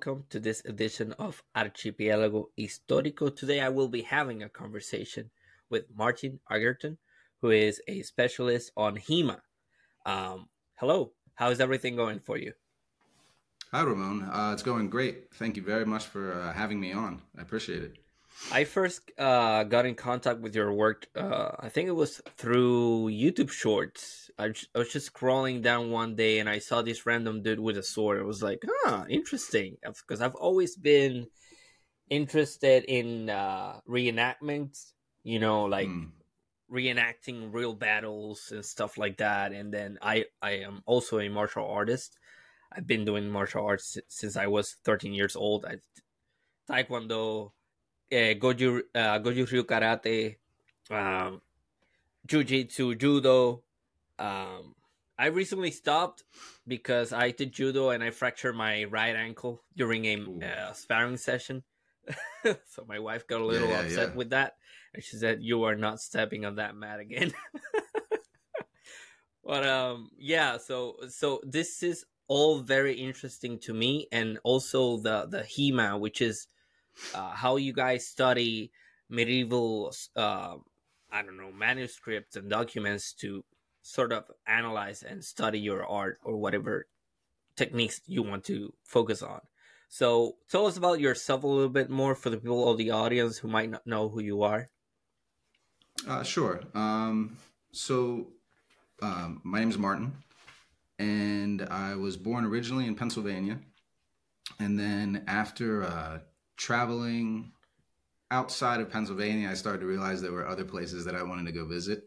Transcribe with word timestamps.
welcome 0.00 0.24
to 0.30 0.40
this 0.40 0.64
edition 0.64 1.12
of 1.18 1.42
Archipiélago 1.54 2.46
Histórico. 2.58 3.36
Today, 3.36 3.60
I 3.60 3.68
will 3.68 3.88
be 3.88 4.00
having 4.00 4.42
a 4.42 4.48
conversation 4.48 5.28
with 5.68 5.84
Martin 5.94 6.40
Agerton, 6.50 6.96
who 7.42 7.50
is 7.50 7.82
a 7.86 8.00
specialist 8.00 8.72
on 8.78 8.96
HEMA. 8.96 9.42
Um, 10.06 10.48
hello, 10.76 11.12
how 11.34 11.50
is 11.50 11.60
everything 11.60 11.96
going 11.96 12.18
for 12.18 12.38
you? 12.38 12.54
Hi, 13.72 13.82
Ramon. 13.82 14.22
Uh, 14.22 14.52
it's 14.54 14.62
going 14.62 14.88
great. 14.88 15.34
Thank 15.34 15.58
you 15.58 15.62
very 15.62 15.84
much 15.84 16.06
for 16.06 16.32
uh, 16.32 16.54
having 16.54 16.80
me 16.80 16.92
on. 16.92 17.20
I 17.36 17.42
appreciate 17.42 17.82
it. 17.82 17.98
I 18.50 18.64
first 18.64 19.02
uh, 19.18 19.64
got 19.64 19.84
in 19.84 19.96
contact 19.96 20.40
with 20.40 20.54
your 20.54 20.72
work. 20.72 21.08
Uh, 21.14 21.50
I 21.58 21.68
think 21.68 21.88
it 21.88 21.96
was 21.96 22.22
through 22.38 23.10
YouTube 23.10 23.50
Shorts. 23.50 24.29
I, 24.40 24.52
I, 24.74 24.78
was 24.78 24.92
just 24.92 25.12
scrolling 25.12 25.62
down 25.62 25.90
one 25.90 26.16
day 26.16 26.38
and 26.38 26.48
I 26.48 26.58
saw 26.58 26.82
this 26.82 27.04
random 27.06 27.42
dude 27.42 27.60
with 27.60 27.76
a 27.76 27.82
sword. 27.82 28.18
I 28.18 28.22
was 28.22 28.42
like, 28.42 28.62
"Huh, 28.66 29.04
interesting." 29.08 29.76
Because 29.82 30.20
I've 30.20 30.34
always 30.34 30.76
been 30.76 31.26
interested 32.08 32.84
in 32.84 33.30
uh, 33.30 33.80
reenactments. 33.88 34.92
You 35.22 35.38
know, 35.38 35.64
like 35.64 35.88
mm. 35.88 36.10
reenacting 36.72 37.52
real 37.52 37.74
battles 37.74 38.50
and 38.52 38.64
stuff 38.64 38.96
like 38.96 39.18
that. 39.18 39.52
And 39.52 39.72
then 39.72 39.98
I 40.00 40.24
I 40.40 40.52
am 40.64 40.82
also 40.86 41.20
a 41.20 41.28
martial 41.28 41.66
artist. 41.66 42.18
I've 42.72 42.86
been 42.86 43.04
doing 43.04 43.28
martial 43.28 43.66
arts 43.66 43.98
since 44.08 44.36
I 44.36 44.46
was 44.46 44.76
13 44.84 45.12
years 45.12 45.36
old. 45.36 45.66
I 45.66 45.78
taekwondo 46.70 47.52
uh, 48.12 48.34
Goju 48.38 48.82
uh, 48.94 49.18
Goju 49.18 49.50
Ryu 49.50 49.64
Karate, 49.64 50.36
um, 50.90 51.40
Jiu 52.26 52.44
Jitsu, 52.44 52.94
Judo. 52.94 53.62
Um, 54.20 54.74
I 55.18 55.26
recently 55.26 55.70
stopped 55.70 56.24
because 56.66 57.12
I 57.12 57.30
did 57.30 57.52
judo 57.52 57.90
and 57.90 58.02
I 58.02 58.10
fractured 58.10 58.54
my 58.54 58.84
right 58.84 59.16
ankle 59.16 59.62
during 59.76 60.04
a 60.06 60.16
uh, 60.46 60.72
sparring 60.72 61.16
session. 61.16 61.62
so 62.44 62.84
my 62.86 62.98
wife 62.98 63.26
got 63.26 63.40
a 63.40 63.46
little 63.46 63.68
yeah, 63.68 63.80
yeah, 63.80 63.86
upset 63.86 64.08
yeah. 64.10 64.14
with 64.14 64.30
that, 64.30 64.54
and 64.94 65.02
she 65.04 65.16
said, 65.16 65.42
"You 65.42 65.64
are 65.64 65.76
not 65.76 66.00
stepping 66.00 66.44
on 66.44 66.56
that 66.56 66.74
mat 66.74 67.00
again." 67.00 67.32
but 69.44 69.66
um, 69.66 70.10
yeah. 70.18 70.56
So 70.56 70.96
so 71.08 71.40
this 71.44 71.82
is 71.82 72.06
all 72.26 72.60
very 72.60 72.94
interesting 72.94 73.58
to 73.60 73.74
me, 73.74 74.06
and 74.10 74.38
also 74.42 74.96
the 74.96 75.26
the 75.26 75.42
HEMA, 75.42 76.00
which 76.00 76.22
is 76.22 76.46
uh, 77.14 77.30
how 77.30 77.56
you 77.56 77.72
guys 77.72 78.06
study 78.06 78.72
medieval 79.08 79.92
uh, 80.16 80.54
i 81.10 81.22
don't 81.22 81.36
know 81.36 81.50
manuscripts 81.52 82.36
and 82.36 82.48
documents 82.48 83.12
to 83.12 83.44
sort 83.82 84.12
of 84.12 84.24
analyze 84.46 85.02
and 85.02 85.24
study 85.24 85.58
your 85.58 85.86
art 85.86 86.18
or 86.22 86.36
whatever 86.36 86.86
techniques 87.56 88.00
you 88.06 88.22
want 88.22 88.44
to 88.44 88.72
focus 88.84 89.22
on. 89.22 89.40
So 89.88 90.36
tell 90.48 90.66
us 90.66 90.76
about 90.76 91.00
yourself 91.00 91.42
a 91.42 91.46
little 91.46 91.68
bit 91.68 91.90
more 91.90 92.14
for 92.14 92.30
the 92.30 92.36
people 92.36 92.70
of 92.70 92.78
the 92.78 92.90
audience 92.90 93.38
who 93.38 93.48
might 93.48 93.70
not 93.70 93.86
know 93.86 94.08
who 94.08 94.20
you 94.20 94.42
are. 94.42 94.70
Uh, 96.06 96.22
sure. 96.22 96.60
Um, 96.74 97.36
so 97.72 98.28
um, 99.02 99.40
my 99.44 99.60
name 99.60 99.70
is 99.70 99.78
martin 99.78 100.12
and 100.98 101.62
i 101.70 101.94
was 101.94 102.18
born 102.18 102.44
originally 102.44 102.86
in 102.86 102.94
pennsylvania. 102.94 103.58
And 104.58 104.78
then 104.78 105.24
after 105.26 105.84
uh, 105.84 106.18
traveling 106.56 107.52
outside 108.30 108.80
of 108.80 108.90
Pennsylvania, 108.90 109.48
I 109.48 109.54
started 109.54 109.80
to 109.80 109.86
realize 109.86 110.20
there 110.20 110.32
were 110.32 110.46
other 110.46 110.64
places 110.64 111.04
that 111.04 111.14
I 111.14 111.22
wanted 111.22 111.46
to 111.46 111.52
go 111.52 111.64
visit. 111.64 112.04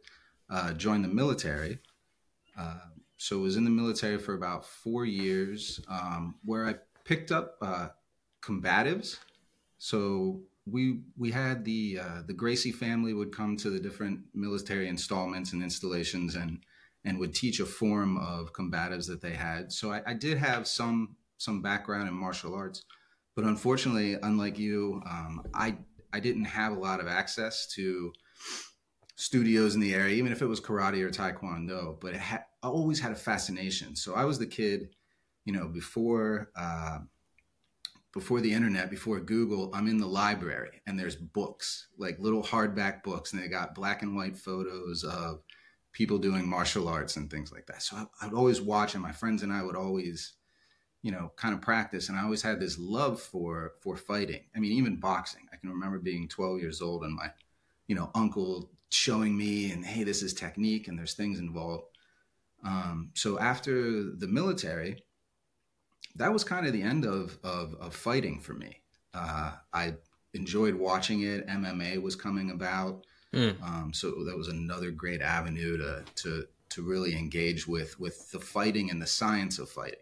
Uh, 0.53 0.71
joined 0.73 1.03
the 1.03 1.09
military. 1.09 1.79
Uh, 2.55 2.77
so 3.17 3.39
was 3.39 3.55
in 3.55 3.63
the 3.63 3.71
military 3.71 4.19
for 4.19 4.35
about 4.35 4.63
four 4.63 5.03
years, 5.03 5.79
um, 5.89 6.35
where 6.45 6.67
I 6.67 6.75
picked 7.05 7.31
up 7.31 7.55
uh, 7.59 7.87
combatives. 8.39 9.17
So 9.79 10.41
we 10.67 10.99
we 11.17 11.31
had 11.31 11.65
the 11.65 11.99
uh, 11.99 12.21
the 12.27 12.35
Gracie 12.35 12.71
family 12.71 13.15
would 13.15 13.35
come 13.35 13.57
to 13.57 13.71
the 13.71 13.79
different 13.79 14.19
military 14.35 14.87
installments 14.87 15.53
and 15.53 15.63
installations 15.63 16.35
and 16.35 16.59
and 17.03 17.17
would 17.17 17.33
teach 17.33 17.59
a 17.59 17.65
form 17.65 18.17
of 18.19 18.53
combatives 18.53 19.07
that 19.07 19.21
they 19.21 19.33
had. 19.33 19.73
So 19.73 19.91
I, 19.91 20.03
I 20.05 20.13
did 20.13 20.37
have 20.37 20.67
some 20.67 21.15
some 21.37 21.63
background 21.63 22.07
in 22.07 22.13
martial 22.13 22.53
arts. 22.53 22.83
But 23.35 23.45
unfortunately, 23.45 24.17
unlike 24.21 24.59
you, 24.59 25.01
um, 25.09 25.41
I 25.51 25.77
I 26.13 26.19
didn't 26.19 26.45
have 26.45 26.73
a 26.73 26.79
lot 26.79 26.99
of 26.99 27.07
access 27.07 27.65
to 27.73 28.13
studios 29.15 29.75
in 29.75 29.81
the 29.81 29.93
area, 29.93 30.15
even 30.15 30.31
if 30.31 30.41
it 30.41 30.47
was 30.47 30.61
karate 30.61 31.01
or 31.01 31.09
taekwondo. 31.09 31.99
But 31.99 32.15
it 32.15 32.21
ha- 32.21 32.45
I 32.61 32.67
always 32.67 32.99
had 32.99 33.11
a 33.11 33.15
fascination. 33.15 33.95
So 33.95 34.15
I 34.15 34.25
was 34.25 34.39
the 34.39 34.47
kid, 34.47 34.95
you 35.45 35.53
know, 35.53 35.67
before 35.67 36.49
uh, 36.55 36.99
before 38.13 38.41
the 38.41 38.53
internet, 38.53 38.89
before 38.89 39.19
Google. 39.19 39.71
I'm 39.73 39.87
in 39.87 39.97
the 39.97 40.07
library, 40.07 40.81
and 40.87 40.99
there's 40.99 41.15
books, 41.15 41.87
like 41.97 42.19
little 42.19 42.43
hardback 42.43 43.03
books, 43.03 43.33
and 43.33 43.41
they 43.41 43.47
got 43.47 43.75
black 43.75 44.01
and 44.01 44.15
white 44.15 44.37
photos 44.37 45.03
of 45.03 45.41
people 45.91 46.17
doing 46.17 46.47
martial 46.47 46.87
arts 46.87 47.17
and 47.17 47.29
things 47.29 47.51
like 47.51 47.67
that. 47.67 47.83
So 47.83 47.95
I, 47.97 48.25
I'd 48.25 48.33
always 48.33 48.61
watch, 48.61 48.93
and 48.93 49.03
my 49.03 49.11
friends 49.11 49.43
and 49.43 49.51
I 49.51 49.63
would 49.63 49.75
always 49.75 50.33
you 51.03 51.11
know 51.11 51.31
kind 51.35 51.53
of 51.53 51.61
practice 51.61 52.09
and 52.09 52.17
i 52.17 52.23
always 52.23 52.41
had 52.41 52.59
this 52.59 52.79
love 52.79 53.21
for 53.21 53.73
for 53.81 53.95
fighting 53.95 54.41
i 54.55 54.59
mean 54.59 54.71
even 54.71 54.95
boxing 54.95 55.45
i 55.51 55.57
can 55.57 55.69
remember 55.69 55.99
being 55.99 56.27
12 56.27 56.59
years 56.61 56.81
old 56.81 57.03
and 57.03 57.13
my 57.13 57.27
you 57.87 57.95
know 57.95 58.09
uncle 58.15 58.71
showing 58.93 59.37
me 59.37 59.71
and 59.71 59.85
hey 59.85 60.03
this 60.03 60.21
is 60.21 60.33
technique 60.33 60.87
and 60.87 60.97
there's 60.97 61.13
things 61.13 61.39
involved. 61.39 61.85
Um, 62.63 63.11
so 63.13 63.39
after 63.39 64.03
the 64.11 64.27
military 64.27 65.03
that 66.15 66.31
was 66.31 66.43
kind 66.43 66.65
of 66.65 66.73
the 66.73 66.81
end 66.81 67.05
of 67.05 67.37
of, 67.43 67.75
of 67.75 67.95
fighting 67.95 68.39
for 68.39 68.53
me. 68.53 68.81
Uh, 69.13 69.53
i 69.73 69.93
enjoyed 70.33 70.73
watching 70.73 71.21
it. 71.21 71.47
Mma 71.47 72.01
was 72.01 72.15
coming 72.15 72.51
about. 72.51 73.05
Mm. 73.33 73.59
um, 73.63 73.91
so 73.93 74.23
that 74.25 74.37
was 74.37 74.47
another 74.47 74.91
great 74.91 75.21
avenue 75.21 75.77
to 75.77 76.03
to 76.15 76.45
to 76.69 76.83
really 76.83 77.17
engage 77.17 77.67
with 77.67 77.99
with 77.99 78.31
the 78.31 78.39
fighting 78.39 78.91
and 78.91 79.01
the 79.01 79.07
science 79.07 79.59
of 79.59 79.69
fighting. 79.69 79.99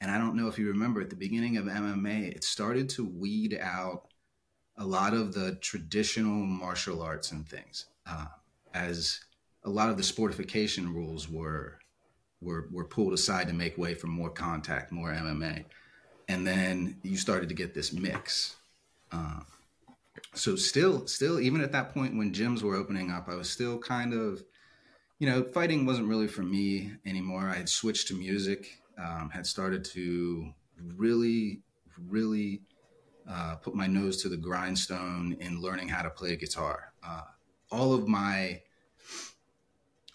And 0.00 0.10
I 0.10 0.18
don't 0.18 0.36
know 0.36 0.48
if 0.48 0.58
you 0.58 0.68
remember 0.68 1.00
at 1.00 1.10
the 1.10 1.16
beginning 1.16 1.58
of 1.58 1.66
MMA, 1.66 2.34
it 2.34 2.44
started 2.44 2.88
to 2.90 3.04
weed 3.04 3.58
out 3.60 4.08
a 4.76 4.84
lot 4.84 5.12
of 5.12 5.34
the 5.34 5.56
traditional 5.56 6.46
martial 6.46 7.02
arts 7.02 7.32
and 7.32 7.46
things, 7.46 7.86
uh, 8.06 8.26
as 8.74 9.20
a 9.64 9.70
lot 9.70 9.90
of 9.90 9.96
the 9.96 10.02
sportification 10.02 10.92
rules 10.94 11.28
were 11.28 11.78
were 12.40 12.68
were 12.72 12.84
pulled 12.84 13.12
aside 13.12 13.48
to 13.48 13.52
make 13.52 13.76
way 13.76 13.94
for 13.94 14.06
more 14.06 14.30
contact, 14.30 14.92
more 14.92 15.12
MMA, 15.12 15.64
and 16.28 16.46
then 16.46 16.98
you 17.02 17.16
started 17.16 17.48
to 17.48 17.54
get 17.54 17.74
this 17.74 17.92
mix. 17.92 18.56
Um, 19.12 19.44
so 20.34 20.56
still, 20.56 21.06
still, 21.06 21.40
even 21.40 21.60
at 21.60 21.72
that 21.72 21.92
point 21.92 22.16
when 22.16 22.32
gyms 22.32 22.62
were 22.62 22.76
opening 22.76 23.10
up, 23.10 23.28
I 23.28 23.34
was 23.34 23.50
still 23.50 23.78
kind 23.78 24.14
of, 24.14 24.42
you 25.18 25.28
know, 25.28 25.42
fighting 25.42 25.86
wasn't 25.86 26.08
really 26.08 26.28
for 26.28 26.42
me 26.42 26.92
anymore. 27.04 27.48
I 27.48 27.56
had 27.56 27.68
switched 27.68 28.08
to 28.08 28.14
music 28.14 28.80
um, 29.00 29.30
had 29.30 29.46
started 29.46 29.84
to 29.86 30.52
really, 30.96 31.62
really 32.08 32.62
uh, 33.28 33.56
put 33.56 33.74
my 33.74 33.86
nose 33.86 34.22
to 34.22 34.28
the 34.28 34.36
grindstone 34.36 35.36
in 35.40 35.60
learning 35.60 35.88
how 35.88 36.02
to 36.02 36.10
play 36.10 36.36
guitar. 36.36 36.92
Uh, 37.04 37.22
all 37.70 37.92
of 37.92 38.08
my 38.08 38.60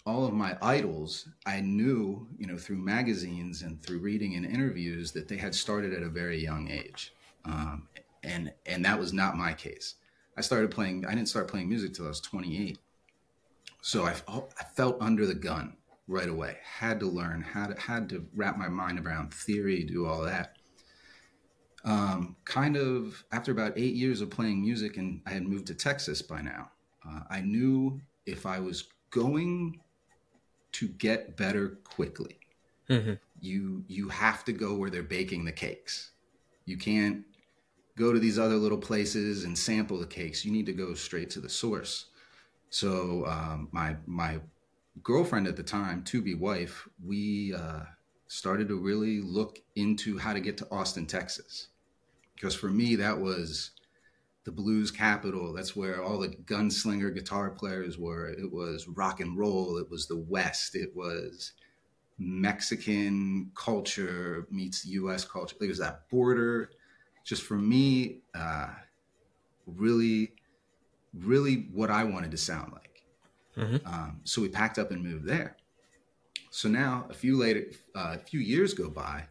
all 0.06 0.24
of 0.24 0.32
my 0.32 0.56
idols, 0.62 1.28
I 1.46 1.60
knew, 1.60 2.28
you 2.38 2.46
know, 2.46 2.56
through 2.56 2.76
magazines 2.76 3.62
and 3.62 3.82
through 3.82 3.98
reading 3.98 4.36
and 4.36 4.46
interviews 4.46 5.10
that 5.12 5.26
they 5.26 5.36
had 5.36 5.52
started 5.52 5.92
at 5.92 6.04
a 6.04 6.08
very 6.08 6.40
young 6.40 6.70
age, 6.70 7.12
um, 7.44 7.88
and 8.22 8.52
and 8.66 8.84
that 8.84 8.98
was 8.98 9.12
not 9.12 9.36
my 9.36 9.52
case. 9.52 9.96
I 10.36 10.42
started 10.42 10.70
playing. 10.70 11.04
I 11.06 11.14
didn't 11.14 11.28
start 11.28 11.48
playing 11.48 11.68
music 11.68 11.94
till 11.94 12.04
I 12.04 12.08
was 12.08 12.20
28, 12.20 12.78
so 13.82 14.04
I, 14.04 14.14
I 14.28 14.64
felt 14.74 14.96
under 15.00 15.26
the 15.26 15.34
gun 15.34 15.76
right 16.06 16.28
away. 16.28 16.58
Had 16.62 17.00
to 17.00 17.06
learn, 17.06 17.42
had 17.42 17.74
to, 17.74 17.80
had 17.80 18.08
to 18.10 18.26
wrap 18.34 18.56
my 18.56 18.68
mind 18.68 19.04
around 19.04 19.34
theory, 19.34 19.82
do 19.82 20.06
all 20.06 20.22
that. 20.22 20.56
Um, 21.84 22.36
kind 22.44 22.76
of 22.76 23.24
after 23.32 23.52
about 23.52 23.72
eight 23.76 23.94
years 23.94 24.20
of 24.20 24.30
playing 24.30 24.60
music, 24.60 24.98
and 24.98 25.20
I 25.26 25.30
had 25.30 25.46
moved 25.46 25.66
to 25.68 25.74
Texas 25.74 26.22
by 26.22 26.42
now. 26.42 26.70
Uh, 27.08 27.20
I 27.30 27.40
knew 27.40 28.00
if 28.24 28.46
I 28.46 28.60
was 28.60 28.88
going 29.10 29.80
to 30.72 30.88
get 30.88 31.36
better 31.36 31.78
quickly, 31.84 32.38
mm-hmm. 32.88 33.14
you 33.40 33.84
you 33.88 34.08
have 34.08 34.44
to 34.44 34.52
go 34.52 34.74
where 34.74 34.90
they're 34.90 35.02
baking 35.02 35.44
the 35.44 35.52
cakes. 35.52 36.10
You 36.64 36.76
can't 36.76 37.24
go 37.96 38.12
to 38.12 38.18
these 38.18 38.38
other 38.38 38.56
little 38.56 38.78
places 38.78 39.44
and 39.44 39.56
sample 39.56 39.98
the 39.98 40.06
cakes. 40.06 40.44
You 40.44 40.52
need 40.52 40.66
to 40.66 40.72
go 40.72 40.94
straight 40.94 41.30
to 41.30 41.40
the 41.40 41.48
source. 41.48 42.06
So 42.70 43.24
um, 43.26 43.68
my 43.72 43.96
my 44.06 44.40
girlfriend 45.02 45.46
at 45.46 45.56
the 45.56 45.62
time, 45.62 46.02
to 46.04 46.20
be 46.20 46.34
wife, 46.34 46.88
we 47.04 47.54
uh, 47.54 47.84
started 48.28 48.68
to 48.68 48.76
really 48.76 49.20
look 49.20 49.60
into 49.74 50.18
how 50.18 50.32
to 50.32 50.40
get 50.40 50.58
to 50.58 50.68
Austin, 50.70 51.06
Texas. 51.06 51.68
Because 52.34 52.54
for 52.54 52.68
me, 52.68 52.96
that 52.96 53.18
was 53.18 53.70
the 54.46 54.52
blues 54.52 54.92
capital. 54.92 55.52
That's 55.52 55.74
where 55.74 56.02
all 56.02 56.20
the 56.20 56.28
gunslinger 56.28 57.12
guitar 57.12 57.50
players 57.50 57.98
were. 57.98 58.28
It 58.28 58.50
was 58.50 58.86
rock 58.86 59.18
and 59.18 59.36
roll. 59.36 59.76
It 59.76 59.90
was 59.90 60.06
the 60.06 60.16
West. 60.16 60.76
It 60.76 60.94
was 60.94 61.52
Mexican 62.16 63.50
culture 63.56 64.46
meets 64.48 64.86
U.S. 64.86 65.24
culture. 65.24 65.56
It 65.60 65.66
was 65.66 65.80
that 65.80 66.08
border. 66.08 66.70
Just 67.24 67.42
for 67.42 67.56
me, 67.56 68.20
uh, 68.36 68.68
really, 69.66 70.32
really 71.12 71.66
what 71.72 71.90
I 71.90 72.04
wanted 72.04 72.30
to 72.30 72.36
sound 72.36 72.72
like. 72.72 73.02
Mm-hmm. 73.58 73.84
Um, 73.84 74.20
so 74.22 74.40
we 74.40 74.48
packed 74.48 74.78
up 74.78 74.92
and 74.92 75.02
moved 75.02 75.26
there. 75.26 75.56
So 76.50 76.68
now 76.68 77.06
a 77.10 77.14
few 77.14 77.36
later, 77.36 77.64
uh, 77.96 78.14
a 78.14 78.18
few 78.18 78.38
years 78.38 78.74
go 78.74 78.90
by, 78.90 79.24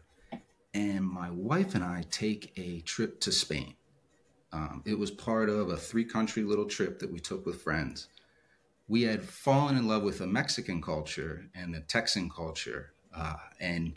and 0.74 1.06
my 1.06 1.30
wife 1.30 1.74
and 1.74 1.82
I 1.82 2.04
take 2.10 2.52
a 2.58 2.80
trip 2.80 3.18
to 3.20 3.32
Spain. 3.32 3.76
Um, 4.52 4.82
it 4.86 4.98
was 4.98 5.10
part 5.10 5.48
of 5.48 5.70
a 5.70 5.76
three 5.76 6.04
country 6.04 6.42
little 6.42 6.66
trip 6.66 6.98
that 7.00 7.12
we 7.12 7.18
took 7.20 7.44
with 7.44 7.62
friends. 7.62 8.08
We 8.88 9.02
had 9.02 9.22
fallen 9.22 9.76
in 9.76 9.88
love 9.88 10.02
with 10.02 10.18
the 10.18 10.26
Mexican 10.26 10.80
culture 10.80 11.46
and 11.54 11.74
the 11.74 11.80
Texan 11.80 12.30
culture. 12.30 12.92
Uh, 13.14 13.34
and 13.60 13.94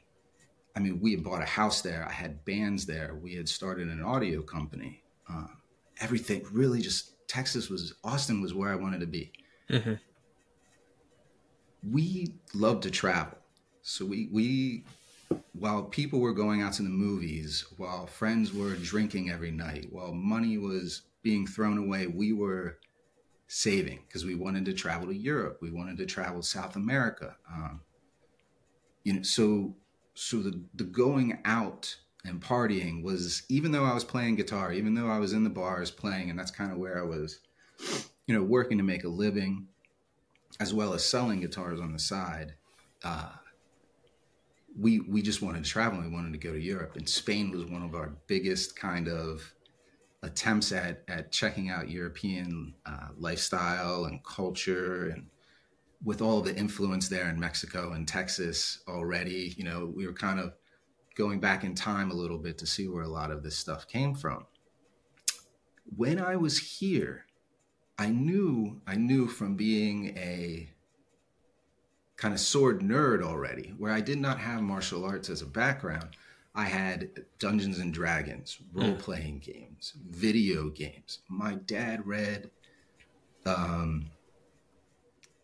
I 0.75 0.79
mean, 0.79 0.99
we 0.99 1.11
had 1.11 1.23
bought 1.23 1.43
a 1.43 1.45
house 1.45 1.81
there. 1.81 2.05
I 2.07 2.11
had 2.11 2.43
bands 2.45 2.85
there. 2.85 3.15
We 3.21 3.35
had 3.35 3.47
started 3.47 3.87
an 3.89 4.01
audio 4.01 4.41
company. 4.41 5.03
Uh, 5.31 5.47
everything 6.01 6.43
really 6.51 6.81
just, 6.81 7.13
Texas 7.27 7.69
was, 7.69 7.93
Austin 8.03 8.41
was 8.41 8.53
where 8.53 8.71
I 8.71 8.75
wanted 8.75 9.01
to 9.01 9.07
be. 9.07 9.31
Mm-hmm. 9.69 9.93
We 11.91 12.33
love 12.53 12.81
to 12.81 12.91
travel. 12.91 13.37
So 13.81 14.05
we, 14.05 14.29
we 14.31 14.85
while 15.53 15.83
people 15.83 16.19
were 16.19 16.33
going 16.33 16.61
out 16.61 16.73
to 16.73 16.83
the 16.83 16.89
movies, 16.89 17.65
while 17.77 18.05
friends 18.05 18.53
were 18.53 18.75
drinking 18.75 19.29
every 19.29 19.51
night, 19.51 19.87
while 19.91 20.13
money 20.13 20.57
was 20.57 21.03
being 21.21 21.45
thrown 21.47 21.77
away, 21.77 22.07
we 22.07 22.33
were 22.33 22.77
saving 23.47 23.99
because 24.07 24.25
we 24.25 24.35
wanted 24.35 24.63
to 24.65 24.73
travel 24.73 25.07
to 25.07 25.15
Europe. 25.15 25.59
We 25.61 25.71
wanted 25.71 25.97
to 25.97 26.05
travel 26.05 26.41
South 26.41 26.75
America. 26.75 27.35
Um, 27.51 27.81
you 29.03 29.13
know, 29.13 29.21
so 29.23 29.75
so 30.13 30.37
the 30.37 30.61
the 30.75 30.83
going 30.83 31.39
out 31.45 31.97
and 32.25 32.41
partying 32.41 33.03
was 33.03 33.43
even 33.49 33.71
though 33.71 33.85
I 33.85 33.93
was 33.93 34.03
playing 34.03 34.35
guitar, 34.35 34.71
even 34.71 34.93
though 34.93 35.09
I 35.09 35.19
was 35.19 35.33
in 35.33 35.43
the 35.43 35.49
bars 35.49 35.91
playing, 35.91 36.29
and 36.29 36.37
that's 36.37 36.51
kind 36.51 36.71
of 36.71 36.77
where 36.77 36.99
I 36.99 37.05
was, 37.05 37.39
you 38.27 38.35
know, 38.35 38.43
working 38.43 38.77
to 38.77 38.83
make 38.83 39.03
a 39.03 39.09
living, 39.09 39.67
as 40.59 40.73
well 40.73 40.93
as 40.93 41.03
selling 41.05 41.41
guitars 41.41 41.79
on 41.79 41.93
the 41.93 41.99
side. 41.99 42.53
Uh, 43.03 43.29
we 44.79 45.01
we 45.01 45.21
just 45.21 45.41
wanted 45.41 45.63
to 45.63 45.69
travel. 45.69 46.01
We 46.01 46.07
wanted 46.07 46.33
to 46.33 46.39
go 46.39 46.53
to 46.53 46.59
Europe, 46.59 46.95
and 46.95 47.07
Spain 47.07 47.51
was 47.51 47.65
one 47.65 47.83
of 47.83 47.95
our 47.95 48.13
biggest 48.27 48.75
kind 48.75 49.07
of 49.07 49.53
attempts 50.23 50.71
at 50.71 51.03
at 51.07 51.31
checking 51.31 51.69
out 51.69 51.89
European 51.89 52.73
uh, 52.85 53.09
lifestyle 53.17 54.05
and 54.05 54.23
culture, 54.23 55.09
and 55.09 55.27
with 56.03 56.21
all 56.21 56.41
the 56.41 56.55
influence 56.55 57.09
there 57.09 57.29
in 57.29 57.39
Mexico 57.39 57.91
and 57.91 58.07
Texas 58.07 58.79
already, 58.87 59.53
you 59.57 59.65
know, 59.65 59.91
we 59.93 60.07
were 60.07 60.13
kind 60.13 60.39
of 60.39 60.53
going 61.15 61.41
back 61.41 61.65
in 61.65 61.75
time 61.75 62.09
a 62.09 62.13
little 62.13 62.37
bit 62.37 62.57
to 62.57 62.65
see 62.65 62.87
where 62.87 63.03
a 63.03 63.07
lot 63.07 63.31
of 63.31 63.43
this 63.43 63.57
stuff 63.57 63.85
came 63.85 64.15
from. 64.15 64.45
When 65.97 66.19
I 66.19 66.37
was 66.37 66.57
here, 66.57 67.25
I 67.97 68.09
knew 68.09 68.81
I 68.87 68.95
knew 68.95 69.27
from 69.27 69.55
being 69.55 70.17
a 70.17 70.69
kind 72.19 72.33
of 72.33 72.39
sword 72.39 72.81
nerd 72.81 73.23
already, 73.23 73.73
where 73.77 73.93
I 73.93 74.01
did 74.01 74.19
not 74.19 74.39
have 74.39 74.61
martial 74.61 75.05
arts 75.05 75.29
as 75.29 75.41
a 75.41 75.45
background. 75.45 76.09
I 76.53 76.65
had 76.65 77.11
Dungeons 77.39 77.79
and 77.79 77.93
Dragons, 77.93 78.57
role 78.73 78.95
playing 78.95 79.39
games, 79.39 79.93
video 80.09 80.69
games. 80.69 81.19
My 81.29 81.53
dad 81.53 82.05
read 82.05 82.51
um, 83.45 84.07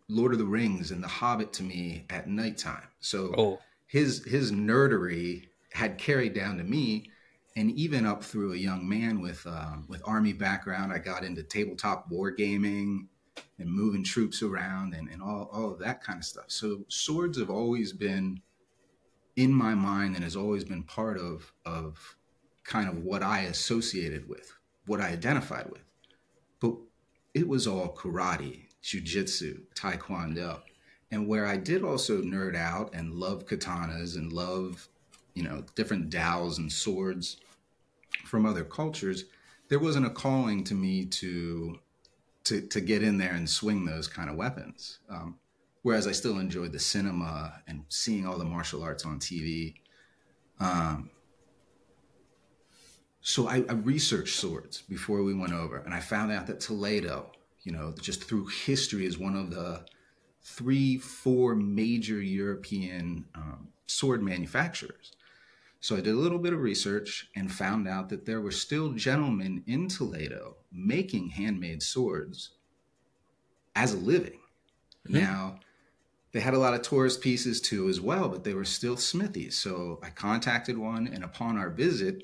Lord 0.10 0.34
of 0.34 0.40
the 0.40 0.46
Rings 0.46 0.92
and 0.92 1.02
The 1.02 1.08
Hobbit 1.08 1.54
to 1.54 1.64
me 1.64 2.06
at 2.10 2.28
nighttime. 2.28 2.88
So 3.00 3.34
oh. 3.38 3.60
his 3.88 4.26
his 4.26 4.52
nerdery 4.52 5.48
had 5.72 5.98
carried 5.98 6.34
down 6.34 6.58
to 6.58 6.64
me, 6.66 7.10
and 7.56 7.72
even 7.72 8.06
up 8.06 8.22
through 8.22 8.52
a 8.52 8.58
young 8.58 8.88
man 8.88 9.22
with 9.22 9.48
um, 9.48 9.86
with 9.88 10.02
army 10.04 10.34
background, 10.34 10.92
I 10.92 10.98
got 10.98 11.24
into 11.24 11.44
tabletop 11.44 12.12
wargaming 12.12 13.08
and 13.60 13.70
moving 13.70 14.04
troops 14.04 14.42
around 14.42 14.94
and, 14.94 15.10
and 15.10 15.22
all, 15.22 15.50
all 15.52 15.72
of 15.72 15.80
that 15.80 16.04
kind 16.04 16.20
of 16.20 16.26
stuff. 16.26 16.46
So 16.48 16.84
swords 16.88 17.38
have 17.38 17.50
always 17.50 17.94
been 17.94 18.42
in 19.36 19.52
my 19.52 19.74
mind 19.74 20.16
and 20.16 20.24
has 20.24 20.36
always 20.36 20.64
been 20.64 20.84
part 20.84 21.18
of 21.18 21.52
of 21.66 22.16
kind 22.64 22.90
of 22.90 23.04
what 23.04 23.22
I 23.22 23.42
associated 23.42 24.28
with, 24.28 24.52
what 24.88 25.02
I 25.02 25.10
identified 25.10 25.70
with. 25.70 25.84
But 26.60 26.76
it 27.34 27.48
was 27.48 27.68
all 27.68 27.96
karate, 27.96 28.66
jujitsu, 28.84 29.62
taekwondo. 29.76 30.62
And 31.12 31.28
where 31.28 31.46
I 31.46 31.58
did 31.58 31.84
also 31.84 32.22
nerd 32.22 32.56
out 32.56 32.94
and 32.94 33.14
love 33.14 33.46
katanas 33.46 34.16
and 34.16 34.34
love, 34.34 34.88
you 35.36 35.44
know, 35.44 35.64
different 35.76 36.10
dowels 36.10 36.58
and 36.58 36.72
swords 36.72 37.38
from 38.26 38.46
other 38.46 38.64
cultures, 38.64 39.26
there 39.70 39.80
wasn't 39.80 40.08
a 40.08 40.10
calling 40.10 40.64
to 40.64 40.74
me 40.74 41.06
to 41.06 41.80
to 42.46 42.62
to 42.62 42.82
get 42.82 43.04
in 43.04 43.18
there 43.18 43.34
and 43.34 43.50
swing 43.50 43.86
those 43.86 44.08
kind 44.08 44.30
of 44.30 44.36
weapons. 44.36 45.00
Um, 45.10 45.38
whereas 45.82 46.08
I 46.08 46.14
still 46.14 46.40
enjoyed 46.40 46.72
the 46.72 46.80
cinema 46.80 47.62
and 47.68 47.84
seeing 47.90 48.26
all 48.26 48.38
the 48.38 48.46
martial 48.46 48.82
arts 48.82 49.06
on 49.06 49.20
TV. 49.20 49.76
Um, 50.60 51.12
so 53.22 53.48
I, 53.48 53.64
I, 53.68 53.74
researched 53.74 54.40
swords 54.40 54.82
before 54.82 55.24
we 55.24 55.34
went 55.34 55.52
over, 55.52 55.78
and 55.78 55.94
I 55.94 56.00
found 56.00 56.32
out 56.32 56.48
that 56.48 56.60
Toledo, 56.60 57.32
you 57.64 57.72
know, 57.72 57.94
just 58.00 58.24
through 58.24 58.48
history, 58.48 59.06
is 59.06 59.18
one 59.18 59.36
of 59.36 59.50
the 59.50 59.84
three, 60.42 60.98
four 60.98 61.56
major 61.56 62.22
European 62.22 63.26
um, 63.36 63.68
sword 63.88 64.24
manufacturers. 64.24 65.12
So 65.86 65.96
I 65.96 66.02
did 66.02 66.16
a 66.16 66.18
little 66.18 66.40
bit 66.40 66.52
of 66.52 66.62
research 66.62 67.30
and 67.36 67.52
found 67.52 67.88
out 67.88 68.10
that 68.10 68.26
there 68.26 68.42
were 68.42 68.50
still 68.50 68.94
gentlemen 68.94 69.64
in 69.68 69.88
Toledo 69.88 70.56
making 70.72 71.30
handmade 71.30 71.84
swords 71.84 72.54
as 73.76 73.94
a 73.94 73.98
living. 73.98 74.40
Mm-hmm. 75.08 75.20
Now, 75.20 75.60
they 76.32 76.40
had 76.40 76.56
a 76.56 76.58
lot 76.58 76.74
of 76.74 76.82
tourist 76.82 77.22
pieces 77.22 77.62
too 77.62 77.88
as 77.88 78.02
well, 78.02 78.30
but 78.30 78.44
they 78.44 78.56
were 78.56 78.66
still 78.66 78.98
smithies. 78.98 79.60
So 79.60 80.00
I 80.02 80.10
contacted 80.10 80.76
one, 80.76 81.06
and 81.06 81.24
upon 81.24 81.56
our 81.56 81.70
visit, 81.70 82.24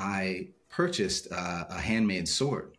I 0.00 0.48
purchased 0.68 1.28
uh, 1.30 1.66
a 1.70 1.80
handmade 1.80 2.26
sword. 2.26 2.76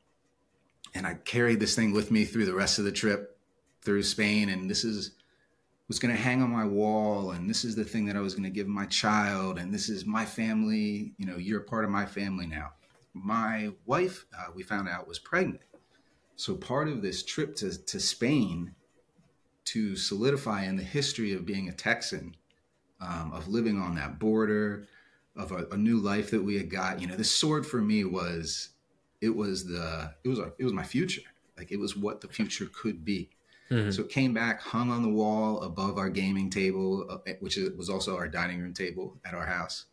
And 0.94 1.08
I 1.08 1.14
carried 1.14 1.62
this 1.62 1.74
thing 1.74 1.94
with 1.94 2.12
me 2.12 2.26
through 2.26 2.48
the 2.48 2.54
rest 2.54 2.80
of 2.80 2.84
the 2.84 2.92
trip 2.92 3.40
through 3.82 4.04
Spain. 4.04 4.50
And 4.50 4.70
this 4.70 4.84
is 4.84 5.12
was 5.88 6.00
going 6.00 6.16
to 6.16 6.22
hang 6.22 6.42
on 6.42 6.52
my 6.52 6.66
wall 6.66 7.32
and 7.32 7.50
this 7.50 7.64
is 7.64 7.76
the 7.76 7.86
thing 7.86 8.06
that 8.06 8.16
I 8.16 8.20
was 8.20 8.34
going 8.34 8.44
to 8.44 8.50
give 8.50 8.68
my 8.68 8.86
child 8.86 9.58
and 9.58 9.74
this 9.74 9.90
is 9.90 10.06
my 10.06 10.26
family, 10.26 11.14
you 11.18 11.26
know, 11.26 11.38
you're 11.38 11.62
part 11.62 11.86
of 11.86 11.92
my 11.92 12.06
family 12.06 12.46
now. 12.46 12.74
My 13.14 13.72
wife, 13.86 14.26
uh, 14.38 14.52
we 14.54 14.64
found 14.64 14.90
out, 14.90 15.08
was 15.08 15.18
pregnant. 15.18 15.62
So 16.36 16.56
part 16.56 16.88
of 16.88 17.02
this 17.02 17.24
trip 17.24 17.56
to, 17.58 17.76
to 17.86 18.00
Spain 18.00 18.76
to 19.66 19.96
solidify 19.96 20.64
in 20.66 20.78
the 20.78 20.84
history 20.84 21.34
of 21.34 21.46
being 21.46 21.68
a 21.68 21.74
Texan, 21.74 22.36
um, 23.02 23.32
of 23.34 23.48
living 23.48 23.80
on 23.80 23.96
that 23.96 24.20
border, 24.20 24.88
of 25.36 25.52
a, 25.52 25.68
a, 25.72 25.78
new 25.78 25.98
life 25.98 26.32
that 26.32 26.42
we 26.42 26.56
had 26.56 26.70
got, 26.70 27.02
you 27.02 27.08
know, 27.08 27.16
this 27.16 27.32
sword 27.32 27.66
for 27.66 27.82
me 27.82 28.04
was, 28.04 28.70
it 29.20 29.36
was 29.36 29.66
the, 29.66 30.14
it 30.24 30.30
was, 30.30 30.40
a, 30.40 30.54
it 30.58 30.64
was 30.64 30.74
my 30.74 30.84
future. 30.84 31.22
Like 31.58 31.72
it 31.72 31.80
was 31.80 31.98
what 31.98 32.22
the 32.22 32.28
future 32.28 32.70
could 32.72 33.04
be. 33.04 33.30
Mm-hmm. 33.70 33.92
So 33.92 34.04
it 34.04 34.10
came 34.10 34.34
back, 34.34 34.62
hung 34.62 34.90
on 34.92 35.02
the 35.02 35.10
wall 35.10 35.62
above 35.62 35.98
our 35.98 36.10
gaming 36.10 36.50
table, 36.50 37.06
uh, 37.10 37.18
which 37.40 37.58
was 37.76 37.90
also 37.90 38.16
our 38.16 38.28
dining 38.28 38.62
room 38.62 38.74
table 38.74 39.18
at 39.26 39.34
our 39.34 39.46
house. 39.46 39.86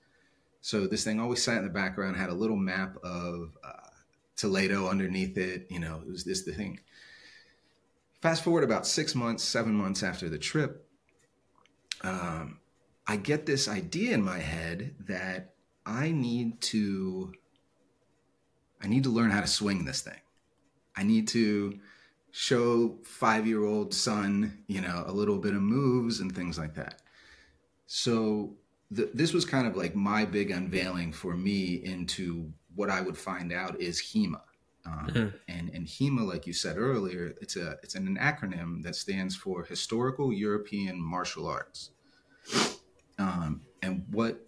So 0.60 0.86
this 0.86 1.04
thing 1.04 1.20
always 1.20 1.42
sat 1.42 1.58
in 1.58 1.64
the 1.64 1.70
background, 1.70 2.16
had 2.16 2.30
a 2.30 2.34
little 2.34 2.56
map 2.56 2.96
of 3.02 3.56
uh, 3.62 3.88
Toledo 4.36 4.88
underneath 4.88 5.36
it. 5.36 5.66
You 5.70 5.80
know, 5.80 6.02
it 6.06 6.10
was 6.10 6.24
this 6.24 6.44
the 6.44 6.52
thing. 6.52 6.80
Fast 8.22 8.42
forward 8.42 8.64
about 8.64 8.86
six 8.86 9.14
months, 9.14 9.44
seven 9.44 9.74
months 9.74 10.02
after 10.02 10.28
the 10.28 10.38
trip, 10.38 10.88
um, 12.02 12.60
I 13.06 13.16
get 13.16 13.44
this 13.44 13.68
idea 13.68 14.14
in 14.14 14.22
my 14.22 14.38
head 14.38 14.94
that 15.00 15.54
I 15.84 16.10
need 16.10 16.62
to, 16.62 17.34
I 18.82 18.86
need 18.86 19.02
to 19.04 19.10
learn 19.10 19.30
how 19.30 19.42
to 19.42 19.46
swing 19.46 19.84
this 19.84 20.00
thing. 20.00 20.20
I 20.96 21.02
need 21.02 21.28
to 21.28 21.78
show 22.36 22.98
five 23.04 23.46
year 23.46 23.62
old 23.62 23.94
son, 23.94 24.58
you 24.66 24.80
know, 24.80 25.04
a 25.06 25.12
little 25.12 25.38
bit 25.38 25.54
of 25.54 25.62
moves 25.62 26.18
and 26.18 26.34
things 26.34 26.58
like 26.58 26.74
that. 26.74 27.00
So 27.86 28.56
the, 28.90 29.08
this 29.14 29.32
was 29.32 29.44
kind 29.44 29.68
of 29.68 29.76
like 29.76 29.94
my 29.94 30.24
big 30.24 30.50
unveiling 30.50 31.12
for 31.12 31.36
me 31.36 31.74
into 31.84 32.52
what 32.74 32.90
I 32.90 33.00
would 33.00 33.16
find 33.16 33.52
out 33.52 33.80
is 33.80 34.00
HEMA. 34.00 34.40
Um, 34.84 35.06
mm-hmm. 35.06 35.36
and, 35.46 35.70
and 35.70 35.86
HEMA, 35.86 36.26
like 36.26 36.44
you 36.44 36.52
said 36.52 36.76
earlier, 36.76 37.34
it's 37.40 37.54
a 37.54 37.76
it's 37.84 37.94
an 37.94 38.18
acronym 38.20 38.82
that 38.82 38.96
stands 38.96 39.36
for 39.36 39.62
Historical 39.62 40.32
European 40.32 41.00
Martial 41.00 41.46
Arts. 41.46 41.90
Um, 43.16 43.60
and 43.80 44.04
what 44.10 44.44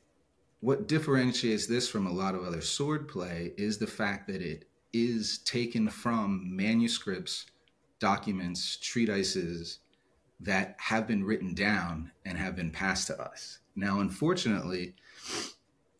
what 0.59 0.88
differentiates 0.88 1.69
this 1.69 1.88
from 1.88 2.09
a 2.09 2.12
lot 2.12 2.35
of 2.35 2.43
other 2.43 2.62
sword 2.62 3.07
play 3.07 3.52
is 3.57 3.78
the 3.78 3.87
fact 3.87 4.26
that 4.26 4.43
it 4.43 4.64
is 4.93 5.38
taken 5.45 5.88
from 5.88 6.43
manuscripts 6.45 7.47
documents, 7.99 8.76
treatises 8.76 9.81
that 10.41 10.76
have 10.79 11.07
been 11.07 11.25
written 11.25 11.55
down 11.55 12.11
and 12.25 12.37
have 12.37 12.55
been 12.55 12.71
passed 12.71 13.07
to 13.07 13.21
us. 13.21 13.59
Now, 13.75 14.00
unfortunately, 14.00 14.95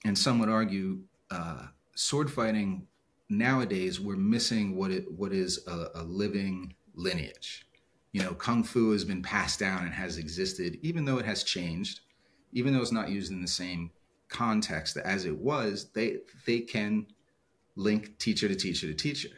and 0.05 0.17
some 0.17 0.39
would 0.39 0.49
argue, 0.49 1.01
uh, 1.31 1.67
sword 1.95 2.31
fighting 2.31 2.87
nowadays 3.29 4.01
we're 4.01 4.17
missing 4.17 4.77
what 4.77 4.91
it 4.91 5.11
what 5.11 5.33
is 5.33 5.67
a, 5.67 5.89
a 5.97 6.03
living 6.03 6.75
lineage. 6.95 7.67
You 8.13 8.23
know, 8.23 8.35
kung 8.35 8.65
fu 8.65 8.93
has 8.93 9.05
been 9.05 9.23
passed 9.23 9.61
down 9.61 9.85
and 9.85 9.93
has 9.93 10.17
existed, 10.17 10.79
even 10.83 11.05
though 11.05 11.19
it 11.19 11.27
has 11.27 11.43
changed, 11.43 12.01
even 12.53 12.73
though 12.73 12.81
it's 12.81 12.93
not 12.93 13.11
used 13.11 13.31
in 13.31 13.43
the 13.43 13.49
same 13.49 13.91
context 14.29 14.97
as 14.97 15.25
it 15.25 15.37
was. 15.37 15.91
They 15.95 16.19
they 16.47 16.61
can 16.61 17.07
link 17.75 18.19
teacher 18.19 18.49
to 18.49 18.55
teacher 18.55 18.87
to 18.87 18.95
teacher. 18.95 19.29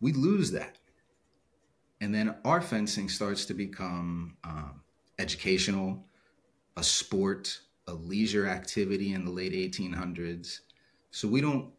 We 0.00 0.12
lose 0.12 0.50
that 0.52 0.78
and 2.04 2.14
then 2.14 2.34
our 2.44 2.60
fencing 2.60 3.08
starts 3.08 3.46
to 3.46 3.54
become 3.54 4.36
um, 4.44 4.82
educational, 5.18 6.04
a 6.76 6.82
sport, 6.82 7.58
a 7.88 7.94
leisure 7.94 8.46
activity 8.46 9.14
in 9.14 9.24
the 9.24 9.30
late 9.30 9.54
1800s. 9.54 10.60
So 11.12 11.26
we 11.26 11.40
don't, 11.40 11.72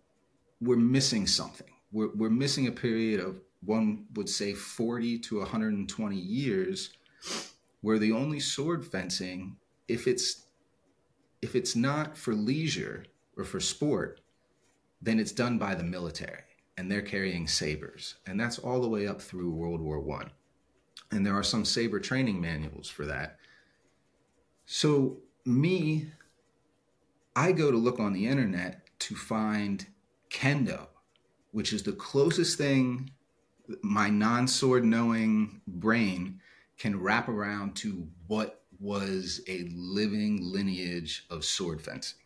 we're 0.60 0.78
missing 0.78 1.28
something. 1.28 1.70
We're, 1.92 2.10
we're 2.16 2.32
missing 2.32 2.66
a 2.66 2.72
period 2.72 3.20
of 3.20 3.40
one 3.64 4.08
would 4.16 4.28
say 4.28 4.56
40 4.56 5.20
to 5.20 5.38
120 5.38 6.16
years 6.16 6.94
where 7.82 8.00
the 8.00 8.12
only 8.12 8.40
sword 8.40 8.84
fencing, 8.84 9.58
if 9.88 10.08
it's 10.08 10.48
if 11.44 11.56
it's 11.56 11.76
not 11.76 12.18
for 12.18 12.34
leisure 12.34 13.06
or 13.38 13.44
for 13.44 13.60
sport, 13.60 14.22
then 15.00 15.20
it's 15.20 15.32
done 15.32 15.60
by 15.60 15.76
the 15.76 15.84
military 15.84 16.55
and 16.78 16.92
they're 16.92 17.02
carrying 17.02 17.48
sabers. 17.48 18.16
And 18.28 18.40
that's 18.40 18.60
all 18.60 18.82
the 18.82 18.90
way 18.90 19.08
up 19.08 19.22
through 19.22 19.52
World 19.52 19.82
War 19.82 20.00
One. 20.00 20.32
And 21.12 21.26
there 21.26 21.36
are 21.36 21.44
some 21.44 21.66
saber 21.66 22.00
training 22.00 22.42
manuals 22.42 22.90
for 22.90 23.06
that. 23.06 23.38
So, 24.66 25.18
me, 25.46 26.08
I 27.36 27.52
go 27.52 27.72
to 27.72 27.78
look 27.78 28.00
on 28.00 28.14
the 28.14 28.28
internet 28.28 28.82
to 29.00 29.16
find 29.16 29.86
kendo, 30.30 30.88
which 31.52 31.72
is 31.72 31.84
the 31.84 31.92
closest 31.92 32.58
thing 32.58 33.12
my 33.82 34.10
non 34.10 34.48
sword 34.48 34.86
knowing 34.86 35.62
brain 35.68 36.40
can 36.78 37.00
wrap 37.00 37.30
around 37.30 37.76
to 37.76 38.08
what 38.28 38.64
was 38.80 39.42
a 39.48 39.70
living 39.74 40.40
lineage 40.42 41.26
of 41.30 41.46
sword 41.46 41.82
fencing. 41.82 42.20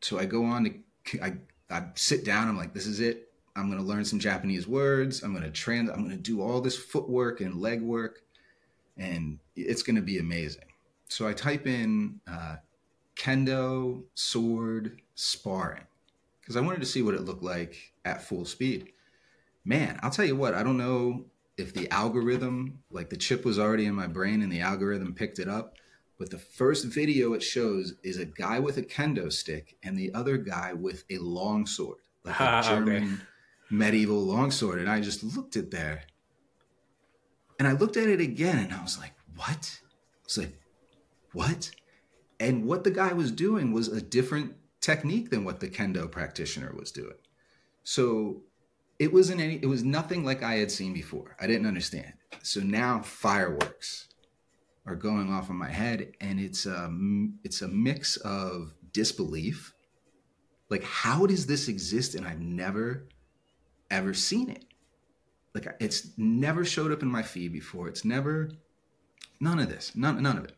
So 0.00 0.18
I 0.18 0.26
go 0.26 0.44
on 0.44 0.82
to, 1.06 1.22
I 1.22 1.34
I 1.70 1.84
sit 1.94 2.24
down. 2.24 2.48
I'm 2.48 2.56
like, 2.56 2.74
this 2.74 2.86
is 2.86 3.00
it. 3.00 3.30
I'm 3.56 3.70
going 3.70 3.80
to 3.80 3.86
learn 3.86 4.04
some 4.04 4.18
Japanese 4.18 4.66
words. 4.66 5.22
I'm 5.22 5.32
going 5.32 5.44
to 5.44 5.50
trans. 5.50 5.90
I'm 5.90 6.04
going 6.04 6.16
to 6.16 6.22
do 6.22 6.42
all 6.42 6.60
this 6.60 6.76
footwork 6.76 7.40
and 7.40 7.60
leg 7.60 7.80
work, 7.82 8.22
and 8.96 9.38
it's 9.54 9.82
going 9.82 9.96
to 9.96 10.02
be 10.02 10.18
amazing. 10.18 10.64
So 11.08 11.28
I 11.28 11.32
type 11.32 11.66
in 11.66 12.20
uh, 12.26 12.56
kendo 13.16 14.02
sword 14.14 15.00
sparring 15.14 15.84
because 16.40 16.56
I 16.56 16.60
wanted 16.60 16.80
to 16.80 16.86
see 16.86 17.02
what 17.02 17.14
it 17.14 17.24
looked 17.24 17.42
like 17.42 17.92
at 18.04 18.22
full 18.22 18.44
speed. 18.44 18.88
Man, 19.64 19.98
I'll 20.02 20.10
tell 20.10 20.24
you 20.24 20.36
what. 20.36 20.54
I 20.54 20.62
don't 20.62 20.76
know 20.76 21.26
if 21.56 21.72
the 21.72 21.90
algorithm, 21.90 22.80
like 22.90 23.10
the 23.10 23.16
chip 23.16 23.44
was 23.44 23.58
already 23.58 23.86
in 23.86 23.94
my 23.94 24.06
brain 24.06 24.42
and 24.42 24.52
the 24.52 24.60
algorithm 24.60 25.14
picked 25.14 25.38
it 25.38 25.48
up, 25.48 25.76
but 26.18 26.30
the 26.30 26.38
first 26.38 26.86
video 26.86 27.32
it 27.34 27.42
shows 27.42 27.94
is 28.02 28.18
a 28.18 28.24
guy 28.24 28.60
with 28.60 28.76
a 28.76 28.82
kendo 28.82 29.32
stick 29.32 29.76
and 29.82 29.96
the 29.96 30.14
other 30.14 30.36
guy 30.36 30.72
with 30.72 31.04
a 31.10 31.18
long 31.18 31.66
sword, 31.66 31.98
like 32.24 32.38
a 32.38 32.62
German 32.64 33.04
okay. 33.04 33.22
medieval 33.70 34.20
longsword. 34.20 34.78
And 34.78 34.88
I 34.88 35.00
just 35.00 35.24
looked 35.24 35.56
at 35.56 35.70
there 35.70 36.04
and 37.58 37.66
I 37.66 37.72
looked 37.72 37.96
at 37.96 38.08
it 38.08 38.20
again 38.20 38.58
and 38.58 38.72
I 38.72 38.82
was 38.82 38.98
like, 38.98 39.12
what? 39.36 39.80
I 39.82 40.24
was 40.24 40.38
like, 40.38 40.58
what? 41.32 41.70
And 42.40 42.66
what 42.66 42.84
the 42.84 42.90
guy 42.90 43.12
was 43.12 43.30
doing 43.30 43.72
was 43.72 43.88
a 43.88 44.00
different 44.00 44.54
technique 44.80 45.30
than 45.30 45.44
what 45.44 45.60
the 45.60 45.68
kendo 45.68 46.10
practitioner 46.10 46.72
was 46.76 46.92
doing. 46.92 47.16
So 47.82 48.42
it 48.98 49.12
wasn't 49.12 49.40
any 49.40 49.56
it 49.56 49.66
was 49.66 49.82
nothing 49.82 50.24
like 50.24 50.42
I 50.42 50.54
had 50.54 50.70
seen 50.70 50.92
before. 50.92 51.36
I 51.40 51.46
didn't 51.46 51.66
understand. 51.66 52.14
So 52.42 52.60
now 52.60 53.02
fireworks 53.02 54.08
are 54.86 54.94
going 54.94 55.32
off 55.32 55.50
in 55.50 55.56
my 55.56 55.70
head 55.70 56.12
and 56.20 56.38
it's 56.38 56.66
a 56.66 56.90
it's 57.42 57.62
a 57.62 57.68
mix 57.68 58.16
of 58.18 58.74
disbelief. 58.92 59.72
Like 60.68 60.84
how 60.84 61.26
does 61.26 61.46
this 61.46 61.68
exist? 61.68 62.14
And 62.14 62.26
i've 62.26 62.40
never 62.40 63.08
ever 63.90 64.14
seen 64.14 64.50
it. 64.50 64.64
Like 65.54 65.66
it's 65.80 66.08
never 66.16 66.64
showed 66.64 66.92
up 66.92 67.02
in 67.02 67.08
my 67.08 67.22
feed 67.22 67.52
before. 67.52 67.88
It's 67.88 68.04
never 68.04 68.50
none 69.40 69.58
of 69.58 69.68
this 69.68 69.92
none, 69.94 70.22
none 70.22 70.38
of 70.38 70.44
it. 70.44 70.56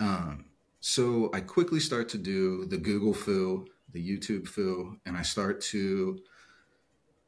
Um, 0.00 0.48
so 0.80 1.30
i 1.34 1.40
quickly 1.40 1.80
start 1.80 2.08
to 2.08 2.18
do 2.18 2.64
the 2.66 2.76
google 2.76 3.12
foo 3.12 3.66
the 3.92 4.00
youtube 4.00 4.46
foo 4.46 4.96
and 5.04 5.16
i 5.16 5.22
start 5.22 5.60
to 5.60 6.18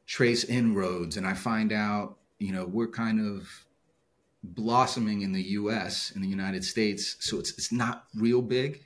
trace 0.05 0.43
inroads 0.45 1.17
and 1.17 1.27
i 1.27 1.33
find 1.33 1.71
out 1.71 2.17
you 2.39 2.51
know 2.51 2.65
we're 2.65 2.87
kind 2.87 3.19
of 3.19 3.65
blossoming 4.43 5.21
in 5.21 5.31
the 5.31 5.43
US, 5.59 6.11
in 6.11 6.21
the 6.21 6.27
United 6.27 6.63
States. 6.63 7.17
So 7.19 7.39
it's, 7.39 7.51
it's 7.51 7.71
not 7.71 8.05
real 8.15 8.41
big. 8.41 8.83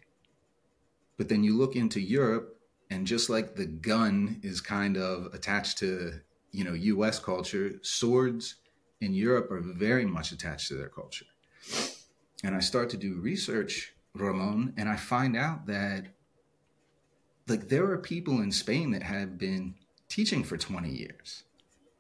But 1.18 1.30
then 1.30 1.44
you 1.44 1.58
look 1.58 1.76
into 1.76 2.02
Europe, 2.02 2.60
and 2.90 3.08
just 3.08 3.30
like 3.30 3.56
the 3.56 3.66
gun 3.66 4.40
is 4.44 4.62
kind 4.62 4.98
of 4.98 5.34
attached 5.34 5.78
to, 5.80 6.20
you 6.52 6.64
know, 6.64 6.74
US 6.74 7.20
culture, 7.20 7.80
swords 7.82 8.56
in 9.02 9.14
Europe 9.14 9.50
are 9.52 9.62
very 9.62 10.06
much 10.06 10.32
attached 10.32 10.68
to 10.68 10.76
their 10.76 10.90
culture. 10.90 11.26
And 12.44 12.54
I 12.54 12.60
start 12.60 12.90
to 12.92 12.98
do 12.98 13.16
research, 13.16 13.94
Ramon, 14.14 14.74
and 14.78 14.90
I 14.90 14.98
find 14.98 15.36
out 15.36 15.66
that 15.68 16.08
like 17.48 17.70
there 17.70 17.90
are 17.92 17.98
people 17.98 18.42
in 18.42 18.52
Spain 18.52 18.92
that 18.92 19.04
have 19.04 19.38
been 19.38 19.76
teaching 20.10 20.44
for 20.44 20.58
20 20.58 20.90
years 20.90 21.44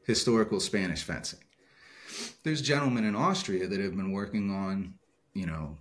historical 0.06 0.60
Spanish 0.60 1.04
fencing 1.04 1.45
there's 2.44 2.62
gentlemen 2.62 3.04
in 3.04 3.16
Austria 3.16 3.68
that 3.68 3.80
have 3.80 3.96
been 3.96 4.12
working 4.12 4.52
on, 4.52 4.96
you 5.34 5.46
know, 5.46 5.78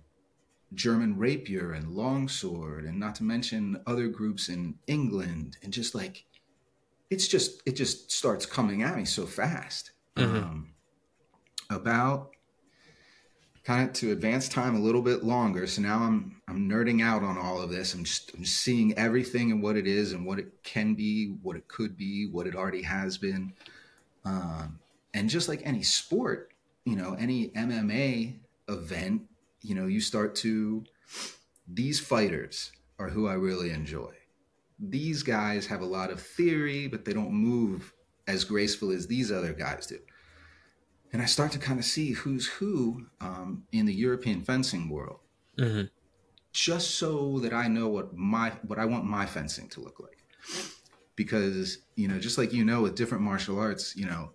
German 0.73 1.17
rapier 1.17 1.71
and 1.71 1.91
longsword, 1.91 2.85
and 2.85 2.99
not 2.99 3.15
to 3.15 3.23
mention 3.23 3.81
other 3.87 4.07
groups 4.07 4.49
in 4.49 4.75
England, 4.87 5.57
and 5.63 5.71
just 5.71 5.95
like 5.95 6.25
it's 7.09 7.27
just 7.27 7.61
it 7.65 7.73
just 7.73 8.11
starts 8.11 8.45
coming 8.45 8.83
at 8.83 8.97
me 8.97 9.05
so 9.05 9.25
fast. 9.25 9.91
Mm-hmm. 10.15 10.37
Um, 10.37 10.73
about 11.69 12.31
kind 13.63 13.87
of 13.87 13.93
to 13.93 14.11
advance 14.11 14.47
time 14.47 14.75
a 14.75 14.79
little 14.79 15.01
bit 15.01 15.23
longer. 15.23 15.65
So 15.67 15.81
now 15.81 15.99
I'm 15.99 16.41
I'm 16.47 16.69
nerding 16.69 17.03
out 17.03 17.23
on 17.23 17.37
all 17.37 17.61
of 17.61 17.71
this. 17.71 17.93
I'm 17.93 18.03
just 18.03 18.33
I'm 18.35 18.45
seeing 18.45 18.97
everything 18.97 19.51
and 19.51 19.61
what 19.61 19.75
it 19.75 19.87
is 19.87 20.13
and 20.13 20.25
what 20.25 20.39
it 20.39 20.51
can 20.63 20.93
be, 20.93 21.35
what 21.41 21.55
it 21.55 21.67
could 21.67 21.97
be, 21.97 22.27
what 22.27 22.47
it 22.47 22.55
already 22.55 22.83
has 22.83 23.17
been. 23.17 23.53
Um, 24.23 24.79
and 25.15 25.29
just 25.29 25.47
like 25.47 25.61
any 25.63 25.81
sport, 25.81 26.51
you 26.83 26.97
know, 26.97 27.15
any 27.17 27.47
MMA 27.51 28.35
event, 28.67 29.23
you 29.61 29.73
know, 29.73 29.87
you 29.87 30.01
start 30.01 30.35
to, 30.35 30.83
these 31.67 32.01
fighters 32.01 32.73
are 32.99 33.09
who 33.09 33.25
I 33.27 33.33
really 33.33 33.71
enjoy. 33.71 34.11
These 34.77 35.23
guys 35.23 35.67
have 35.67 35.79
a 35.79 35.85
lot 35.85 36.11
of 36.11 36.21
theory, 36.21 36.87
but 36.87 37.05
they 37.05 37.13
don't 37.13 37.31
move 37.31 37.93
as 38.27 38.43
graceful 38.43 38.91
as 38.91 39.07
these 39.07 39.31
other 39.31 39.53
guys 39.53 39.87
do. 39.87 39.99
And 41.13 41.21
I 41.21 41.25
start 41.25 41.53
to 41.53 41.59
kind 41.59 41.79
of 41.79 41.85
see 41.85 42.11
who's 42.11 42.47
who 42.47 43.05
um, 43.21 43.63
in 43.71 43.85
the 43.85 43.93
European 43.93 44.41
fencing 44.41 44.89
world, 44.89 45.19
mm-hmm. 45.57 45.83
just 46.51 46.95
so 46.95 47.39
that 47.39 47.53
I 47.53 47.69
know 47.69 47.87
what 47.87 48.17
my 48.17 48.51
what 48.63 48.79
I 48.79 48.85
want 48.85 49.05
my 49.05 49.25
fencing 49.25 49.69
to 49.69 49.79
look 49.79 50.01
like. 50.01 50.17
Because 51.15 51.77
you 51.95 52.09
know, 52.09 52.19
just 52.19 52.37
like 52.37 52.51
you 52.51 52.65
know, 52.65 52.81
with 52.81 52.95
different 52.95 53.23
martial 53.23 53.57
arts, 53.57 53.95
you 53.95 54.05
know, 54.05 54.31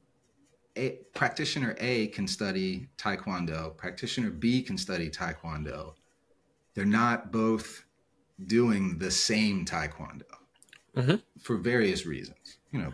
a, 0.76 0.98
practitioner 1.14 1.76
A 1.80 2.08
can 2.08 2.26
study 2.26 2.88
Taekwondo, 2.96 3.76
practitioner 3.76 4.30
B 4.30 4.62
can 4.62 4.78
study 4.78 5.10
Taekwondo. 5.10 5.94
They're 6.74 6.84
not 6.84 7.32
both 7.32 7.84
doing 8.46 8.98
the 8.98 9.10
same 9.10 9.64
Taekwondo 9.64 10.22
mm-hmm. 10.96 11.16
for 11.40 11.56
various 11.56 12.06
reasons. 12.06 12.58
You 12.72 12.82
know, 12.82 12.92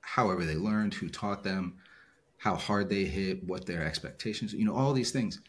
however 0.00 0.44
they 0.44 0.56
learned, 0.56 0.94
who 0.94 1.08
taught 1.08 1.44
them, 1.44 1.78
how 2.38 2.56
hard 2.56 2.88
they 2.88 3.04
hit, 3.04 3.44
what 3.44 3.66
their 3.66 3.82
expectations, 3.82 4.52
you 4.52 4.64
know, 4.64 4.74
all 4.74 4.92
these 4.92 5.10
things. 5.10 5.40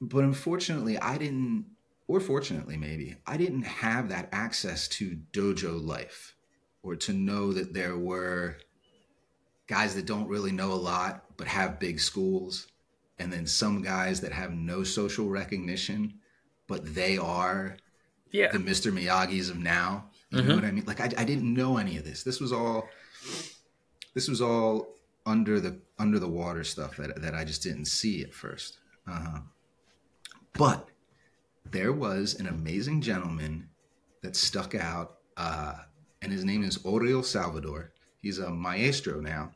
But 0.00 0.24
unfortunately, 0.24 0.98
I 0.98 1.18
didn't, 1.18 1.66
or 2.08 2.20
fortunately, 2.20 2.76
maybe, 2.76 3.16
I 3.26 3.36
didn't 3.36 3.62
have 3.62 4.08
that 4.10 4.28
access 4.32 4.88
to 4.88 5.18
dojo 5.32 5.82
life 5.82 6.34
or 6.82 6.96
to 6.96 7.12
know 7.12 7.52
that 7.52 7.72
there 7.72 7.96
were 7.96 8.58
guys 9.66 9.94
that 9.94 10.06
don't 10.06 10.28
really 10.28 10.52
know 10.52 10.72
a 10.72 10.74
lot 10.74 11.24
but 11.36 11.46
have 11.46 11.80
big 11.80 11.98
schools, 12.00 12.68
and 13.18 13.32
then 13.32 13.46
some 13.46 13.82
guys 13.82 14.20
that 14.20 14.32
have 14.32 14.52
no 14.52 14.84
social 14.84 15.28
recognition, 15.28 16.14
but 16.68 16.94
they 16.94 17.18
are 17.18 17.76
yeah. 18.30 18.50
the 18.52 18.58
Mr. 18.58 18.92
Miyagi's 18.92 19.50
of 19.50 19.58
now. 19.58 20.10
You 20.30 20.38
mm-hmm. 20.38 20.48
know 20.48 20.54
what 20.56 20.64
I 20.64 20.70
mean? 20.70 20.84
Like 20.86 21.00
I, 21.00 21.10
I 21.18 21.24
didn't 21.24 21.52
know 21.52 21.76
any 21.76 21.96
of 21.96 22.04
this. 22.04 22.22
This 22.22 22.40
was 22.40 22.52
all 22.52 22.88
this 24.14 24.28
was 24.28 24.40
all 24.40 24.94
under 25.26 25.60
the 25.60 25.80
under 25.98 26.18
the 26.18 26.28
water 26.28 26.64
stuff 26.64 26.96
that 26.96 27.20
that 27.20 27.34
I 27.34 27.44
just 27.44 27.62
didn't 27.62 27.86
see 27.86 28.22
at 28.22 28.34
first. 28.34 28.78
Uh, 29.10 29.40
but 30.52 30.88
there 31.70 31.92
was 31.92 32.34
an 32.38 32.46
amazing 32.46 33.00
gentleman 33.00 33.68
that 34.22 34.36
stuck 34.36 34.74
out, 34.74 35.18
uh, 35.36 35.74
and 36.22 36.32
his 36.32 36.44
name 36.44 36.64
is 36.64 36.78
Oriol 36.78 37.24
Salvador. 37.24 37.92
He's 38.24 38.38
a 38.38 38.48
maestro 38.48 39.20
now, 39.20 39.50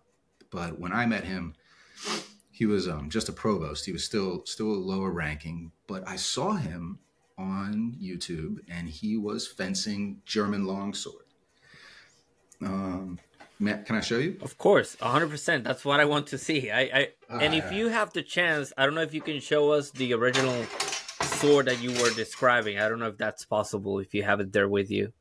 but 0.50 0.78
when 0.78 0.92
I 0.92 1.06
met 1.06 1.24
him, 1.24 1.54
he 2.52 2.66
was 2.66 2.86
um, 2.86 3.08
just 3.08 3.30
a 3.30 3.32
provost. 3.32 3.86
He 3.86 3.92
was 3.92 4.04
still 4.04 4.42
still 4.44 4.66
a 4.66 4.84
lower 4.92 5.10
ranking, 5.10 5.72
but 5.86 6.06
I 6.06 6.16
saw 6.16 6.52
him 6.52 6.98
on 7.38 7.96
YouTube, 7.98 8.58
and 8.68 8.86
he 8.86 9.16
was 9.16 9.46
fencing 9.46 10.20
German 10.26 10.66
longsword. 10.66 11.24
Um, 12.60 13.18
Matt, 13.58 13.86
can 13.86 13.96
I 13.96 14.00
show 14.00 14.18
you? 14.18 14.36
Of 14.42 14.58
course, 14.58 14.98
hundred 15.00 15.30
percent. 15.30 15.64
That's 15.64 15.86
what 15.86 15.98
I 15.98 16.04
want 16.04 16.26
to 16.26 16.36
see. 16.36 16.70
I, 16.70 16.80
I 16.80 17.08
and 17.30 17.54
if 17.54 17.72
you 17.72 17.88
have 17.88 18.12
the 18.12 18.22
chance, 18.22 18.70
I 18.76 18.84
don't 18.84 18.94
know 18.94 19.00
if 19.00 19.14
you 19.14 19.22
can 19.22 19.40
show 19.40 19.70
us 19.70 19.92
the 19.92 20.12
original 20.12 20.62
sword 21.22 21.68
that 21.68 21.80
you 21.80 21.92
were 22.02 22.10
describing. 22.10 22.78
I 22.78 22.90
don't 22.90 22.98
know 22.98 23.08
if 23.08 23.16
that's 23.16 23.46
possible. 23.46 23.98
If 23.98 24.12
you 24.12 24.24
have 24.24 24.40
it 24.40 24.52
there 24.52 24.68
with 24.68 24.90
you. 24.90 25.14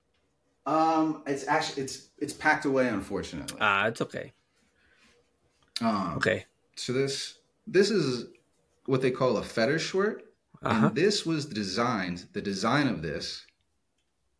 Um, 0.68 1.24
it's 1.26 1.48
actually 1.48 1.84
it's 1.84 2.10
it's 2.18 2.34
packed 2.34 2.66
away, 2.66 2.90
unfortunately. 2.90 3.58
Ah, 3.62 3.88
it's 3.88 4.02
okay. 4.02 4.34
Um, 5.80 6.16
okay. 6.18 6.46
So 6.76 6.92
this 6.92 7.36
this 7.66 7.90
is 7.90 8.26
what 8.86 9.02
they 9.02 9.12
call 9.12 9.38
a 9.38 9.42
Federschwert, 9.42 10.20
uh-huh. 10.62 10.88
and 10.88 10.96
this 10.96 11.26
was 11.26 11.46
designed. 11.46 12.26
The 12.34 12.42
design 12.42 12.88
of 12.88 13.02
this 13.02 13.46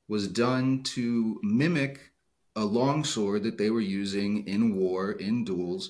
was 0.10 0.28
done 0.28 0.84
to 0.84 1.40
mimic 1.44 2.12
a 2.58 2.66
longsword 2.66 3.44
that 3.44 3.58
they 3.58 3.70
were 3.70 3.80
using 3.80 4.46
in 4.48 4.76
war 4.76 5.14
in 5.14 5.46
duels, 5.46 5.90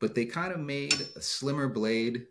but 0.00 0.14
they 0.16 0.24
kind 0.24 0.52
of 0.52 0.58
made 0.58 1.06
a 1.14 1.20
slimmer 1.20 1.68
blade, 1.68 2.26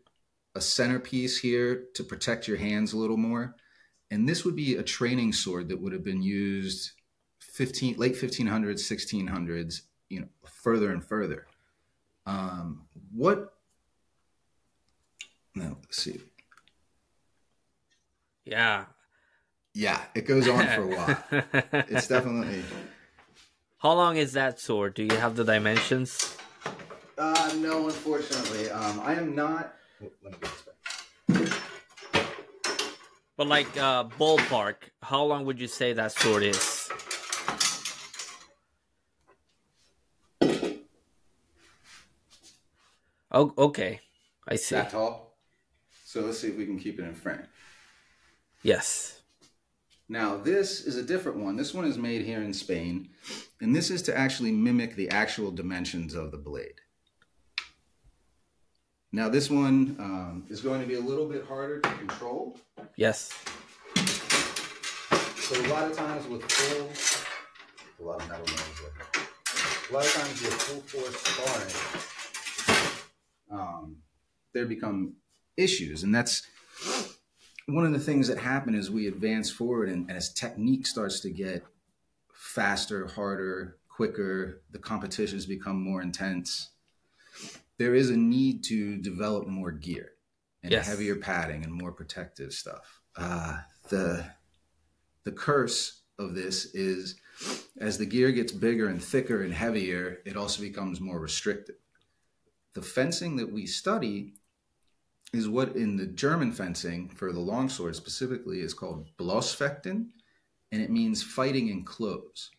a 0.56 0.60
centerpiece 0.60 1.38
here 1.38 1.86
to 1.94 2.04
protect 2.04 2.48
your 2.48 2.58
hands 2.58 2.92
a 2.92 2.98
little 2.98 3.18
more, 3.18 3.56
and 4.12 4.28
this 4.28 4.44
would 4.44 4.56
be 4.56 4.76
a 4.76 4.84
training 4.84 5.32
sword 5.32 5.70
that 5.70 5.80
would 5.80 5.94
have 5.94 6.04
been 6.04 6.22
used 6.22 6.92
15 7.58 7.98
late 7.98 8.14
1500s 8.14 8.82
1600s 8.82 9.82
you 10.10 10.20
know 10.22 10.28
further 10.46 10.92
and 10.92 11.04
further 11.04 11.48
um, 12.28 12.82
what? 13.16 13.54
No, 15.56 15.78
let's 15.82 16.04
see. 16.04 16.20
Yeah. 18.44 18.86
Yeah, 19.74 20.02
it 20.14 20.28
goes 20.28 20.48
on 20.48 20.68
for 20.68 20.84
a 20.84 20.88
while. 20.96 21.84
it's 21.88 22.08
definitely. 22.08 22.64
How 23.78 23.94
long 23.94 24.18
is 24.18 24.34
that 24.34 24.60
sword? 24.60 24.94
Do 24.94 25.04
you 25.04 25.16
have 25.16 25.38
the 25.38 25.46
dimensions? 25.46 26.36
Uh, 27.18 27.54
no, 27.58 27.86
unfortunately. 27.86 28.70
Um, 28.72 29.00
I 29.00 29.14
am 29.14 29.34
not. 29.34 29.74
Let 30.02 30.12
me 30.34 30.38
get 30.42 30.42
this 30.42 30.64
back. 30.64 31.54
But 33.38 33.48
like 33.48 33.78
uh, 33.78 34.04
ballpark, 34.06 34.76
how 35.02 35.24
long 35.24 35.46
would 35.46 35.62
you 35.62 35.68
say 35.68 35.94
that 35.94 36.12
sword 36.12 36.44
is? 36.44 36.77
Oh, 43.38 43.54
okay. 43.56 44.00
I 44.48 44.56
see. 44.56 44.74
That 44.74 44.90
tall. 44.90 45.38
So 46.06 46.22
let's 46.22 46.40
see 46.40 46.48
if 46.48 46.58
we 46.58 46.66
can 46.66 46.80
keep 46.80 46.98
it 47.00 47.04
in 47.04 47.14
frame. 47.14 47.44
Yes. 48.64 49.22
Now, 50.10 50.38
this 50.38 50.82
is 50.82 50.96
a 50.96 51.04
different 51.04 51.38
one. 51.38 51.56
This 51.56 51.72
one 51.72 51.86
is 51.86 52.00
made 52.00 52.26
here 52.26 52.42
in 52.42 52.52
Spain, 52.52 53.10
and 53.62 53.76
this 53.76 53.92
is 53.92 54.02
to 54.04 54.18
actually 54.18 54.52
mimic 54.52 54.96
the 54.96 55.10
actual 55.10 55.52
dimensions 55.52 56.16
of 56.16 56.32
the 56.32 56.38
blade. 56.38 56.82
Now, 59.12 59.30
this 59.30 59.52
one 59.52 59.96
um, 60.00 60.46
is 60.50 60.62
going 60.62 60.82
to 60.82 60.88
be 60.88 60.96
a 60.96 61.00
little 61.00 61.28
bit 61.28 61.46
harder 61.46 61.80
to 61.80 61.90
control. 61.90 62.58
Yes. 62.96 63.32
So 65.36 65.62
a 65.62 65.68
lot 65.68 65.92
of 65.92 65.96
times 65.96 66.26
with 66.28 66.42
full, 66.52 66.90
a 68.00 68.10
lot 68.10 68.20
of 68.20 68.30
metal 68.30 68.48
noise. 68.48 68.82
A 69.90 69.94
lot 69.94 70.06
of 70.06 70.12
times 70.12 70.42
with 70.42 70.54
full 70.54 70.82
force 70.82 71.16
sparring, 71.22 72.17
um, 73.52 73.98
there 74.54 74.66
become 74.66 75.16
issues. 75.56 76.04
And 76.04 76.14
that's 76.14 76.44
one 77.68 77.86
of 77.86 77.92
the 77.92 78.00
things 78.00 78.28
that 78.28 78.38
happen 78.38 78.76
as 78.76 78.90
we 78.90 79.08
advance 79.08 79.50
forward 79.50 79.90
and, 79.90 80.10
and 80.10 80.18
as 80.18 80.34
technique 80.34 80.88
starts 80.88 81.20
to 81.22 81.30
get 81.30 81.64
faster, 82.34 83.08
harder, 83.08 83.78
quicker, 83.90 84.62
the 84.72 84.80
competitions 84.80 85.46
become 85.46 85.82
more 85.82 86.02
intense. 86.02 86.70
There 87.78 87.94
is 87.94 88.10
a 88.10 88.18
need 88.18 88.64
to 88.66 88.98
develop 88.98 89.48
more 89.48 89.72
gear 89.72 90.12
and 90.64 90.72
yes. 90.72 90.88
heavier 90.88 91.16
padding 91.16 91.64
and 91.64 91.74
more 91.74 91.92
protective 91.92 92.54
stuff. 92.54 93.02
Uh, 93.16 93.60
the 93.90 94.26
the 95.24 95.32
curse 95.32 96.02
of 96.18 96.36
this 96.36 96.74
is 96.74 97.16
as 97.80 97.98
the 97.98 98.06
gear 98.06 98.32
gets 98.32 98.52
bigger 98.52 98.88
and 98.88 99.04
thicker 99.04 99.44
and 99.44 99.54
heavier, 99.54 100.20
it 100.26 100.38
also 100.38 100.62
becomes 100.62 101.02
more 101.02 101.20
restrictive 101.20 101.76
the 102.78 102.84
fencing 102.84 103.38
that 103.38 103.52
we 103.52 103.66
study 103.66 104.34
is 105.34 105.50
what 105.50 105.76
in 105.76 105.98
the 105.98 106.06
German 106.06 106.52
fencing 106.52 107.10
for 107.10 107.34
the 107.34 107.40
longsword 107.40 107.96
specifically 107.96 108.60
is 108.60 108.76
called 108.76 109.10
Blossfechten, 109.18 110.10
and 110.72 110.82
it 110.84 110.92
means 110.92 111.24
fighting 111.24 111.70
in 111.70 111.84
close. 111.84 112.52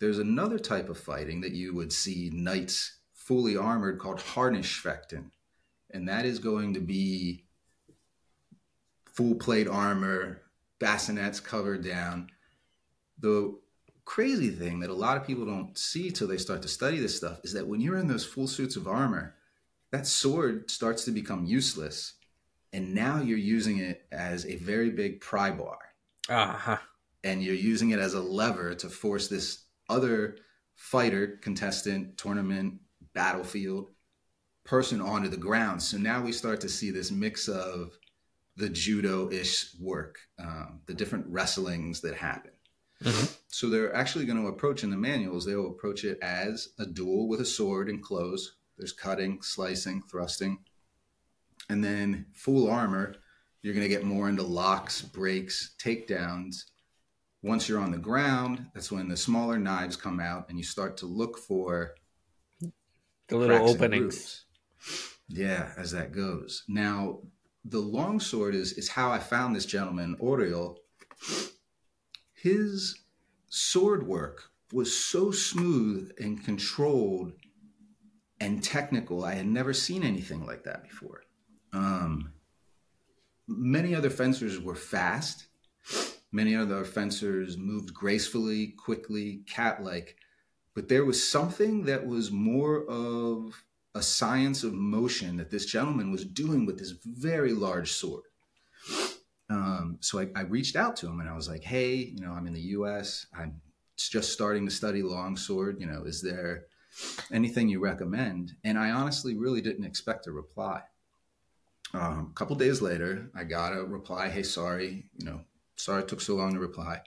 There's 0.00 0.18
another 0.18 0.58
type 0.58 0.88
of 0.88 0.96
fighting 0.96 1.42
that 1.42 1.52
you 1.52 1.74
would 1.74 1.92
see 1.92 2.30
knights 2.32 3.00
fully 3.12 3.54
armored 3.54 3.98
called 3.98 4.20
Harnischfechten, 4.20 5.26
and 5.90 6.08
that 6.08 6.24
is 6.24 6.38
going 6.38 6.72
to 6.72 6.80
be 6.80 7.44
full 9.04 9.34
plate 9.34 9.68
armor, 9.68 10.40
bassinets 10.80 11.44
covered 11.44 11.84
down. 11.84 12.30
The 13.18 13.54
crazy 14.06 14.48
thing 14.48 14.80
that 14.80 14.88
a 14.88 14.94
lot 14.94 15.18
of 15.18 15.26
people 15.26 15.44
don't 15.44 15.76
see 15.76 16.10
till 16.10 16.26
they 16.26 16.38
start 16.38 16.62
to 16.62 16.68
study 16.68 16.98
this 16.98 17.18
stuff 17.18 17.40
is 17.44 17.52
that 17.52 17.66
when 17.66 17.82
you're 17.82 17.98
in 17.98 18.08
those 18.08 18.24
full 18.24 18.48
suits 18.48 18.76
of 18.76 18.88
armor, 18.88 19.34
that 19.92 20.06
sword 20.06 20.70
starts 20.70 21.04
to 21.04 21.10
become 21.10 21.44
useless. 21.44 22.14
And 22.72 22.94
now 22.94 23.20
you're 23.20 23.38
using 23.38 23.78
it 23.78 24.06
as 24.10 24.46
a 24.46 24.56
very 24.56 24.90
big 24.90 25.20
pry 25.20 25.50
bar. 25.50 25.78
Uh-huh. 26.28 26.78
And 27.22 27.42
you're 27.42 27.54
using 27.54 27.90
it 27.90 28.00
as 28.00 28.14
a 28.14 28.20
lever 28.20 28.74
to 28.74 28.88
force 28.88 29.28
this 29.28 29.66
other 29.88 30.38
fighter, 30.74 31.38
contestant, 31.42 32.16
tournament, 32.16 32.80
battlefield 33.12 33.90
person 34.64 35.00
onto 35.00 35.28
the 35.28 35.36
ground. 35.36 35.82
So 35.82 35.98
now 35.98 36.22
we 36.22 36.32
start 36.32 36.60
to 36.62 36.68
see 36.68 36.90
this 36.90 37.10
mix 37.10 37.46
of 37.46 37.92
the 38.56 38.70
judo 38.70 39.30
ish 39.30 39.74
work, 39.78 40.18
um, 40.38 40.80
the 40.86 40.94
different 40.94 41.26
wrestlings 41.28 42.00
that 42.00 42.14
happen. 42.14 42.52
Mm-hmm. 43.02 43.26
So 43.48 43.68
they're 43.68 43.94
actually 43.94 44.24
going 44.24 44.40
to 44.40 44.48
approach 44.48 44.84
in 44.84 44.90
the 44.90 44.96
manuals, 44.96 45.44
they'll 45.44 45.68
approach 45.68 46.04
it 46.04 46.18
as 46.22 46.68
a 46.78 46.86
duel 46.86 47.28
with 47.28 47.40
a 47.40 47.44
sword 47.44 47.88
and 47.88 48.02
clothes 48.02 48.56
there's 48.78 48.92
cutting, 48.92 49.42
slicing, 49.42 50.02
thrusting. 50.02 50.58
And 51.68 51.82
then 51.82 52.26
full 52.32 52.70
armor, 52.70 53.14
you're 53.62 53.74
going 53.74 53.84
to 53.84 53.88
get 53.88 54.04
more 54.04 54.28
into 54.28 54.42
locks, 54.42 55.02
breaks, 55.02 55.74
takedowns. 55.78 56.64
Once 57.42 57.68
you're 57.68 57.80
on 57.80 57.90
the 57.90 57.98
ground, 57.98 58.66
that's 58.74 58.92
when 58.92 59.08
the 59.08 59.16
smaller 59.16 59.58
knives 59.58 59.96
come 59.96 60.20
out 60.20 60.48
and 60.48 60.58
you 60.58 60.64
start 60.64 60.96
to 60.96 61.06
look 61.06 61.38
for 61.38 61.94
the 63.28 63.36
little 63.36 63.68
openings. 63.68 64.44
Yeah, 65.28 65.72
as 65.76 65.92
that 65.92 66.12
goes. 66.12 66.64
Now, 66.68 67.20
the 67.64 67.80
longsword 67.80 68.54
is 68.54 68.72
is 68.72 68.88
how 68.88 69.10
I 69.10 69.18
found 69.18 69.54
this 69.54 69.66
gentleman, 69.66 70.16
Oriol. 70.20 70.76
His 72.34 72.98
sword 73.48 74.06
work 74.06 74.50
was 74.72 74.96
so 74.96 75.30
smooth 75.30 76.10
and 76.18 76.44
controlled 76.44 77.32
and 78.42 78.62
technical. 78.62 79.24
I 79.24 79.34
had 79.34 79.46
never 79.46 79.72
seen 79.72 80.02
anything 80.02 80.44
like 80.44 80.64
that 80.64 80.82
before. 80.82 81.22
Um, 81.72 82.32
many 83.46 83.94
other 83.94 84.10
fencers 84.10 84.58
were 84.58 84.74
fast. 84.74 85.46
Many 86.32 86.56
other 86.56 86.84
fencers 86.84 87.56
moved 87.56 87.94
gracefully, 87.94 88.74
quickly, 88.76 89.42
cat 89.46 89.84
like. 89.84 90.16
But 90.74 90.88
there 90.88 91.04
was 91.04 91.26
something 91.26 91.84
that 91.84 92.04
was 92.04 92.32
more 92.32 92.84
of 92.90 93.62
a 93.94 94.02
science 94.02 94.64
of 94.64 94.72
motion 94.72 95.36
that 95.36 95.50
this 95.50 95.66
gentleman 95.66 96.10
was 96.10 96.24
doing 96.24 96.66
with 96.66 96.78
this 96.78 96.94
very 97.04 97.52
large 97.52 97.92
sword. 97.92 98.24
Um, 99.50 99.98
so 100.00 100.18
I, 100.18 100.28
I, 100.34 100.42
reached 100.42 100.76
out 100.76 100.96
to 100.96 101.06
him 101.06 101.20
and 101.20 101.28
I 101.28 101.34
was 101.34 101.46
like, 101.46 101.62
hey, 101.62 101.94
you 101.94 102.20
know, 102.20 102.32
I'm 102.32 102.46
in 102.46 102.54
the 102.54 102.70
US. 102.78 103.26
I'm 103.38 103.60
just 103.98 104.32
starting 104.32 104.64
to 104.64 104.74
study 104.74 105.02
longsword. 105.02 105.78
You 105.78 105.86
know, 105.86 106.04
is 106.04 106.22
there 106.22 106.64
anything 107.32 107.68
you 107.68 107.80
recommend. 107.80 108.52
And 108.64 108.78
I 108.78 108.90
honestly 108.90 109.34
really 109.34 109.60
didn't 109.60 109.84
expect 109.84 110.26
a 110.26 110.32
reply. 110.32 110.82
Um, 111.94 112.28
a 112.30 112.34
couple 112.34 112.56
days 112.56 112.80
later, 112.80 113.30
I 113.34 113.44
got 113.44 113.76
a 113.76 113.84
reply. 113.84 114.28
Hey, 114.30 114.42
sorry, 114.42 115.04
you 115.16 115.26
know, 115.26 115.40
sorry 115.76 116.02
it 116.02 116.08
took 116.08 116.20
so 116.20 116.34
long 116.34 116.54
to 116.54 116.60
reply. 116.60 117.00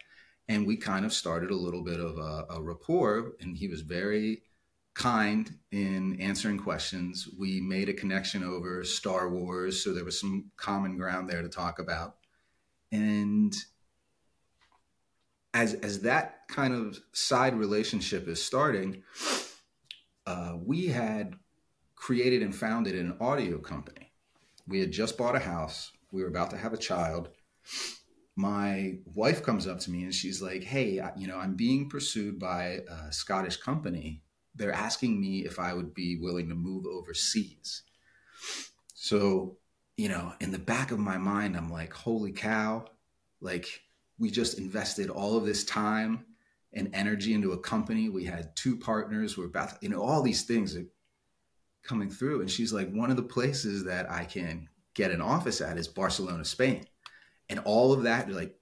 And 0.48 0.68
we 0.68 0.78
kind 0.78 1.06
of 1.06 1.14
started 1.14 1.50
a 1.50 1.56
little 1.56 1.84
bit 1.84 2.00
of 2.00 2.18
a, 2.18 2.46
a 2.52 2.62
rapport, 2.62 3.34
and 3.42 3.58
he 3.58 3.68
was 3.68 3.82
very 3.82 4.44
kind 4.94 5.58
in 5.72 6.22
answering 6.22 6.60
questions. 6.60 7.28
We 7.38 7.60
made 7.62 7.90
a 7.90 7.94
connection 7.94 8.44
over 8.44 8.84
Star 8.84 9.30
Wars, 9.30 9.84
so 9.84 9.92
there 9.92 10.06
was 10.06 10.20
some 10.20 10.52
common 10.56 10.98
ground 10.98 11.30
there 11.30 11.42
to 11.42 11.50
talk 11.50 11.80
about. 11.80 12.18
And 12.92 13.56
as 15.54 15.74
as 15.76 16.02
that 16.02 16.48
kind 16.48 16.74
of 16.74 17.00
side 17.12 17.56
relationship 17.56 18.28
is 18.28 18.44
starting, 18.44 19.04
uh, 20.26 20.58
we 20.64 20.88
had 20.88 21.36
created 21.96 22.42
and 22.42 22.56
founded 22.56 22.96
an 22.96 23.18
audio 23.20 23.58
company. 23.58 24.12
We 24.68 24.80
had 24.80 24.92
just 24.92 25.18
bought 25.18 25.36
a 25.36 25.40
house. 25.40 25.92
We 26.12 26.22
were 26.22 26.30
about 26.30 26.50
to 26.52 26.58
have 26.58 26.74
a 26.74 26.78
child. 26.78 27.30
My 28.36 28.98
wife 29.14 29.44
comes 29.44 29.68
up 29.68 29.80
to 29.82 29.92
me 29.92 30.04
and 30.04 30.14
she's 30.14 30.42
like, 30.42 30.64
"Hey, 30.64 31.02
you 31.18 31.28
know, 31.28 31.38
I'm 31.38 31.56
being 31.56 31.90
pursued 31.90 32.40
by 32.40 32.82
a 32.90 33.12
Scottish 33.12 33.58
company. 33.58 34.24
They're 34.56 34.74
asking 34.74 35.20
me 35.20 35.46
if 35.46 35.60
I 35.60 35.74
would 35.74 35.94
be 35.94 36.18
willing 36.20 36.50
to 36.50 36.56
move 36.56 36.86
overseas." 36.86 37.84
So, 38.94 39.58
you 39.98 40.10
know, 40.10 40.34
in 40.42 40.52
the 40.52 40.60
back 40.60 40.92
of 40.92 41.00
my 41.00 41.18
mind, 41.18 41.56
I'm 41.56 41.72
like, 41.72 41.94
"Holy 41.94 42.32
cow!" 42.32 42.86
Like, 43.40 43.82
we 44.18 44.32
just 44.32 44.58
invested 44.58 45.10
all 45.10 45.38
of 45.38 45.46
this 45.46 45.64
time 45.64 46.26
and 46.76 46.90
energy 46.94 47.34
into 47.34 47.54
a 47.54 47.58
company. 47.58 48.10
We 48.10 48.26
had 48.26 48.56
two 48.56 48.76
partners. 48.76 49.38
We're 49.38 49.46
about, 49.46 49.82
you 49.82 49.90
know, 49.90 50.02
all 50.02 50.22
these 50.22 50.44
things 50.44 50.76
are 50.76 50.86
coming 51.84 52.10
through. 52.10 52.42
And 52.42 52.52
she's 52.52 52.74
like, 52.74 52.92
one 52.92 53.10
of 53.10 53.16
the 53.16 53.24
places 53.24 53.86
that 53.86 54.12
I 54.12 54.26
can 54.26 54.68
get 54.94 55.12
an 55.12 55.22
office 55.22 55.62
at 55.62 55.78
is 55.78 55.88
Barcelona, 55.88 56.44
Spain. 56.44 56.86
And 57.50 57.60
all 57.60 57.94
of 57.94 58.04
that, 58.04 58.30
like, 58.30 58.56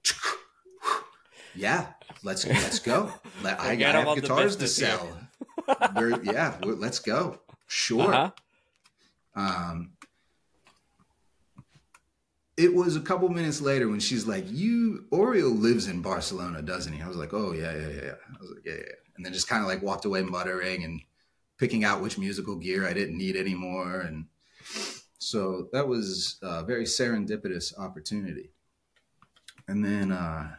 yeah, 1.54 1.86
let's 2.22 2.46
let's 2.46 2.78
go. 2.78 3.10
I, 3.42 3.70
I 3.70 3.74
have 3.74 4.14
guitars 4.14 4.56
to 4.56 4.68
sell. 4.68 5.08
yeah, 6.22 6.54
let's 6.62 6.98
go. 6.98 7.40
Sure. 7.66 8.14
Uh-huh. 8.14 8.30
Um, 9.36 9.93
it 12.56 12.74
was 12.74 12.96
a 12.96 13.00
couple 13.00 13.28
minutes 13.28 13.60
later 13.60 13.88
when 13.88 14.00
she's 14.00 14.26
like, 14.26 14.44
"You 14.48 15.06
Oriol 15.10 15.58
lives 15.58 15.86
in 15.88 16.02
Barcelona, 16.02 16.62
doesn't 16.62 16.92
he?" 16.92 17.02
I 17.02 17.08
was 17.08 17.16
like, 17.16 17.34
"Oh 17.34 17.52
yeah, 17.52 17.72
yeah, 17.72 17.88
yeah." 17.88 18.12
I 18.28 18.40
was 18.40 18.50
like, 18.50 18.64
"Yeah, 18.64 18.74
yeah," 18.74 18.92
and 19.16 19.24
then 19.24 19.32
just 19.32 19.48
kind 19.48 19.62
of 19.62 19.68
like 19.68 19.82
walked 19.82 20.04
away 20.04 20.22
muttering 20.22 20.84
and 20.84 21.00
picking 21.58 21.84
out 21.84 22.02
which 22.02 22.18
musical 22.18 22.56
gear 22.56 22.86
I 22.86 22.92
didn't 22.92 23.18
need 23.18 23.36
anymore, 23.36 24.00
and 24.00 24.26
so 25.18 25.68
that 25.72 25.88
was 25.88 26.38
a 26.42 26.64
very 26.64 26.84
serendipitous 26.84 27.76
opportunity. 27.78 28.50
And 29.66 29.84
then 29.84 30.12
uh, 30.12 30.56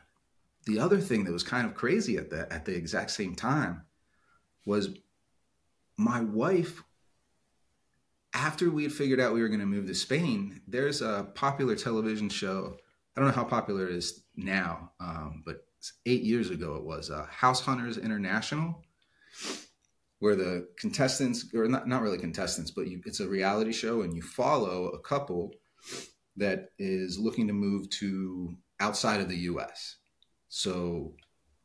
the 0.65 0.79
other 0.79 0.99
thing 0.99 1.23
that 1.25 1.31
was 1.31 1.43
kind 1.43 1.67
of 1.67 1.75
crazy 1.75 2.17
at 2.17 2.29
the 2.29 2.51
at 2.51 2.65
the 2.65 2.75
exact 2.75 3.12
same 3.12 3.36
time 3.36 3.84
was 4.65 4.89
my 5.97 6.21
wife 6.21 6.84
after 8.36 8.69
we 8.69 8.84
had 8.84 8.91
figured 8.91 9.19
out 9.19 9.34
we 9.34 9.41
were 9.41 9.48
going 9.48 9.62
to 9.62 9.65
move 9.65 9.88
to 9.88 9.95
Spain, 9.95 10.62
there's 10.67 11.02
a 11.02 11.28
popular 11.36 11.76
television 11.76 12.30
show. 12.30 12.78
I 13.15 13.21
don't 13.21 13.30
know 13.30 13.36
how 13.36 13.45
popular 13.45 13.88
it 13.88 13.95
is 13.95 14.26
now, 14.36 14.91
um, 15.00 15.41
but 15.45 15.65
eight 16.06 16.21
years 16.21 16.50
ago 16.50 16.76
it 16.76 16.84
was 16.84 17.10
uh, 17.10 17.26
House 17.30 17.62
Hunters 17.62 17.98
International, 17.98 18.84
where 20.19 20.36
the 20.36 20.67
contestants, 20.78 21.45
or 21.54 21.67
not, 21.67 21.88
not 21.88 22.02
really 22.02 22.17
contestants, 22.17 22.71
but 22.71 22.88
you, 22.88 23.02
it's 23.06 23.21
a 23.21 23.28
reality 23.28 23.71
show 23.71 24.02
and 24.02 24.13
you 24.13 24.21
follow 24.21 24.88
a 24.89 25.00
couple 25.00 25.54
that 26.36 26.71
is 26.78 27.17
looking 27.17 27.48
to 27.48 27.54
move 27.54 27.89
to 27.89 28.54
outside 28.82 29.21
of 29.21 29.30
the 29.30 29.38
US. 29.38 29.95
So, 30.50 31.13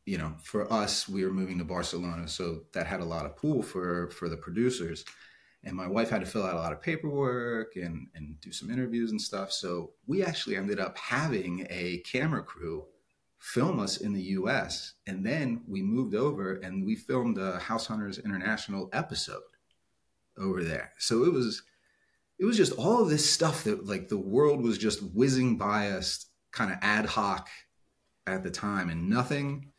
you 0.06 0.18
know, 0.18 0.34
for 0.44 0.72
us, 0.72 1.08
we 1.08 1.24
were 1.24 1.32
moving 1.32 1.58
to 1.58 1.64
Barcelona, 1.64 2.28
so 2.28 2.60
that 2.74 2.86
had 2.86 3.00
a 3.00 3.04
lot 3.04 3.26
of 3.26 3.36
pull 3.36 3.60
for 3.62 4.10
for 4.10 4.28
the 4.28 4.36
producers 4.36 5.04
and 5.64 5.76
my 5.76 5.86
wife 5.86 6.08
had 6.08 6.20
to 6.20 6.26
fill 6.26 6.44
out 6.44 6.54
a 6.54 6.58
lot 6.58 6.72
of 6.72 6.80
paperwork 6.80 7.76
and, 7.76 8.08
and 8.14 8.40
do 8.40 8.50
some 8.50 8.70
interviews 8.70 9.10
and 9.10 9.20
stuff. 9.20 9.52
So 9.52 9.92
we 10.06 10.24
actually 10.24 10.56
ended 10.56 10.80
up 10.80 10.96
having 10.96 11.66
a 11.68 11.98
camera 11.98 12.42
crew 12.42 12.86
film 13.38 13.78
us 13.80 13.98
in 13.98 14.12
the 14.12 14.22
US. 14.22 14.94
And 15.06 15.24
then 15.24 15.62
we 15.66 15.82
moved 15.82 16.14
over 16.14 16.54
and 16.56 16.84
we 16.84 16.94
filmed 16.94 17.38
a 17.38 17.58
House 17.58 17.86
Hunters 17.86 18.18
International 18.18 18.88
episode 18.92 19.42
over 20.38 20.62
there. 20.62 20.92
So 20.98 21.24
it 21.24 21.32
was 21.32 21.62
it 22.38 22.46
was 22.46 22.56
just 22.56 22.72
all 22.72 23.02
of 23.02 23.10
this 23.10 23.28
stuff 23.28 23.64
that 23.64 23.86
like 23.86 24.08
the 24.08 24.18
world 24.18 24.62
was 24.62 24.78
just 24.78 25.02
whizzing 25.14 25.58
by 25.58 25.90
us 25.90 26.26
kind 26.52 26.72
of 26.72 26.78
ad 26.80 27.04
hoc 27.04 27.48
at 28.26 28.42
the 28.42 28.50
time 28.50 28.88
and 28.88 29.10
nothing 29.10 29.72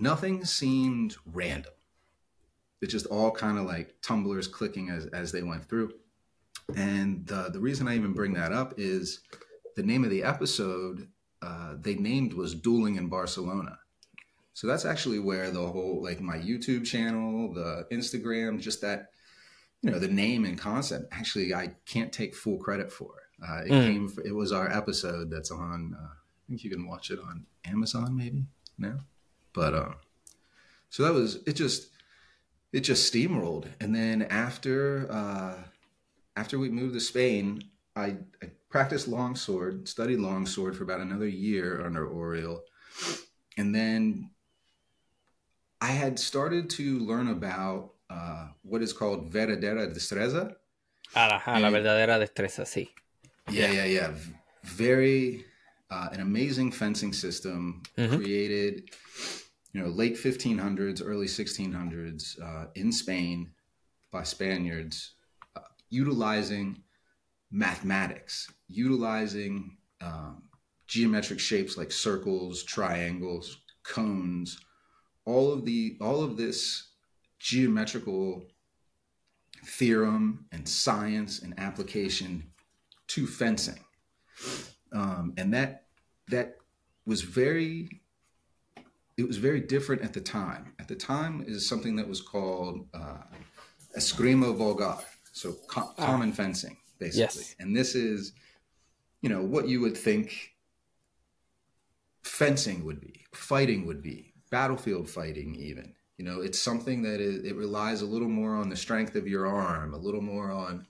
nothing 0.00 0.44
seemed 0.44 1.14
random 1.26 1.73
it 2.84 2.90
just 2.90 3.06
all 3.06 3.30
kind 3.30 3.58
of 3.58 3.64
like 3.64 3.94
tumblers 4.02 4.46
clicking 4.46 4.90
as, 4.90 5.06
as 5.06 5.32
they 5.32 5.42
went 5.42 5.68
through. 5.68 5.92
And 6.76 7.26
the, 7.26 7.50
the 7.50 7.60
reason 7.60 7.88
I 7.88 7.96
even 7.96 8.12
bring 8.12 8.34
that 8.34 8.52
up 8.52 8.74
is 8.76 9.20
the 9.74 9.82
name 9.82 10.04
of 10.04 10.10
the 10.10 10.22
episode 10.22 11.08
uh, 11.42 11.74
they 11.80 11.94
named 11.94 12.34
was 12.34 12.54
Dueling 12.54 12.96
in 12.96 13.08
Barcelona. 13.08 13.78
So 14.52 14.66
that's 14.66 14.84
actually 14.84 15.18
where 15.18 15.50
the 15.50 15.66
whole, 15.66 16.02
like 16.02 16.20
my 16.20 16.38
YouTube 16.38 16.86
channel, 16.86 17.52
the 17.52 17.86
Instagram, 17.90 18.60
just 18.60 18.80
that, 18.82 19.10
you 19.82 19.90
know, 19.90 19.98
the 19.98 20.08
name 20.08 20.44
and 20.44 20.58
concept, 20.58 21.06
actually, 21.10 21.52
I 21.52 21.74
can't 21.86 22.12
take 22.12 22.34
full 22.34 22.58
credit 22.58 22.92
for. 22.92 23.10
Uh, 23.46 23.62
it 23.66 23.70
mm. 23.70 23.84
came, 23.84 24.12
it 24.24 24.34
was 24.34 24.52
our 24.52 24.70
episode 24.70 25.28
that's 25.28 25.50
on, 25.50 25.96
uh, 26.00 26.06
I 26.06 26.42
think 26.48 26.64
you 26.64 26.70
can 26.70 26.86
watch 26.86 27.10
it 27.10 27.18
on 27.18 27.46
Amazon 27.64 28.16
maybe 28.16 28.44
now. 28.78 28.98
But, 29.52 29.74
uh, 29.74 29.92
so 30.88 31.02
that 31.02 31.12
was, 31.12 31.40
it 31.46 31.54
just, 31.54 31.88
it 32.74 32.80
just 32.80 33.10
steamrolled. 33.10 33.66
And 33.80 33.94
then 33.94 34.22
after 34.22 35.06
uh, 35.10 35.54
after 36.36 36.58
we 36.58 36.68
moved 36.68 36.94
to 36.94 37.00
Spain, 37.00 37.62
I, 37.94 38.16
I 38.42 38.50
practiced 38.68 39.06
longsword, 39.06 39.88
studied 39.88 40.18
longsword 40.18 40.76
for 40.76 40.82
about 40.82 41.00
another 41.00 41.28
year 41.28 41.86
under 41.86 42.04
Oriol, 42.06 42.58
and 43.56 43.72
then 43.72 44.30
I 45.80 45.92
had 45.92 46.18
started 46.18 46.68
to 46.70 46.98
learn 46.98 47.28
about 47.28 47.92
uh, 48.10 48.48
what 48.62 48.82
is 48.82 48.92
called 48.92 49.32
verdadera 49.32 49.94
destreza. 49.94 50.56
Ajá, 51.14 51.60
la 51.60 51.70
verdadera 51.70 52.18
destreza, 52.18 52.64
sí. 52.64 52.88
Yeah, 53.48 53.70
yeah, 53.70 53.84
yeah. 53.84 54.10
Very, 54.64 55.44
uh, 55.90 56.08
an 56.10 56.20
amazing 56.20 56.72
fencing 56.72 57.12
system 57.12 57.82
mm-hmm. 57.96 58.16
created 58.16 58.90
you 59.74 59.82
know, 59.82 59.88
late 59.88 60.16
1500s, 60.16 61.02
early 61.04 61.26
1600s 61.26 62.40
uh, 62.40 62.66
in 62.76 62.92
Spain 62.92 63.50
by 64.12 64.22
Spaniards, 64.22 65.14
uh, 65.56 65.60
utilizing 65.90 66.80
mathematics, 67.50 68.50
utilizing 68.68 69.76
um, 70.00 70.44
geometric 70.86 71.40
shapes 71.40 71.76
like 71.76 71.90
circles, 71.90 72.62
triangles, 72.62 73.58
cones, 73.82 74.60
all 75.24 75.52
of 75.52 75.64
the 75.64 75.96
all 76.00 76.22
of 76.22 76.36
this 76.36 76.90
geometrical 77.40 78.44
theorem 79.66 80.46
and 80.52 80.68
science 80.68 81.42
and 81.42 81.58
application 81.58 82.44
to 83.08 83.26
fencing, 83.26 83.80
um, 84.92 85.32
and 85.36 85.52
that 85.52 85.86
that 86.28 86.58
was 87.06 87.22
very 87.22 87.88
it 89.16 89.26
was 89.26 89.36
very 89.36 89.60
different 89.60 90.02
at 90.02 90.12
the 90.12 90.20
time. 90.20 90.72
At 90.78 90.88
the 90.88 90.96
time, 90.96 91.44
is 91.46 91.68
something 91.68 91.96
that 91.96 92.08
was 92.08 92.20
called 92.20 92.86
uh, 92.94 93.22
esgrima 93.96 94.54
vulgar, 94.56 94.96
so 95.32 95.56
ah. 95.76 95.92
common 95.98 96.32
fencing, 96.32 96.76
basically. 96.98 97.20
Yes. 97.20 97.54
And 97.60 97.76
this 97.76 97.94
is, 97.94 98.32
you 99.22 99.28
know, 99.28 99.42
what 99.42 99.68
you 99.68 99.80
would 99.80 99.96
think 99.96 100.54
fencing 102.22 102.84
would 102.84 103.00
be, 103.00 103.24
fighting 103.32 103.86
would 103.86 104.02
be, 104.02 104.32
battlefield 104.50 105.08
fighting, 105.08 105.54
even. 105.54 105.94
You 106.16 106.24
know, 106.24 106.40
it's 106.40 106.58
something 106.58 107.02
that 107.02 107.20
is, 107.20 107.44
it 107.44 107.56
relies 107.56 108.02
a 108.02 108.06
little 108.06 108.28
more 108.28 108.56
on 108.56 108.68
the 108.68 108.76
strength 108.76 109.16
of 109.16 109.26
your 109.26 109.46
arm, 109.46 109.94
a 109.94 109.98
little 109.98 110.20
more 110.20 110.50
on 110.50 110.86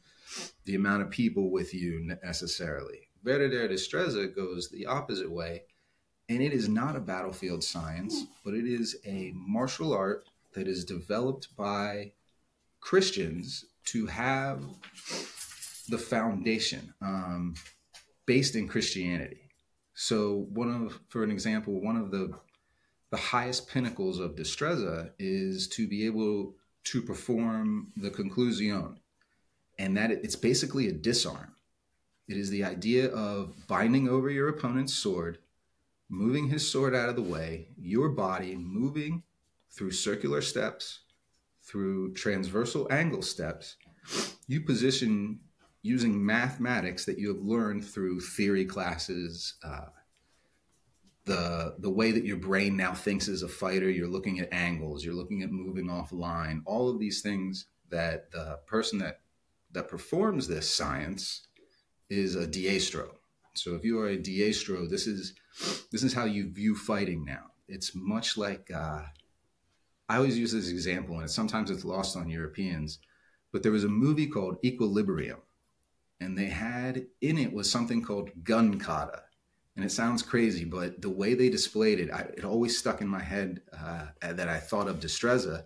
the 0.65 0.75
amount 0.75 1.03
of 1.03 1.11
people 1.11 1.51
with 1.51 1.75
you 1.75 2.17
necessarily. 2.23 3.09
Verdadera 3.25 3.71
Destreza 3.71 4.35
goes 4.35 4.69
the 4.69 4.87
opposite 4.87 5.31
way 5.31 5.63
and 6.29 6.43
it 6.43 6.53
is 6.53 6.69
not 6.69 6.97
a 6.97 7.01
battlefield 7.01 7.63
science, 7.63 8.25
but 8.45 8.55
it 8.55 8.67
is 8.67 8.97
a 9.05 9.33
martial 9.35 9.93
art 9.93 10.25
that 10.55 10.67
is 10.67 10.85
developed 10.85 11.55
by 11.57 12.13
Christians 12.81 13.67
to 13.87 14.07
have 14.07 14.63
the 15.89 15.99
foundation 15.99 16.95
um, 17.03 17.55
based 18.27 18.57
in 18.57 18.69
Christianity. 18.69 19.49
So, 19.95 20.47
one 20.53 20.71
of, 20.71 21.01
for 21.09 21.23
an 21.23 21.31
example, 21.31 21.81
one 21.81 21.97
of 21.97 22.11
the 22.11 22.33
the 23.11 23.17
highest 23.21 23.69
pinnacles 23.69 24.19
of 24.19 24.35
destreza 24.35 25.11
is 25.21 25.69
to 25.69 25.87
be 25.87 26.05
able 26.05 26.57
to 26.83 27.01
perform 27.01 27.93
the 27.97 28.11
conclusion, 28.11 28.99
and 29.79 29.97
that 29.97 30.11
it's 30.11 30.35
basically 30.35 30.89
a 30.89 30.93
disarm. 30.93 31.55
It 32.27 32.37
is 32.37 32.51
the 32.51 32.65
idea 32.65 33.15
of 33.15 33.55
binding 33.69 34.09
over 34.09 34.31
your 34.31 34.49
opponent's 34.49 34.95
sword 34.95 35.39
moving 36.09 36.49
his 36.49 36.71
sword 36.71 36.95
out 36.95 37.09
of 37.09 37.17
the 37.17 37.23
way, 37.23 37.69
your 37.77 38.11
body 38.11 38.55
moving 38.57 39.23
through 39.71 39.91
circular 39.91 40.41
steps 40.41 41.01
through 41.65 42.13
transversal 42.13 42.87
angle 42.91 43.23
steps, 43.23 43.77
you 44.47 44.61
position 44.61 45.41
using 45.83 46.25
mathematics 46.25 47.05
that 47.05 47.19
you 47.19 47.29
have 47.29 47.43
learned 47.43 47.85
through 47.85 48.21
theory 48.21 48.65
classes, 48.65 49.55
uh, 49.65 49.87
the 51.25 51.75
the 51.79 51.91
way 51.91 52.11
that 52.11 52.25
your 52.25 52.37
brain 52.37 52.77
now 52.77 52.93
thinks 52.93 53.29
as 53.29 53.43
a 53.43 53.49
fighter. 53.49 53.91
You're 53.91 54.09
looking 54.09 54.41
at 54.41 54.53
angles, 54.53 55.05
you're 55.05 55.15
looking 55.15 55.43
at 55.43 55.51
moving 55.51 55.89
off 55.89 56.13
line, 56.13 56.63
all 56.67 56.91
of 56.91 56.99
these 56.99 57.23
things 57.23 57.67
that 57.89 58.31
the 58.31 58.59
person 58.67 58.99
that 58.99 59.21
that 59.73 59.89
performs 59.89 60.47
this 60.47 60.71
science 60.71 61.49
is 62.11 62.37
a 62.37 62.47
diestro. 62.47 63.09
So 63.55 63.75
if 63.75 63.85
you 63.85 63.99
are 64.01 64.09
a 64.09 64.19
diestro, 64.19 64.89
this 64.89 65.07
is 65.07 65.35
this 65.91 66.03
is 66.03 66.13
how 66.13 66.25
you 66.25 66.51
view 66.51 66.75
fighting 66.75 67.25
now. 67.25 67.51
It's 67.69 67.95
much 67.95 68.37
like 68.37 68.71
uh, 68.75 69.03
I 70.09 70.17
always 70.17 70.39
use 70.39 70.53
this 70.53 70.71
example, 70.71 71.21
and 71.21 71.31
sometimes 71.31 71.71
it's 71.71 71.85
lost 71.85 72.17
on 72.17 72.29
Europeans. 72.29 72.99
But 73.53 73.63
there 73.63 73.73
was 73.73 73.85
a 73.85 73.89
movie 73.89 74.27
called 74.27 74.59
Equilibrium, 74.65 75.41
and 76.21 76.37
they 76.37 76.47
had 76.47 77.07
in 77.21 77.39
it 77.39 77.53
was 77.53 77.71
something 77.71 78.03
called 78.03 78.31
gun 78.43 78.79
kata. 78.79 79.23
And 79.77 79.85
it 79.85 79.91
sounds 79.91 80.23
crazy, 80.23 80.65
but 80.65 81.03
the 81.03 81.11
way 81.11 81.35
they 81.35 81.49
displayed 81.49 81.99
it, 81.99 82.11
I, 82.13 82.21
it 82.37 82.45
always 82.45 82.79
stuck 82.79 83.01
in 83.01 83.09
my 83.09 83.23
head 83.23 83.61
uh, 83.77 84.07
that 84.21 84.49
I 84.49 84.59
thought 84.59 84.87
of 84.87 85.01
Destreza 85.01 85.65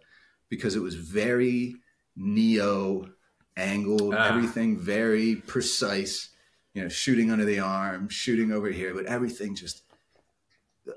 because 0.48 0.76
it 0.76 0.82
was 0.82 0.94
very 0.94 1.76
neo 2.16 3.10
angled, 3.56 4.14
ah. 4.14 4.28
everything 4.28 4.78
very 4.78 5.36
precise. 5.36 6.30
You 6.74 6.82
know, 6.82 6.88
shooting 6.88 7.30
under 7.30 7.44
the 7.44 7.60
arm, 7.60 8.08
shooting 8.08 8.52
over 8.52 8.68
here, 8.70 8.94
but 8.94 9.06
everything 9.06 9.54
just 9.54 9.82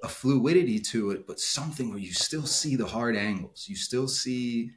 a 0.04 0.08
fluidity 0.08 0.80
to 0.80 1.12
it, 1.12 1.28
but 1.28 1.40
something 1.40 1.90
where 1.90 2.00
you 2.00 2.14
still 2.14 2.46
see 2.46 2.76
the 2.76 2.86
hard 2.88 3.16
angles, 3.16 3.66
you 3.68 3.76
still 3.76 4.08
see 4.08 4.72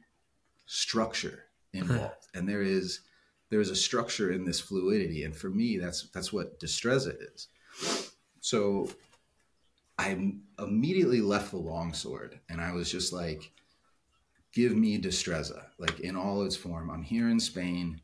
structure 0.65 1.45
involved, 1.73 2.27
and 2.33 2.47
there 2.47 2.61
is 2.61 3.01
there 3.49 3.59
is 3.61 3.69
a 3.69 3.75
structure 3.75 4.31
in 4.31 4.45
this 4.45 4.59
fluidity, 4.59 5.23
and 5.23 5.35
for 5.35 5.49
me, 5.49 5.77
that's 5.77 6.09
that's 6.09 6.33
what 6.33 6.59
Destreza 6.59 7.15
is. 7.33 7.47
So, 8.41 8.89
I 9.97 10.33
immediately 10.59 11.21
left 11.21 11.51
the 11.51 11.57
longsword, 11.57 12.39
and 12.49 12.59
I 12.59 12.73
was 12.73 12.91
just 12.91 13.13
like, 13.13 13.51
"Give 14.51 14.75
me 14.75 14.99
Destreza, 14.99 15.65
like 15.77 15.99
in 15.99 16.15
all 16.15 16.43
its 16.43 16.55
form." 16.55 16.89
I'm 16.89 17.03
here 17.03 17.29
in 17.29 17.39
Spain, 17.39 18.01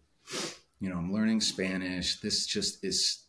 you 0.82 0.89
know, 0.89 0.98
I'm 0.98 1.13
learning 1.13 1.39
Spanish. 1.39 2.20
This 2.20 2.46
just 2.46 2.84
is 2.84 3.26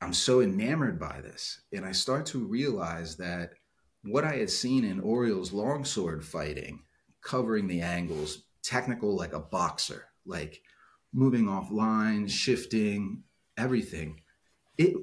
I'm 0.00 0.12
so 0.12 0.40
enamored 0.40 0.98
by 0.98 1.20
this. 1.22 1.60
And 1.72 1.84
I 1.84 1.92
start 1.92 2.26
to 2.26 2.44
realize 2.44 3.16
that 3.16 3.52
what 4.04 4.24
I 4.24 4.34
had 4.36 4.50
seen 4.50 4.84
in 4.84 5.00
Oriol's 5.00 5.52
longsword 5.52 6.24
fighting, 6.24 6.82
covering 7.22 7.66
the 7.66 7.80
angles, 7.80 8.42
technical 8.62 9.16
like 9.16 9.32
a 9.32 9.40
boxer, 9.40 10.06
like 10.26 10.60
moving 11.12 11.48
off 11.48 11.70
lines, 11.70 12.32
shifting, 12.32 13.22
everything, 13.56 14.20
it 14.76 14.94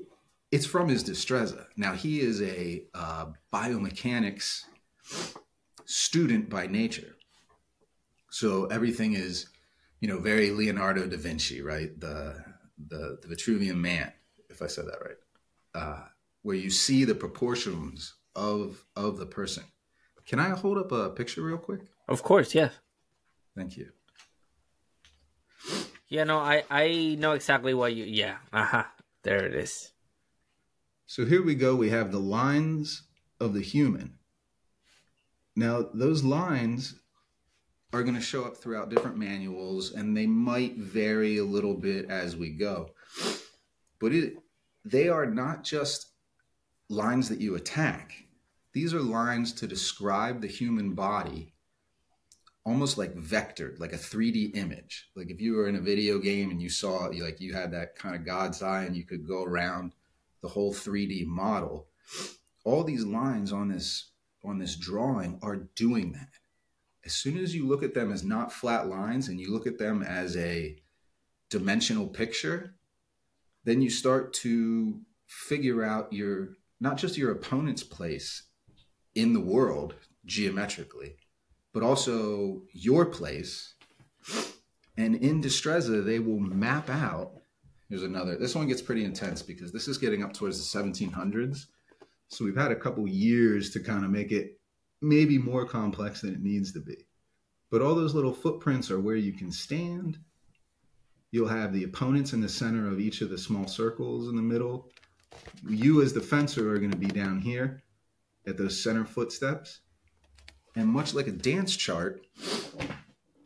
it's 0.52 0.66
from 0.66 0.90
his 0.90 1.04
destreza. 1.04 1.66
Now 1.78 1.94
he 1.94 2.22
is 2.22 2.42
a 2.42 2.84
uh, 2.94 3.28
biomechanics 3.54 4.64
student 5.86 6.50
by 6.50 6.68
nature, 6.68 7.16
so 8.32 8.66
everything 8.66 9.14
is, 9.14 9.48
you 10.00 10.08
know, 10.08 10.20
very 10.20 10.52
Leonardo 10.52 11.06
da 11.08 11.18
Vinci, 11.18 11.62
right? 11.62 11.98
The 12.00 12.44
the, 12.88 13.20
the 13.22 13.36
Vitruvian 13.36 13.76
Man 13.76 14.12
if 14.50 14.62
I 14.62 14.68
said 14.68 14.86
that 14.86 15.02
right, 15.02 15.18
uh, 15.76 16.02
where 16.42 16.56
you 16.56 16.70
see 16.70 17.06
the 17.06 17.16
proportions 17.16 18.16
of 18.36 18.86
of 18.96 19.18
the 19.18 19.26
person. 19.26 19.64
Can 20.26 20.40
I 20.40 20.50
hold 20.50 20.78
up 20.78 20.92
a 20.92 21.10
picture 21.10 21.42
real 21.42 21.58
quick? 21.58 21.82
Of 22.08 22.24
course, 22.24 22.54
yes. 22.54 22.74
Thank 23.56 23.78
you. 23.78 23.92
Yeah, 26.08 26.24
no, 26.24 26.40
I 26.40 26.64
I 26.70 27.16
know 27.20 27.34
exactly 27.34 27.74
what 27.74 27.94
you. 27.96 28.06
Yeah, 28.06 28.38
uh 28.52 28.66
huh. 28.66 28.84
There 29.24 29.46
it 29.46 29.56
is. 29.56 29.92
So 31.06 31.26
here 31.26 31.44
we 31.44 31.56
go. 31.56 31.76
We 31.76 31.90
have 31.90 32.12
the 32.12 32.20
lines 32.20 33.04
of 33.40 33.54
the 33.54 33.62
human. 33.62 34.16
Now 35.56 35.90
those 35.94 36.24
lines 36.24 36.96
are 37.92 38.04
going 38.04 38.16
to 38.16 38.22
show 38.22 38.44
up 38.44 38.58
throughout 38.58 38.90
different 38.90 39.18
manuals, 39.18 39.92
and 39.94 40.16
they 40.16 40.28
might 40.28 40.78
vary 40.78 41.38
a 41.38 41.44
little 41.44 41.74
bit 41.74 42.10
as 42.10 42.36
we 42.36 42.52
go. 42.52 42.92
But 44.00 44.14
it 44.14 44.38
they 44.86 45.10
are 45.10 45.26
not 45.26 45.64
just 45.64 46.12
lines 46.90 47.30
that 47.30 47.42
you 47.42 47.56
attack. 47.56 48.14
These 48.74 48.94
are 48.94 49.02
lines 49.02 49.54
to 49.54 49.68
describe 49.68 50.42
the 50.42 50.48
human 50.48 50.94
body 50.94 51.54
almost 52.66 52.98
like 52.98 53.16
vectored, 53.16 53.80
like 53.80 53.94
a 53.94 53.98
3D 53.98 54.56
image. 54.56 55.10
Like 55.16 55.32
if 55.32 55.42
you 55.42 55.56
were 55.56 55.68
in 55.68 55.76
a 55.76 55.82
video 55.82 56.20
game 56.20 56.52
and 56.52 56.62
you 56.62 56.70
saw 56.70 57.06
like 57.06 57.42
you 57.42 57.54
had 57.54 57.72
that 57.72 57.96
kind 57.96 58.16
of 58.16 58.26
God's 58.26 58.62
eye 58.62 58.84
and 58.84 58.96
you 58.96 59.06
could 59.06 59.28
go 59.28 59.44
around 59.44 59.94
the 60.42 60.50
whole 60.50 60.74
3D 60.74 61.26
model, 61.26 61.88
all 62.64 62.84
these 62.84 63.04
lines 63.04 63.52
on 63.52 63.70
this 63.70 64.12
on 64.44 64.60
this 64.60 64.76
drawing 64.76 65.40
are 65.42 65.68
doing 65.76 66.12
that. 66.14 66.39
As 67.06 67.14
soon 67.14 67.38
as 67.38 67.56
you 67.56 67.68
look 67.68 67.84
at 67.84 67.94
them 67.94 68.12
as 68.12 68.24
not 68.24 68.52
flat 68.52 68.88
lines 68.88 69.28
and 69.28 69.40
you 69.40 69.52
look 69.52 69.68
at 69.68 69.78
them 69.78 70.04
as 70.04 70.36
a 70.36 70.76
dimensional 71.50 72.08
picture, 72.08 72.76
then 73.64 73.82
you 73.82 73.90
start 73.90 74.34
to 74.34 75.02
figure 75.28 75.84
out 75.84 76.12
your 76.12 76.50
not 76.80 76.98
just 76.98 77.18
your 77.18 77.32
opponent's 77.32 77.84
place 77.84 78.44
in 79.16 79.34
the 79.34 79.40
world 79.40 79.96
geometrically, 80.26 81.16
but 81.74 81.84
also 81.84 82.64
your 82.72 83.06
place. 83.06 83.74
And 84.98 85.16
in 85.16 85.42
Destreza, 85.42 86.04
they 86.04 86.20
will 86.20 86.40
map 86.40 86.90
out. 86.90 87.32
Here's 87.90 88.04
another. 88.04 88.38
This 88.38 88.56
one 88.56 88.68
gets 88.68 88.82
pretty 88.82 89.04
intense 89.04 89.42
because 89.42 89.72
this 89.72 89.88
is 89.88 89.98
getting 89.98 90.24
up 90.24 90.34
towards 90.34 90.58
the 90.58 90.80
1700s. 90.80 91.66
So 92.28 92.46
we've 92.46 92.56
had 92.56 92.72
a 92.72 92.76
couple 92.76 93.08
years 93.08 93.72
to 93.72 93.80
kind 93.80 94.06
of 94.06 94.12
make 94.12 94.32
it 94.32 94.60
maybe 95.02 95.38
more 95.38 95.66
complex 95.66 96.22
than 96.22 96.34
it 96.34 96.42
needs 96.42 96.72
to 96.74 96.80
be. 96.80 97.08
But 97.72 97.82
all 97.82 97.96
those 97.96 98.16
little 98.16 98.34
footprints 98.34 98.90
are 98.90 99.00
where 99.00 99.16
you 99.16 99.34
can 99.34 99.52
stand 99.52 100.18
You'll 101.32 101.48
have 101.48 101.74
the 101.74 101.84
opponents 101.84 102.34
in 102.34 102.42
the 102.42 102.50
center 102.50 102.88
of 102.88 103.00
each 103.00 103.22
of 103.22 103.30
the 103.30 103.38
small 103.38 103.68
circles 103.68 104.30
in 104.30 104.36
the 104.36 104.42
middle. 104.42 104.90
You, 105.68 106.02
as 106.02 106.14
the 106.14 106.22
fencer, 106.22 106.72
are 106.74 106.80
going 106.80 106.92
to 106.92 106.98
be 106.98 107.08
down 107.08 107.40
here 107.40 107.84
at 108.48 108.58
those 108.58 108.82
center 108.82 109.06
footsteps. 109.06 109.82
And 110.76 110.88
much 110.88 111.14
like 111.14 111.28
a 111.28 111.32
dance 111.32 111.76
chart, 111.76 112.26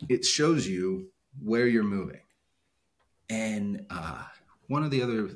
it 0.08 0.24
shows 0.24 0.66
you 0.66 1.10
where 1.42 1.66
you're 1.66 1.82
moving. 1.82 2.20
And 3.28 3.86
uh, 3.90 4.22
one 4.68 4.82
of 4.82 4.90
the 4.90 5.02
other, 5.02 5.30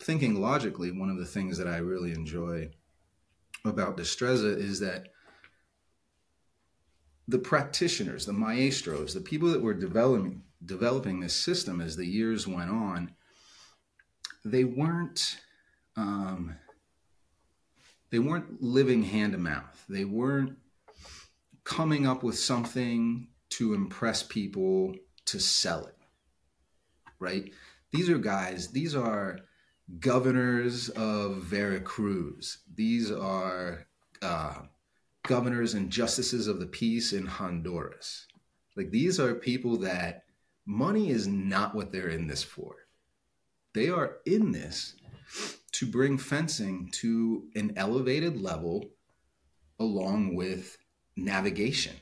thinking 0.00 0.40
logically, 0.40 0.90
one 0.90 1.10
of 1.10 1.18
the 1.18 1.26
things 1.26 1.58
that 1.58 1.68
I 1.68 1.76
really 1.76 2.12
enjoy 2.12 2.70
about 3.64 3.96
Destreza 3.96 4.56
is 4.56 4.80
that 4.80 5.08
the 7.28 7.38
practitioners, 7.38 8.26
the 8.26 8.32
maestros, 8.32 9.14
the 9.14 9.20
people 9.20 9.48
that 9.50 9.62
were 9.62 9.74
developing 9.74 10.42
developing 10.64 11.20
this 11.20 11.34
system 11.34 11.80
as 11.80 11.96
the 11.96 12.04
years 12.04 12.46
went 12.46 12.70
on, 12.70 13.12
they 14.44 14.64
weren't 14.64 15.38
um, 15.96 16.56
they 18.10 18.18
weren't 18.18 18.62
living 18.62 19.02
hand 19.02 19.32
to 19.32 19.38
mouth. 19.38 19.84
They 19.88 20.04
weren't 20.04 20.56
coming 21.64 22.06
up 22.06 22.22
with 22.22 22.38
something 22.38 23.28
to 23.50 23.74
impress 23.74 24.22
people 24.22 24.94
to 25.26 25.38
sell 25.38 25.86
it. 25.86 25.96
Right? 27.18 27.52
These 27.92 28.08
are 28.08 28.18
guys, 28.18 28.68
these 28.68 28.94
are 28.94 29.38
governors 29.98 30.88
of 30.90 31.36
Veracruz. 31.38 32.58
These 32.74 33.10
are 33.10 33.86
uh, 34.22 34.54
governors 35.26 35.74
and 35.74 35.90
justices 35.90 36.46
of 36.46 36.60
the 36.60 36.66
peace 36.66 37.12
in 37.12 37.26
Honduras. 37.26 38.26
Like 38.76 38.90
these 38.90 39.18
are 39.18 39.34
people 39.34 39.78
that 39.78 40.24
money 40.64 41.10
is 41.10 41.26
not 41.26 41.74
what 41.74 41.92
they're 41.92 42.08
in 42.08 42.26
this 42.26 42.42
for. 42.42 42.76
They 43.74 43.88
are 43.88 44.18
in 44.26 44.52
this 44.52 44.94
to 45.72 45.86
bring 45.86 46.18
fencing 46.18 46.90
to 46.92 47.48
an 47.54 47.72
elevated 47.76 48.40
level 48.40 48.90
along 49.78 50.34
with 50.34 50.76
navigation, 51.16 51.94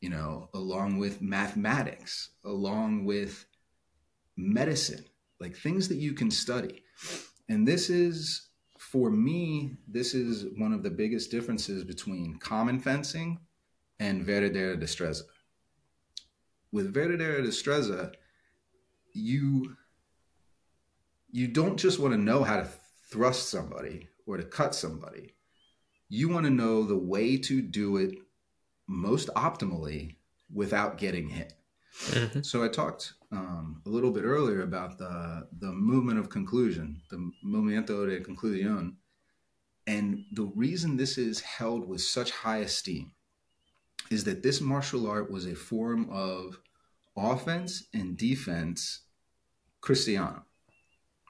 you 0.00 0.10
know, 0.10 0.48
along 0.54 0.98
with 0.98 1.22
mathematics, 1.22 2.30
along 2.44 3.04
with 3.04 3.46
medicine, 4.36 5.04
like 5.40 5.56
things 5.56 5.88
that 5.88 5.96
you 5.96 6.12
can 6.12 6.30
study. 6.30 6.82
And 7.48 7.66
this 7.66 7.90
is, 7.90 8.48
for 8.78 9.10
me, 9.10 9.76
this 9.86 10.14
is 10.14 10.46
one 10.56 10.72
of 10.72 10.82
the 10.82 10.90
biggest 10.90 11.30
differences 11.30 11.84
between 11.84 12.38
common 12.38 12.80
fencing 12.80 13.38
and 13.98 14.26
verdadera 14.26 14.80
destreza 14.80 15.22
with 16.76 16.92
Verdadera 16.92 17.42
Destreza, 17.42 18.12
you 19.14 19.76
you 21.30 21.48
don't 21.48 21.78
just 21.78 21.98
want 21.98 22.12
to 22.12 22.20
know 22.20 22.44
how 22.44 22.56
to 22.56 22.68
thrust 23.10 23.48
somebody 23.48 24.08
or 24.26 24.36
to 24.36 24.42
cut 24.42 24.74
somebody. 24.74 25.34
You 26.08 26.28
want 26.28 26.44
to 26.44 26.50
know 26.50 26.84
the 26.84 26.96
way 26.96 27.38
to 27.38 27.62
do 27.62 27.96
it 27.96 28.14
most 28.86 29.28
optimally 29.34 30.16
without 30.52 30.98
getting 30.98 31.30
hit. 31.30 31.54
Mm-hmm. 32.10 32.42
So 32.42 32.62
I 32.62 32.68
talked 32.68 33.14
um, 33.32 33.82
a 33.86 33.88
little 33.88 34.10
bit 34.10 34.24
earlier 34.24 34.62
about 34.62 34.98
the 34.98 35.48
the 35.58 35.72
movement 35.72 36.18
of 36.18 36.30
conclusion, 36.30 37.00
the 37.10 37.30
momento 37.42 38.06
de 38.06 38.20
conclusión, 38.20 38.94
and 39.86 40.24
the 40.32 40.50
reason 40.54 40.96
this 40.96 41.18
is 41.18 41.40
held 41.40 41.88
with 41.88 42.00
such 42.00 42.30
high 42.30 42.58
esteem 42.58 43.12
is 44.10 44.24
that 44.24 44.42
this 44.42 44.60
martial 44.60 45.08
art 45.08 45.30
was 45.30 45.46
a 45.46 45.54
form 45.54 46.08
of 46.10 46.58
offense 47.16 47.86
and 47.92 48.16
defense 48.16 49.02
Cristiano. 49.80 50.44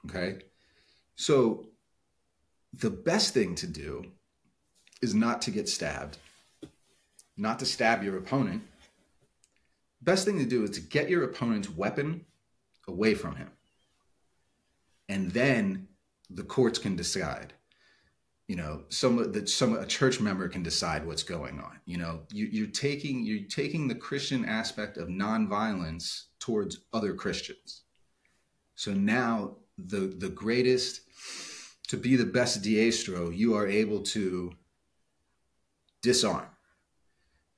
Okay, 0.05 0.39
so 1.15 1.67
the 2.73 2.89
best 2.89 3.33
thing 3.33 3.55
to 3.55 3.67
do 3.67 4.03
is 5.01 5.13
not 5.13 5.41
to 5.43 5.51
get 5.51 5.67
stabbed, 5.67 6.17
not 7.35 7.59
to 7.59 7.65
stab 7.65 8.03
your 8.03 8.17
opponent 8.17 8.63
best 10.01 10.25
thing 10.25 10.39
to 10.39 10.45
do 10.45 10.63
is 10.63 10.71
to 10.71 10.81
get 10.81 11.09
your 11.09 11.23
opponent's 11.23 11.69
weapon 11.69 12.25
away 12.87 13.13
from 13.13 13.35
him. 13.35 13.51
And 15.09 15.31
then 15.31 15.87
the 16.29 16.43
courts 16.43 16.79
can 16.79 16.95
decide. 16.95 17.53
You 18.47 18.55
know, 18.55 18.83
some 18.87 19.31
that 19.33 19.49
some 19.49 19.75
a 19.75 19.85
church 19.85 20.21
member 20.21 20.47
can 20.47 20.63
decide 20.63 21.05
what's 21.05 21.23
going 21.23 21.59
on. 21.59 21.81
You 21.85 21.97
know, 21.97 22.21
you, 22.31 22.45
you're 22.45 22.67
taking 22.67 23.25
you're 23.25 23.47
taking 23.47 23.87
the 23.87 23.95
Christian 23.95 24.45
aspect 24.45 24.97
of 24.97 25.09
nonviolence 25.09 26.23
towards 26.39 26.79
other 26.93 27.13
Christians. 27.13 27.83
So 28.75 28.93
now 28.93 29.57
the 29.77 30.15
the 30.17 30.29
greatest 30.29 31.01
to 31.87 31.97
be 31.97 32.15
the 32.15 32.25
best 32.25 32.61
diestro, 32.61 33.35
you 33.35 33.55
are 33.55 33.67
able 33.67 34.01
to 34.01 34.53
disarm. 36.01 36.47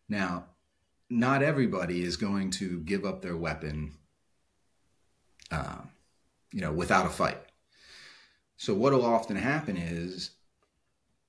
Now, 0.08 0.46
not 1.10 1.42
everybody 1.42 2.04
is 2.04 2.18
going 2.18 2.52
to 2.52 2.80
give 2.82 3.06
up 3.06 3.22
their 3.22 3.38
weapon, 3.38 3.94
uh, 5.52 5.80
you 6.54 6.62
know, 6.62 6.72
without 6.72 7.06
a 7.06 7.10
fight. 7.10 7.40
So 8.58 8.74
what 8.74 8.94
will 8.94 9.06
often 9.06 9.36
happen 9.36 9.78
is, 9.78 10.32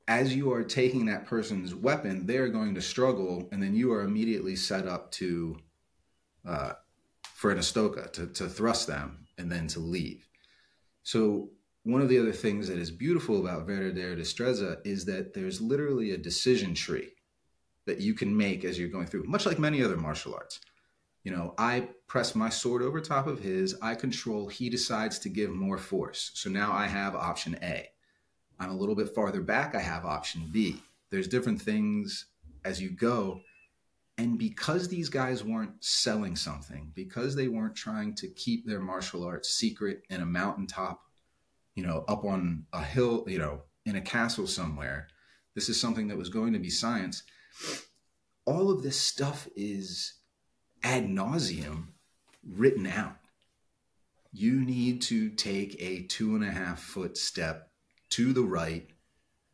as 0.09 0.35
you 0.35 0.53
are 0.53 0.65
taking 0.65 1.07
that 1.07 1.27
person's 1.27 1.75
weapon, 1.75 2.27
they're 2.27 2.49
going 2.49 2.75
to 2.75 2.83
struggle, 2.83 3.49
and 3.53 3.63
then 3.63 3.75
you 3.75 3.93
are 3.93 4.03
immediately 4.03 4.57
set 4.57 4.87
up 4.87 5.13
to, 5.13 5.59
uh, 6.47 6.73
for 7.23 7.51
an 7.51 7.59
estoca 7.59 8.13
to, 8.13 8.27
to 8.27 8.49
thrust 8.49 8.87
them 8.87 9.27
and 9.39 9.51
then 9.51 9.69
to 9.69 9.81
leave. 9.81 10.29
So 11.05 11.51
one 11.85 12.03
of 12.03 12.09
the 12.09 12.19
other 12.19 12.33
things 12.33 12.69
that 12.69 12.79
is 12.79 12.91
beautiful 12.91 13.41
about 13.41 13.67
Verdadera 13.67 14.19
Destreza 14.19 14.79
is 14.85 15.07
that 15.07 15.33
there's 15.33 15.61
literally 15.61 16.11
a 16.11 16.19
decision 16.19 16.75
tree 16.75 17.13
that 17.87 18.01
you 18.01 18.15
can 18.15 18.37
make 18.37 18.65
as 18.65 18.79
you're 18.79 18.89
going 18.89 19.07
through, 19.07 19.25
much 19.25 19.47
like 19.47 19.59
many 19.59 19.83
other 19.83 19.97
martial 19.97 20.35
arts. 20.35 20.61
You 21.25 21.33
know, 21.33 21.55
I 21.59 21.89
press 22.07 22.35
my 22.35 22.49
sword 22.49 22.83
over 22.83 23.01
top 23.01 23.27
of 23.27 23.41
his, 23.41 23.77
I 23.83 23.95
control, 23.95 24.49
he 24.49 24.71
decides 24.71 25.19
to 25.21 25.29
give 25.29 25.51
more 25.51 25.79
force. 25.79 26.31
So 26.35 26.49
now 26.49 26.73
I 26.73 26.87
have 26.87 27.15
option 27.15 27.59
A. 27.63 27.89
I'm 28.59 28.71
a 28.71 28.77
little 28.77 28.95
bit 28.95 29.15
farther 29.15 29.41
back, 29.41 29.75
I 29.75 29.81
have 29.81 30.05
option 30.05 30.49
B. 30.51 30.83
There's 31.11 31.29
different 31.29 31.61
things 31.61 32.27
as 32.65 32.81
you 32.81 32.91
go. 32.91 33.41
And 34.19 34.39
because 34.39 34.89
these 34.89 35.09
guys 35.09 35.43
weren't 35.43 35.83
selling 35.83 36.37
something, 36.37 36.93
because 36.95 37.35
they 37.35 37.49
weren't 37.49 37.75
trying 37.75 38.15
to 38.17 38.29
keep 38.29 38.67
their 38.67 38.81
martial 38.81 39.25
arts 39.25 39.49
secret 39.51 40.03
in 40.11 40.21
a 40.21 40.27
mountaintop, 40.27 41.01
you 41.75 41.87
know, 41.87 42.05
up 42.07 42.25
on 42.25 42.67
a 42.73 42.83
hill, 42.83 43.25
you 43.27 43.39
know, 43.39 43.63
in 43.87 43.97
a 43.97 44.01
castle 44.01 44.47
somewhere, 44.47 45.09
this 45.55 45.69
is 45.69 45.81
something 45.81 46.09
that 46.09 46.19
was 46.19 46.29
going 46.29 46.53
to 46.53 46.59
be 46.59 46.71
science 46.71 47.23
all 48.45 48.71
of 48.71 48.83
this 48.83 49.01
stuff 49.01 49.49
is 49.57 50.15
ad 50.83 51.09
nauseum 51.09 51.89
written 52.49 52.87
out. 52.87 53.17
You 54.33 54.61
need 54.61 55.03
to 55.03 55.31
take 55.31 55.77
a 55.81 56.03
two 56.03 56.35
and 56.35 56.45
a 56.45 56.51
half 56.51 56.81
foot 56.81 57.17
step 57.17 57.71
to 58.11 58.33
the 58.33 58.43
right, 58.43 58.89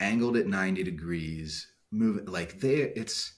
angled 0.00 0.36
at 0.36 0.46
90 0.46 0.82
degrees, 0.82 1.66
move 1.90 2.18
it 2.18 2.28
like 2.28 2.60
there. 2.60 2.92
It's, 2.94 3.34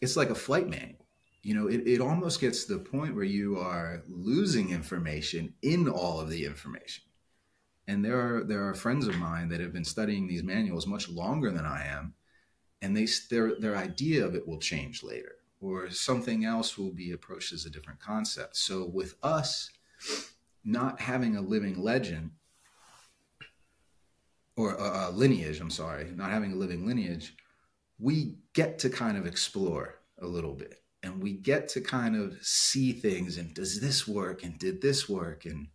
it's 0.00 0.16
like 0.16 0.30
a 0.30 0.34
flight 0.34 0.68
manual. 0.68 1.06
You 1.42 1.54
know, 1.54 1.66
it, 1.66 1.86
it 1.86 2.00
almost 2.00 2.40
gets 2.40 2.64
to 2.64 2.74
the 2.74 2.84
point 2.84 3.16
where 3.16 3.24
you 3.24 3.58
are 3.58 4.02
losing 4.08 4.70
information 4.70 5.54
in 5.62 5.88
all 5.88 6.20
of 6.20 6.30
the 6.30 6.44
information. 6.44 7.04
And 7.88 8.04
there 8.04 8.36
are 8.36 8.44
there 8.44 8.68
are 8.68 8.74
friends 8.74 9.08
of 9.08 9.16
mine 9.16 9.48
that 9.48 9.60
have 9.60 9.72
been 9.72 9.84
studying 9.84 10.28
these 10.28 10.44
manuals 10.44 10.86
much 10.86 11.08
longer 11.08 11.50
than 11.50 11.66
I 11.66 11.84
am, 11.86 12.14
and 12.82 12.96
they 12.96 13.06
their 13.30 13.54
their 13.54 13.76
idea 13.76 14.24
of 14.26 14.34
it 14.34 14.46
will 14.46 14.58
change 14.58 15.02
later 15.02 15.36
or 15.60 15.88
something 15.90 16.44
else 16.44 16.76
will 16.76 16.90
be 16.90 17.12
approached 17.12 17.52
as 17.52 17.64
a 17.64 17.70
different 17.70 18.00
concept. 18.00 18.56
So 18.56 18.84
with 18.84 19.14
us 19.22 19.70
not 20.64 21.00
having 21.00 21.36
a 21.36 21.40
living 21.40 21.80
legend 21.80 22.32
or 24.56 24.74
a, 24.74 25.08
a 25.08 25.10
lineage 25.10 25.60
i'm 25.60 25.70
sorry 25.70 26.10
not 26.14 26.30
having 26.30 26.52
a 26.52 26.56
living 26.56 26.86
lineage 26.86 27.34
we 27.98 28.36
get 28.52 28.78
to 28.78 28.90
kind 28.90 29.16
of 29.16 29.26
explore 29.26 29.98
a 30.20 30.26
little 30.26 30.54
bit 30.54 30.82
and 31.02 31.22
we 31.22 31.32
get 31.32 31.68
to 31.68 31.80
kind 31.80 32.16
of 32.16 32.36
see 32.42 32.92
things 32.92 33.38
and 33.38 33.54
does 33.54 33.80
this 33.80 34.06
work 34.06 34.44
and 34.44 34.58
did 34.58 34.80
this 34.80 35.08
work 35.08 35.44
and 35.44 35.66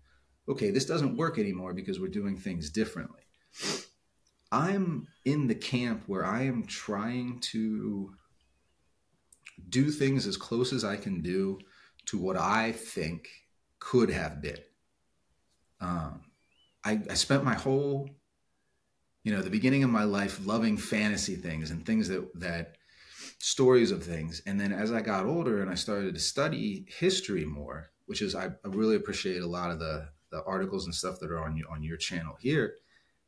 okay 0.47 0.71
this 0.71 0.85
doesn't 0.85 1.17
work 1.17 1.37
anymore 1.37 1.73
because 1.73 1.99
we're 1.99 2.07
doing 2.07 2.37
things 2.37 2.69
differently 2.69 3.21
I'm 4.51 5.07
in 5.25 5.47
the 5.47 5.55
camp 5.55 6.03
where 6.07 6.25
I 6.25 6.43
am 6.43 6.65
trying 6.65 7.39
to 7.51 8.13
do 9.69 9.91
things 9.91 10.27
as 10.27 10.37
close 10.37 10.71
as 10.71 10.85
I 10.85 10.95
can 10.95 11.21
do 11.21 11.59
to 12.05 12.17
what 12.17 12.37
I 12.37 12.71
think 12.71 13.27
could 13.79 14.09
have 14.09 14.41
been. 14.41 14.59
Um, 15.81 16.21
I, 16.83 17.01
I 17.09 17.13
spent 17.15 17.43
my 17.43 17.55
whole, 17.55 18.09
you 19.23 19.33
know, 19.33 19.41
the 19.41 19.49
beginning 19.49 19.83
of 19.83 19.89
my 19.89 20.03
life 20.03 20.45
loving 20.45 20.77
fantasy 20.77 21.35
things 21.35 21.71
and 21.71 21.85
things 21.85 22.07
that 22.07 22.27
that 22.39 22.77
stories 23.39 23.91
of 23.91 24.03
things. 24.03 24.41
And 24.45 24.59
then 24.59 24.71
as 24.71 24.91
I 24.91 25.01
got 25.01 25.25
older 25.25 25.61
and 25.61 25.69
I 25.69 25.75
started 25.75 26.13
to 26.13 26.19
study 26.19 26.85
history 26.87 27.45
more, 27.45 27.89
which 28.05 28.21
is 28.21 28.35
I, 28.35 28.45
I 28.45 28.67
really 28.67 28.95
appreciate 28.95 29.41
a 29.41 29.47
lot 29.47 29.71
of 29.71 29.79
the 29.79 30.07
the 30.31 30.43
articles 30.43 30.85
and 30.85 30.95
stuff 30.95 31.19
that 31.19 31.31
are 31.31 31.39
on 31.43 31.61
on 31.69 31.83
your 31.83 31.97
channel 31.97 32.37
here 32.39 32.75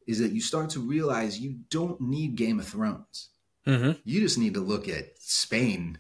is 0.10 0.18
that 0.18 0.32
you 0.32 0.42
start 0.42 0.72
to 0.72 0.80
realize 0.80 1.40
you 1.40 1.60
don't 1.70 2.02
need 2.02 2.36
Game 2.36 2.60
of 2.60 2.68
Thrones. 2.68 3.30
Mm-hmm. 3.68 3.92
You 4.04 4.22
just 4.22 4.40
need 4.40 4.56
to 4.56 4.60
look 4.60 4.90
at 4.90 5.20
Spain 5.20 6.00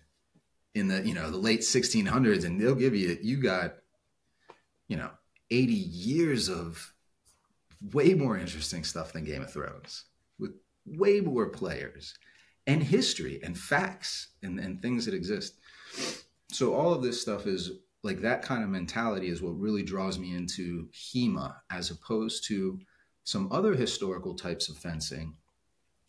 in 0.73 0.87
the 0.87 1.07
you 1.07 1.13
know 1.13 1.29
the 1.29 1.37
late 1.37 1.59
1600s, 1.59 2.43
and 2.43 2.59
they'll 2.59 2.73
give 2.73 2.95
you 2.95 3.19
you 3.21 3.37
got 3.37 3.75
you 4.87 4.97
know 4.97 5.11
80 5.51 5.73
years 5.73 6.49
of 6.49 6.91
way 7.93 8.15
more 8.15 8.35
interesting 8.35 8.83
stuff 8.83 9.13
than 9.13 9.25
Game 9.25 9.43
of 9.43 9.53
Thrones 9.53 10.05
with 10.39 10.53
way 10.87 11.21
more 11.21 11.49
players 11.49 12.17
and 12.65 12.81
history 12.81 13.39
and 13.43 13.55
facts 13.55 14.29
and, 14.41 14.59
and 14.59 14.81
things 14.81 15.05
that 15.05 15.13
exist. 15.13 15.53
So 16.51 16.73
all 16.73 16.95
of 16.95 17.03
this 17.03 17.21
stuff 17.21 17.45
is 17.45 17.73
like 18.01 18.21
that 18.21 18.41
kind 18.41 18.63
of 18.63 18.69
mentality 18.69 19.29
is 19.29 19.43
what 19.43 19.59
really 19.59 19.83
draws 19.83 20.17
me 20.17 20.35
into 20.35 20.87
HEMA 20.93 21.53
as 21.69 21.91
opposed 21.91 22.47
to 22.47 22.79
some 23.29 23.47
other 23.51 23.75
historical 23.75 24.33
types 24.33 24.69
of 24.69 24.77
fencing, 24.77 25.35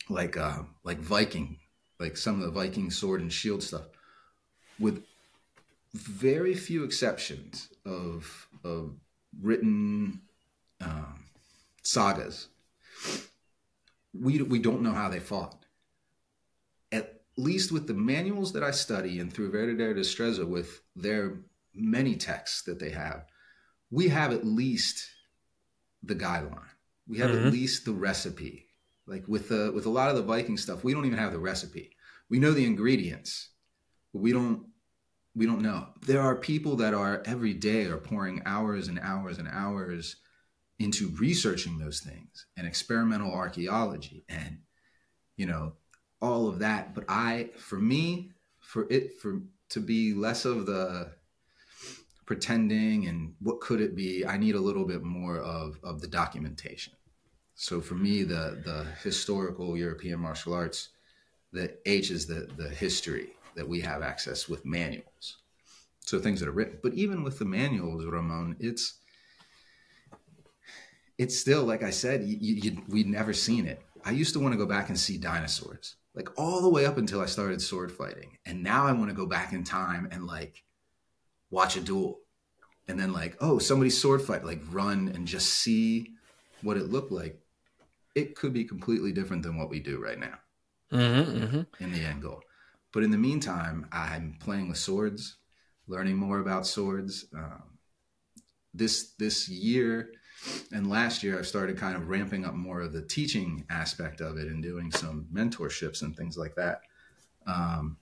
like 0.08 0.38
uh, 0.38 0.62
like 0.84 0.98
Viking, 0.98 1.58
like 1.98 2.16
some 2.16 2.36
of 2.36 2.46
the 2.46 2.50
Viking 2.50 2.90
sword 2.90 3.20
and 3.20 3.30
shield 3.30 3.62
stuff, 3.62 3.88
with 4.78 5.04
very 5.92 6.54
few 6.54 6.82
exceptions 6.82 7.68
of 7.84 8.48
of 8.64 8.94
written 9.38 10.22
um, 10.80 11.24
sagas. 11.82 12.48
We 14.14 14.40
we 14.42 14.58
don't 14.58 14.82
know 14.82 14.94
how 14.94 15.10
they 15.10 15.20
fought. 15.20 15.66
At 16.90 17.20
least 17.36 17.70
with 17.70 17.86
the 17.86 17.94
manuals 17.94 18.54
that 18.54 18.64
I 18.64 18.70
study 18.70 19.20
and 19.20 19.30
through 19.30 19.52
Verdadera 19.52 19.94
Destreza 19.94 20.48
with 20.48 20.80
their 20.96 21.36
many 21.74 22.16
texts 22.16 22.62
that 22.62 22.78
they 22.78 22.90
have, 22.90 23.26
we 23.90 24.08
have 24.08 24.32
at 24.32 24.46
least 24.46 25.06
the 26.02 26.16
guideline 26.16 26.69
we 27.10 27.18
have 27.18 27.30
mm-hmm. 27.30 27.48
at 27.48 27.52
least 27.52 27.84
the 27.84 27.92
recipe. 27.92 28.68
Like 29.06 29.26
with 29.26 29.48
the 29.48 29.72
with 29.74 29.86
a 29.86 29.90
lot 29.90 30.10
of 30.10 30.16
the 30.16 30.22
Viking 30.22 30.56
stuff, 30.56 30.84
we 30.84 30.94
don't 30.94 31.04
even 31.04 31.18
have 31.18 31.32
the 31.32 31.40
recipe. 31.40 31.90
We 32.28 32.38
know 32.38 32.52
the 32.52 32.64
ingredients, 32.64 33.50
but 34.12 34.20
we 34.20 34.32
don't 34.32 34.66
we 35.34 35.44
don't 35.44 35.60
know. 35.60 35.88
There 36.06 36.20
are 36.20 36.36
people 36.36 36.76
that 36.76 36.94
are 36.94 37.22
every 37.26 37.52
day 37.52 37.86
are 37.86 37.96
pouring 37.96 38.42
hours 38.46 38.86
and 38.86 39.00
hours 39.00 39.38
and 39.38 39.48
hours 39.48 40.16
into 40.78 41.08
researching 41.18 41.78
those 41.78 42.00
things 42.00 42.46
and 42.56 42.66
experimental 42.66 43.32
archaeology 43.32 44.24
and 44.28 44.58
you 45.36 45.46
know 45.46 45.72
all 46.22 46.46
of 46.48 46.60
that. 46.60 46.94
But 46.94 47.04
I, 47.08 47.50
for 47.56 47.78
me, 47.78 48.30
for 48.60 48.86
it 48.88 49.20
for 49.20 49.42
to 49.70 49.80
be 49.80 50.14
less 50.14 50.44
of 50.44 50.66
the 50.66 51.12
pretending 52.24 53.08
and 53.08 53.34
what 53.40 53.60
could 53.60 53.80
it 53.80 53.96
be, 53.96 54.24
I 54.24 54.36
need 54.36 54.54
a 54.54 54.60
little 54.60 54.84
bit 54.84 55.02
more 55.02 55.38
of 55.38 55.80
of 55.82 56.00
the 56.00 56.06
documentation. 56.06 56.92
So 57.60 57.82
for 57.82 57.94
me, 57.94 58.22
the 58.22 58.58
the 58.64 58.86
historical 59.02 59.76
European 59.76 60.18
martial 60.18 60.54
arts, 60.54 60.88
the 61.52 61.76
H 61.84 62.10
is 62.10 62.26
the 62.26 62.48
the 62.56 62.70
history 62.70 63.34
that 63.54 63.68
we 63.68 63.82
have 63.82 64.00
access 64.02 64.48
with 64.48 64.64
manuals. 64.64 65.36
so 66.00 66.18
things 66.18 66.40
that 66.40 66.48
are 66.48 66.52
written. 66.52 66.78
But 66.82 66.94
even 66.94 67.22
with 67.22 67.38
the 67.38 67.44
manuals, 67.44 68.06
Ramon, 68.06 68.56
it's 68.60 68.94
it's 71.18 71.38
still 71.38 71.64
like 71.64 71.82
I 71.82 71.90
said, 71.90 72.24
you, 72.24 72.38
you, 72.40 72.82
we'd 72.88 73.06
never 73.06 73.34
seen 73.34 73.66
it. 73.66 73.82
I 74.06 74.12
used 74.12 74.32
to 74.32 74.40
want 74.40 74.54
to 74.54 74.58
go 74.58 74.64
back 74.64 74.88
and 74.88 74.98
see 74.98 75.18
dinosaurs, 75.18 75.96
like 76.14 76.30
all 76.38 76.62
the 76.62 76.70
way 76.70 76.86
up 76.86 76.96
until 76.96 77.20
I 77.20 77.26
started 77.26 77.60
sword 77.60 77.92
fighting, 77.92 78.38
and 78.46 78.62
now 78.62 78.86
I 78.86 78.92
want 78.92 79.10
to 79.10 79.14
go 79.14 79.26
back 79.26 79.52
in 79.52 79.64
time 79.64 80.08
and 80.10 80.26
like 80.26 80.64
watch 81.50 81.76
a 81.76 81.80
duel, 81.80 82.20
and 82.88 82.98
then 82.98 83.12
like 83.12 83.36
oh 83.38 83.58
somebody's 83.58 84.00
sword 84.00 84.22
fight, 84.22 84.46
like 84.46 84.62
run 84.70 85.12
and 85.14 85.26
just 85.26 85.48
see 85.52 86.14
what 86.62 86.78
it 86.78 86.90
looked 86.90 87.12
like. 87.12 87.38
It 88.14 88.34
could 88.34 88.52
be 88.52 88.64
completely 88.64 89.12
different 89.12 89.42
than 89.42 89.56
what 89.56 89.70
we 89.70 89.80
do 89.80 89.98
right 90.02 90.18
now 90.18 90.38
Mm-hmm, 90.92 91.44
mm-hmm. 91.44 91.84
in 91.84 91.92
the 91.92 92.00
end 92.00 92.22
goal. 92.22 92.42
But 92.92 93.04
in 93.04 93.10
the 93.12 93.18
meantime, 93.18 93.86
I'm 93.92 94.36
playing 94.40 94.68
with 94.68 94.78
swords, 94.78 95.36
learning 95.86 96.16
more 96.16 96.40
about 96.40 96.66
swords. 96.66 97.26
Um, 97.34 97.78
this 98.74 99.12
this 99.18 99.48
year 99.48 100.12
and 100.72 100.88
last 100.88 101.22
year, 101.22 101.38
I've 101.38 101.46
started 101.46 101.76
kind 101.78 101.96
of 101.96 102.08
ramping 102.08 102.44
up 102.44 102.54
more 102.54 102.80
of 102.80 102.92
the 102.92 103.02
teaching 103.02 103.64
aspect 103.70 104.20
of 104.20 104.38
it 104.38 104.48
and 104.48 104.62
doing 104.62 104.90
some 104.90 105.26
mentorships 105.32 106.02
and 106.02 106.16
things 106.16 106.36
like 106.36 106.54
that. 106.56 106.80
Um, 107.46 107.98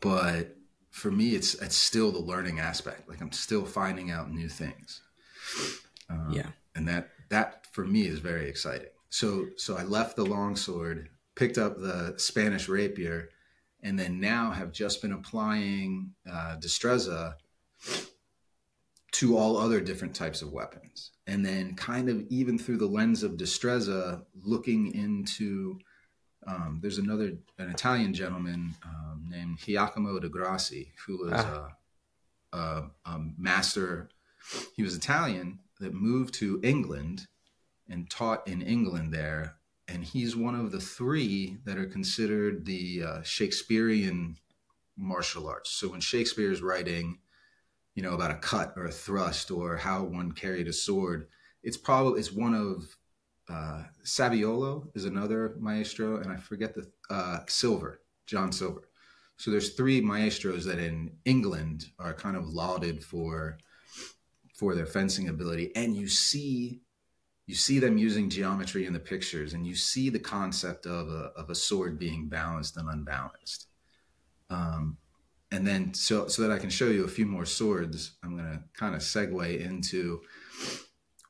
but 0.00 0.56
for 0.90 1.10
me, 1.10 1.34
it's 1.34 1.54
it's 1.54 1.76
still 1.76 2.12
the 2.12 2.18
learning 2.18 2.60
aspect. 2.60 3.08
Like 3.08 3.20
I'm 3.20 3.32
still 3.32 3.64
finding 3.64 4.10
out 4.10 4.30
new 4.30 4.48
things. 4.48 5.02
Um, 6.08 6.32
Yeah. 6.32 6.50
and 6.74 6.88
that 6.88 7.10
that 7.30 7.63
for 7.74 7.84
me 7.84 8.02
is 8.06 8.20
very 8.20 8.48
exciting. 8.48 8.94
So 9.10 9.46
so 9.56 9.76
I 9.76 9.82
left 9.82 10.14
the 10.16 10.24
longsword, 10.24 11.08
picked 11.34 11.58
up 11.58 11.76
the 11.78 12.14
Spanish 12.16 12.68
rapier, 12.68 13.30
and 13.82 13.98
then 13.98 14.20
now 14.20 14.52
have 14.52 14.70
just 14.72 15.02
been 15.02 15.12
applying 15.12 16.14
uh, 16.30 16.56
destreza 16.58 17.34
to 19.12 19.36
all 19.36 19.56
other 19.56 19.80
different 19.80 20.14
types 20.14 20.40
of 20.42 20.52
weapons, 20.52 21.12
and 21.26 21.44
then 21.44 21.74
kind 21.74 22.08
of 22.08 22.24
even 22.30 22.58
through 22.58 22.78
the 22.78 22.86
lens 22.86 23.22
of 23.22 23.32
destreza, 23.32 24.22
looking 24.42 24.94
into. 24.94 25.78
Um, 26.46 26.78
there's 26.82 26.98
another 26.98 27.28
an 27.58 27.70
Italian 27.70 28.12
gentleman 28.12 28.74
um, 28.84 29.24
named 29.30 29.58
Giacomo 29.58 30.18
di 30.20 30.28
Grassi 30.28 30.92
who 31.06 31.16
was 31.24 31.32
Ah. 31.32 31.68
a, 32.52 32.56
a, 32.58 32.90
a 33.06 33.18
master. 33.38 34.10
He 34.76 34.82
was 34.82 34.94
Italian 34.94 35.60
that 35.80 35.94
moved 35.94 36.34
to 36.34 36.60
England 36.62 37.26
and 37.88 38.10
taught 38.10 38.46
in 38.46 38.62
England 38.62 39.12
there. 39.12 39.56
And 39.86 40.02
he's 40.02 40.34
one 40.34 40.54
of 40.54 40.72
the 40.72 40.80
three 40.80 41.58
that 41.64 41.76
are 41.76 41.86
considered 41.86 42.64
the 42.64 43.02
uh, 43.06 43.22
Shakespearean 43.22 44.36
martial 44.96 45.48
arts. 45.48 45.70
So 45.70 45.88
when 45.88 46.00
Shakespeare 46.00 46.50
is 46.50 46.62
writing, 46.62 47.18
you 47.94 48.02
know, 48.02 48.14
about 48.14 48.30
a 48.30 48.36
cut 48.36 48.72
or 48.76 48.86
a 48.86 48.92
thrust 48.92 49.50
or 49.50 49.76
how 49.76 50.02
one 50.04 50.32
carried 50.32 50.68
a 50.68 50.72
sword, 50.72 51.28
it's 51.62 51.76
probably 51.76 52.20
it's 52.20 52.32
one 52.32 52.54
of 52.54 52.96
uh, 53.48 53.84
Saviolo 54.04 54.88
is 54.94 55.04
another 55.04 55.54
maestro, 55.58 56.18
and 56.18 56.32
I 56.32 56.36
forget 56.36 56.74
the 56.74 56.90
uh, 57.10 57.40
Silver, 57.46 58.00
John 58.26 58.52
Silver. 58.52 58.88
So 59.36 59.50
there's 59.50 59.74
three 59.74 60.00
maestros 60.00 60.64
that 60.64 60.78
in 60.78 61.12
England 61.24 61.86
are 61.98 62.14
kind 62.14 62.36
of 62.36 62.46
lauded 62.46 63.04
for 63.04 63.58
for 64.54 64.74
their 64.74 64.86
fencing 64.86 65.28
ability, 65.28 65.72
and 65.74 65.96
you 65.96 66.08
see 66.08 66.80
you 67.46 67.54
see 67.54 67.78
them 67.78 67.98
using 67.98 68.30
geometry 68.30 68.86
in 68.86 68.92
the 68.92 69.00
pictures, 69.00 69.52
and 69.52 69.66
you 69.66 69.74
see 69.74 70.08
the 70.08 70.18
concept 70.18 70.86
of 70.86 71.08
a 71.08 71.32
of 71.36 71.50
a 71.50 71.54
sword 71.54 71.98
being 71.98 72.28
balanced 72.28 72.76
and 72.76 72.88
unbalanced. 72.88 73.68
Um, 74.50 74.98
and 75.50 75.66
then 75.66 75.94
so 75.94 76.26
so 76.28 76.42
that 76.42 76.50
I 76.50 76.58
can 76.58 76.70
show 76.70 76.88
you 76.88 77.04
a 77.04 77.08
few 77.08 77.26
more 77.26 77.44
swords, 77.46 78.16
I'm 78.22 78.36
going 78.36 78.50
to 78.50 78.62
kind 78.74 78.94
of 78.94 79.02
segue 79.02 79.60
into 79.60 80.22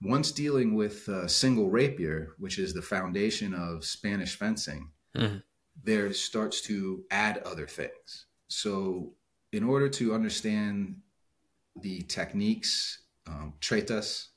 once 0.03 0.33
dealing 0.33 0.75
with 0.75 1.09
a 1.09 1.29
single 1.29 1.71
rapier, 1.71 2.35
which 2.39 2.59
is 2.59 2.75
the 2.75 2.83
foundation 2.83 3.55
of 3.55 3.85
Spanish 3.85 4.37
fencing, 4.37 4.91
Mhm. 5.17 5.43
there 5.83 6.13
starts 6.13 6.61
to 6.63 7.05
add 7.11 7.39
other 7.39 7.67
things. 7.67 8.27
So, 8.49 9.15
in 9.53 9.65
order 9.65 9.89
to 9.89 10.15
understand 10.15 11.01
the 11.81 12.03
techniques, 12.03 13.03
um, 13.27 13.55
tretas 13.61 14.29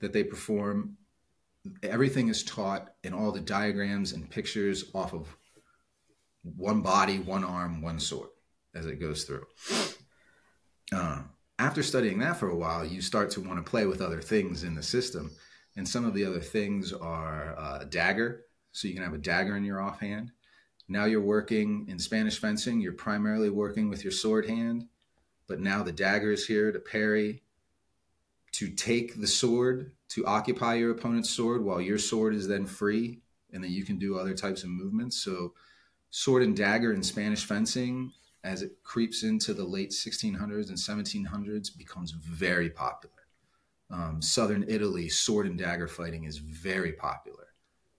that 0.00 0.12
they 0.12 0.24
perform, 0.24 0.96
everything 1.82 2.28
is 2.28 2.44
taught 2.44 2.90
in 3.02 3.12
all 3.12 3.32
the 3.32 3.40
diagrams 3.40 4.12
and 4.12 4.30
pictures 4.30 4.84
off 4.94 5.12
of 5.12 5.36
one 6.42 6.80
body, 6.82 7.18
one 7.18 7.44
arm, 7.44 7.82
one 7.82 7.98
sword 7.98 8.30
as 8.74 8.86
it 8.86 9.00
goes 9.00 9.24
through. 9.24 9.46
Uh, 10.92 11.22
after 11.58 11.82
studying 11.82 12.18
that 12.20 12.36
for 12.36 12.48
a 12.48 12.56
while, 12.56 12.84
you 12.84 13.00
start 13.00 13.30
to 13.32 13.40
want 13.40 13.64
to 13.64 13.68
play 13.68 13.86
with 13.86 14.00
other 14.00 14.20
things 14.20 14.62
in 14.62 14.74
the 14.74 14.82
system. 14.82 15.30
And 15.76 15.88
some 15.88 16.04
of 16.04 16.14
the 16.14 16.24
other 16.24 16.40
things 16.40 16.92
are 16.92 17.54
uh, 17.58 17.84
dagger. 17.84 18.44
So 18.72 18.88
you 18.88 18.94
can 18.94 19.02
have 19.02 19.14
a 19.14 19.18
dagger 19.18 19.56
in 19.56 19.64
your 19.64 19.80
offhand. 19.80 20.32
Now 20.88 21.04
you're 21.04 21.20
working 21.20 21.86
in 21.88 21.98
Spanish 21.98 22.38
fencing, 22.38 22.80
you're 22.80 22.92
primarily 22.92 23.50
working 23.50 23.90
with 23.90 24.02
your 24.02 24.12
sword 24.12 24.48
hand. 24.48 24.86
But 25.46 25.60
now 25.60 25.82
the 25.82 25.92
dagger 25.92 26.32
is 26.32 26.46
here 26.46 26.72
to 26.72 26.78
parry, 26.78 27.42
to 28.52 28.68
take 28.68 29.20
the 29.20 29.26
sword, 29.26 29.92
to 30.10 30.24
occupy 30.24 30.74
your 30.74 30.90
opponent's 30.90 31.30
sword 31.30 31.64
while 31.64 31.80
your 31.80 31.98
sword 31.98 32.34
is 32.34 32.48
then 32.48 32.66
free. 32.66 33.20
And 33.52 33.62
then 33.64 33.70
you 33.70 33.84
can 33.84 33.98
do 33.98 34.18
other 34.18 34.34
types 34.34 34.62
of 34.62 34.70
movements. 34.70 35.16
So, 35.16 35.54
sword 36.10 36.42
and 36.42 36.56
dagger 36.56 36.92
in 36.92 37.02
Spanish 37.02 37.44
fencing 37.44 38.12
as 38.44 38.62
it 38.62 38.72
creeps 38.82 39.22
into 39.22 39.52
the 39.52 39.64
late 39.64 39.90
1600s 39.90 40.68
and 40.68 40.78
1700s 40.78 41.76
becomes 41.76 42.12
very 42.12 42.70
popular. 42.70 43.14
Um, 43.90 44.20
Southern 44.20 44.64
Italy, 44.68 45.08
sword 45.08 45.46
and 45.46 45.58
dagger 45.58 45.88
fighting 45.88 46.24
is 46.24 46.38
very 46.38 46.92
popular. 46.92 47.48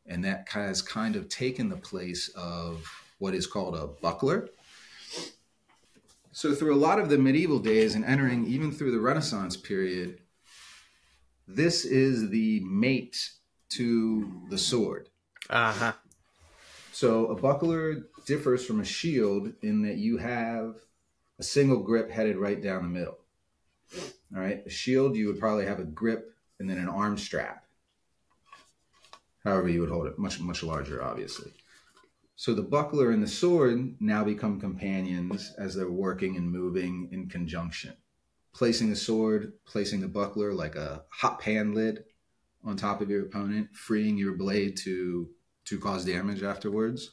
And 0.06 0.24
that 0.24 0.48
has 0.50 0.82
kind 0.82 1.16
of 1.16 1.30
taken 1.30 1.70
the 1.70 1.78
place 1.78 2.30
of 2.30 2.88
what 3.18 3.36
is 3.36 3.48
called 3.48 3.76
a 3.76 3.88
buckler. 3.88 4.50
So, 6.32 6.54
through 6.54 6.76
a 6.76 6.78
lot 6.78 7.00
of 7.00 7.10
the 7.10 7.18
medieval 7.18 7.60
days 7.60 7.96
and 7.96 8.06
entering 8.06 8.46
even 8.46 8.72
through 8.72 8.92
the 8.92 9.00
Renaissance 9.00 9.58
period, 9.58 10.22
this 11.50 11.84
is 11.84 12.30
the 12.30 12.62
mate 12.62 13.32
to 13.70 14.44
the 14.50 14.58
sword. 14.58 15.10
Uh-huh. 15.50 15.94
So 16.92 17.28
a 17.28 17.36
buckler 17.36 18.06
differs 18.26 18.66
from 18.66 18.80
a 18.80 18.86
shield 18.86 19.52
in 19.64 19.82
that 19.82 19.98
you 19.98 20.18
have 20.18 20.76
a 21.40 21.44
single 21.44 21.80
grip 21.80 22.12
headed 22.12 22.38
right 22.38 22.62
down 22.62 22.84
the 22.84 23.00
middle. 23.00 23.18
All 24.36 24.42
right. 24.42 24.62
A 24.66 24.70
shield, 24.70 25.16
you 25.16 25.28
would 25.28 25.40
probably 25.40 25.66
have 25.66 25.80
a 25.80 25.86
grip 25.86 26.36
and 26.60 26.70
then 26.70 26.78
an 26.78 26.88
arm 26.88 27.18
strap. 27.18 27.66
However, 29.44 29.70
you 29.70 29.82
would 29.82 29.90
hold 29.90 30.06
it 30.06 30.20
much, 30.20 30.40
much 30.40 30.62
larger, 30.62 31.04
obviously. 31.04 31.52
So 32.36 32.54
the 32.54 32.62
buckler 32.62 33.12
and 33.12 33.24
the 33.24 33.28
sword 33.28 33.96
now 34.00 34.24
become 34.24 34.60
companions 34.60 35.54
as 35.58 35.74
they're 35.74 35.90
working 35.90 36.38
and 36.38 36.52
moving 36.52 37.10
in 37.12 37.28
conjunction. 37.28 37.94
Placing 38.54 38.90
the 38.90 38.96
sword, 38.96 39.54
placing 39.66 40.02
the 40.02 40.08
buckler 40.08 40.54
like 40.54 40.76
a 40.76 41.04
hot 41.10 41.40
pan 41.40 41.74
lid 41.74 42.04
on 42.66 42.76
top 42.76 43.02
of 43.02 43.10
your 43.10 43.24
opponent, 43.24 43.70
freeing 43.74 44.18
your 44.18 44.34
blade 44.34 44.76
to 44.78 45.30
to 45.66 45.80
cause 45.80 46.04
damage 46.04 46.44
afterwards. 46.44 47.12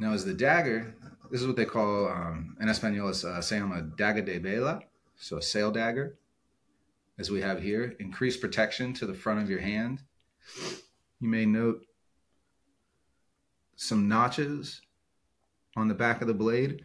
Now, 0.00 0.12
as 0.12 0.24
the 0.24 0.34
dagger, 0.34 0.94
this 1.30 1.40
is 1.40 1.46
what 1.46 1.56
they 1.56 1.64
call 1.64 2.08
um, 2.08 2.56
in 2.60 2.68
Espanol, 2.68 3.08
es, 3.08 3.20
se 3.20 3.60
llama 3.60 3.82
daga 3.96 4.24
de 4.24 4.38
vela, 4.38 4.80
so 5.16 5.38
a 5.38 5.42
sail 5.42 5.70
dagger, 5.70 6.18
as 7.18 7.30
we 7.30 7.40
have 7.40 7.62
here. 7.62 7.94
Increased 7.98 8.40
protection 8.40 8.92
to 8.94 9.06
the 9.06 9.14
front 9.14 9.40
of 9.40 9.50
your 9.50 9.60
hand. 9.60 10.02
You 11.20 11.28
may 11.28 11.46
note 11.46 11.84
some 13.76 14.08
notches 14.08 14.80
on 15.76 15.88
the 15.88 15.94
back 15.94 16.20
of 16.20 16.28
the 16.28 16.34
blade, 16.34 16.84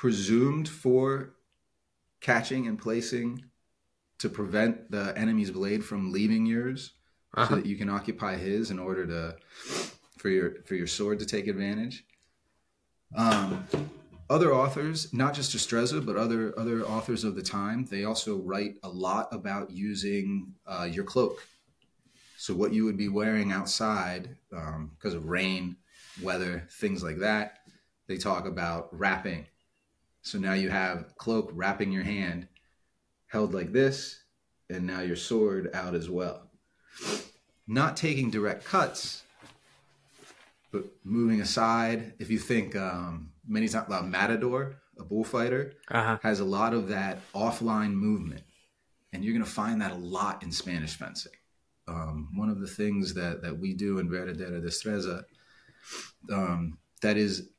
presumed 0.00 0.66
for 0.66 1.34
catching 2.22 2.66
and 2.66 2.78
placing 2.78 3.44
to 4.18 4.30
prevent 4.30 4.90
the 4.90 5.12
enemy's 5.14 5.50
blade 5.50 5.84
from 5.84 6.10
leaving 6.10 6.46
yours 6.46 6.92
so 7.34 7.42
Uh-huh. 7.42 7.56
that 7.56 7.66
you 7.66 7.76
can 7.76 7.90
occupy 7.90 8.34
his 8.36 8.70
in 8.70 8.78
order 8.78 9.04
to 9.06 9.36
for 10.16 10.30
your 10.30 10.48
for 10.64 10.74
your 10.74 10.86
sword 10.86 11.18
to 11.18 11.26
take 11.26 11.46
advantage. 11.48 11.96
Um, 13.14 13.66
other 14.30 14.54
authors, 14.54 15.12
not 15.12 15.34
just 15.34 15.54
Destreza, 15.54 16.00
but 16.04 16.16
other 16.16 16.58
other 16.58 16.78
authors 16.82 17.22
of 17.24 17.34
the 17.34 17.42
time, 17.42 17.84
they 17.84 18.04
also 18.04 18.38
write 18.38 18.76
a 18.82 18.88
lot 18.88 19.28
about 19.32 19.70
using 19.70 20.54
uh, 20.66 20.88
your 20.90 21.04
cloak. 21.04 21.36
So 22.38 22.54
what 22.54 22.72
you 22.72 22.86
would 22.86 22.96
be 22.96 23.10
wearing 23.20 23.52
outside 23.52 24.22
um, 24.60 24.92
because 24.94 25.12
of 25.14 25.26
rain, 25.26 25.76
weather, 26.22 26.66
things 26.80 27.02
like 27.02 27.18
that. 27.18 27.58
They 28.08 28.16
talk 28.16 28.46
about 28.46 28.88
wrapping. 28.98 29.46
So 30.22 30.38
now 30.38 30.52
you 30.52 30.68
have 30.70 31.16
cloak 31.16 31.50
wrapping 31.54 31.92
your 31.92 32.02
hand, 32.04 32.48
held 33.26 33.54
like 33.54 33.72
this, 33.72 34.22
and 34.68 34.86
now 34.86 35.00
your 35.00 35.16
sword 35.16 35.70
out 35.74 35.94
as 35.94 36.08
well 36.10 36.50
not 37.66 37.96
taking 37.96 38.30
direct 38.30 38.64
cuts, 38.64 39.22
but 40.72 40.84
moving 41.04 41.40
aside. 41.40 42.14
If 42.18 42.28
you 42.28 42.38
think 42.38 42.74
um, 42.74 43.30
many 43.46 43.68
times 43.68 43.92
uh, 43.92 44.02
Matador, 44.02 44.74
a 44.98 45.04
bullfighter, 45.04 45.74
Uh-huh. 45.88 46.18
has 46.22 46.40
a 46.40 46.44
lot 46.44 46.74
of 46.74 46.88
that 46.88 47.20
offline 47.32 47.92
movement, 47.92 48.42
and 49.12 49.24
you're 49.24 49.32
going 49.32 49.44
to 49.44 49.50
find 49.50 49.80
that 49.82 49.92
a 49.92 49.96
lot 49.96 50.42
in 50.42 50.50
Spanish 50.50 50.96
fencing. 50.96 51.32
Um, 51.86 52.28
one 52.34 52.50
of 52.50 52.58
the 52.60 52.66
things 52.66 53.14
that 53.14 53.42
that 53.42 53.56
we 53.58 53.72
do 53.72 53.98
in 54.00 54.08
Verdadera 54.08 54.60
Destreza 54.60 55.24
um, 56.32 56.76
that 57.02 57.16
is, 57.16 57.49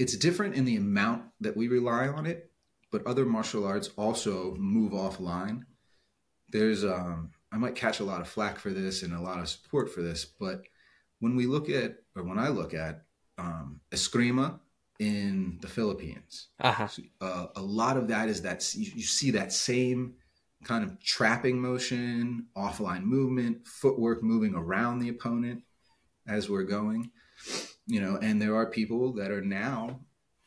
it's 0.00 0.16
different 0.16 0.54
in 0.54 0.64
the 0.64 0.76
amount 0.76 1.24
that 1.40 1.54
we 1.58 1.68
rely 1.68 2.08
on 2.08 2.24
it, 2.24 2.50
but 2.90 3.06
other 3.06 3.26
martial 3.26 3.66
arts 3.66 3.90
also 3.96 4.54
move 4.56 4.92
offline. 4.92 5.60
There's, 6.48 6.84
um, 6.84 7.32
I 7.52 7.58
might 7.58 7.74
catch 7.74 8.00
a 8.00 8.04
lot 8.04 8.22
of 8.22 8.28
flack 8.28 8.58
for 8.58 8.70
this 8.70 9.02
and 9.02 9.12
a 9.12 9.20
lot 9.20 9.38
of 9.38 9.48
support 9.48 9.92
for 9.92 10.00
this, 10.00 10.24
but 10.24 10.62
when 11.18 11.36
we 11.36 11.44
look 11.46 11.68
at, 11.68 11.98
or 12.16 12.22
when 12.24 12.38
I 12.38 12.48
look 12.48 12.72
at 12.72 13.02
um, 13.36 13.80
Eskrima 13.90 14.58
in 14.98 15.58
the 15.60 15.68
Philippines, 15.68 16.48
Uh-huh. 16.60 16.88
uh, 17.20 17.46
a 17.54 17.62
lot 17.62 17.98
of 17.98 18.08
that 18.08 18.30
is 18.30 18.40
that 18.42 18.74
you, 18.74 18.90
you 18.96 19.02
see 19.02 19.30
that 19.32 19.52
same 19.52 20.14
kind 20.64 20.82
of 20.82 20.98
trapping 21.02 21.60
motion, 21.60 22.46
offline 22.56 23.02
movement, 23.02 23.66
footwork 23.66 24.22
moving 24.22 24.54
around 24.54 24.98
the 24.98 25.10
opponent 25.10 25.62
as 26.26 26.48
we're 26.48 26.64
going. 26.64 27.10
You 27.90 28.00
know, 28.00 28.18
and 28.22 28.40
there 28.40 28.54
are 28.54 28.66
people 28.66 29.12
that 29.14 29.32
are 29.32 29.40
now, 29.40 29.98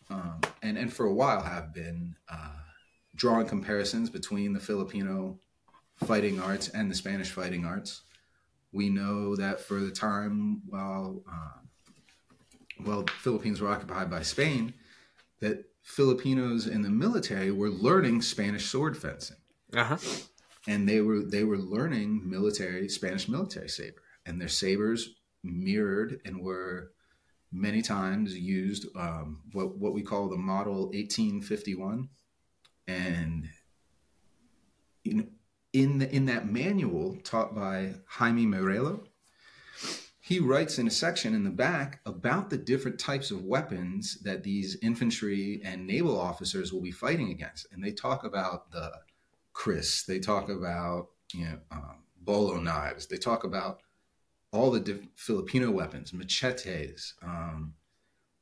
um, 0.10 0.40
and 0.62 0.78
and 0.78 0.92
for 0.92 1.06
a 1.06 1.14
while 1.14 1.42
have 1.42 1.74
been 1.74 2.16
uh, 2.30 2.62
drawing 3.16 3.48
comparisons 3.48 4.10
between 4.10 4.54
the 4.54 4.62
Filipino 4.62 5.40
fighting 6.06 6.40
arts 6.40 6.70
and 6.70 6.90
the 6.90 6.96
Spanish 6.96 7.32
fighting 7.32 7.66
arts. 7.66 8.04
We 8.72 8.90
know 8.90 9.36
that 9.36 9.60
for 9.60 9.82
the 9.82 9.92
time 9.92 10.62
while 10.68 11.24
uh, 11.30 11.60
while 12.86 13.04
the 13.04 13.12
Philippines 13.12 13.60
were 13.60 13.70
occupied 13.70 14.10
by 14.10 14.22
Spain, 14.22 14.74
that 15.42 15.66
Filipinos 15.82 16.68
in 16.68 16.82
the 16.82 16.90
military 16.90 17.52
were 17.52 17.70
learning 17.70 18.22
Spanish 18.22 18.66
sword 18.68 18.96
fencing, 18.98 19.42
Uh-huh. 19.74 19.98
and 20.66 20.88
they 20.88 21.02
were 21.02 21.22
they 21.24 21.44
were 21.44 21.58
learning 21.58 22.22
military 22.38 22.88
Spanish 22.88 23.28
military 23.28 23.68
saber, 23.70 24.02
and 24.26 24.40
their 24.40 24.48
sabers 24.62 25.10
mirrored 25.44 26.22
and 26.26 26.42
were 26.42 26.94
many 27.54 27.82
times 27.82 28.38
used 28.38 28.88
um, 28.98 29.42
what 29.54 29.78
what 29.78 29.94
we 29.94 30.02
call 30.02 30.28
the 30.28 30.38
model 30.38 30.88
1851, 30.88 32.10
and 32.88 33.48
you 35.04 35.14
know, 35.14 35.26
in 35.72 36.00
the, 36.00 36.14
in 36.14 36.26
that 36.26 36.50
manual 36.50 37.16
taught 37.24 37.56
by 37.56 37.94
Jaime 38.08 38.46
Merelo, 38.46 39.06
he 40.20 40.40
writes 40.40 40.80
in 40.80 40.88
a 40.88 40.92
section 40.92 41.36
in 41.36 41.44
the 41.44 41.50
back 41.50 42.02
about 42.06 42.50
the 42.50 42.58
different 42.58 43.00
types 43.00 43.30
of 43.30 43.44
weapons 43.44 44.18
that 44.24 44.44
these 44.44 44.78
infantry 44.82 45.62
and 45.64 45.86
naval 45.86 46.20
officers 46.20 46.74
will 46.74 46.82
be 46.82 46.92
fighting 46.92 47.30
against, 47.30 47.68
and 47.72 47.84
they 47.84 47.92
talk 47.92 48.24
about 48.24 48.72
the 48.72 48.92
kris, 49.54 50.04
they 50.04 50.20
talk 50.20 50.50
about 50.50 51.10
you 51.34 51.46
know 51.46 51.60
um, 51.72 52.04
bolo 52.22 52.60
knives, 52.60 53.06
they 53.06 53.18
talk 53.18 53.44
about 53.44 53.83
all 54.54 54.70
the 54.72 54.80
diff- 54.80 55.08
Filipino 55.16 55.72
weapons, 55.72 56.14
machetes, 56.14 57.16
um, 57.24 57.74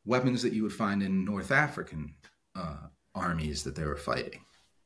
weapons 0.05 0.41
that 0.43 0.53
you 0.53 0.61
would 0.63 0.73
find 0.73 1.01
in 1.01 1.23
North 1.25 1.51
African 1.51 2.13
uh, 2.53 2.87
armies 3.15 3.63
that 3.63 3.75
they 3.75 3.85
were 3.85 3.95
fighting, 3.95 4.41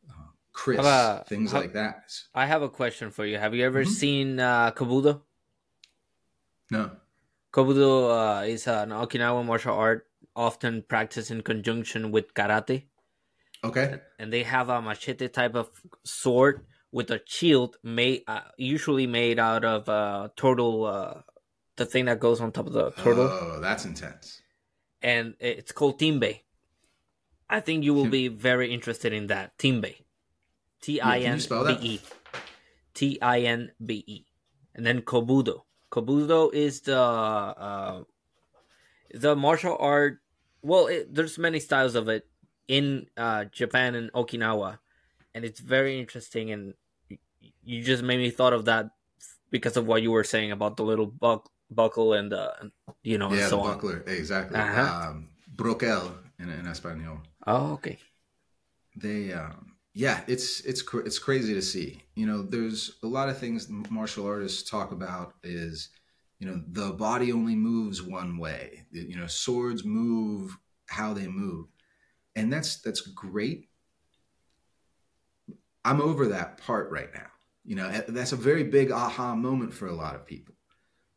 uh, 0.10 0.14
kris, 0.54 0.80
about- 0.80 1.28
things 1.28 1.52
how- 1.52 1.60
like 1.62 1.74
that. 1.74 2.14
I 2.36 2.46
have 2.46 2.62
a 2.62 2.70
question 2.70 3.10
for 3.10 3.26
you. 3.26 3.38
Have 3.40 3.56
you 3.56 3.66
ever 3.66 3.84
Mhm. 3.84 3.88
seen 3.90 4.40
uh, 4.40 4.72
Kabuto? 4.72 5.22
No, 6.72 6.92
Kobudo 7.52 8.42
uh, 8.42 8.46
is 8.46 8.68
an 8.68 8.90
Okinawan 8.90 9.46
martial 9.46 9.76
art 9.76 10.08
often 10.36 10.82
practiced 10.84 11.32
in 11.32 11.42
conjunction 11.42 12.12
with 12.12 12.34
karate, 12.34 12.84
okay, 13.64 14.02
and 14.20 14.32
they 14.34 14.44
have 14.44 14.70
a 14.70 14.82
machete 14.82 15.28
type 15.28 15.56
of 15.56 15.70
sword 16.04 16.66
with 16.96 17.12
a 17.12 17.20
shield 17.26 17.76
made, 17.84 18.24
uh, 18.26 18.40
usually 18.58 19.06
made 19.06 19.38
out 19.38 19.66
of 19.66 19.90
uh, 19.90 20.30
turtle, 20.38 20.86
uh, 20.86 21.16
the 21.76 21.86
thing 21.86 22.06
that 22.06 22.20
goes 22.26 22.40
on 22.40 22.52
top 22.54 22.68
of 22.68 22.74
the 22.74 22.92
turtle, 23.04 23.28
Oh, 23.28 23.60
that's 23.60 23.84
intense. 23.84 24.42
and 25.02 25.36
it's 25.42 25.74
called 25.74 26.00
tinbe. 26.00 26.32
I 27.50 27.60
think 27.60 27.84
you 27.84 27.94
will 27.94 28.08
be 28.08 28.28
very 28.30 28.74
interested 28.74 29.12
in 29.12 29.28
that 29.28 29.58
tinbe, 29.58 29.92
T 30.82 31.02
I 31.02 31.18
N 31.20 31.38
B? 31.50 31.78
E, 31.82 32.00
T 32.94 33.20
I 33.22 33.40
N 33.42 33.72
B 33.86 34.04
E, 34.08 34.26
and 34.74 34.86
then 34.88 35.02
kobudo. 35.02 35.64
Kobudo 35.92 36.52
is 36.54 36.82
the 36.88 36.98
uh, 36.98 38.04
the 39.14 39.36
martial 39.36 39.76
art. 39.80 40.20
Well, 40.62 40.88
it, 40.88 41.14
there's 41.14 41.38
many 41.38 41.60
styles 41.60 41.94
of 41.96 42.08
it 42.08 42.24
in 42.68 43.08
uh, 43.18 43.46
Japan 43.52 43.96
and 43.96 44.12
Okinawa, 44.14 44.80
and 45.36 45.44
it's 45.46 45.60
very 45.60 46.00
interesting. 46.00 46.50
And 46.56 46.74
you 47.66 47.84
just 47.84 48.04
made 48.04 48.18
me 48.20 48.30
thought 48.32 48.54
of 48.54 48.66
that 48.66 48.92
because 49.52 49.78
of 49.78 49.88
what 49.88 50.02
you 50.02 50.12
were 50.12 50.24
saying 50.24 50.52
about 50.52 50.78
the 50.78 50.84
little 50.84 51.08
buck, 51.08 51.50
buckle 51.72 52.14
and 52.14 52.34
uh, 52.34 52.52
you 53.04 53.18
know, 53.18 53.32
yeah, 53.34 53.42
and 53.42 53.50
so 53.50 53.58
the 53.58 53.64
on. 53.64 53.74
buckler, 53.74 54.04
exactly. 54.08 54.58
Uh-huh. 54.58 55.10
Um, 55.10 55.30
broquel 55.56 56.14
in, 56.40 56.50
in 56.50 56.68
Espanol. 56.68 57.20
Oh, 57.48 57.74
okay. 57.74 57.98
they 58.96 59.34
um 59.34 59.74
yeah 59.94 60.22
it's 60.28 60.62
it's 60.62 60.82
cr- 60.82 61.02
it's 61.02 61.20
crazy 61.20 61.54
to 61.54 61.62
see 61.62 62.02
you 62.16 62.26
know 62.26 62.42
there's 62.42 62.98
a 63.04 63.08
lot 63.08 63.30
of 63.30 63.38
things 63.38 63.68
martial 63.90 64.26
artists 64.28 64.70
talk 64.70 64.92
about 64.92 65.34
is 65.44 65.90
you 66.40 66.48
know 66.48 66.62
the 66.72 66.92
body 66.94 67.32
only 67.32 67.56
moves 67.56 68.02
one 68.02 68.38
way 68.38 68.86
you 68.92 69.16
know 69.16 69.28
swords 69.28 69.84
move 69.86 70.58
how 70.88 71.14
they 71.14 71.28
move 71.28 71.68
and 72.36 72.52
that's 72.52 72.82
that's 72.82 73.02
great 73.02 73.70
i'm 75.84 76.02
over 76.02 76.28
that 76.28 76.58
part 76.58 76.92
right 76.92 77.14
now 77.14 77.28
you 77.66 77.76
know 77.76 77.90
that's 78.08 78.32
a 78.32 78.38
very 78.38 78.64
big 78.64 78.92
aha 78.92 79.36
moment 79.36 79.74
for 79.74 79.88
a 79.88 79.96
lot 79.96 80.16
of 80.16 80.26
people 80.26 80.56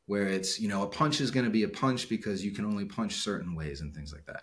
where 0.07 0.27
it's 0.27 0.59
you 0.59 0.69
know 0.69 0.83
a 0.83 0.89
punch 0.89 1.21
is 1.21 1.31
going 1.31 1.45
to 1.45 1.51
be 1.51 1.63
a 1.63 1.69
punch 1.69 2.09
because 2.09 2.45
you 2.45 2.51
can 2.51 2.65
only 2.65 2.87
punch 2.87 3.17
certain 3.17 3.55
ways 3.55 3.81
and 3.81 3.95
things 3.95 4.13
like 4.13 4.25
that. 4.27 4.43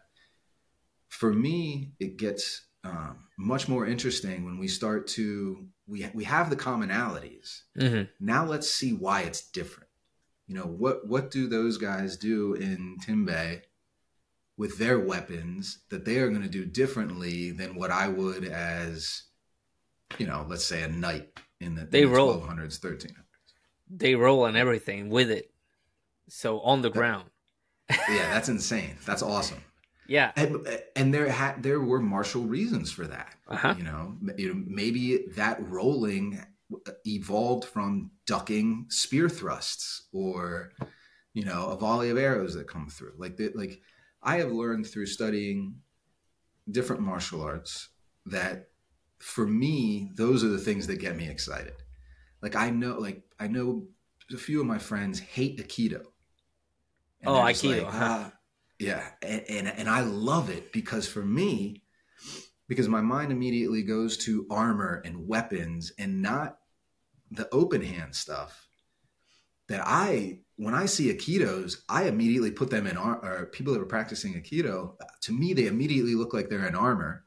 For 1.09 1.33
me 1.33 1.93
it 1.99 2.17
gets 2.17 2.67
um, 2.83 3.27
much 3.37 3.67
more 3.67 3.87
interesting 3.87 4.45
when 4.45 4.59
we 4.59 4.67
start 4.67 5.07
to 5.07 5.65
we 5.87 6.07
we 6.13 6.23
have 6.25 6.49
the 6.49 6.55
commonalities. 6.55 7.61
Hmm 7.79 8.03
now 8.19 8.45
let's 8.45 8.69
see 8.69 8.91
why 8.93 9.21
it's 9.21 9.49
different. 9.49 9.89
You 10.47 10.55
know 10.55 10.65
what 10.65 11.07
what 11.07 11.31
do 11.31 11.47
those 11.47 11.77
guys 11.77 12.17
do 12.17 12.53
in 12.53 12.97
tinbe 13.03 13.63
with 14.57 14.77
their 14.77 14.99
weapons 14.99 15.79
that 15.89 16.05
they 16.05 16.19
are 16.19 16.29
going 16.29 16.41
to 16.41 16.47
do 16.47 16.65
differently 16.65 17.51
than 17.51 17.75
what 17.75 17.91
i 17.91 18.07
would 18.07 18.45
as 18.45 19.23
you 20.17 20.25
know 20.25 20.45
let's 20.47 20.65
say 20.65 20.83
a 20.83 20.87
knight 20.87 21.39
in 21.59 21.75
the, 21.75 21.85
They 21.85 22.05
roll. 22.05 22.39
1200s 22.41 22.79
1300s 22.79 23.13
They 23.89 24.15
roll 24.15 24.45
and 24.45 24.57
everything 24.57 25.09
with 25.09 25.29
it, 25.31 25.51
so 26.27 26.59
on 26.61 26.81
the 26.81 26.89
ground. 26.89 27.29
yeah 27.89 27.97
that's 28.33 28.49
insane 28.49 28.95
that's 29.05 29.21
awesome 29.21 29.63
Yeah. 30.07 30.31
and, 30.35 30.65
and 30.95 31.13
there 31.13 31.29
had 31.29 31.61
there 31.63 31.79
were 31.79 31.99
martial 32.01 32.43
reasons 32.43 32.91
for 32.91 33.05
that 33.07 33.35
Uh 33.47 33.55
huh. 33.57 33.75
you 33.77 33.83
know, 33.83 34.17
you 34.37 34.47
know 34.53 34.63
maybe 34.67 35.25
that 35.35 35.57
rolling 35.69 36.41
evolved 37.05 37.65
from 37.65 38.09
ducking 38.25 38.87
spear 38.89 39.29
thrusts 39.29 40.07
or 40.11 40.71
you 41.33 41.45
know 41.45 41.67
a 41.69 41.77
volley 41.77 42.09
of 42.09 42.17
arrows 42.17 42.55
that 42.55 42.67
come 42.67 42.87
through 42.89 43.13
like 43.17 43.37
the, 43.37 43.51
like 43.53 43.79
i 44.23 44.37
have 44.37 44.51
learned 44.51 44.87
through 44.87 45.05
studying 45.05 45.75
different 46.71 47.03
martial 47.03 47.41
arts 47.43 47.89
that 48.25 48.69
for 49.19 49.45
me 49.45 50.11
those 50.15 50.43
are 50.43 50.49
the 50.49 50.57
things 50.57 50.87
that 50.87 50.99
get 50.99 51.15
me 51.15 51.27
excited 51.27 51.73
like 52.41 52.55
i 52.55 52.69
know 52.69 52.97
like 52.99 53.23
i 53.39 53.47
know 53.47 53.85
a 54.33 54.37
few 54.37 54.59
of 54.59 54.65
my 54.67 54.77
friends 54.77 55.19
hate 55.19 55.59
aikido 55.59 56.01
And 57.21 57.29
Oh, 57.29 57.41
Aikido, 57.41 57.85
huh? 57.85 57.91
"Ah." 57.91 58.33
yeah 58.79 59.03
and, 59.21 59.43
and 59.49 59.67
and 59.67 59.89
i 59.89 60.01
love 60.01 60.49
it 60.49 60.71
because 60.73 61.07
for 61.07 61.23
me 61.23 61.83
because 62.67 62.89
my 62.89 63.01
mind 63.01 63.31
immediately 63.31 63.83
goes 63.83 64.17
to 64.17 64.45
armor 64.49 65.01
and 65.05 65.27
weapons 65.27 65.91
and 65.97 66.21
not 66.21 66.57
the 67.31 67.47
open 67.53 67.81
hand 67.81 68.15
stuff 68.15 68.67
that 69.67 69.81
I 69.85 70.39
when 70.57 70.73
I 70.73 70.85
see 70.85 71.13
Aikidos, 71.13 71.77
I 71.89 72.03
immediately 72.03 72.51
put 72.51 72.69
them 72.69 72.87
in 72.87 72.95
ar- 72.97 73.23
or 73.23 73.45
people 73.47 73.73
that 73.73 73.81
are 73.81 73.85
practicing 73.85 74.33
Aikido, 74.33 74.95
to 75.21 75.33
me 75.33 75.53
they 75.53 75.67
immediately 75.67 76.15
look 76.15 76.33
like 76.33 76.49
they're 76.49 76.67
in 76.67 76.75
armor. 76.75 77.24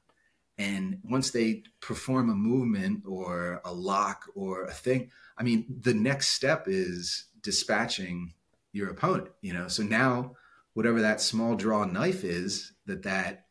And 0.58 0.98
once 1.04 1.30
they 1.30 1.62
perform 1.80 2.30
a 2.30 2.34
movement 2.34 3.04
or 3.06 3.60
a 3.64 3.72
lock 3.72 4.24
or 4.34 4.64
a 4.64 4.72
thing, 4.72 5.10
I 5.36 5.44
mean, 5.44 5.64
the 5.80 5.94
next 5.94 6.28
step 6.28 6.64
is 6.66 7.26
dispatching 7.42 8.34
your 8.72 8.90
opponent, 8.90 9.28
you 9.40 9.52
know. 9.52 9.68
So 9.68 9.84
now 9.84 10.34
whatever 10.74 11.02
that 11.02 11.20
small 11.20 11.56
draw 11.56 11.84
knife 11.84 12.24
is 12.24 12.72
that 12.86 13.02
that 13.02 13.46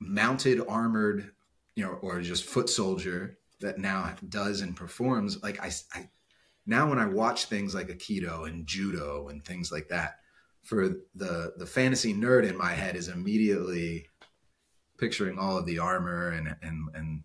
mounted 0.00 0.60
armored 0.68 1.32
you 1.74 1.84
know 1.84 1.92
or 2.02 2.20
just 2.20 2.44
foot 2.44 2.68
soldier 2.68 3.38
that 3.60 3.78
now 3.78 4.14
does 4.28 4.60
and 4.60 4.76
performs 4.76 5.42
like 5.42 5.60
I, 5.60 5.70
I 5.92 6.08
now 6.66 6.88
when 6.88 6.98
i 6.98 7.06
watch 7.06 7.46
things 7.46 7.74
like 7.74 7.88
aikido 7.88 8.46
and 8.48 8.66
judo 8.66 9.28
and 9.28 9.44
things 9.44 9.72
like 9.72 9.88
that 9.88 10.18
for 10.62 10.90
the 11.14 11.54
the 11.56 11.66
fantasy 11.66 12.14
nerd 12.14 12.48
in 12.48 12.56
my 12.56 12.72
head 12.72 12.96
is 12.96 13.08
immediately 13.08 14.06
picturing 14.98 15.38
all 15.38 15.56
of 15.58 15.66
the 15.66 15.78
armor 15.78 16.28
and 16.30 16.56
and 16.62 16.88
and 16.94 17.24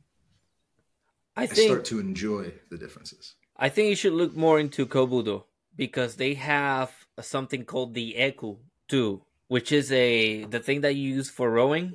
I 1.36 1.44
I 1.44 1.46
start 1.48 1.86
to 1.86 2.00
enjoy 2.00 2.54
the 2.70 2.78
differences. 2.78 3.36
I 3.56 3.70
think 3.70 3.90
you 3.90 3.96
should 3.96 4.14
look 4.14 4.36
more 4.36 4.60
into 4.60 4.86
Kobudo 4.86 5.46
because 5.76 6.16
they 6.16 6.34
have 6.36 7.08
something 7.22 7.66
called 7.66 7.94
the 7.94 8.16
Eku 8.18 8.60
too, 8.88 9.22
which 9.48 9.72
is 9.72 9.92
a 9.92 10.46
the 10.46 10.60
thing 10.60 10.82
that 10.82 10.96
you 10.96 11.16
use 11.16 11.30
for 11.30 11.50
rowing. 11.52 11.94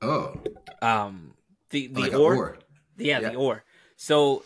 Oh, 0.00 0.40
Um, 0.80 1.34
the 1.70 1.88
the 1.88 2.02
like 2.02 2.14
oar. 2.14 2.58
yeah, 2.96 3.20
Yeah. 3.20 3.30
the 3.30 3.36
oar. 3.36 3.64
So, 3.96 4.44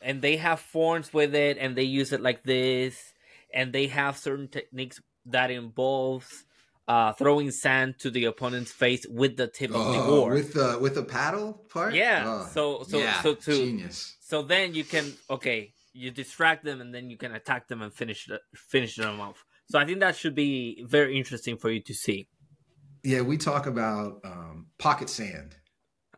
and 0.00 0.22
they 0.22 0.36
have 0.38 0.60
forms 0.60 1.12
with 1.12 1.34
it, 1.34 1.58
and 1.58 1.76
they 1.76 1.82
use 1.84 2.12
it 2.12 2.22
like 2.22 2.44
this, 2.44 3.12
and 3.52 3.72
they 3.72 3.88
have 3.88 4.16
certain 4.16 4.48
techniques 4.48 5.00
that 5.26 5.50
involves 5.50 6.45
uh 6.88 7.12
throwing 7.14 7.50
sand 7.50 7.94
to 7.98 8.10
the 8.10 8.24
opponent's 8.26 8.70
face 8.72 9.04
with 9.08 9.36
the 9.36 9.48
tip 9.48 9.70
of 9.70 9.92
the 9.94 10.00
Oh, 10.00 10.20
oar. 10.20 10.30
with 10.34 10.52
the 10.54 10.78
with 10.80 10.94
the 10.94 11.02
paddle 11.02 11.52
part. 11.68 11.94
Yeah, 11.94 12.24
Oh, 12.26 12.48
so- 12.52 12.84
so- 12.88 12.98
yeah, 12.98 13.20
so 13.22 13.34
to- 13.34 13.52
genius. 13.66 14.16
So 14.20 14.42
then 14.42 14.74
you 14.74 14.84
can 14.84 15.12
okay, 15.30 15.72
you 15.92 16.10
distract 16.10 16.64
them 16.64 16.80
and 16.80 16.94
then 16.94 17.10
you 17.10 17.16
can 17.16 17.32
attack 17.34 17.68
them 17.68 17.80
and 17.82 17.92
finish 17.92 18.26
the, 18.26 18.40
finish 18.54 18.96
them 18.96 19.20
off. 19.20 19.44
So 19.70 19.78
I 19.78 19.84
think 19.84 20.00
that 20.00 20.14
should 20.16 20.34
be 20.34 20.84
very 20.86 21.16
interesting 21.18 21.56
for 21.56 21.70
you 21.70 21.80
to 21.82 21.94
see. 21.94 22.28
Yeah, 23.02 23.22
we 23.22 23.36
talk 23.36 23.66
about 23.66 24.20
um, 24.24 24.66
pocket 24.78 25.08
sand. 25.10 25.56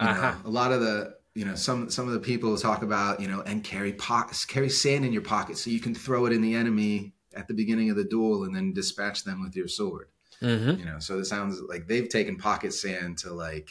Uh-huh. 0.01 0.35
a 0.45 0.49
lot 0.51 0.71
of 0.73 0.81
the 0.81 1.15
you 1.35 1.45
know 1.45 1.55
some 1.57 1.91
some 1.91 2.07
of 2.07 2.13
the 2.15 2.21
people 2.21 2.57
talk 2.57 2.83
about 2.83 3.21
you 3.21 3.27
know 3.29 3.41
and 3.43 3.65
carry 3.65 3.93
pockets 3.93 4.45
carry 4.45 4.69
sand 4.69 5.05
in 5.05 5.13
your 5.13 5.23
pocket 5.23 5.59
so 5.59 5.71
you 5.71 5.81
can 5.81 5.95
throw 5.95 6.25
it 6.27 6.33
in 6.33 6.41
the 6.41 6.55
enemy 6.55 7.15
at 7.35 7.49
the 7.49 7.55
beginning 7.55 7.91
of 7.91 7.97
the 7.97 8.05
duel 8.05 8.45
and 8.45 8.55
then 8.55 8.73
dispatch 8.73 9.25
them 9.25 9.43
with 9.43 9.57
your 9.57 9.67
sword. 9.69 10.09
Mm-hmm. 10.43 10.81
You 10.81 10.85
know, 10.87 10.99
so 10.99 11.19
it 11.19 11.25
sounds 11.25 11.61
like 11.61 11.87
they've 11.89 12.09
taken 12.09 12.37
pocket 12.37 12.73
sand 12.73 13.19
to 13.19 13.33
like 13.33 13.71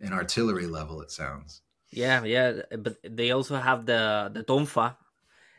an 0.00 0.12
artillery 0.12 0.66
level. 0.66 1.00
It 1.02 1.10
sounds. 1.10 1.62
Yeah, 1.90 2.24
yeah, 2.24 2.62
but 2.78 2.96
they 3.02 3.30
also 3.30 3.56
have 3.56 3.86
the 3.86 4.30
the 4.32 4.44
tonfa, 4.44 4.96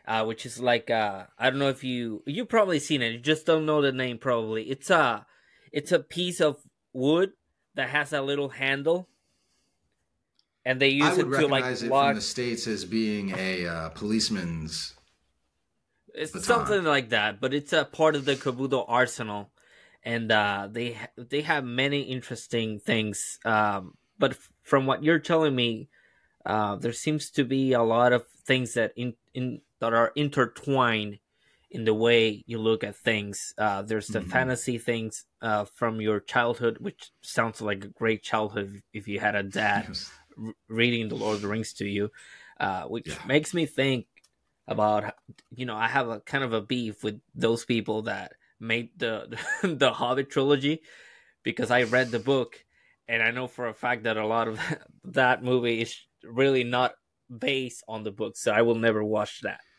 uh, 0.07 0.25
which 0.25 0.45
is 0.45 0.59
like 0.59 0.89
uh, 0.89 1.25
I 1.37 1.49
don't 1.49 1.59
know 1.59 1.69
if 1.69 1.83
you 1.83 2.23
you 2.25 2.45
probably 2.45 2.79
seen 2.79 3.01
it. 3.01 3.13
You 3.13 3.19
just 3.19 3.45
don't 3.45 3.65
know 3.65 3.81
the 3.81 3.91
name 3.91 4.17
probably. 4.17 4.63
It's 4.63 4.89
a 4.89 5.25
it's 5.71 5.91
a 5.91 5.99
piece 5.99 6.39
of 6.39 6.57
wood 6.93 7.31
that 7.75 7.89
has 7.89 8.13
a 8.13 8.21
little 8.21 8.49
handle, 8.49 9.07
and 10.65 10.79
they 10.79 10.89
use 10.89 11.17
it 11.17 11.23
to 11.23 11.47
like 11.47 11.65
it 11.65 11.87
block. 11.87 12.07
from 12.09 12.15
the 12.15 12.21
states 12.21 12.67
as 12.67 12.85
being 12.85 13.33
a 13.37 13.65
uh, 13.65 13.89
policeman's. 13.89 14.93
It's 16.13 16.31
baton. 16.31 16.43
something 16.43 16.83
like 16.83 17.09
that, 17.09 17.39
but 17.39 17.53
it's 17.53 17.73
a 17.73 17.85
part 17.85 18.15
of 18.15 18.25
the 18.25 18.35
Kobudo 18.35 18.83
arsenal, 18.87 19.51
and 20.03 20.31
uh, 20.31 20.67
they 20.71 20.97
they 21.17 21.41
have 21.41 21.63
many 21.63 22.01
interesting 22.03 22.79
things. 22.79 23.39
Um, 23.45 23.97
but 24.17 24.31
f- 24.31 24.51
from 24.63 24.85
what 24.85 25.03
you're 25.03 25.19
telling 25.19 25.55
me, 25.55 25.89
uh, 26.45 26.75
there 26.77 26.93
seems 26.93 27.29
to 27.31 27.43
be 27.45 27.73
a 27.73 27.83
lot 27.83 28.13
of 28.13 28.27
things 28.45 28.73
that 28.75 28.93
in, 28.95 29.15
in 29.33 29.61
that 29.79 29.93
are 29.93 30.11
intertwined 30.15 31.19
in 31.69 31.83
the 31.85 31.93
way 31.93 32.43
you 32.47 32.57
look 32.57 32.83
at 32.83 32.95
things. 32.95 33.53
Uh, 33.57 33.81
there's 33.81 34.09
the 34.11 34.21
Mhm. 34.21 34.29
fantasy 34.29 34.77
things 34.77 35.25
uh, 35.41 35.65
from 35.65 35.99
your 36.01 36.19
childhood, 36.21 36.77
which 36.79 37.11
sounds 37.21 37.61
like 37.61 37.83
a 37.83 37.89
great 37.89 38.23
childhood 38.23 38.81
if 38.93 39.07
you 39.07 39.19
had 39.19 39.35
a 39.35 39.43
dad 39.43 39.89
r- 40.37 40.53
reading 40.69 41.09
the 41.09 41.15
Lord 41.15 41.35
of 41.35 41.41
the 41.41 41.47
Rings 41.49 41.73
to 41.73 41.85
you, 41.87 42.11
uh, 42.59 42.83
which 42.85 43.07
Yeah. 43.07 43.25
makes 43.25 43.53
me 43.53 43.65
think 43.65 44.07
about 44.67 45.13
you 45.55 45.65
know 45.65 45.75
I 45.75 45.87
have 45.87 46.09
a 46.09 46.19
kind 46.21 46.43
of 46.43 46.53
a 46.53 46.61
beef 46.61 47.03
with 47.03 47.21
those 47.35 47.65
people 47.65 48.03
that 48.03 48.33
made 48.59 48.89
the 48.97 49.37
the 49.63 49.91
Hobbit 49.91 50.29
trilogy 50.29 50.81
because 51.43 51.71
I 51.71 51.83
read 51.83 52.11
the 52.11 52.19
book 52.19 52.63
and 53.07 53.23
I 53.23 53.31
know 53.31 53.47
for 53.47 53.67
a 53.67 53.73
fact 53.73 54.03
that 54.03 54.17
a 54.17 54.25
lot 54.27 54.47
of 54.47 54.59
that 55.05 55.43
movie 55.43 55.81
is 55.81 55.95
really 56.23 56.63
not 56.63 56.93
based 57.29 57.83
on 57.87 58.03
the 58.03 58.11
book, 58.11 58.37
so 58.37 58.51
I 58.51 58.61
will 58.63 58.75
never 58.75 59.03
watch 59.03 59.41
that. 59.41 59.59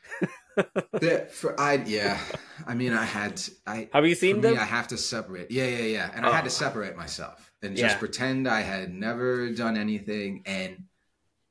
That 1.00 1.30
for 1.30 1.54
I 1.60 1.74
yeah, 1.86 2.18
I 2.66 2.74
mean 2.74 2.92
I 2.92 3.04
had 3.04 3.40
I 3.64 3.88
Have 3.92 4.04
you 4.06 4.16
seen 4.16 4.40
me. 4.40 4.56
I 4.56 4.64
have 4.64 4.88
to 4.88 4.96
separate. 4.98 5.52
Yeah, 5.52 5.66
yeah, 5.66 5.84
yeah, 5.84 6.10
and 6.12 6.26
I 6.26 6.32
had 6.32 6.40
Oh. 6.40 6.44
to 6.44 6.50
separate 6.50 6.96
myself 6.96 7.52
and 7.62 7.76
just 7.76 7.94
Yeah. 7.94 7.98
pretend 7.98 8.48
I 8.48 8.62
had 8.62 8.92
never 8.92 9.50
done 9.52 9.76
anything. 9.76 10.42
And 10.46 10.87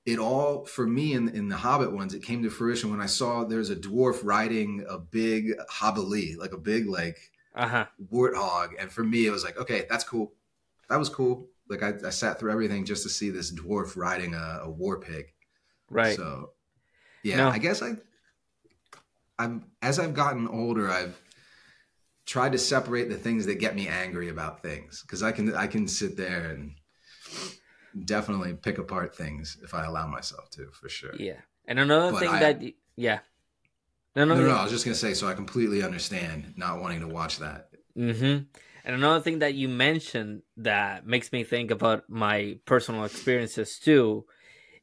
it 0.08 0.20
all 0.20 0.66
for 0.66 0.88
me 0.88 1.14
in 1.14 1.30
in 1.30 1.50
the 1.50 1.58
Hobbit 1.58 1.92
ones, 1.94 2.16
it 2.16 2.24
came 2.24 2.42
to 2.44 2.50
fruition 2.50 2.90
when 2.92 3.02
I 3.02 3.08
saw 3.08 3.44
there's 3.44 3.70
a 3.70 3.76
dwarf 3.76 4.22
riding 4.24 4.86
a 4.90 4.98
big 4.98 5.54
hobbilee, 5.70 6.38
like 6.38 6.54
a 6.54 6.58
big 6.58 6.88
like 6.88 7.20
Uh 7.54 7.68
huh. 7.68 7.86
warthog, 8.12 8.70
and 8.80 8.92
for 8.92 9.04
me 9.04 9.28
it 9.28 9.32
was 9.32 9.44
like 9.44 9.58
okay, 9.58 9.86
that's 9.90 10.06
cool, 10.06 10.34
that 10.90 10.98
was 10.98 11.10
cool. 11.10 11.50
Like 11.70 11.84
I, 11.84 11.94
I 12.08 12.12
sat 12.12 12.40
through 12.40 12.52
everything 12.54 12.86
just 12.86 13.04
to 13.04 13.10
see 13.10 13.30
this 13.32 13.52
dwarf 13.54 13.98
riding 13.98 14.34
a, 14.36 14.62
a 14.64 14.70
war 14.70 15.00
pig. 15.00 15.34
Right. 15.90 16.16
So, 16.16 16.52
yeah, 17.24 17.38
No. 17.38 17.50
I 17.50 17.60
guess 17.60 17.82
I, 17.84 17.98
I'm 19.40 19.66
as 19.82 20.00
I've 20.00 20.14
gotten 20.14 20.48
older, 20.48 20.90
I've 20.90 21.20
tried 22.26 22.52
to 22.52 22.58
separate 22.58 23.10
the 23.10 23.18
things 23.18 23.46
that 23.46 23.60
get 23.60 23.76
me 23.76 23.88
angry 23.88 24.30
about 24.30 24.62
things 24.62 25.02
because 25.02 25.24
I 25.24 25.32
can 25.32 25.56
I 25.56 25.68
can 25.68 25.88
sit 25.88 26.18
there 26.18 26.50
and 26.52 26.76
definitely 28.06 28.54
pick 28.54 28.78
apart 28.78 29.16
things 29.16 29.58
if 29.64 29.74
I 29.74 29.86
allow 29.86 30.08
myself 30.08 30.50
to, 30.52 30.70
for 30.72 30.90
sure. 30.90 31.16
yeah. 31.16 31.40
And 31.68 31.80
another 31.80 32.12
But 32.12 32.20
thing 32.20 32.30
I- 32.30 32.40
that 32.40 32.62
yeah. 32.96 33.20
No, 34.16 34.26
no, 34.26 34.34
No, 34.36 34.42
no. 34.42 34.48
no, 34.48 34.56
I 34.56 34.64
was 34.64 34.72
just 34.72 34.84
gonna 34.86 34.96
say, 34.96 35.14
so 35.14 35.28
I 35.28 35.34
completely 35.34 35.84
understand 35.84 36.54
not 36.58 36.80
wanting 36.82 37.02
to 37.02 37.08
watch 37.08 37.38
that. 37.40 37.70
Mm-hmm. 37.98 38.44
And 38.86 38.96
another 38.96 39.20
thing 39.22 39.40
that 39.40 39.54
you 39.54 39.68
mentioned 39.70 40.42
that 40.58 41.06
makes 41.06 41.32
me 41.32 41.44
think 41.44 41.72
about 41.72 42.10
my 42.10 42.58
personal 42.66 43.04
experiences 43.04 43.78
too 43.80 44.26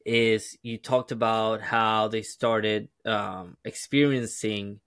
is 0.05 0.55
you 0.61 0.77
talked 0.77 1.11
about 1.11 1.61
how 1.61 2.07
they 2.07 2.21
started 2.21 2.87
um, 3.05 3.57
experiencing 3.65 4.79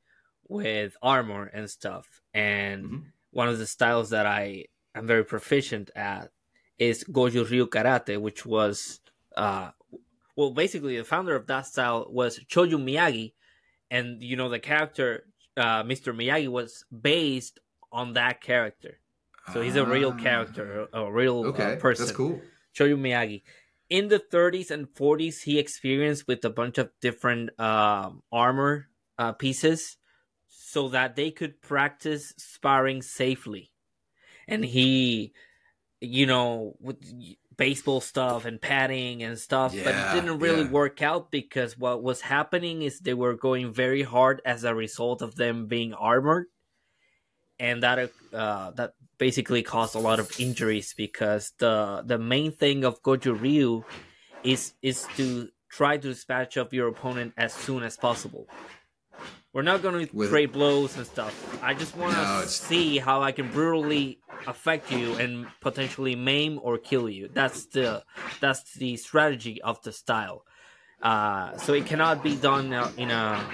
with 0.46 0.96
armor 1.02 1.44
and 1.52 1.68
stuff. 1.68 2.06
And 2.32 2.84
Mhm. 2.84 3.02
one 3.32 3.48
of 3.48 3.58
the 3.58 3.66
styles 3.66 4.10
that 4.10 4.24
I 4.26 4.66
am 4.94 5.06
very 5.06 5.24
proficient 5.24 5.90
at 5.96 6.30
is 6.78 7.04
Goju 7.04 7.48
Ryu 7.48 7.66
Karate, 7.68 8.20
which 8.20 8.46
was, 8.46 9.00
uh, 9.36 9.72
well, 10.36 10.52
basically 10.52 10.96
the 10.96 11.04
founder 11.04 11.34
of 11.36 11.46
that 11.48 11.66
style 11.66 12.06
was 12.10 12.38
Chojun 12.40 12.84
Miyagi. 12.84 13.34
And, 13.90 14.22
you 14.22 14.36
know, 14.36 14.48
the 14.48 14.60
character, 14.60 15.28
uh, 15.56 15.82
Mr. 15.84 16.12
Miyagi, 16.12 16.48
was 16.48 16.84
based 16.90 17.60
on 17.92 18.14
that 18.14 18.40
character. 18.40 19.00
So 19.46 19.60
he's 19.62 19.76
a 19.76 19.86
real 19.86 20.12
Ah, 20.12 20.18
character, 20.22 20.88
a, 20.92 21.02
a 21.04 21.12
real 21.12 21.50
uh, 21.54 21.72
Okay, 21.72 21.76
person. 21.78 22.06
that's 22.06 22.16
cool. 22.16 22.40
Shoyu 22.74 22.98
Miyagi. 22.98 23.42
In 23.88 24.08
the 24.08 24.18
30s 24.18 24.70
and 24.70 24.86
40s, 24.94 25.42
he 25.42 25.58
experienced 25.58 26.28
with 26.28 26.44
a 26.44 26.50
bunch 26.50 26.78
of 26.78 26.92
different 27.00 27.58
um, 27.58 28.22
armor 28.30 28.88
uh, 29.18 29.32
pieces 29.32 29.96
so 30.46 30.88
that 30.90 31.16
they 31.16 31.30
could 31.30 31.60
practice 31.62 32.34
sparring 32.36 33.00
safely. 33.02 33.72
And 34.48 34.64
he, 34.64 35.34
you 36.00 36.26
know, 36.26 36.74
with 36.80 36.96
baseball 37.56 38.00
stuff 38.00 38.44
and 38.44 38.60
padding 38.60 39.22
and 39.22 39.38
stuff, 39.38 39.74
but 39.84 39.94
it 39.94 40.14
didn't 40.14 40.38
really 40.38 40.62
yeah. 40.62 40.70
work 40.70 41.02
out 41.02 41.30
because 41.30 41.76
what 41.76 42.02
was 42.02 42.20
happening 42.20 42.82
is 42.82 43.00
they 43.00 43.14
were 43.14 43.34
going 43.34 43.72
very 43.72 44.02
hard 44.02 44.40
as 44.44 44.64
a 44.64 44.74
result 44.74 45.22
of 45.22 45.34
them 45.34 45.66
being 45.66 45.92
armored. 45.92 46.46
And 47.58 47.82
that 47.82 48.12
uh, 48.32 48.70
that 48.72 48.92
basically 49.18 49.64
caused 49.64 49.96
a 49.96 49.98
lot 49.98 50.20
of 50.20 50.30
injuries 50.38 50.94
because 50.96 51.52
the 51.58 52.04
the 52.06 52.18
main 52.18 52.52
thing 52.52 52.84
of 52.84 53.02
Goju 53.02 53.40
Ryu 53.40 53.82
is 54.44 54.74
is 54.80 55.06
to 55.16 55.48
try 55.68 55.96
to 55.96 56.08
dispatch 56.08 56.56
of 56.56 56.72
your 56.72 56.86
opponent 56.86 57.34
as 57.36 57.52
soon 57.52 57.82
as 57.82 57.96
possible. 57.96 58.46
We're 59.58 59.62
not 59.64 59.82
going 59.82 60.06
to 60.06 60.16
With- 60.16 60.30
trade 60.30 60.52
blows 60.52 60.96
and 60.96 61.04
stuff. 61.04 61.34
I 61.64 61.74
just 61.74 61.96
want 61.96 62.14
to 62.14 62.22
No, 62.22 62.42
see 62.44 62.98
how 62.98 63.22
I 63.22 63.32
can 63.32 63.50
brutally 63.50 64.20
affect 64.46 64.92
you 64.92 65.14
and 65.16 65.48
potentially 65.60 66.14
maim 66.14 66.60
or 66.62 66.78
kill 66.78 67.08
you. 67.08 67.26
That's 67.26 67.66
the 67.66 68.04
that's 68.40 68.74
the 68.74 68.96
strategy 68.98 69.60
of 69.62 69.82
the 69.82 69.90
style. 69.90 70.44
Uh, 71.02 71.56
so 71.56 71.72
it 71.72 71.86
cannot 71.86 72.22
be 72.22 72.36
done 72.36 72.66
in 72.96 73.10
a 73.10 73.44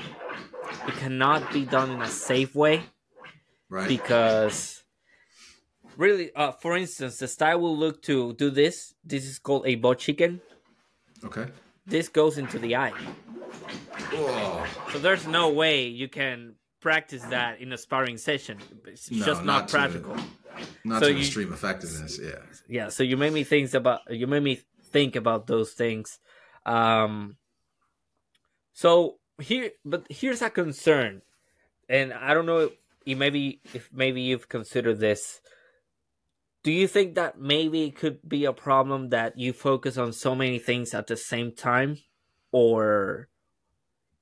it 0.89 0.95
cannot 0.97 1.51
be 1.55 1.65
done 1.65 1.91
in 1.93 2.03
a 2.03 2.09
safe 2.09 2.55
way 2.55 2.83
Right. 3.71 3.89
because 3.89 4.85
really 5.97 6.35
uh 6.37 6.53
for 6.53 6.77
instance 6.77 7.17
the 7.17 7.29
style 7.29 7.61
will 7.61 7.79
look 7.79 8.03
to 8.03 8.35
do 8.35 8.51
this 8.51 8.93
this 9.05 9.25
is 9.25 9.39
called 9.39 9.65
a 9.67 9.75
boshiken 9.77 10.41
okay. 11.25 11.47
This 11.87 12.09
goes 12.09 12.39
into 12.39 12.59
the 12.59 12.77
eye 12.77 12.93
so 14.93 14.99
there's 14.99 15.27
no 15.27 15.51
way 15.51 15.87
you 15.87 16.09
can 16.09 16.55
practice 16.81 17.23
that 17.25 17.61
in 17.61 17.73
a 17.73 17.79
sparring 17.79 18.17
session 18.19 18.59
it's 18.87 19.11
No, 19.11 19.25
just 19.27 19.45
not, 19.45 19.61
not 19.61 19.69
to- 19.69 19.73
practical 19.75 20.17
not 20.85 21.01
So 21.03 21.09
to 21.09 21.13
you- 21.13 21.19
extreme 21.21 21.53
effectiveness. 21.53 22.19
Yeah. 22.23 22.39
yeah 22.69 22.89
so 22.89 23.03
you 23.03 23.17
made 23.17 23.33
me 23.33 23.45
think 23.45 23.73
about 23.75 24.01
you 24.11 24.27
made 24.27 24.43
me 24.43 24.61
think 24.93 25.17
about 25.17 25.47
those 25.47 25.73
things 25.73 26.21
um 26.67 27.37
so 28.73 29.17
here 29.41 29.71
but 29.85 30.07
here's 30.09 30.43
a 30.43 30.51
concern 30.51 31.23
and 31.89 32.13
i 32.13 32.33
don't 32.35 32.47
know 32.47 32.71
you 33.05 33.17
maybe 33.17 33.61
if 33.75 33.91
maybe 33.93 34.21
you've 34.23 34.49
considered 34.49 35.01
this 35.01 35.41
do 36.65 36.73
you 36.73 36.89
think 36.89 37.15
that 37.15 37.39
maybe 37.39 37.85
it 37.85 37.95
could 37.95 38.29
be 38.29 38.45
a 38.45 38.53
problem 38.53 39.11
that 39.11 39.39
you 39.39 39.53
focus 39.53 39.97
on 39.97 40.13
so 40.13 40.35
many 40.35 40.59
things 40.59 40.93
at 40.93 41.07
the 41.07 41.17
same 41.17 41.53
time? 41.53 41.99
Or 42.51 43.29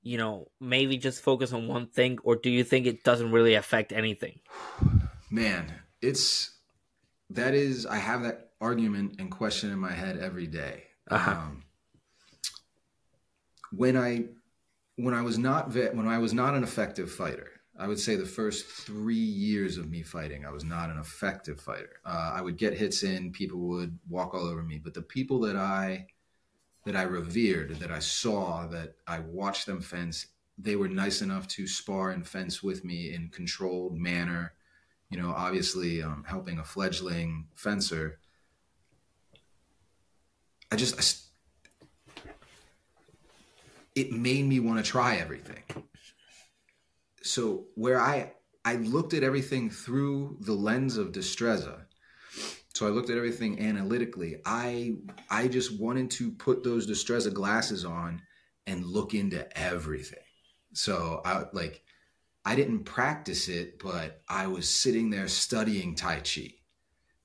you 0.03 0.18
know 0.18 0.49
maybe 0.61 0.99
just 0.99 1.22
focus 1.22 1.53
on 1.53 1.68
one 1.68 1.86
thing 1.86 2.18
or 2.24 2.34
do 2.34 2.51
you 2.51 2.64
think 2.64 2.86
it 2.86 3.05
doesn't 3.05 3.32
really 3.32 3.55
affect 3.55 3.93
anything? 3.93 4.40
Man 5.30 5.72
it's 6.03 6.59
that 7.30 7.55
is 7.55 7.86
i 7.86 7.97
have 7.97 8.24
that 8.24 8.51
argument 8.61 9.14
and 9.18 9.30
question 9.30 9.70
in 9.70 9.78
my 9.78 9.93
head 9.93 10.18
every 10.18 10.47
day. 10.47 10.84
Uh-huh. 11.09 11.30
um, 11.30 11.64
when 13.72 13.97
i 13.97 14.24
when 14.97 15.14
i 15.14 15.22
was 15.22 15.38
not 15.38 15.72
when 15.72 16.07
i 16.07 16.18
was 16.18 16.34
not 16.34 16.55
an 16.55 16.62
effective 16.62 17.11
fighter 17.11 17.51
I 17.83 17.89
would 17.89 17.99
say 17.99 18.14
the 18.14 18.24
first 18.24 18.66
three 18.66 19.16
years 19.16 19.76
of 19.76 19.91
me 19.91 20.05
fighting, 20.05 20.47
I 20.47 20.53
was 20.53 20.62
not 20.62 20.89
an 20.89 20.99
effective 20.99 21.61
fighter. 21.61 21.97
Uh, 22.07 22.30
I 22.33 22.41
would 22.41 22.57
get 22.57 22.74
hits 22.78 23.03
in, 23.03 23.33
people 23.33 23.59
would 23.59 23.99
walk 24.09 24.35
all 24.35 24.47
over 24.47 24.62
me, 24.62 24.78
but 24.78 24.95
the 24.95 25.03
people 25.03 25.41
that 25.41 25.57
I 25.57 26.07
that 26.87 26.95
I 26.95 27.03
revered, 27.03 27.80
that 27.80 27.91
I 27.91 27.99
saw, 27.99 28.68
that 28.68 28.95
I 29.09 29.18
watched 29.18 29.66
them 29.66 29.80
fence, 29.80 30.28
they 30.57 30.76
were 30.76 30.87
nice 30.87 31.22
enough 31.22 31.49
to 31.49 31.66
spar 31.66 32.11
and 32.11 32.24
fence 32.24 32.62
with 32.62 32.85
me 32.85 33.12
in 33.12 33.30
controlled 33.30 33.99
manner. 33.99 34.53
You 35.11 35.20
know, 35.20 35.35
obviously 35.37 36.05
um, 36.05 36.24
helping 36.24 36.61
a 36.61 36.64
fledgling 36.64 37.49
fencer. 37.57 38.20
I 40.70 40.76
just, 40.76 41.26
I, 42.16 42.22
it 43.97 44.12
made 44.12 44.45
me 44.45 44.61
want 44.61 44.85
to 44.85 44.89
try 44.89 45.16
everything 45.16 45.64
so 47.22 47.66
where 47.74 48.00
I 48.00 48.32
I 48.64 48.76
looked 48.76 49.12
at 49.14 49.24
everything 49.24 49.70
through 49.70 50.38
the 50.40 50.52
lens 50.52 50.96
of 50.96 51.12
Destreza. 51.12 51.84
So 52.74 52.86
I 52.86 52.90
looked 52.90 53.10
at 53.10 53.16
everything 53.16 53.60
analytically. 53.60 54.40
I 54.44 54.96
I 55.30 55.48
just 55.48 55.78
wanted 55.78 56.10
to 56.12 56.32
put 56.32 56.62
those 56.62 56.88
Destreza 56.88 57.32
glasses 57.32 57.84
on 57.84 58.22
and 58.66 58.84
look 58.84 59.14
into 59.14 59.46
everything. 59.58 60.24
So 60.74 61.20
I 61.24 61.44
like 61.52 61.82
I 62.44 62.56
didn't 62.56 62.84
practice 62.84 63.48
it, 63.48 63.78
but 63.78 64.22
I 64.28 64.46
was 64.46 64.68
sitting 64.68 65.10
there 65.10 65.28
studying 65.28 65.94
Tai 65.94 66.20
Chi, 66.20 66.54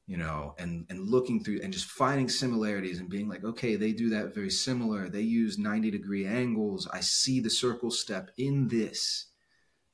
you 0.05 0.17
know, 0.17 0.55
and 0.57 0.85
and 0.89 1.07
looking 1.07 1.43
through 1.43 1.61
and 1.63 1.71
just 1.71 1.85
finding 1.85 2.29
similarities 2.29 2.99
and 2.99 3.09
being 3.09 3.29
like, 3.29 3.43
okay, 3.43 3.75
they 3.75 3.93
do 3.93 4.09
that 4.09 4.35
very 4.35 4.49
similar. 4.49 5.07
They 5.07 5.21
use 5.21 5.57
90 5.57 5.91
degree 5.91 6.25
angles. 6.25 6.87
I 6.91 6.99
see 6.99 7.39
the 7.39 7.49
circle 7.49 7.91
step 7.91 8.31
in 8.37 8.67
this 8.67 9.27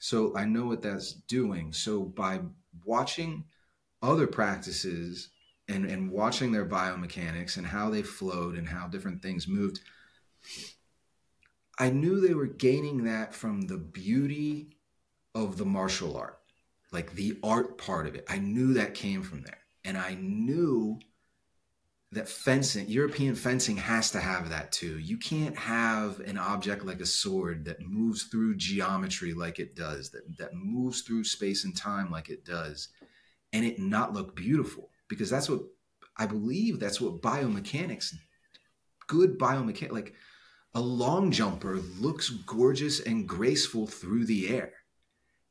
so 0.03 0.35
I 0.35 0.43
know 0.43 0.65
what 0.65 0.81
that's 0.81 1.13
doing. 1.13 1.71
So 1.71 2.01
by 2.01 2.41
watching 2.83 3.45
other 4.01 4.27
practices 4.27 5.29
and, 5.69 5.85
and 5.85 6.11
watching 6.11 6.51
their 6.51 6.65
biomechanics 6.65 7.55
and 7.55 7.65
how 7.65 7.89
they 7.89 8.01
flowed 8.01 8.57
and 8.57 8.67
how 8.67 8.89
different 8.89 9.21
things 9.21 9.47
moved, 9.47 9.79
I 11.79 11.89
knew 11.89 12.19
they 12.19 12.33
were 12.33 12.47
gaining 12.47 13.05
that 13.05 13.33
from 13.33 13.61
the 13.61 13.77
beauty 13.77 14.75
of 15.33 15.55
the 15.55 15.63
martial 15.63 16.17
art, 16.17 16.37
like 16.91 17.13
the 17.13 17.39
art 17.41 17.77
part 17.77 18.05
of 18.05 18.15
it. 18.15 18.25
I 18.27 18.39
knew 18.39 18.73
that 18.73 18.95
came 18.95 19.23
from 19.23 19.43
there. 19.43 19.59
And 19.85 19.97
I 19.97 20.17
knew 20.19 20.99
that 22.14 22.30
fencing, 22.30 22.88
European 22.88 23.36
fencing 23.36 23.78
has 23.78 24.11
to 24.11 24.20
have 24.20 24.49
that 24.49 24.72
too. 24.72 24.99
You 24.99 25.18
can't 25.18 25.57
have 25.57 26.20
an 26.22 26.38
object 26.38 26.86
like 26.86 27.01
a 27.01 27.05
sword 27.05 27.66
that 27.66 27.82
moves 27.82 28.24
through 28.24 28.55
geometry 28.55 29.34
like 29.34 29.59
it 29.59 29.76
does, 29.76 30.09
that, 30.11 30.38
that 30.38 30.53
moves 30.53 31.01
through 31.01 31.24
space 31.24 31.66
and 31.66 31.76
time 31.76 32.11
like 32.11 32.30
it 32.30 32.45
does, 32.45 32.89
and 33.51 33.66
it 33.66 33.80
not 33.80 34.14
look 34.14 34.36
beautiful. 34.36 34.89
Because 35.07 35.30
that's 35.30 35.49
what 35.49 35.61
I 36.18 36.26
believe 36.26 36.80
that's 36.80 37.01
what 37.01 37.22
biomechanics, 37.22 38.14
good 39.07 39.38
biomechanics, 39.38 39.91
like 39.91 40.14
a 40.76 40.82
long 40.82 41.32
jumper 41.32 41.78
looks 41.99 42.30
gorgeous 42.30 42.99
and 42.99 43.28
graceful 43.28 43.88
through 43.88 44.26
the 44.26 44.49
air. 44.49 44.74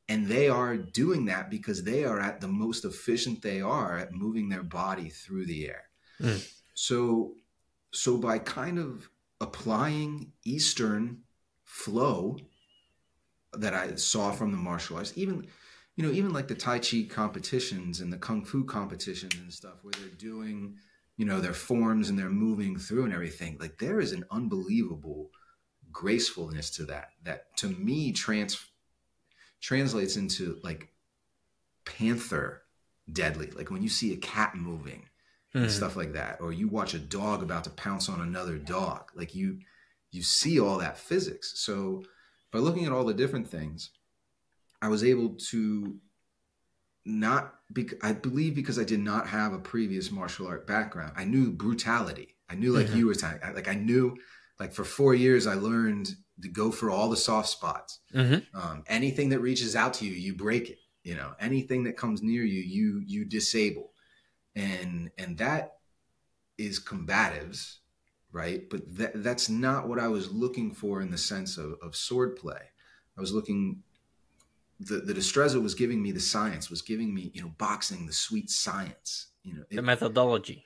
And 0.09 0.27
they 0.27 0.49
are 0.49 0.75
doing 0.75 1.25
that 1.25 1.49
because 1.49 1.83
they 1.83 2.03
are 2.03 2.19
at 2.19 2.41
the 2.41 2.47
most 2.47 2.83
efficient 2.83 3.41
they 3.41 3.61
are 3.61 3.97
at 3.97 4.11
moving 4.11 4.49
their 4.49 4.63
body 4.63 5.09
through 5.09 5.45
the 5.45 5.67
air. 5.67 5.83
Mm. 6.23 6.49
So, 6.73 7.33
so 7.91 8.17
by 8.17 8.39
kind 8.39 8.79
of 8.79 9.09
applying 9.39 10.31
Eastern 10.45 11.19
flow 11.65 12.37
that 13.53 13.73
I 13.73 13.95
saw 13.95 14.31
from 14.31 14.51
the 14.51 14.57
martial 14.57 14.97
arts, 14.97 15.13
even 15.15 15.47
you 15.95 16.03
know, 16.03 16.11
even 16.11 16.33
like 16.33 16.47
the 16.47 16.55
Tai 16.55 16.79
Chi 16.79 17.05
competitions 17.07 17.99
and 17.99 18.11
the 18.11 18.17
Kung 18.17 18.43
Fu 18.43 18.63
competitions 18.63 19.35
and 19.35 19.53
stuff, 19.53 19.83
where 19.83 19.93
they're 19.99 20.09
doing, 20.17 20.77
you 21.17 21.25
know, 21.25 21.39
their 21.39 21.53
forms 21.53 22.09
and 22.09 22.17
they're 22.17 22.29
moving 22.29 22.77
through 22.77 23.05
and 23.05 23.13
everything. 23.13 23.57
Like 23.59 23.77
there 23.77 23.99
is 23.99 24.11
an 24.11 24.25
unbelievable 24.31 25.29
gracefulness 25.91 26.71
to 26.71 26.85
that. 26.85 27.09
That 27.23 27.55
to 27.57 27.67
me 27.67 28.11
trans 28.11 28.65
translates 29.61 30.17
into 30.17 30.59
like 30.63 30.89
panther 31.85 32.63
deadly. 33.11 33.51
Like 33.51 33.69
when 33.69 33.83
you 33.83 33.89
see 33.89 34.13
a 34.13 34.17
cat 34.17 34.55
moving, 34.55 35.07
mm. 35.55 35.69
stuff 35.69 35.95
like 35.95 36.13
that 36.13 36.39
or 36.41 36.51
you 36.51 36.67
watch 36.67 36.93
a 36.93 36.99
dog 36.99 37.41
about 37.41 37.63
to 37.63 37.69
pounce 37.71 38.09
on 38.09 38.21
another 38.21 38.57
dog 38.57 39.11
like 39.15 39.35
you 39.35 39.59
you 40.11 40.21
see 40.21 40.59
all 40.59 40.77
that 40.77 40.97
physics 40.97 41.53
so 41.57 42.03
by 42.51 42.59
looking 42.59 42.85
at 42.85 42.91
all 42.91 43.03
the 43.03 43.13
different 43.13 43.47
things 43.47 43.91
i 44.81 44.87
was 44.87 45.03
able 45.03 45.35
to 45.35 45.95
not 47.05 47.55
be, 47.71 47.89
i 48.01 48.11
believe 48.11 48.55
because 48.55 48.79
i 48.79 48.83
did 48.83 48.99
not 48.99 49.27
have 49.27 49.53
a 49.53 49.59
previous 49.59 50.11
martial 50.11 50.47
art 50.47 50.65
background 50.65 51.13
i 51.15 51.23
knew 51.23 51.51
brutality 51.51 52.35
i 52.49 52.55
knew 52.55 52.71
like 52.71 52.87
mm-hmm. 52.87 52.97
you 52.97 53.07
were 53.07 53.15
talking 53.15 53.39
like 53.53 53.67
i 53.67 53.75
knew 53.75 54.15
like 54.59 54.73
for 54.73 54.83
four 54.83 55.13
years 55.13 55.47
i 55.47 55.53
learned 55.53 56.09
to 56.41 56.49
go 56.49 56.71
for 56.71 56.89
all 56.89 57.09
the 57.09 57.17
soft 57.17 57.47
spots 57.47 57.99
mm-hmm. 58.13 58.39
um, 58.59 58.83
anything 58.87 59.29
that 59.29 59.39
reaches 59.39 59.75
out 59.75 59.93
to 59.93 60.05
you 60.05 60.13
you 60.13 60.33
break 60.33 60.69
it 60.69 60.77
you 61.03 61.15
know 61.15 61.33
anything 61.39 61.83
that 61.83 61.97
comes 61.97 62.21
near 62.21 62.43
you 62.43 62.61
you 62.61 63.03
you 63.05 63.25
disable 63.25 63.92
and 64.55 65.11
and 65.17 65.37
that 65.37 65.77
is 66.57 66.79
combatives 66.79 67.77
right? 68.33 68.67
But 68.69 68.97
that, 68.97 69.23
that's 69.23 69.47
not 69.47 69.87
what 69.87 69.99
i 69.99 70.07
was 70.09 70.33
looking 70.33 70.73
for 70.73 71.01
in 71.01 71.11
the 71.11 71.17
sense 71.17 71.57
of, 71.57 71.75
of 71.81 71.95
sword 71.95 72.35
play. 72.35 72.59
I 73.17 73.21
was 73.21 73.31
looking 73.31 73.83
the 74.79 74.97
the 74.97 75.13
destreza 75.13 75.61
was 75.61 75.75
giving 75.75 76.01
me 76.01 76.11
the 76.11 76.19
science 76.19 76.69
was 76.69 76.81
giving 76.81 77.13
me 77.13 77.31
you 77.33 77.41
know 77.41 77.53
boxing 77.57 78.05
the 78.05 78.13
sweet 78.13 78.49
science 78.49 79.27
you 79.43 79.53
know 79.53 79.63
it, 79.69 79.75
the 79.77 79.81
methodology. 79.81 80.65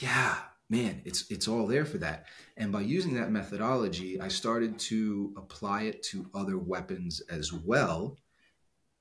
Yeah 0.00 0.36
man 0.68 1.00
it's 1.04 1.28
it's 1.30 1.48
all 1.48 1.66
there 1.66 1.86
for 1.86 1.98
that. 1.98 2.26
And 2.56 2.70
by 2.70 2.82
using 2.82 3.14
that 3.14 3.32
methodology 3.32 4.20
i 4.20 4.28
started 4.28 4.78
to 4.90 5.32
apply 5.36 5.82
it 5.84 6.02
to 6.04 6.30
other 6.34 6.58
weapons 6.58 7.20
as 7.30 7.52
well 7.52 8.18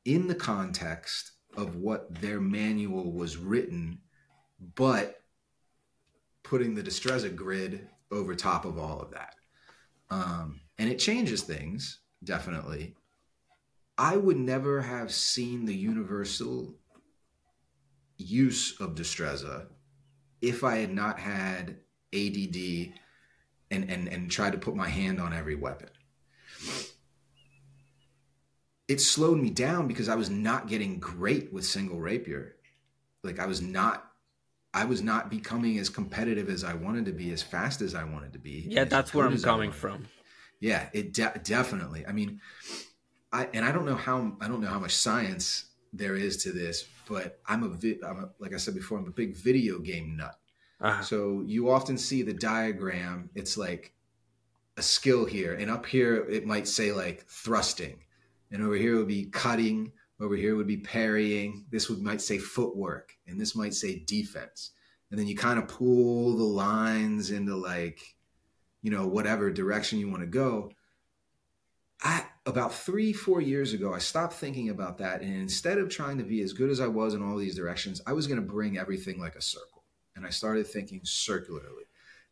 in 0.05 0.27
the 0.27 0.35
context 0.35 1.33
of 1.57 1.75
what 1.75 2.21
their 2.21 2.39
manual 2.39 3.11
was 3.11 3.35
written 3.35 3.99
but 4.75 5.21
putting 6.43 6.73
the 6.73 6.83
Destreza 6.83 7.33
grid 7.33 7.87
over 8.11 8.35
top 8.35 8.65
of 8.65 8.77
all 8.77 8.99
of 8.99 9.11
that. 9.11 9.35
Um, 10.09 10.61
and 10.77 10.89
it 10.89 10.97
changes 10.97 11.43
things, 11.43 11.99
definitely. 12.23 12.95
I 13.97 14.17
would 14.17 14.37
never 14.37 14.81
have 14.81 15.11
seen 15.11 15.65
the 15.65 15.75
universal 15.75 16.73
use 18.17 18.79
of 18.79 18.95
Destreza 18.95 19.67
if 20.41 20.63
I 20.63 20.77
had 20.77 20.91
not 20.91 21.19
had 21.19 21.77
ADD 22.13 22.93
and, 23.71 23.89
and, 23.89 24.07
and 24.07 24.31
tried 24.31 24.53
to 24.53 24.57
put 24.57 24.75
my 24.75 24.87
hand 24.87 25.19
on 25.19 25.33
every 25.33 25.55
weapon. 25.55 25.89
It 28.87 28.99
slowed 28.99 29.39
me 29.39 29.51
down 29.51 29.87
because 29.87 30.09
I 30.09 30.15
was 30.15 30.29
not 30.29 30.67
getting 30.67 30.99
great 30.99 31.53
with 31.53 31.65
single 31.65 31.99
rapier. 31.99 32.55
Like 33.23 33.39
I 33.39 33.45
was 33.45 33.61
not 33.61 34.08
I 34.73 34.85
was 34.85 35.01
not 35.01 35.29
becoming 35.29 35.79
as 35.79 35.89
competitive 35.89 36.49
as 36.49 36.63
I 36.63 36.75
wanted 36.75 37.05
to 37.05 37.11
be, 37.11 37.31
as 37.31 37.41
fast 37.41 37.81
as 37.81 37.95
I 37.95 38.03
wanted 38.03 38.33
to 38.33 38.39
be. 38.39 38.65
Yeah, 38.67 38.83
that's 38.83 39.13
where 39.13 39.25
I'm 39.25 39.39
coming 39.41 39.71
from. 39.71 40.05
Yeah, 40.59 40.89
it 40.93 41.13
de- 41.13 41.39
definitely. 41.43 42.05
I 42.05 42.11
mean, 42.11 42.39
I 43.31 43.47
and 43.53 43.65
I 43.65 43.71
don't 43.71 43.85
know 43.85 43.95
how 43.95 44.35
I 44.41 44.47
don't 44.47 44.61
know 44.61 44.67
how 44.67 44.79
much 44.79 44.95
science 44.95 45.65
there 45.93 46.15
is 46.15 46.43
to 46.43 46.51
this, 46.51 46.85
but 47.07 47.39
I'm 47.47 47.63
a, 47.63 47.69
vi- 47.69 47.99
I'm 48.05 48.19
a 48.19 48.29
like 48.39 48.53
I 48.53 48.57
said 48.57 48.75
before, 48.75 48.99
I'm 48.99 49.07
a 49.07 49.11
big 49.11 49.35
video 49.35 49.79
game 49.79 50.17
nut. 50.17 50.35
Uh-huh. 50.81 51.01
So 51.01 51.43
you 51.45 51.69
often 51.69 51.97
see 51.97 52.21
the 52.21 52.33
diagram. 52.33 53.29
It's 53.35 53.57
like 53.57 53.93
a 54.77 54.81
skill 54.81 55.25
here, 55.25 55.53
and 55.53 55.69
up 55.71 55.85
here 55.85 56.25
it 56.29 56.45
might 56.45 56.67
say 56.67 56.91
like 56.91 57.25
thrusting, 57.27 58.03
and 58.51 58.63
over 58.63 58.75
here 58.75 58.95
it 58.95 58.97
would 58.99 59.07
be 59.07 59.25
cutting, 59.25 59.91
over 60.19 60.35
here 60.35 60.55
would 60.55 60.67
be 60.67 60.77
parrying. 60.77 61.65
This 61.71 61.89
would 61.89 62.01
might 62.01 62.21
say 62.21 62.37
footwork, 62.37 63.13
and 63.27 63.39
this 63.39 63.55
might 63.55 63.73
say 63.73 63.99
defense. 63.99 64.71
And 65.11 65.19
then 65.19 65.27
you 65.27 65.35
kind 65.35 65.57
of 65.57 65.67
pull 65.67 66.37
the 66.37 66.43
lines 66.43 67.31
into 67.31 67.55
like, 67.55 67.99
you 68.81 68.91
know, 68.91 69.07
whatever 69.07 69.49
direction 69.49 69.99
you 69.99 70.09
want 70.09 70.21
to 70.21 70.27
go. 70.27 70.71
I 72.01 72.25
about 72.45 72.73
three, 72.73 73.13
four 73.13 73.41
years 73.41 73.73
ago, 73.73 73.93
I 73.93 73.99
stopped 73.99 74.33
thinking 74.33 74.69
about 74.69 74.97
that. 74.97 75.21
And 75.21 75.33
instead 75.33 75.77
of 75.77 75.89
trying 75.89 76.17
to 76.17 76.23
be 76.23 76.41
as 76.41 76.53
good 76.53 76.69
as 76.69 76.79
I 76.79 76.87
was 76.87 77.13
in 77.13 77.23
all 77.23 77.37
these 77.37 77.55
directions, 77.55 78.01
I 78.05 78.13
was 78.13 78.27
going 78.27 78.41
to 78.41 78.45
bring 78.45 78.77
everything 78.77 79.19
like 79.19 79.35
a 79.35 79.41
circle. 79.41 79.83
And 80.15 80.25
I 80.25 80.29
started 80.29 80.67
thinking 80.67 81.01
circularly 81.03 81.83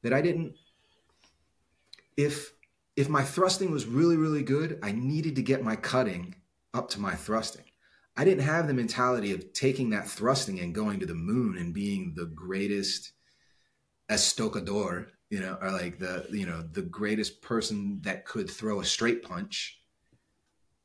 that 0.01 0.13
I 0.13 0.21
didn't, 0.21 0.55
if, 2.17 2.51
if 2.95 3.07
my 3.07 3.23
thrusting 3.23 3.71
was 3.71 3.85
really, 3.85 4.17
really 4.17 4.43
good, 4.43 4.79
I 4.81 4.91
needed 4.91 5.35
to 5.35 5.41
get 5.41 5.63
my 5.63 5.75
cutting 5.75 6.35
up 6.73 6.89
to 6.89 6.99
my 6.99 7.13
thrusting. 7.13 7.65
I 8.17 8.25
didn't 8.25 8.43
have 8.43 8.67
the 8.67 8.73
mentality 8.73 9.31
of 9.31 9.53
taking 9.53 9.91
that 9.91 10.09
thrusting 10.09 10.59
and 10.59 10.75
going 10.75 10.99
to 10.99 11.05
the 11.05 11.13
moon 11.13 11.57
and 11.57 11.73
being 11.73 12.13
the 12.15 12.25
greatest 12.25 13.13
estocador, 14.09 15.07
you 15.29 15.39
know, 15.39 15.57
or 15.61 15.71
like 15.71 15.99
the, 15.99 16.25
you 16.31 16.45
know, 16.45 16.61
the 16.61 16.81
greatest 16.81 17.41
person 17.41 18.01
that 18.03 18.25
could 18.25 18.49
throw 18.49 18.81
a 18.81 18.85
straight 18.85 19.23
punch 19.23 19.77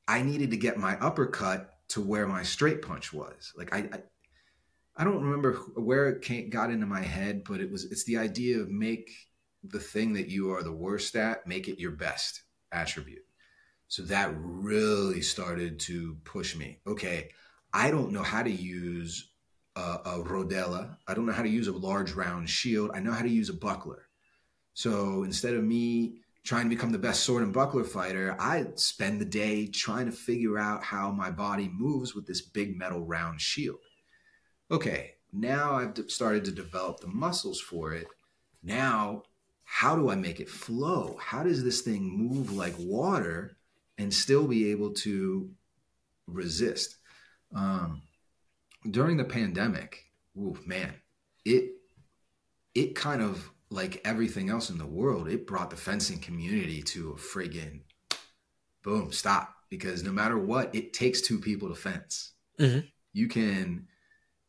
I 0.08 0.22
needed 0.22 0.50
to 0.50 0.56
get 0.56 0.78
my 0.78 0.98
uppercut 0.98 1.78
to 1.88 2.00
where 2.00 2.26
my 2.26 2.42
straight 2.42 2.82
punch 2.82 3.12
was. 3.12 3.52
Like 3.56 3.74
I, 3.74 3.78
I, 3.78 4.02
I 4.96 5.04
don't 5.04 5.22
remember 5.22 5.54
where 5.74 6.08
it 6.08 6.22
came, 6.22 6.50
got 6.50 6.70
into 6.70 6.86
my 6.86 7.00
head, 7.00 7.44
but 7.44 7.60
it 7.60 7.70
was 7.70 7.84
it's 7.84 8.04
the 8.04 8.18
idea 8.18 8.58
of 8.58 8.68
make 8.68 9.10
the 9.64 9.78
thing 9.78 10.12
that 10.14 10.28
you 10.28 10.52
are 10.52 10.62
the 10.62 10.72
worst 10.72 11.16
at, 11.16 11.46
make 11.46 11.68
it 11.68 11.78
your 11.78 11.92
best 11.92 12.42
attribute. 12.72 13.24
So 13.92 14.04
that 14.04 14.32
really 14.38 15.20
started 15.20 15.78
to 15.80 16.16
push 16.24 16.56
me. 16.56 16.78
Okay, 16.86 17.28
I 17.74 17.90
don't 17.90 18.10
know 18.10 18.22
how 18.22 18.42
to 18.42 18.50
use 18.50 19.32
a, 19.76 19.98
a 20.06 20.24
rodela. 20.24 20.96
I 21.06 21.12
don't 21.12 21.26
know 21.26 21.32
how 21.34 21.42
to 21.42 21.48
use 21.50 21.68
a 21.68 21.72
large 21.72 22.12
round 22.12 22.48
shield. 22.48 22.92
I 22.94 23.00
know 23.00 23.12
how 23.12 23.20
to 23.20 23.28
use 23.28 23.50
a 23.50 23.52
buckler. 23.52 24.08
So 24.72 25.24
instead 25.24 25.52
of 25.52 25.62
me 25.62 26.22
trying 26.42 26.64
to 26.64 26.74
become 26.74 26.90
the 26.90 26.98
best 26.98 27.22
sword 27.22 27.42
and 27.42 27.52
buckler 27.52 27.84
fighter, 27.84 28.34
I 28.40 28.64
spend 28.76 29.20
the 29.20 29.26
day 29.26 29.66
trying 29.66 30.06
to 30.06 30.12
figure 30.12 30.56
out 30.56 30.82
how 30.82 31.10
my 31.10 31.30
body 31.30 31.70
moves 31.70 32.14
with 32.14 32.26
this 32.26 32.40
big 32.40 32.78
metal 32.78 33.04
round 33.04 33.42
shield. 33.42 33.80
Okay, 34.70 35.16
now 35.34 35.74
I've 35.74 35.98
started 36.08 36.46
to 36.46 36.50
develop 36.50 37.00
the 37.00 37.08
muscles 37.08 37.60
for 37.60 37.92
it. 37.92 38.06
Now, 38.62 39.24
how 39.64 39.96
do 39.96 40.08
I 40.08 40.14
make 40.14 40.40
it 40.40 40.48
flow? 40.48 41.18
How 41.20 41.42
does 41.42 41.62
this 41.62 41.82
thing 41.82 42.08
move 42.08 42.54
like 42.54 42.74
water 42.78 43.58
and 44.02 44.12
still 44.12 44.46
be 44.46 44.70
able 44.70 44.92
to 44.92 45.50
resist? 46.26 46.96
Um, 47.54 48.02
during 48.90 49.16
the 49.16 49.24
pandemic, 49.24 50.04
ooh, 50.36 50.58
man, 50.66 50.92
it 51.44 51.70
it 52.74 52.94
kind 52.94 53.22
of 53.22 53.50
like 53.70 54.00
everything 54.04 54.50
else 54.50 54.70
in 54.70 54.78
the 54.78 54.86
world, 54.86 55.28
it 55.28 55.46
brought 55.46 55.70
the 55.70 55.76
fencing 55.76 56.18
community 56.18 56.82
to 56.82 57.10
a 57.10 57.14
friggin' 57.14 57.80
boom, 58.82 59.12
stop. 59.12 59.54
Because 59.70 60.02
no 60.02 60.12
matter 60.12 60.38
what, 60.38 60.74
it 60.74 60.92
takes 60.92 61.22
two 61.22 61.38
people 61.38 61.68
to 61.68 61.74
fence. 61.74 62.32
Mm-hmm. 62.60 62.80
You 63.14 63.28
can, 63.28 63.86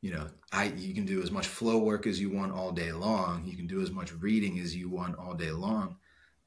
you 0.02 0.12
know, 0.12 0.28
I 0.52 0.66
you 0.76 0.94
can 0.94 1.06
do 1.06 1.22
as 1.22 1.32
much 1.32 1.48
flow 1.48 1.78
work 1.78 2.06
as 2.06 2.20
you 2.20 2.30
want 2.30 2.52
all 2.52 2.72
day 2.72 2.92
long. 2.92 3.46
You 3.46 3.56
can 3.56 3.68
do 3.68 3.82
as 3.82 3.92
much 3.92 4.14
reading 4.14 4.60
as 4.60 4.76
you 4.76 4.90
want 4.90 5.18
all 5.18 5.34
day 5.34 5.52
long. 5.52 5.98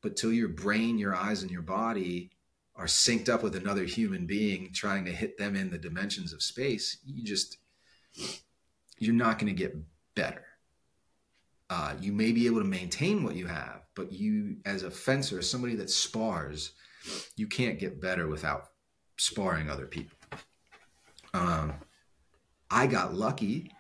But 0.02 0.16
till 0.16 0.32
your 0.32 0.48
brain, 0.48 0.98
your 0.98 1.14
eyes, 1.14 1.42
and 1.42 1.50
your 1.50 1.62
body 1.62 2.30
are 2.76 2.86
synced 2.86 3.28
up 3.28 3.42
with 3.42 3.56
another 3.56 3.84
human 3.84 4.26
being 4.26 4.70
trying 4.72 5.04
to 5.04 5.12
hit 5.12 5.38
them 5.38 5.56
in 5.56 5.70
the 5.70 5.78
dimensions 5.78 6.32
of 6.32 6.42
space, 6.42 6.98
you 7.04 7.24
just 7.24 7.58
you're 8.98 9.14
not 9.14 9.38
going 9.38 9.54
to 9.54 9.62
get 9.62 9.76
better 10.14 10.46
uh, 11.68 11.94
you 12.00 12.12
may 12.12 12.32
be 12.32 12.46
able 12.46 12.58
to 12.58 12.64
maintain 12.64 13.24
what 13.24 13.34
you 13.34 13.46
have, 13.46 13.82
but 13.94 14.12
you, 14.12 14.56
as 14.64 14.82
a 14.82 14.90
fencer, 14.90 15.38
as 15.38 15.50
somebody 15.50 15.74
that 15.74 15.90
spars, 15.90 16.72
you 17.36 17.46
can't 17.46 17.78
get 17.78 18.00
better 18.00 18.28
without 18.28 18.68
sparring 19.16 19.68
other 19.68 19.86
people. 19.86 20.16
Um, 21.34 21.74
I 22.70 22.86
got 22.86 23.14
lucky, 23.14 23.72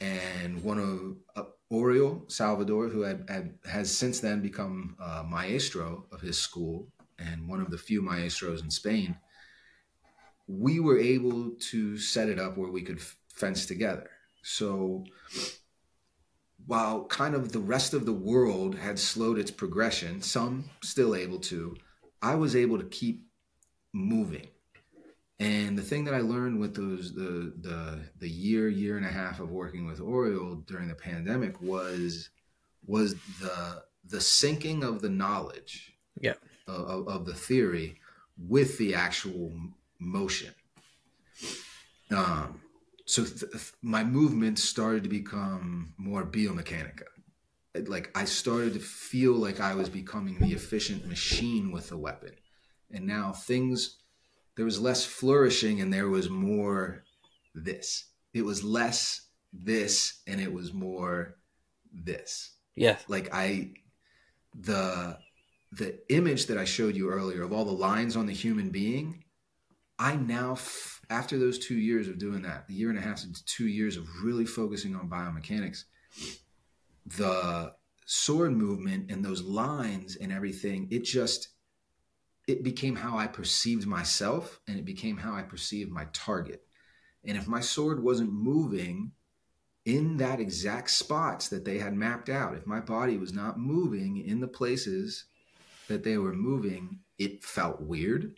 and 0.00 0.62
one 0.62 0.78
of 0.78 1.44
uh, 1.44 1.48
Oriol 1.72 2.30
Salvador, 2.30 2.88
who 2.88 3.02
had, 3.02 3.24
had, 3.28 3.54
has 3.64 3.96
since 3.96 4.20
then 4.20 4.40
become 4.40 4.96
uh, 5.00 5.24
maestro 5.28 6.06
of 6.12 6.20
his 6.20 6.38
school 6.38 6.86
and 7.18 7.48
one 7.48 7.60
of 7.60 7.70
the 7.70 7.78
few 7.78 8.02
maestros 8.02 8.62
in 8.62 8.70
Spain, 8.70 9.16
we 10.46 10.80
were 10.80 10.98
able 10.98 11.50
to 11.70 11.98
set 11.98 12.28
it 12.28 12.38
up 12.38 12.56
where 12.56 12.70
we 12.70 12.82
could 12.82 13.00
fence 13.28 13.66
together. 13.66 14.10
So 14.42 15.04
while 16.66 17.04
kind 17.04 17.34
of 17.34 17.52
the 17.52 17.60
rest 17.60 17.94
of 17.94 18.06
the 18.06 18.12
world 18.12 18.76
had 18.76 18.98
slowed 18.98 19.38
its 19.38 19.50
progression, 19.50 20.20
some 20.20 20.70
still 20.82 21.14
able 21.14 21.38
to, 21.38 21.76
I 22.22 22.34
was 22.34 22.56
able 22.56 22.78
to 22.78 22.84
keep 22.84 23.26
moving. 23.92 24.48
And 25.38 25.76
the 25.76 25.82
thing 25.82 26.04
that 26.04 26.14
I 26.14 26.20
learned 26.20 26.58
with 26.58 26.74
those 26.74 27.14
the 27.14 27.52
the 27.60 28.00
the 28.18 28.28
year 28.28 28.68
year 28.68 28.96
and 28.96 29.04
a 29.04 29.10
half 29.10 29.38
of 29.38 29.50
working 29.50 29.86
with 29.86 30.00
Oriol 30.00 30.64
during 30.66 30.88
the 30.88 30.94
pandemic 30.94 31.60
was 31.60 32.30
was 32.86 33.14
the 33.40 33.82
the 34.08 34.18
syncing 34.18 34.82
of 34.82 35.02
the 35.02 35.08
knowledge 35.08 35.92
yeah 36.20 36.34
of, 36.66 37.08
of 37.08 37.26
the 37.26 37.34
theory 37.34 38.00
with 38.38 38.78
the 38.78 38.94
actual 38.94 39.52
motion. 39.98 40.52
Um, 42.10 42.60
so 43.04 43.24
th- 43.24 43.72
my 43.82 44.04
movements 44.04 44.62
started 44.62 45.02
to 45.04 45.08
become 45.08 45.94
more 45.96 46.24
biomechanica 46.24 47.04
like 47.86 48.10
i 48.16 48.24
started 48.24 48.72
to 48.72 48.80
feel 48.80 49.34
like 49.34 49.60
i 49.60 49.74
was 49.74 49.88
becoming 49.90 50.38
the 50.38 50.52
efficient 50.54 51.06
machine 51.06 51.70
with 51.70 51.90
the 51.90 51.96
weapon 51.96 52.32
and 52.90 53.06
now 53.06 53.32
things 53.32 53.98
there 54.56 54.64
was 54.64 54.80
less 54.80 55.04
flourishing 55.04 55.80
and 55.82 55.92
there 55.92 56.08
was 56.08 56.30
more 56.30 57.04
this 57.54 58.06
it 58.32 58.42
was 58.42 58.64
less 58.64 59.28
this 59.52 60.22
and 60.26 60.40
it 60.40 60.52
was 60.52 60.72
more 60.72 61.36
this 61.92 62.54
Yes. 62.74 63.04
like 63.08 63.28
i 63.32 63.72
the 64.54 65.18
the 65.72 65.98
image 66.12 66.46
that 66.46 66.58
i 66.58 66.64
showed 66.64 66.96
you 66.96 67.10
earlier 67.10 67.42
of 67.42 67.52
all 67.52 67.64
the 67.64 67.72
lines 67.72 68.16
on 68.16 68.26
the 68.26 68.32
human 68.32 68.70
being 68.70 69.24
i 69.98 70.14
now 70.16 70.52
f- 70.52 70.96
after 71.10 71.38
those 71.38 71.58
two 71.58 71.76
years 71.76 72.08
of 72.08 72.18
doing 72.18 72.42
that, 72.42 72.66
the 72.66 72.74
year 72.74 72.90
and 72.90 72.98
a 72.98 73.02
half 73.02 73.20
to 73.20 73.44
two 73.44 73.68
years 73.68 73.96
of 73.96 74.06
really 74.22 74.46
focusing 74.46 74.94
on 74.96 75.08
biomechanics, 75.08 75.84
the 77.06 77.72
sword 78.06 78.52
movement 78.52 79.10
and 79.10 79.24
those 79.24 79.42
lines 79.42 80.16
and 80.16 80.32
everything, 80.32 80.88
it 80.90 81.04
just 81.04 81.48
it 82.48 82.62
became 82.62 82.94
how 82.94 83.18
I 83.18 83.26
perceived 83.26 83.86
myself 83.86 84.60
and 84.68 84.78
it 84.78 84.84
became 84.84 85.16
how 85.16 85.34
I 85.34 85.42
perceived 85.42 85.90
my 85.90 86.06
target. 86.12 86.62
And 87.24 87.36
if 87.36 87.48
my 87.48 87.60
sword 87.60 88.00
wasn't 88.02 88.32
moving 88.32 89.12
in 89.84 90.16
that 90.18 90.38
exact 90.38 90.90
spots 90.90 91.48
that 91.48 91.64
they 91.64 91.78
had 91.78 91.94
mapped 91.94 92.28
out, 92.28 92.54
if 92.54 92.64
my 92.64 92.78
body 92.78 93.16
was 93.16 93.32
not 93.32 93.58
moving 93.58 94.18
in 94.18 94.40
the 94.40 94.48
places 94.48 95.24
that 95.88 96.04
they 96.04 96.18
were 96.18 96.34
moving, 96.34 97.00
it 97.18 97.44
felt 97.44 97.80
weird 97.80 98.34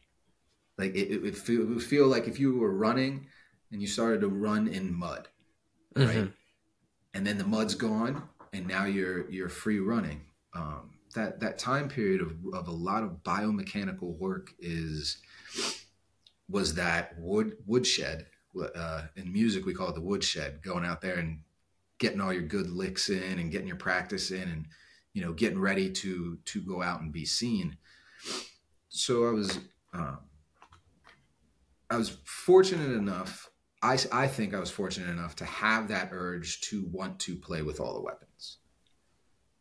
like 0.78 0.94
it, 0.94 1.12
it, 1.12 1.22
would 1.22 1.36
feel, 1.36 1.62
it 1.62 1.68
would 1.68 1.82
feel 1.82 2.07
like 2.07 2.28
if 2.28 2.38
you 2.38 2.57
were 2.57 2.72
running 2.72 3.26
and 3.72 3.82
you 3.82 3.88
started 3.88 4.20
to 4.20 4.28
run 4.28 4.68
in 4.68 4.94
mud, 4.94 5.28
right? 5.96 6.09
Mm-hmm. 6.09 6.26
And 7.14 7.26
then 7.26 7.36
the 7.36 7.44
mud's 7.44 7.74
gone, 7.74 8.22
and 8.53 8.66
now 8.66 8.84
you're 8.84 9.28
you're 9.30 9.49
free 9.49 9.80
running. 9.80 10.20
Um, 10.55 10.90
that 11.14 11.40
that 11.40 11.59
time 11.59 11.88
period 11.88 12.20
of, 12.20 12.32
of 12.55 12.68
a 12.68 12.72
lot 12.72 13.03
of 13.03 13.22
biomechanical 13.24 14.16
work 14.18 14.53
is 14.61 15.18
was 16.49 16.74
that 16.74 17.18
wood 17.18 17.57
woodshed. 17.66 18.26
Uh, 18.74 19.03
in 19.16 19.32
music, 19.32 19.66
we 19.66 19.74
call 19.74 19.88
it 19.88 19.94
the 19.94 20.01
woodshed. 20.01 20.62
Going 20.62 20.84
out 20.84 21.01
there 21.01 21.16
and 21.16 21.40
getting 21.99 22.20
all 22.20 22.32
your 22.32 22.42
good 22.42 22.70
licks 22.70 23.09
in, 23.09 23.38
and 23.38 23.51
getting 23.51 23.66
your 23.66 23.76
practice 23.76 24.30
in, 24.30 24.42
and 24.42 24.66
you 25.18 25.24
know, 25.24 25.32
getting 25.32 25.58
ready 25.58 25.90
to 25.90 26.38
to 26.44 26.60
go 26.60 26.80
out 26.80 27.00
and 27.00 27.12
be 27.12 27.24
seen. 27.24 27.76
So 28.88 29.26
I 29.26 29.32
was 29.32 29.58
um, 29.92 30.18
I 31.90 31.96
was 31.96 32.16
fortunate 32.22 32.92
enough. 32.92 33.50
I, 33.82 33.98
I 34.12 34.28
think 34.28 34.54
I 34.54 34.60
was 34.60 34.70
fortunate 34.70 35.10
enough 35.10 35.34
to 35.36 35.44
have 35.44 35.88
that 35.88 36.10
urge 36.12 36.60
to 36.62 36.86
want 36.92 37.18
to 37.20 37.34
play 37.34 37.62
with 37.62 37.80
all 37.80 37.94
the 37.94 38.00
weapons. 38.00 38.58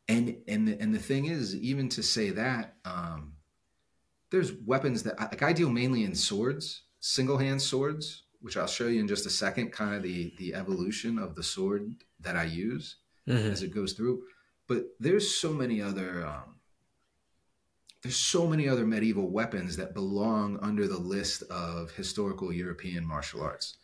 And 0.07 0.37
and 0.47 0.67
the, 0.67 0.79
and 0.79 0.93
the 0.93 0.99
thing 0.99 1.25
is, 1.25 1.55
even 1.55 1.89
to 1.89 2.03
say 2.03 2.29
that, 2.29 2.75
um, 2.85 3.33
there's 4.29 4.53
weapons 4.63 5.01
that 5.03 5.19
like 5.19 5.41
I 5.41 5.53
deal 5.53 5.71
mainly 5.71 6.03
in 6.03 6.13
swords, 6.13 6.83
single 6.99 7.39
hand 7.39 7.63
swords, 7.63 8.25
which 8.41 8.57
I'll 8.57 8.67
show 8.67 8.85
you 8.85 8.99
in 8.99 9.07
just 9.07 9.25
a 9.25 9.31
second. 9.31 9.71
Kind 9.71 9.95
of 9.95 10.03
the 10.03 10.35
the 10.37 10.53
evolution 10.53 11.17
of 11.17 11.33
the 11.33 11.41
sword 11.41 11.95
that 12.19 12.35
I 12.35 12.43
use 12.43 12.97
mm-hmm. 13.27 13.49
as 13.49 13.63
it 13.63 13.73
goes 13.73 13.93
through. 13.93 14.21
But 14.67 14.85
there's 14.99 15.35
so 15.35 15.53
many 15.53 15.81
other 15.81 16.25
um, 16.25 16.55
there's 18.03 18.17
so 18.17 18.45
many 18.47 18.67
other 18.69 18.85
medieval 18.85 19.29
weapons 19.29 19.77
that 19.77 19.93
belong 19.93 20.59
under 20.61 20.87
the 20.87 20.99
list 20.99 21.43
of 21.49 21.91
historical 21.91 22.53
European 22.53 23.05
martial 23.05 23.41
arts. 23.41 23.77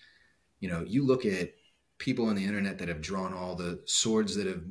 You 0.60 0.70
know, 0.70 0.84
you 0.88 1.06
look 1.06 1.26
at 1.26 1.54
people 1.98 2.28
on 2.28 2.36
the 2.36 2.46
internet 2.46 2.78
that 2.80 2.88
have 2.90 3.02
drawn 3.02 3.34
all 3.34 3.56
the 3.56 3.82
swords 3.86 4.36
that 4.36 4.48
have 4.48 4.64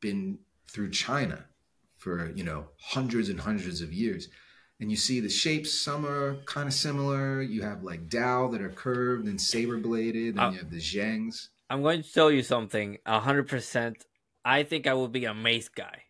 been 0.00 0.38
through 0.68 0.90
China 0.90 1.44
for, 1.96 2.32
you 2.34 2.42
know, 2.44 2.66
hundreds 2.80 3.28
and 3.28 3.40
hundreds 3.40 3.80
of 3.80 3.92
years. 3.92 4.28
and 4.80 4.90
you 4.90 4.96
see 4.96 5.20
the 5.20 5.28
shapes. 5.28 5.72
Some 5.78 6.04
are 6.04 6.34
kind 6.44 6.66
of 6.66 6.74
similar. 6.74 7.40
You 7.40 7.62
have 7.62 7.84
like 7.84 8.08
Dao 8.08 8.50
that 8.50 8.60
are 8.60 8.68
curved 8.70 9.28
and 9.28 9.40
saber 9.40 9.78
bladed, 9.78 10.30
and 10.34 10.40
Uh, 10.40 10.50
you 10.50 10.58
have 10.58 10.70
the 10.70 10.80
Zhangs. 10.80 11.48
I'm 11.70 11.82
going 11.82 12.02
to 12.02 12.12
tell 12.12 12.32
you 12.32 12.42
something. 12.42 12.98
hundred 13.06 13.46
percent. 13.46 14.04
I 14.44 14.62
think 14.64 14.86
I 14.86 14.94
would 14.94 15.12
be 15.12 15.24
a 15.24 15.34
mace 15.34 15.68
guy, 15.68 16.02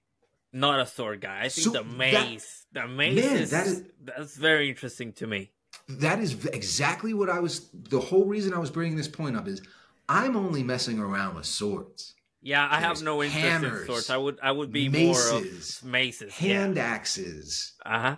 not 0.52 0.80
a 0.80 0.86
sword 0.86 1.20
guy. 1.20 1.40
I 1.44 1.48
think 1.48 1.64
So 1.66 1.70
the 1.72 1.82
that- 1.82 1.96
mace, 1.96 2.66
the 2.72 2.86
mace 2.88 3.24
Man, 3.24 3.36
is, 3.36 3.50
that 3.50 3.66
is- 3.66 3.82
that's 4.00 4.36
very 4.36 4.68
interesting 4.68 5.12
to 5.14 5.26
me. 5.26 5.50
That 5.88 6.20
is 6.20 6.46
exactly 6.46 7.12
what 7.14 7.28
I 7.28 7.40
was. 7.40 7.68
The 7.72 8.00
whole 8.00 8.24
reason 8.26 8.54
I 8.54 8.58
was 8.58 8.70
bringing 8.70 8.96
this 8.96 9.08
point 9.08 9.36
up 9.36 9.48
is 9.48 9.62
I'm 10.08 10.36
only 10.36 10.62
messing 10.62 10.98
around 10.98 11.34
with 11.36 11.46
swords, 11.46 12.14
Yeah, 12.42 12.66
I 12.70 12.80
have 12.80 13.02
no 13.02 13.22
interest 13.22 13.42
hammers, 13.44 13.80
in 13.82 13.86
swords. 13.86 14.10
I 14.10 14.16
would 14.16 14.38
I 14.42 14.52
would 14.52 14.72
be 14.72 14.88
maces, 14.88 15.82
more 15.82 15.88
of 15.88 15.92
maces. 15.92 16.32
hand 16.34 16.76
axes, 16.78 17.72
Uh 17.86 18.00
huh. 18.00 18.16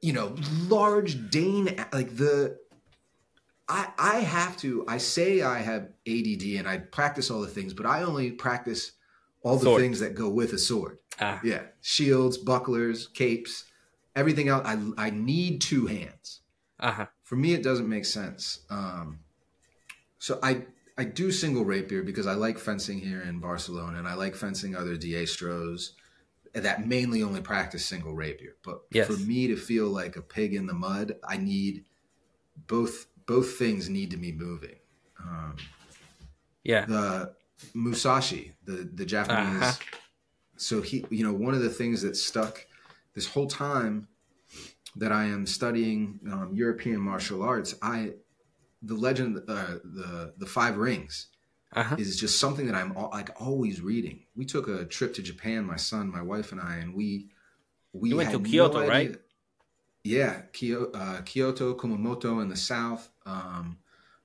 you 0.00 0.12
know, 0.12 0.34
large 0.68 1.30
Dane 1.30 1.74
like 1.92 2.16
the. 2.16 2.58
I 3.68 3.88
I 3.98 4.16
have 4.20 4.56
to. 4.58 4.84
I 4.88 4.98
say 4.98 5.42
I 5.42 5.58
have 5.60 5.88
ADD 6.06 6.56
and 6.58 6.68
I 6.68 6.78
practice 6.78 7.30
all 7.30 7.40
the 7.40 7.48
things, 7.48 7.72
but 7.74 7.86
I 7.86 8.02
only 8.02 8.30
practice 8.32 8.92
all 9.44 9.56
the 9.56 9.64
Sword. 9.66 9.80
things 9.82 10.00
that 10.00 10.14
go 10.16 10.28
with 10.28 10.52
a 10.52 10.58
sword. 10.58 10.98
Ah. 11.20 11.40
Yeah, 11.44 11.62
shields, 11.80 12.36
bucklers, 12.38 13.06
capes, 13.06 13.64
everything 14.16 14.48
else. 14.48 14.66
I 14.66 14.76
I 14.98 15.10
need 15.10 15.60
two 15.60 15.86
hands. 15.86 16.40
Uh 16.80 16.90
huh. 16.90 17.06
for 17.22 17.36
me 17.36 17.54
it 17.54 17.62
doesn't 17.62 17.88
make 17.88 18.04
sense 18.04 18.60
um 18.68 19.20
so 20.18 20.40
i 20.42 20.64
i 20.98 21.04
do 21.04 21.30
single 21.30 21.64
rapier 21.64 22.02
because 22.02 22.26
i 22.26 22.34
like 22.34 22.58
fencing 22.58 22.98
here 22.98 23.22
in 23.22 23.38
barcelona 23.38 23.96
and 23.96 24.08
i 24.08 24.14
like 24.14 24.34
fencing 24.34 24.74
other 24.74 24.96
diestros 24.96 25.90
that 26.52 26.84
mainly 26.86 27.22
only 27.22 27.40
practice 27.40 27.86
single 27.86 28.12
rapier 28.12 28.56
but 28.64 28.80
Yes. 28.90 29.06
for 29.06 29.16
me 29.24 29.46
to 29.46 29.56
feel 29.56 29.86
like 29.86 30.16
a 30.16 30.20
pig 30.22 30.52
in 30.52 30.66
the 30.66 30.74
mud 30.74 31.14
i 31.26 31.36
need 31.36 31.84
both 32.66 33.06
both 33.24 33.56
things 33.56 33.88
need 33.88 34.10
to 34.10 34.16
be 34.16 34.32
moving 34.32 34.76
um 35.20 35.54
Yeah. 36.64 36.86
the 36.86 37.34
musashi 37.74 38.52
the 38.64 38.88
the 38.94 39.04
japanese 39.04 39.62
Uh-huh. 39.62 39.72
so 40.56 40.80
he 40.82 41.04
you 41.10 41.24
know 41.24 41.32
one 41.32 41.54
of 41.54 41.62
the 41.62 41.68
things 41.70 42.02
that 42.02 42.16
stuck 42.16 42.66
this 43.14 43.26
whole 43.26 43.46
time 43.46 44.08
that 44.96 45.12
i 45.12 45.24
am 45.24 45.46
studying 45.46 46.18
um, 46.32 46.50
european 46.54 47.00
martial 47.00 47.42
arts 47.42 47.74
i 47.82 48.12
the 48.82 48.94
legend 48.94 49.38
uh, 49.48 49.74
the 49.98 50.34
the 50.38 50.46
five 50.46 50.76
rings 50.76 51.28
Uh 51.74 51.82
huh. 51.82 51.96
is 51.98 52.18
just 52.20 52.38
something 52.38 52.66
that 52.66 52.74
i'm 52.76 52.92
like 53.18 53.30
always 53.40 53.80
reading 53.80 54.18
we 54.36 54.44
took 54.44 54.68
a 54.68 54.84
trip 54.84 55.12
to 55.14 55.22
japan 55.22 55.64
my 55.64 55.76
son 55.76 56.10
my 56.10 56.22
wife 56.22 56.52
and 56.52 56.60
i 56.60 56.74
and 56.82 56.94
we 56.94 57.28
we 57.92 58.10
You 58.10 58.16
went 58.16 58.30
to 58.32 58.40
Kyoto, 58.40 58.80
no 58.80 58.88
right? 58.88 59.16
yeah 60.04 60.42
Kyoto, 60.52 60.90
uh, 60.98 61.22
kyoto 61.22 61.74
kumamoto 61.74 62.42
in 62.42 62.48
the 62.48 62.56
south 62.56 63.10
um, 63.26 63.78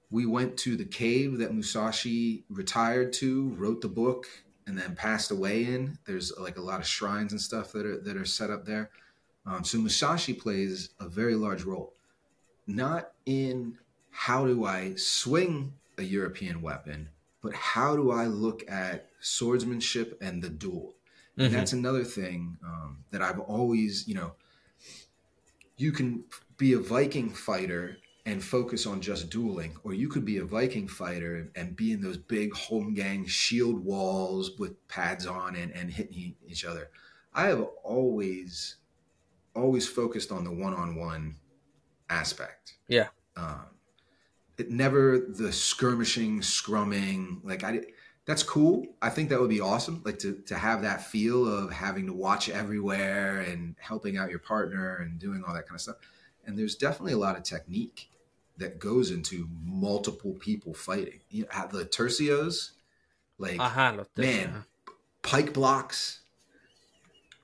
we 0.09 0.25
went 0.25 0.57
to 0.57 0.75
the 0.75 0.85
cave 0.85 1.37
that 1.37 1.53
Musashi 1.53 2.45
retired 2.49 3.13
to, 3.13 3.49
wrote 3.49 3.81
the 3.81 3.87
book, 3.87 4.25
and 4.65 4.77
then 4.77 4.95
passed 4.95 5.31
away 5.31 5.65
in. 5.65 5.97
There's 6.05 6.35
like 6.37 6.57
a 6.57 6.61
lot 6.61 6.79
of 6.79 6.87
shrines 6.87 7.31
and 7.31 7.41
stuff 7.41 7.71
that 7.73 7.85
are 7.85 7.99
that 8.01 8.17
are 8.17 8.25
set 8.25 8.49
up 8.49 8.65
there. 8.65 8.91
Um, 9.45 9.63
so 9.63 9.77
Musashi 9.79 10.33
plays 10.33 10.89
a 10.99 11.07
very 11.07 11.35
large 11.35 11.63
role, 11.63 11.93
not 12.67 13.13
in 13.25 13.77
how 14.11 14.45
do 14.45 14.65
I 14.65 14.95
swing 14.95 15.73
a 15.97 16.03
European 16.03 16.61
weapon, 16.61 17.09
but 17.41 17.53
how 17.53 17.95
do 17.95 18.11
I 18.11 18.25
look 18.25 18.69
at 18.69 19.09
swordsmanship 19.21 20.17
and 20.21 20.41
the 20.43 20.49
duel. 20.49 20.95
And 21.37 21.47
Mhm. 21.47 21.51
that's 21.51 21.73
another 21.73 22.03
thing 22.03 22.57
um, 22.63 23.05
that 23.11 23.21
I've 23.21 23.39
always, 23.39 24.07
you 24.07 24.15
know, 24.15 24.35
you 25.77 25.91
can 25.91 26.25
be 26.57 26.73
a 26.73 26.79
Viking 26.79 27.33
fighter 27.33 27.97
and 28.25 28.43
focus 28.43 28.85
on 28.85 29.01
just 29.01 29.29
dueling, 29.29 29.75
or 29.83 29.93
you 29.93 30.07
could 30.07 30.25
be 30.25 30.37
a 30.37 30.43
Viking 30.43 30.87
fighter 30.87 31.49
and 31.55 31.75
be 31.75 31.93
in 31.93 32.01
those 32.01 32.17
big 32.17 32.53
home 32.53 32.93
gang 32.93 33.25
shield 33.25 33.83
walls 33.83 34.51
with 34.59 34.87
pads 34.87 35.25
on 35.25 35.55
and, 35.55 35.71
and 35.71 35.89
hitting 35.89 36.35
each 36.45 36.65
other. 36.65 36.89
I 37.33 37.47
have 37.47 37.61
always, 37.83 38.75
always 39.55 39.87
focused 39.87 40.31
on 40.31 40.43
the 40.43 40.51
one 40.51 40.73
on 40.73 40.95
one 40.95 41.35
aspect. 42.09 42.77
Yeah. 42.87 43.07
Um, 43.37 43.65
it 44.57 44.69
never 44.69 45.19
the 45.19 45.53
skirmishing, 45.53 46.41
scrumming. 46.41 47.39
Like 47.43 47.63
I, 47.63 47.81
that's 48.25 48.43
cool. 48.43 48.85
I 49.01 49.09
think 49.09 49.29
that 49.29 49.39
would 49.39 49.49
be 49.49 49.61
awesome. 49.61 50.01
Like 50.05 50.19
to 50.19 50.35
to 50.47 50.55
have 50.55 50.81
that 50.81 51.05
feel 51.05 51.47
of 51.47 51.71
having 51.71 52.05
to 52.07 52.13
watch 52.13 52.49
everywhere 52.49 53.39
and 53.41 53.75
helping 53.79 54.17
out 54.17 54.29
your 54.29 54.39
partner 54.39 54.97
and 54.97 55.17
doing 55.17 55.43
all 55.47 55.53
that 55.53 55.65
kind 55.65 55.75
of 55.75 55.81
stuff. 55.81 55.95
And 56.45 56.57
there's 56.57 56.75
definitely 56.75 57.13
a 57.13 57.17
lot 57.17 57.37
of 57.37 57.43
technique 57.43 58.09
that 58.57 58.79
goes 58.79 59.11
into 59.11 59.47
multiple 59.63 60.33
people 60.39 60.73
fighting. 60.73 61.19
You 61.29 61.45
know, 61.45 61.67
the 61.71 61.85
tercios, 61.85 62.71
like 63.37 63.57
Ajá, 63.57 64.05
man, 64.17 64.65
pike 65.21 65.53
blocks, 65.53 66.19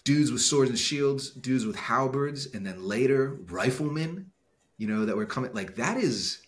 dudes 0.03 0.31
with 0.31 0.41
swords 0.41 0.69
and 0.69 0.79
shields, 0.79 1.31
dudes 1.31 1.65
with 1.65 1.75
halberds, 1.75 2.47
and 2.53 2.65
then 2.65 2.83
later 2.83 3.37
riflemen, 3.49 4.31
you 4.77 4.87
know, 4.87 5.05
that 5.05 5.15
were 5.15 5.25
coming. 5.25 5.53
Like 5.53 5.75
that 5.75 5.97
is, 5.97 6.41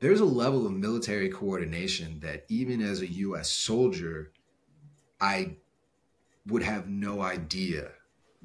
there's 0.00 0.20
a 0.20 0.26
level 0.26 0.66
of 0.66 0.72
military 0.72 1.28
coordination 1.28 2.20
that 2.20 2.44
even 2.48 2.80
as 2.80 3.00
a 3.00 3.10
U.S. 3.12 3.50
soldier, 3.50 4.32
I 5.20 5.56
would 6.46 6.62
have 6.62 6.88
no 6.88 7.20
idea 7.22 7.92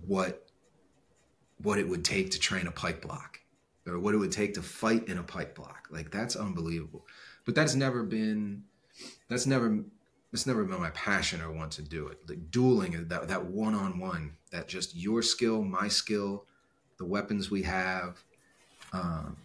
what 0.05 0.44
what 1.65 1.79
it 1.79 1.89
would 1.89 2.05
take 2.05 2.29
to 2.31 2.39
train 2.39 2.67
a 2.67 2.71
pike 2.71 3.01
block 3.01 3.39
or 3.87 3.99
what 3.99 4.13
it 4.13 4.17
would 4.17 4.31
take 4.31 4.53
to 4.53 4.61
fight 4.61 5.07
in 5.07 5.17
a 5.17 5.23
pike 5.23 5.55
block. 5.55 5.87
Like 5.89 6.11
that's 6.11 6.35
unbelievable. 6.35 7.05
But 7.43 7.55
that's 7.55 7.75
never 7.75 8.03
been 8.03 8.63
that's 9.27 9.47
never 9.47 9.83
it's 10.31 10.45
never 10.45 10.63
been 10.63 10.79
my 10.79 10.91
passion 10.91 11.41
or 11.41 11.51
want 11.51 11.71
to 11.73 11.81
do 11.81 12.07
it. 12.07 12.19
Like 12.29 12.51
dueling 12.51 13.07
that 13.07 13.27
that 13.27 13.45
one 13.45 13.73
on 13.73 13.99
one, 13.99 14.33
that 14.51 14.67
just 14.67 14.95
your 14.95 15.21
skill, 15.23 15.63
my 15.63 15.87
skill, 15.87 16.45
the 16.97 17.05
weapons 17.05 17.49
we 17.49 17.63
have. 17.63 18.23
Um, 18.93 19.37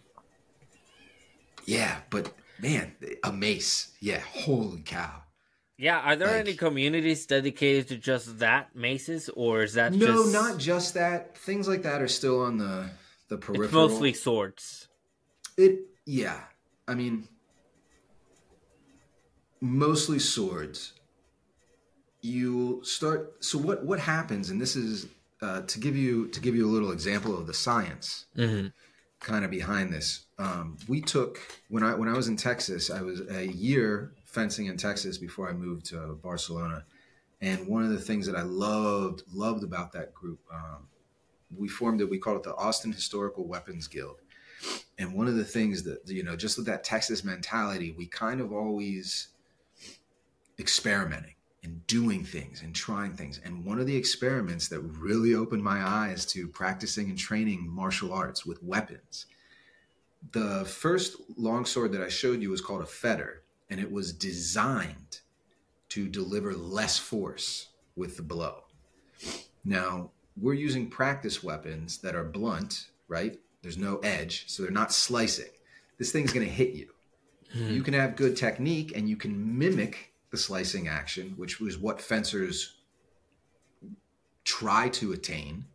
yeah, 1.65 2.01
but 2.09 2.33
man, 2.61 2.93
a 3.23 3.31
mace. 3.31 3.93
Yeah, 3.99 4.19
holy 4.19 4.81
cow. 4.81 5.23
Yeah, 5.81 5.97
are 5.99 6.15
there 6.15 6.27
Like- 6.27 6.45
any 6.47 6.53
communities 6.53 7.25
dedicated 7.25 7.87
to 7.87 7.97
just 7.97 8.37
that 8.37 8.75
maces, 8.75 9.29
or 9.35 9.63
is 9.63 9.73
that 9.73 9.93
No, 9.93 10.05
just 10.05 10.33
not 10.33 10.57
just 10.59 10.93
that. 10.93 11.35
Things 11.35 11.67
like 11.67 11.81
that 11.83 12.01
are 12.03 12.07
still 12.07 12.41
on 12.41 12.57
the 12.57 12.91
the 13.29 13.37
peripheral. 13.37 13.65
It's 13.65 13.73
mostly 13.73 14.13
swords. 14.13 14.87
It 15.57 15.79
yeah. 16.05 16.39
I 16.87 16.93
mean 16.93 17.27
mostly 19.59 20.19
swords. 20.19 20.93
You 22.21 22.81
start 22.83 23.43
so 23.43 23.57
what 23.57 23.83
what 23.83 23.99
happens 23.99 24.49
and 24.51 24.61
this 24.61 24.75
is 24.75 25.07
uh, 25.41 25.61
to 25.61 25.79
give 25.79 25.97
you 25.97 26.27
to 26.27 26.39
give 26.39 26.55
you 26.55 26.67
a 26.67 26.71
little 26.71 26.91
example 26.91 27.35
of 27.37 27.47
the 27.47 27.53
science 27.53 28.25
Mm-hmm. 28.37 28.67
kind 29.19 29.43
of 29.43 29.49
behind 29.49 29.91
this. 29.91 30.25
Um, 30.37 30.77
we 30.87 31.01
took 31.01 31.39
when 31.69 31.81
I 31.83 31.95
when 31.95 32.07
I 32.07 32.13
was 32.13 32.27
in 32.27 32.37
Texas, 32.37 32.91
I 32.91 33.01
was 33.01 33.21
a 33.29 33.47
year 33.47 34.13
fencing 34.31 34.67
in 34.67 34.77
Texas 34.77 35.17
before 35.17 35.49
I 35.49 35.53
moved 35.53 35.85
to 35.87 36.19
Barcelona. 36.23 36.85
And 37.41 37.67
one 37.67 37.83
of 37.83 37.89
the 37.89 37.99
things 37.99 38.25
that 38.27 38.35
I 38.35 38.43
loved 38.43 39.23
loved 39.33 39.63
about 39.63 39.91
that 39.93 40.13
group, 40.13 40.39
um, 40.53 40.87
we 41.55 41.67
formed 41.67 42.01
it. 42.01 42.09
We 42.09 42.17
called 42.17 42.37
it 42.37 42.43
the 42.43 42.55
Austin 42.55 42.91
Historical 42.91 43.45
Weapons 43.45 43.87
Guild. 43.87 44.17
And 44.97 45.13
one 45.13 45.27
of 45.27 45.35
the 45.35 45.43
things 45.43 45.83
that 45.83 46.07
you 46.07 46.23
know, 46.23 46.35
just 46.35 46.57
with 46.57 46.67
that 46.67 46.83
Texas 46.83 47.23
mentality, 47.23 47.93
we 47.97 48.05
kind 48.07 48.41
of 48.41 48.53
always 48.53 49.29
experimenting 50.59 51.35
and 51.63 51.85
doing 51.87 52.23
things 52.23 52.61
and 52.61 52.73
trying 52.73 53.13
things. 53.13 53.39
And 53.43 53.65
one 53.65 53.79
of 53.79 53.87
the 53.87 53.95
experiments 53.95 54.67
that 54.69 54.79
really 54.79 55.35
opened 55.35 55.63
my 55.63 55.85
eyes 55.85 56.25
to 56.27 56.47
practicing 56.47 57.09
and 57.09 57.17
training 57.17 57.67
martial 57.69 58.13
arts 58.13 58.45
with 58.45 58.63
weapons. 58.63 59.27
The 60.31 60.65
first 60.65 61.17
longsword 61.37 61.91
that 61.93 62.01
I 62.01 62.09
showed 62.09 62.41
you 62.41 62.51
was 62.51 62.61
called 62.61 62.81
a 62.81 62.85
feder, 62.85 63.40
and 63.71 63.79
it 63.79 63.91
was 63.91 64.11
designed 64.11 65.21
to 65.87 66.07
deliver 66.07 66.53
less 66.53 66.99
force 66.99 67.69
with 67.95 68.17
the 68.17 68.21
blow. 68.21 68.65
Now, 69.63 70.11
we're 70.39 70.53
using 70.53 70.89
practice 70.89 71.41
weapons 71.41 71.97
that 71.99 72.13
are 72.13 72.23
blunt, 72.23 72.87
right? 73.07 73.39
There's 73.61 73.77
no 73.77 73.97
edge, 73.99 74.43
so 74.47 74.61
they're 74.61 74.71
not 74.71 74.91
slicing. 74.91 75.49
This 75.97 76.11
thing's 76.11 76.33
going 76.33 76.45
to 76.45 76.51
hit 76.51 76.73
you. 76.73 76.89
Hmm. 77.53 77.71
You 77.71 77.81
can 77.81 77.93
have 77.93 78.15
good 78.15 78.35
technique 78.35 78.91
and 78.95 79.07
you 79.07 79.15
can 79.15 79.57
mimic 79.57 80.13
the 80.31 80.37
slicing 80.37 80.87
action, 80.87 81.33
which 81.37 81.61
was 81.61 81.77
what 81.77 82.01
fencers 82.01 82.75
try 84.43 84.89
to 84.89 85.13
attain. 85.13 85.65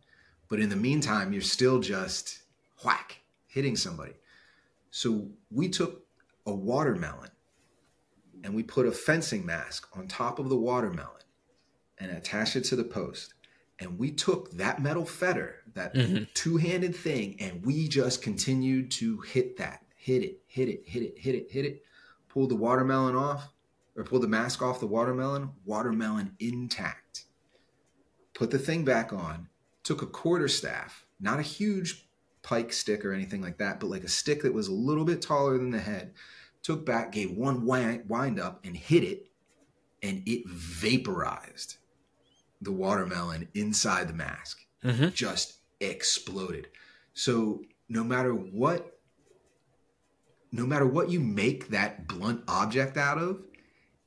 But 0.49 0.59
in 0.59 0.69
the 0.69 0.75
meantime, 0.75 1.33
you're 1.33 1.41
still 1.41 1.79
just 1.79 2.39
whack, 2.83 3.21
hitting 3.47 3.75
somebody. 3.75 4.13
So 4.91 5.27
we 5.49 5.69
took 5.69 6.05
a 6.45 6.53
watermelon 6.53 7.29
and 8.43 8.53
we 8.53 8.63
put 8.63 8.85
a 8.85 8.91
fencing 8.91 9.45
mask 9.45 9.87
on 9.97 10.07
top 10.07 10.39
of 10.39 10.49
the 10.49 10.57
watermelon 10.57 11.21
and 11.97 12.11
attached 12.11 12.55
it 12.55 12.63
to 12.65 12.75
the 12.75 12.83
post. 12.83 13.33
and 13.79 13.99
we 13.99 14.09
took 14.11 14.49
that 14.53 14.81
metal 14.81 15.05
feder, 15.05 15.57
that 15.75 15.93
Mhm. 15.93 16.27
two-handed 16.33 16.95
thing, 16.95 17.39
and 17.39 17.63
we 17.63 17.87
just 17.87 18.23
continued 18.23 18.89
to 18.89 19.19
hit 19.21 19.55
that, 19.57 19.85
hit 19.95 20.23
it, 20.23 20.41
hit 20.47 20.67
it, 20.67 20.81
hit 20.87 21.03
it, 21.03 21.19
hit 21.19 21.35
it, 21.35 21.51
hit 21.51 21.63
it. 21.63 21.83
Pulled 22.27 22.49
the 22.49 22.55
watermelon 22.55 23.15
off, 23.15 23.53
or 23.95 24.03
pulled 24.03 24.23
the 24.23 24.27
mask 24.27 24.63
off 24.63 24.79
the 24.79 24.87
watermelon. 24.87 25.51
Watermelon 25.63 26.35
intact. 26.39 27.25
Put 28.33 28.49
the 28.49 28.57
thing 28.57 28.83
back 28.83 29.13
on. 29.13 29.47
Took 29.83 30.01
a 30.01 30.07
quarter 30.07 30.47
staff, 30.47 31.05
not 31.19 31.37
a 31.37 31.43
huge 31.43 32.09
pike 32.41 32.73
stick 32.73 33.05
or 33.05 33.13
anything 33.13 33.41
like 33.41 33.59
that, 33.59 33.79
but 33.79 33.91
like 33.91 34.03
a 34.03 34.09
stick 34.09 34.41
that 34.41 34.55
was 34.55 34.67
a 34.67 34.73
little 34.73 35.05
bit 35.05 35.21
taller 35.21 35.55
than 35.59 35.69
the 35.69 35.81
head. 35.81 36.15
Took 36.63 36.85
back, 36.85 37.11
gave 37.11 37.31
one 37.31 37.65
wind, 37.65 38.09
wind 38.09 38.39
up, 38.39 38.65
and 38.65 38.75
hit 38.75 39.03
it, 39.03 39.27
and 40.03 40.21
it 40.25 40.47
vaporized 40.47 41.77
the 42.61 42.71
watermelon 42.71 43.47
inside 43.53 44.07
the 44.07 44.13
mask 44.13 44.65
Mhm. 44.83 45.13
just 45.13 45.59
exploded. 45.79 46.69
So 47.13 47.63
no 47.87 48.03
matter 48.03 48.33
what 48.33 48.93
no 50.51 50.65
matter 50.65 50.87
what 50.87 51.09
you 51.09 51.19
make 51.19 51.67
that 51.69 52.07
blunt 52.07 52.41
object 52.47 52.95
out 52.97 53.17
of, 53.17 53.43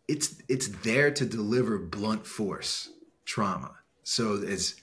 it's 0.09 0.37
it's 0.49 0.69
there 0.69 1.11
to 1.11 1.27
deliver 1.27 1.79
blunt 1.79 2.27
force 2.27 2.89
trauma. 3.25 3.77
So 4.03 4.37
it's 4.37 4.75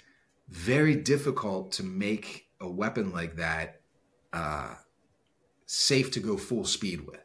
very 0.47 0.95
difficult 0.95 1.71
to 1.73 1.83
make 1.83 2.49
a 2.61 2.69
weapon 2.69 3.11
like 3.11 3.35
that 3.35 3.81
uh, 4.31 4.75
safe 5.65 6.11
to 6.11 6.19
go 6.19 6.37
full 6.37 6.63
speed 6.63 7.01
with. 7.01 7.23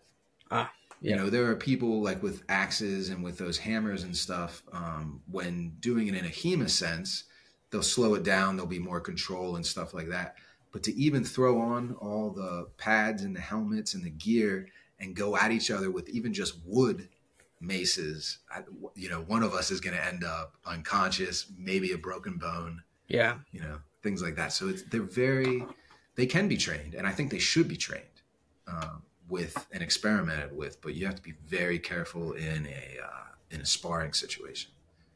Ah, 0.52 0.70
You 1.00 1.16
know, 1.16 1.30
there 1.30 1.46
are 1.46 1.56
people 1.56 2.00
like 2.02 2.22
with 2.22 2.44
axes 2.48 3.08
and 3.08 3.24
with 3.24 3.38
those 3.38 3.58
hammers 3.58 4.04
and 4.04 4.16
stuff. 4.16 4.62
Um, 4.72 5.22
when 5.30 5.76
doing 5.80 6.06
it 6.08 6.14
in 6.14 6.24
a 6.24 6.28
HEMA 6.28 6.68
sense, 6.70 7.24
they'll 7.70 7.82
slow 7.82 8.14
it 8.14 8.22
down. 8.22 8.54
There'll 8.56 8.68
be 8.68 8.78
more 8.78 9.00
control 9.00 9.56
and 9.56 9.66
stuff 9.66 9.94
like 9.94 10.08
that. 10.10 10.36
But 10.70 10.82
to 10.84 10.94
even 10.94 11.24
throw 11.24 11.60
on 11.60 11.96
all 12.00 12.30
the 12.30 12.68
pads 12.76 13.22
and 13.24 13.34
the 13.34 13.40
helmets 13.40 13.94
and 13.94 14.04
the 14.04 14.10
gear 14.10 14.68
and 15.00 15.16
go 15.16 15.36
at 15.36 15.50
each 15.50 15.70
other 15.70 15.90
with 15.90 16.08
even 16.10 16.32
just 16.32 16.54
wood 16.64 17.08
maces, 17.60 18.38
I, 18.50 18.62
you 18.94 19.08
know, 19.08 19.20
one 19.22 19.42
of 19.42 19.54
us 19.54 19.70
is 19.70 19.80
going 19.80 19.96
to 19.96 20.04
end 20.06 20.24
up 20.24 20.56
unconscious, 20.66 21.46
maybe 21.58 21.92
a 21.92 21.98
broken 21.98 22.36
bone, 22.36 22.82
Yeah. 23.08 23.38
you 23.52 23.60
know, 23.60 23.78
things 24.02 24.22
like 24.22 24.36
that. 24.36 24.52
So 24.52 24.68
it's, 24.68 24.82
they're 24.82 25.02
very, 25.02 25.64
they 26.14 26.26
can 26.26 26.48
be 26.48 26.56
trained, 26.56 26.94
and 26.94 27.06
I 27.06 27.12
think 27.12 27.30
they 27.30 27.38
should 27.38 27.68
be 27.68 27.76
trained 27.76 28.04
um, 28.66 29.02
with 29.36 29.54
and 29.72 29.82
experimented 29.82 30.50
with. 30.60 30.74
But 30.82 30.94
you 30.96 31.06
have 31.06 31.16
to 31.16 31.22
be 31.30 31.34
very 31.58 31.78
careful 31.90 32.32
in 32.50 32.60
a 32.66 32.82
uh, 33.08 33.26
in 33.54 33.60
a 33.60 33.66
sparring 33.76 34.12
situation. 34.24 34.70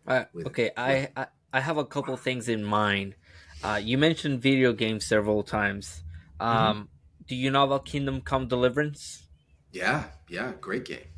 Uh, 0.07 0.25
with- 0.35 0.47
okay, 0.51 0.71
I, 0.77 0.91
I 1.17 1.27
I 1.53 1.61
have 1.61 1.77
a 1.77 1.85
couple 1.95 2.17
things 2.17 2.49
in 2.49 2.63
mind. 2.65 3.15
Uh, 3.63 3.81
you 3.91 3.97
mentioned 3.99 4.41
video 4.51 4.73
games 4.73 5.03
several 5.15 5.43
times. 5.43 6.03
Um, 6.41 6.89
Do 7.29 7.35
you 7.35 7.51
know 7.51 7.65
about 7.65 7.85
Kingdom 7.93 8.21
Come 8.31 8.47
Deliverance? 8.49 9.03
Yeah, 9.73 10.05
yeah, 10.29 10.53
great 10.61 10.85
game. 10.85 11.09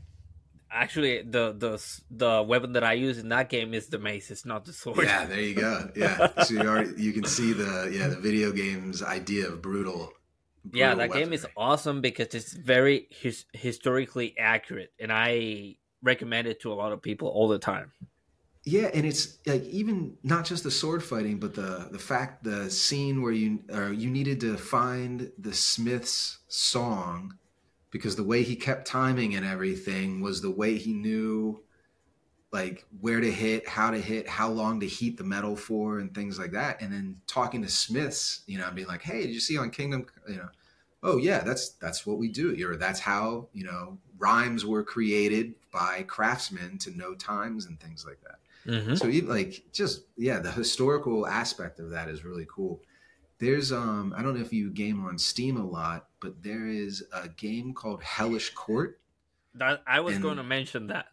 Actually, 0.71 1.23
the 1.23 1.45
the 1.65 1.73
the 2.11 2.33
weapon 2.47 2.73
that 2.75 2.85
I 2.85 2.93
use 2.93 3.17
in 3.19 3.29
that 3.31 3.49
game 3.49 3.73
is 3.75 3.87
the 3.89 3.99
mace. 3.99 4.31
It's 4.31 4.45
not 4.53 4.65
the 4.67 4.73
sword. 4.73 4.99
Yeah, 5.03 5.25
there 5.25 5.41
you 5.41 5.55
go. 5.55 5.91
Yeah, 5.97 6.43
so 6.45 6.55
you 6.55 6.61
already 6.69 7.03
you 7.03 7.13
can 7.13 7.25
see 7.25 7.51
the 7.63 7.73
yeah 7.93 8.09
the 8.09 8.21
video 8.29 8.53
game's 8.53 9.03
idea 9.03 9.49
of 9.49 9.63
brutal. 9.63 10.13
Yeah, 10.73 10.95
that 10.95 11.13
game 11.13 11.33
is 11.33 11.47
awesome 11.57 12.01
because 12.01 12.35
it's 12.35 12.53
very 12.53 13.07
his, 13.11 13.45
historically 13.53 14.37
accurate, 14.39 14.93
and 14.99 15.13
I 15.13 15.77
recommend 16.03 16.47
it 16.47 16.61
to 16.61 16.73
a 16.73 16.75
lot 16.75 16.93
of 16.93 17.03
people 17.03 17.29
all 17.29 17.49
the 17.49 17.59
time. 17.59 17.93
Yeah, 18.65 18.91
and 18.93 19.07
it's 19.07 19.39
like 19.47 19.65
even 19.65 20.17
not 20.23 20.45
just 20.45 20.63
the 20.65 20.71
sword 20.71 21.03
fighting, 21.03 21.39
but 21.39 21.55
the 21.55 21.89
the 21.91 21.99
fact 21.99 22.45
the 22.45 22.71
scene 22.71 23.23
where 23.23 23.33
you 23.33 23.61
or 23.73 23.93
you 23.93 24.11
needed 24.11 24.41
to 24.41 24.57
find 24.57 25.31
the 25.39 25.55
Smith's 25.55 26.39
song 26.49 27.39
because 27.91 28.17
the 28.17 28.25
way 28.25 28.43
he 28.43 28.57
kept 28.57 28.87
timing 28.87 29.35
and 29.35 29.47
everything 29.47 30.21
was 30.21 30.43
the 30.43 30.51
way 30.51 30.77
he 30.77 30.93
knew 30.93 31.63
like 32.51 32.87
where 33.01 33.21
to 33.21 33.31
hit, 33.31 33.69
how 33.69 33.91
to 33.91 33.99
hit, 34.01 34.27
how 34.29 34.49
long 34.49 34.81
to 34.81 34.87
heat 34.87 35.17
the 35.19 35.25
metal 35.25 35.55
for, 35.55 35.99
and 35.99 36.15
things 36.15 36.39
like 36.39 36.53
that. 36.53 36.81
And 36.81 36.93
then 36.93 37.21
talking 37.27 37.63
to 37.63 37.69
Smiths, 37.69 38.41
you 38.47 38.59
know, 38.59 38.67
and 38.67 38.75
being 38.77 38.89
like, 38.89 39.03
"Hey, 39.03 39.23
did 39.23 39.31
you 39.35 39.41
see 39.41 39.59
on 39.59 39.71
Kingdom?" 39.71 40.07
You 40.29 40.37
know, 40.37 40.49
oh 41.03 41.17
yeah, 41.19 41.41
that's 41.41 41.71
that's 41.71 42.07
what 42.07 42.19
we 42.19 42.29
do. 42.29 42.57
Or 42.67 42.77
that's 42.77 43.01
how 43.01 43.49
you 43.53 43.65
know 43.65 43.99
rhymes 44.19 44.65
were 44.65 44.83
created 44.83 45.55
by 45.73 46.05
craftsmen 46.09 46.79
to 46.79 46.91
know 46.97 47.15
times 47.15 47.67
and 47.67 47.79
things 47.79 48.05
like 48.07 48.21
that. 48.23 48.39
Mm-hmm. 48.71 48.95
So 48.97 49.09
even 49.09 49.29
like 49.29 49.65
just 49.73 50.03
yeah, 50.17 50.39
the 50.39 50.51
historical 50.51 51.27
aspect 51.27 51.81
of 51.81 51.91
that 51.91 52.09
is 52.09 52.25
really 52.25 52.47
cool. 52.51 52.81
There's 53.39 53.73
um 53.73 54.15
I 54.17 54.23
don't 54.23 54.35
know 54.35 54.41
if 54.41 54.53
you 54.53 54.71
game 54.71 55.05
on 55.05 55.19
Steam 55.19 55.59
a 55.59 55.65
lot, 55.67 56.09
but 56.21 56.43
there 56.43 56.67
is 56.67 57.05
a 57.13 57.29
game 57.29 57.75
called 57.75 58.03
Hellish 58.03 58.51
Quart. 58.55 59.01
That 59.55 59.83
I 59.87 60.01
was 60.01 60.15
And- 60.15 60.23
going 60.23 60.39
to 60.39 60.43
mention 60.43 60.87
that. 60.89 61.09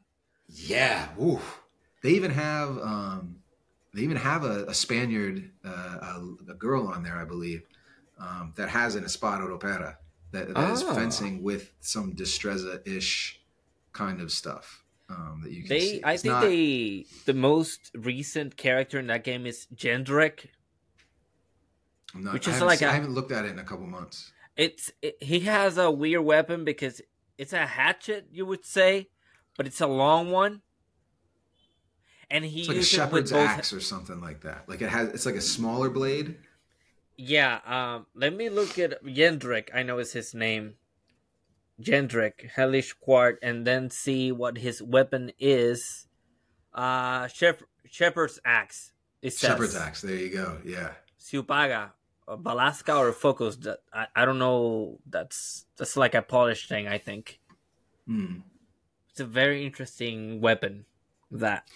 Yeah, 0.47 1.09
woo. 1.17 1.39
They 2.01 2.11
even 2.11 2.31
have 2.31 2.77
um 2.79 3.37
they 3.93 4.01
even 4.01 4.17
have 4.17 4.43
a, 4.43 4.65
a 4.65 4.73
Spaniard 4.73 5.49
uh, 5.63 5.69
a, 5.69 6.51
a 6.51 6.53
girl 6.53 6.87
on 6.87 7.01
there, 7.03 7.15
I 7.17 7.23
believe, 7.25 7.63
um, 8.19 8.53
that 8.57 8.69
has 8.69 8.95
an 8.95 9.05
Espada 9.05 9.43
Ropera 9.43 9.95
that, 10.31 10.53
that 10.53 10.71
is 10.71 10.83
Oh. 10.83 10.93
fencing 10.93 11.41
with 11.41 11.71
some 11.79 12.13
Destreza 12.13 12.85
ish 12.87 13.39
kind 13.93 14.19
of 14.21 14.31
stuff. 14.31 14.83
Um, 15.07 15.41
that 15.43 15.51
you 15.51 15.61
can 15.61 15.69
They, 15.69 15.79
see. 15.79 16.01
I 16.03 16.17
think 16.17 16.31
not- 16.33 16.41
they, 16.41 17.05
the 17.25 17.33
most 17.33 17.91
recent 17.95 18.57
character 18.57 18.99
in 18.99 19.07
that 19.07 19.23
game 19.23 19.45
is 19.45 19.67
Jendrik. 19.73 20.47
I'm 22.13 22.23
not- 22.23 22.33
which 22.33 22.47
I 22.47 22.51
is 22.51 22.55
haven't 22.55 22.67
like 22.67 22.79
se- 22.79 22.85
a- 22.85 22.89
I 22.89 22.93
haven't 22.93 23.13
looked 23.13 23.31
at 23.31 23.45
it 23.45 23.51
in 23.51 23.59
a 23.59 23.63
couple 23.63 23.85
months. 23.87 24.31
It's 24.57 24.91
it, 25.01 25.21
he 25.21 25.41
has 25.41 25.77
a 25.77 25.89
weird 25.91 26.23
weapon 26.23 26.63
because 26.65 27.01
it's 27.37 27.53
a 27.53 27.65
hatchet, 27.65 28.27
you 28.31 28.45
would 28.45 28.65
say, 28.65 29.09
but 29.57 29.67
it's 29.67 29.81
a 29.81 29.87
long 29.87 30.31
one, 30.31 30.61
and 32.29 32.43
he 32.45 32.61
It's 32.61 32.69
like 32.69 32.77
a 32.77 32.83
shepherd's 32.83 33.31
both. 33.31 33.47
axe 33.47 33.73
or 33.73 33.79
something 33.79 34.19
like 34.21 34.41
that. 34.41 34.67
Like 34.67 34.81
it 34.81 34.89
has, 34.89 35.09
it's 35.09 35.25
like 35.25 35.35
a 35.35 35.41
smaller 35.41 35.89
blade. 35.89 36.37
Yeah, 37.17 37.59
um, 37.65 38.07
let 38.13 38.33
me 38.35 38.49
look 38.49 38.77
at 38.77 39.03
Jendrik. 39.03 39.69
I 39.73 39.83
know 39.83 39.99
is 39.99 40.11
his 40.13 40.33
name. 40.33 40.73
Jendrik 41.81 42.49
Hellish 42.55 42.93
Quart, 42.93 43.39
and 43.41 43.65
then 43.67 43.89
see 43.89 44.31
what 44.31 44.57
his 44.57 44.81
weapon 44.81 45.31
is. 45.39 46.07
Uh, 46.73 47.27
Shep- 47.27 47.63
Shepherd's 47.89 48.39
axe. 48.45 48.91
It 49.21 49.33
says. 49.33 49.49
Shepherd's 49.51 49.75
axe. 49.75 50.01
There 50.01 50.15
you 50.15 50.29
go. 50.29 50.57
Yeah. 50.65 50.91
Ciupaga, 51.21 51.91
uh, 52.27 52.37
Valaška 52.37 52.97
or 52.97 53.11
Fokos. 53.11 53.75
I, 53.93 54.07
I 54.15 54.25
don't 54.25 54.39
know. 54.39 54.99
That's 55.09 55.65
that's 55.77 55.97
like 55.97 56.15
a 56.15 56.21
Polish 56.21 56.67
thing. 56.67 56.87
I 56.87 56.97
think 56.97 57.39
Hmm. 58.05 58.37
It's 59.15 59.21
a 59.21 59.25
very 59.25 59.65
interesting 59.65 60.41
weapon. 60.41 60.83
That 61.31 61.69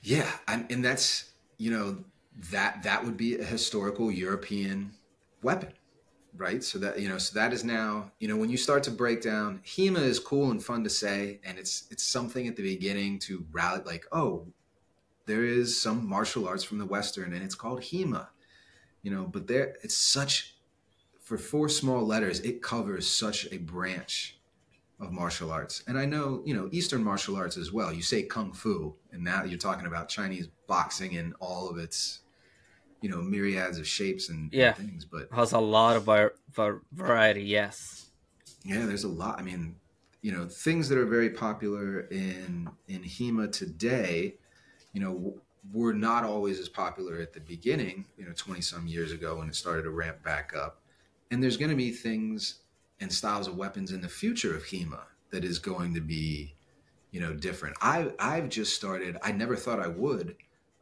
Yeah, 0.00 0.30
and, 0.48 0.64
and 0.72 0.82
that's 0.82 1.32
you 1.58 1.70
know 1.70 2.02
that 2.50 2.82
that 2.82 3.04
would 3.04 3.18
be 3.18 3.38
a 3.38 3.44
historical 3.44 4.10
European 4.10 4.92
weapon, 5.42 5.74
right? 6.34 6.64
So 6.64 6.78
that 6.78 6.98
you 6.98 7.10
know, 7.10 7.18
so 7.18 7.38
that 7.38 7.52
is 7.52 7.62
now 7.62 8.10
you 8.20 8.26
know 8.26 8.38
when 8.38 8.48
you 8.48 8.56
start 8.56 8.82
to 8.84 8.90
break 8.90 9.20
down, 9.20 9.60
HEMA 9.66 10.00
is 10.00 10.18
cool 10.18 10.50
and 10.50 10.64
fun 10.64 10.82
to 10.82 10.88
say, 10.88 11.40
and 11.44 11.58
it's 11.58 11.84
it's 11.90 12.04
something 12.04 12.48
at 12.48 12.56
the 12.56 12.62
beginning 12.62 13.18
to 13.18 13.44
rally 13.52 13.82
like, 13.84 14.06
oh, 14.10 14.46
there 15.26 15.44
is 15.44 15.78
some 15.78 16.08
martial 16.08 16.48
arts 16.48 16.64
from 16.64 16.78
the 16.78 16.86
Western, 16.86 17.34
and 17.34 17.44
it's 17.44 17.54
called 17.54 17.82
HEMA, 17.82 18.28
you 19.02 19.10
know, 19.10 19.24
but 19.24 19.46
there 19.46 19.76
it's 19.82 19.94
such 19.94 20.56
for 21.20 21.36
four 21.36 21.68
small 21.68 22.06
letters, 22.06 22.40
it 22.40 22.62
covers 22.62 23.06
such 23.06 23.46
a 23.52 23.58
branch 23.58 24.39
of 25.00 25.12
martial 25.12 25.50
arts. 25.50 25.82
And 25.86 25.98
I 25.98 26.04
know, 26.04 26.42
you 26.44 26.54
know, 26.54 26.68
Eastern 26.72 27.02
martial 27.02 27.36
arts 27.36 27.56
as 27.56 27.72
well. 27.72 27.92
You 27.92 28.02
say 28.02 28.22
kung 28.22 28.52
fu, 28.52 28.94
and 29.12 29.24
now 29.24 29.44
you're 29.44 29.58
talking 29.58 29.86
about 29.86 30.08
Chinese 30.08 30.48
boxing 30.66 31.12
in 31.14 31.32
all 31.40 31.70
of 31.70 31.78
its, 31.78 32.20
you 33.00 33.08
know, 33.08 33.22
myriads 33.22 33.78
of 33.78 33.86
shapes 33.86 34.28
and, 34.28 34.52
and 34.52 34.88
things. 34.88 35.04
But 35.06 35.28
has 35.32 35.52
a 35.52 35.58
lot 35.58 35.96
of 35.96 36.04
var- 36.04 36.34
var- 36.52 36.82
variety. 36.92 37.44
Yes. 37.44 38.10
yeah, 38.64 38.84
there's 38.84 39.04
a 39.04 39.08
lot. 39.08 39.38
I 39.38 39.42
mean, 39.42 39.76
you 40.22 40.32
know, 40.32 40.46
things 40.46 40.88
that 40.90 40.98
are 40.98 41.06
very 41.06 41.30
popular 41.30 42.00
in 42.10 42.68
in 42.88 43.02
HEMA 43.02 43.50
today, 43.50 44.34
you 44.92 45.00
know, 45.00 45.14
w- 45.14 45.40
were 45.72 45.94
not 45.94 46.24
always 46.24 46.58
as 46.58 46.68
popular 46.68 47.20
at 47.20 47.32
the 47.32 47.40
beginning. 47.40 48.04
You 48.18 48.26
know, 48.26 48.32
twenty 48.36 48.60
some 48.60 48.86
years 48.86 49.12
ago 49.12 49.36
when 49.38 49.48
it 49.48 49.54
started 49.54 49.84
to 49.84 49.90
ramp 49.90 50.22
back 50.22 50.52
up. 50.54 50.82
And 51.30 51.42
there's 51.42 51.56
going 51.56 51.70
to 51.70 51.76
be 51.76 51.90
things 51.90 52.60
and 53.00 53.12
styles 53.12 53.48
of 53.48 53.56
weapons 53.56 53.92
in 53.92 54.00
the 54.00 54.08
future 54.08 54.54
of 54.54 54.64
HEMA 54.64 55.02
that 55.30 55.44
is 55.44 55.58
going 55.58 55.94
to 55.94 56.00
be, 56.00 56.54
you 57.10 57.20
know, 57.20 57.32
different. 57.32 57.76
I 57.80 58.12
I've 58.18 58.48
just 58.48 58.74
started. 58.74 59.16
I 59.22 59.32
never 59.32 59.56
thought 59.56 59.80
I 59.80 59.88
would, 59.88 60.36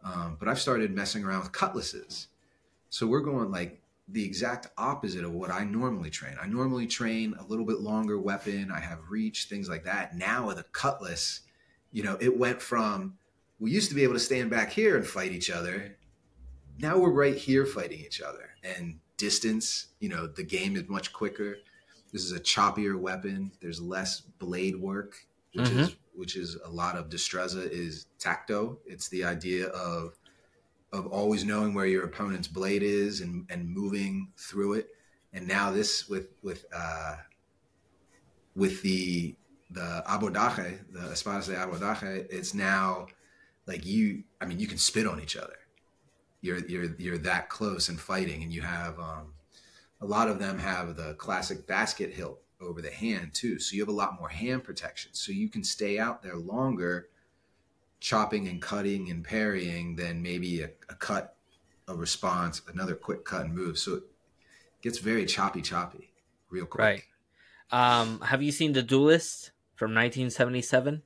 um, 0.05 0.37
but 0.39 0.49
I've 0.49 0.61
started 0.61 0.95
messing 0.95 1.25
around 1.25 1.41
with 1.41 1.53
cutlasses. 1.53 2.29
So 2.91 3.07
we're 3.07 3.21
going 3.21 3.51
like 3.51 3.81
the 4.09 4.25
exact 4.25 4.69
opposite 4.79 5.25
of 5.25 5.33
what 5.33 5.51
I 5.51 5.65
normally 5.65 6.11
train. 6.11 6.37
I 6.41 6.47
normally 6.47 6.87
train 6.87 7.35
a 7.39 7.45
little 7.45 7.67
bit 7.67 7.81
longer 7.81 8.19
weapon. 8.19 8.71
I 8.73 8.81
have 8.81 9.11
reach, 9.11 9.45
things 9.45 9.69
like 9.69 9.85
that. 9.85 10.17
Now 10.17 10.47
with 10.47 10.59
a 10.59 10.65
cutlass, 10.65 11.41
you 11.93 12.03
know, 12.03 12.17
it 12.21 12.39
went 12.39 12.63
from 12.63 13.19
we 13.61 13.71
used 13.71 13.89
to 13.91 13.95
be 13.95 14.05
able 14.05 14.15
to 14.15 14.21
stand 14.21 14.51
back 14.51 14.71
here 14.71 14.97
and 14.97 15.07
fight 15.07 15.33
each 15.33 15.51
other, 15.51 15.97
now 16.79 16.97
we're 16.97 17.11
right 17.11 17.37
here 17.37 17.67
fighting 17.67 17.99
each 17.99 18.21
other 18.23 18.51
and 18.63 18.99
distance 19.17 19.89
you 19.99 20.09
know 20.09 20.27
the 20.27 20.45
game 20.45 20.77
is 20.77 20.89
much 20.89 21.13
quicker 21.13 21.57
this 22.13 22.25
is 22.25 22.33
a 22.33 22.41
choppier 22.41 22.99
weapon. 22.99 23.53
There's 23.61 23.81
less 23.81 24.21
blade 24.21 24.77
work 24.77 25.15
which 25.55 25.69
Mhm. 25.69 25.79
is 25.81 25.97
which 26.15 26.37
is 26.37 26.57
a 26.65 26.69
lot 26.71 26.97
of 26.97 27.09
destreza 27.09 27.69
is 27.71 28.07
tacto. 28.19 28.79
It's 28.87 29.09
the 29.09 29.25
idea 29.25 29.69
of 29.69 30.19
of 30.93 31.07
always 31.07 31.45
knowing 31.45 31.75
where 31.75 31.87
your 31.87 32.05
opponent's 32.05 32.49
blade 32.49 32.83
is 32.83 33.21
and 33.21 33.47
and 33.51 33.69
moving 33.71 34.33
through 34.37 34.75
it. 34.75 34.89
And 35.33 35.47
now 35.47 35.71
this 35.71 36.09
with 36.09 36.29
with 36.43 36.65
uh 36.73 37.17
with 38.55 38.83
the 38.83 39.37
the 39.71 40.03
abordaje 40.07 40.79
the 40.93 41.01
espadas 41.13 41.47
de 41.47 41.55
abordaje 41.55 42.27
it's 42.31 42.55
now 42.55 43.07
like 43.67 43.85
you 43.85 44.25
i 44.41 44.47
mean 44.47 44.59
you 44.59 44.67
can 44.67 44.79
spit 44.79 45.07
on 45.07 45.21
each 45.21 45.37
other. 45.37 45.57
You're 46.41 46.59
you're 46.67 46.95
you're 46.99 47.19
that 47.19 47.49
close 47.49 47.89
and 47.89 48.01
fighting 48.01 48.43
and 48.43 48.53
you 48.53 48.63
have 48.63 48.99
um 48.99 49.35
a 50.01 50.07
lot 50.07 50.29
of 50.29 50.39
them 50.39 50.59
have 50.59 50.97
the 50.97 51.15
classic 51.15 51.67
basket 51.67 52.13
hilt 52.15 52.41
over 52.61 52.83
the 52.83 52.91
hand 52.91 53.33
too 53.35 53.59
so 53.59 53.75
you 53.75 53.83
have 53.83 53.89
a 53.89 53.93
lot 53.93 54.19
more 54.19 54.29
hand 54.29 54.65
protection 54.65 55.13
so 55.15 55.33
you 55.33 55.49
can 55.49 55.63
stay 55.63 55.99
out 55.99 56.23
there 56.23 56.37
longer 56.37 57.09
chopping 58.01 58.47
and 58.49 58.63
cutting 58.63 59.11
and 59.11 59.25
parrying 59.25 59.97
than 59.97 60.23
maybe 60.23 60.63
a, 60.63 60.71
a 60.89 60.95
cut 60.95 61.37
a 61.89 61.95
response 61.95 62.63
another 62.73 62.95
quick 62.95 63.25
cut 63.25 63.45
and 63.45 63.55
move 63.55 63.79
so 63.79 63.95
it 63.97 64.03
gets 64.83 64.99
very 64.99 65.25
choppy 65.27 65.63
choppy 65.63 66.11
real 66.51 66.67
quick 66.67 66.83
Right. 66.85 67.03
Um, 67.71 68.21
have 68.23 68.43
you 68.43 68.51
seen 68.53 68.73
The 68.73 68.83
Duelist 68.83 69.53
from 69.75 69.93
1977? 69.95 71.03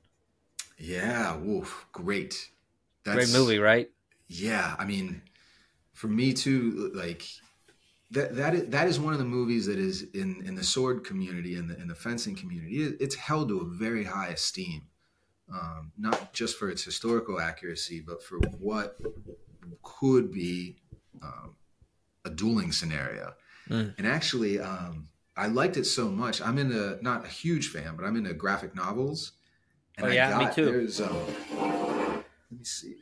yeah 0.77 1.35
woof 1.35 1.87
great 1.91 2.49
That's, 3.03 3.31
Great 3.31 3.39
movie, 3.39 3.59
right? 3.59 3.89
yeah 4.27 4.75
i 4.79 4.85
mean 4.85 5.21
for 5.93 6.07
me 6.07 6.33
too 6.33 6.91
like 6.95 7.23
that 8.13 8.35
that 8.35 8.53
is, 8.55 8.69
that 8.69 8.87
is 8.87 8.99
one 8.99 9.13
of 9.13 9.19
the 9.19 9.25
movies 9.25 9.65
that 9.67 9.77
is 9.77 10.03
in 10.13 10.41
in 10.45 10.55
the 10.55 10.63
sword 10.63 11.03
community 11.03 11.55
and 11.55 11.69
the 11.69 11.79
in 11.79 11.87
the 11.87 11.95
fencing 11.95 12.35
community. 12.35 12.77
It's 12.99 13.15
held 13.15 13.49
to 13.49 13.59
a 13.59 13.65
very 13.65 14.03
high 14.03 14.29
esteem 14.29 14.83
um, 15.51 15.91
not 15.97 16.33
just 16.33 16.57
for 16.57 16.69
its 16.69 16.83
historical 16.83 17.39
accuracy 17.39 18.01
but 18.05 18.23
for 18.23 18.37
what 18.59 18.97
could 19.81 20.31
be 20.31 20.77
um, 21.21 21.55
a 22.25 22.29
dueling 22.29 22.71
scenario. 22.71 23.33
Mm. 23.69 23.97
and 23.97 24.05
actually 24.05 24.59
um, 24.59 25.07
i 25.37 25.47
liked 25.47 25.77
it 25.77 25.85
so 25.85 26.09
much. 26.09 26.41
I'm 26.41 26.57
into 26.57 26.99
not 27.01 27.23
a 27.23 27.29
huge 27.29 27.69
fan 27.69 27.95
but 27.95 28.05
i'm 28.05 28.15
into 28.15 28.33
graphic 28.33 28.75
novels. 28.75 29.33
Oh, 30.01 30.07
yeah, 30.07 30.37
me 30.39 30.53
too. 30.53 30.65
there's 30.65 30.99
um, 30.99 31.15
let 31.51 32.25
me 32.51 32.63
see 32.63 32.95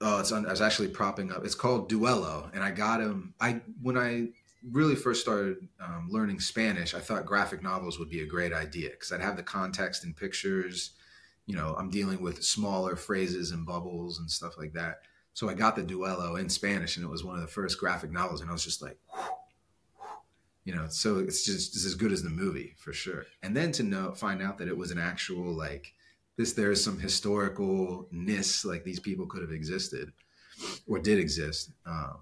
Oh, 0.00 0.20
it's 0.20 0.30
on. 0.30 0.46
I 0.46 0.50
was 0.50 0.60
actually 0.60 0.88
propping 0.88 1.32
up. 1.32 1.44
It's 1.44 1.54
called 1.54 1.90
Duello, 1.90 2.50
and 2.54 2.62
I 2.62 2.70
got 2.70 3.00
him. 3.00 3.34
I 3.40 3.60
when 3.82 3.98
I 3.98 4.28
really 4.70 4.94
first 4.94 5.20
started 5.20 5.56
um, 5.80 6.08
learning 6.10 6.40
Spanish, 6.40 6.94
I 6.94 7.00
thought 7.00 7.26
graphic 7.26 7.62
novels 7.62 7.98
would 7.98 8.10
be 8.10 8.20
a 8.20 8.26
great 8.26 8.52
idea 8.52 8.90
because 8.90 9.12
I'd 9.12 9.20
have 9.20 9.36
the 9.36 9.42
context 9.42 10.04
and 10.04 10.16
pictures. 10.16 10.92
You 11.46 11.56
know, 11.56 11.74
I'm 11.78 11.90
dealing 11.90 12.20
with 12.20 12.44
smaller 12.44 12.94
phrases 12.94 13.50
and 13.50 13.66
bubbles 13.66 14.18
and 14.18 14.30
stuff 14.30 14.58
like 14.58 14.74
that. 14.74 15.00
So 15.32 15.48
I 15.48 15.54
got 15.54 15.76
the 15.76 15.82
Duello 15.82 16.38
in 16.38 16.48
Spanish, 16.48 16.96
and 16.96 17.04
it 17.04 17.08
was 17.08 17.24
one 17.24 17.36
of 17.36 17.40
the 17.40 17.48
first 17.48 17.78
graphic 17.78 18.10
novels, 18.10 18.40
and 18.40 18.50
I 18.50 18.52
was 18.52 18.64
just 18.64 18.82
like, 18.82 18.98
you 20.64 20.74
know, 20.74 20.86
so 20.88 21.18
it's 21.18 21.44
just 21.44 21.74
it's 21.74 21.86
as 21.86 21.94
good 21.94 22.12
as 22.12 22.22
the 22.22 22.30
movie 22.30 22.74
for 22.76 22.92
sure. 22.92 23.26
And 23.42 23.56
then 23.56 23.72
to 23.72 23.82
know 23.82 24.12
find 24.12 24.42
out 24.42 24.58
that 24.58 24.68
it 24.68 24.76
was 24.76 24.90
an 24.90 24.98
actual 24.98 25.52
like 25.52 25.94
this 26.38 26.54
there's 26.54 26.82
some 26.82 26.98
historicalness 26.98 28.64
like 28.64 28.82
these 28.84 29.00
people 29.00 29.26
could 29.26 29.42
have 29.42 29.52
existed 29.52 30.12
or 30.86 30.98
did 30.98 31.18
exist 31.18 31.72
um 31.86 32.18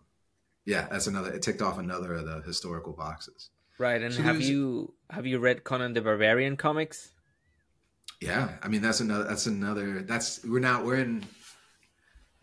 yeah 0.64 0.88
that's 0.90 1.06
another 1.06 1.32
it 1.32 1.42
ticked 1.42 1.62
off 1.62 1.78
another 1.78 2.14
of 2.14 2.26
the 2.26 2.40
historical 2.42 2.92
boxes 2.92 3.50
Right. 3.78 4.00
And 4.00 4.12
So 4.14 4.22
have 4.22 4.40
you 4.40 4.94
have 5.10 5.26
you 5.26 5.38
read 5.38 5.62
Conan 5.62 5.92
the 5.92 6.00
Barbarian 6.00 6.56
comics? 6.56 7.12
yeah 8.22 8.44
i 8.62 8.68
mean 8.68 8.80
that's 8.80 9.00
another 9.00 9.24
that's 9.24 9.46
another 9.46 10.00
that's 10.02 10.42
we're 10.44 10.58
now 10.70 10.82
we're 10.82 10.96
in 11.06 11.22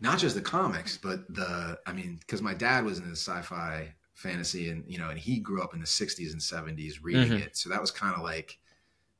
not 0.00 0.18
just 0.18 0.34
the 0.36 0.40
comics 0.40 0.96
but 0.96 1.26
the 1.34 1.76
i 1.86 1.92
mean 1.92 2.18
because 2.20 2.42
my 2.42 2.54
dad 2.54 2.84
was 2.84 2.98
in 2.98 3.06
the 3.10 3.16
sci-fi 3.16 3.92
fantasy 4.14 4.70
and 4.70 4.84
you 4.86 4.98
know 4.98 5.08
and 5.10 5.18
he 5.18 5.40
grew 5.40 5.60
up 5.62 5.74
in 5.74 5.80
the 5.80 5.86
60s 5.86 6.32
and 6.32 6.40
70s 6.40 7.02
reading 7.02 7.32
Mhm. 7.32 7.42
it 7.46 7.56
so 7.56 7.68
that 7.68 7.80
was 7.80 7.90
kind 7.90 8.14
of 8.14 8.22
like 8.22 8.58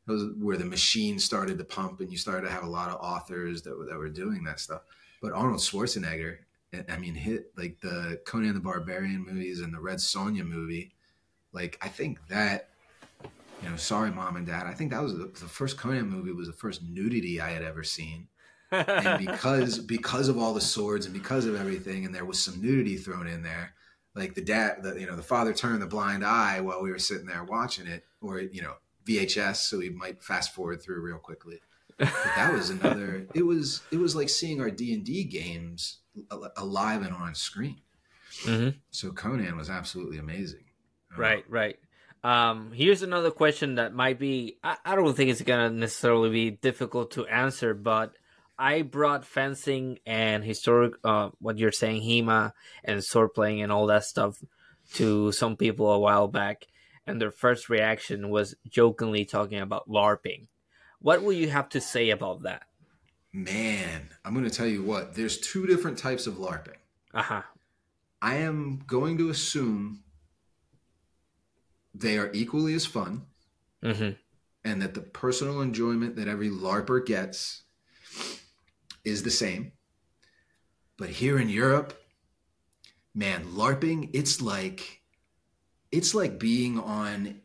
was 0.07 0.25
where 0.39 0.57
the 0.57 0.65
machine 0.65 1.19
started 1.19 1.59
to 1.59 1.65
pump 1.65 2.01
and 2.01 2.11
you 2.11 2.19
started 2.19 2.47
to 2.47 2.53
have 2.53 2.65
a 2.65 2.69
lot 2.69 2.91
of 2.91 3.01
authors 3.01 3.63
that 3.63 3.77
were, 3.77 3.87
that 3.87 3.97
were 3.97 4.09
doing 4.09 4.45
that 4.45 4.61
stuff. 4.61 4.83
But 5.23 5.33
arnold 5.33 5.61
schwarzenegger 5.61 6.39
I- 6.75 6.85
i 6.93 6.99
mean 6.99 7.15
hit 7.15 7.53
like 7.57 7.81
the 7.81 8.21
conan 8.27 8.55
the 8.55 8.61
barbarian 8.61 9.25
movies 9.25 9.61
and 9.61 9.73
the 9.73 9.81
red 9.81 9.99
sonja 9.99 10.47
movie 10.47 10.93
like 11.53 11.79
i 11.81 11.89
think 11.89 12.19
that 12.29 12.71
you 13.63 13.69
know 13.71 13.77
sorry 13.77 14.11
mom 14.11 14.37
and 14.37 14.47
dad 14.47 14.67
i 14.67 14.73
think 14.75 14.91
that 14.91 15.03
was 15.03 15.17
the, 15.17 15.25
the 15.27 15.49
first 15.49 15.79
conan 15.79 16.09
movie 16.09 16.33
was 16.33 16.47
the 16.47 16.53
first 16.53 16.83
nudity 16.83 17.41
i 17.41 17.51
had 17.51 17.63
ever 17.63 17.83
seen. 17.83 18.29
And 18.71 19.19
because 19.27 19.79
because 19.79 20.29
of 20.29 20.37
all 20.39 20.53
the 20.53 20.61
swords 20.61 21.07
and 21.07 21.15
because 21.15 21.47
of 21.47 21.55
everything 21.55 22.05
and 22.05 22.15
there 22.15 22.25
was 22.25 22.43
some 22.43 22.61
nudity 22.61 22.97
thrown 22.97 23.27
in 23.27 23.43
there 23.43 23.75
like 24.15 24.35
the 24.35 24.43
dad 24.43 24.83
the, 24.83 24.99
you 25.01 25.07
know 25.07 25.17
the 25.17 25.23
father 25.23 25.55
turned 25.55 25.81
the 25.81 25.87
blind 25.87 26.25
eye 26.25 26.61
while 26.61 26.83
we 26.83 26.91
were 26.91 26.99
sitting 26.99 27.27
there 27.27 27.45
watching 27.45 27.87
it 27.87 28.05
or 28.21 28.41
you 28.41 28.63
know 28.63 28.75
vhs 29.07 29.57
so 29.57 29.79
we 29.79 29.91
might 29.91 30.23
fast 30.23 30.55
forward 30.55 30.83
through 30.83 31.01
real 31.01 31.19
quickly. 31.19 31.61
But 31.99 32.13
that 32.37 32.53
was 32.53 32.71
another 32.71 33.27
it 33.35 33.47
was 33.47 33.83
it 33.91 33.99
was 33.99 34.17
like 34.17 34.29
seeing 34.29 34.61
our 34.61 34.71
d&d 34.71 35.25
games 35.25 35.99
alive 36.57 37.03
and 37.03 37.15
on 37.15 37.35
screen. 37.35 37.81
Hmm 38.43 38.71
so 38.91 39.13
conan 39.13 39.57
was 39.57 39.71
absolutely 39.71 40.19
amazing. 40.19 40.65
Uh, 41.15 41.21
Right, 41.21 41.45
right. 41.49 41.79
Um, 42.25 42.73
here's 42.73 43.03
another 43.03 43.31
question 43.31 43.75
that 43.75 43.93
might 43.95 44.19
be 44.19 44.57
I, 44.65 44.77
I 44.85 44.95
don't 44.97 45.15
think 45.15 45.31
it's 45.31 45.43
gonna 45.43 45.71
necessarily 45.71 46.31
be 46.31 46.51
difficult 46.51 47.13
to 47.13 47.27
answer, 47.27 47.75
but 47.75 48.15
I 48.59 48.83
brought 48.83 49.25
fencing 49.25 49.99
and 50.07 50.43
historic 50.43 50.95
uh 51.05 51.31
what 51.39 51.59
you're 51.59 51.73
saying, 51.73 52.03
HEMA 52.03 52.53
and 52.83 53.05
sword 53.05 53.35
playing 53.35 53.63
and 53.63 53.71
all 53.71 53.87
that 53.87 54.05
stuff 54.05 54.43
to 54.95 55.33
some 55.33 55.57
people 55.57 55.93
a 55.93 55.99
while 55.99 56.29
back, 56.29 56.67
and 57.07 57.21
their 57.21 57.31
first 57.31 57.69
reaction 57.69 58.31
was 58.31 58.55
jokingly 58.69 59.25
talking 59.25 59.61
about 59.61 59.89
LARPing. 59.89 60.47
What 61.01 61.23
will 61.23 61.33
you 61.33 61.51
have 61.51 61.69
to 61.71 61.81
say 61.81 62.11
about 62.11 62.43
that? 62.43 62.63
man 63.37 64.11
i'm 64.25 64.33
going 64.33 64.45
to 64.49 64.57
tell 64.59 64.65
you 64.67 64.81
what 64.81 65.17
there's 65.17 65.39
two 65.39 65.67
different 65.67 65.99
types 65.99 66.29
of 66.29 66.35
larping 66.35 66.79
Uh-huh. 67.13 67.43
I 68.23 68.37
am 68.37 68.85
going 68.87 69.19
to 69.19 69.29
assume 69.29 70.05
they 71.93 72.17
are 72.17 72.31
equally 72.33 72.75
as 72.75 72.87
fun 72.87 73.27
hmm 73.83 74.11
and 74.65 74.81
that 74.81 74.95
the 74.95 75.01
personal 75.03 75.61
enjoyment 75.61 76.15
that 76.17 76.29
every 76.29 76.49
LARPer 76.49 77.05
gets 77.05 77.65
is 79.05 79.23
the 79.25 79.31
same. 79.31 79.73
But 80.97 81.11
here 81.11 81.39
in 81.39 81.51
Europe, 81.51 81.93
man, 83.15 83.45
LARPing, 83.49 84.09
it's 84.15 84.41
like 84.41 85.03
it's 85.95 86.15
like 86.15 86.39
being 86.41 86.79
on 86.79 87.41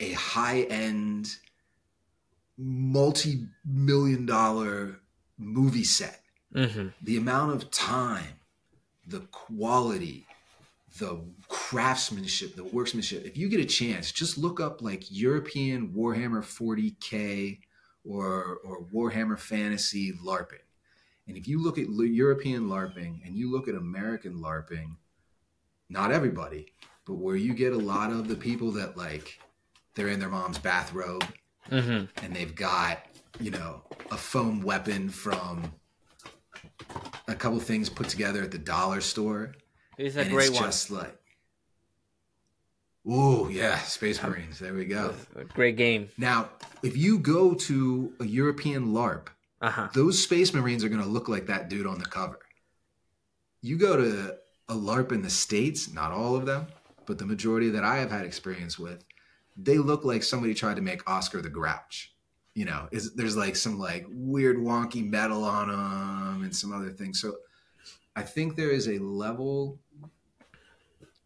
a 0.00 0.12
high-end 0.12 1.36
multi-million 2.56 4.26
dollar 4.26 5.00
movie 5.38 5.84
set 5.84 6.22
hmm 6.52 6.88
the 7.02 7.16
amount 7.16 7.52
of 7.52 7.70
time, 7.70 8.40
the 9.06 9.20
quality, 9.30 10.26
the 10.98 11.22
craftsmanship, 11.46 12.56
the 12.56 12.64
workmanship. 12.64 13.24
If 13.24 13.36
you 13.36 13.48
get 13.48 13.60
a 13.60 13.64
chance, 13.64 14.10
just 14.10 14.38
look 14.38 14.58
up 14.58 14.82
like 14.82 15.04
European 15.10 15.90
Warhammer 15.90 16.42
40k 16.42 17.60
or 18.04 18.58
or 18.64 18.84
Warhammer 18.86 19.38
Fantasy 19.38 20.12
LARPing. 20.24 20.66
And 21.28 21.36
if 21.36 21.46
you 21.46 21.62
look 21.62 21.78
at 21.78 21.88
European 21.90 22.68
LARPing 22.68 23.24
and 23.24 23.36
you 23.36 23.52
look 23.52 23.68
at 23.68 23.74
American 23.74 24.40
LARPing, 24.40 24.96
not 25.90 26.10
everybody, 26.10 26.72
but 27.08 27.14
where 27.14 27.34
you 27.36 27.54
get 27.54 27.72
a 27.72 27.76
lot 27.78 28.12
of 28.12 28.28
the 28.28 28.36
people 28.36 28.70
that 28.72 28.96
like 28.96 29.40
they're 29.94 30.08
in 30.08 30.20
their 30.20 30.28
mom's 30.28 30.58
bathrobe 30.58 31.24
hmm 31.68 32.04
and 32.22 32.34
they've 32.36 32.54
got 32.54 32.98
you 33.40 33.50
know 33.50 33.82
a 34.12 34.16
foam 34.16 34.60
weapon 34.62 35.08
from 35.08 35.72
a 37.26 37.34
couple 37.34 37.58
things 37.60 37.88
put 37.88 38.08
together 38.08 38.42
at 38.42 38.50
the 38.52 38.58
dollar 38.58 39.00
store 39.00 39.52
It's 39.96 40.16
a 40.16 40.20
and 40.20 40.30
great 40.30 40.48
it's 40.50 40.54
one. 40.60 40.64
just 40.68 40.90
like 40.90 41.16
oh 43.06 43.48
yeah 43.48 43.78
space 43.78 44.22
marines 44.22 44.58
there 44.58 44.74
we 44.74 44.84
go 44.84 45.14
great 45.54 45.76
game. 45.76 46.08
now 46.18 46.48
if 46.82 46.96
you 46.96 47.18
go 47.18 47.54
to 47.54 48.12
a 48.20 48.24
european 48.26 48.88
larp 48.92 49.28
Uh-huh. 49.62 49.88
those 49.94 50.22
space 50.22 50.52
marines 50.54 50.84
are 50.84 50.88
going 50.88 51.02
to 51.02 51.08
look 51.08 51.28
like 51.28 51.46
that 51.46 51.68
dude 51.68 51.86
on 51.86 51.98
the 51.98 52.04
cover 52.06 52.38
you 53.62 53.76
go 53.76 53.96
to 53.96 54.36
a 54.68 54.74
larp 54.74 55.12
in 55.12 55.22
the 55.22 55.30
states 55.30 55.92
not 55.92 56.12
all 56.12 56.36
of 56.36 56.44
them 56.46 56.66
but 57.08 57.18
the 57.18 57.26
majority 57.26 57.68
that 57.70 57.84
i 57.84 57.96
have 57.96 58.10
had 58.10 58.24
experience 58.24 58.78
with 58.78 59.04
they 59.56 59.78
look 59.78 60.04
like 60.04 60.22
somebody 60.22 60.54
tried 60.54 60.76
to 60.76 60.82
make 60.82 61.08
oscar 61.10 61.42
the 61.42 61.50
grouch 61.50 62.14
you 62.54 62.64
know 62.64 62.86
is 62.92 63.14
there's 63.14 63.36
like 63.36 63.56
some 63.56 63.78
like 63.78 64.06
weird 64.08 64.56
wonky 64.56 65.04
metal 65.04 65.42
on 65.44 65.68
them 65.68 66.44
and 66.44 66.54
some 66.54 66.72
other 66.72 66.90
things 66.90 67.20
so 67.20 67.34
i 68.14 68.22
think 68.22 68.54
there 68.54 68.70
is 68.70 68.86
a 68.86 68.98
level 68.98 69.80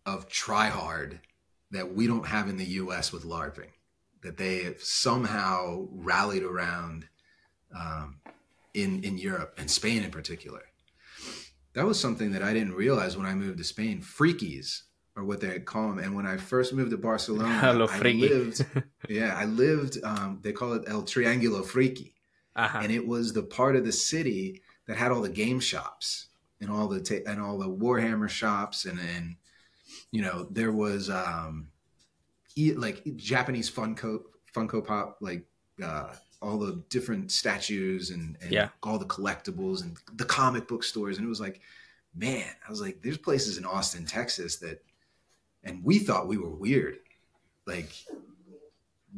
of 0.06 0.28
try 0.28 0.68
hard 0.68 1.20
that 1.70 1.94
we 1.94 2.06
don't 2.06 2.26
have 2.26 2.48
in 2.48 2.56
the 2.56 2.64
US 2.64 3.12
with 3.12 3.24
LARPing, 3.24 3.70
that 4.22 4.36
they 4.36 4.62
have 4.64 4.82
somehow 4.82 5.88
rallied 5.90 6.42
around 6.42 7.08
um, 7.74 8.20
in, 8.74 9.02
in 9.02 9.18
Europe 9.18 9.54
and 9.58 9.70
Spain 9.70 10.02
in 10.02 10.10
particular. 10.10 10.62
That 11.74 11.86
was 11.86 11.98
something 11.98 12.32
that 12.32 12.42
I 12.42 12.52
didn't 12.52 12.74
realize 12.74 13.16
when 13.16 13.26
I 13.26 13.34
moved 13.34 13.58
to 13.58 13.64
Spain. 13.64 14.02
Freakies 14.02 14.82
are 15.16 15.24
what 15.24 15.40
they 15.40 15.58
call 15.60 15.88
them. 15.88 15.98
And 15.98 16.14
when 16.14 16.26
I 16.26 16.36
first 16.36 16.72
moved 16.72 16.90
to 16.92 16.96
Barcelona, 16.96 17.58
I 17.62 17.72
lived, 17.72 18.64
yeah, 19.08 19.34
I 19.36 19.44
lived, 19.44 19.98
um, 20.04 20.38
they 20.42 20.52
call 20.52 20.72
it 20.74 20.84
El 20.86 21.02
Triangulo 21.02 21.62
Friki 21.64 22.12
Uh-huh. 22.56 22.78
and 22.82 22.90
it 22.92 23.06
was 23.06 23.32
the 23.32 23.42
part 23.42 23.76
of 23.76 23.84
the 23.84 23.92
city 23.92 24.62
that 24.86 24.96
had 24.96 25.10
all 25.12 25.22
the 25.22 25.28
game 25.28 25.60
shops 25.60 26.26
and 26.60 26.70
all 26.70 26.88
the 26.88 27.00
ta- 27.00 27.24
and 27.30 27.40
all 27.40 27.58
the 27.58 27.68
Warhammer 27.68 28.28
shops 28.28 28.84
and 28.84 28.98
and 28.98 29.36
you 30.10 30.22
know 30.22 30.46
there 30.50 30.72
was 30.72 31.08
um 31.10 31.68
e- 32.56 32.74
like 32.74 33.02
Japanese 33.16 33.70
Funko 33.70 34.22
Funko 34.54 34.84
Pop 34.84 35.18
like 35.20 35.44
uh 35.82 36.14
all 36.40 36.58
the 36.58 36.82
different 36.88 37.30
statues 37.30 38.10
and, 38.10 38.36
and 38.42 38.50
Yeah. 38.52 38.68
all 38.82 38.98
the 38.98 39.06
collectibles 39.06 39.82
and 39.82 39.96
the 40.14 40.24
comic 40.24 40.66
book 40.68 40.82
stores 40.84 41.16
and 41.18 41.24
it 41.26 41.28
was 41.28 41.40
like 41.40 41.60
man 42.14 42.46
I 42.66 42.70
was 42.70 42.80
like 42.80 43.00
there's 43.02 43.18
places 43.18 43.58
in 43.58 43.64
Austin 43.64 44.04
Texas 44.04 44.56
that 44.56 44.82
and 45.64 45.82
we 45.84 45.98
thought 45.98 46.28
we 46.28 46.38
were 46.38 46.50
weird 46.50 46.96
like 47.66 47.90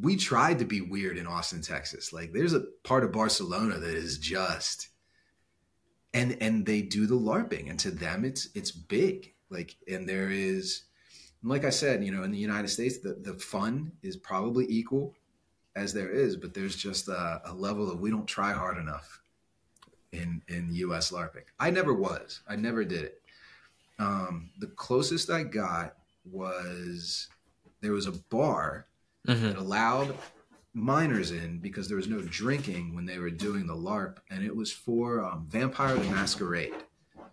we 0.01 0.17
tried 0.17 0.59
to 0.59 0.65
be 0.65 0.81
weird 0.81 1.17
in 1.17 1.27
Austin, 1.27 1.63
Texas. 1.63 2.13
Like 2.13 2.33
there's 2.33 2.55
a 2.55 2.65
part 2.83 3.05
of 3.05 3.13
Barcelona 3.13 3.79
that 3.79 3.95
is 3.95 4.19
just 4.19 4.89
and 6.13 6.37
and 6.41 6.67
they 6.67 6.83
do 6.83 7.07
the 7.07 7.19
LARPing 7.19 7.71
and 7.71 7.79
to 7.81 7.91
them 7.91 8.25
it's 8.25 8.49
it's 8.55 8.71
big. 8.71 9.33
Like 9.51 9.77
and 9.89 10.09
there 10.09 10.31
is 10.31 10.85
like 11.43 11.65
I 11.65 11.71
said, 11.71 12.03
you 12.03 12.11
know, 12.11 12.23
in 12.23 12.33
the 12.33 12.39
United 12.39 12.69
States 12.69 12.99
the, 12.99 13.15
the 13.15 13.35
fun 13.35 13.93
is 14.03 14.17
probably 14.17 14.67
equal 14.69 15.15
as 15.77 15.93
there 15.93 16.11
is, 16.11 16.37
but 16.37 16.55
there's 16.55 16.77
just 16.77 17.09
a, 17.09 17.43
a 17.45 17.53
level 17.53 17.91
of 17.91 18.01
we 18.01 18.11
don't 18.11 18.27
try 18.27 18.53
hard 18.53 18.79
enough 18.79 19.21
in 20.13 20.43
in 20.49 20.75
US 20.75 21.13
LARPing. 21.13 21.45
I 21.61 21.71
never 21.71 21.95
was. 21.95 22.41
I 22.49 22.57
never 22.57 22.85
did 22.85 23.05
it. 23.05 23.21
Um, 24.01 24.51
the 24.59 24.67
closest 24.67 25.31
I 25.31 25.45
got 25.45 25.95
was 26.25 27.29
there 27.81 27.93
was 27.93 28.07
a 28.07 28.13
bar 28.13 28.87
Mhm. 29.27 29.41
that 29.43 29.57
allowed 29.57 30.17
minors 30.73 31.31
in 31.31 31.59
because 31.59 31.87
there 31.89 31.97
was 31.97 32.09
no 32.09 32.21
drinking 32.23 32.95
when 32.95 33.05
they 33.07 33.19
were 33.19 33.31
doing 33.31 33.67
the 33.67 33.77
LARP, 33.77 34.19
and 34.31 34.43
it 34.45 34.55
was 34.55 34.73
for 34.73 35.23
um, 35.25 35.47
Vampire 35.49 35.97
the 35.97 36.05
Masquerade. 36.11 36.75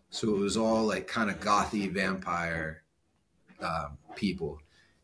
So 0.10 0.36
it 0.36 0.40
was 0.40 0.58
all 0.58 0.86
like 0.86 1.08
kind 1.08 1.30
of 1.30 1.40
gothy 1.40 1.90
vampire 1.92 2.84
um, 3.62 3.98
people, 4.16 4.60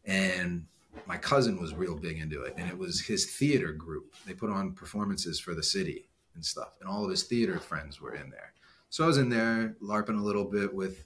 and 0.06 0.66
my 1.06 1.18
cousin 1.18 1.60
was 1.60 1.74
real 1.74 1.96
big 1.96 2.20
into 2.20 2.42
it, 2.44 2.54
and 2.58 2.70
it 2.70 2.78
was 2.78 3.02
his 3.02 3.26
theater 3.38 3.72
group. 3.72 4.14
They 4.26 4.34
put 4.34 4.50
on 4.50 4.74
performances 4.74 5.40
for 5.40 5.54
the 5.56 5.64
city 5.64 6.10
and 6.36 6.44
stuff, 6.46 6.74
and 6.80 6.90
all 6.90 7.04
of 7.06 7.10
his 7.12 7.24
theater 7.24 7.60
friends 7.60 8.02
were 8.02 8.16
in 8.16 8.30
there. 8.30 8.54
So 8.90 9.04
I 9.04 9.08
was 9.08 9.18
in 9.18 9.30
there 9.30 9.76
LARPing 9.82 10.20
a 10.20 10.24
little 10.24 10.46
bit 10.46 10.74
with, 10.74 11.06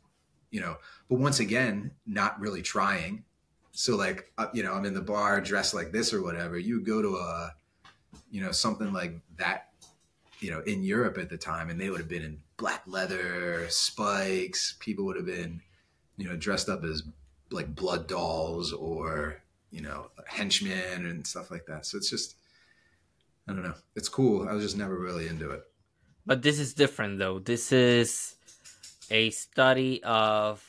you 0.52 0.60
know, 0.60 0.78
but 1.10 1.18
once 1.18 1.40
again, 1.40 1.92
not 2.06 2.40
really 2.40 2.62
trying. 2.62 3.24
So 3.72 3.96
like 3.96 4.32
uh, 4.38 4.48
you 4.54 4.64
know 4.64 4.74
i'm 4.74 4.86
in 4.86 4.94
the 4.94 5.02
bar 5.02 5.40
dressed 5.40 5.74
like 5.74 5.92
this 5.92 6.14
or 6.14 6.22
whatever. 6.22 6.60
You 6.60 6.82
go 6.82 7.02
to 7.02 7.16
a 7.16 7.56
you 8.30 8.42
know 8.42 8.52
something 8.52 8.94
like 8.94 9.20
that 9.38 9.70
you 10.40 10.52
know 10.52 10.60
in 10.62 10.84
europe 10.84 11.18
at 11.18 11.30
the 11.30 11.38
time 11.38 11.70
and 11.70 11.80
they 11.80 11.90
would 11.90 12.00
have 12.00 12.10
been 12.10 12.24
in 12.24 12.38
black 12.58 12.84
leather 12.86 13.66
spikes. 13.70 14.76
People 14.80 15.06
would 15.06 15.16
have 15.16 15.26
been 15.26 15.62
you 16.18 16.28
know 16.28 16.36
dressed 16.36 16.68
up 16.68 16.84
as 16.84 17.04
like 17.50 17.74
blood 17.74 18.08
dolls 18.08 18.74
or 18.74 19.42
you 19.72 19.82
know 19.82 20.12
henchmen 20.28 21.06
and 21.06 21.26
stuff 21.26 21.50
like 21.50 21.66
that. 21.68 21.86
So 21.86 21.98
it's 21.98 22.10
just 22.10 22.36
i 23.48 23.54
don't 23.54 23.64
know. 23.64 23.76
It's 23.96 24.10
cool. 24.10 24.48
I 24.50 24.54
was 24.54 24.64
just 24.64 24.78
never 24.78 25.00
really 25.00 25.28
into 25.28 25.50
it. 25.52 25.64
But 26.26 26.44
this 26.44 26.60
is 26.60 26.74
different, 26.74 27.20
though. 27.20 27.40
This 27.40 27.72
is 27.72 28.36
a 29.12 29.30
study 29.30 30.02
of 30.04 30.66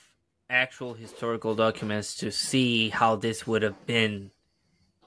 actual 0.51 0.94
historical 0.94 1.55
documents 1.55 2.16
to 2.16 2.31
see 2.31 2.90
how 2.90 3.16
this 3.16 3.47
would 3.47 3.62
have 3.62 3.86
been 3.86 4.31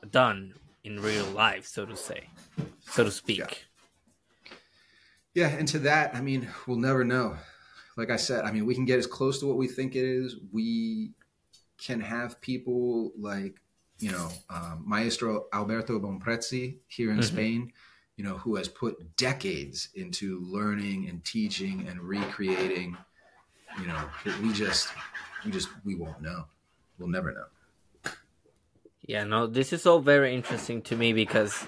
done 0.10 0.56
in 0.84 0.99
real 1.02 1.26
life, 1.26 1.68
so 1.68 1.86
to 1.86 1.95
say, 1.95 2.30
so 2.90 3.03
to 3.03 3.12
speak. 3.12 3.38
Yeah. 3.40 3.48
Yeah, 5.36 5.49
and 5.49 5.68
to 5.68 5.80
that, 5.80 6.16
I 6.16 6.22
mean, 6.22 6.48
we'll 6.66 6.78
never 6.78 7.03
know. 7.03 7.36
Like 7.98 8.10
I 8.10 8.16
said, 8.16 8.45
I 8.45 8.52
mean, 8.52 8.66
we 8.66 8.74
can 8.74 8.86
get 8.86 8.99
as 8.99 9.06
close 9.06 9.40
to 9.41 9.48
what 9.48 9.57
we 9.57 9.68
think 9.68 9.95
it 9.95 10.06
is. 10.06 10.38
We 10.53 11.12
can 11.78 11.99
have 11.99 12.40
people 12.40 13.12
like, 13.18 13.62
you 13.99 14.12
know, 14.12 14.30
um, 14.49 14.84
Maestro 14.86 15.48
Alberto 15.53 15.99
Bomprezzi 15.99 16.78
here 16.88 17.12
in 17.12 17.18
Mhm. 17.18 17.24
Spain, 17.26 17.74
you 18.16 18.24
know, 18.24 18.38
who 18.38 18.56
has 18.56 18.70
put 18.70 19.18
decades 19.18 19.90
into 19.95 20.40
learning 20.40 21.10
and 21.10 21.24
teaching 21.26 21.86
and 21.88 21.99
recreating. 21.99 22.98
You 23.80 23.88
know, 23.88 24.10
we 24.41 24.53
just, 24.53 24.89
we 25.43 25.52
just, 25.52 25.69
we 25.84 25.95
won't 25.95 26.22
know. 26.22 26.45
We'll 26.97 27.10
never 27.10 27.34
know. 27.34 28.11
Yeah, 29.07 29.23
no, 29.23 29.45
this 29.47 29.72
is 29.73 29.85
all 29.85 29.99
very 29.99 30.34
interesting 30.34 30.81
to 30.84 30.95
me 30.95 31.14
because 31.14 31.64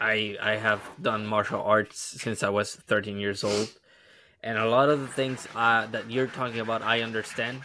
I 0.00 0.36
I 0.40 0.56
have 0.56 0.80
done 1.00 1.26
martial 1.26 1.60
arts 1.60 1.98
since 1.98 2.42
I 2.42 2.48
was 2.48 2.74
13 2.74 3.18
years 3.18 3.44
old, 3.44 3.68
and 4.42 4.56
a 4.56 4.66
lot 4.66 4.88
of 4.88 5.00
the 5.00 5.08
things 5.08 5.46
uh, 5.54 5.86
that 5.88 6.10
you're 6.10 6.28
talking 6.28 6.60
about 6.60 6.80
I 6.80 7.02
understand, 7.02 7.60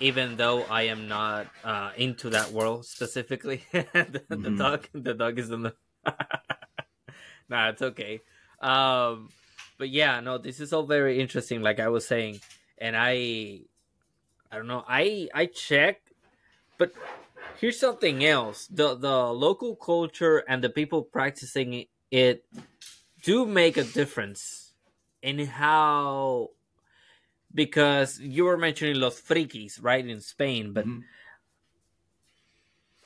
even 0.00 0.36
though 0.36 0.64
I 0.64 0.82
am 0.82 1.08
not 1.08 1.46
uh, 1.64 1.92
into 1.96 2.28
that 2.30 2.52
world 2.52 2.84
specifically. 2.84 3.64
the, 3.72 4.22
the 4.28 4.36
Mhm. 4.36 4.58
dog, 4.58 4.88
the 4.92 5.14
dog 5.14 5.38
is 5.38 5.50
in 5.50 5.62
the. 5.62 5.74
nah, 7.48 7.70
it's 7.70 7.82
okay. 7.82 8.20
Um, 8.60 9.30
but 9.78 9.88
yeah, 9.88 10.20
no, 10.20 10.36
this 10.36 10.60
is 10.60 10.74
all 10.74 10.84
very 10.84 11.18
interesting. 11.18 11.62
Like 11.62 11.80
I 11.80 11.88
was 11.88 12.06
saying, 12.06 12.40
and 12.80 12.96
I, 12.96 13.60
I 14.50 14.56
don't 14.56 14.66
know, 14.66 14.84
I 14.88 15.28
I 15.34 15.46
check, 15.46 16.00
but 16.78 16.92
here's 17.60 17.78
something 17.78 18.24
else 18.24 18.66
the 18.68 18.94
the 18.96 19.26
local 19.32 19.76
culture 19.76 20.38
and 20.48 20.62
the 20.64 20.70
people 20.70 21.02
practicing 21.02 21.84
it 22.10 22.44
do 23.22 23.44
make 23.46 23.76
a 23.76 23.84
difference 23.84 24.72
in 25.22 25.38
how 25.46 26.48
because 27.54 28.18
you 28.20 28.44
were 28.44 28.56
mentioning 28.56 28.94
los 28.96 29.20
frikis 29.20 29.78
right 29.82 30.06
in 30.06 30.20
spain 30.20 30.72
but 30.72 30.86
Mhm. 30.86 31.02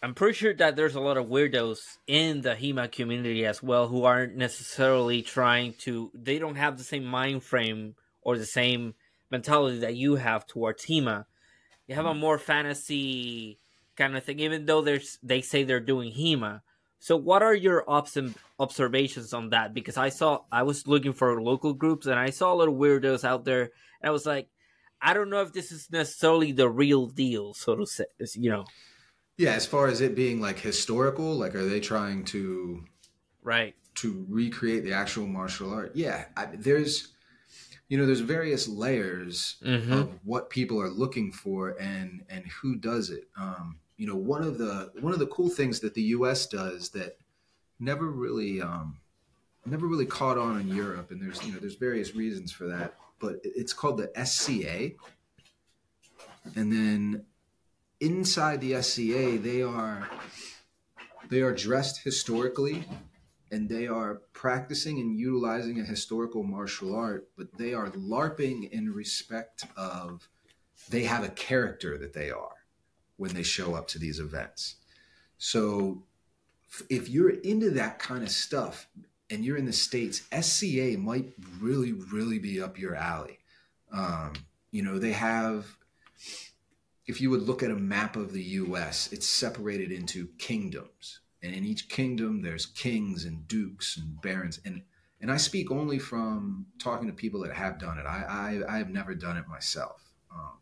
i'm 0.02 0.14
pretty 0.14 0.34
sure 0.34 0.54
that 0.54 0.76
there's 0.76 0.94
a 0.94 1.00
lot 1.00 1.16
of 1.16 1.26
weirdos 1.26 1.80
in 2.06 2.42
the 2.42 2.54
hema 2.54 2.90
community 2.90 3.44
as 3.46 3.62
well 3.62 3.88
who 3.88 4.04
aren't 4.04 4.36
necessarily 4.36 5.22
trying 5.22 5.72
to 5.74 6.10
they 6.14 6.38
don't 6.38 6.56
have 6.56 6.76
the 6.78 6.84
same 6.84 7.04
mind 7.04 7.42
frame 7.42 7.94
or 8.22 8.38
the 8.38 8.46
same 8.46 8.94
mentality 9.36 9.78
that 9.78 9.94
you 10.02 10.10
have 10.16 10.46
towards 10.46 10.86
hema 10.86 11.18
you 11.86 11.94
have 11.94 12.06
a 12.06 12.14
mm. 12.14 12.18
more 12.18 12.38
fantasy 12.38 13.58
kind 13.96 14.16
of 14.16 14.24
thing, 14.24 14.40
even 14.40 14.66
though 14.66 14.82
there's 14.82 15.18
they 15.22 15.40
say 15.42 15.64
they're 15.64 15.80
doing 15.80 16.12
HEMA. 16.12 16.62
So, 16.98 17.16
what 17.16 17.42
are 17.42 17.54
your 17.54 17.84
obs- 17.88 18.34
observations 18.58 19.34
on 19.34 19.50
that? 19.50 19.74
Because 19.74 19.96
I 19.96 20.08
saw 20.08 20.40
I 20.50 20.62
was 20.62 20.86
looking 20.86 21.12
for 21.12 21.42
local 21.42 21.74
groups 21.74 22.06
and 22.06 22.18
I 22.18 22.30
saw 22.30 22.52
a 22.52 22.56
little 22.56 22.74
weirdos 22.74 23.24
out 23.24 23.44
there, 23.44 23.62
and 24.00 24.08
I 24.08 24.10
was 24.10 24.24
like, 24.24 24.48
I 25.00 25.12
don't 25.12 25.30
know 25.30 25.42
if 25.42 25.52
this 25.52 25.70
is 25.72 25.88
necessarily 25.90 26.52
the 26.52 26.68
real 26.68 27.06
deal, 27.06 27.52
so 27.54 27.76
to 27.76 27.86
say. 27.86 28.04
You 28.34 28.50
know, 28.50 28.64
Yeah, 29.36 29.52
as 29.52 29.66
far 29.66 29.88
as 29.88 30.00
it 30.00 30.14
being 30.14 30.40
like 30.40 30.58
historical, 30.58 31.34
like 31.34 31.54
are 31.54 31.68
they 31.68 31.80
trying 31.80 32.24
to 32.26 32.84
right? 33.42 33.74
to 33.96 34.26
recreate 34.28 34.84
the 34.84 34.94
actual 34.94 35.26
martial 35.26 35.72
art. 35.72 35.92
Yeah, 35.94 36.24
I, 36.36 36.46
there's, 36.46 37.13
you 37.88 37.98
know, 37.98 38.06
there's 38.06 38.20
various 38.20 38.66
layers 38.68 39.56
Mm-hmm. 39.64 39.92
of 39.92 40.18
what 40.24 40.50
people 40.50 40.80
are 40.80 40.90
looking 40.90 41.32
for 41.32 41.76
and 41.80 42.22
and 42.28 42.44
who 42.46 42.76
does 42.76 43.10
it. 43.10 43.28
Um, 43.38 43.78
you 43.96 44.06
know, 44.06 44.16
one 44.16 44.42
of 44.42 44.58
the 44.58 44.90
one 45.00 45.12
of 45.12 45.18
the 45.18 45.26
cool 45.26 45.48
things 45.50 45.80
that 45.80 45.94
the 45.94 46.02
U.S. 46.18 46.46
does 46.46 46.88
that 46.90 47.16
never 47.78 48.06
really 48.10 48.60
um, 48.60 48.98
never 49.66 49.86
really 49.86 50.06
caught 50.06 50.38
on 50.38 50.60
in 50.60 50.68
Europe, 50.68 51.10
and 51.10 51.20
there's 51.20 51.44
you 51.44 51.52
know 51.52 51.58
there's 51.58 51.76
various 51.76 52.14
reasons 52.14 52.50
for 52.52 52.66
that, 52.68 52.94
but 53.20 53.36
it's 53.44 53.72
called 53.72 53.98
the 53.98 54.10
SCA, 54.24 54.92
and 56.56 56.72
then 56.72 57.24
inside 58.00 58.60
the 58.60 58.80
SCA 58.82 59.38
they 59.38 59.62
are 59.62 60.08
they 61.30 61.40
are 61.40 61.52
dressed 61.54 62.02
historically 62.02 62.84
and 63.54 63.68
they 63.68 63.86
are 63.86 64.16
practicing 64.32 64.98
and 64.98 65.16
utilizing 65.16 65.78
a 65.78 65.84
historical 65.84 66.42
martial 66.42 66.92
art, 66.92 67.28
but 67.36 67.56
they 67.56 67.72
are 67.72 67.88
LARPing 67.90 68.68
in 68.72 68.92
respect 68.92 69.64
of 69.76 70.28
they 70.90 71.04
have 71.04 71.22
a 71.22 71.28
character 71.28 71.96
that 71.96 72.14
they 72.14 72.30
are 72.30 72.56
when 73.16 73.32
they 73.32 73.44
show 73.44 73.76
up 73.76 73.86
to 73.86 73.98
these 74.00 74.18
events. 74.18 74.74
So 75.38 76.02
if 76.90 77.08
you're 77.08 77.30
into 77.30 77.70
that 77.70 78.00
kind 78.00 78.24
of 78.24 78.30
stuff 78.30 78.88
and 79.30 79.44
you're 79.44 79.56
in 79.56 79.66
the 79.66 79.72
States, 79.72 80.22
SCA 80.32 80.98
might 80.98 81.32
really, 81.60 81.92
really 81.92 82.40
be 82.40 82.60
up 82.60 82.76
your 82.76 82.96
alley. 82.96 83.38
Um, 83.92 84.32
you 84.72 84.82
know, 84.82 84.98
they 84.98 85.12
have 85.12 85.76
if 87.06 87.20
you 87.20 87.30
would 87.30 87.42
look 87.42 87.62
at 87.62 87.70
a 87.70 87.76
map 87.76 88.16
of 88.16 88.32
the 88.32 88.42
US, 88.42 89.12
it's 89.12 89.28
separated 89.28 89.92
into 89.92 90.26
kingdoms. 90.38 91.20
And 91.44 91.54
in 91.54 91.66
each 91.66 91.90
kingdom, 91.90 92.40
there's 92.40 92.64
kings 92.64 93.26
and 93.26 93.46
dukes 93.46 93.98
and 93.98 94.20
barons. 94.22 94.60
And 94.64 94.80
and 95.20 95.30
I 95.30 95.36
speak 95.36 95.70
only 95.70 95.98
from 95.98 96.66
talking 96.78 97.06
to 97.06 97.12
people 97.12 97.40
that 97.42 97.52
have 97.52 97.78
done 97.78 97.98
it. 97.98 98.06
I 98.06 98.62
I, 98.66 98.74
I 98.74 98.78
have 98.78 98.88
never 98.88 99.14
done 99.14 99.36
it 99.36 99.46
myself. 99.46 100.02
Um, 100.32 100.54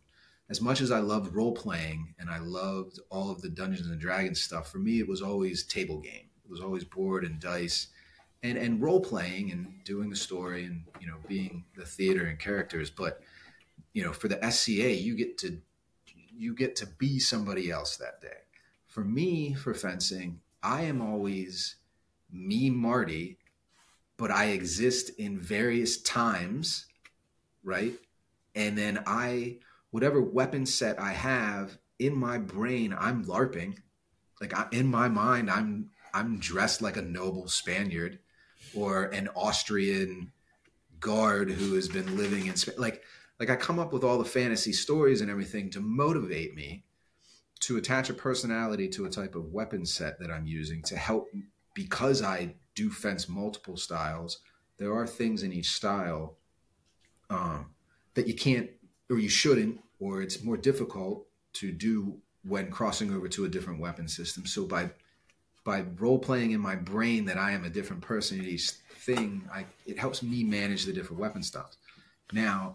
as 0.50 0.60
much 0.60 0.80
as 0.80 0.90
I 0.90 0.98
loved 0.98 1.34
role 1.34 1.52
playing 1.52 2.14
and 2.18 2.28
I 2.28 2.38
loved 2.38 2.98
all 3.10 3.30
of 3.30 3.40
the 3.42 3.48
Dungeons 3.48 3.88
and 3.88 4.00
Dragons 4.00 4.42
stuff, 4.42 4.70
for 4.70 4.78
me 4.78 4.98
it 4.98 5.08
was 5.08 5.22
always 5.22 5.62
table 5.62 6.00
game. 6.00 6.28
It 6.44 6.50
was 6.50 6.60
always 6.60 6.82
board 6.82 7.24
and 7.24 7.38
dice, 7.38 7.86
and 8.42 8.58
and 8.58 8.82
role 8.82 9.00
playing 9.00 9.52
and 9.52 9.84
doing 9.84 10.10
the 10.10 10.16
story 10.16 10.64
and 10.64 10.82
you 11.00 11.06
know 11.06 11.18
being 11.28 11.64
the 11.76 11.86
theater 11.86 12.26
and 12.26 12.40
characters. 12.40 12.90
But 12.90 13.22
you 13.92 14.02
know, 14.02 14.12
for 14.12 14.26
the 14.26 14.50
SCA, 14.50 14.92
you 14.94 15.14
get 15.14 15.38
to 15.38 15.58
you 16.36 16.56
get 16.56 16.74
to 16.76 16.86
be 16.86 17.20
somebody 17.20 17.70
else 17.70 17.96
that 17.98 18.20
day. 18.20 18.40
For 18.88 19.04
me, 19.04 19.54
for 19.54 19.74
fencing, 19.74 20.40
I 20.62 20.82
am 20.82 21.00
always 21.00 21.76
me, 22.30 22.70
Marty, 22.70 23.38
but 24.16 24.30
I 24.30 24.46
exist 24.46 25.10
in 25.18 25.38
various 25.38 26.00
times, 26.00 26.86
right? 27.64 27.94
And 28.54 28.76
then 28.76 29.02
I, 29.06 29.58
whatever 29.90 30.20
weapon 30.20 30.66
set 30.66 31.00
I 31.00 31.12
have 31.12 31.78
in 31.98 32.16
my 32.16 32.38
brain, 32.38 32.94
I'm 32.98 33.24
LARPing. 33.24 33.78
Like 34.40 34.56
I, 34.56 34.66
in 34.72 34.86
my 34.86 35.08
mind, 35.08 35.50
I'm 35.50 35.90
I'm 36.14 36.38
dressed 36.38 36.82
like 36.82 36.96
a 36.96 37.02
noble 37.02 37.48
Spaniard 37.48 38.18
or 38.74 39.04
an 39.04 39.28
Austrian 39.34 40.32
guard 41.00 41.50
who 41.50 41.74
has 41.74 41.88
been 41.88 42.16
living 42.16 42.46
in 42.46 42.56
Spain. 42.56 42.74
Like 42.78 43.02
like 43.40 43.50
I 43.50 43.56
come 43.56 43.78
up 43.78 43.92
with 43.92 44.04
all 44.04 44.18
the 44.18 44.24
fantasy 44.24 44.72
stories 44.72 45.20
and 45.20 45.30
everything 45.30 45.70
to 45.70 45.80
motivate 45.80 46.54
me 46.54 46.84
to 47.62 47.76
attach 47.76 48.10
a 48.10 48.14
personality 48.14 48.88
to 48.88 49.04
a 49.04 49.10
type 49.10 49.34
of 49.36 49.52
weapon 49.52 49.86
set 49.86 50.18
that 50.18 50.30
I'm 50.30 50.46
using 50.46 50.82
to 50.82 50.96
help 50.96 51.28
because 51.74 52.22
I 52.22 52.54
do 52.74 52.90
fence 52.90 53.28
multiple 53.28 53.76
styles. 53.76 54.40
There 54.78 54.92
are 54.94 55.06
things 55.06 55.44
in 55.44 55.52
each 55.52 55.70
style 55.70 56.38
um, 57.30 57.70
that 58.14 58.26
you 58.26 58.34
can't 58.34 58.68
or 59.08 59.18
you 59.18 59.28
shouldn't, 59.28 59.80
or 60.00 60.22
it's 60.22 60.42
more 60.42 60.56
difficult 60.56 61.26
to 61.54 61.70
do 61.70 62.18
when 62.44 62.70
crossing 62.70 63.14
over 63.14 63.28
to 63.28 63.44
a 63.44 63.48
different 63.48 63.80
weapon 63.80 64.08
system. 64.08 64.44
So 64.44 64.66
by 64.66 64.90
by 65.64 65.84
role 66.00 66.18
playing 66.18 66.50
in 66.50 66.60
my 66.60 66.74
brain 66.74 67.24
that 67.26 67.38
I 67.38 67.52
am 67.52 67.64
a 67.64 67.70
different 67.70 68.02
person 68.02 68.40
in 68.40 68.46
each 68.46 68.70
thing, 68.70 69.48
I, 69.52 69.64
it 69.86 69.96
helps 69.96 70.20
me 70.20 70.42
manage 70.42 70.84
the 70.84 70.92
different 70.92 71.20
weapon 71.20 71.44
styles. 71.44 71.76
Now, 72.32 72.74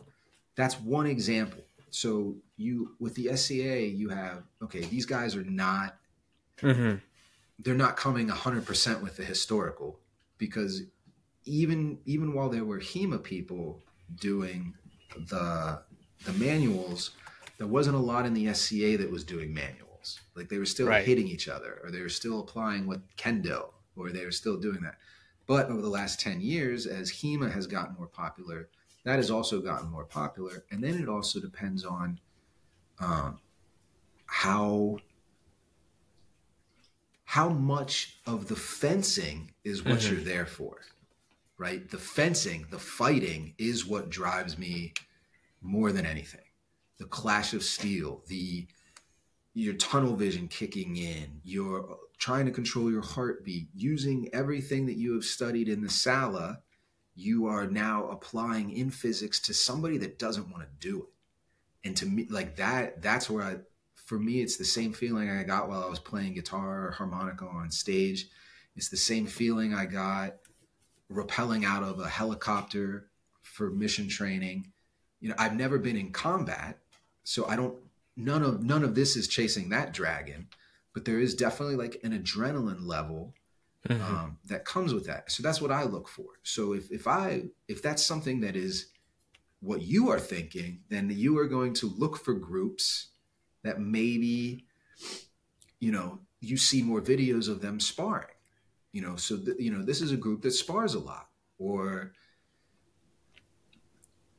that's 0.55 0.80
one 0.80 1.05
example. 1.05 1.59
So 1.89 2.38
you 2.57 2.95
with 2.99 3.15
the 3.15 3.35
SCA, 3.35 3.88
you 3.88 4.09
have 4.09 4.43
okay, 4.61 4.81
these 4.81 5.05
guys 5.05 5.35
are 5.35 5.43
not 5.43 5.95
mm-hmm. 6.61 6.97
they're 7.59 7.75
not 7.75 7.95
coming 7.95 8.27
hundred 8.27 8.65
percent 8.65 9.01
with 9.01 9.15
the 9.15 9.23
historical 9.23 9.99
because 10.38 10.84
even 11.45 11.99
even 12.05 12.34
while 12.34 12.49
there 12.49 12.65
were 12.65 12.79
HEMA 12.79 13.19
people 13.23 13.81
doing 14.19 14.73
the 15.29 15.81
the 16.25 16.34
manuals, 16.34 17.11
there 17.57 17.67
wasn't 17.67 17.95
a 17.95 17.99
lot 17.99 18.25
in 18.25 18.34
the 18.34 18.51
SCA 18.53 18.97
that 18.97 19.09
was 19.09 19.23
doing 19.23 19.53
manuals. 19.53 20.19
Like 20.35 20.49
they 20.49 20.57
were 20.57 20.65
still 20.65 20.88
right. 20.88 21.05
hitting 21.05 21.27
each 21.27 21.47
other, 21.47 21.79
or 21.84 21.91
they 21.91 22.01
were 22.01 22.09
still 22.09 22.39
applying 22.39 22.88
what 22.88 23.01
kendo, 23.17 23.69
or 23.95 24.09
they 24.09 24.25
were 24.25 24.31
still 24.31 24.57
doing 24.57 24.81
that. 24.81 24.95
But 25.45 25.69
over 25.69 25.81
the 25.81 25.89
last 25.89 26.19
ten 26.19 26.41
years, 26.41 26.85
as 26.85 27.11
HEMA 27.11 27.51
has 27.51 27.67
gotten 27.67 27.95
more 27.95 28.07
popular, 28.07 28.69
that 29.05 29.17
has 29.17 29.31
also 29.31 29.61
gotten 29.61 29.89
more 29.89 30.05
popular. 30.05 30.65
And 30.71 30.84
then 30.84 31.01
it 31.01 31.07
also 31.07 31.39
depends 31.39 31.85
on 31.85 32.19
um, 32.99 33.40
how 34.26 34.98
how 37.26 37.49
much 37.49 38.19
of 38.26 38.48
the 38.48 38.56
fencing 38.56 39.52
is 39.64 39.84
what 39.84 39.99
mm-hmm. 39.99 40.15
you're 40.15 40.24
there 40.24 40.45
for, 40.45 40.78
right? 41.57 41.90
The 41.90 41.98
fencing, 41.98 42.65
the 42.69 42.80
fighting 42.80 43.53
is 43.57 43.86
what 43.86 44.10
drives 44.10 44.57
me 44.57 44.94
more 45.61 45.91
than 45.91 46.06
anything. 46.06 46.40
The 46.98 47.06
clash 47.06 47.53
of 47.53 47.64
steel, 47.64 48.24
the 48.28 48.68
your 49.53 49.74
tunnel 49.74 50.15
vision 50.15 50.48
kicking 50.48 50.98
in, 50.98 51.41
you're 51.44 51.98
trying 52.18 52.45
to 52.45 52.52
control 52.52 52.91
your 52.91 53.02
heartbeat, 53.02 53.68
using 53.74 54.30
everything 54.34 54.86
that 54.86 54.98
you 54.98 55.14
have 55.14 55.24
studied 55.24 55.68
in 55.68 55.82
the 55.82 55.90
sala 55.90 56.60
you 57.18 57.48
are 57.48 57.65
now 57.65 58.07
applying 58.10 58.72
in 58.72 58.91
physics 58.91 59.40
to 59.40 59.53
somebody 59.53 59.98
that 59.98 60.19
doesn't 60.19 60.52
want 60.52 60.64
to 60.64 60.88
do 60.88 60.99
it. 61.02 61.10
And 61.83 61.95
to 61.97 62.05
me, 62.05 62.27
like 62.29 62.57
that, 62.57 63.01
that's 63.01 63.29
where 63.29 63.43
I, 63.43 63.55
for 63.95 64.19
me, 64.19 64.41
it's 64.41 64.57
the 64.57 64.65
same 64.65 64.93
feeling 64.93 65.29
I 65.29 65.43
got 65.43 65.69
while 65.69 65.83
I 65.83 65.89
was 65.89 65.99
playing 65.99 66.33
guitar 66.33 66.87
or 66.87 66.91
harmonica 66.91 67.45
on 67.45 67.71
stage. 67.71 68.27
It's 68.75 68.89
the 68.89 68.97
same 68.97 69.25
feeling 69.25 69.73
I 69.73 69.85
got 69.85 70.35
rappelling 71.11 71.65
out 71.65 71.83
of 71.83 71.99
a 71.99 72.09
helicopter 72.09 73.07
for 73.41 73.69
mission 73.69 74.07
training. 74.07 74.71
You 75.19 75.29
know, 75.29 75.35
I've 75.37 75.55
never 75.55 75.79
been 75.79 75.97
in 75.97 76.11
combat, 76.11 76.79
so 77.23 77.47
I 77.47 77.55
don't, 77.55 77.75
none 78.15 78.43
of, 78.43 78.63
none 78.63 78.83
of 78.83 78.93
this 78.93 79.15
is 79.15 79.27
chasing 79.27 79.69
that 79.69 79.93
dragon, 79.93 80.47
but 80.93 81.05
there 81.05 81.19
is 81.19 81.33
definitely 81.33 81.75
like 81.75 81.99
an 82.03 82.11
adrenaline 82.11 82.85
level 82.85 83.33
mm-hmm. 83.87 84.15
um, 84.15 84.37
that 84.45 84.65
comes 84.65 84.93
with 84.93 85.05
that. 85.05 85.31
So 85.31 85.43
that's 85.43 85.61
what 85.61 85.71
I 85.71 85.83
look 85.83 86.07
for. 86.07 86.25
So 86.43 86.73
if 86.73 86.91
if 86.91 87.07
I 87.07 87.43
if 87.67 87.81
that's 87.81 88.05
something 88.05 88.41
that 88.41 88.55
is 88.55 88.87
what 89.61 89.81
you 89.81 90.09
are 90.09 90.19
thinking, 90.19 90.81
then 90.89 91.09
you 91.09 91.38
are 91.38 91.47
going 91.47 91.73
to 91.73 91.93
look 91.97 92.17
for 92.17 92.34
groups 92.34 93.07
that 93.63 93.79
maybe 93.79 94.65
you 95.79 95.91
know 95.91 96.19
you 96.39 96.57
see 96.57 96.81
more 96.81 97.01
videos 97.01 97.49
of 97.49 97.61
them 97.61 97.79
sparring. 97.79 98.27
You 98.91 99.01
know, 99.01 99.15
so 99.15 99.38
th- 99.38 99.57
you 99.59 99.71
know 99.71 99.84
this 99.84 100.01
is 100.01 100.11
a 100.11 100.17
group 100.17 100.41
that 100.43 100.51
spars 100.51 100.93
a 100.93 100.99
lot, 100.99 101.29
or 101.59 102.13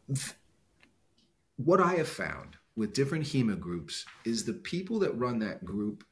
th- 0.08 0.34
what 1.56 1.80
I 1.80 1.94
have 1.94 2.08
found 2.08 2.56
with 2.76 2.94
different 2.94 3.24
HEMA 3.24 3.58
groups 3.58 4.06
is 4.24 4.44
the 4.44 4.52
people 4.52 5.00
that 5.00 5.18
run 5.18 5.40
that 5.40 5.64
group 5.64 6.04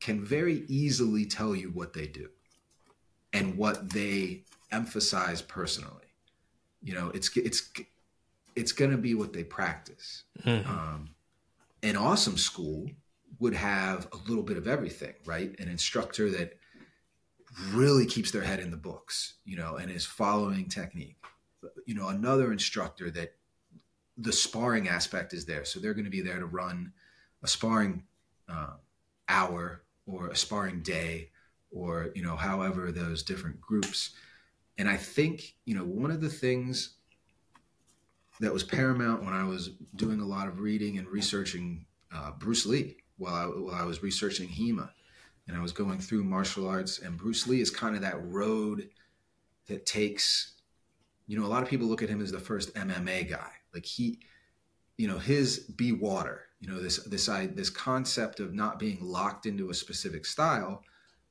can 0.00 0.24
very 0.24 0.64
easily 0.68 1.26
tell 1.26 1.54
you 1.54 1.70
what 1.70 1.92
they 1.92 2.06
do 2.06 2.28
and 3.32 3.56
what 3.56 3.90
they 3.90 4.44
emphasize 4.70 5.42
personally. 5.42 6.06
You 6.82 6.94
know, 6.94 7.10
it's 7.10 7.36
it's 7.36 7.70
it's 8.56 8.72
going 8.72 8.90
to 8.90 8.98
be 8.98 9.14
what 9.14 9.32
they 9.32 9.44
practice. 9.44 10.24
Mm-hmm. 10.44 10.68
Um, 10.68 11.10
an 11.82 11.96
awesome 11.96 12.36
school 12.36 12.88
would 13.38 13.54
have 13.54 14.08
a 14.12 14.16
little 14.28 14.42
bit 14.42 14.56
of 14.56 14.68
everything, 14.68 15.14
right? 15.24 15.58
An 15.58 15.68
instructor 15.68 16.30
that 16.30 16.58
really 17.70 18.06
keeps 18.06 18.30
their 18.30 18.42
head 18.42 18.60
in 18.60 18.70
the 18.70 18.76
books, 18.76 19.34
you 19.44 19.56
know, 19.56 19.76
and 19.76 19.90
is 19.90 20.06
following 20.06 20.68
technique. 20.68 21.16
You 21.86 21.94
know, 21.94 22.08
another 22.08 22.52
instructor 22.52 23.10
that 23.10 23.34
the 24.16 24.32
sparring 24.32 24.88
aspect 24.88 25.32
is 25.32 25.44
there, 25.44 25.64
so 25.64 25.80
they're 25.80 25.94
going 25.94 26.04
to 26.04 26.10
be 26.10 26.20
there 26.20 26.38
to 26.38 26.46
run 26.46 26.92
a 27.42 27.48
sparring 27.48 28.04
uh, 28.48 28.74
hour 29.28 29.82
or 30.06 30.28
a 30.28 30.36
sparring 30.36 30.82
day 30.82 31.30
or 31.70 32.10
you 32.14 32.22
know 32.22 32.36
however 32.36 32.92
those 32.92 33.22
different 33.22 33.60
groups 33.60 34.10
and 34.78 34.88
i 34.88 34.96
think 34.96 35.54
you 35.64 35.74
know 35.74 35.84
one 35.84 36.10
of 36.10 36.20
the 36.20 36.28
things 36.28 36.96
that 38.42 38.52
was 38.52 38.62
paramount 38.62 39.24
when 39.24 39.32
i 39.32 39.44
was 39.44 39.70
doing 39.96 40.20
a 40.20 40.24
lot 40.24 40.48
of 40.48 40.60
reading 40.60 40.98
and 40.98 41.08
researching 41.08 41.84
uh, 42.14 42.30
bruce 42.32 42.66
lee 42.66 42.96
while 43.18 43.34
I, 43.34 43.46
while 43.46 43.74
I 43.74 43.84
was 43.84 44.02
researching 44.02 44.48
hema 44.48 44.90
and 45.48 45.56
i 45.56 45.60
was 45.60 45.72
going 45.72 45.98
through 45.98 46.24
martial 46.24 46.68
arts 46.68 46.98
and 46.98 47.16
bruce 47.16 47.46
lee 47.46 47.60
is 47.60 47.70
kind 47.70 47.96
of 47.96 48.02
that 48.02 48.22
road 48.24 48.88
that 49.68 49.86
takes 49.86 50.54
you 51.26 51.38
know 51.38 51.46
a 51.46 51.48
lot 51.48 51.62
of 51.62 51.68
people 51.68 51.86
look 51.86 52.02
at 52.02 52.08
him 52.08 52.20
as 52.20 52.32
the 52.32 52.40
first 52.40 52.74
mma 52.74 53.28
guy 53.28 53.50
like 53.72 53.86
he 53.86 54.18
you 54.98 55.08
know 55.08 55.18
his 55.18 55.60
be 55.60 55.92
water 55.92 56.42
you 56.60 56.68
know 56.68 56.80
this 56.80 56.98
this 57.04 57.28
I, 57.28 57.46
this 57.46 57.70
concept 57.70 58.40
of 58.40 58.54
not 58.54 58.78
being 58.78 58.98
locked 59.00 59.46
into 59.46 59.70
a 59.70 59.74
specific 59.74 60.26
style 60.26 60.84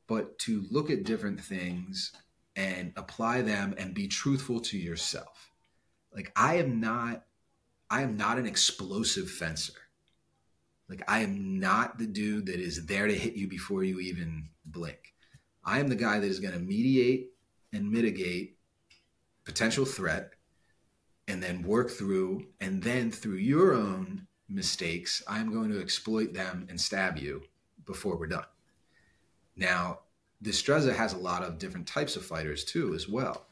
but 0.07 0.37
to 0.39 0.65
look 0.69 0.89
at 0.89 1.03
different 1.03 1.39
things 1.39 2.11
and 2.57 2.91
apply 2.97 3.41
them 3.41 3.73
and 3.77 3.93
be 3.93 4.09
truthful 4.09 4.59
to 4.59 4.77
yourself. 4.77 5.50
Like 6.13 6.31
I 6.35 6.55
am 6.55 6.79
not 6.79 7.23
I 7.89 8.01
am 8.01 8.15
not 8.15 8.37
an 8.37 8.45
explosive 8.45 9.29
fencer. 9.29 9.73
Like 10.89 11.03
I 11.07 11.19
am 11.19 11.59
not 11.59 11.97
the 11.97 12.07
dude 12.07 12.45
that 12.47 12.59
is 12.59 12.85
there 12.85 13.07
to 13.07 13.13
hit 13.13 13.33
you 13.33 13.47
before 13.47 13.83
you 13.83 13.99
even 13.99 14.49
blink. 14.65 15.13
I 15.63 15.79
am 15.79 15.87
the 15.87 15.95
guy 15.95 16.19
that 16.19 16.27
is 16.27 16.39
going 16.39 16.53
to 16.53 16.59
mediate 16.59 17.31
and 17.73 17.91
mitigate 17.91 18.57
potential 19.43 19.85
threat 19.85 20.31
and 21.27 21.41
then 21.41 21.63
work 21.63 21.89
through 21.89 22.47
and 22.59 22.81
then 22.81 23.11
through 23.11 23.35
your 23.35 23.73
own 23.73 24.27
mistakes, 24.49 25.23
I'm 25.27 25.51
going 25.51 25.69
to 25.71 25.81
exploit 25.81 26.33
them 26.33 26.67
and 26.69 26.79
stab 26.79 27.17
you 27.17 27.43
before 27.85 28.17
we're 28.17 28.27
done. 28.27 28.45
Now, 29.55 29.99
Destreza 30.43 30.93
has 30.95 31.13
a 31.13 31.17
lot 31.17 31.43
of 31.43 31.57
different 31.57 31.87
types 31.87 32.15
of 32.15 32.25
fighters 32.25 32.63
too, 32.63 32.93
as 32.93 33.07
well. 33.07 33.47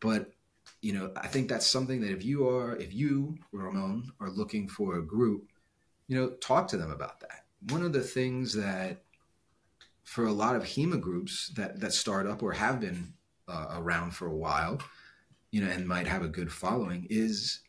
But 0.00 0.32
you 0.82 0.92
know, 0.92 1.12
I 1.16 1.26
think 1.26 1.48
that's 1.48 1.66
something 1.66 2.00
that 2.00 2.10
if 2.10 2.24
you 2.24 2.48
are, 2.48 2.76
if 2.76 2.94
you 2.94 3.36
Ramon 3.52 4.12
are 4.20 4.30
looking 4.30 4.68
for 4.68 4.96
a 4.96 5.02
group, 5.02 5.50
you 6.08 6.16
know, 6.16 6.30
talk 6.40 6.68
to 6.68 6.76
them 6.76 6.90
about 6.90 7.20
that. 7.20 7.44
One 7.68 7.82
of 7.82 7.92
the 7.92 8.00
things 8.00 8.54
that 8.54 9.02
for 10.04 10.24
a 10.26 10.32
lot 10.32 10.56
of 10.56 10.64
HEMA 10.64 11.00
groups 11.00 11.52
that 11.56 11.80
that 11.80 11.92
start 11.92 12.26
up 12.26 12.42
or 12.42 12.52
have 12.52 12.80
been 12.80 13.12
uh, 13.46 13.66
around 13.76 14.12
for 14.12 14.26
a 14.26 14.36
while, 14.36 14.80
you 15.50 15.62
know, 15.62 15.70
and 15.70 15.86
might 15.86 16.06
have 16.06 16.22
a 16.22 16.28
good 16.28 16.52
following 16.52 17.06
is, 17.10 17.60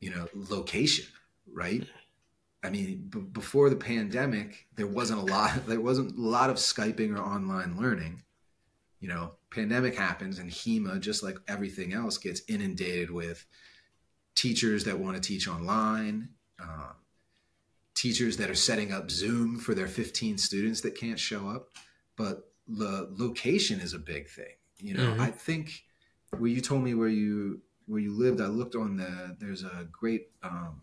you 0.00 0.10
know, 0.10 0.28
location, 0.34 1.06
right? 1.52 1.86
I 2.62 2.70
mean, 2.70 3.08
b- 3.10 3.20
before 3.32 3.70
the 3.70 3.76
pandemic, 3.76 4.66
there 4.76 4.86
wasn't 4.86 5.20
a 5.20 5.24
lot. 5.24 5.52
There 5.66 5.80
wasn't 5.80 6.16
a 6.16 6.20
lot 6.20 6.50
of 6.50 6.56
skyping 6.56 7.16
or 7.16 7.20
online 7.20 7.76
learning. 7.76 8.22
You 9.00 9.08
know, 9.08 9.32
pandemic 9.54 9.94
happens, 9.94 10.38
and 10.38 10.50
HEMA, 10.50 11.00
just 11.00 11.22
like 11.22 11.38
everything 11.48 11.92
else, 11.92 12.18
gets 12.18 12.42
inundated 12.48 13.10
with 13.10 13.46
teachers 14.34 14.84
that 14.84 14.98
want 14.98 15.16
to 15.16 15.20
teach 15.20 15.48
online, 15.48 16.30
uh, 16.60 16.92
teachers 17.94 18.36
that 18.38 18.50
are 18.50 18.54
setting 18.54 18.92
up 18.92 19.10
Zoom 19.10 19.58
for 19.58 19.74
their 19.74 19.86
15 19.86 20.38
students 20.38 20.80
that 20.82 20.94
can't 20.96 21.18
show 21.18 21.48
up. 21.48 21.68
But 22.16 22.50
the 22.66 23.08
location 23.10 23.80
is 23.80 23.94
a 23.94 23.98
big 23.98 24.28
thing. 24.28 24.54
You 24.78 24.94
know, 24.94 25.06
mm-hmm. 25.12 25.20
I 25.20 25.30
think 25.30 25.84
where 26.30 26.50
you 26.50 26.60
told 26.60 26.82
me 26.82 26.94
where 26.94 27.08
you 27.08 27.60
where 27.86 28.00
you 28.00 28.12
lived, 28.12 28.40
I 28.40 28.46
looked 28.46 28.74
on 28.74 28.96
the. 28.96 29.36
There's 29.38 29.62
a 29.62 29.86
great 29.90 30.28
um, 30.42 30.82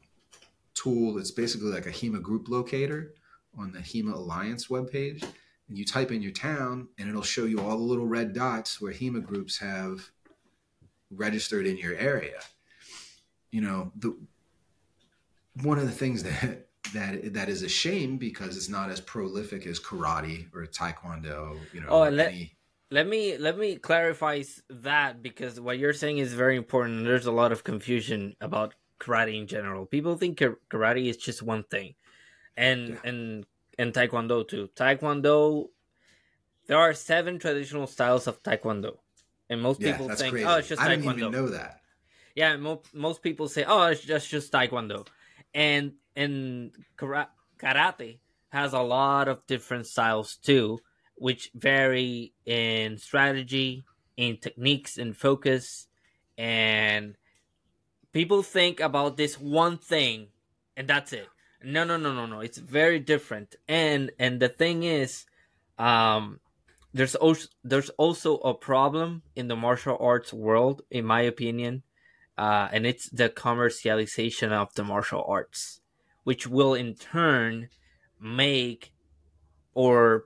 tool. 0.74 1.18
It's 1.18 1.32
basically 1.32 1.72
like 1.72 1.86
a 1.86 1.92
HEMA 1.92 2.22
group 2.22 2.48
locator 2.48 3.14
on 3.58 3.72
the 3.72 3.80
HEMA 3.80 4.14
Alliance 4.14 4.68
webpage. 4.68 5.24
And 5.72 5.78
you 5.78 5.86
type 5.86 6.12
in 6.12 6.22
your 6.22 6.34
town, 6.34 6.90
and 7.00 7.08
it'll 7.08 7.22
show 7.22 7.46
you 7.46 7.62
all 7.62 7.78
the 7.78 7.84
little 7.84 8.06
red 8.06 8.34
dots 8.34 8.82
where 8.82 8.92
HEMA 8.92 9.24
groups 9.24 9.58
have 9.60 10.12
registered 11.10 11.66
in 11.66 11.78
your 11.78 11.96
area. 11.96 12.42
You 13.52 13.62
know, 13.62 13.92
the 13.96 14.14
one 15.64 15.78
of 15.78 15.86
the 15.86 15.94
things 15.94 16.24
that 16.24 16.68
that 16.94 17.34
that 17.36 17.48
is 17.48 17.64
a 17.64 17.70
shame 17.70 18.18
because 18.18 18.58
it's 18.58 18.68
not 18.68 18.90
as 18.90 19.00
prolific 19.00 19.66
as 19.66 19.80
karate 19.80 20.54
or 20.54 20.66
taekwondo. 20.66 21.58
You 21.72 21.80
know, 21.80 21.88
oh, 21.88 22.10
let, 22.10 22.34
any... 22.34 22.52
let 22.90 23.08
me 23.08 23.38
let 23.38 23.58
me 23.58 23.78
clarify 23.78 24.44
that 24.70 25.24
because 25.24 25.58
what 25.58 25.80
you're 25.80 25.94
saying 25.94 26.18
is 26.18 26.34
very 26.34 26.58
important. 26.58 27.06
There's 27.06 27.28
a 27.28 27.32
lot 27.32 27.54
of 27.54 27.64
confusion 27.64 28.36
about 28.42 28.76
karate 29.00 29.40
in 29.40 29.48
general. 29.48 29.86
People 29.86 30.18
think 30.18 30.40
karate 30.40 31.06
is 31.06 31.16
just 31.16 31.42
one 31.42 31.64
thing, 31.64 31.96
and 32.58 32.90
yeah. 32.90 32.96
and 33.06 33.46
and 33.78 33.94
taekwondo 33.94 34.48
too. 34.48 34.70
Taekwondo, 34.76 35.70
there 36.68 36.78
are 36.78 36.94
seven 36.94 37.40
traditional 37.40 37.88
styles 37.88 38.28
of 38.28 38.42
taekwondo, 38.44 38.98
and 39.50 39.62
most 39.62 39.82
yeah, 39.82 39.94
people 39.94 40.16
think, 40.16 40.32
crazy. 40.34 40.46
oh, 40.46 40.56
it's 40.58 40.68
just 40.68 40.82
I 40.82 40.86
taekwondo. 40.86 40.92
I 40.92 40.96
didn't 40.96 41.20
even 41.20 41.32
know 41.32 41.48
that. 41.50 41.82
Yeah, 42.36 42.56
mo- 42.58 42.84
most 42.94 43.22
people 43.22 43.48
say, 43.48 43.66
oh, 43.68 43.88
it's 43.88 44.02
just 44.02 44.30
just 44.30 44.52
taekwondo, 44.52 45.08
and 45.54 45.94
and 46.16 46.72
karate 46.98 48.20
has 48.50 48.74
a 48.74 48.82
lot 48.82 49.28
of 49.28 49.46
different 49.48 49.88
styles 49.88 50.36
too, 50.36 50.80
which 51.16 51.52
vary 51.56 52.34
in 52.46 52.98
strategy, 52.98 53.86
in 54.18 54.38
techniques, 54.38 54.98
and 54.98 55.16
focus, 55.16 55.88
and 56.38 57.16
people 58.12 58.44
think 58.44 58.80
about 58.80 59.18
this 59.18 59.40
one 59.40 59.78
thing 59.78 60.28
and 60.76 60.88
that's 60.88 61.14
it 61.14 61.28
no 61.64 61.84
no 61.84 61.98
no 61.98 62.14
no 62.14 62.26
no. 62.26 62.40
It's 62.40 62.58
very 62.58 63.00
different. 63.00 63.56
And 63.68 64.12
and 64.20 64.40
the 64.40 64.50
thing 64.50 64.84
is 64.84 65.26
um 65.78 66.40
there's 66.94 67.16
also 67.16 67.48
there's 67.64 67.90
also 67.92 68.38
a 68.38 68.54
problem 68.54 69.24
in 69.36 69.48
the 69.48 69.56
martial 69.56 69.98
arts 70.00 70.34
world 70.34 70.82
in 70.92 71.06
my 71.06 71.22
opinion 71.22 71.84
uh 72.38 72.68
and 72.72 72.86
it's 72.86 73.10
the 73.10 73.30
commercialization 73.30 74.52
of 74.52 74.74
the 74.76 74.84
martial 74.84 75.24
arts 75.28 75.80
which 76.24 76.46
will 76.48 76.74
in 76.74 76.94
turn 76.94 77.70
make 78.20 78.92
or 79.74 80.26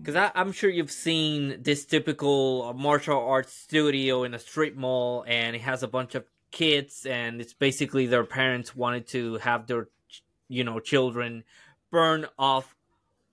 because 0.00 0.30
I'm 0.34 0.52
sure 0.52 0.70
you've 0.70 0.90
seen 0.90 1.62
this 1.62 1.84
typical 1.84 2.72
martial 2.74 3.18
arts 3.18 3.52
studio 3.52 4.24
in 4.24 4.34
a 4.34 4.38
strip 4.38 4.74
mall, 4.76 5.24
and 5.26 5.54
it 5.54 5.62
has 5.62 5.82
a 5.82 5.88
bunch 5.88 6.14
of 6.14 6.24
kids, 6.54 7.04
and 7.04 7.40
it's 7.40 7.52
basically 7.52 8.06
their 8.06 8.24
parents 8.24 8.74
wanted 8.74 9.06
to 9.08 9.36
have 9.38 9.66
their, 9.66 9.88
you 10.48 10.64
know, 10.64 10.80
children 10.80 11.44
burn 11.90 12.26
off 12.38 12.74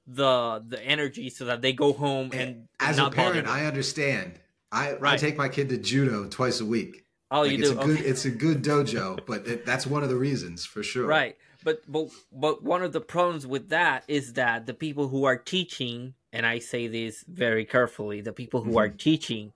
the 0.08 0.62
the 0.68 0.84
energy 0.84 1.30
so 1.30 1.46
that 1.46 1.62
they 1.62 1.72
go 1.72 1.94
home 1.94 2.32
and, 2.34 2.68
as 2.80 2.98
a 2.98 3.10
parent, 3.10 3.48
I 3.48 3.66
understand. 3.66 4.40
I, 4.74 4.94
right. 4.94 5.14
I 5.14 5.18
take 5.18 5.38
my 5.38 5.50
kid 5.50 5.70
to 5.70 5.78
judo 5.78 6.28
twice 6.28 6.60
a 6.60 6.66
week. 6.66 7.06
Oh, 7.30 7.42
like, 7.42 7.52
you 7.52 7.60
it's 7.60 7.70
do. 7.70 7.80
A 7.80 7.86
good, 7.86 8.00
It's 8.00 8.26
a 8.26 8.32
good 8.32 8.64
dojo, 8.64 9.20
but 9.26 9.48
it, 9.48 9.66
that's 9.66 9.86
one 9.86 10.02
of 10.04 10.10
the 10.10 10.16
reasons 10.16 10.66
for 10.66 10.82
sure. 10.82 11.06
Right, 11.06 11.38
but 11.64 11.84
but 11.88 12.10
but 12.34 12.64
one 12.64 12.82
of 12.82 12.92
the 12.92 13.02
problems 13.02 13.46
with 13.46 13.70
that 13.70 14.04
is 14.08 14.34
that 14.34 14.66
the 14.66 14.74
people 14.74 15.08
who 15.10 15.26
are 15.26 15.38
teaching 15.38 16.16
and 16.34 16.46
I 16.46 16.60
say 16.60 16.88
this 16.88 17.24
very 17.28 17.66
carefully, 17.66 18.22
the 18.22 18.34
people 18.34 18.62
who 18.62 18.72
mm-hmm. 18.72 18.80
are 18.80 18.90
teaching 18.90 19.54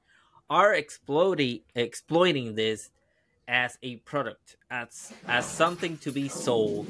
are 0.50 0.74
exploiting 0.74 1.62
exploiting 1.74 2.56
this 2.56 2.92
as 3.48 3.78
a 3.84 3.98
product, 3.98 4.58
as 4.72 5.14
as 5.28 5.46
something 5.46 5.98
to 6.00 6.12
be 6.12 6.28
sold, 6.28 6.88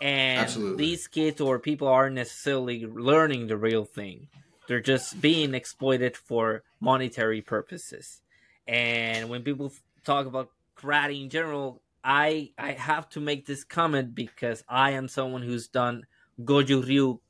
and 0.00 0.40
Absolutely. 0.40 0.84
these 0.84 1.06
kids 1.06 1.40
or 1.40 1.58
people 1.58 1.88
aren't 1.88 2.16
necessarily 2.16 2.84
learning 2.86 3.46
the 3.46 3.56
real 3.56 3.84
thing. 3.84 4.28
They're 4.66 4.80
just 4.80 5.20
being 5.20 5.54
exploited 5.54 6.16
for 6.16 6.62
monetary 6.80 7.42
purposes. 7.42 8.22
And 8.66 9.28
when 9.28 9.42
people 9.42 9.72
talk 10.04 10.26
about 10.26 10.50
karate 10.76 11.22
in 11.22 11.30
general, 11.30 11.82
I 12.02 12.50
I 12.58 12.72
have 12.72 13.08
to 13.10 13.20
make 13.20 13.46
this 13.46 13.64
comment 13.64 14.14
because 14.14 14.64
I 14.68 14.92
am 14.92 15.08
someone 15.08 15.42
who's 15.42 15.68
done 15.68 16.06
Goju 16.40 16.86
Ryu 16.86 17.20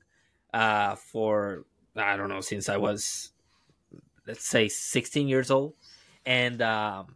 uh, 0.53 0.95
for 0.95 1.65
I 1.97 2.16
don't 2.16 2.28
know 2.28 2.41
since 2.41 2.69
I 2.69 2.77
was 2.77 3.32
let's 4.27 4.47
say 4.47 4.69
16 4.69 5.28
years 5.28 5.51
old, 5.51 5.74
and 6.24 6.62
um, 6.62 7.15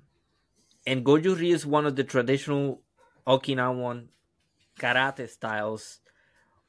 and 0.89 1.05
Goju-ryu 1.05 1.55
is 1.55 1.67
one 1.67 1.85
of 1.85 1.97
the 1.97 2.05
traditional 2.05 2.83
Okinawan 3.27 4.09
karate 4.81 5.29
styles 5.29 6.01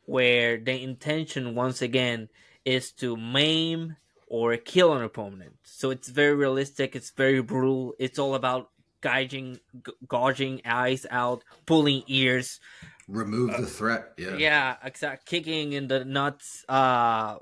where 0.06 0.58
the 0.58 0.84
intention 0.84 1.56
once 1.56 1.82
again 1.82 2.28
is 2.66 2.92
to 2.92 3.16
maim 3.16 3.96
or 4.28 4.58
kill 4.58 4.94
an 4.94 5.04
opponent. 5.04 5.56
So 5.64 5.90
it's 5.90 6.10
very 6.10 6.36
realistic. 6.36 6.96
It's 6.96 7.12
very 7.12 7.42
brutal. 7.42 7.94
It's 7.98 8.20
all 8.20 8.36
about 8.36 8.70
gouging, 9.02 9.60
gouging 10.08 10.62
eyes 10.66 11.06
out, 11.10 11.44
pulling 11.66 12.04
ears, 12.08 12.60
remove 13.08 13.56
the 13.56 13.66
threat. 13.66 14.14
Yeah, 14.18 14.36
yeah, 14.36 14.76
exact. 14.84 15.26
Kicking 15.26 15.74
in 15.74 15.88
the 15.88 16.04
nuts, 16.04 16.66
uh, 16.68 17.38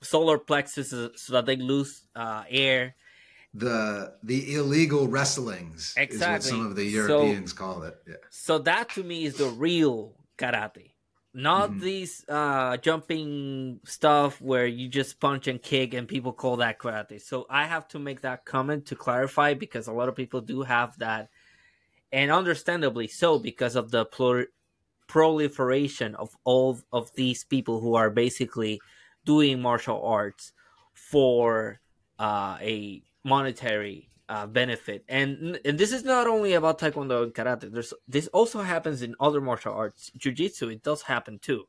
solar 0.00 0.38
plexus 0.38 0.90
so 0.90 1.32
that 1.32 1.46
they 1.46 1.56
lose 1.56 2.02
uh, 2.16 2.44
air. 2.48 2.94
The 3.54 4.14
the 4.22 4.54
illegal 4.54 5.06
wrestlings 5.06 5.94
exactly. 5.96 6.16
is 6.16 6.20
what 6.20 6.42
some 6.42 6.66
of 6.66 6.76
the 6.76 6.84
Europeans 6.84 7.52
so, 7.52 7.56
call 7.56 7.82
it. 7.84 7.96
Yeah. 8.06 8.14
So 8.30 8.58
that 8.58 8.88
to 8.90 9.04
me 9.04 9.24
is 9.24 9.36
the 9.36 9.46
real 9.46 10.14
karate. 10.36 10.90
Not 11.36 11.70
mm-hmm. 11.70 11.80
these 11.80 12.24
uh, 12.28 12.76
jumping 12.76 13.80
stuff 13.84 14.40
where 14.40 14.66
you 14.66 14.88
just 14.88 15.18
punch 15.18 15.48
and 15.48 15.60
kick 15.60 15.92
and 15.92 16.06
people 16.06 16.32
call 16.32 16.56
that 16.58 16.78
karate. 16.78 17.20
So 17.20 17.46
I 17.50 17.66
have 17.66 17.88
to 17.88 17.98
make 17.98 18.20
that 18.20 18.44
comment 18.44 18.86
to 18.86 18.96
clarify 18.96 19.54
because 19.54 19.88
a 19.88 19.92
lot 19.92 20.08
of 20.08 20.14
people 20.14 20.40
do 20.40 20.62
have 20.62 20.96
that, 20.98 21.30
and 22.12 22.30
understandably 22.30 23.08
so 23.08 23.40
because 23.40 23.74
of 23.74 23.90
the 23.90 24.06
proliferation 25.08 26.14
of 26.14 26.36
all 26.44 26.78
of 26.92 27.12
these 27.14 27.44
people 27.44 27.80
who 27.80 27.94
are 27.96 28.10
basically 28.10 28.80
doing 29.24 29.60
martial 29.60 30.04
arts 30.04 30.52
for 30.92 31.80
uh, 32.18 32.56
a 32.60 33.02
monetary 33.24 34.10
uh, 34.28 34.46
benefit. 34.46 35.04
And 35.08 35.58
and 35.64 35.78
this 35.78 35.92
is 35.92 36.04
not 36.04 36.26
only 36.26 36.54
about 36.54 36.78
taekwondo 36.78 37.22
and 37.24 37.34
karate. 37.34 37.72
There's 37.72 37.92
this 38.08 38.28
also 38.28 38.62
happens 38.62 39.02
in 39.02 39.14
other 39.20 39.40
martial 39.40 39.74
arts. 39.74 40.10
Jiu-jitsu 40.16 40.68
it 40.68 40.82
does 40.82 41.02
happen 41.02 41.38
too. 41.38 41.64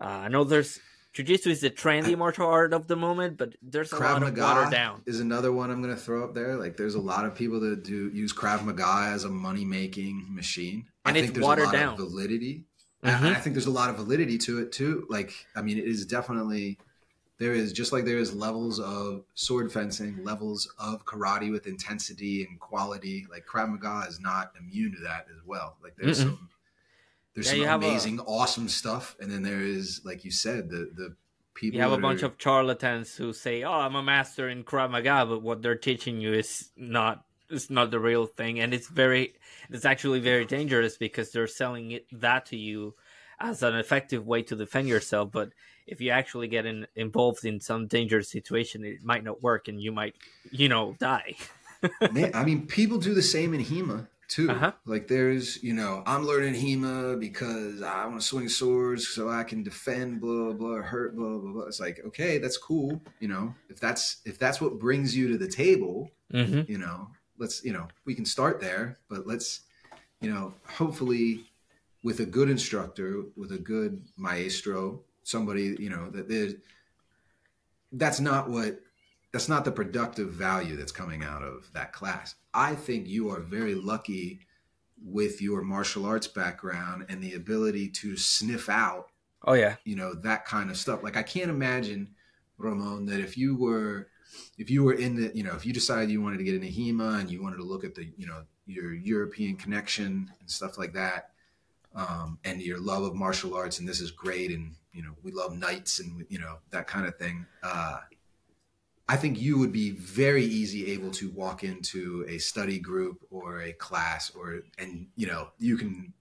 Uh, 0.00 0.06
I 0.06 0.28
know 0.28 0.44
there's 0.44 0.80
Jiu-jitsu 1.12 1.50
is 1.50 1.60
the 1.60 1.70
trendy 1.70 2.16
martial 2.16 2.46
art 2.46 2.72
of 2.72 2.86
the 2.86 2.96
moment, 2.96 3.36
but 3.36 3.54
there's 3.60 3.92
a 3.92 3.96
Krav 3.96 4.00
lot 4.00 4.16
of 4.16 4.22
Maga 4.22 4.40
watered 4.40 4.70
down. 4.70 5.02
Is 5.06 5.20
another 5.20 5.52
one 5.52 5.70
I'm 5.70 5.82
going 5.82 5.94
to 5.94 6.00
throw 6.00 6.24
up 6.24 6.34
there. 6.34 6.56
Like 6.56 6.76
there's 6.76 6.94
a 6.94 7.00
lot 7.00 7.24
of 7.26 7.34
people 7.34 7.60
that 7.60 7.84
do 7.84 8.08
use 8.08 8.32
Krav 8.32 8.64
Maga 8.64 9.10
as 9.12 9.24
a 9.24 9.28
money 9.28 9.64
making 9.64 10.26
machine. 10.30 10.86
And 11.04 11.16
I 11.16 11.18
it's 11.18 11.26
think 11.26 11.34
there's 11.34 11.44
watered 11.44 11.64
a 11.64 11.66
lot 11.66 11.72
down. 11.74 11.92
Of 11.94 11.98
validity 11.98 12.64
Mm-hmm. 13.04 13.26
And 13.26 13.36
I 13.36 13.40
think 13.40 13.54
there's 13.54 13.66
a 13.66 13.70
lot 13.70 13.90
of 13.90 13.96
validity 13.96 14.38
to 14.38 14.60
it 14.60 14.70
too. 14.70 15.06
Like, 15.10 15.32
I 15.56 15.62
mean, 15.62 15.78
it 15.78 15.84
is 15.84 16.06
definitely 16.06 16.78
there 17.42 17.54
is 17.54 17.72
just 17.72 17.92
like 17.92 18.04
there 18.04 18.18
is 18.18 18.34
levels 18.34 18.78
of 18.78 19.24
sword 19.34 19.72
fencing, 19.72 20.22
levels 20.22 20.72
of 20.78 21.04
karate 21.04 21.50
with 21.50 21.66
intensity 21.66 22.44
and 22.44 22.60
quality. 22.60 23.26
Like 23.30 23.46
Krav 23.46 23.70
Maga 23.70 24.06
is 24.08 24.20
not 24.20 24.52
immune 24.58 24.92
to 24.92 25.00
that 25.02 25.26
as 25.30 25.44
well. 25.44 25.76
Like 25.82 25.94
there's 25.96 26.20
mm 26.20 26.24
some 26.24 26.48
there's 27.34 27.52
yeah, 27.52 27.64
some 27.64 27.82
amazing, 27.82 28.18
a, 28.18 28.24
awesome 28.24 28.68
stuff, 28.68 29.16
and 29.18 29.30
then 29.30 29.42
there 29.42 29.62
is, 29.62 30.02
like 30.04 30.24
you 30.24 30.30
said, 30.30 30.68
the 30.68 30.90
the 30.94 31.16
people. 31.54 31.76
You 31.76 31.82
have 31.82 31.92
a 31.92 31.98
bunch 31.98 32.22
are, 32.22 32.26
of 32.26 32.34
charlatans 32.36 33.16
who 33.16 33.32
say, 33.32 33.62
"Oh, 33.62 33.72
I'm 33.72 33.94
a 33.94 34.02
master 34.02 34.48
in 34.48 34.64
Krav 34.64 34.90
Maga," 34.90 35.24
but 35.26 35.42
what 35.42 35.62
they're 35.62 35.74
teaching 35.74 36.20
you 36.20 36.34
is 36.34 36.70
not 36.76 37.24
it's 37.48 37.70
not 37.70 37.90
the 37.90 38.00
real 38.00 38.26
thing, 38.26 38.60
and 38.60 38.74
it's 38.74 38.88
very 38.88 39.34
it's 39.70 39.86
actually 39.86 40.20
very 40.20 40.44
dangerous 40.44 40.98
because 40.98 41.32
they're 41.32 41.46
selling 41.46 41.92
it 41.92 42.06
that 42.12 42.46
to 42.46 42.56
you 42.56 42.94
as 43.40 43.62
an 43.62 43.76
effective 43.76 44.26
way 44.26 44.42
to 44.42 44.54
defend 44.54 44.88
yourself. 44.88 45.32
But 45.32 45.52
if 45.86 46.00
you 46.00 46.10
actually 46.10 46.48
get 46.48 46.66
in, 46.66 46.86
involved 46.96 47.44
in 47.44 47.60
some 47.60 47.86
dangerous 47.86 48.28
situation, 48.30 48.84
it 48.84 49.02
might 49.02 49.24
not 49.24 49.42
work, 49.42 49.68
and 49.68 49.80
you 49.80 49.92
might 49.92 50.14
you 50.50 50.68
know 50.68 50.96
die. 50.98 51.34
Man, 52.12 52.30
I 52.34 52.44
mean, 52.44 52.66
people 52.66 52.98
do 52.98 53.14
the 53.14 53.22
same 53.22 53.54
in 53.54 53.60
HEMA 53.60 54.06
too. 54.28 54.50
Uh-huh. 54.50 54.72
Like 54.86 55.08
there's, 55.08 55.62
you 55.62 55.74
know, 55.74 56.02
I'm 56.06 56.24
learning 56.24 56.54
HEMA 56.54 57.18
because 57.18 57.82
I 57.82 58.06
want 58.06 58.20
to 58.20 58.26
swing 58.26 58.48
swords 58.48 59.08
so 59.08 59.28
I 59.28 59.42
can 59.42 59.62
defend, 59.62 60.20
blah 60.20 60.52
blah 60.52 60.82
hurt, 60.82 61.16
blah 61.16 61.38
blah 61.38 61.52
blah. 61.52 61.62
It's 61.64 61.80
like, 61.80 62.00
okay, 62.06 62.38
that's 62.38 62.56
cool. 62.56 63.00
You 63.20 63.28
know, 63.28 63.54
if 63.68 63.80
that's 63.80 64.22
if 64.24 64.38
that's 64.38 64.60
what 64.60 64.78
brings 64.78 65.16
you 65.16 65.28
to 65.28 65.38
the 65.38 65.48
table, 65.48 66.10
Mm-hmm. 66.32 66.70
you 66.70 66.78
know, 66.78 67.08
let's, 67.38 67.62
you 67.64 67.72
know, 67.72 67.88
we 68.06 68.14
can 68.14 68.24
start 68.24 68.60
there, 68.60 68.98
but 69.08 69.26
let's, 69.26 69.62
you 70.20 70.32
know, 70.32 70.54
hopefully 70.66 71.44
with 72.02 72.20
a 72.20 72.26
good 72.26 72.48
instructor, 72.48 73.22
with 73.36 73.52
a 73.52 73.58
good 73.58 74.02
maestro, 74.16 75.02
somebody, 75.22 75.76
you 75.78 75.90
know, 75.90 76.10
that 76.10 76.28
there's 76.28 76.54
that's 77.92 78.20
not 78.20 78.48
what 78.48 78.80
that's 79.32 79.48
not 79.48 79.64
the 79.64 79.72
productive 79.72 80.30
value 80.30 80.76
that's 80.76 80.92
coming 80.92 81.24
out 81.24 81.42
of 81.42 81.70
that 81.72 81.92
class. 81.92 82.34
I 82.52 82.74
think 82.74 83.08
you 83.08 83.30
are 83.30 83.40
very 83.40 83.74
lucky 83.74 84.40
with 85.04 85.42
your 85.42 85.62
martial 85.62 86.06
arts 86.06 86.28
background 86.28 87.06
and 87.08 87.22
the 87.22 87.34
ability 87.34 87.88
to 87.88 88.16
sniff 88.16 88.68
out, 88.68 89.08
Oh 89.44 89.54
yeah, 89.54 89.76
you 89.84 89.96
know, 89.96 90.14
that 90.14 90.44
kind 90.44 90.70
of 90.70 90.76
stuff. 90.76 91.02
Like 91.02 91.16
I 91.16 91.22
can't 91.22 91.50
imagine, 91.50 92.10
Ramon, 92.58 93.06
that 93.06 93.20
if 93.20 93.36
you 93.36 93.56
were 93.56 94.08
if 94.58 94.70
you 94.70 94.82
were 94.82 94.94
in 94.94 95.16
the, 95.16 95.30
you 95.34 95.42
know, 95.42 95.54
if 95.54 95.66
you 95.66 95.72
decided 95.72 96.10
you 96.10 96.22
wanted 96.22 96.38
to 96.38 96.44
get 96.44 96.54
into 96.54 96.68
HEMA 96.68 97.20
and 97.20 97.30
you 97.30 97.42
wanted 97.42 97.56
to 97.56 97.64
look 97.64 97.84
at 97.84 97.94
the, 97.94 98.10
you 98.16 98.26
know, 98.26 98.42
your 98.66 98.94
European 98.94 99.56
connection 99.56 100.30
and 100.40 100.50
stuff 100.50 100.78
like 100.78 100.92
that, 100.94 101.30
um, 101.94 102.38
and 102.44 102.62
your 102.62 102.80
love 102.80 103.02
of 103.02 103.14
martial 103.14 103.54
arts, 103.54 103.78
and 103.78 103.88
this 103.88 104.00
is 104.00 104.10
great, 104.10 104.50
and 104.50 104.74
you 104.92 105.02
know, 105.02 105.12
we 105.22 105.32
love 105.32 105.56
knights 105.56 105.98
and 106.00 106.24
you 106.28 106.38
know 106.38 106.58
that 106.70 106.86
kind 106.86 107.06
of 107.06 107.16
thing. 107.16 107.46
Uh, 107.62 107.98
I 109.08 109.16
think 109.16 109.40
you 109.40 109.58
would 109.58 109.72
be 109.72 109.90
very 109.90 110.44
easy 110.44 110.92
able 110.92 111.10
to 111.12 111.30
walk 111.30 111.64
into 111.64 112.24
a 112.28 112.38
study 112.38 112.78
group 112.78 113.18
or 113.30 113.60
a 113.62 113.72
class, 113.72 114.30
or 114.34 114.60
and 114.78 115.06
you 115.16 115.26
know, 115.26 115.48
you 115.58 115.76
can 115.76 116.12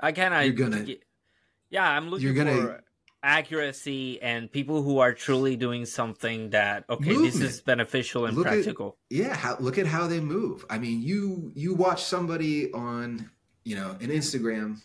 I 0.00 0.12
kind 0.12 0.32
of 0.34 0.44
You're 0.44 0.52
gonna- 0.70 0.86
Yeah, 1.70 1.88
I'm 1.88 2.08
looking 2.08 2.24
you're 2.26 2.34
gonna- 2.34 2.52
for 2.62 2.84
accuracy 3.20 4.22
and 4.22 4.50
people 4.50 4.82
who 4.84 4.98
are 5.00 5.12
truly 5.12 5.56
doing 5.56 5.84
something 5.84 6.50
that 6.50 6.84
okay, 6.88 7.14
this 7.16 7.40
is 7.40 7.60
beneficial 7.60 8.26
and 8.26 8.36
Look 8.36 8.46
at- 8.46 8.52
practical. 8.52 8.96
yeah 9.10 9.34
how, 9.34 9.56
look 9.58 9.76
at 9.76 9.86
how 9.86 10.06
they 10.06 10.20
move 10.20 10.64
i 10.70 10.78
mean 10.78 11.02
you 11.02 11.50
you 11.56 11.74
watch 11.74 12.04
somebody 12.04 12.72
on 12.72 13.28
you 13.64 13.74
know 13.74 13.90
an 14.00 14.10
instagram 14.10 14.80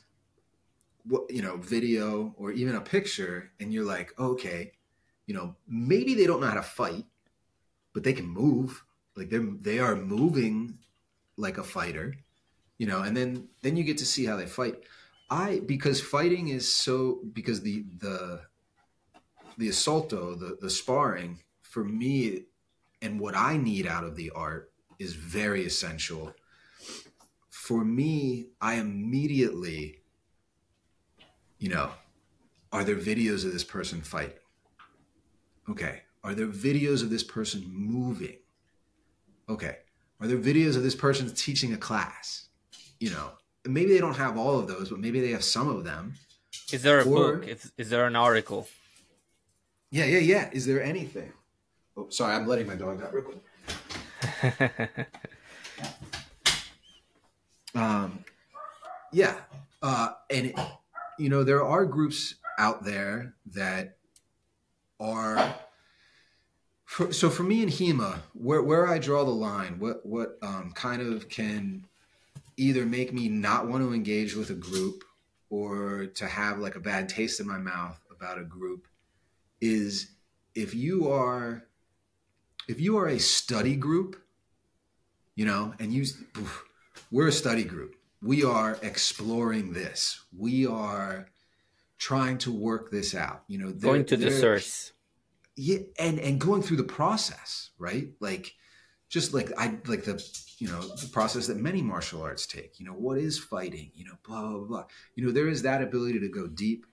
you 1.30 1.42
know 1.42 1.58
video 1.58 2.34
or 2.38 2.52
even 2.52 2.76
a 2.76 2.82
picture 2.82 3.52
and 3.60 3.74
you're 3.74 3.86
like 3.86 4.18
okay 4.18 4.72
you 5.26 5.34
know 5.34 5.56
maybe 5.68 6.14
they 6.14 6.26
don't 6.26 6.40
know 6.40 6.48
how 6.48 6.54
to 6.54 6.62
fight 6.62 7.06
but 7.94 8.04
they 8.04 8.14
can 8.14 8.28
move 8.28 8.84
like 9.16 9.30
they're 9.30 9.48
they 9.62 9.80
are 9.80 9.96
moving 9.96 10.78
like 11.36 11.58
a 11.58 11.64
fighter 11.64 12.16
you 12.78 12.88
know 12.88 13.02
and 13.02 13.16
then 13.18 13.48
then 13.62 13.76
you 13.76 13.84
get 13.84 13.98
to 13.98 14.06
see 14.06 14.26
how 14.26 14.38
they 14.38 14.46
fight 14.46 14.76
i 15.30 15.62
because 15.66 16.00
fighting 16.00 16.48
is 16.48 16.74
so 16.74 17.20
because 17.34 17.62
the 17.62 17.84
the 17.98 18.42
the 19.58 19.68
assaulto 19.68 20.40
the 20.40 20.58
the 20.62 20.70
sparring 20.70 21.40
for 21.62 21.84
me 21.84 22.44
and 23.04 23.20
what 23.20 23.36
I 23.36 23.58
need 23.58 23.86
out 23.86 24.06
of 24.06 24.16
the 24.16 24.32
art 24.32 24.72
is 24.98 25.14
very 25.14 25.66
essential. 25.66 26.34
For 27.50 27.84
me, 27.84 28.48
I 28.62 28.76
immediately, 28.76 30.03
you 31.64 31.70
know, 31.70 31.90
are 32.74 32.84
there 32.84 32.98
videos 32.98 33.46
of 33.46 33.54
this 33.54 33.64
person 33.64 34.02
fighting? 34.02 34.34
Okay. 35.70 36.02
Are 36.22 36.34
there 36.36 36.48
videos 36.48 37.02
of 37.02 37.10
this 37.10 37.24
person 37.24 37.64
moving? 37.66 38.36
Okay. 39.48 39.78
Are 40.20 40.28
there 40.28 40.38
videos 40.38 40.76
of 40.76 40.84
this 40.84 40.94
person 40.94 41.34
teaching 41.34 41.72
a 41.74 41.78
class? 41.78 42.50
You 43.00 43.12
know, 43.12 43.32
maybe 43.66 43.94
they 43.94 44.00
don't 44.00 44.18
have 44.18 44.38
all 44.38 44.60
of 44.60 44.68
those, 44.68 44.90
but 44.90 45.00
maybe 45.00 45.22
they 45.22 45.32
have 45.32 45.44
some 45.44 45.70
of 45.70 45.86
them. 45.86 46.16
Is 46.74 46.82
there 46.82 47.00
a 47.00 47.06
Or- 47.06 47.38
book? 47.38 47.48
Is, 47.48 47.72
is 47.78 47.90
there 47.90 48.06
an 48.08 48.18
article? 48.18 48.68
Yeah, 49.90 50.04
yeah, 50.04 50.20
yeah. 50.20 50.50
Is 50.52 50.66
there 50.66 50.84
anything? 50.84 51.32
Oh, 51.96 52.10
sorry, 52.10 52.36
I'm 52.36 52.46
letting 52.46 52.68
my 52.68 52.76
dog 52.76 53.02
out 53.02 53.14
real 53.14 53.24
quick. 53.24 55.08
Um, 57.76 58.24
yeah, 59.12 59.36
uh, 59.82 60.10
and 60.30 60.46
it, 60.46 60.56
you 61.18 61.30
know 61.30 61.44
there 61.44 61.64
are 61.64 61.86
groups 61.86 62.36
out 62.58 62.84
there 62.84 63.36
that 63.48 63.98
are. 65.00 65.56
For, 66.86 67.12
so 67.12 67.32
for 67.32 67.42
me 67.42 67.64
in 67.64 67.70
HEMA, 67.70 68.20
where 68.34 68.62
where 68.62 68.88
I 68.88 69.00
draw 69.00 69.24
the 69.24 69.32
line, 69.32 69.80
what 69.80 70.06
what 70.06 70.38
um, 70.42 70.72
kind 70.76 71.02
of 71.02 71.28
can 71.28 71.86
either 72.58 72.86
make 72.86 73.14
me 73.14 73.30
not 73.30 73.68
want 73.68 73.84
to 73.84 73.94
engage 73.94 74.36
with 74.36 74.50
a 74.52 74.56
group 74.56 75.04
or 75.50 76.08
to 76.16 76.28
have 76.28 76.60
like 76.60 76.76
a 76.76 76.80
bad 76.80 77.10
taste 77.10 77.40
in 77.40 77.48
my 77.48 77.58
mouth 77.58 78.00
about 78.12 78.40
a 78.40 78.44
group 78.44 78.88
is 79.62 80.08
if 80.56 80.74
you 80.74 81.12
are 81.12 81.64
if 82.68 82.80
you 82.80 82.98
are 82.98 83.08
a 83.08 83.20
study 83.20 83.76
group, 83.76 84.22
you 85.36 85.46
know, 85.46 85.74
and 85.80 85.94
you 85.94 86.06
we're 87.12 87.28
a 87.28 87.32
study 87.32 87.64
group. 87.64 87.96
We 88.24 88.44
are 88.44 88.78
exploring 88.82 89.74
this. 89.74 90.24
We 90.38 90.66
are 90.66 91.28
trying 91.98 92.38
to 92.40 92.52
work 92.52 92.92
this 92.92 93.14
out. 93.16 93.44
You 93.48 93.58
know, 93.60 93.72
Going 93.72 94.06
to 94.06 94.18
the 94.18 94.32
source. 94.32 94.94
yeah 95.56 95.80
and 96.00 96.20
and 96.20 96.40
going 96.40 96.64
through 96.64 96.78
the 96.78 96.84
process 97.00 97.70
right 97.78 98.08
like 98.20 98.56
just 99.10 99.36
like 99.36 99.52
i 99.58 99.66
like 99.86 100.04
the 100.04 100.16
you 100.58 100.68
know 100.68 100.82
the 100.82 101.08
process 101.12 101.46
that 101.46 101.58
many 101.58 101.82
martial 101.84 102.24
arts 102.24 102.48
take 102.48 102.80
you 102.80 102.86
know 102.88 102.94
what 103.06 103.20
is 103.20 103.38
fighting 103.38 103.92
you 103.94 104.04
know 104.04 104.18
blah 104.26 104.42
blah 104.42 104.66
blah 104.66 104.84
you 105.16 105.24
know 105.24 105.32
there 105.32 105.48
is 105.48 105.62
that 105.62 105.84
ability 105.84 106.20
to 106.20 106.28
go 106.30 106.48
deep 106.48 106.88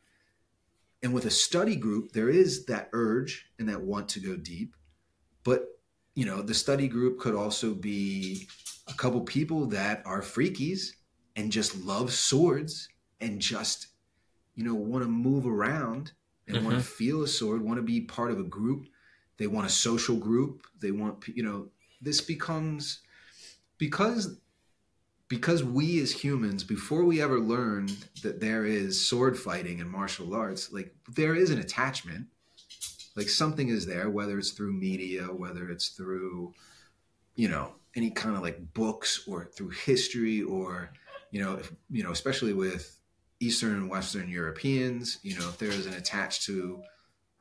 and 1.03 1.15
with 1.15 1.25
a 1.25 1.31
study 1.31 1.75
group 1.77 2.13
there 2.13 2.29
is 2.29 2.67
that 2.67 2.91
urge 2.93 3.47
and 3.59 3.67
that 3.71 3.81
want 3.81 4.07
to 4.11 4.21
go 4.21 4.37
deep 4.37 4.77
but 5.43 5.61
you 6.15 6.27
know 6.27 6.43
the 6.43 6.53
study 6.55 6.87
group 6.87 7.19
could 7.19 7.35
also 7.35 7.73
be 7.73 8.47
a 8.89 8.93
couple 8.93 9.23
people 9.23 9.65
that 9.67 10.03
are 10.05 10.21
freakies 10.21 10.83
and 11.37 11.53
just 11.53 11.85
love 11.85 12.13
swords 12.13 12.89
and 13.21 13.41
just 13.41 13.89
you 14.55 14.65
know 14.65 14.75
want 14.75 15.05
to 15.05 15.09
move 15.09 15.47
around 15.47 16.13
and 16.55 16.65
want 16.65 16.77
to 16.77 16.83
mm-hmm. 16.83 16.95
feel 16.95 17.23
a 17.23 17.29
sword, 17.29 17.63
want 17.63 17.79
to 17.79 17.83
be 17.83 18.01
part 18.01 18.31
of 18.31 18.39
a 18.39 18.45
group. 18.45 18.87
They 19.37 19.47
want 19.47 19.67
a 19.67 19.71
social 19.71 20.17
group. 20.17 20.67
They 20.81 20.91
want, 20.91 21.27
you 21.29 21.43
know, 21.43 21.69
this 22.01 22.21
becomes 22.21 23.01
because 23.79 24.37
because 25.29 25.63
we 25.63 26.01
as 26.01 26.11
humans, 26.11 26.65
before 26.65 27.05
we 27.05 27.23
ever 27.23 27.39
learn 27.39 27.89
that 28.23 28.41
there 28.41 28.67
is 28.67 29.09
sword 29.09 29.39
fighting 29.39 29.81
and 29.81 29.89
martial 29.89 30.35
arts, 30.35 30.73
like 30.73 30.93
there 31.09 31.37
is 31.37 31.51
an 31.51 31.61
attachment. 31.61 32.27
Like 33.17 33.29
something 33.29 33.69
is 33.69 33.87
there, 33.87 34.11
whether 34.11 34.39
it's 34.39 34.51
through 34.51 34.73
media, 34.73 35.25
whether 35.25 35.69
it's 35.69 35.91
through, 35.91 36.55
you 37.37 37.49
know, 37.49 37.75
any 37.95 38.11
kind 38.11 38.37
of 38.37 38.43
like 38.43 38.73
books 38.75 39.25
or 39.27 39.45
through 39.45 39.71
history 39.71 40.43
or, 40.43 40.93
you 41.31 41.43
know, 41.43 41.55
if, 41.55 41.73
you 41.91 42.03
know, 42.03 42.11
especially 42.11 42.53
with 42.53 42.99
Eastern 43.41 43.73
and 43.73 43.91
Western 43.91 44.29
Europeans, 44.29 45.19
you 45.23 45.39
know, 45.39 45.49
if 45.49 45.59
there 45.59 45.71
is 45.71 45.87
an 45.87 45.95
attached 45.95 46.43
to 46.45 46.83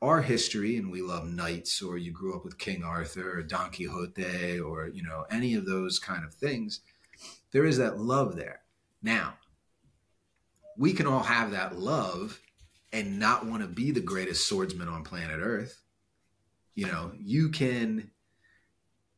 our 0.02 0.22
history 0.22 0.76
and 0.76 0.90
we 0.90 1.02
love 1.02 1.28
knights 1.28 1.82
or 1.82 1.98
you 1.98 2.10
grew 2.10 2.34
up 2.34 2.44
with 2.44 2.58
King 2.58 2.82
Arthur 2.82 3.38
or 3.38 3.42
Don 3.42 3.70
Quixote 3.70 4.58
or, 4.58 4.88
you 4.88 5.02
know, 5.02 5.26
any 5.30 5.54
of 5.54 5.66
those 5.66 5.98
kind 5.98 6.24
of 6.24 6.32
things, 6.32 6.80
there 7.52 7.66
is 7.66 7.76
that 7.78 7.98
love 7.98 8.36
there. 8.36 8.60
Now, 9.02 9.34
we 10.78 10.94
can 10.94 11.06
all 11.06 11.24
have 11.24 11.50
that 11.50 11.78
love 11.78 12.40
and 12.92 13.18
not 13.18 13.44
want 13.44 13.62
to 13.62 13.68
be 13.68 13.90
the 13.90 14.00
greatest 14.00 14.48
swordsman 14.48 14.88
on 14.88 15.04
planet 15.04 15.40
Earth. 15.42 15.82
You 16.74 16.86
know, 16.86 17.12
you 17.18 17.50
can 17.50 18.10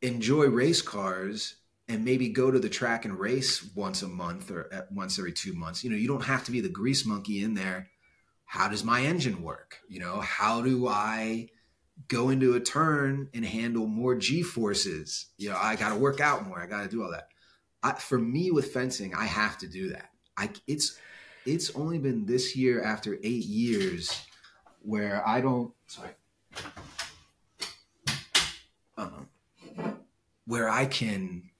enjoy 0.00 0.46
race 0.46 0.82
cars 0.82 1.56
and 1.92 2.06
maybe 2.06 2.30
go 2.30 2.50
to 2.50 2.58
the 2.58 2.70
track 2.70 3.04
and 3.04 3.18
race 3.18 3.62
once 3.74 4.00
a 4.00 4.08
month 4.08 4.50
or 4.50 4.72
at 4.72 4.90
once 4.90 5.18
every 5.18 5.32
two 5.32 5.52
months. 5.52 5.84
You 5.84 5.90
know, 5.90 5.96
you 5.96 6.08
don't 6.08 6.24
have 6.24 6.42
to 6.44 6.50
be 6.50 6.62
the 6.62 6.70
grease 6.70 7.04
monkey 7.04 7.44
in 7.44 7.52
there. 7.52 7.88
How 8.46 8.68
does 8.68 8.82
my 8.82 9.02
engine 9.02 9.42
work? 9.42 9.78
You 9.88 10.00
know, 10.00 10.20
how 10.20 10.62
do 10.62 10.88
I 10.88 11.48
go 12.08 12.30
into 12.30 12.54
a 12.54 12.60
turn 12.60 13.28
and 13.34 13.44
handle 13.44 13.86
more 13.86 14.14
G 14.14 14.42
forces? 14.42 15.26
You 15.36 15.50
know, 15.50 15.58
I 15.60 15.76
got 15.76 15.90
to 15.90 15.96
work 15.96 16.20
out 16.20 16.46
more. 16.46 16.58
I 16.58 16.66
got 16.66 16.82
to 16.82 16.88
do 16.88 17.02
all 17.02 17.10
that. 17.10 17.28
I, 17.82 17.92
for 17.92 18.18
me 18.18 18.50
with 18.50 18.72
fencing, 18.72 19.14
I 19.14 19.26
have 19.26 19.58
to 19.58 19.66
do 19.66 19.90
that. 19.90 20.08
I 20.38 20.50
it's 20.66 20.98
it's 21.44 21.74
only 21.74 21.98
been 21.98 22.24
this 22.24 22.56
year 22.56 22.82
after 22.82 23.18
eight 23.22 23.44
years 23.44 24.24
where 24.80 25.26
I 25.28 25.42
don't 25.42 25.72
sorry. 25.88 26.10
Um, 28.96 29.28
where 30.46 30.70
I 30.70 30.86
can 30.86 31.50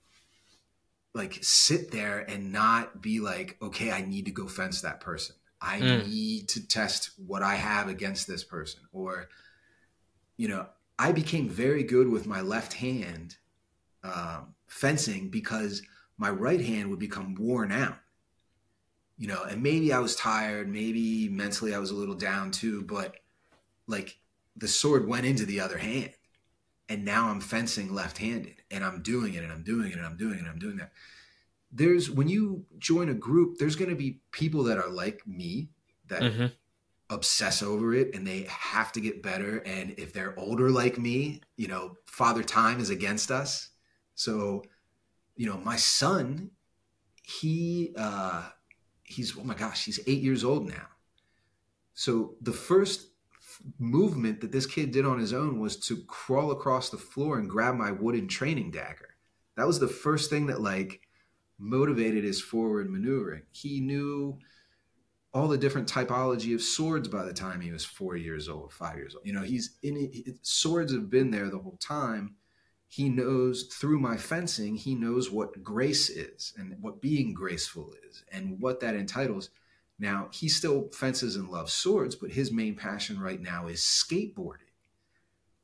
like 1.13 1.37
sit 1.41 1.91
there 1.91 2.19
and 2.19 2.51
not 2.51 3.01
be 3.01 3.19
like, 3.19 3.57
okay, 3.61 3.91
I 3.91 4.01
need 4.01 4.25
to 4.25 4.31
go 4.31 4.47
fence 4.47 4.81
that 4.81 4.99
person. 4.99 5.35
I 5.61 5.79
mm. 5.79 6.07
need 6.07 6.49
to 6.49 6.67
test 6.67 7.11
what 7.17 7.43
I 7.43 7.55
have 7.55 7.87
against 7.87 8.27
this 8.27 8.43
person. 8.43 8.81
Or, 8.91 9.29
you 10.37 10.47
know, 10.47 10.65
I 10.97 11.11
became 11.11 11.47
very 11.47 11.83
good 11.83 12.09
with 12.09 12.25
my 12.25 12.41
left 12.41 12.73
hand 12.73 13.37
um, 14.03 14.55
fencing 14.67 15.29
because 15.29 15.81
my 16.17 16.29
right 16.29 16.61
hand 16.61 16.89
would 16.89 16.99
become 16.99 17.35
worn 17.35 17.71
out. 17.71 17.97
You 19.17 19.27
know, 19.27 19.43
and 19.43 19.61
maybe 19.61 19.93
I 19.93 19.99
was 19.99 20.15
tired, 20.15 20.67
maybe 20.67 21.29
mentally 21.29 21.75
I 21.75 21.77
was 21.77 21.91
a 21.91 21.95
little 21.95 22.15
down 22.15 22.49
too, 22.49 22.81
but 22.81 23.15
like 23.87 24.17
the 24.57 24.67
sword 24.67 25.07
went 25.07 25.27
into 25.27 25.45
the 25.45 25.59
other 25.59 25.77
hand. 25.77 26.09
And 26.89 27.05
now 27.05 27.29
I'm 27.29 27.39
fencing 27.39 27.93
left 27.93 28.17
handed 28.17 28.55
and 28.73 28.83
I'm 28.83 29.01
doing 29.01 29.33
it 29.33 29.43
and 29.43 29.51
I'm 29.51 29.63
doing 29.63 29.91
it 29.91 29.97
and 29.97 30.05
I'm 30.05 30.17
doing 30.17 30.35
it 30.35 30.39
and 30.39 30.47
I'm 30.47 30.59
doing 30.59 30.77
that. 30.77 30.91
There's 31.71 32.09
when 32.09 32.27
you 32.27 32.65
join 32.77 33.09
a 33.09 33.13
group, 33.13 33.57
there's 33.57 33.75
going 33.75 33.89
to 33.89 33.95
be 33.95 34.19
people 34.31 34.63
that 34.63 34.77
are 34.77 34.89
like 34.89 35.25
me 35.25 35.69
that 36.07 36.21
mm-hmm. 36.21 36.45
obsess 37.09 37.63
over 37.63 37.93
it 37.93 38.13
and 38.13 38.25
they 38.27 38.45
have 38.49 38.91
to 38.93 39.01
get 39.01 39.23
better. 39.23 39.57
And 39.59 39.95
if 39.97 40.13
they're 40.13 40.37
older 40.37 40.69
like 40.69 40.97
me, 40.97 41.41
you 41.57 41.67
know, 41.67 41.95
father 42.05 42.43
time 42.43 42.79
is 42.79 42.89
against 42.89 43.31
us. 43.31 43.69
So, 44.15 44.63
you 45.35 45.47
know, 45.47 45.57
my 45.57 45.77
son, 45.77 46.51
he, 47.23 47.93
uh, 47.97 48.49
he's, 49.03 49.37
oh 49.37 49.43
my 49.43 49.55
gosh, 49.55 49.85
he's 49.85 49.99
eight 50.05 50.21
years 50.21 50.43
old 50.43 50.67
now. 50.67 50.87
So 51.95 52.35
the 52.41 52.51
first 52.53 53.07
movement 53.79 54.41
that 54.41 54.51
this 54.51 54.65
kid 54.65 54.91
did 54.91 55.05
on 55.05 55.19
his 55.19 55.33
own 55.33 55.59
was 55.59 55.77
to 55.77 56.03
crawl 56.05 56.51
across 56.51 56.89
the 56.89 56.97
floor 56.97 57.39
and 57.39 57.49
grab 57.49 57.75
my 57.75 57.91
wooden 57.91 58.27
training 58.27 58.71
dagger. 58.71 59.15
That 59.55 59.67
was 59.67 59.79
the 59.79 59.87
first 59.87 60.29
thing 60.29 60.47
that 60.47 60.61
like 60.61 61.01
motivated 61.59 62.23
his 62.23 62.41
forward 62.41 62.89
maneuvering. 62.89 63.43
He 63.51 63.79
knew 63.79 64.37
all 65.33 65.47
the 65.47 65.57
different 65.57 65.87
typology 65.87 66.53
of 66.53 66.61
swords 66.61 67.07
by 67.07 67.23
the 67.23 67.33
time 67.33 67.59
he 67.59 67.71
was 67.71 67.83
four 67.83 68.15
years 68.15 68.47
old, 68.47 68.71
five 68.71 68.97
years 68.97 69.15
old. 69.15 69.25
You 69.25 69.33
know, 69.33 69.41
he's 69.41 69.77
in 69.81 69.97
it, 69.97 70.37
swords 70.43 70.93
have 70.93 71.09
been 71.09 71.31
there 71.31 71.49
the 71.49 71.57
whole 71.57 71.77
time. 71.79 72.35
He 72.87 73.09
knows 73.09 73.63
through 73.63 73.99
my 73.99 74.17
fencing, 74.17 74.75
he 74.75 74.93
knows 74.93 75.31
what 75.31 75.63
grace 75.63 76.09
is 76.09 76.53
and 76.57 76.75
what 76.79 77.01
being 77.01 77.33
graceful 77.33 77.91
is 78.07 78.23
and 78.31 78.59
what 78.59 78.79
that 78.81 78.95
entitles. 78.95 79.49
Now, 80.03 80.27
he 80.33 80.49
still 80.49 80.89
fences 80.91 81.37
and 81.37 81.47
loves 81.47 81.71
swords, 81.71 82.13
but 82.13 82.29
his 82.29 82.51
main 82.51 82.75
passion 82.75 83.21
right 83.21 83.41
now 83.41 83.67
is 83.67 83.79
skateboarding. 83.79 84.67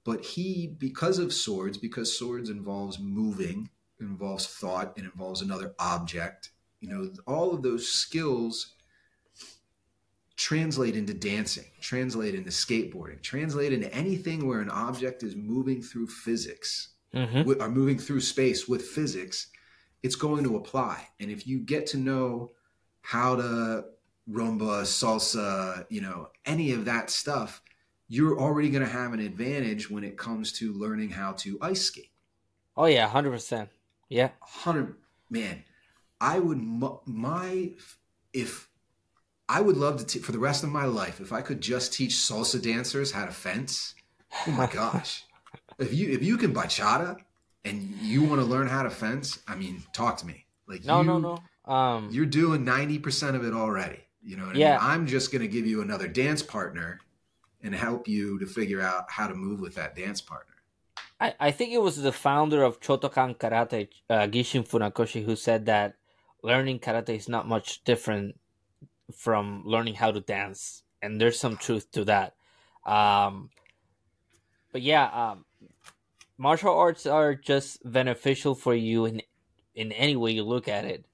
But 0.05 0.23
he, 0.23 0.65
because 0.77 1.19
of 1.19 1.33
swords, 1.33 1.77
because 1.77 2.17
swords 2.17 2.49
involves 2.49 2.99
moving, 2.99 3.69
involves 3.99 4.47
thought, 4.47 4.93
it 4.95 5.03
involves 5.03 5.41
another 5.41 5.75
object, 5.77 6.51
you 6.79 6.87
know, 6.87 7.11
all 7.27 7.53
of 7.53 7.63
those 7.63 7.89
skills 7.89 8.75
translate 10.37 10.95
into 10.95 11.13
dancing, 11.13 11.65
translate 11.81 12.33
into 12.33 12.49
skateboarding, 12.49 13.21
translate 13.21 13.73
into 13.73 13.93
anything 13.93 14.47
where 14.47 14.61
an 14.61 14.69
object 14.69 15.21
is 15.21 15.35
moving 15.35 15.81
through 15.81 16.07
physics 16.07 16.93
mm-hmm. 17.13 17.61
or 17.61 17.67
moving 17.67 17.99
through 17.99 18.21
space 18.21 18.69
with 18.69 18.83
physics, 18.83 19.47
it's 20.01 20.15
going 20.15 20.45
to 20.45 20.55
apply. 20.55 21.09
And 21.19 21.29
if 21.29 21.45
you 21.45 21.59
get 21.59 21.87
to 21.87 21.97
know 21.97 22.51
how 23.01 23.35
to 23.35 23.83
rumba, 24.29 24.83
salsa, 24.83 25.85
you 25.89 26.01
know, 26.01 26.29
any 26.45 26.71
of 26.71 26.85
that 26.85 27.09
stuff, 27.09 27.61
you're 28.07 28.39
already 28.39 28.69
going 28.69 28.83
to 28.83 28.89
have 28.89 29.13
an 29.13 29.19
advantage 29.19 29.89
when 29.89 30.03
it 30.03 30.17
comes 30.17 30.51
to 30.53 30.73
learning 30.73 31.09
how 31.09 31.33
to 31.33 31.57
ice 31.61 31.81
skate. 31.81 32.11
Oh 32.75 32.85
yeah, 32.85 33.09
100%. 33.09 33.69
Yeah. 34.09 34.29
100 34.39 34.95
man. 35.29 35.63
I 36.21 36.39
would 36.39 36.59
my 37.05 37.71
if 38.33 38.69
I 39.47 39.61
would 39.61 39.77
love 39.77 39.97
to 39.99 40.05
t- 40.05 40.19
for 40.19 40.31
the 40.31 40.39
rest 40.39 40.63
of 40.63 40.69
my 40.69 40.85
life 40.85 41.21
if 41.21 41.31
I 41.31 41.41
could 41.41 41.61
just 41.61 41.93
teach 41.93 42.11
salsa 42.11 42.61
dancers 42.61 43.11
how 43.11 43.25
to 43.25 43.31
fence. 43.31 43.95
Oh 44.47 44.51
my 44.51 44.67
gosh. 44.71 45.23
if 45.77 45.93
you 45.93 46.09
if 46.11 46.23
you 46.23 46.37
can 46.37 46.53
bachata 46.53 47.17
and 47.63 47.81
you 48.01 48.23
want 48.23 48.41
to 48.41 48.45
learn 48.47 48.67
how 48.67 48.83
to 48.83 48.89
fence, 48.89 49.39
I 49.47 49.55
mean, 49.55 49.83
talk 49.93 50.17
to 50.17 50.25
me. 50.25 50.45
Like 50.67 50.83
no, 50.83 51.01
you, 51.01 51.07
no, 51.07 51.19
no. 51.19 51.73
Um, 51.73 52.09
you're 52.11 52.25
doing 52.25 52.65
ninety 52.65 52.99
percent 52.99 53.35
of 53.35 53.45
it 53.45 53.53
already. 53.53 53.99
You 54.21 54.37
know 54.37 54.51
yeah. 54.53 54.77
I 54.77 54.81
mean? 54.81 54.91
I'm 54.91 55.07
just 55.07 55.31
going 55.31 55.41
to 55.41 55.47
give 55.47 55.65
you 55.65 55.81
another 55.81 56.07
dance 56.07 56.43
partner 56.43 56.99
and 57.61 57.73
help 57.73 58.07
you 58.07 58.39
to 58.39 58.45
figure 58.45 58.81
out 58.81 59.05
how 59.09 59.27
to 59.27 59.33
move 59.33 59.59
with 59.59 59.75
that 59.75 59.95
dance 59.95 60.21
partner. 60.21 60.55
I, 61.19 61.35
I 61.39 61.51
think 61.51 61.73
it 61.73 61.81
was 61.81 62.01
the 62.01 62.11
founder 62.11 62.63
of 62.63 62.79
Shotokan 62.79 63.37
Karate, 63.37 63.89
uh, 64.09 64.27
Gichin 64.27 64.67
Funakoshi, 64.67 65.23
who 65.23 65.35
said 65.35 65.65
that 65.65 65.95
learning 66.41 66.79
karate 66.79 67.15
is 67.15 67.27
not 67.27 67.47
much 67.47 67.83
different 67.83 68.39
from 69.13 69.63
learning 69.65 69.95
how 69.95 70.11
to 70.11 70.21
dance, 70.21 70.83
and 71.01 71.19
there's 71.19 71.39
some 71.39 71.57
truth 71.57 71.91
to 71.91 72.05
that. 72.05 72.35
Um, 72.85 73.49
but 74.71 74.81
yeah, 74.81 75.05
um, 75.05 75.45
martial 76.37 76.73
arts 76.73 77.05
are 77.05 77.35
just 77.35 77.79
beneficial 77.89 78.55
for 78.55 78.73
you 78.73 79.05
in 79.05 79.21
in 79.75 79.91
any 79.91 80.15
way 80.15 80.31
you 80.31 80.43
look 80.43 80.67
at 80.67 80.85
it. 80.85 81.05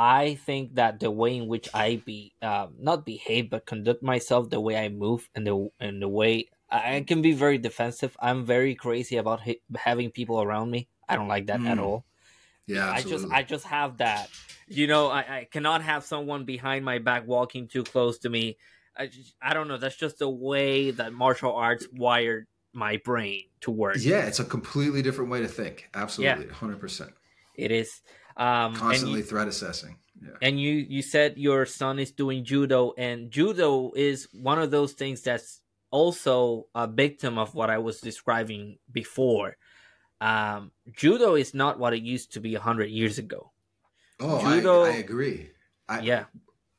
I 0.00 0.36
think 0.46 0.76
that 0.76 0.98
the 0.98 1.10
way 1.10 1.36
in 1.36 1.46
which 1.46 1.68
I 1.74 2.00
be 2.02 2.32
uh, 2.40 2.68
not 2.78 3.04
behave 3.04 3.50
but 3.50 3.66
conduct 3.66 4.02
myself, 4.02 4.48
the 4.48 4.58
way 4.58 4.74
I 4.74 4.88
move, 4.88 5.28
and 5.34 5.46
the 5.46 5.68
and 5.78 6.00
the 6.00 6.08
way 6.08 6.48
I 6.70 7.04
can 7.06 7.20
be 7.20 7.32
very 7.32 7.58
defensive. 7.58 8.16
I'm 8.18 8.46
very 8.46 8.74
crazy 8.74 9.18
about 9.18 9.42
ha- 9.42 9.60
having 9.76 10.10
people 10.10 10.40
around 10.40 10.70
me. 10.70 10.88
I 11.06 11.16
don't 11.16 11.28
like 11.28 11.48
that 11.48 11.60
mm. 11.60 11.68
at 11.68 11.78
all. 11.78 12.06
Yeah, 12.66 12.92
absolutely. 12.92 13.12
I 13.12 13.18
just 13.18 13.32
I 13.34 13.42
just 13.42 13.66
have 13.66 13.98
that. 13.98 14.30
You 14.68 14.86
know, 14.86 15.08
I, 15.08 15.18
I 15.18 15.48
cannot 15.50 15.82
have 15.82 16.02
someone 16.02 16.46
behind 16.46 16.82
my 16.82 16.98
back 16.98 17.26
walking 17.26 17.68
too 17.68 17.82
close 17.82 18.16
to 18.20 18.30
me. 18.30 18.56
I 18.96 19.08
just, 19.08 19.34
I 19.42 19.52
don't 19.52 19.68
know. 19.68 19.76
That's 19.76 19.96
just 19.96 20.18
the 20.18 20.30
way 20.30 20.92
that 20.92 21.12
martial 21.12 21.54
arts 21.54 21.86
wired 21.92 22.46
my 22.72 22.96
brain 23.04 23.42
to 23.62 23.70
work. 23.70 23.96
Yeah, 24.00 24.24
it's 24.24 24.40
a 24.40 24.44
completely 24.44 25.02
different 25.02 25.30
way 25.30 25.42
to 25.42 25.48
think. 25.48 25.90
Absolutely, 25.92 26.48
hundred 26.48 26.76
yeah. 26.76 26.80
percent. 26.80 27.10
It 27.54 27.70
is 27.70 28.00
um, 28.36 28.74
constantly 28.74 29.20
you, 29.20 29.24
threat 29.24 29.48
assessing. 29.48 29.96
Yeah. 30.22 30.36
And 30.42 30.60
you 30.60 30.72
you 30.72 31.02
said 31.02 31.38
your 31.38 31.66
son 31.66 31.98
is 31.98 32.12
doing 32.12 32.44
judo, 32.44 32.92
and 32.96 33.30
judo 33.30 33.92
is 33.94 34.28
one 34.32 34.58
of 34.58 34.70
those 34.70 34.92
things 34.92 35.22
that's 35.22 35.60
also 35.90 36.66
a 36.74 36.86
victim 36.86 37.38
of 37.38 37.54
what 37.54 37.70
I 37.70 37.78
was 37.78 38.00
describing 38.00 38.78
before. 38.90 39.56
Um, 40.20 40.72
judo 40.92 41.34
is 41.34 41.54
not 41.54 41.78
what 41.78 41.94
it 41.94 42.02
used 42.02 42.32
to 42.34 42.40
be 42.40 42.54
hundred 42.54 42.90
years 42.90 43.18
ago. 43.18 43.50
Oh, 44.20 44.40
judo, 44.40 44.82
I, 44.82 44.88
I 44.88 44.96
agree. 44.96 45.50
I, 45.88 46.00
yeah, 46.00 46.24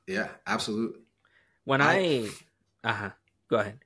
yeah, 0.06 0.30
absolutely. 0.46 1.02
When 1.64 1.82
I, 1.82 2.30
I 2.84 2.90
uh 2.90 2.94
huh, 2.94 3.10
go 3.50 3.58
ahead. 3.58 3.80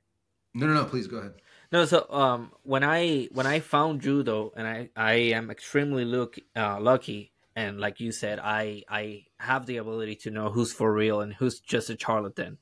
No, 0.53 0.67
no, 0.67 0.73
no. 0.73 0.85
Please 0.85 1.07
go 1.07 1.17
ahead. 1.17 1.35
No, 1.71 1.85
so 1.85 2.05
um, 2.09 2.51
when 2.63 2.83
I 2.83 3.29
when 3.31 3.47
I 3.47 3.59
found 3.59 4.01
judo, 4.01 4.51
and 4.55 4.67
I 4.67 4.89
I 4.95 5.13
am 5.35 5.49
extremely 5.49 6.05
look 6.05 6.37
uh, 6.55 6.79
lucky, 6.79 7.31
and 7.55 7.79
like 7.79 7.99
you 7.99 8.11
said, 8.11 8.39
I 8.39 8.83
I 8.89 9.25
have 9.39 9.65
the 9.65 9.77
ability 9.77 10.15
to 10.17 10.31
know 10.31 10.49
who's 10.49 10.73
for 10.73 10.91
real 10.93 11.21
and 11.21 11.33
who's 11.33 11.59
just 11.59 11.89
a 11.89 11.97
charlatan. 11.97 12.57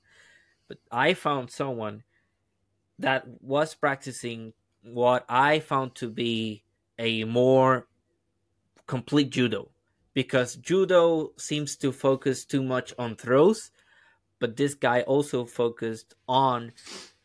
But 0.67 0.77
I 0.91 1.13
found 1.13 1.51
someone 1.51 2.03
that 2.99 3.25
was 3.41 3.73
practicing 3.73 4.53
what 4.83 5.25
I 5.27 5.59
found 5.59 5.95
to 5.95 6.09
be 6.09 6.63
a 6.99 7.23
more 7.23 7.87
complete 8.85 9.31
judo 9.31 9.69
because 10.13 10.55
judo 10.55 11.31
seems 11.37 11.75
to 11.77 11.91
focus 11.91 12.45
too 12.45 12.61
much 12.61 12.93
on 12.99 13.15
throws, 13.15 13.71
but 14.39 14.55
this 14.55 14.75
guy 14.75 15.01
also 15.01 15.45
focused 15.45 16.13
on 16.27 16.71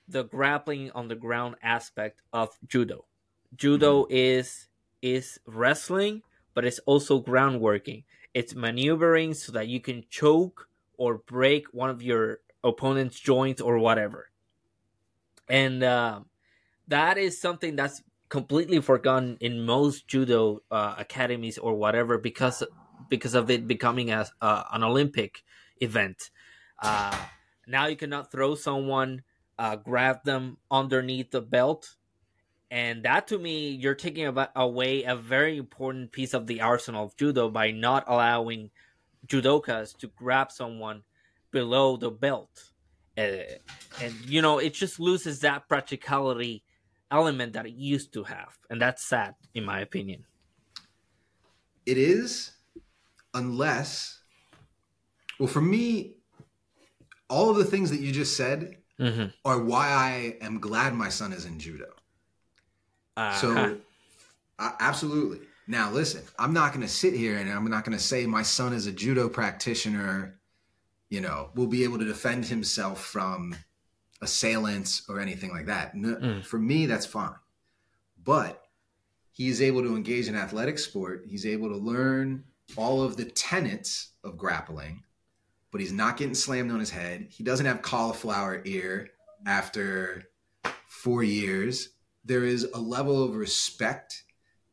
the 0.08 0.24
grappling 0.24 0.90
on 0.92 1.08
the 1.08 1.14
ground 1.14 1.56
aspect 1.62 2.22
of 2.32 2.56
judo. 2.66 3.04
Judo 3.54 4.04
mm-hmm. 4.04 4.12
is 4.12 4.68
is 5.02 5.38
wrestling, 5.46 6.22
but 6.58 6.64
it's 6.64 6.80
also 6.80 7.20
ground 7.20 7.60
working. 7.60 8.02
It's 8.34 8.54
maneuvering 8.54 9.34
so 9.34 9.52
that 9.52 9.68
you 9.68 9.80
can 9.80 10.02
choke 10.10 10.68
or 10.96 11.18
break 11.18 11.72
one 11.72 11.90
of 11.90 12.02
your 12.02 12.40
opponent's 12.64 13.20
joints 13.20 13.62
or 13.62 13.78
whatever 13.78 14.30
and 15.48 15.82
uh, 15.82 16.20
that 16.88 17.18
is 17.18 17.40
something 17.40 17.76
that's 17.76 18.02
completely 18.28 18.80
forgotten 18.80 19.38
in 19.40 19.64
most 19.64 20.06
judo 20.06 20.60
uh, 20.70 20.94
academies 20.98 21.58
or 21.58 21.74
whatever 21.74 22.18
because 22.18 22.62
because 23.08 23.34
of 23.34 23.50
it 23.50 23.66
becoming 23.66 24.10
uh, 24.10 24.24
an 24.42 24.82
Olympic 24.82 25.44
event. 25.80 26.30
Uh, 26.82 27.16
now 27.66 27.86
you 27.86 27.96
cannot 27.96 28.30
throw 28.30 28.54
someone, 28.54 29.22
uh, 29.58 29.76
grab 29.76 30.24
them 30.24 30.58
underneath 30.70 31.30
the 31.30 31.40
belt, 31.40 31.96
and 32.70 33.02
that 33.04 33.28
to 33.28 33.38
me, 33.38 33.70
you're 33.70 33.94
taking 33.94 34.26
away 34.54 35.04
a 35.04 35.16
very 35.16 35.56
important 35.56 36.12
piece 36.12 36.34
of 36.34 36.46
the 36.46 36.60
arsenal 36.60 37.06
of 37.06 37.16
judo 37.16 37.48
by 37.48 37.70
not 37.70 38.04
allowing 38.06 38.70
judokas 39.26 39.96
to 39.98 40.08
grab 40.08 40.52
someone 40.52 41.02
below 41.50 41.96
the 41.96 42.10
belt 42.10 42.70
and, 43.16 43.42
and 44.00 44.14
you 44.26 44.40
know 44.42 44.58
it 44.58 44.74
just 44.74 45.00
loses 45.00 45.40
that 45.40 45.68
practicality 45.68 46.62
element 47.10 47.54
that 47.54 47.66
it 47.66 47.72
used 47.72 48.12
to 48.12 48.22
have 48.22 48.58
and 48.70 48.80
that's 48.80 49.02
sad 49.02 49.34
in 49.54 49.64
my 49.64 49.80
opinion 49.80 50.24
it 51.88 51.96
is 51.96 52.52
unless, 53.32 54.20
well, 55.38 55.48
for 55.48 55.62
me, 55.62 56.16
all 57.30 57.50
of 57.50 57.56
the 57.56 57.64
things 57.64 57.90
that 57.90 58.00
you 58.00 58.12
just 58.12 58.36
said 58.36 58.76
Mm-hmm. 59.00 59.26
are 59.44 59.62
why 59.62 59.90
I 59.90 60.44
am 60.44 60.58
glad 60.58 60.92
my 60.92 61.08
son 61.08 61.32
is 61.32 61.44
in 61.44 61.60
judo. 61.60 61.86
Uh, 63.18 63.34
So, 63.34 63.78
uh, 64.58 64.72
absolutely. 64.80 65.40
Now, 65.66 65.90
listen, 65.90 66.22
I'm 66.38 66.52
not 66.52 66.72
going 66.72 66.86
to 66.86 66.92
sit 66.92 67.12
here 67.14 67.36
and 67.36 67.50
I'm 67.50 67.68
not 67.68 67.84
going 67.84 67.96
to 67.96 68.02
say 68.02 68.24
my 68.26 68.42
son 68.42 68.72
is 68.72 68.86
a 68.86 68.92
judo 68.92 69.28
practitioner, 69.28 70.38
you 71.10 71.20
know, 71.20 71.50
will 71.54 71.66
be 71.66 71.84
able 71.84 71.98
to 71.98 72.04
defend 72.04 72.46
himself 72.46 73.04
from 73.04 73.54
assailants 74.22 75.02
or 75.08 75.20
anything 75.20 75.50
like 75.50 75.66
that. 75.66 75.94
No, 75.94 76.14
Mm. 76.16 76.44
For 76.44 76.58
me, 76.58 76.86
that's 76.86 77.06
fine. 77.06 77.34
But 78.24 78.62
he's 79.32 79.60
able 79.62 79.82
to 79.82 79.94
engage 79.96 80.28
in 80.28 80.34
athletic 80.36 80.78
sport. 80.78 81.24
He's 81.26 81.46
able 81.46 81.68
to 81.68 81.76
learn 81.76 82.44
all 82.76 83.02
of 83.02 83.16
the 83.16 83.24
tenets 83.24 84.10
of 84.24 84.36
grappling, 84.36 85.02
but 85.70 85.80
he's 85.80 85.92
not 85.92 86.16
getting 86.16 86.34
slammed 86.34 86.70
on 86.70 86.80
his 86.80 86.90
head. 86.90 87.26
He 87.30 87.44
doesn't 87.44 87.66
have 87.66 87.82
cauliflower 87.82 88.62
ear 88.64 89.10
after 89.46 90.24
four 90.86 91.22
years. 91.22 91.90
There 92.28 92.44
is 92.44 92.64
a 92.74 92.78
level 92.78 93.24
of 93.24 93.34
respect 93.34 94.22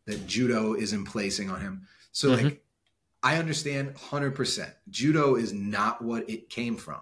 that 0.05 0.27
judo 0.27 0.75
isn't 0.75 1.05
placing 1.05 1.49
on 1.49 1.61
him. 1.61 1.87
So, 2.11 2.29
Mhm. 2.29 2.43
like, 2.43 2.65
I 3.23 3.37
understand 3.37 3.95
100%. 3.95 4.71
Judo 4.89 5.35
is 5.35 5.53
not 5.53 6.01
what 6.03 6.29
it 6.29 6.49
came 6.49 6.75
from. 6.75 6.99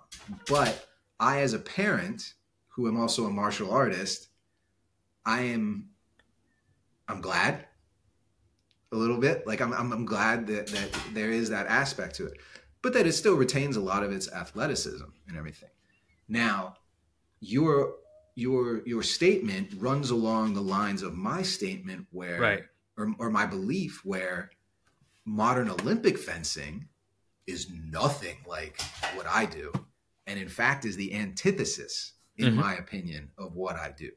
But 0.48 0.88
I, 1.20 1.42
as 1.42 1.54
a 1.54 1.60
parent 1.60 2.36
who 2.70 2.88
am 2.88 2.98
also 3.00 3.26
a 3.26 3.32
martial 3.32 3.72
artist, 3.72 4.30
I 5.26 5.42
am, 5.42 5.90
I'm 7.08 7.20
glad 7.20 7.68
a 8.92 8.96
little 8.96 9.18
bit. 9.18 9.48
Like, 9.48 9.60
I'm, 9.60 9.74
I'm, 9.74 9.92
I'm 9.92 10.06
glad 10.06 10.46
that, 10.48 10.68
that 10.68 10.90
there 11.14 11.32
is 11.32 11.50
that 11.50 11.66
aspect 11.68 12.16
to 12.18 12.28
it, 12.28 12.38
but 12.84 12.94
that 12.94 13.08
it 13.08 13.14
still 13.14 13.36
retains 13.36 13.76
a 13.76 13.82
lot 13.82 14.04
of 14.04 14.12
its 14.12 14.32
athleticism 14.32 15.06
and 15.28 15.36
everything. 15.36 15.70
Now, 16.28 16.78
your, 17.40 17.96
your, 18.36 18.82
your 18.88 19.04
statement 19.04 19.70
runs 19.78 20.10
along 20.10 20.54
the 20.54 20.62
lines 20.62 21.02
of 21.04 21.14
my 21.16 21.42
statement 21.42 22.08
where, 22.12 22.40
Right. 22.40 22.64
or, 22.98 23.14
or 23.20 23.30
my 23.30 23.46
belief 23.46 24.02
where 24.04 24.50
modern 25.26 25.70
Olympic 25.70 26.18
fencing 26.18 26.88
is 27.48 27.70
nothing 27.70 28.38
like 28.48 28.82
what 29.16 29.28
I 29.28 29.46
do, 29.46 29.72
and 30.28 30.40
in 30.40 30.48
fact 30.50 30.86
is 30.86 30.96
the 30.96 31.14
antithesis, 31.14 32.14
in 32.38 32.54
Mhm. 32.54 32.58
my 32.58 32.76
opinion, 32.76 33.32
of 33.38 33.54
what 33.54 33.76
I 33.76 33.92
do. 33.92 34.12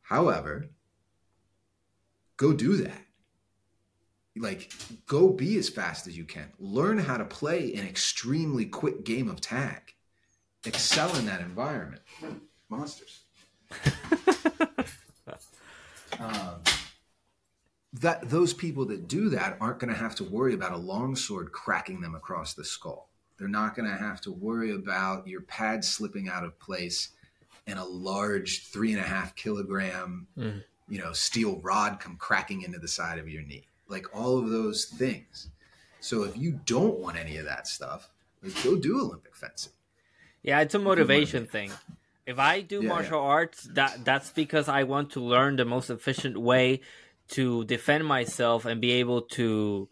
However, 0.00 0.68
go 2.36 2.52
do 2.52 2.76
that. 2.78 3.06
Like, 4.34 4.72
go 5.06 5.28
be 5.28 5.58
as 5.58 5.68
fast 5.68 6.06
as 6.06 6.16
you 6.16 6.24
can. 6.24 6.50
Learn 6.58 6.98
how 6.98 7.18
to 7.18 7.24
play 7.24 7.74
an 7.74 7.86
extremely 7.86 8.64
quick 8.64 9.04
game 9.04 9.28
of 9.28 9.40
tag. 9.42 9.94
Excel 10.64 11.14
in 11.16 11.26
that 11.26 11.40
environment. 11.42 12.02
Monsters. 12.72 13.20
um, 16.18 16.62
that 17.92 18.28
those 18.30 18.54
people 18.54 18.86
that 18.86 19.06
do 19.08 19.28
that 19.28 19.58
aren't 19.60 19.78
going 19.78 19.92
to 19.92 19.98
have 19.98 20.14
to 20.16 20.24
worry 20.24 20.54
about 20.54 20.72
a 20.72 20.76
longsword 20.78 21.52
cracking 21.52 22.00
them 22.00 22.14
across 22.14 22.54
the 22.54 22.64
skull. 22.64 23.10
They're 23.38 23.46
not 23.46 23.76
going 23.76 23.90
to 23.90 23.96
have 23.96 24.22
to 24.22 24.32
worry 24.32 24.74
about 24.74 25.28
your 25.28 25.42
pad 25.42 25.84
slipping 25.84 26.30
out 26.30 26.44
of 26.44 26.58
place 26.58 27.10
and 27.66 27.78
a 27.78 27.84
large 27.84 28.66
three 28.68 28.92
and 28.92 29.00
a 29.00 29.06
half 29.06 29.34
kilogram, 29.36 30.26
Mhm. 30.38 30.64
you 30.88 30.98
know, 30.98 31.12
steel 31.12 31.60
rod 31.60 32.00
come 32.00 32.16
cracking 32.16 32.62
into 32.62 32.78
the 32.78 32.88
side 32.88 33.18
of 33.18 33.28
your 33.28 33.42
knee. 33.42 33.66
Like 33.86 34.06
all 34.16 34.38
of 34.38 34.48
those 34.48 34.86
things. 34.86 35.48
So 36.00 36.22
if 36.24 36.38
you 36.38 36.58
don't 36.64 36.98
want 36.98 37.18
any 37.18 37.36
of 37.36 37.44
that 37.44 37.66
stuff, 37.68 38.08
like 38.42 38.60
go 38.64 38.76
do 38.76 38.98
Olympic 38.98 39.36
fencing. 39.36 39.72
Yeah, 40.42 40.60
it's 40.60 40.74
a 40.74 40.78
motivation 40.78 41.46
thing. 41.46 41.70
If 42.26 42.38
I 42.38 42.60
do 42.60 42.82
Yeah, 42.82 42.88
martial 42.88 43.20
arts, 43.20 43.64
that 43.74 44.04
that's 44.04 44.30
because 44.30 44.68
I 44.68 44.84
want 44.84 45.10
to 45.12 45.20
learn 45.20 45.56
the 45.56 45.64
most 45.64 45.90
efficient 45.90 46.40
way 46.40 46.80
to 47.30 47.64
defend 47.64 48.06
myself 48.06 48.64
and 48.64 48.80
be 48.80 48.92
able 48.92 49.22
to 49.22 49.88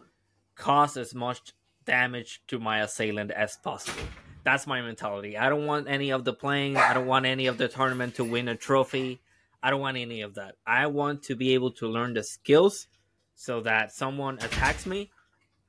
cause 0.54 0.96
as 0.96 1.14
much 1.14 1.52
damage 1.84 2.42
to 2.48 2.58
my 2.58 2.80
assailant 2.80 3.30
as 3.30 3.56
possible. 3.56 4.02
That's 4.44 4.66
my 4.66 4.80
mentality. 4.80 5.36
I 5.36 5.48
don't 5.48 5.66
want 5.66 5.88
any 5.88 6.10
of 6.10 6.24
the 6.24 6.32
playing. 6.32 6.76
I 6.76 6.94
don't 6.94 7.06
want 7.06 7.26
any 7.26 7.46
of 7.46 7.58
the 7.58 7.68
tournament 7.68 8.14
to 8.16 8.24
win 8.24 8.48
a 8.48 8.56
trophy. 8.56 9.20
I 9.62 9.70
don't 9.70 9.80
want 9.80 9.96
any 9.96 10.22
of 10.22 10.34
that. 10.34 10.54
I 10.66 10.86
want 10.86 11.22
to 11.24 11.36
be 11.36 11.54
able 11.54 11.72
to 11.72 11.88
learn 11.88 12.14
the 12.14 12.22
skills 12.22 12.86
so 13.34 13.60
that 13.62 13.92
someone 13.92 14.38
attacks 14.40 14.86
me, 14.86 15.10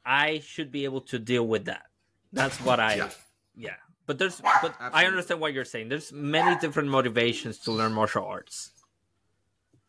I 0.06 0.40
should 0.40 0.72
be 0.72 0.86
able 0.86 1.02
to 1.02 1.20
deal 1.20 1.48
with 1.48 1.66
that. 1.66 1.84
That's 2.32 2.58
what 2.62 2.80
I 2.80 2.96
Yeah. 2.96 3.10
yeah. 3.56 3.76
But 4.12 4.20
there's 4.20 4.42
but 4.62 4.76
I 4.82 5.06
understand 5.06 5.40
what 5.40 5.54
you're 5.54 5.64
saying. 5.64 5.88
There's 5.88 6.12
many 6.12 6.60
different 6.60 6.90
motivations 6.90 7.58
to 7.60 7.72
learn 7.72 7.94
martial 7.94 8.26
arts. 8.26 8.72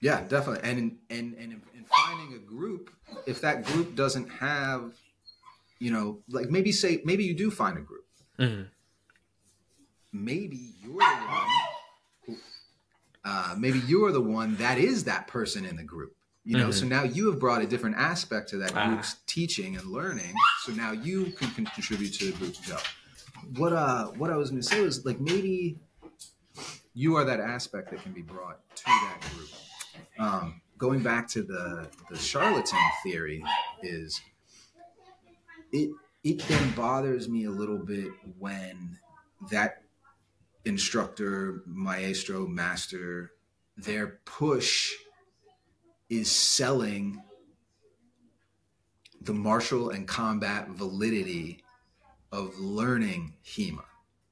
Yeah, 0.00 0.20
definitely. 0.28 0.62
And 0.62 0.78
and 1.10 1.34
and 1.34 1.52
in, 1.54 1.62
in 1.74 1.84
finding 1.86 2.36
a 2.36 2.38
group, 2.38 2.90
if 3.26 3.40
that 3.40 3.64
group 3.64 3.96
doesn't 3.96 4.28
have, 4.28 4.92
you 5.80 5.90
know, 5.90 6.20
like 6.28 6.50
maybe 6.50 6.70
say 6.70 7.02
maybe 7.04 7.24
you 7.24 7.34
do 7.34 7.50
find 7.50 7.76
a 7.78 7.80
group. 7.80 8.04
Mhm. 8.38 8.68
Maybe 10.12 10.70
you're 10.80 10.92
the 11.00 11.26
one. 11.26 11.48
Who, 12.26 12.36
uh, 13.24 13.56
maybe 13.58 13.80
you're 13.88 14.12
the 14.12 14.20
one 14.20 14.54
that 14.58 14.78
is 14.78 15.02
that 15.02 15.26
person 15.26 15.64
in 15.64 15.74
the 15.74 15.82
group. 15.82 16.14
You 16.44 16.58
know, 16.58 16.68
Mhm. 16.68 16.74
so 16.74 16.86
now 16.86 17.02
you 17.02 17.28
have 17.28 17.40
brought 17.40 17.62
a 17.62 17.66
different 17.66 17.96
aspect 17.96 18.50
to 18.50 18.56
that 18.58 18.72
Ah. 18.76 18.86
group's 18.86 19.16
teaching 19.26 19.76
and 19.76 19.86
learning. 19.86 20.32
So 20.64 20.70
now 20.70 20.92
you 20.92 21.32
can, 21.32 21.50
contribute 21.50 22.14
to 22.20 22.26
the 22.30 22.38
group's 22.38 22.64
go. 22.68 22.78
What 23.56 23.72
uh 23.72 24.06
what 24.12 24.30
I 24.30 24.36
was 24.36 24.50
gonna 24.50 24.62
say 24.62 24.80
was 24.80 25.04
like 25.04 25.20
maybe 25.20 25.78
you 26.94 27.16
are 27.16 27.24
that 27.24 27.40
aspect 27.40 27.90
that 27.90 28.02
can 28.02 28.12
be 28.12 28.22
brought 28.22 28.60
to 28.76 28.84
that 28.84 29.20
group. 29.34 29.48
Um, 30.18 30.60
going 30.78 31.02
back 31.02 31.28
to 31.28 31.42
the 31.42 31.88
the 32.10 32.18
charlatan 32.18 32.78
theory 33.02 33.42
is 33.82 34.20
it 35.72 35.90
it 36.24 36.38
then 36.48 36.70
bothers 36.72 37.28
me 37.28 37.44
a 37.44 37.50
little 37.50 37.78
bit 37.78 38.08
when 38.38 38.98
that 39.50 39.82
instructor, 40.64 41.62
maestro, 41.66 42.46
master, 42.46 43.32
their 43.76 44.20
push 44.24 44.92
is 46.08 46.30
selling 46.30 47.20
the 49.20 49.32
martial 49.32 49.90
and 49.90 50.06
combat 50.06 50.68
validity 50.68 51.62
of 52.32 52.58
learning 52.58 53.34
HEMA. 53.44 53.84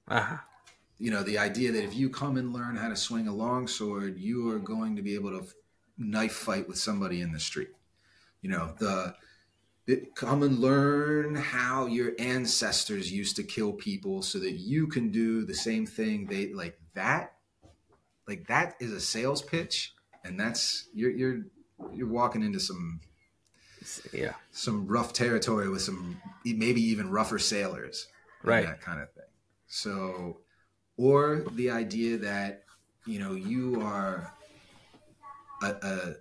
Uh-huh. 0.09 0.39
You 0.99 1.11
know, 1.11 1.23
the 1.23 1.39
idea 1.39 1.71
that 1.73 1.85
if 1.85 1.95
you 1.95 2.11
come 2.11 2.37
and 2.37 2.53
learn 2.53 2.77
how 2.77 2.89
to 2.89 2.97
swing 2.97 3.29
a 3.29 3.35
longsword, 3.35 4.19
you 4.19 4.51
are 4.51 4.59
going 4.59 4.97
to 4.97 5.03
be 5.03 5.15
able 5.15 5.31
to 5.31 5.47
knife 5.97 6.33
fight 6.33 6.67
with 6.67 6.79
somebody 6.79 7.21
in 7.21 7.33
the 7.33 7.41
street. 7.41 7.71
You 8.43 8.51
know, 8.51 8.75
the 8.79 9.15
it, 9.87 10.15
come 10.15 10.43
and 10.43 10.59
learn 10.59 11.35
how 11.35 11.87
your 11.87 12.13
ancestors 12.19 13.11
used 13.13 13.37
to 13.37 13.43
kill 13.43 13.73
people 13.73 14.23
so 14.23 14.39
that 14.39 14.53
you 14.53 14.87
can 14.87 15.11
do 15.11 15.45
the 15.45 15.55
same 15.55 15.87
thing 15.87 16.27
they 16.27 16.53
like 16.53 16.79
that 16.95 17.33
like 18.29 18.47
that 18.47 18.75
is 18.79 18.93
a 18.93 19.01
sales 19.01 19.43
pitch 19.43 19.95
and 20.25 20.39
that's 20.39 20.89
you're 20.95 21.11
you're 21.11 21.41
you're 21.93 22.07
walking 22.07 22.43
into 22.43 22.61
some 22.61 23.01
Yeah. 24.13 24.35
some 24.53 24.87
rough 24.87 25.13
territory 25.13 25.69
with 25.69 25.83
some 25.83 26.21
maybe 26.45 26.83
even 26.83 27.11
rougher 27.11 27.39
sailors 27.39 28.09
Right. 28.43 28.65
that 28.67 28.81
kind 28.81 29.01
of 29.01 29.11
thing 29.13 29.25
so 29.67 30.39
or 30.97 31.45
the 31.53 31.71
idea 31.71 32.17
that 32.19 32.65
you 33.07 33.19
know 33.19 33.33
you 33.35 33.81
are 33.83 34.33
a, 35.63 35.67
a 35.67 36.15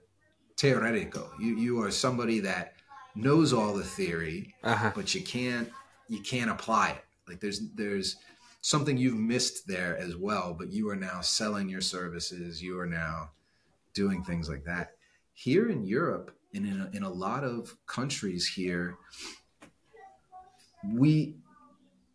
teoretico 0.56 1.30
you 1.40 1.56
you 1.58 1.82
are 1.82 1.92
somebody 1.92 2.40
that 2.42 2.74
knows 3.16 3.54
all 3.54 3.74
the 3.74 3.84
theory 3.84 4.54
Uh-huh. 4.64 4.92
but 4.96 5.14
you 5.16 5.22
can't 5.22 5.70
you 6.08 6.22
can't 6.22 6.50
apply 6.50 6.90
it 6.92 7.06
like 7.28 7.40
there's 7.40 7.62
there's 7.76 8.18
something 8.62 8.98
you've 8.98 9.18
missed 9.18 9.68
there 9.68 9.98
as 9.98 10.16
well 10.18 10.54
but 10.58 10.72
you 10.72 10.90
are 10.90 10.96
now 10.96 11.22
selling 11.22 11.70
your 11.70 11.82
services 11.82 12.62
you 12.62 12.78
are 12.80 12.86
now 12.88 13.30
doing 13.94 14.24
things 14.24 14.50
like 14.50 14.66
that 14.66 14.96
here 15.34 15.70
in 15.70 15.84
europe 15.86 16.36
and 16.54 16.66
in 16.66 16.82
a, 16.82 16.98
in 16.98 17.04
a 17.04 17.10
lot 17.10 17.44
of 17.44 17.76
countries 17.86 18.48
here 18.48 18.98
we 20.94 21.36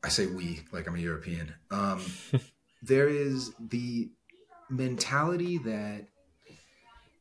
i 0.02 0.08
say 0.08 0.26
we 0.26 0.60
like 0.72 0.86
i'm 0.86 0.96
a 0.96 0.98
european 0.98 1.52
um, 1.70 2.00
there 2.82 3.08
is 3.08 3.52
the 3.68 4.10
mentality 4.70 5.58
that 5.58 6.06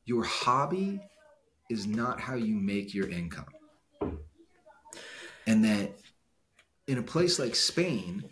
your 0.05 0.23
hobby 0.23 0.99
is 1.69 1.87
not 1.87 2.19
how 2.19 2.35
you 2.35 2.55
make 2.55 2.93
your 2.93 3.09
income. 3.09 3.45
And 5.47 5.63
that 5.63 5.93
in 6.87 6.97
a 6.97 7.03
place 7.03 7.39
like 7.39 7.55
Spain, 7.55 8.23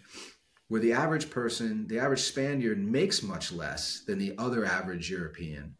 where 0.67 0.81
the 0.81 0.93
average 0.93 1.29
person, 1.29 1.87
the 1.87 1.99
average 1.99 2.21
Spaniard 2.21 2.79
makes 2.79 3.21
much 3.21 3.51
less 3.51 4.03
than 4.05 4.19
the 4.19 4.33
other 4.37 4.65
average 4.65 5.09
European 5.09 5.75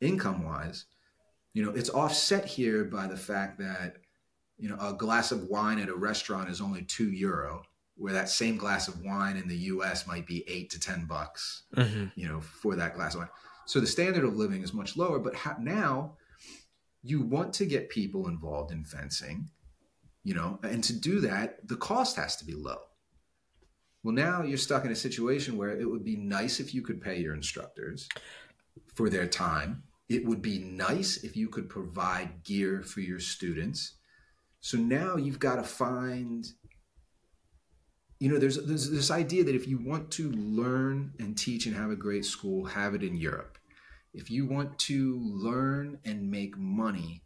income 0.00 0.44
wise, 0.44 0.84
you 1.56 1.64
know, 1.64 1.70
it's 1.70 1.88
offset 1.88 2.44
here 2.44 2.84
by 2.84 3.06
the 3.06 3.16
fact 3.16 3.58
that 3.58 3.96
you 4.58 4.68
know, 4.68 4.76
a 4.78 4.92
glass 4.92 5.32
of 5.32 5.44
wine 5.44 5.78
at 5.78 5.88
a 5.88 5.94
restaurant 5.94 6.50
is 6.50 6.60
only 6.60 6.82
two 6.82 7.10
euro, 7.10 7.62
where 7.96 8.12
that 8.12 8.28
same 8.28 8.58
glass 8.58 8.88
of 8.88 9.00
wine 9.02 9.38
in 9.38 9.48
the 9.48 9.56
U.S. 9.72 10.06
might 10.06 10.26
be 10.26 10.44
eight 10.48 10.68
to 10.70 10.78
ten 10.80 11.06
bucks, 11.06 11.62
Mm-hmm. 11.74 12.06
you 12.14 12.28
know, 12.28 12.40
for 12.42 12.76
that 12.76 12.94
glass 12.94 13.14
of 13.14 13.20
wine. 13.20 13.30
So 13.64 13.80
the 13.80 13.86
standard 13.86 14.24
of 14.24 14.36
living 14.36 14.62
is 14.62 14.74
much 14.74 14.96
lower. 14.98 15.18
But 15.18 15.34
ha- 15.34 15.56
now, 15.58 16.16
you 17.02 17.22
want 17.22 17.54
to 17.54 17.64
get 17.64 17.88
people 17.88 18.28
involved 18.28 18.70
in 18.70 18.84
fencing, 18.84 19.48
you 20.24 20.34
know, 20.34 20.58
and 20.62 20.84
to 20.84 20.92
do 20.92 21.20
that, 21.20 21.66
the 21.66 21.76
cost 21.76 22.16
has 22.16 22.36
to 22.36 22.44
be 22.44 22.54
low. 22.54 22.80
Well, 24.02 24.14
now 24.14 24.42
you're 24.42 24.58
stuck 24.58 24.84
in 24.84 24.92
a 24.92 24.96
situation 24.96 25.56
where 25.56 25.78
it 25.80 25.88
would 25.90 26.04
be 26.04 26.16
nice 26.16 26.60
if 26.60 26.74
you 26.74 26.82
could 26.82 27.00
pay 27.00 27.18
your 27.18 27.34
instructors 27.34 28.08
for 28.94 29.08
their 29.08 29.26
time. 29.26 29.82
It 30.08 30.24
would 30.24 30.40
be 30.40 30.58
nice 30.58 31.24
if 31.24 31.36
you 31.36 31.48
could 31.48 31.68
provide 31.68 32.44
gear 32.44 32.82
for 32.82 33.00
your 33.00 33.18
students. 33.18 33.94
So 34.60 34.78
now 34.78 35.16
you've 35.16 35.40
got 35.40 35.56
to 35.56 35.62
find, 35.62 36.46
you 38.20 38.28
know, 38.30 38.38
there's, 38.38 38.64
there's 38.64 38.90
this 38.90 39.10
idea 39.10 39.44
that 39.44 39.54
if 39.54 39.66
you 39.66 39.78
want 39.78 40.10
to 40.12 40.30
learn 40.30 41.12
and 41.18 41.36
teach 41.36 41.66
and 41.66 41.74
have 41.74 41.90
a 41.90 41.96
great 41.96 42.24
school, 42.24 42.64
have 42.64 42.94
it 42.94 43.02
in 43.02 43.16
Europe. 43.16 43.58
If 44.14 44.30
you 44.30 44.46
want 44.46 44.78
to 44.80 45.20
learn 45.20 45.98
and 46.04 46.30
make 46.30 46.56
money, 46.56 47.22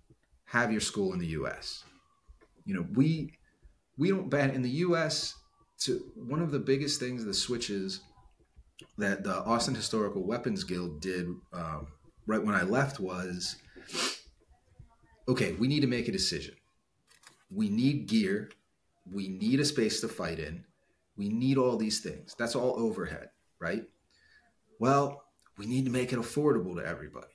have 0.46 0.72
your 0.72 0.80
school 0.80 1.12
in 1.12 1.18
the 1.18 1.28
US. 1.28 1.84
You 2.64 2.74
know, 2.74 2.86
we 2.94 3.34
we 3.96 4.08
don't 4.08 4.30
ban 4.30 4.50
in 4.50 4.62
the 4.62 4.70
US 4.86 5.36
to 5.80 6.00
one 6.16 6.40
of 6.40 6.50
the 6.50 6.58
biggest 6.58 6.98
things 6.98 7.24
the 7.24 7.34
switches 7.34 8.00
that 8.98 9.22
the 9.24 9.36
Austin 9.44 9.74
Historical 9.74 10.24
Weapons 10.24 10.64
Guild 10.64 11.00
did 11.00 11.28
um, 11.52 11.86
right 12.30 12.42
when 12.42 12.54
I 12.54 12.62
left 12.62 13.00
was 13.00 13.56
okay, 15.28 15.52
we 15.54 15.66
need 15.66 15.80
to 15.80 15.88
make 15.88 16.06
a 16.06 16.12
decision. 16.12 16.54
We 17.50 17.68
need 17.68 18.06
gear. 18.06 18.50
We 19.12 19.28
need 19.28 19.58
a 19.58 19.64
space 19.64 20.00
to 20.02 20.08
fight 20.08 20.38
in. 20.38 20.64
We 21.16 21.28
need 21.28 21.58
all 21.58 21.76
these 21.76 22.00
things. 22.00 22.36
That's 22.38 22.54
all 22.54 22.78
overhead, 22.78 23.30
right? 23.58 23.82
Well, 24.78 25.24
we 25.58 25.66
need 25.66 25.84
to 25.86 25.90
make 25.90 26.12
it 26.12 26.18
affordable 26.18 26.76
to 26.76 26.86
everybody. 26.86 27.26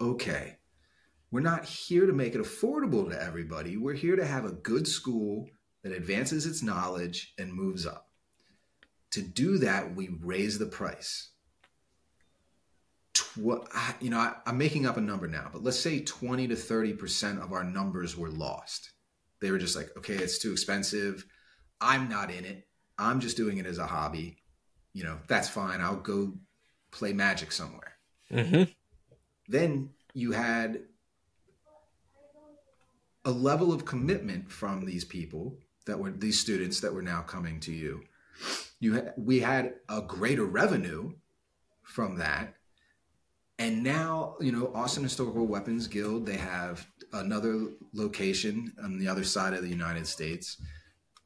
Okay. 0.00 0.58
We're 1.30 1.40
not 1.40 1.64
here 1.64 2.06
to 2.06 2.12
make 2.12 2.34
it 2.34 2.40
affordable 2.40 3.08
to 3.08 3.20
everybody. 3.20 3.76
We're 3.76 3.94
here 3.94 4.16
to 4.16 4.26
have 4.26 4.44
a 4.44 4.52
good 4.52 4.86
school 4.86 5.48
that 5.82 5.92
advances 5.92 6.44
its 6.44 6.62
knowledge 6.62 7.32
and 7.38 7.52
moves 7.52 7.86
up. 7.86 8.10
To 9.12 9.22
do 9.22 9.58
that, 9.58 9.96
we 9.96 10.10
raise 10.20 10.58
the 10.58 10.66
price. 10.66 11.29
Tw- 13.34 13.66
you 14.00 14.10
know, 14.10 14.18
I, 14.18 14.34
I'm 14.46 14.58
making 14.58 14.86
up 14.86 14.96
a 14.96 15.00
number 15.00 15.28
now, 15.28 15.48
but 15.52 15.62
let's 15.62 15.78
say 15.78 16.00
20 16.00 16.48
to 16.48 16.54
30% 16.54 17.42
of 17.42 17.52
our 17.52 17.64
numbers 17.64 18.16
were 18.16 18.30
lost. 18.30 18.90
They 19.40 19.50
were 19.50 19.58
just 19.58 19.76
like, 19.76 19.90
okay, 19.96 20.14
it's 20.14 20.38
too 20.38 20.52
expensive. 20.52 21.24
I'm 21.80 22.08
not 22.08 22.30
in 22.30 22.44
it. 22.44 22.66
I'm 22.98 23.20
just 23.20 23.36
doing 23.36 23.58
it 23.58 23.66
as 23.66 23.78
a 23.78 23.86
hobby. 23.86 24.36
You 24.92 25.04
know, 25.04 25.18
that's 25.28 25.48
fine. 25.48 25.80
I'll 25.80 25.96
go 25.96 26.34
play 26.90 27.12
magic 27.12 27.52
somewhere. 27.52 27.96
Mm-hmm. 28.30 28.64
Then 29.48 29.90
you 30.12 30.32
had 30.32 30.82
a 33.24 33.30
level 33.30 33.72
of 33.72 33.84
commitment 33.84 34.50
from 34.50 34.84
these 34.84 35.04
people 35.04 35.58
that 35.86 35.98
were 35.98 36.10
these 36.10 36.40
students 36.40 36.80
that 36.80 36.92
were 36.92 37.02
now 37.02 37.22
coming 37.22 37.60
to 37.60 37.72
you. 37.72 38.02
You 38.78 38.94
ha- 38.94 39.12
we 39.16 39.40
had 39.40 39.74
a 39.88 40.00
greater 40.00 40.44
revenue 40.44 41.14
from 41.82 42.16
that. 42.16 42.54
And 43.60 43.82
now, 43.82 44.36
you 44.40 44.52
know, 44.52 44.72
Austin 44.74 45.02
Historical 45.02 45.46
Weapons 45.46 45.86
Guild, 45.86 46.24
they 46.24 46.38
have 46.38 46.86
another 47.12 47.66
location 47.92 48.72
on 48.82 48.98
the 48.98 49.06
other 49.06 49.22
side 49.22 49.52
of 49.52 49.60
the 49.60 49.68
United 49.68 50.06
States. 50.06 50.56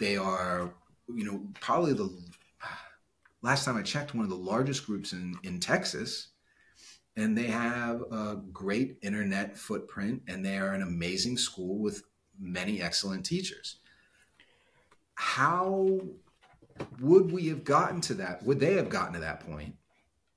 They 0.01 0.17
are, 0.17 0.75
you 1.07 1.25
know, 1.25 1.47
probably 1.61 1.93
the 1.93 2.11
last 3.43 3.65
time 3.65 3.77
I 3.77 3.83
checked, 3.83 4.17
one 4.17 4.25
of 4.25 4.31
the 4.31 4.37
largest 4.37 4.85
groups 4.85 5.13
in, 5.13 5.37
in 5.45 5.61
Texas. 5.61 6.31
And 7.17 7.39
they 7.39 7.47
have 7.47 8.03
a 8.11 8.41
great 8.53 8.99
internet 9.01 9.57
footprint, 9.57 10.23
and 10.27 10.45
they 10.45 10.59
are 10.59 10.75
an 10.75 10.83
amazing 10.83 11.37
school 11.37 11.79
with 11.79 12.03
many 12.37 12.83
excellent 12.83 13.25
teachers. 13.25 13.77
How 15.15 16.01
would 17.01 17.31
we 17.31 17.47
have 17.47 17.63
gotten 17.63 18.01
to 18.01 18.15
that? 18.15 18.43
Would 18.43 18.59
they 18.59 18.75
have 18.75 18.89
gotten 18.89 19.15
to 19.15 19.21
that 19.21 19.47
point? 19.47 19.77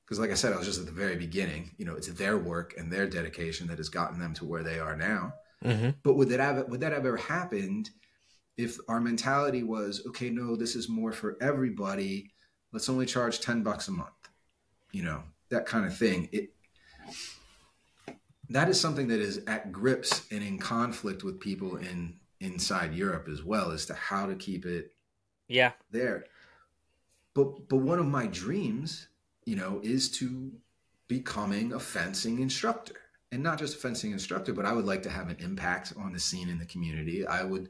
Because, 0.08 0.20
like 0.20 0.32
I 0.32 0.36
said, 0.36 0.54
I 0.54 0.58
was 0.58 0.66
just 0.66 0.80
at 0.80 0.86
the 0.86 0.92
very 0.94 1.18
beginning. 1.18 1.72
You 1.78 1.84
know, 1.84 1.96
it's 1.96 2.08
their 2.08 2.38
work 2.38 2.74
and 2.78 2.90
their 2.90 3.08
dedication 3.10 3.68
that 3.68 3.78
has 3.78 3.90
gotten 3.90 4.18
them 4.20 4.34
to 4.36 4.46
where 4.46 4.64
they 4.64 4.80
are 4.80 4.96
now. 4.96 5.34
Mm-hmm. 5.66 5.90
But 6.02 6.14
would 6.16 6.30
that 6.30 6.40
have 6.40 6.70
would 6.70 6.80
that 6.80 6.94
have 6.94 7.06
ever 7.06 7.18
happened 7.18 7.90
if 8.56 8.78
our 8.88 9.02
mentality 9.02 9.64
was 9.64 10.04
okay? 10.08 10.30
No, 10.30 10.56
this 10.56 10.76
is 10.76 10.88
more 10.88 11.12
for 11.12 11.36
everybody. 11.42 12.32
Let's 12.72 12.88
only 12.88 13.06
charge 13.06 13.42
ten 13.42 13.64
bucks 13.64 13.90
a 13.90 13.92
month. 13.92 14.12
You 14.94 15.04
know 15.04 15.24
that 15.50 15.66
kind 15.66 15.86
of 15.86 15.98
thing. 15.98 16.30
It 16.32 16.52
that 18.50 18.70
is 18.70 18.80
something 18.80 19.10
that 19.10 19.20
is 19.20 19.42
at 19.48 19.72
grips 19.74 20.26
and 20.32 20.42
in 20.42 20.58
conflict 20.58 21.24
with 21.24 21.40
people 21.40 21.76
in 21.76 22.16
inside 22.40 22.94
Europe 22.94 23.28
as 23.30 23.44
well 23.44 23.72
as 23.72 23.86
to 23.88 23.94
how 23.94 24.26
to 24.28 24.36
keep 24.36 24.66
it 24.66 24.94
Yeah. 25.48 25.74
there. 25.92 26.26
But 27.34 27.68
but 27.68 27.78
one 27.78 28.00
of 28.00 28.06
my 28.06 28.28
dreams, 28.28 29.08
you 29.48 29.56
know, 29.56 29.80
is 29.82 30.12
to 30.12 30.52
becoming 31.08 31.72
a 31.72 31.80
fencing 31.80 32.40
instructor. 32.40 32.96
And 33.32 33.42
not 33.42 33.58
just 33.58 33.76
a 33.76 33.80
fencing 33.80 34.12
instructor, 34.12 34.52
but 34.52 34.66
I 34.66 34.74
would 34.74 34.86
like 34.86 35.04
to 35.04 35.10
have 35.10 35.30
an 35.30 35.38
impact 35.40 35.94
on 35.98 36.12
the 36.12 36.20
scene 36.20 36.50
in 36.50 36.60
the 36.60 36.66
community. 36.66 37.26
I 37.26 37.44
would 37.44 37.70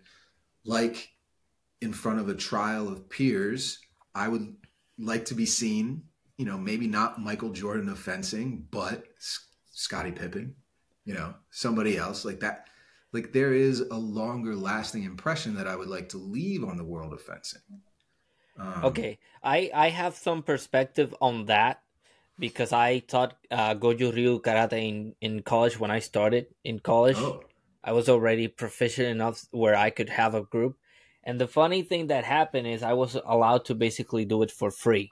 like 0.66 1.12
in 1.80 1.94
front 1.94 2.20
of 2.20 2.30
a 2.30 2.34
trial 2.34 2.88
of 2.88 3.08
peers, 3.10 3.80
I 4.16 4.28
would 4.28 4.56
like 4.98 5.26
to 5.26 5.36
be 5.36 5.46
seen, 5.46 6.02
you 6.38 6.46
know, 6.46 6.58
maybe 6.58 6.88
not 6.88 7.22
Michael 7.22 7.52
Jordan 7.52 7.90
of 7.90 8.00
fencing, 8.00 8.66
but 8.72 9.04
S- 9.20 9.48
Scottie 9.72 10.12
Pippen, 10.12 10.56
you 11.06 11.14
know, 11.14 11.36
somebody 11.52 11.96
else 11.96 12.26
like 12.26 12.40
that. 12.40 12.70
Like 13.14 13.34
there 13.34 13.54
is 13.54 13.82
a 13.82 13.98
longer 13.98 14.56
lasting 14.56 15.04
impression 15.04 15.56
that 15.56 15.68
I 15.68 15.76
would 15.76 15.90
like 15.90 16.10
to 16.10 16.18
leave 16.18 16.64
on 16.64 16.78
the 16.78 16.84
world 16.84 17.14
of 17.14 17.22
fencing. 17.22 17.62
Um, 18.60 18.86
Okay, 18.86 19.20
I 19.44 19.72
I 19.74 19.90
have 19.90 20.16
some 20.16 20.44
perspective 20.44 21.14
on 21.22 21.46
that 21.46 21.82
because 22.40 22.72
I 22.74 23.00
taught 23.00 23.38
uh, 23.50 23.76
Goju 23.76 24.14
Ryu 24.14 24.42
karate 24.42 24.88
in 24.88 25.16
in 25.22 25.42
college 25.42 25.80
when 25.80 25.92
I 25.92 26.00
started 26.00 26.48
in 26.64 26.80
college. 26.80 27.18
Oh, 27.18 27.44
I 27.84 27.94
was 27.94 28.10
already 28.10 28.48
proficient 28.48 29.08
enough 29.08 29.46
where 29.52 29.76
I 29.76 29.90
could 29.90 30.10
have 30.10 30.36
a 30.36 30.44
group. 30.44 30.78
And 31.24 31.40
the 31.40 31.48
funny 31.48 31.84
thing 31.84 32.08
that 32.08 32.24
happened 32.24 32.68
is 32.68 32.84
I 32.84 32.94
was 32.94 33.18
allowed 33.26 33.66
to 33.66 33.76
basically 33.76 34.26
do 34.26 34.42
it 34.44 34.52
for 34.52 34.72
free. 34.72 35.12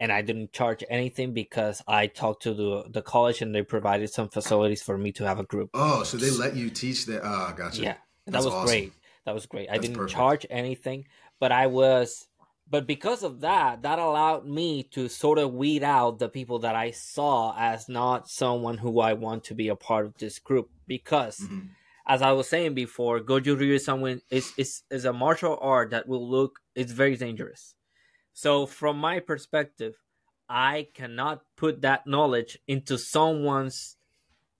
And 0.00 0.10
I 0.10 0.20
didn't 0.22 0.52
charge 0.52 0.82
anything 0.90 1.32
because 1.32 1.80
I 1.86 2.06
talked 2.06 2.42
to 2.42 2.54
the 2.54 2.84
the 2.90 3.02
college 3.02 3.40
and 3.40 3.54
they 3.54 3.62
provided 3.62 4.10
some 4.10 4.28
facilities 4.28 4.82
for 4.82 4.98
me 4.98 5.12
to 5.12 5.24
have 5.26 5.38
a 5.38 5.44
group. 5.44 5.70
oh, 5.74 6.02
so 6.02 6.16
they 6.16 6.30
let 6.30 6.56
you 6.56 6.70
teach 6.70 7.06
that? 7.06 7.20
Oh, 7.22 7.54
gotcha. 7.56 7.82
Yeah, 7.82 7.96
that 8.26 8.42
was 8.42 8.46
awesome. 8.46 8.66
great. 8.66 8.92
That 9.24 9.34
was 9.34 9.46
great. 9.46 9.70
I 9.70 9.78
didn't 9.78 9.96
perfect. 9.96 10.12
charge 10.12 10.46
anything, 10.50 11.06
but 11.38 11.52
I 11.52 11.68
was, 11.68 12.26
but 12.72 12.86
because 12.86 13.22
of 13.22 13.40
that, 13.42 13.82
that 13.82 13.98
allowed 13.98 14.46
me 14.46 14.82
to 14.94 15.06
sort 15.06 15.38
of 15.38 15.52
weed 15.52 15.82
out 15.82 16.18
the 16.18 16.28
people 16.38 16.58
that 16.60 16.74
I 16.74 16.90
saw 16.90 17.54
as 17.70 17.86
not 17.86 18.30
someone 18.30 18.78
who 18.78 18.98
I 18.98 19.12
want 19.12 19.44
to 19.44 19.54
be 19.54 19.68
a 19.68 19.76
part 19.76 20.06
of 20.06 20.14
this 20.16 20.38
group. 20.38 20.70
Because, 20.86 21.36
Mhm. 21.38 21.68
as 22.06 22.22
I 22.22 22.32
was 22.32 22.48
saying 22.48 22.72
before, 22.74 23.20
Goju 23.20 23.58
Ryu 23.60 23.74
is 23.74 23.84
someone 23.84 24.22
is 24.30 24.46
is 24.56 24.70
is 24.90 25.04
a 25.04 25.12
martial 25.12 25.58
art 25.60 25.90
that 25.90 26.08
will 26.08 26.26
look 26.36 26.52
it's 26.74 26.92
very 26.92 27.16
dangerous. 27.26 27.74
So 28.32 28.64
from 28.64 28.96
my 29.08 29.20
perspective, 29.20 29.94
I 30.48 30.88
cannot 30.98 31.36
put 31.62 31.82
that 31.82 32.06
knowledge 32.06 32.52
into 32.66 32.96
someone's 32.96 33.78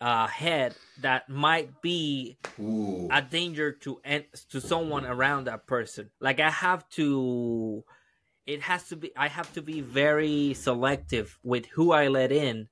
uh, 0.03 0.27
head 0.27 0.75
that 1.01 1.23
might 1.31 1.71
be 1.81 2.37
Ooh. 2.61 3.09
a 3.11 3.23
danger 3.23 3.73
to 3.85 4.01
en- 4.05 4.27
to 4.53 4.61
someone 4.61 5.07
around 5.07 5.45
that 5.45 5.67
person. 5.67 6.11
Like 6.21 6.41
I 6.41 6.51
have 6.51 6.83
to, 7.01 7.85
it 8.47 8.63
has 8.63 8.89
to 8.89 8.97
be. 8.97 9.13
I 9.17 9.29
have 9.29 9.53
to 9.55 9.63
be 9.63 9.81
very 9.81 10.55
selective 10.55 11.39
with 11.43 11.67
who 11.67 11.93
I 11.93 12.09
let 12.09 12.33
in, 12.33 12.69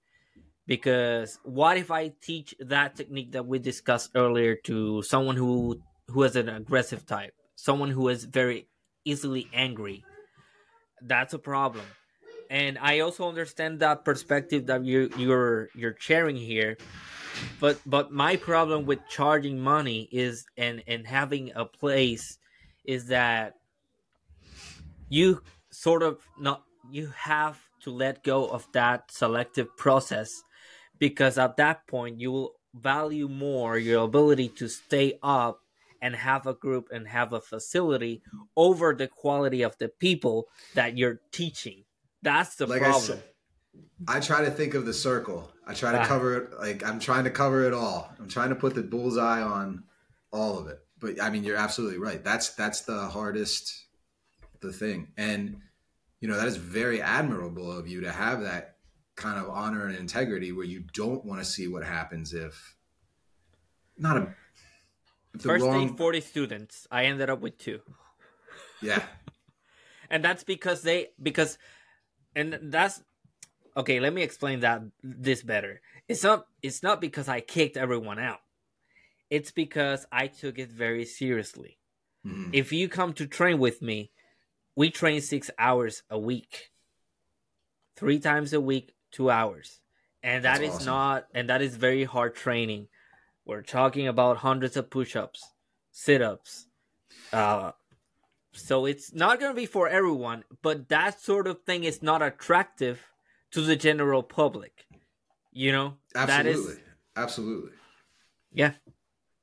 because 0.67 1.39
what 1.45 1.77
if 1.77 1.91
I 1.91 2.13
teach 2.21 2.55
that 2.61 2.97
technique 2.97 3.33
that 3.33 3.47
we 3.47 3.59
discussed 3.59 4.11
earlier 4.15 4.57
to 4.65 5.03
someone 5.03 5.37
who 5.37 5.81
who 6.09 6.23
is 6.25 6.37
an 6.37 6.49
aggressive 6.49 7.07
type, 7.07 7.35
someone 7.57 7.91
who 7.91 8.09
is 8.09 8.25
very 8.25 8.69
easily 9.05 9.49
angry? 9.53 10.05
That's 11.03 11.35
a 11.35 11.39
problem. 11.39 11.85
And 12.51 12.79
I 12.79 13.01
also 13.01 13.29
understand 13.29 13.81
that 13.81 14.05
perspective 14.05 14.67
that 14.67 14.85
you 14.85 15.11
you're 15.17 15.69
you're 15.75 15.97
sharing 15.99 16.37
here 16.37 16.77
but 17.59 17.81
but 17.87 18.13
my 18.13 18.37
problem 18.37 18.87
with 18.87 19.01
charging 19.09 19.61
money 19.61 20.09
is 20.11 20.47
and 20.57 20.83
and 20.87 21.07
having 21.07 21.53
a 21.55 21.65
place 21.65 22.39
is 22.85 23.07
that 23.09 23.55
you 25.09 25.43
sort 25.81 26.03
of 26.03 26.19
not 26.39 26.63
you 26.91 27.11
have 27.17 27.59
to 27.81 27.91
let 27.91 28.23
go 28.23 28.47
of 28.47 28.67
that 28.73 29.11
selective 29.11 29.75
process 29.79 30.43
because 30.99 31.39
at 31.39 31.57
that 31.57 31.87
point 31.87 32.21
you 32.21 32.31
will 32.31 32.53
value 32.75 33.29
more 33.29 33.79
your 33.79 34.05
ability 34.05 34.49
to 34.49 34.69
stay 34.69 35.19
up 35.23 35.61
and 36.03 36.15
have 36.15 36.47
a 36.47 36.55
group 36.55 36.89
and 36.93 37.09
have 37.09 37.33
a 37.33 37.41
facility 37.41 38.23
over 38.57 38.95
the 38.95 39.09
quality 39.09 39.63
of 39.63 39.77
the 39.79 39.89
people 39.89 40.49
that 40.75 40.99
you're 40.99 41.21
teaching. 41.33 41.85
That's 42.23 42.57
the 42.57 42.67
like 42.67 42.83
problem. 42.83 43.03
I, 43.03 43.07
said, 43.07 43.23
I, 44.09 44.21
try 44.21 44.45
to 44.45 44.51
think 44.51 44.75
of 44.75 44.85
the 44.85 44.95
circle. 44.95 45.51
I 45.67 45.73
try 45.73 45.93
to 45.93 46.01
ah. 46.01 46.07
cover 46.07 46.37
it 46.37 46.59
like 46.59 46.87
I'm 46.87 47.01
trying 47.01 47.25
to 47.25 47.31
cover 47.31 47.65
it 47.65 47.73
all. 47.73 48.13
I'm 48.19 48.29
trying 48.29 48.51
to 48.51 48.55
put 48.55 48.75
the 48.75 48.83
bullseye 48.83 49.41
on 49.41 49.85
all 50.31 50.59
of 50.59 50.69
it. 50.69 50.79
But 50.99 51.23
I 51.23 51.31
mean, 51.31 51.45
you're 51.45 51.57
absolutely 51.57 51.99
right. 51.99 52.23
That's 52.23 52.51
that's 52.51 52.83
the 52.83 53.09
hardest 53.09 53.87
the 54.61 54.73
thing. 54.73 55.09
And 55.17 55.57
you 56.21 56.29
know, 56.29 56.37
that 56.37 56.47
is 56.47 56.57
very 56.57 57.01
admirable 57.01 57.73
of 57.73 57.89
you 57.89 58.03
to 58.03 58.13
have 58.13 58.43
that 58.43 58.77
kind 59.17 59.39
of 59.39 59.51
honor 59.51 59.87
and 59.87 59.97
integrity 59.97 60.53
where 60.53 60.65
you 60.65 60.85
don't 60.95 61.25
want 61.25 61.41
to 61.41 61.45
see 61.45 61.69
what 61.69 61.85
happens 61.85 62.33
if 62.33 62.77
not 63.99 64.17
a 64.17 64.35
first 65.39 65.65
wrong... 65.65 65.89
day 65.89 65.95
40 65.97 66.21
students. 66.21 66.87
I 66.91 67.05
ended 67.05 67.29
up 67.29 67.41
with 67.41 67.59
two. 67.59 67.81
Yeah. 68.83 69.03
And 70.13 70.25
that's 70.25 70.43
because 70.43 70.83
they 70.83 71.11
because 71.23 71.57
and 72.35 72.59
that's 72.65 73.01
okay 73.77 74.01
let 74.01 74.13
me 74.13 74.23
explain 74.23 74.59
that 74.59 74.83
this 75.05 75.41
better. 75.41 75.81
It's 76.09 76.25
not 76.25 76.47
it's 76.65 76.83
not 76.83 77.01
because 77.01 77.29
i 77.29 77.41
kicked 77.41 77.77
everyone 77.77 78.19
out. 78.19 78.41
It's 79.31 79.53
because 79.53 80.07
i 80.11 80.27
took 80.27 80.59
it 80.59 80.73
very 80.73 81.05
seriously. 81.05 81.79
Mm-hmm. 82.27 82.51
if 82.53 82.73
you 82.73 82.89
come 82.89 83.13
to 83.15 83.27
train 83.27 83.59
with 83.59 83.81
me 83.81 84.11
we 84.77 84.91
train 84.91 85.21
six 85.21 85.51
hours 85.59 86.03
a 86.11 86.19
week. 86.19 86.71
Three 87.97 88.19
times 88.19 88.53
a 88.53 88.61
week 88.61 88.95
two 89.11 89.31
hours. 89.31 89.81
And 90.23 90.45
that 90.45 90.61
That's 90.61 90.75
is 90.75 90.77
awesome. 90.77 90.87
not 90.87 91.27
and 91.35 91.49
that 91.49 91.63
is 91.63 91.77
very 91.77 92.05
hard 92.05 92.35
training. 92.35 92.89
We're 93.45 93.63
talking 93.63 94.07
about 94.07 94.39
hundreds 94.39 94.77
of 94.77 94.91
push-ups 94.91 95.43
sit-ups 95.93 96.67
uh, 97.33 97.73
so 98.53 98.87
it's 98.87 99.13
not 99.13 99.41
going 99.41 99.51
to 99.51 99.61
be 99.61 99.67
for 99.67 99.89
everyone 99.89 100.45
but 100.63 100.89
that 100.89 101.21
sort 101.21 101.49
of 101.49 101.63
thing 101.63 101.85
is 101.85 102.01
not 102.03 102.23
attractive 102.23 103.03
to 103.51 103.61
the 103.61 103.75
general 103.75 104.23
public 104.23 104.87
you 105.53 105.73
know? 105.73 105.95
Absolutely 106.15 106.53
that 106.53 106.79
is, 106.79 106.81
absolutely. 107.17 107.71
Yeah. 108.53 108.73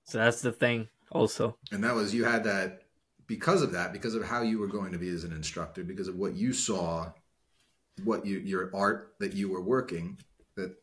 So 0.05 0.19
that's 0.19 0.41
the 0.41 0.51
thing 0.51 0.87
also. 1.11 1.57
And 1.71 1.83
that 1.83 1.95
was 1.95 2.13
you 2.13 2.23
had 2.23 2.43
that 2.45 2.83
because 3.27 3.61
of 3.61 3.73
that 3.73 3.93
because 3.93 4.15
of 4.15 4.23
how 4.23 4.41
you 4.41 4.57
were 4.57 4.67
going 4.67 4.91
to 4.91 4.97
be 4.97 5.09
as 5.09 5.23
an 5.23 5.33
instructor 5.33 5.83
because 5.83 6.07
of 6.07 6.15
what 6.15 6.33
you 6.33 6.53
saw 6.53 7.11
what 8.03 8.25
you 8.25 8.39
your 8.39 8.71
art 8.73 9.15
that 9.19 9.33
you 9.33 9.49
were 9.49 9.61
working 9.61 10.17
that 10.55 10.75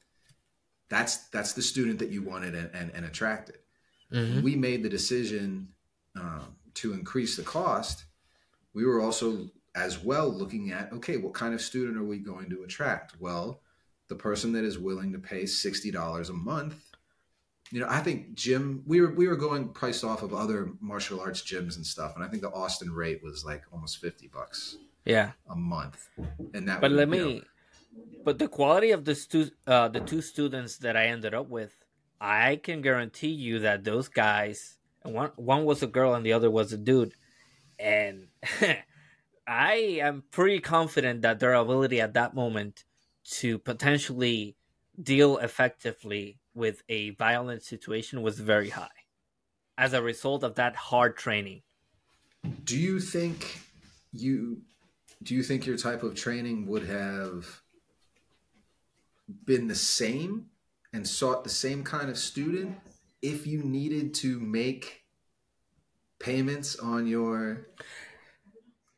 that's 0.88 1.28
that's 1.28 1.54
the 1.54 1.62
student 1.62 1.98
that 1.98 2.10
you 2.10 2.22
wanted 2.22 2.54
and, 2.54 2.70
and, 2.74 2.90
and 2.94 3.06
attracted. 3.06 3.56
Mm-hmm. 4.12 4.42
we 4.42 4.54
made 4.54 4.82
the 4.82 4.88
decision 4.88 5.68
um, 6.14 6.54
to 6.74 6.92
increase 6.92 7.36
the 7.36 7.42
cost. 7.42 8.04
We 8.74 8.84
were 8.84 9.00
also 9.00 9.48
as 9.74 9.98
well 9.98 10.28
looking 10.28 10.70
at 10.70 10.92
okay 10.92 11.16
what 11.16 11.34
kind 11.34 11.54
of 11.54 11.60
student 11.60 11.96
are 11.96 12.04
we 12.04 12.18
going 12.18 12.50
to 12.50 12.62
attract? 12.62 13.14
Well 13.20 13.60
the 14.08 14.14
person 14.14 14.52
that 14.52 14.64
is 14.64 14.78
willing 14.78 15.12
to 15.12 15.18
pay 15.18 15.44
$60 15.44 16.28
a 16.28 16.32
month 16.34 16.93
you 17.74 17.80
know 17.80 17.88
i 17.90 17.98
think 17.98 18.34
gym 18.34 18.84
we 18.86 19.00
were 19.00 19.10
we 19.10 19.26
were 19.26 19.36
going 19.36 19.68
priced 19.68 20.04
off 20.04 20.22
of 20.22 20.32
other 20.32 20.70
martial 20.80 21.20
arts 21.20 21.42
gyms 21.42 21.74
and 21.74 21.84
stuff 21.84 22.14
and 22.14 22.24
i 22.24 22.28
think 22.28 22.40
the 22.40 22.52
austin 22.52 22.92
rate 22.92 23.20
was 23.22 23.44
like 23.44 23.62
almost 23.72 24.00
50 24.00 24.28
bucks 24.28 24.76
yeah. 25.04 25.32
a 25.50 25.56
month 25.56 26.08
and 26.54 26.68
that 26.68 26.80
but 26.80 26.92
let 26.92 27.08
me 27.08 27.18
know, 27.18 27.40
but 28.24 28.38
the 28.38 28.46
quality 28.46 28.92
of 28.92 29.04
the 29.04 29.14
stu- 29.14 29.50
uh, 29.66 29.88
the 29.88 30.00
two 30.00 30.22
students 30.22 30.78
that 30.78 30.96
i 30.96 31.06
ended 31.06 31.34
up 31.34 31.50
with 31.50 31.74
i 32.20 32.56
can 32.56 32.80
guarantee 32.80 33.34
you 33.46 33.58
that 33.58 33.82
those 33.82 34.06
guys 34.06 34.78
one 35.02 35.32
one 35.34 35.64
was 35.64 35.82
a 35.82 35.88
girl 35.88 36.14
and 36.14 36.24
the 36.24 36.32
other 36.32 36.50
was 36.50 36.72
a 36.72 36.78
dude 36.78 37.12
and 37.80 38.28
i 39.48 39.74
am 40.00 40.22
pretty 40.30 40.60
confident 40.60 41.22
that 41.22 41.40
their 41.40 41.54
ability 41.54 42.00
at 42.00 42.14
that 42.14 42.36
moment 42.36 42.84
to 43.24 43.58
potentially 43.58 44.56
deal 45.02 45.38
effectively 45.38 46.38
with 46.54 46.82
a 46.88 47.10
violent 47.10 47.62
situation 47.62 48.22
was 48.22 48.38
very 48.38 48.70
high 48.70 48.88
as 49.76 49.92
a 49.92 50.02
result 50.02 50.42
of 50.44 50.54
that 50.54 50.76
hard 50.76 51.16
training 51.16 51.62
do 52.64 52.78
you 52.78 53.00
think 53.00 53.60
you 54.12 54.62
do 55.22 55.34
you 55.34 55.42
think 55.42 55.66
your 55.66 55.76
type 55.76 56.02
of 56.02 56.14
training 56.14 56.66
would 56.66 56.86
have 56.86 57.62
been 59.44 59.68
the 59.68 59.74
same 59.74 60.46
and 60.92 61.06
sought 61.08 61.44
the 61.44 61.50
same 61.50 61.82
kind 61.82 62.10
of 62.10 62.18
student 62.18 62.76
if 63.22 63.46
you 63.46 63.62
needed 63.62 64.14
to 64.14 64.38
make 64.38 65.04
payments 66.18 66.76
on 66.76 67.06
your 67.06 67.68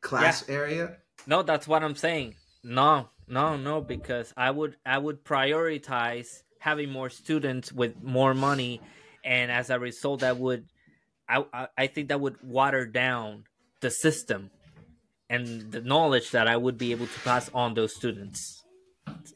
class 0.00 0.44
yeah. 0.48 0.54
area? 0.54 0.96
No, 1.26 1.42
that's 1.42 1.68
what 1.68 1.82
I'm 1.82 1.94
saying. 1.94 2.34
No, 2.62 3.08
no, 3.28 3.56
no, 3.56 3.80
because 3.80 4.34
I 4.36 4.50
would 4.50 4.76
I 4.84 4.98
would 4.98 5.24
prioritize 5.24 6.42
having 6.66 6.90
more 6.90 7.08
students 7.08 7.72
with 7.72 8.02
more 8.02 8.34
money, 8.34 8.80
and 9.24 9.52
as 9.52 9.70
a 9.70 9.78
result, 9.78 10.20
that 10.20 10.36
would 10.36 10.66
I 11.28 11.44
I, 11.52 11.68
I 11.78 11.86
think 11.86 12.08
that 12.08 12.20
would 12.20 12.36
water 12.42 12.84
down 12.84 13.44
the 13.80 13.90
system 13.90 14.50
and 15.30 15.70
the 15.70 15.80
knowledge 15.80 16.32
that 16.32 16.46
I 16.48 16.56
would 16.56 16.76
be 16.76 16.90
able 16.90 17.06
to 17.06 17.20
pass 17.20 17.48
on 17.54 17.74
those 17.74 17.94
students. 17.94 18.64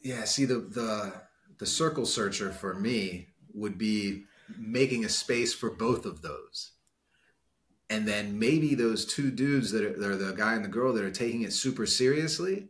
Yeah, 0.03 0.25
see 0.25 0.45
the 0.45 0.59
the 0.79 1.13
the 1.57 1.65
circle 1.65 2.05
searcher 2.05 2.51
for 2.51 2.73
me 2.73 3.27
would 3.53 3.77
be 3.77 4.25
making 4.57 5.05
a 5.05 5.09
space 5.09 5.53
for 5.53 5.69
both 5.69 6.05
of 6.05 6.21
those. 6.21 6.73
And 7.89 8.07
then 8.07 8.39
maybe 8.39 8.73
those 8.75 9.05
two 9.05 9.31
dudes 9.31 9.71
that 9.71 9.83
are, 9.83 9.99
that 9.99 10.09
are 10.09 10.15
the 10.15 10.31
guy 10.31 10.55
and 10.55 10.63
the 10.63 10.69
girl 10.69 10.93
that 10.93 11.03
are 11.03 11.11
taking 11.11 11.41
it 11.41 11.51
super 11.51 11.85
seriously, 11.85 12.69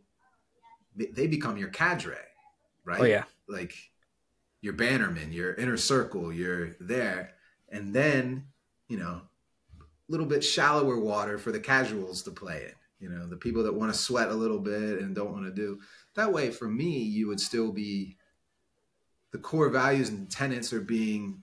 they 0.96 1.26
become 1.28 1.56
your 1.56 1.68
cadre, 1.68 2.18
right? 2.84 3.00
Oh 3.00 3.04
yeah. 3.04 3.24
Like 3.48 3.74
your 4.62 4.72
bannerman, 4.72 5.32
your 5.32 5.52
inner 5.54 5.76
circle, 5.76 6.32
you're 6.32 6.70
there. 6.80 7.32
And 7.70 7.94
then, 7.94 8.46
you 8.88 8.96
know, 8.96 9.20
a 9.80 9.84
little 10.08 10.26
bit 10.26 10.42
shallower 10.42 10.98
water 10.98 11.36
for 11.36 11.52
the 11.52 11.60
casuals 11.60 12.22
to 12.22 12.30
play 12.30 12.64
in 12.66 12.72
you 13.02 13.08
know 13.08 13.26
the 13.26 13.36
people 13.36 13.64
that 13.64 13.74
want 13.74 13.92
to 13.92 13.98
sweat 13.98 14.28
a 14.28 14.34
little 14.34 14.60
bit 14.60 15.00
and 15.00 15.14
don't 15.14 15.32
want 15.32 15.44
to 15.44 15.50
do. 15.50 15.80
That 16.14 16.32
way 16.32 16.50
for 16.50 16.68
me 16.68 16.98
you 16.98 17.26
would 17.26 17.40
still 17.40 17.72
be 17.72 18.16
the 19.32 19.38
core 19.38 19.68
values 19.68 20.08
and 20.08 20.30
tenets 20.30 20.72
are 20.72 20.80
being 20.80 21.42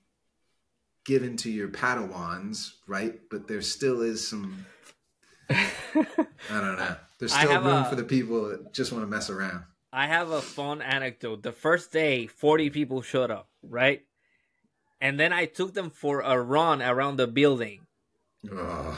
given 1.06 1.36
to 1.38 1.52
your 1.52 1.68
padawans 1.68 2.72
right? 2.88 3.20
But 3.30 3.48
there 3.48 3.62
still 3.62 4.02
is 4.02 4.28
some 4.28 4.66
i 5.50 5.66
don't 6.50 6.78
know 6.78 6.96
there's 7.18 7.34
still 7.34 7.60
room 7.60 7.84
a, 7.84 7.90
for 7.90 7.96
the 7.96 8.04
people 8.04 8.50
that 8.50 8.72
just 8.72 8.91
want 8.91 9.04
to 9.04 9.08
mess 9.08 9.32
around 9.32 9.64
i 9.91 10.07
have 10.07 10.30
a 10.30 10.41
fun 10.41 10.82
anecdote 10.82 11.44
the 11.44 11.52
first 11.52 11.91
day 11.91 12.28
40 12.28 12.70
people 12.70 13.02
showed 13.02 13.32
up 13.32 13.49
right 13.64 14.02
and 15.02 15.20
then 15.20 15.34
i 15.34 15.45
took 15.45 15.74
them 15.74 15.90
for 15.90 16.22
a 16.22 16.40
run 16.40 16.82
around 16.82 17.18
the 17.18 17.28
building 17.28 17.88
Ugh. 18.52 18.98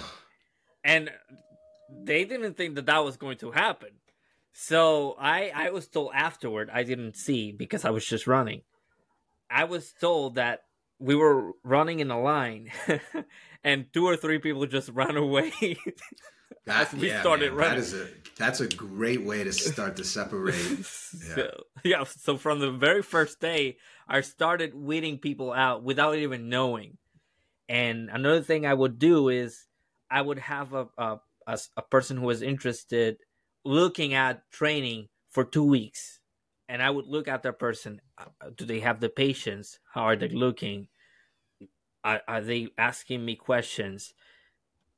and 0.83 1.11
they 1.91 2.25
didn't 2.25 2.55
think 2.55 2.75
that 2.75 2.85
that 2.85 3.03
was 3.03 3.17
going 3.17 3.37
to 3.37 3.51
happen. 3.51 3.89
So 4.53 5.15
I 5.19 5.51
I 5.53 5.69
was 5.69 5.87
told 5.87 6.11
afterward 6.13 6.69
I 6.71 6.83
didn't 6.83 7.15
see 7.15 7.51
because 7.51 7.85
I 7.85 7.89
was 7.89 8.05
just 8.05 8.27
running. 8.27 8.61
I 9.49 9.63
was 9.65 9.93
told 9.99 10.35
that 10.35 10.63
we 10.99 11.15
were 11.15 11.53
running 11.63 11.99
in 11.99 12.11
a 12.11 12.21
line 12.21 12.71
and 13.63 13.85
two 13.93 14.05
or 14.05 14.15
three 14.15 14.39
people 14.39 14.65
just 14.65 14.89
ran 14.89 15.17
away 15.17 15.51
that, 16.65 16.93
we 16.93 17.09
yeah, 17.09 17.21
started 17.21 17.51
man, 17.51 17.57
running. 17.57 17.75
That 17.75 17.85
is 17.85 17.93
a 17.93 18.07
that's 18.41 18.59
a 18.59 18.67
great 18.67 19.23
way 19.23 19.43
to 19.43 19.51
start 19.53 19.97
to 19.97 20.03
separate. 20.03 20.55
Yeah. 21.13 21.35
So, 21.35 21.63
yeah, 21.83 22.03
so 22.05 22.37
from 22.37 22.59
the 22.59 22.71
very 22.71 23.01
first 23.01 23.39
day 23.39 23.77
I 24.07 24.21
started 24.21 24.73
weeding 24.73 25.17
people 25.19 25.51
out 25.51 25.83
without 25.83 26.15
even 26.15 26.49
knowing. 26.49 26.97
And 27.69 28.09
another 28.09 28.41
thing 28.41 28.65
I 28.65 28.73
would 28.73 28.97
do 28.97 29.29
is 29.29 29.67
I 30.09 30.21
would 30.21 30.39
have 30.39 30.73
a, 30.73 30.87
a 30.97 31.19
as 31.47 31.69
a 31.77 31.81
person 31.81 32.17
who 32.17 32.25
was 32.25 32.41
interested 32.41 33.17
looking 33.63 34.13
at 34.13 34.49
training 34.51 35.07
for 35.29 35.43
two 35.43 35.63
weeks 35.63 36.19
and 36.67 36.81
i 36.81 36.89
would 36.89 37.07
look 37.07 37.27
at 37.27 37.43
that 37.43 37.59
person 37.59 38.01
uh, 38.17 38.25
do 38.55 38.65
they 38.65 38.79
have 38.79 38.99
the 38.99 39.09
patience 39.09 39.79
how 39.93 40.03
are 40.03 40.15
they 40.15 40.29
looking 40.29 40.87
are, 42.03 42.21
are 42.27 42.41
they 42.41 42.67
asking 42.77 43.23
me 43.23 43.35
questions 43.35 44.13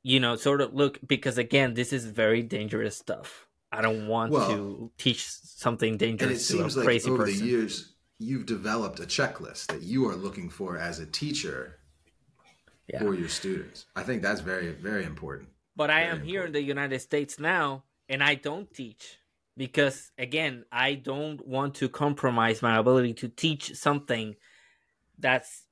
you 0.04 0.20
know 0.20 0.36
sort 0.36 0.60
of 0.60 0.72
look 0.72 1.00
because 1.04 1.36
again 1.36 1.74
this 1.74 1.92
is 1.92 2.04
very 2.04 2.42
dangerous 2.42 2.96
stuff 2.96 3.48
i 3.72 3.82
don't 3.82 4.06
want 4.06 4.30
well, 4.30 4.48
to 4.48 4.90
teach 4.96 5.26
something 5.26 5.96
dangerous 5.96 6.46
to 6.46 6.60
a 6.60 6.68
like 6.68 6.84
crazy 6.84 7.10
over 7.10 7.24
person. 7.24 7.40
the 7.40 7.44
years 7.44 7.94
you've 8.20 8.46
developed 8.46 9.00
a 9.00 9.04
checklist 9.04 9.66
that 9.66 9.82
you 9.82 10.08
are 10.08 10.14
looking 10.14 10.48
for 10.48 10.78
as 10.78 11.00
a 11.00 11.06
teacher 11.06 11.80
yeah. 12.86 13.00
for 13.00 13.14
your 13.14 13.28
students 13.28 13.86
i 13.96 14.02
think 14.04 14.22
that's 14.22 14.40
very 14.40 14.70
very 14.70 15.04
important 15.04 15.48
but 15.76 15.90
I 15.90 16.02
am 16.02 16.22
here 16.22 16.44
in 16.44 16.52
the 16.52 16.62
United 16.62 17.00
States 17.00 17.38
now 17.38 17.84
and 18.08 18.22
I 18.22 18.34
don't 18.34 18.72
teach 18.72 19.18
because 19.56 20.12
again, 20.18 20.64
I 20.70 20.94
don't 20.94 21.44
want 21.46 21.74
to 21.76 21.88
compromise 21.88 22.62
my 22.62 22.78
ability 22.78 23.14
to 23.14 23.28
teach 23.28 23.74
something 23.74 24.36
that's 25.18 25.64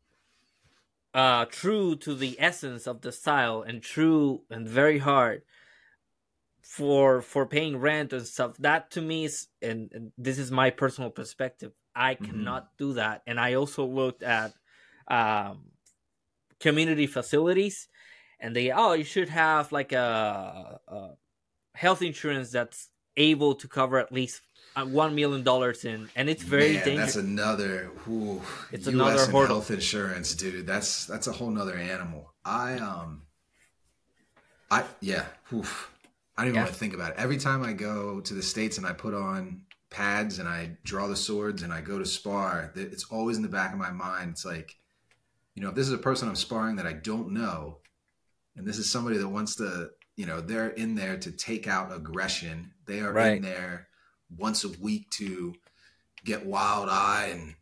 uh 1.14 1.44
true 1.46 1.96
to 1.96 2.14
the 2.14 2.36
essence 2.38 2.86
of 2.86 3.00
the 3.02 3.12
style 3.12 3.62
and 3.62 3.82
true 3.82 4.42
and 4.50 4.66
very 4.66 4.98
hard 4.98 5.42
for 6.62 7.20
for 7.20 7.46
paying 7.46 7.76
rent 7.76 8.12
and 8.12 8.26
stuff. 8.26 8.56
That 8.58 8.90
to 8.92 9.02
me 9.02 9.24
is 9.26 9.48
and, 9.60 9.90
and 9.92 10.12
this 10.16 10.38
is 10.38 10.50
my 10.50 10.70
personal 10.70 11.10
perspective. 11.10 11.72
I 11.94 12.14
mm-hmm. 12.14 12.24
cannot 12.24 12.68
do 12.78 12.94
that. 12.94 13.22
And 13.26 13.38
i 13.38 13.54
also 13.54 13.84
looked 13.84 14.22
at 14.22 14.54
um 15.08 15.64
community 16.60 17.06
facilities 17.06 17.88
and 18.40 18.54
they 18.56 18.70
oh 18.70 18.92
you 18.92 19.04
should 19.04 19.28
have 19.28 19.72
like 19.72 19.92
a, 19.92 20.80
a 20.88 21.10
health 21.74 22.02
insurance 22.02 22.50
that's 22.50 22.88
able 23.16 23.54
to 23.54 23.68
cover 23.68 23.98
at 23.98 24.12
least 24.12 24.40
one 24.76 25.14
million 25.14 25.42
dollars 25.42 25.84
in, 25.84 26.08
and 26.16 26.28
it's 26.28 26.42
very 26.42 26.74
Man, 26.74 26.84
dangerous. 26.84 27.14
That's 27.14 27.24
another. 27.24 27.90
Whew, 28.04 28.42
it's 28.70 28.86
US 28.86 28.94
another 28.94 29.26
hurdle. 29.26 29.46
health 29.46 29.70
insurance, 29.70 30.34
dude. 30.34 30.66
That's 30.66 31.06
that's 31.06 31.26
a 31.26 31.32
whole 31.32 31.50
nother 31.50 31.76
animal. 31.76 32.32
I 32.44 32.74
um, 32.74 33.22
I 34.70 34.84
yeah. 35.00 35.26
Oof. 35.52 35.90
I 36.36 36.42
don't 36.42 36.48
even 36.48 36.54
yeah. 36.54 36.62
want 36.62 36.72
to 36.72 36.78
think 36.78 36.94
about 36.94 37.10
it. 37.10 37.16
Every 37.18 37.36
time 37.36 37.62
I 37.62 37.74
go 37.74 38.20
to 38.20 38.34
the 38.34 38.42
states 38.42 38.78
and 38.78 38.86
I 38.86 38.92
put 38.92 39.12
on 39.12 39.62
pads 39.90 40.38
and 40.38 40.48
I 40.48 40.70
draw 40.82 41.06
the 41.06 41.16
swords 41.16 41.62
and 41.62 41.72
I 41.72 41.82
go 41.82 41.98
to 41.98 42.06
spar, 42.06 42.72
it's 42.74 43.04
always 43.04 43.36
in 43.36 43.42
the 43.42 43.50
back 43.50 43.74
of 43.74 43.78
my 43.78 43.90
mind. 43.90 44.30
It's 44.30 44.44
like, 44.44 44.74
you 45.54 45.62
know, 45.62 45.68
if 45.68 45.74
this 45.74 45.86
is 45.86 45.92
a 45.92 45.98
person 45.98 46.28
I'm 46.28 46.36
sparring 46.36 46.76
that 46.76 46.86
I 46.86 46.94
don't 46.94 47.32
know, 47.32 47.78
and 48.56 48.66
this 48.66 48.78
is 48.78 48.90
somebody 48.90 49.18
that 49.18 49.28
wants 49.28 49.56
to, 49.56 49.90
you 50.16 50.24
know, 50.24 50.40
they're 50.40 50.70
in 50.70 50.94
there 50.94 51.18
to 51.18 51.30
take 51.30 51.68
out 51.68 51.94
aggression. 51.94 52.72
They 52.86 53.00
are 53.00 53.12
right. 53.12 53.36
in 53.36 53.42
there 53.42 53.88
once 54.38 54.64
a 54.64 54.68
week 54.68 55.10
to 55.10 55.54
get 56.24 56.46
wild 56.46 56.88
eye 56.88 57.30
and 57.32 57.54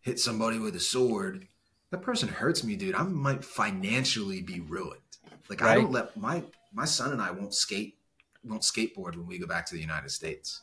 hit 0.00 0.18
somebody 0.18 0.58
with 0.58 0.74
a 0.76 0.80
sword, 0.80 1.46
that 1.90 2.02
person 2.02 2.28
hurts 2.28 2.64
me, 2.64 2.76
dude. 2.76 2.94
I 2.94 3.02
might 3.02 3.44
financially 3.44 4.40
be 4.40 4.60
ruined. 4.60 5.00
Like 5.48 5.60
right. 5.60 5.72
I 5.72 5.74
don't 5.74 5.92
let 5.92 6.16
my 6.16 6.42
my 6.72 6.84
son 6.84 7.12
and 7.12 7.20
I 7.20 7.30
won't 7.32 7.54
skate, 7.54 7.98
won't 8.44 8.62
skateboard 8.62 9.16
when 9.16 9.26
we 9.26 9.38
go 9.38 9.46
back 9.46 9.66
to 9.66 9.74
the 9.74 9.80
United 9.80 10.10
States. 10.10 10.62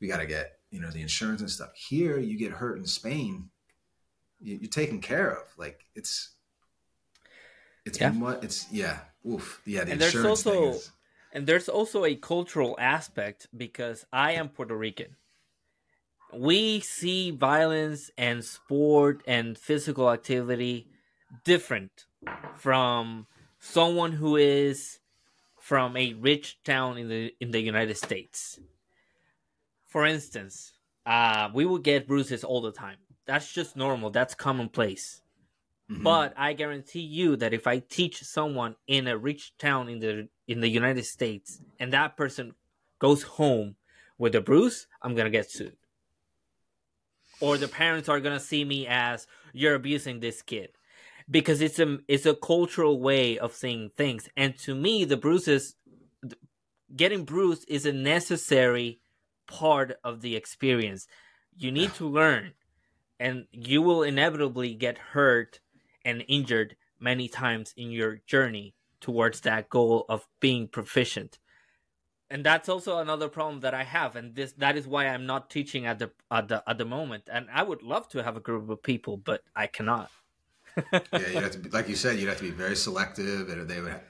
We 0.00 0.06
got 0.06 0.18
to 0.18 0.26
get 0.26 0.58
you 0.70 0.80
know 0.80 0.90
the 0.90 1.02
insurance 1.02 1.40
and 1.40 1.50
stuff. 1.50 1.74
Here, 1.74 2.18
you 2.18 2.38
get 2.38 2.52
hurt 2.52 2.78
in 2.78 2.86
Spain, 2.86 3.50
you, 4.40 4.60
are 4.62 4.68
taken 4.68 5.00
care 5.00 5.30
of. 5.30 5.44
Like 5.56 5.84
it's 5.94 6.30
it's 7.84 8.00
yeah. 8.00 8.12
what 8.12 8.44
it's 8.44 8.66
yeah. 8.72 9.00
Oof. 9.28 9.60
Yeah, 9.64 9.84
the 9.84 9.92
and 9.92 10.02
insurance 10.02 10.42
there's 10.42 10.56
also, 10.56 10.70
thing 10.70 10.74
is 10.74 10.90
and 11.32 11.46
there's 11.46 11.68
also 11.68 12.04
a 12.04 12.14
cultural 12.14 12.76
aspect 12.78 13.48
because 13.56 14.04
I 14.12 14.32
am 14.32 14.50
Puerto 14.50 14.76
Rican. 14.76 15.16
We 16.34 16.80
see 16.80 17.30
violence 17.30 18.10
and 18.16 18.44
sport 18.44 19.22
and 19.26 19.56
physical 19.56 20.10
activity 20.10 20.88
different 21.44 22.06
from 22.54 23.26
someone 23.58 24.12
who 24.12 24.36
is 24.36 24.98
from 25.58 25.96
a 25.96 26.14
rich 26.14 26.58
town 26.64 26.98
in 26.98 27.08
the 27.08 27.34
in 27.40 27.50
the 27.50 27.60
United 27.60 27.96
States. 27.96 28.60
For 29.86 30.06
instance, 30.06 30.72
uh, 31.06 31.50
we 31.52 31.66
will 31.66 31.78
get 31.78 32.08
bruises 32.08 32.44
all 32.44 32.60
the 32.60 32.72
time. 32.72 32.96
That's 33.26 33.52
just 33.52 33.76
normal. 33.76 34.10
That's 34.10 34.34
commonplace. 34.34 35.20
Mm-hmm. 35.92 36.04
But 36.04 36.34
I 36.36 36.54
guarantee 36.54 37.00
you 37.00 37.36
that 37.36 37.52
if 37.52 37.66
I 37.66 37.80
teach 37.80 38.22
someone 38.22 38.76
in 38.86 39.06
a 39.06 39.18
rich 39.18 39.52
town 39.58 39.88
in 39.88 39.98
the 40.00 40.28
in 40.48 40.60
the 40.60 40.68
United 40.68 41.04
States 41.04 41.60
and 41.78 41.92
that 41.92 42.16
person 42.16 42.54
goes 42.98 43.22
home 43.22 43.76
with 44.16 44.34
a 44.34 44.40
bruise, 44.40 44.86
I'm 45.02 45.14
gonna 45.14 45.30
get 45.30 45.50
sued. 45.50 45.76
Or 47.40 47.58
the 47.58 47.68
parents 47.68 48.08
are 48.08 48.20
gonna 48.20 48.40
see 48.40 48.64
me 48.64 48.86
as 48.86 49.26
you're 49.52 49.74
abusing 49.74 50.20
this 50.20 50.40
kid. 50.40 50.70
Because 51.30 51.60
it's 51.60 51.78
a 51.78 51.98
it's 52.08 52.26
a 52.26 52.34
cultural 52.34 52.98
way 52.98 53.38
of 53.38 53.54
seeing 53.54 53.90
things. 53.90 54.28
And 54.36 54.56
to 54.60 54.74
me 54.74 55.04
the 55.04 55.18
bruises 55.18 55.76
getting 56.94 57.24
bruised 57.24 57.64
is 57.68 57.84
a 57.84 57.92
necessary 57.92 59.00
part 59.46 59.98
of 60.02 60.22
the 60.22 60.36
experience. 60.36 61.06
You 61.56 61.70
need 61.70 61.92
to 61.94 62.08
learn 62.08 62.52
and 63.20 63.46
you 63.52 63.82
will 63.82 64.02
inevitably 64.02 64.74
get 64.74 64.98
hurt 64.98 65.60
and 66.04 66.24
injured 66.28 66.76
many 67.00 67.28
times 67.28 67.74
in 67.76 67.90
your 67.90 68.20
journey 68.26 68.74
towards 69.00 69.40
that 69.40 69.68
goal 69.68 70.04
of 70.08 70.26
being 70.40 70.68
proficient 70.68 71.38
and 72.32 72.46
that's 72.46 72.70
also 72.70 72.98
another 72.98 73.28
problem 73.28 73.60
that 73.60 73.74
I 73.74 73.84
have, 73.84 74.16
and 74.16 74.34
this 74.34 74.52
that 74.52 74.78
is 74.78 74.86
why 74.86 75.06
I'm 75.06 75.26
not 75.26 75.50
teaching 75.50 75.84
at 75.84 75.98
the 75.98 76.10
at 76.30 76.48
the 76.48 76.64
at 76.66 76.78
the 76.78 76.86
moment. 76.86 77.24
And 77.30 77.46
I 77.52 77.62
would 77.62 77.82
love 77.82 78.08
to 78.08 78.22
have 78.22 78.38
a 78.38 78.40
group 78.40 78.70
of 78.70 78.82
people, 78.82 79.18
but 79.18 79.42
I 79.54 79.66
cannot. 79.66 80.10
yeah, 80.92 81.00
you 81.12 81.40
have 81.40 81.50
to 81.50 81.58
be, 81.58 81.68
like 81.68 81.90
you 81.90 81.94
said, 81.94 82.18
you'd 82.18 82.30
have 82.30 82.38
to 82.38 82.44
be 82.44 82.50
very 82.50 82.74
selective, 82.74 83.50
and 83.50 83.68
they 83.68 83.80
would. 83.82 83.92
Have, 83.92 84.04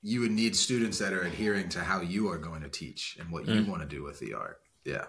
You 0.00 0.20
would 0.20 0.32
need 0.32 0.56
students 0.56 0.98
that 1.00 1.12
are 1.12 1.20
adhering 1.20 1.68
to 1.70 1.80
how 1.80 2.00
you 2.00 2.30
are 2.30 2.38
going 2.38 2.62
to 2.62 2.70
teach 2.70 3.18
and 3.20 3.30
what 3.30 3.46
you 3.46 3.60
mm. 3.60 3.68
want 3.68 3.82
to 3.82 3.88
do 3.88 4.02
with 4.02 4.18
the 4.18 4.32
art. 4.32 4.62
Yeah, 4.86 5.04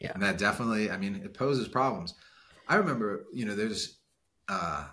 yeah, 0.00 0.12
and 0.14 0.22
that 0.22 0.38
definitely. 0.38 0.92
I 0.92 0.96
mean, 0.96 1.16
it 1.16 1.34
poses 1.34 1.66
problems. 1.66 2.14
I 2.68 2.76
remember, 2.76 3.26
you 3.32 3.46
know, 3.46 3.56
there's 3.56 3.98
uh, 4.48 4.84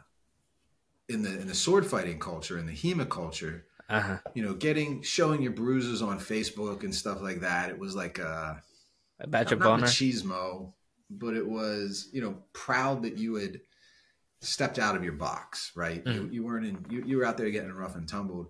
in 1.09 1.21
the 1.23 1.39
in 1.39 1.47
the 1.47 1.55
sword 1.55 1.85
fighting 1.85 2.19
culture 2.19 2.57
in 2.57 2.65
the 2.65 2.73
HEMA 2.73 3.09
culture, 3.09 3.65
uh-huh. 3.89 4.17
you 4.33 4.43
know, 4.43 4.53
getting 4.53 5.01
showing 5.01 5.41
your 5.41 5.51
bruises 5.51 6.01
on 6.01 6.19
Facebook 6.19 6.83
and 6.83 6.93
stuff 6.93 7.21
like 7.21 7.41
that. 7.41 7.69
It 7.69 7.79
was 7.79 7.95
like 7.95 8.19
a, 8.19 8.61
a 9.19 9.27
badge 9.27 9.51
of 9.51 9.61
honor, 9.61 9.87
machismo, 9.87 10.73
but 11.09 11.35
it 11.35 11.47
was 11.47 12.09
you 12.13 12.21
know 12.21 12.37
proud 12.53 13.03
that 13.03 13.17
you 13.17 13.35
had 13.35 13.59
stepped 14.41 14.79
out 14.79 14.95
of 14.95 15.03
your 15.03 15.13
box, 15.13 15.71
right? 15.75 16.03
Mm. 16.03 16.15
You, 16.15 16.29
you, 16.31 16.43
weren't 16.43 16.65
in 16.65 16.85
you, 16.89 17.03
you 17.05 17.17
were 17.17 17.25
out 17.25 17.37
there 17.37 17.49
getting 17.49 17.71
rough 17.71 17.95
and 17.95 18.07
tumbled, 18.07 18.47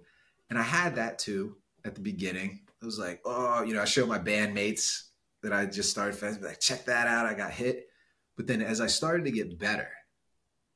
and 0.49 0.57
I 0.57 0.63
had 0.63 0.95
that 0.95 1.19
too 1.19 1.57
at 1.85 1.95
the 1.95 2.01
beginning. 2.01 2.61
It 2.81 2.85
was 2.85 2.97
like, 2.97 3.21
oh, 3.25 3.63
you 3.63 3.73
know, 3.73 3.81
I 3.81 3.85
showed 3.85 4.09
my 4.09 4.17
bandmates 4.19 5.03
that 5.43 5.53
I 5.53 5.65
just 5.65 5.89
started 5.89 6.15
fencing, 6.15 6.43
like, 6.43 6.59
check 6.59 6.85
that 6.85 7.07
out, 7.07 7.25
I 7.25 7.33
got 7.33 7.51
hit. 7.51 7.87
But 8.37 8.47
then 8.47 8.61
as 8.61 8.81
I 8.81 8.87
started 8.87 9.25
to 9.25 9.31
get 9.31 9.59
better, 9.59 9.89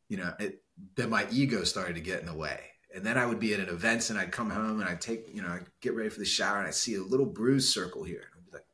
you 0.09 0.17
know, 0.17 0.33
it, 0.39 0.61
then 0.95 1.09
my 1.09 1.25
ego 1.31 1.63
started 1.63 1.95
to 1.95 2.01
get 2.01 2.19
in 2.19 2.25
the 2.25 2.33
way. 2.33 2.59
And 2.93 3.03
then 3.03 3.17
I 3.17 3.25
would 3.25 3.39
be 3.39 3.53
at 3.53 3.59
an 3.59 3.69
event 3.69 4.09
and 4.09 4.17
I'd 4.17 4.31
come 4.31 4.49
home 4.49 4.79
and 4.79 4.89
I'd 4.89 5.01
take, 5.01 5.27
you 5.33 5.41
know, 5.41 5.49
I'd 5.49 5.67
get 5.81 5.95
ready 5.95 6.09
for 6.09 6.19
the 6.19 6.25
shower 6.25 6.59
and 6.59 6.67
I'd 6.67 6.75
see 6.75 6.95
a 6.95 7.01
little 7.01 7.25
bruise 7.25 7.73
circle 7.73 8.03
here. 8.03 8.29
I'd 8.35 8.45
be 8.45 8.51
like, 8.53 8.65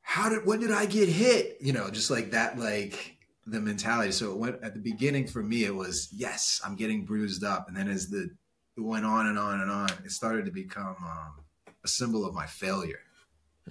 how 0.00 0.30
did, 0.30 0.46
when 0.46 0.60
did 0.60 0.72
I 0.72 0.86
get 0.86 1.08
hit? 1.08 1.58
You 1.60 1.74
know, 1.74 1.90
just 1.90 2.10
like 2.10 2.30
that, 2.30 2.58
like 2.58 3.18
the 3.46 3.60
mentality. 3.60 4.12
So 4.12 4.32
it 4.32 4.38
went 4.38 4.62
at 4.62 4.72
the 4.74 4.80
beginning 4.80 5.26
for 5.26 5.42
me, 5.42 5.64
it 5.64 5.74
was, 5.74 6.08
yes, 6.12 6.60
I'm 6.64 6.76
getting 6.76 7.04
bruised 7.04 7.44
up. 7.44 7.68
And 7.68 7.76
then 7.76 7.88
as 7.88 8.08
the, 8.08 8.30
it 8.76 8.80
went 8.80 9.04
on 9.04 9.26
and 9.26 9.38
on 9.38 9.60
and 9.60 9.70
on, 9.70 9.90
it 10.04 10.12
started 10.12 10.46
to 10.46 10.50
become 10.50 10.96
um, 11.00 11.44
a 11.84 11.88
symbol 11.88 12.26
of 12.26 12.34
my 12.34 12.46
failure. 12.46 13.00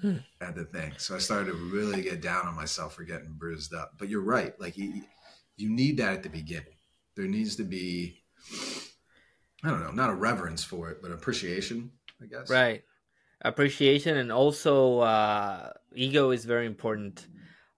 Mm. 0.04 0.24
At 0.42 0.56
the 0.56 0.66
thing. 0.66 0.94
So 0.98 1.16
I 1.16 1.20
started 1.20 1.52
to 1.52 1.54
really 1.54 2.02
get 2.02 2.22
down 2.22 2.48
on 2.48 2.56
myself 2.56 2.96
for 2.96 3.04
getting 3.04 3.34
bruised 3.34 3.74
up. 3.74 3.94
But 3.98 4.10
you're 4.10 4.22
right. 4.22 4.60
Like 4.60 4.78
you, 4.78 5.04
you 5.58 5.70
need 5.70 5.98
that 5.98 6.14
at 6.14 6.24
the 6.24 6.30
beginning. 6.30 6.76
There 7.16 7.28
needs 7.28 7.56
to 7.58 7.64
be, 7.64 8.22
I 9.64 9.70
don't 9.70 9.82
know, 9.82 9.92
not 9.92 10.10
a 10.10 10.16
reverence 10.16 10.64
for 10.64 10.90
it, 10.90 11.02
but 11.02 11.12
appreciation, 11.12 11.92
I 12.22 12.26
guess. 12.26 12.50
Right. 12.50 12.84
Appreciation 13.42 14.18
and 14.18 14.32
also 14.32 15.00
uh, 15.00 15.72
ego 15.94 16.32
is 16.32 16.46
very 16.46 16.66
important. 16.66 17.28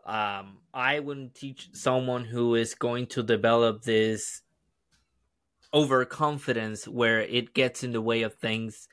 Um, 0.06 0.58
I 0.74 1.00
wouldn't 1.00 1.36
teach 1.36 1.70
someone 1.74 2.24
who 2.24 2.56
is 2.56 2.74
going 2.74 3.08
to 3.08 3.22
develop 3.22 3.84
this 3.84 4.42
overconfidence 5.74 6.88
where 6.88 7.22
it 7.22 7.54
gets 7.54 7.84
in 7.84 7.92
the 7.92 8.02
way 8.02 8.22
of 8.24 8.36
things 8.36 8.88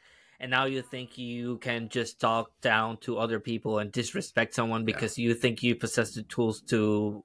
and 0.44 0.50
now 0.50 0.66
you 0.66 0.82
think 0.82 1.16
you 1.16 1.56
can 1.56 1.88
just 1.88 2.20
talk 2.20 2.50
down 2.60 2.98
to 2.98 3.16
other 3.16 3.40
people 3.40 3.78
and 3.78 3.90
disrespect 3.90 4.52
someone 4.52 4.84
because 4.84 5.16
yeah. 5.16 5.28
you 5.28 5.34
think 5.34 5.62
you 5.62 5.74
possess 5.74 6.10
the 6.10 6.22
tools 6.22 6.60
to 6.60 7.24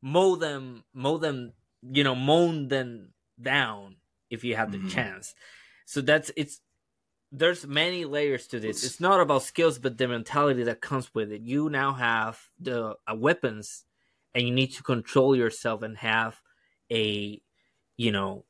mow 0.00 0.36
them 0.36 0.84
mow 0.94 1.18
them 1.18 1.52
you 1.82 2.04
know 2.04 2.14
mow 2.14 2.52
them 2.68 3.08
down 3.42 3.96
if 4.30 4.44
you 4.44 4.54
have 4.54 4.70
the 4.70 4.78
mm-hmm. 4.78 4.86
chance 4.86 5.34
so 5.84 6.00
that's 6.00 6.30
it's 6.36 6.60
there's 7.32 7.66
many 7.66 8.04
layers 8.04 8.46
to 8.46 8.60
this 8.60 8.84
it's 8.84 9.00
not 9.00 9.18
about 9.18 9.42
skills 9.42 9.80
but 9.80 9.98
the 9.98 10.06
mentality 10.06 10.62
that 10.62 10.80
comes 10.80 11.12
with 11.12 11.32
it 11.32 11.42
you 11.42 11.68
now 11.68 11.92
have 11.92 12.38
the 12.60 12.94
uh, 13.10 13.16
weapons 13.16 13.84
and 14.32 14.46
you 14.46 14.54
need 14.54 14.68
to 14.68 14.84
control 14.84 15.34
yourself 15.34 15.82
and 15.82 15.96
have 15.96 16.40
a 16.92 17.42
you 17.96 18.12
know 18.12 18.44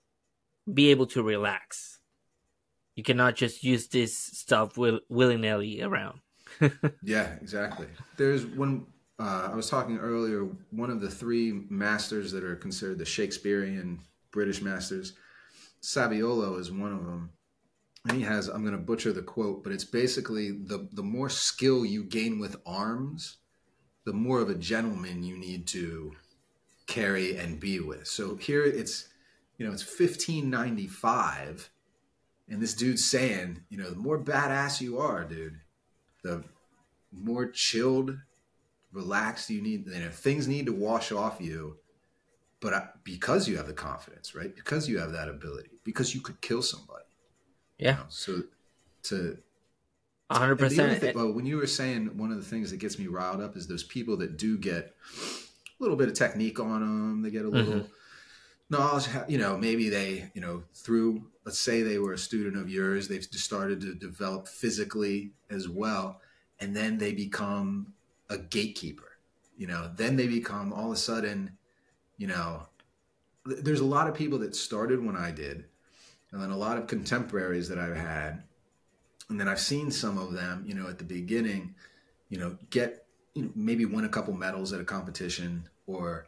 be 0.71 0.91
able 0.91 1.07
to 1.07 1.23
relax 1.23 2.01
you 2.95 3.03
cannot 3.03 3.35
just 3.35 3.65
use 3.65 3.89
this 3.89 4.17
stuff 4.17 4.77
will 4.77 5.01
willy 5.09 5.37
nilly 5.37 5.83
around. 5.83 6.21
yeah, 7.03 7.35
exactly. 7.41 7.87
There's 8.17 8.47
one. 8.47 8.87
Uh, 9.19 9.49
I 9.53 9.55
was 9.55 9.69
talking 9.69 9.99
earlier. 9.99 10.49
One 10.71 10.91
of 10.91 11.01
the 11.01 11.11
three 11.11 11.53
masters 11.69 12.33
that 12.33 12.45
are 12.45 12.57
considered 12.57 12.99
the 12.99 13.05
Shakespearean 13.05 14.01
British 14.31 14.61
masters, 14.61 15.15
Saviolo 15.83 16.59
is 16.59 16.71
one 16.71 16.93
of 16.93 17.05
them. 17.05 17.31
And 18.07 18.19
he 18.19 18.23
has. 18.23 18.49
I'm 18.49 18.63
going 18.63 18.77
to 18.77 18.83
butcher 18.83 19.13
the 19.13 19.23
quote, 19.23 19.65
but 19.65 19.73
it's 19.73 19.85
basically 19.85 20.51
the 20.51 20.89
the 20.93 21.03
more 21.03 21.29
skill 21.29 21.85
you 21.85 22.05
gain 22.05 22.39
with 22.39 22.57
arms, 22.67 23.39
the 24.05 24.13
more 24.13 24.41
of 24.41 24.51
a 24.51 24.55
gentleman 24.55 25.23
you 25.23 25.39
need 25.39 25.67
to 25.69 26.13
carry 26.87 27.37
and 27.37 27.59
be 27.59 27.81
with. 27.81 28.07
So 28.07 28.37
here 28.37 28.65
it's, 28.65 29.09
you 29.57 29.67
know, 29.67 29.73
it's 29.73 29.85
1595 29.85 31.71
and 32.49 32.61
this 32.61 32.75
dude's 32.75 33.05
saying, 33.05 33.63
you 33.71 33.79
know, 33.79 33.91
the 33.91 33.97
more 33.97 34.19
badass 34.19 34.81
you 34.81 34.99
are, 34.99 35.25
dude, 35.25 35.61
the 36.23 36.45
more 37.13 37.47
chilled, 37.47 38.19
relaxed 38.93 39.51
you 39.51 39.63
need. 39.63 39.87
You 39.87 40.01
know, 40.01 40.11
things 40.11 40.47
need 40.47 40.67
to 40.67 40.73
wash 40.73 41.13
off 41.13 41.39
you, 41.41 41.79
but 42.61 43.05
because 43.05 43.49
you 43.49 43.57
have 43.57 43.67
the 43.67 43.73
confidence, 43.73 44.35
right? 44.35 44.55
Because 44.55 44.89
you 44.89 44.99
have 44.99 45.13
that 45.13 45.29
ability, 45.29 45.71
because 45.85 46.15
you 46.15 46.21
could 46.21 46.41
kill 46.41 46.63
somebody. 46.63 47.05
Yeah. 47.79 47.93
You 47.93 47.97
know, 47.97 48.05
so 48.09 48.43
to 49.05 49.39
hundred 50.31 50.57
percent. 50.57 51.15
Well, 51.15 51.33
when 51.33 51.47
you 51.47 51.57
were 51.57 51.67
saying 51.67 52.17
one 52.17 52.31
of 52.31 52.37
the 52.37 52.45
things 52.45 52.71
that 52.71 52.79
gets 52.79 52.99
me 52.99 53.07
riled 53.07 53.41
up 53.41 53.57
is 53.57 53.67
those 53.67 53.85
people 53.85 54.17
that 54.19 54.37
do 54.37 54.59
get 54.59 54.95
a 55.17 55.83
little 55.83 55.97
bit 55.97 56.09
of 56.09 56.15
technique 56.15 56.61
on 56.61 56.81
them. 56.81 57.23
They 57.23 57.31
get 57.31 57.45
a 57.45 57.49
little 57.49 57.73
mm-hmm. 57.73 57.87
knowledge. 58.71 59.09
You 59.29 59.39
know, 59.39 59.57
maybe 59.57 59.89
they, 59.89 60.31
you 60.35 60.41
know, 60.41 60.65
through 60.75 61.27
let's 61.45 61.59
say 61.59 61.83
they 61.83 61.99
were 61.99 62.15
a 62.15 62.19
student 62.19 62.57
of 62.57 62.71
yours, 62.71 63.07
they've 63.07 63.31
just 63.31 63.45
started 63.45 63.81
to 63.83 63.95
develop 63.95 64.49
physically 64.49 65.33
as 65.51 65.69
well, 65.69 66.21
and 66.61 66.75
then 66.75 66.99
they 66.99 67.13
become 67.13 67.93
a 68.31 68.39
gatekeeper. 68.39 69.13
You 69.57 69.67
know, 69.67 69.91
then 69.95 70.17
they 70.17 70.27
become 70.27 70.73
all 70.73 70.87
of 70.87 70.93
a 70.93 70.97
sudden, 70.97 71.57
you 72.17 72.27
know, 72.27 72.63
there's 73.45 73.81
a 73.81 73.85
lot 73.85 74.09
of 74.09 74.15
people 74.15 74.39
that 74.39 74.57
started 74.57 75.05
when 75.05 75.17
I 75.17 75.31
did, 75.31 75.65
and 76.33 76.43
then 76.43 76.51
a 76.51 76.57
lot 76.57 76.79
of 76.79 76.87
contemporaries 76.87 77.69
that 77.69 77.79
I've 77.79 77.97
had, 77.97 78.43
and 79.29 79.39
then 79.39 79.49
I've 79.49 79.61
seen 79.61 79.91
some 79.91 80.19
of 80.19 80.33
them, 80.33 80.65
you 80.67 80.75
know, 80.75 80.89
at 80.89 80.99
the 80.99 81.05
beginning, 81.05 81.75
you 82.31 82.39
know, 82.39 82.57
get 82.71 83.07
you 83.35 83.45
know, 83.45 83.51
maybe 83.55 83.85
win 83.85 84.05
a 84.05 84.09
couple 84.09 84.33
medals 84.33 84.73
at 84.73 84.81
a 84.81 84.85
competition 84.85 85.69
or, 85.87 86.27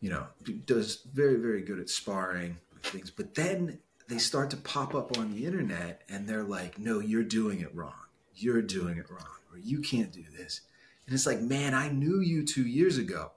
you 0.00 0.10
know, 0.10 0.26
does 0.66 1.06
very 1.14 1.36
very 1.36 1.62
good 1.62 1.78
at 1.78 1.88
sparring 1.88 2.58
things, 2.82 3.10
but 3.10 3.34
then 3.34 3.78
they 4.08 4.18
start 4.18 4.50
to 4.50 4.56
pop 4.56 4.94
up 4.94 5.18
on 5.18 5.34
the 5.34 5.46
internet 5.46 6.02
and 6.08 6.26
they're 6.26 6.44
like, 6.44 6.78
no, 6.78 7.00
you're 7.00 7.22
doing 7.22 7.60
it 7.60 7.74
wrong. 7.74 7.92
You're 8.34 8.62
doing 8.62 8.98
it 8.98 9.10
wrong. 9.10 9.26
Or 9.52 9.58
you 9.58 9.80
can't 9.80 10.12
do 10.12 10.24
this. 10.36 10.60
And 11.06 11.14
it's 11.14 11.26
like, 11.26 11.40
man, 11.40 11.74
I 11.74 11.88
knew 11.88 12.20
you 12.20 12.44
two 12.44 12.66
years 12.66 12.98
ago. 12.98 13.32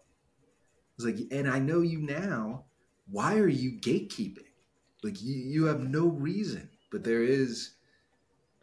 It's 0.97 1.05
like, 1.05 1.17
and 1.31 1.49
I 1.49 1.59
know 1.59 1.81
you 1.81 1.99
now. 1.99 2.65
Why 3.09 3.37
are 3.37 3.47
you 3.47 3.71
gatekeeping? 3.71 4.43
Like 5.03 5.21
you, 5.21 5.35
you 5.35 5.65
have 5.65 5.81
no 5.81 6.07
reason. 6.07 6.69
But 6.91 7.03
there 7.03 7.23
is 7.23 7.71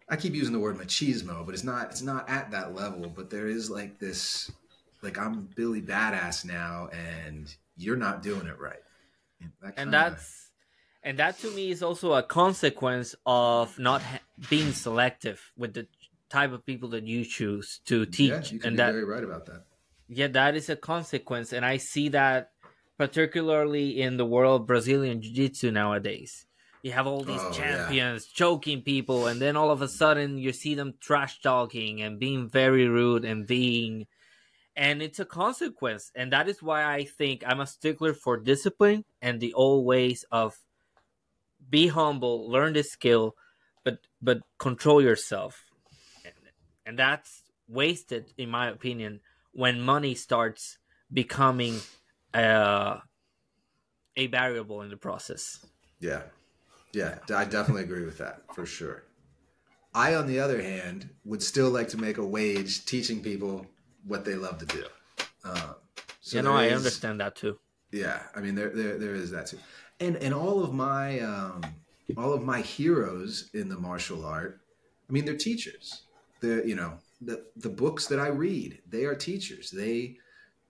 I 0.08 0.16
keep 0.16 0.34
using 0.34 0.52
the 0.52 0.58
word 0.58 0.76
machismo, 0.76 1.46
but 1.46 1.54
it's 1.54 1.64
not 1.64 1.90
it's 1.90 2.02
not 2.02 2.28
at 2.28 2.50
that 2.50 2.74
level. 2.74 3.08
But 3.08 3.30
there 3.30 3.46
is 3.46 3.70
like 3.70 3.98
this 3.98 4.50
like 5.02 5.18
I'm 5.18 5.48
Billy 5.54 5.80
Badass 5.80 6.44
now 6.44 6.88
and 6.92 7.54
you're 7.76 7.96
not 7.96 8.22
doing 8.22 8.46
it 8.46 8.58
right. 8.58 8.82
That 9.62 9.74
and 9.76 9.92
that's 9.92 10.43
and 11.04 11.18
that 11.18 11.38
to 11.40 11.50
me 11.50 11.70
is 11.70 11.82
also 11.82 12.14
a 12.14 12.22
consequence 12.22 13.14
of 13.26 13.78
not 13.78 14.02
ha- 14.02 14.20
being 14.48 14.72
selective 14.72 15.52
with 15.56 15.74
the 15.74 15.86
type 16.30 16.52
of 16.52 16.64
people 16.64 16.88
that 16.90 17.04
you 17.04 17.24
choose 17.24 17.80
to 17.84 18.06
teach. 18.06 18.30
Yeah, 18.30 18.42
you 18.50 18.58
can 18.58 18.68
and 18.68 18.76
be 18.76 18.82
that, 18.82 18.92
very 18.92 19.04
right 19.04 19.22
about 19.22 19.46
that. 19.46 19.64
Yeah, 20.08 20.28
that 20.28 20.56
is 20.56 20.68
a 20.68 20.76
consequence, 20.76 21.52
and 21.52 21.64
I 21.64 21.76
see 21.76 22.08
that 22.10 22.50
particularly 22.98 24.00
in 24.00 24.16
the 24.16 24.24
world 24.24 24.62
of 24.62 24.66
Brazilian 24.66 25.20
Jiu-Jitsu 25.20 25.70
nowadays. 25.70 26.46
You 26.82 26.92
have 26.92 27.06
all 27.06 27.22
these 27.22 27.40
oh, 27.40 27.50
champions 27.50 28.26
yeah. 28.28 28.38
choking 28.38 28.82
people, 28.82 29.26
and 29.26 29.40
then 29.40 29.56
all 29.56 29.70
of 29.70 29.82
a 29.82 29.88
sudden 29.88 30.38
you 30.38 30.52
see 30.52 30.74
them 30.74 30.94
trash 31.00 31.40
talking 31.40 32.02
and 32.02 32.20
being 32.20 32.48
very 32.48 32.86
rude 32.88 33.24
and 33.24 33.46
being, 33.46 34.06
and 34.76 35.02
it's 35.02 35.18
a 35.18 35.24
consequence, 35.24 36.10
and 36.14 36.32
that 36.32 36.48
is 36.48 36.62
why 36.62 36.84
I 36.84 37.04
think 37.04 37.42
I'm 37.46 37.60
a 37.60 37.66
stickler 37.66 38.12
for 38.12 38.36
discipline 38.36 39.04
and 39.22 39.40
the 39.40 39.54
old 39.54 39.86
ways 39.86 40.24
of 40.30 40.56
be 41.68 41.88
humble, 41.88 42.50
learn 42.50 42.72
the 42.72 42.82
skill, 42.82 43.34
but 43.84 43.98
but 44.20 44.40
control 44.58 45.02
yourself, 45.02 45.64
and, 46.24 46.34
and 46.86 46.98
that's 46.98 47.42
wasted, 47.68 48.32
in 48.36 48.50
my 48.50 48.68
opinion, 48.68 49.20
when 49.52 49.80
money 49.80 50.14
starts 50.14 50.78
becoming 51.12 51.80
uh, 52.32 52.98
a 54.16 54.26
variable 54.26 54.82
in 54.82 54.90
the 54.90 54.96
process. 54.96 55.64
Yeah, 56.00 56.22
yeah, 56.92 57.18
I 57.34 57.44
definitely 57.44 57.82
agree 57.84 58.04
with 58.04 58.18
that 58.18 58.42
for 58.54 58.66
sure. 58.66 59.04
I, 59.94 60.16
on 60.16 60.26
the 60.26 60.40
other 60.40 60.60
hand, 60.60 61.08
would 61.24 61.42
still 61.42 61.70
like 61.70 61.88
to 61.88 61.96
make 61.96 62.18
a 62.18 62.24
wage 62.24 62.84
teaching 62.84 63.22
people 63.22 63.64
what 64.06 64.24
they 64.24 64.34
love 64.34 64.58
to 64.58 64.66
do. 64.66 64.84
Um, 65.44 65.76
so 66.20 66.36
you 66.36 66.42
know, 66.42 66.52
I 66.52 66.70
understand 66.70 67.20
that 67.20 67.36
too. 67.36 67.58
Yeah, 67.92 68.20
I 68.34 68.40
mean, 68.40 68.56
there, 68.56 68.70
there, 68.70 68.98
there 68.98 69.14
is 69.14 69.30
that 69.30 69.46
too 69.46 69.58
and 70.04 70.16
and 70.16 70.34
all 70.34 70.62
of 70.62 70.72
my 70.72 71.20
um, 71.20 71.62
all 72.16 72.32
of 72.32 72.42
my 72.42 72.60
heroes 72.60 73.50
in 73.54 73.68
the 73.68 73.76
martial 73.76 74.24
art 74.24 74.60
i 75.08 75.12
mean 75.12 75.24
they're 75.24 75.36
teachers. 75.36 76.02
They're 76.40 76.64
you 76.66 76.76
know 76.76 76.98
the 77.20 77.44
the 77.56 77.70
books 77.70 78.06
that 78.08 78.20
i 78.20 78.28
read 78.28 78.80
they 78.88 79.04
are 79.04 79.14
teachers. 79.14 79.70
They 79.70 80.16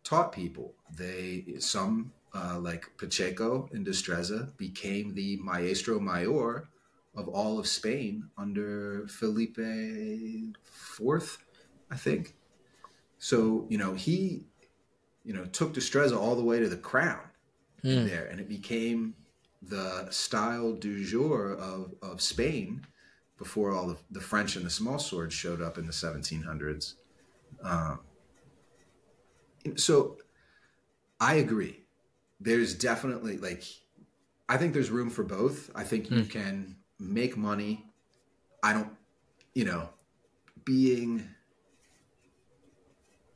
taught 0.05 0.33
people. 0.33 0.75
They 0.97 1.45
some 1.59 2.13
uh, 2.35 2.59
like 2.61 2.85
pacheco 2.97 3.69
and 3.73 3.87
destreza 3.87 4.57
became 4.57 5.15
the 5.15 5.39
maestro 5.43 5.99
mayor 6.01 6.69
of 7.17 7.29
all 7.29 7.59
of 7.59 7.67
spain 7.67 8.29
under 8.37 9.07
felipe 9.09 9.59
fourth 10.65 11.39
i 11.91 11.97
think. 11.97 12.35
So 13.19 13.67
you 13.69 13.79
know 13.79 13.95
he 13.95 14.47
you 15.25 15.33
know 15.33 15.45
took 15.47 15.75
destreza 15.75 16.17
all 16.17 16.37
the 16.37 16.45
way 16.45 16.61
to 16.61 16.69
the 16.69 16.77
crown 16.77 17.27
mm. 17.83 18.07
there, 18.09 18.27
and 18.27 18.41
it 18.41 18.49
became 18.49 19.15
the 19.69 20.07
style 20.11 20.73
du 20.73 21.05
jour 21.05 21.53
of, 21.53 21.95
of 22.03 22.21
Spain 22.21 22.87
before 23.39 23.73
all 23.73 23.89
the, 23.89 23.97
the 24.11 24.21
French 24.21 24.57
and 24.57 24.65
the 24.65 24.71
small 24.71 24.99
swords 24.99 25.35
showed 25.35 25.61
up 25.61 25.79
in 25.79 25.87
the 25.87 25.93
1700s. 25.93 26.95
Um, 27.63 28.01
so 29.77 30.19
I 31.21 31.35
agree. 31.35 31.81
There's 32.41 32.75
definitely 32.75 33.39
like, 33.39 33.65
I 34.49 34.57
think 34.57 34.75
there's 34.75 34.91
room 34.91 35.11
for 35.11 35.25
both. 35.25 35.71
I 35.75 35.85
think 35.85 36.11
you 36.11 36.19
mm. 36.19 36.31
can 36.31 36.77
make 36.99 37.37
money. 37.37 37.85
I 38.63 38.73
don't, 38.73 38.91
you 39.55 39.65
know, 39.65 39.89
being, 40.65 41.29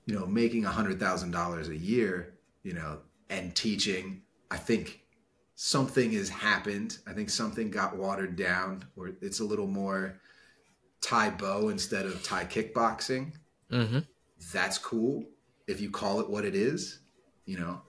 you 0.07 0.19
know, 0.19 0.27
making 0.27 0.65
a 0.65 0.71
hundred 0.71 1.01
thousand 1.01 1.31
dollars 1.31 1.69
a 1.69 1.77
year, 1.77 2.35
you 2.63 2.75
know, 2.75 2.99
and 3.31 3.55
teaching 3.55 4.23
I 4.51 4.57
think 4.57 5.01
something 5.61 6.13
has 6.13 6.29
happened. 6.29 6.99
I 7.05 7.13
think 7.13 7.29
something 7.29 7.69
got 7.69 7.97
watered 7.97 8.37
down, 8.37 8.85
or 8.97 9.11
it's 9.21 9.41
a 9.41 9.45
little 9.45 9.67
more 9.67 10.15
Tae 11.01 11.31
Bo 11.31 11.71
instead 11.71 12.07
of 12.07 12.23
Thai 12.23 12.45
kickboxing. 12.45 13.33
Mm-hmm. 13.73 13.99
That's 14.53 14.79
cool 14.79 15.25
if 15.67 15.81
you 15.81 15.91
call 15.91 16.21
it 16.21 16.31
what 16.31 16.45
it 16.45 16.55
is. 16.55 17.01
You 17.45 17.59
know, 17.59 17.83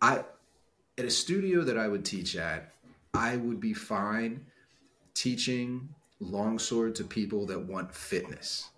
I 0.00 0.24
at 0.96 1.04
a 1.04 1.10
studio 1.10 1.64
that 1.64 1.76
I 1.76 1.86
would 1.86 2.02
teach 2.02 2.34
at, 2.34 2.72
I 3.12 3.36
would 3.36 3.60
be 3.60 3.74
fine 3.74 4.46
teaching 5.12 5.86
longsword 6.18 6.94
to 6.94 7.04
people 7.04 7.44
that 7.46 7.60
want 7.60 7.94
fitness. 7.94 8.70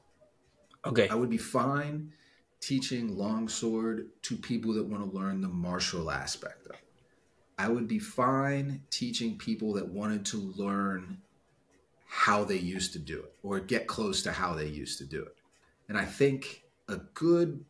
Okay, 0.85 1.09
I 1.09 1.15
would 1.15 1.31
be 1.31 1.39
fine 1.39 2.13
teaching 2.61 3.17
longsword 3.17 4.09
to 4.23 4.37
people 4.37 4.73
that 4.73 4.85
want 4.85 5.09
to 5.09 5.17
learn 5.17 5.41
the 5.41 5.49
martial 5.49 6.11
aspect 6.11 6.67
of 6.67 6.73
it. 6.73 6.79
I 7.63 7.69
would 7.69 7.87
be 7.87 7.99
fine 7.99 8.83
teaching 8.91 9.39
people 9.39 9.75
that 9.75 9.89
wanted 9.89 10.25
to 10.27 10.53
learn 10.57 11.19
how 12.07 12.45
they 12.45 12.59
used 12.59 12.93
to 12.95 12.99
do 12.99 13.21
it 13.21 13.35
or 13.43 13.61
get 13.61 13.87
close 13.87 14.23
to 14.25 14.33
how 14.33 14.55
they 14.55 14.67
used 14.67 14.99
to 14.99 15.05
do 15.05 15.23
it. 15.23 15.37
And 15.89 15.97
I 15.97 16.05
think 16.05 16.65
a 16.89 16.97
good 16.97 17.65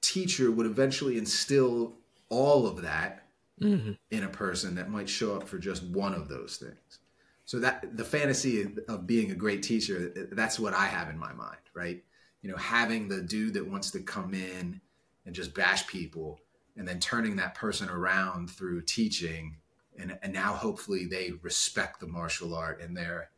teacher 0.00 0.50
would 0.50 0.66
eventually 0.66 1.18
instill 1.18 1.96
all 2.30 2.66
of 2.66 2.82
that 2.82 3.26
mm-hmm. 3.60 3.92
in 4.10 4.24
a 4.24 4.28
person 4.28 4.74
that 4.76 4.88
might 4.90 5.08
show 5.08 5.36
up 5.36 5.46
for 5.46 5.58
just 5.58 5.82
one 5.84 6.14
of 6.14 6.28
those 6.28 6.56
things. 6.56 7.00
So 7.44 7.58
that 7.60 7.96
the 7.96 8.04
fantasy 8.04 8.68
of 8.88 9.06
being 9.06 9.30
a 9.30 9.34
great 9.34 9.62
teacher, 9.62 10.28
that's 10.32 10.58
what 10.58 10.74
I 10.74 10.86
have 10.86 11.10
in 11.10 11.18
my 11.18 11.32
mind, 11.32 11.60
right? 11.74 12.02
you 12.42 12.50
know, 12.50 12.56
having 12.56 13.08
the 13.08 13.20
dude 13.20 13.54
that 13.54 13.66
wants 13.66 13.90
to 13.92 14.00
come 14.00 14.34
in 14.34 14.80
and 15.26 15.34
just 15.34 15.54
bash 15.54 15.86
people 15.86 16.40
and 16.78 16.86
then 16.86 17.00
turning 17.00 17.36
that 17.36 17.54
person 17.54 17.88
around 17.88 18.50
through 18.50 18.82
teaching 18.82 19.56
and, 19.98 20.16
and 20.22 20.32
now 20.32 20.52
hopefully 20.52 21.06
they 21.06 21.32
respect 21.42 22.00
the 22.00 22.06
martial 22.06 22.54
art 22.54 22.80
and 22.80 22.96
they're 22.96 23.30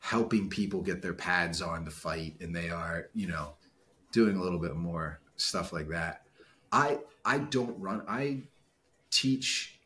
helping 0.00 0.50
people 0.50 0.82
get 0.82 1.00
their 1.00 1.14
pads 1.14 1.62
on 1.62 1.84
to 1.84 1.90
fight 1.90 2.34
and 2.40 2.54
they 2.54 2.70
are 2.70 3.08
you 3.14 3.26
know 3.26 3.54
doing 4.12 4.36
a 4.36 4.42
little 4.42 4.58
bit 4.58 4.76
more 4.76 5.20
stuff 5.36 5.72
like 5.72 5.88
that. 5.88 6.22
I 6.70 6.98
i 7.24 7.38
don't 7.38 7.78
run 7.80 8.02
i 8.06 8.42
teach 9.10 9.78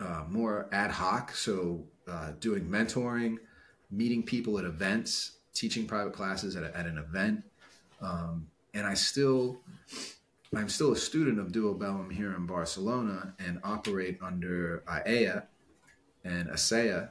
uh, 0.00 0.24
more 0.28 0.68
ad 0.72 0.90
hoc 0.90 1.34
so 1.34 1.82
uh, 2.06 2.32
doing 2.40 2.66
mentoring 2.66 3.38
meeting 3.90 4.22
people 4.22 4.58
at 4.58 4.64
events 4.64 5.38
teaching 5.54 5.86
private 5.86 6.12
classes 6.12 6.56
at, 6.56 6.62
a, 6.62 6.76
at 6.76 6.86
an 6.86 6.98
event 6.98 7.42
um, 8.02 8.46
and 8.74 8.86
I 8.86 8.94
still 8.94 9.60
I'm 10.54 10.68
still 10.68 10.92
a 10.92 10.96
student 10.96 11.38
of 11.38 11.52
Duobellum 11.52 12.10
here 12.12 12.34
in 12.34 12.44
Barcelona 12.44 13.34
and 13.38 13.60
operate 13.62 14.18
under 14.20 14.82
AEA 14.88 15.44
and 16.24 16.48
ASEA. 16.48 17.10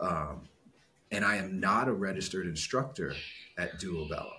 Um, 0.00 0.42
and 1.12 1.24
I 1.24 1.36
am 1.36 1.60
not 1.60 1.86
a 1.86 1.92
registered 1.92 2.46
instructor 2.46 3.14
at 3.56 3.80
Duobellum. 3.80 4.32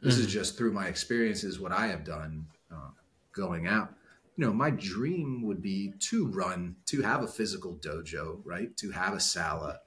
This 0.00 0.14
mm-hmm. 0.14 0.24
is 0.24 0.32
just 0.32 0.56
through 0.56 0.72
my 0.72 0.86
experiences, 0.86 1.58
what 1.58 1.72
I 1.72 1.88
have 1.88 2.04
done 2.04 2.46
uh, 2.70 2.90
going 3.32 3.66
out. 3.66 3.92
You 4.36 4.46
know, 4.46 4.52
my 4.52 4.70
dream 4.70 5.42
would 5.42 5.60
be 5.60 5.94
to 5.98 6.28
run, 6.28 6.76
to 6.86 7.02
have 7.02 7.24
a 7.24 7.28
physical 7.28 7.74
dojo, 7.74 8.40
right? 8.44 8.76
To 8.76 8.90
have 8.92 9.14
a 9.14 9.20
sala 9.20 9.80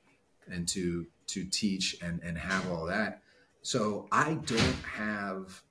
and 0.49 0.67
to 0.69 1.05
to 1.27 1.43
teach 1.43 1.97
and, 2.01 2.21
and 2.23 2.37
have 2.37 2.69
all 2.71 2.85
that. 2.85 3.21
So 3.61 4.07
I 4.11 4.35
don't 4.45 4.75
have 4.95 5.61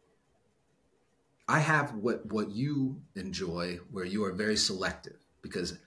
I 1.49 1.61
have 1.61 1.95
what 1.95 2.27
what 2.27 2.51
you 2.51 3.01
enjoy 3.15 3.79
where 3.91 4.05
you 4.05 4.25
are 4.25 4.33
very 4.33 4.57
selective 4.57 5.17
because 5.43 5.79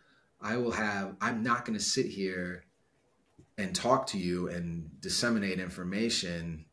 I 0.42 0.58
will 0.58 0.72
have 0.72 1.16
I'm 1.20 1.44
not 1.44 1.66
going 1.66 1.78
to 1.78 1.84
sit 1.84 2.06
here 2.06 2.64
and 3.58 3.76
talk 3.76 4.08
to 4.08 4.18
you 4.18 4.48
and 4.48 4.90
disseminate 5.02 5.60
information 5.60 6.66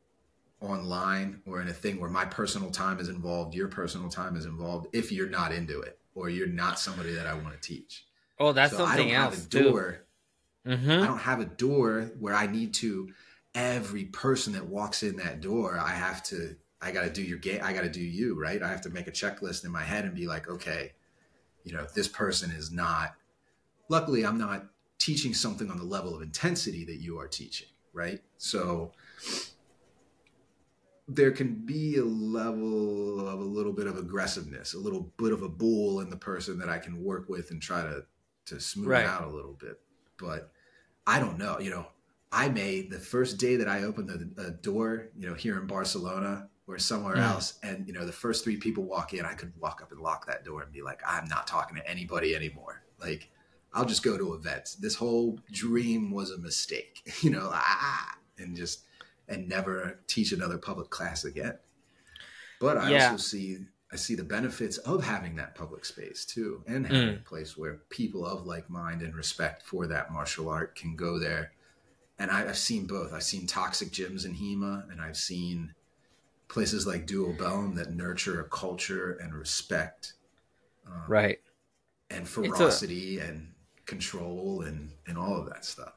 online 0.61 1.43
or 1.45 1.61
in 1.61 1.69
a 1.69 1.73
thing 1.73 2.01
where 2.01 2.11
my 2.11 2.25
personal 2.25 2.71
time 2.71 3.01
is 3.01 3.09
involved, 3.09 3.55
your 3.55 3.69
personal 3.69 4.09
time 4.09 4.37
is 4.37 4.47
involved 4.47 4.87
if 4.93 5.11
you're 5.11 5.29
not 5.29 5.53
into 5.53 5.81
it 5.81 5.99
or 6.15 6.31
you're 6.31 6.47
not 6.47 6.79
somebody 6.79 7.13
that 7.15 7.27
I 7.27 7.35
want 7.35 7.55
to 7.55 7.61
teach. 7.61 8.07
Oh, 8.39 8.53
that's 8.53 8.73
so 8.73 8.79
something 8.79 9.11
I 9.11 9.15
don't 9.15 9.23
else. 9.23 9.37
Have 9.53 9.63
a 9.63 9.65
door. 9.65 10.07
Mm-hmm. 10.67 10.91
I 10.91 11.07
don't 11.07 11.19
have 11.19 11.41
a 11.41 11.45
door 11.45 12.11
where 12.19 12.35
I 12.35 12.47
need 12.47 12.75
to 12.75 13.13
every 13.55 14.05
person 14.05 14.53
that 14.53 14.67
walks 14.67 15.03
in 15.03 15.17
that 15.17 15.41
door, 15.41 15.79
I 15.79 15.91
have 15.91 16.23
to 16.25 16.57
I 16.87 16.93
got 16.93 17.03
to 17.03 17.11
do 17.11 17.23
your 17.23 17.39
game. 17.39 17.61
I 17.65 17.73
got 17.73 17.83
to 17.83 17.91
do 17.91 18.01
you, 18.01 18.41
right? 18.41 18.63
I 18.63 18.69
have 18.69 18.83
to 18.83 18.91
make 18.91 19.09
a 19.09 19.13
checklist 19.13 19.65
in 19.65 19.73
my 19.73 19.83
head 19.83 20.05
and 20.05 20.15
be 20.15 20.29
like, 20.29 20.49
okay, 20.49 20.93
you 21.65 21.73
know, 21.73 21.85
this 21.95 22.07
person 22.07 22.53
is 22.53 22.71
not. 22.71 23.15
Luckily, 23.89 24.25
I'm 24.25 24.39
not 24.39 24.67
teaching 24.99 25.35
something 25.35 25.69
on 25.69 25.79
the 25.79 25.85
level 25.85 26.15
of 26.15 26.23
intensity 26.23 26.85
that 26.85 27.01
you 27.01 27.19
are 27.19 27.27
teaching, 27.27 27.67
right? 27.93 28.21
So 28.39 28.93
there 31.09 31.33
can 31.33 31.55
be 31.55 31.97
a 31.97 32.05
level 32.05 33.29
of 33.29 33.41
a 33.41 33.45
little 33.45 33.73
bit 33.73 33.89
of 33.89 33.99
aggressiveness, 33.99 34.75
a 34.75 34.79
little 34.79 35.13
bit 35.19 35.33
of 35.33 35.43
a 35.43 35.49
bull 35.49 36.01
in 36.01 36.09
the 36.09 36.17
person 36.17 36.57
that 36.61 36.69
I 36.69 36.79
can 36.79 37.03
work 37.03 37.29
with 37.29 37.51
and 37.51 37.61
try 37.61 37.83
to 37.83 38.05
to 38.47 38.61
smooth 38.61 38.87
right. 38.87 39.07
out 39.07 39.25
a 39.25 39.29
little 39.29 39.55
bit. 39.55 39.81
But 40.19 40.53
I 41.05 41.19
don't 41.19 41.37
know, 41.37 41.59
you 41.59 41.71
know, 41.71 41.87
I 42.31 42.49
may 42.49 42.83
the 42.83 42.99
first 42.99 43.39
day 43.39 43.57
that 43.57 43.69
I 43.69 43.83
opened 43.83 44.09
the, 44.09 44.43
the 44.43 44.51
door, 44.53 45.09
you 45.17 45.29
know, 45.29 45.35
here 45.35 45.59
in 45.59 45.67
Barcelona, 45.67 46.49
or 46.69 46.79
somewhere 46.79 47.17
mm. 47.17 47.23
else 47.23 47.59
and 47.63 47.87
you 47.87 47.93
know 47.93 48.05
the 48.05 48.13
first 48.13 48.45
three 48.45 48.57
people 48.57 48.85
walk 48.85 49.15
in 49.15 49.25
i 49.25 49.35
could 49.35 49.53
walk 49.61 49.81
up 49.83 49.93
and 49.93 50.01
lock 50.01 50.27
that 50.27 50.45
door 50.45 50.63
and 50.63 50.73
be 50.73 50.83
like 50.83 51.01
i'm 51.07 51.29
not 51.29 51.47
talking 51.47 51.77
to 51.77 51.89
anybody 51.89 52.35
anymore 52.35 52.83
like 53.01 53.31
i'll 53.73 53.85
just 53.85 54.03
go 54.03 54.19
to 54.19 54.35
events 54.35 54.75
this 54.77 54.95
whole 54.95 55.39
dream 55.53 56.11
was 56.11 56.31
a 56.31 56.39
mistake 56.39 57.01
you 57.21 57.31
know 57.31 57.51
ah, 57.53 58.17
and 58.39 58.57
just 58.57 58.83
and 59.29 59.49
never 59.49 60.01
teach 60.07 60.33
another 60.33 60.59
public 60.59 60.91
class 60.91 61.25
again 61.25 61.57
but 62.61 62.77
i 62.77 62.91
yeah. 62.91 63.11
also 63.11 63.17
see 63.17 63.59
i 63.93 63.97
see 63.97 64.15
the 64.15 64.25
benefits 64.25 64.79
of 64.79 65.05
having 65.05 65.37
that 65.37 65.55
public 65.55 65.85
space 65.85 66.25
too 66.25 66.63
and 66.67 66.87
having 66.87 67.09
mm. 67.09 67.21
a 67.21 67.25
place 67.25 67.57
where 67.57 67.81
people 67.91 68.27
of 68.27 68.47
like 68.47 68.69
mind 68.69 69.03
and 69.03 69.15
respect 69.15 69.63
for 69.63 69.87
that 69.87 70.13
martial 70.13 70.49
art 70.49 70.75
can 70.75 70.97
go 70.97 71.19
there 71.19 71.53
and 72.19 72.31
I, 72.31 72.47
have 72.47 72.59
seen 72.59 72.87
both 72.87 73.13
i've 73.13 73.23
seen 73.23 73.47
toxic 73.47 73.91
gyms 73.91 74.25
in 74.25 74.35
hema 74.35 74.91
and 74.91 75.01
i've 75.01 75.17
seen 75.17 75.75
places 76.49 76.87
like 76.87 77.07
Duobellum 77.07 77.75
that 77.77 77.93
nurture 77.93 78.41
a 78.41 78.45
culture 78.45 79.19
and 79.23 79.35
respect, 79.35 80.15
um, 80.87 81.03
right, 81.09 81.39
and 82.11 82.29
ferocity 82.29 83.19
a, 83.19 83.25
and 83.25 83.53
control 83.85 84.63
and 84.63 84.91
and 85.07 85.19
all 85.19 85.37
of 85.37 85.47
that 85.47 85.65
stuff. 85.65 85.95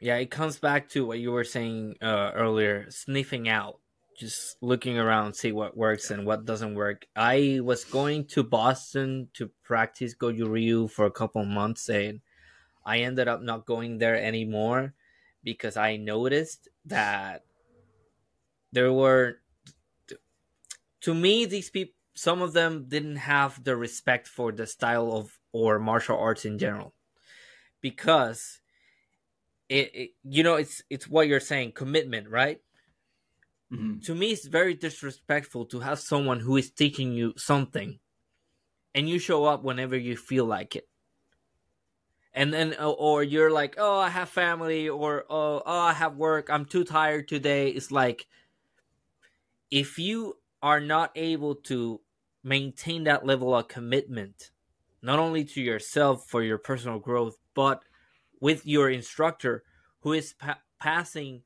Yeah, 0.00 0.16
it 0.16 0.30
comes 0.30 0.58
back 0.58 0.88
to 0.90 1.06
what 1.06 1.18
you 1.18 1.32
were 1.32 1.44
saying 1.44 1.96
uh, 2.02 2.32
earlier: 2.34 2.90
sniffing 2.90 3.48
out, 3.48 3.80
just 4.18 4.56
looking 4.60 4.98
around, 4.98 5.34
see 5.34 5.52
what 5.52 5.76
works 5.76 6.10
yeah. 6.10 6.18
and 6.18 6.26
what 6.26 6.44
doesn't 6.44 6.74
work. 6.74 7.06
I 7.16 7.60
was 7.62 7.84
going 7.84 8.26
to 8.26 8.42
Boston 8.42 9.28
to 9.34 9.50
practice 9.62 10.14
Goju 10.14 10.48
Ryu 10.48 10.88
for 10.88 11.06
a 11.06 11.10
couple 11.10 11.44
months, 11.44 11.88
and 11.88 12.20
I 12.84 13.00
ended 13.00 13.28
up 13.28 13.42
not 13.42 13.66
going 13.66 13.98
there 13.98 14.20
anymore 14.20 14.94
because 15.44 15.76
I 15.76 15.96
noticed 15.96 16.68
that 16.86 17.44
there 18.72 18.92
were 18.92 19.38
to 21.02 21.14
me, 21.14 21.44
these 21.44 21.70
people, 21.70 21.94
some 22.14 22.42
of 22.42 22.52
them 22.52 22.86
didn't 22.88 23.16
have 23.16 23.62
the 23.62 23.76
respect 23.76 24.26
for 24.26 24.52
the 24.52 24.66
style 24.66 25.12
of 25.12 25.38
or 25.52 25.78
martial 25.78 26.18
arts 26.18 26.44
in 26.44 26.58
general, 26.58 26.94
because 27.80 28.60
it, 29.68 29.90
it 29.94 30.10
you 30.24 30.42
know, 30.42 30.56
it's 30.56 30.82
it's 30.90 31.08
what 31.08 31.28
you're 31.28 31.40
saying, 31.40 31.72
commitment, 31.72 32.28
right? 32.28 32.60
Mm-hmm. 33.72 34.00
To 34.00 34.14
me, 34.14 34.32
it's 34.32 34.46
very 34.46 34.74
disrespectful 34.74 35.66
to 35.66 35.80
have 35.80 35.98
someone 35.98 36.40
who 36.40 36.56
is 36.56 36.70
teaching 36.70 37.12
you 37.12 37.34
something, 37.36 37.98
and 38.94 39.08
you 39.08 39.18
show 39.18 39.44
up 39.44 39.62
whenever 39.62 39.96
you 39.96 40.16
feel 40.16 40.44
like 40.44 40.74
it 40.74 40.88
and 42.38 42.52
then 42.52 42.74
or 42.78 43.22
you're 43.22 43.50
like 43.50 43.74
oh 43.78 43.98
i 43.98 44.08
have 44.08 44.28
family 44.28 44.88
or 44.88 45.24
oh, 45.28 45.60
oh 45.66 45.80
i 45.80 45.92
have 45.92 46.16
work 46.16 46.48
i'm 46.50 46.64
too 46.64 46.84
tired 46.84 47.26
today 47.26 47.68
it's 47.68 47.90
like 47.90 48.26
if 49.70 49.98
you 49.98 50.37
are 50.62 50.80
not 50.80 51.12
able 51.14 51.54
to 51.54 52.00
maintain 52.42 53.04
that 53.04 53.26
level 53.26 53.54
of 53.54 53.68
commitment, 53.68 54.50
not 55.02 55.18
only 55.18 55.44
to 55.44 55.60
yourself 55.60 56.26
for 56.26 56.42
your 56.42 56.58
personal 56.58 56.98
growth, 56.98 57.36
but 57.54 57.82
with 58.40 58.66
your 58.66 58.90
instructor 58.90 59.64
who 60.00 60.12
is 60.12 60.34
pa- 60.34 60.60
passing 60.80 61.42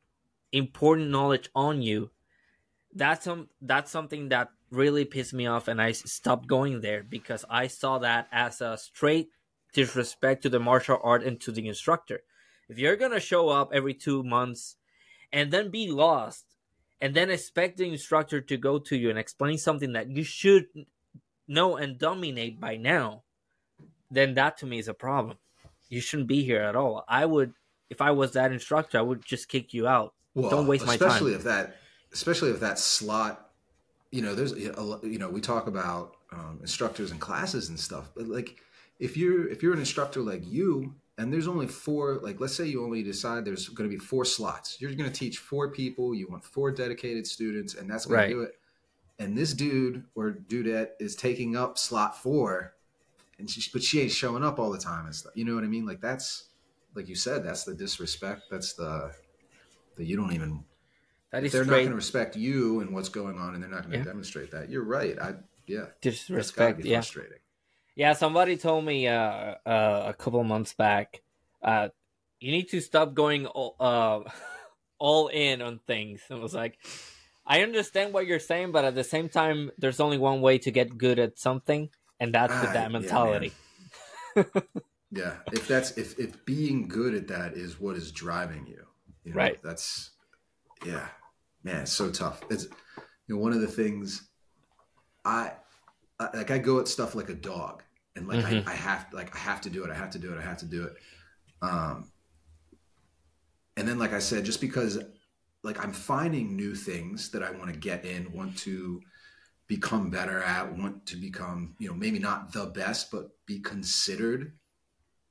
important 0.53 1.11
knowledge 1.11 1.49
on 1.55 1.83
you, 1.83 2.11
that's 2.95 3.25
some 3.25 3.49
that's 3.61 3.91
something 3.91 4.29
that 4.29 4.49
really 4.71 5.05
pissed 5.05 5.35
me 5.35 5.47
off, 5.47 5.69
and 5.69 5.81
I 5.81 5.93
stopped 5.93 6.47
going 6.47 6.81
there 6.81 7.03
because 7.03 7.45
I 7.49 7.67
saw 7.67 7.99
that 7.99 8.29
as 8.33 8.61
a 8.61 8.77
straight 8.77 9.31
disrespect 9.73 10.43
to 10.43 10.49
the 10.49 10.61
martial 10.61 10.99
art 11.03 11.23
and 11.23 11.41
to 11.41 11.53
the 11.53 11.67
instructor. 11.67 12.23
If 12.69 12.79
you're 12.79 12.97
gonna 12.97 13.21
show 13.21 13.49
up 13.49 13.71
every 13.73 13.95
two 13.95 14.23
months 14.23 14.77
and 15.33 15.51
then 15.51 15.71
be 15.71 15.91
lost 15.91 16.52
and 17.03 17.15
then 17.15 17.31
expect 17.31 17.79
the 17.79 17.89
instructor 17.89 18.41
to 18.41 18.57
go 18.57 18.79
to 18.79 18.97
you 18.97 19.11
and 19.11 19.19
explain 19.19 19.59
something 19.59 19.95
that 19.95 20.09
you 20.09 20.23
should 20.23 20.67
know 21.49 21.77
and 21.77 21.99
dominate 21.99 22.61
by 22.61 22.77
now, 22.77 23.25
then 24.09 24.35
that 24.35 24.57
to 24.59 24.67
me 24.67 24.79
is 24.79 24.87
a 24.87 24.95
problem. 24.95 25.37
You 25.89 26.01
shouldn't 26.01 26.29
be 26.29 26.45
here 26.45 26.63
at 26.63 26.77
all. 26.77 27.05
I 27.09 27.27
would, 27.27 27.55
if 27.91 28.01
I 28.01 28.13
was 28.13 28.33
that 28.33 28.53
instructor, 28.53 28.99
I 28.99 29.03
would 29.03 29.25
just 29.25 29.49
kick 29.49 29.75
you 29.75 29.89
out. 29.89 30.15
Well, 30.35 30.49
Don't 30.49 30.69
waste 30.69 30.87
my 30.87 30.97
time. 30.97 31.09
Especially 31.09 31.35
if 31.35 31.43
that, 31.43 31.77
especially 32.13 32.51
if 32.51 32.61
that 32.61 32.79
slot, 32.79 33.51
you 34.13 34.23
know, 34.23 34.37
there's, 34.37 34.53
you 34.53 35.19
know, 35.19 35.29
we 35.29 35.41
talk 35.41 35.67
about 35.67 36.15
um, 36.31 36.61
instructors 36.61 37.11
and 37.11 37.21
classes 37.21 37.69
and 37.69 37.79
stuff, 37.81 38.11
but 38.15 38.29
like, 38.29 38.59
if 39.01 39.17
you're 39.17 39.49
if 39.49 39.65
you're 39.65 39.73
an 39.73 39.81
instructor 39.81 40.21
like 40.21 40.43
you 40.47 40.95
and 41.19 41.33
there's 41.33 41.49
only 41.49 41.67
four 41.67 42.21
like 42.23 42.41
let's 42.41 42.55
say 42.55 42.67
you 42.67 42.83
only 42.83 43.03
decide 43.03 43.45
there's 43.45 43.69
going 43.69 43.89
to 43.89 43.95
be 43.95 44.03
four 44.03 44.25
slots. 44.25 44.81
You're 44.81 44.95
going 44.95 45.11
to 45.11 45.17
teach 45.19 45.39
four 45.39 45.71
people 45.71 46.15
you 46.15 46.29
want 46.29 46.45
four 46.45 46.71
dedicated 46.71 47.27
students 47.27 47.75
and 47.75 47.91
that's 47.91 48.07
going 48.07 48.19
right. 48.19 48.29
to 48.29 48.35
do 48.35 48.41
it. 48.43 48.59
And 49.19 49.37
this 49.37 49.53
dude 49.53 50.05
or 50.15 50.33
dudette 50.33 50.91
is 50.99 51.15
taking 51.15 51.57
up 51.57 51.79
slot 51.79 52.21
four 52.21 52.75
and 53.39 53.49
she, 53.49 53.63
but 53.73 53.83
she 53.83 54.01
ain't 54.01 54.11
showing 54.11 54.43
up 54.43 54.59
all 54.59 54.71
the 54.71 54.79
time 54.79 55.07
and 55.07 55.15
stuff. 55.15 55.33
You 55.35 55.45
know 55.45 55.55
what 55.55 55.65
i 55.65 55.69
mean? 55.69 55.87
Like 55.87 56.01
that's 56.01 56.45
like 56.95 57.09
you 57.09 57.15
said 57.15 57.45
that's 57.45 57.65
the 57.65 57.75
disrespect. 57.75 58.45
That's 58.51 58.73
the 58.73 59.13
that 59.97 60.05
you 60.05 60.17
don't 60.17 60.33
even 60.33 60.65
that 61.31 61.45
is 61.45 61.53
they're 61.53 61.65
straight. 61.65 61.77
not 61.77 61.81
going 61.81 61.91
to 61.91 61.97
respect 61.97 62.37
you 62.37 62.81
and 62.81 62.95
what's 62.95 63.11
going 63.11 63.39
on 63.39 63.55
and 63.55 63.63
they're 63.63 63.71
not 63.71 63.83
going 63.83 63.93
to 63.93 63.99
yeah. 63.99 64.05
demonstrate 64.05 64.51
that 64.53 64.71
you're 64.71 64.85
right. 64.85 65.19
I 65.19 65.35
yeah. 65.67 65.87
Disrespect 66.01 66.85
yeah. 66.85 66.97
frustrating 66.97 67.39
yeah, 67.95 68.15
somebody 68.15 68.57
told 68.57 68.85
me 68.85 69.09
uh, 69.09 69.55
uh, 69.67 70.05
a 70.07 70.15
couple 70.15 70.43
months 70.45 70.75
back, 70.75 71.23
uh, 71.63 71.89
you 72.41 72.51
need 72.51 72.69
to 72.71 72.81
stop 72.81 73.15
going 73.15 73.47
all, 73.47 73.77
uh, 73.79 74.21
all 74.99 75.29
in 75.29 75.63
on 75.63 75.81
things. 75.87 76.23
And 76.29 76.39
I 76.39 76.43
was 76.43 76.55
like, 76.55 76.79
I 77.47 77.63
understand 77.63 78.15
what 78.15 78.27
you're 78.27 78.39
saying, 78.39 78.73
but 78.73 78.85
at 78.85 78.95
the 78.95 79.05
same 79.05 79.29
time, 79.29 79.71
there's 79.79 80.01
only 80.01 80.19
one 80.19 80.41
way 80.41 80.59
to 80.59 80.71
get 80.71 80.97
good 80.97 81.19
at 81.19 81.39
something, 81.39 81.91
and 82.21 82.33
that's 82.33 82.59
with 82.61 82.73
that 82.73 82.93
mentality. 82.93 83.53
Yeah, 84.37 84.45
yeah, 85.11 85.37
if 85.53 85.67
that's 85.67 85.91
if 85.99 86.19
if 86.19 86.45
being 86.45 86.87
good 86.87 87.15
at 87.15 87.29
that 87.29 87.55
is 87.55 87.81
what 87.81 87.97
is 87.97 88.13
driving 88.13 88.67
you, 88.69 88.87
you 89.25 89.33
know, 89.33 89.39
right? 89.39 89.59
That's 89.63 90.13
yeah, 90.87 91.09
man, 91.65 91.83
it's 91.83 91.93
so 91.93 92.11
tough. 92.11 92.43
It's 92.49 92.69
you 93.27 93.35
know 93.35 93.41
one 93.41 93.53
of 93.53 93.61
the 93.61 93.67
things 93.67 94.29
I 95.25 95.53
like 96.35 96.51
I 96.51 96.59
go 96.59 96.81
at 96.81 96.89
stuff 96.89 97.15
like 97.15 97.29
a 97.29 97.35
dog, 97.35 97.83
and 98.17 98.27
like 98.27 98.41
mm-hmm. 98.41 98.69
I, 98.69 98.73
I, 98.73 98.75
have 98.75 99.07
like 99.13 99.35
I 99.35 99.39
have 99.39 99.61
to 99.63 99.71
do 99.71 99.85
it. 99.85 99.91
I 99.91 99.95
have 99.95 100.11
to 100.11 100.19
do 100.19 100.33
it. 100.33 100.39
I 100.39 100.43
have 100.43 100.59
to 100.59 100.67
do 100.67 100.85
it. 100.85 100.97
Um, 101.63 102.11
and 103.77 103.89
then 103.89 103.99
like 103.99 104.13
I 104.13 104.19
said, 104.19 104.45
just 104.45 104.61
because 104.61 104.99
like 105.63 105.83
I'm 105.83 105.93
finding 105.93 106.57
new 106.57 106.75
things 106.75 107.31
that 107.31 107.43
I 107.43 107.51
want 107.51 107.73
to 107.73 107.79
get 107.79 108.05
in, 108.05 108.33
want 108.33 108.57
to 108.59 109.01
become 109.69 110.11
better 110.11 110.43
at, 110.43 110.77
want 110.77 111.07
to 111.07 111.17
become, 111.17 111.75
you 111.79 111.89
know, 111.89 111.95
maybe 111.95 112.19
not 112.19 112.53
the 112.53 112.67
best, 112.67 113.11
but 113.11 113.31
be 113.47 113.61
considered 113.61 114.53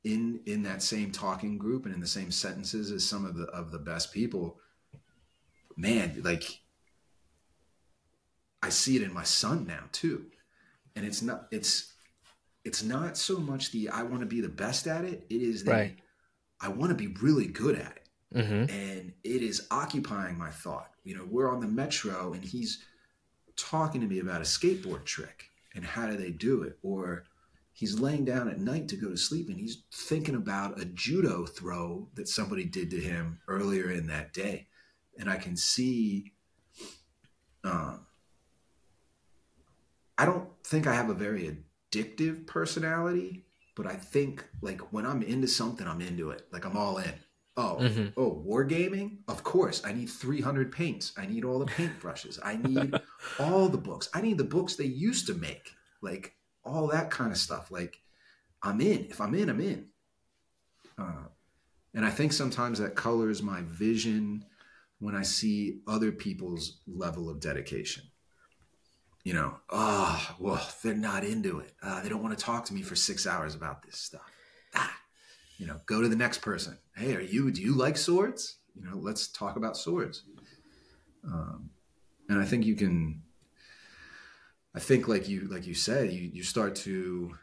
in 0.04 0.40
in 0.48 0.64
that 0.64 0.82
same 0.82 1.12
talking 1.12 1.58
group 1.58 1.86
and 1.86 1.94
in 1.94 2.02
the 2.02 2.08
same 2.08 2.32
sentences 2.32 2.92
as 2.92 3.08
some 3.08 3.26
of 3.26 3.36
the 3.36 3.46
of 3.46 3.72
the 3.72 3.80
best 3.80 4.12
people. 4.12 4.60
Man, 5.78 6.22
like 6.24 6.44
I 8.64 8.70
see 8.70 8.96
it 8.96 9.04
in 9.04 9.14
my 9.14 9.24
son 9.24 9.66
now 9.68 9.84
too. 9.92 10.26
And 10.96 11.06
it's 11.06 11.22
not 11.22 11.48
it's 11.52 11.94
it's 12.64 12.84
not 12.84 13.18
so 13.18 13.40
much 13.40 13.72
the 13.72 13.90
I 13.90 14.04
want 14.04 14.20
to 14.22 14.26
be 14.26 14.42
the 14.42 14.50
best 14.50 14.88
at 14.88 15.06
it, 15.06 15.26
it 15.30 15.42
is 15.42 15.64
the 15.64 15.72
Right. 15.72 15.96
I 16.60 16.70
want 16.70 16.90
to 16.90 16.96
be 16.96 17.08
really 17.22 17.48
good 17.48 17.76
at 17.76 17.92
it 17.92 18.02
Mm-hmm. 18.36 18.74
and 18.74 19.12
it 19.26 19.42
is 19.42 19.68
occupying 19.72 20.38
my 20.38 20.50
thought. 20.52 20.92
You 21.04 21.18
know, 21.18 21.28
we're 21.30 21.52
on 21.52 21.60
the 21.60 21.68
metro 21.68 22.32
and 22.32 22.42
he's 22.42 22.82
talking 23.58 24.00
to 24.00 24.08
me 24.08 24.20
about 24.20 24.40
a 24.40 24.46
skateboard 24.46 25.04
trick 25.04 25.50
and 25.76 25.84
how 25.84 26.08
do 26.08 26.16
they 26.16 26.32
do 26.32 26.64
it, 26.64 26.78
or 26.82 27.26
he's 27.74 28.00
laying 28.00 28.24
down 28.24 28.48
at 28.48 28.60
night 28.60 28.88
to 28.88 28.96
go 28.96 29.10
to 29.10 29.18
sleep 29.18 29.50
and 29.50 29.60
he's 29.60 29.84
thinking 29.94 30.36
about 30.36 30.80
a 30.80 30.86
judo 30.86 31.46
throw 31.46 32.08
that 32.14 32.30
somebody 32.30 32.64
did 32.64 32.90
to 32.92 33.02
him 33.02 33.42
earlier 33.50 33.92
in 33.92 34.08
that 34.08 34.32
day, 34.34 34.68
and 35.20 35.30
I 35.30 35.36
can 35.36 35.58
see. 35.58 36.32
Um, 37.66 38.06
I 40.22 40.26
don't 40.26 40.48
think 40.64 40.86
I 40.86 40.94
have 40.94 41.10
a 41.10 41.16
very 41.16 41.58
addictive 41.92 42.46
personality, 42.46 43.44
but 43.76 43.88
I 43.88 43.96
think 43.96 44.46
like 44.62 44.94
when 44.94 45.04
I'm 45.04 45.24
into 45.24 45.48
something, 45.48 45.88
I'm 45.88 46.00
into 46.00 46.30
it. 46.30 46.48
Like 46.52 46.64
I'm 46.64 46.78
all 46.78 47.00
in. 47.00 47.14
Oh, 47.58 47.78
Mhm. 47.82 48.14
oh, 48.16 48.46
wargaming? 48.48 49.18
Of 49.28 49.44
course. 49.44 49.82
I 49.84 49.94
need 49.94 50.12
300 50.12 50.72
paints. 50.72 51.12
I 51.18 51.26
need 51.26 51.44
all 51.44 51.58
the 51.58 51.66
paint 51.66 52.00
brushes. 52.00 52.40
I 52.44 52.58
need 52.58 52.94
all 53.40 53.68
the 53.68 53.80
books. 53.80 54.10
I 54.14 54.22
need 54.22 54.38
the 54.38 54.44
books 54.44 54.76
they 54.76 54.86
used 54.86 55.26
to 55.26 55.34
make. 55.34 55.72
Like 56.04 56.36
all 56.64 56.86
that 56.90 57.10
kind 57.10 57.32
of 57.32 57.38
stuff. 57.40 57.72
Like 57.72 58.00
I'm 58.62 58.80
in. 58.80 59.06
If 59.10 59.20
I'm 59.22 59.34
in, 59.34 59.50
I'm 59.50 59.60
in. 59.60 59.88
Uh, 61.00 61.24
and 61.96 62.06
I 62.06 62.12
think 62.12 62.32
sometimes 62.32 62.78
that 62.78 62.96
colors 62.96 63.42
my 63.42 63.62
vision 63.64 64.46
when 65.00 65.16
I 65.16 65.24
see 65.24 65.82
other 65.88 66.12
people's 66.12 66.80
level 66.86 67.28
of 67.28 67.40
dedication. 67.40 68.04
You 69.24 69.34
know, 69.34 69.56
oh, 69.70 70.36
well, 70.40 70.68
they're 70.82 70.96
not 70.96 71.24
into 71.24 71.60
it. 71.60 71.74
Uh, 71.82 72.02
they 72.02 72.10
don't 72.10 72.24
want 72.24 72.38
to 72.38 72.44
talk 72.44 72.66
to 72.66 72.74
me 72.74 72.82
for 72.82 72.96
six 72.96 73.28
hours 73.28 73.54
about 73.54 73.84
this 73.84 73.98
stuff. 73.98 74.32
Ah, 74.74 74.96
you 75.58 75.68
know, 75.68 75.80
go 75.86 76.02
to 76.02 76.08
the 76.08 76.16
next 76.16 76.40
person. 76.40 76.78
Hey, 76.96 77.16
are 77.16 77.22
you? 77.22 77.52
Do 77.52 77.62
you 77.62 77.76
like 77.76 77.98
swords? 77.98 78.58
You 78.76 78.84
know, 78.84 78.98
let's 78.98 79.28
talk 79.28 79.58
about 79.58 79.78
swords. 79.78 80.24
Um, 81.24 81.70
and 82.30 82.40
I 82.40 82.46
think 82.46 82.66
you 82.66 82.76
can. 82.76 83.22
I 84.74 84.80
think, 84.80 85.08
like 85.08 85.28
you, 85.30 85.42
like 85.42 85.68
you 85.68 85.76
said, 85.76 86.12
you 86.12 86.32
you 86.34 86.44
start 86.44 86.76
to 86.78 87.36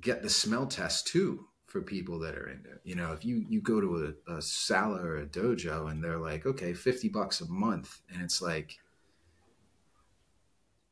get 0.00 0.22
the 0.22 0.28
smell 0.28 0.66
test 0.66 1.06
too 1.06 1.46
for 1.66 1.80
people 1.80 2.18
that 2.18 2.34
are 2.34 2.48
into. 2.48 2.70
it. 2.70 2.80
You 2.84 2.96
know, 2.96 3.12
if 3.12 3.24
you 3.24 3.46
you 3.48 3.62
go 3.62 3.80
to 3.80 4.14
a, 4.28 4.34
a 4.34 4.42
sala 4.42 5.00
or 5.00 5.18
a 5.18 5.26
dojo 5.26 5.90
and 5.90 6.04
they're 6.04 6.18
like, 6.18 6.44
okay, 6.44 6.74
fifty 6.74 7.08
bucks 7.08 7.40
a 7.40 7.48
month, 7.48 8.00
and 8.12 8.20
it's 8.20 8.42
like, 8.42 8.76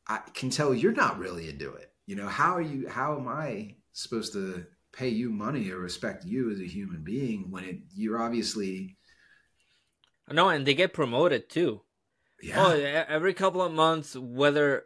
I 0.09 0.19
can 0.33 0.49
tell 0.49 0.73
you're 0.73 0.93
not 0.93 1.19
really 1.19 1.49
into 1.49 1.73
it. 1.73 1.91
You 2.05 2.15
know, 2.15 2.27
how 2.27 2.53
are 2.55 2.61
you? 2.61 2.87
How 2.87 3.17
am 3.17 3.27
I 3.27 3.75
supposed 3.91 4.33
to 4.33 4.65
pay 4.93 5.09
you 5.09 5.29
money 5.29 5.69
or 5.71 5.77
respect 5.79 6.25
you 6.25 6.49
as 6.51 6.59
a 6.59 6.65
human 6.67 7.03
being 7.03 7.51
when 7.51 7.63
it 7.65 7.77
you're 7.93 8.21
obviously 8.21 8.97
No, 10.31 10.49
and 10.49 10.65
they 10.65 10.73
get 10.73 10.93
promoted 10.93 11.49
too. 11.49 11.81
yeah 12.41 12.63
Oh, 12.65 12.71
every 12.71 13.33
couple 13.33 13.61
of 13.61 13.71
months, 13.73 14.15
whether 14.15 14.83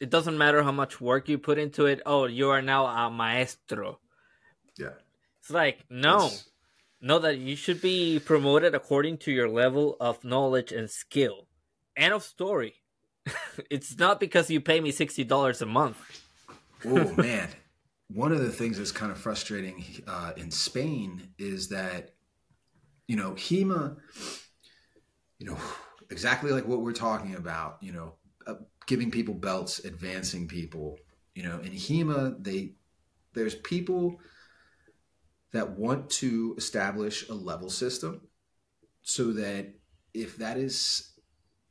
it 0.00 0.10
doesn't 0.10 0.36
matter 0.38 0.62
how 0.62 0.72
much 0.72 1.00
work 1.00 1.28
you 1.28 1.38
put 1.38 1.58
into 1.58 1.86
it. 1.86 2.00
Oh, 2.04 2.26
you 2.26 2.50
are 2.50 2.62
now 2.62 2.86
a 2.86 3.10
maestro. 3.10 4.00
yeah 4.78 4.96
It's 5.40 5.50
like 5.50 5.84
no, 5.88 6.16
It's- 6.26 6.48
no, 7.00 7.18
that 7.18 7.38
you 7.38 7.56
should 7.56 7.80
be 7.80 8.18
promoted 8.20 8.74
according 8.74 9.18
to 9.18 9.32
your 9.32 9.48
level 9.48 9.96
of 10.00 10.24
knowledge 10.24 10.72
and 10.72 10.88
skill. 10.90 11.48
End 11.96 12.12
of 12.14 12.22
story. 12.22 12.81
it's 13.70 13.98
not 13.98 14.20
because 14.20 14.50
you 14.50 14.60
pay 14.60 14.80
me 14.80 14.90
sixty 14.90 15.24
dollars 15.24 15.62
a 15.62 15.66
month. 15.66 15.98
oh 16.84 17.14
man 17.16 17.48
one 18.14 18.32
of 18.32 18.40
the 18.40 18.50
things 18.50 18.76
that's 18.78 18.92
kind 18.92 19.10
of 19.10 19.18
frustrating 19.18 19.84
uh, 20.06 20.32
in 20.36 20.50
spain 20.50 21.28
is 21.38 21.68
that 21.68 22.10
you 23.06 23.16
know 23.16 23.32
hema 23.32 23.96
you 25.38 25.46
know 25.46 25.56
exactly 26.10 26.50
like 26.50 26.66
what 26.66 26.82
we're 26.82 26.92
talking 26.92 27.34
about 27.34 27.78
you 27.80 27.92
know 27.92 28.14
uh, 28.46 28.54
giving 28.86 29.10
people 29.10 29.34
belts 29.34 29.78
advancing 29.84 30.46
people 30.46 30.98
you 31.34 31.42
know 31.42 31.58
in 31.60 31.72
hema 31.72 32.42
they 32.42 32.72
there's 33.34 33.54
people 33.54 34.20
that 35.52 35.70
want 35.70 36.08
to 36.10 36.54
establish 36.58 37.28
a 37.28 37.34
level 37.34 37.70
system 37.70 38.20
so 39.02 39.32
that 39.32 39.72
if 40.14 40.36
that 40.36 40.56
is 40.56 41.11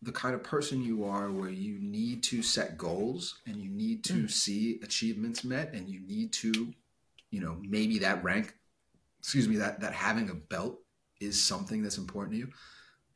the 0.02 0.12
kind 0.12 0.34
of 0.34 0.44
person 0.44 0.82
you 0.82 1.06
are 1.06 1.30
where 1.30 1.50
you 1.50 1.78
need 1.80 2.24
to 2.24 2.42
set 2.42 2.78
goals 2.78 3.40
and 3.46 3.58
you 3.58 3.70
need 3.70 4.04
to 4.04 4.14
mm. 4.14 4.32
see 4.32 4.80
achievements 4.84 5.44
met 5.44 5.74
and 5.74 5.88
you 5.88 6.00
need 6.08 6.34
to 6.34 6.74
you 7.30 7.40
know 7.40 7.58
maybe 7.62 8.00
that 8.00 8.24
rank 8.24 8.54
excuse 9.20 9.48
me 9.48 9.58
that 9.58 9.80
that 9.80 9.94
having 9.94 10.30
a 10.30 10.34
belt 10.34 10.80
is 11.20 11.42
something 11.42 11.84
that's 11.84 12.00
important 12.00 12.34
to 12.34 12.40
you. 12.40 12.50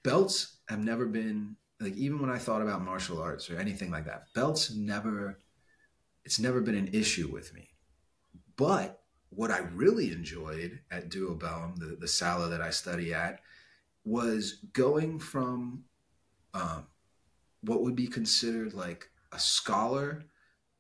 Belts 0.04 0.58
have 0.70 0.80
never 0.80 1.08
been 1.08 1.56
like 1.80 1.96
even 1.96 2.22
when 2.22 2.30
i 2.30 2.38
thought 2.38 2.62
about 2.62 2.82
martial 2.82 3.22
arts 3.22 3.50
or 3.50 3.58
anything 3.58 3.92
like 3.92 4.06
that 4.06 4.28
belts 4.34 4.74
never 4.74 5.40
it's 6.24 6.40
never 6.40 6.62
been 6.62 6.76
an 6.76 6.90
issue 6.94 7.30
with 7.32 7.54
me. 7.54 7.70
But 8.56 9.02
what 9.30 9.52
i 9.52 9.60
really 9.74 10.12
enjoyed 10.12 10.80
at 10.92 11.10
duobellum 11.10 11.76
the, 11.78 11.98
the 12.00 12.08
sala 12.08 12.48
that 12.50 12.62
i 12.62 12.70
study 12.70 13.14
at 13.14 13.40
was 14.06 14.64
going 14.72 15.20
from 15.20 15.84
um, 16.56 16.88
what 17.62 17.82
would 17.84 17.96
be 17.96 18.08
considered 18.08 18.74
like 18.74 19.10
a 19.32 19.40
scholar 19.40 20.24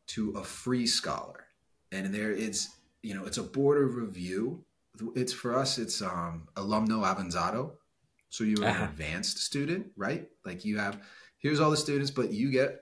to 0.07 0.31
a 0.31 0.43
free 0.43 0.87
scholar. 0.87 1.45
And 1.91 2.13
there 2.13 2.31
it's 2.31 2.69
you 3.03 3.13
know 3.13 3.25
it's 3.25 3.37
a 3.37 3.43
board 3.43 3.77
of 3.83 3.95
review. 3.95 4.63
It's 5.15 5.33
for 5.33 5.55
us 5.57 5.77
it's 5.77 6.01
um 6.01 6.47
alumno 6.55 7.03
avanzado. 7.05 7.73
So 8.29 8.43
you're 8.43 8.65
Uh-huh. 8.65 8.83
an 8.83 8.89
advanced 8.89 9.37
student 9.39 9.87
right? 9.95 10.27
Like 10.45 10.65
you 10.65 10.77
have 10.79 11.01
here's 11.37 11.59
all 11.59 11.71
the 11.71 11.77
students 11.77 12.11
but 12.11 12.31
you 12.31 12.49
get 12.51 12.69
a 12.69 12.79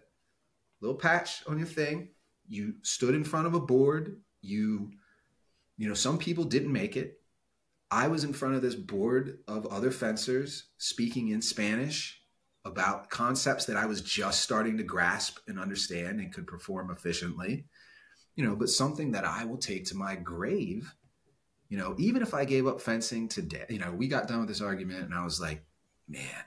little 0.81 0.97
patch 0.97 1.43
on 1.47 1.57
your 1.57 1.67
thing. 1.67 2.09
You 2.47 2.75
stood 2.83 3.15
in 3.15 3.23
front 3.23 3.47
of 3.47 3.53
a 3.55 3.59
board. 3.59 4.21
You 4.41 4.91
you 5.77 5.87
know 5.87 5.95
some 5.95 6.17
people 6.17 6.43
didn't 6.43 6.71
make 6.71 6.95
it. 6.97 7.19
I 7.91 8.07
was 8.07 8.23
in 8.23 8.33
front 8.33 8.55
of 8.55 8.61
this 8.61 8.75
board 8.75 9.39
of 9.47 9.67
other 9.67 9.91
fencers 9.91 10.65
speaking 10.77 11.29
in 11.29 11.41
spanish 11.41 12.22
about 12.65 13.09
concepts 13.09 13.65
that 13.65 13.77
I 13.77 13.85
was 13.85 14.01
just 14.01 14.41
starting 14.41 14.77
to 14.77 14.83
grasp 14.83 15.39
and 15.47 15.59
understand 15.59 16.19
and 16.19 16.33
could 16.33 16.47
perform 16.47 16.91
efficiently. 16.91 17.65
You 18.35 18.45
know, 18.45 18.55
but 18.55 18.69
something 18.69 19.11
that 19.11 19.25
I 19.25 19.45
will 19.45 19.57
take 19.57 19.85
to 19.85 19.97
my 19.97 20.15
grave. 20.15 20.93
You 21.69 21.77
know, 21.77 21.95
even 21.97 22.21
if 22.21 22.33
I 22.33 22.45
gave 22.45 22.67
up 22.67 22.81
fencing 22.81 23.27
today, 23.27 23.65
you 23.69 23.79
know, 23.79 23.91
we 23.91 24.07
got 24.07 24.27
done 24.27 24.39
with 24.39 24.47
this 24.47 24.61
argument 24.61 25.05
and 25.05 25.13
I 25.13 25.23
was 25.23 25.41
like, 25.41 25.63
man, 26.07 26.43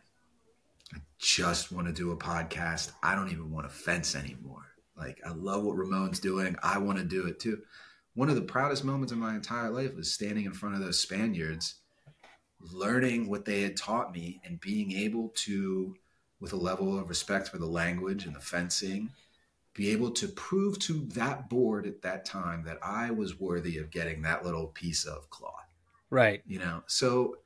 I 0.95 0.99
just 1.19 1.73
want 1.73 1.87
to 1.89 1.93
do 1.93 2.13
a 2.13 2.17
podcast. 2.17 2.93
I 3.03 3.15
don't 3.15 3.33
even 3.33 3.51
want 3.51 3.69
to 3.69 3.75
fence 3.75 4.15
anymore. 4.15 4.67
Like, 4.97 5.21
I 5.27 5.31
love 5.31 5.65
what 5.65 5.77
Ramon's 5.77 6.21
doing. 6.21 6.57
I 6.63 6.79
want 6.79 6.99
to 6.99 7.05
do 7.05 7.27
it 7.27 7.39
too. 7.41 7.61
One 8.15 8.31
of 8.31 8.37
the 8.37 8.43
proudest 8.43 8.85
moments 8.85 9.13
of 9.13 9.19
my 9.19 9.35
entire 9.35 9.71
life 9.71 9.95
was 9.95 10.13
standing 10.13 10.47
in 10.47 10.53
front 10.53 10.75
of 10.75 10.81
those 10.81 11.01
Spaniards, 11.01 11.75
learning 12.61 13.29
what 13.29 13.45
they 13.45 13.63
had 13.63 13.77
taught 13.77 14.15
me 14.15 14.41
and 14.45 14.61
being 14.61 14.93
able 14.93 15.31
to 15.35 15.95
with 16.41 16.53
a 16.53 16.57
level 16.57 16.99
of 16.99 17.09
respect 17.09 17.49
for 17.49 17.59
the 17.59 17.67
language 17.67 18.25
and 18.25 18.35
the 18.35 18.41
fencing, 18.41 19.11
be 19.75 19.91
able 19.91 20.11
to 20.11 20.29
prove 20.29 20.79
to 20.81 21.05
that 21.15 21.49
board 21.49 21.87
at 21.87 22.03
that 22.03 22.25
time 22.25 22.65
that 22.65 22.79
I 22.83 23.11
was 23.11 23.39
worthy 23.39 23.79
of 23.79 23.91
getting 23.91 24.23
that 24.23 24.45
little 24.45 24.69
piece 24.69 25.05
of 25.05 25.31
cloth. 25.31 25.69
Right. 26.11 26.43
You 26.47 26.59
know, 26.59 26.83
so 26.87 27.37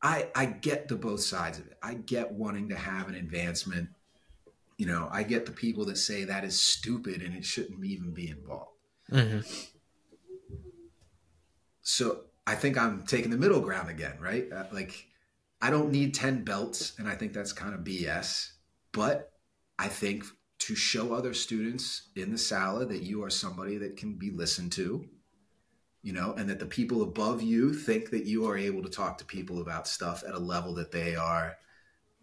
I 0.00 0.28
I 0.34 0.46
get 0.46 0.88
the 0.88 0.96
both 0.96 1.20
sides 1.20 1.58
of 1.58 1.66
it. 1.66 1.78
I 1.82 1.94
get 1.94 2.32
wanting 2.32 2.68
to 2.70 2.76
have 2.76 3.08
an 3.08 3.14
advancement. 3.14 3.90
You 4.78 4.86
know, 4.86 5.08
I 5.10 5.22
get 5.22 5.46
the 5.46 5.52
people 5.52 5.84
that 5.86 5.96
say 5.96 6.24
that 6.24 6.44
is 6.44 6.60
stupid 6.60 7.22
and 7.22 7.34
it 7.34 7.44
shouldn't 7.44 7.84
even 7.84 8.12
be 8.12 8.28
involved. 8.28 8.70
hmm 9.10 9.40
So 11.82 12.24
I 12.46 12.54
think 12.54 12.78
I'm 12.78 13.02
taking 13.04 13.30
the 13.30 13.36
middle 13.36 13.60
ground 13.60 13.90
again, 13.90 14.18
right? 14.20 14.50
Uh, 14.50 14.64
like 14.72 15.06
I 15.62 15.70
don't 15.70 15.92
need 15.92 16.12
10 16.12 16.42
belts, 16.42 16.92
and 16.98 17.08
I 17.08 17.14
think 17.14 17.32
that's 17.32 17.52
kind 17.52 17.72
of 17.72 17.80
BS. 17.80 18.50
But 18.92 19.32
I 19.78 19.88
think 19.88 20.24
to 20.58 20.74
show 20.74 21.14
other 21.14 21.32
students 21.32 22.10
in 22.16 22.32
the 22.32 22.38
sala 22.38 22.84
that 22.86 23.02
you 23.02 23.22
are 23.22 23.30
somebody 23.30 23.78
that 23.78 23.96
can 23.96 24.14
be 24.14 24.30
listened 24.30 24.72
to, 24.72 25.04
you 26.02 26.12
know, 26.12 26.34
and 26.36 26.50
that 26.50 26.58
the 26.58 26.66
people 26.66 27.02
above 27.02 27.42
you 27.42 27.72
think 27.72 28.10
that 28.10 28.26
you 28.26 28.46
are 28.46 28.56
able 28.56 28.82
to 28.82 28.90
talk 28.90 29.18
to 29.18 29.24
people 29.24 29.60
about 29.60 29.86
stuff 29.86 30.24
at 30.26 30.34
a 30.34 30.38
level 30.38 30.74
that 30.74 30.90
they 30.90 31.14
are 31.14 31.56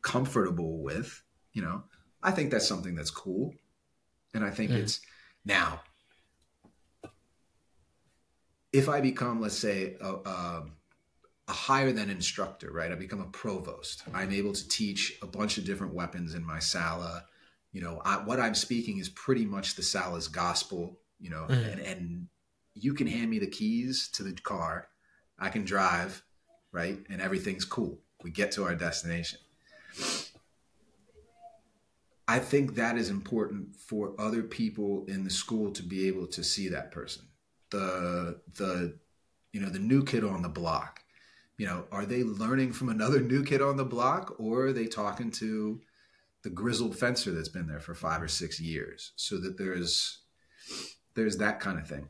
comfortable 0.01 0.83
with, 0.83 1.23
you 1.53 1.61
know, 1.61 1.83
I 2.21 2.31
think 2.31 2.51
that's 2.51 2.67
something 2.67 2.95
that's 2.95 3.11
cool. 3.11 3.53
And 4.33 4.43
I 4.43 4.51
think 4.51 4.71
mm. 4.71 4.75
it's 4.75 4.99
now, 5.45 5.81
if 8.71 8.89
I 8.89 9.01
become, 9.01 9.41
let's 9.41 9.57
say, 9.57 9.95
a, 10.01 10.07
a, 10.07 10.29
a, 10.29 10.65
higher 11.51 11.91
than 11.91 12.09
instructor, 12.09 12.71
right? 12.71 12.91
I 12.91 12.95
become 12.95 13.21
a 13.21 13.27
provost. 13.27 14.03
I'm 14.13 14.31
able 14.31 14.53
to 14.53 14.67
teach 14.67 15.17
a 15.21 15.27
bunch 15.27 15.57
of 15.57 15.65
different 15.65 15.93
weapons 15.93 16.33
in 16.35 16.45
my 16.45 16.59
sala. 16.59 17.25
You 17.71 17.81
know, 17.81 18.01
I, 18.05 18.17
what 18.17 18.39
I'm 18.39 18.55
speaking 18.55 18.99
is 18.99 19.09
pretty 19.09 19.45
much 19.45 19.75
the 19.75 19.83
sala's 19.83 20.27
gospel. 20.27 20.99
You 21.19 21.29
know, 21.31 21.45
mm. 21.49 21.71
and, 21.71 21.81
and 21.81 22.27
you 22.73 22.93
can 22.93 23.07
hand 23.07 23.29
me 23.29 23.39
the 23.39 23.47
keys 23.47 24.09
to 24.13 24.23
the 24.23 24.33
car. 24.33 24.87
I 25.37 25.49
can 25.49 25.65
drive, 25.65 26.23
right? 26.71 26.97
And 27.09 27.21
everything's 27.21 27.65
cool. 27.65 27.99
We 28.23 28.31
get 28.31 28.51
to 28.53 28.63
our 28.63 28.75
destination. 28.75 29.39
I 32.27 32.37
think 32.37 32.75
that 32.75 32.95
is 32.95 33.09
important 33.09 33.75
for 33.75 34.13
other 34.19 34.43
people 34.43 35.03
in 35.07 35.23
the 35.23 35.31
school 35.31 35.71
to 35.71 35.81
be 35.81 36.07
able 36.07 36.27
to 36.27 36.43
see 36.43 36.69
that 36.69 36.91
person. 36.91 37.23
The 37.71 38.39
the 38.55 38.99
you 39.51 39.59
know 39.59 39.69
the 39.69 39.79
new 39.79 40.03
kid 40.03 40.23
on 40.23 40.43
the 40.43 40.49
block. 40.49 41.01
You 41.59 41.65
know, 41.65 41.85
are 41.91 42.05
they 42.05 42.23
learning 42.23 42.71
from 42.71 42.87
another 42.89 43.19
new 43.33 43.43
kid 43.43 43.61
on 43.61 43.77
the 43.77 43.85
block, 43.85 44.35
or 44.39 44.67
are 44.67 44.73
they 44.73 44.87
talking 44.87 45.29
to 45.31 45.81
the 46.41 46.49
grizzled 46.49 46.97
fencer 46.97 47.31
that's 47.31 47.49
been 47.49 47.67
there 47.67 47.81
for 47.81 47.93
five 47.93 48.21
or 48.21 48.29
six 48.29 48.59
years? 48.59 49.11
So 49.17 49.37
that 49.39 49.57
there's 49.57 50.19
there's 51.15 51.37
that 51.37 51.59
kind 51.59 51.77
of 51.77 51.87
thing. 51.87 52.07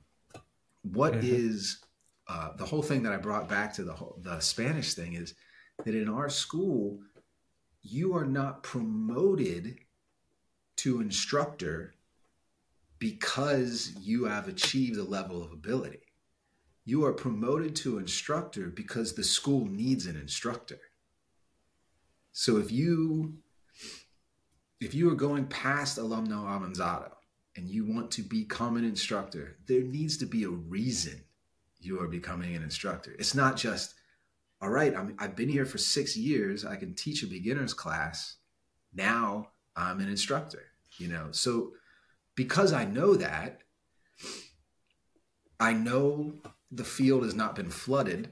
What 0.83 1.13
mm-hmm. 1.13 1.27
is 1.27 1.79
uh, 2.27 2.49
the 2.55 2.65
whole 2.65 2.83
thing 2.83 3.03
that 3.03 3.11
I 3.11 3.17
brought 3.17 3.49
back 3.49 3.73
to 3.73 3.83
the 3.83 3.93
whole, 3.93 4.19
the 4.21 4.39
Spanish 4.39 4.93
thing 4.93 5.13
is 5.13 5.33
that 5.83 5.95
in 5.95 6.07
our 6.07 6.29
school, 6.29 6.99
you 7.81 8.15
are 8.15 8.25
not 8.25 8.61
promoted 8.61 9.79
to 10.77 11.01
instructor 11.01 11.95
because 12.99 13.93
you 13.99 14.25
have 14.25 14.47
achieved 14.47 14.99
a 14.99 15.03
level 15.03 15.41
of 15.41 15.51
ability. 15.51 16.08
You 16.89 17.05
are 17.05 17.13
promoted 17.13 17.75
to 17.77 17.99
instructor 17.99 18.67
because 18.67 19.13
the 19.13 19.23
school 19.23 19.65
needs 19.65 20.05
an 20.05 20.15
instructor. 20.15 20.79
So 22.31 22.57
if 22.57 22.71
you 22.71 23.35
if 24.79 24.93
you 24.93 25.11
are 25.11 25.15
going 25.15 25.45
past 25.45 25.97
alumno 25.97 26.45
avanzado 26.45 27.11
and 27.55 27.69
you 27.69 27.85
want 27.85 28.11
to 28.11 28.21
become 28.21 28.77
an 28.77 28.85
instructor, 28.85 29.57
there 29.67 29.83
needs 29.83 30.17
to 30.17 30.25
be 30.25 30.43
a 30.45 30.49
reason 30.49 31.21
you 31.79 31.99
are 32.01 32.07
becoming 32.07 32.55
an 32.55 32.63
instructor. 32.63 33.13
It's 33.19 33.35
not 33.35 33.57
just, 33.57 33.95
all 34.61 34.69
right, 34.69 34.95
I'm, 34.95 35.15
I've 35.19 35.35
been 35.35 35.49
here 35.49 35.65
for 35.65 35.77
six 35.77 36.15
years. 36.15 36.63
I 36.65 36.77
can 36.77 36.93
teach 36.93 37.23
a 37.23 37.27
beginner's 37.27 37.73
class. 37.73 38.37
Now 38.93 39.49
I'm 39.75 39.99
an 39.99 40.09
instructor 40.09 40.69
you 40.99 41.07
know 41.07 41.27
so 41.31 41.71
because 42.35 42.73
i 42.73 42.85
know 42.85 43.15
that 43.15 43.61
i 45.59 45.73
know 45.73 46.33
the 46.71 46.83
field 46.83 47.23
has 47.23 47.35
not 47.35 47.55
been 47.55 47.69
flooded 47.69 48.29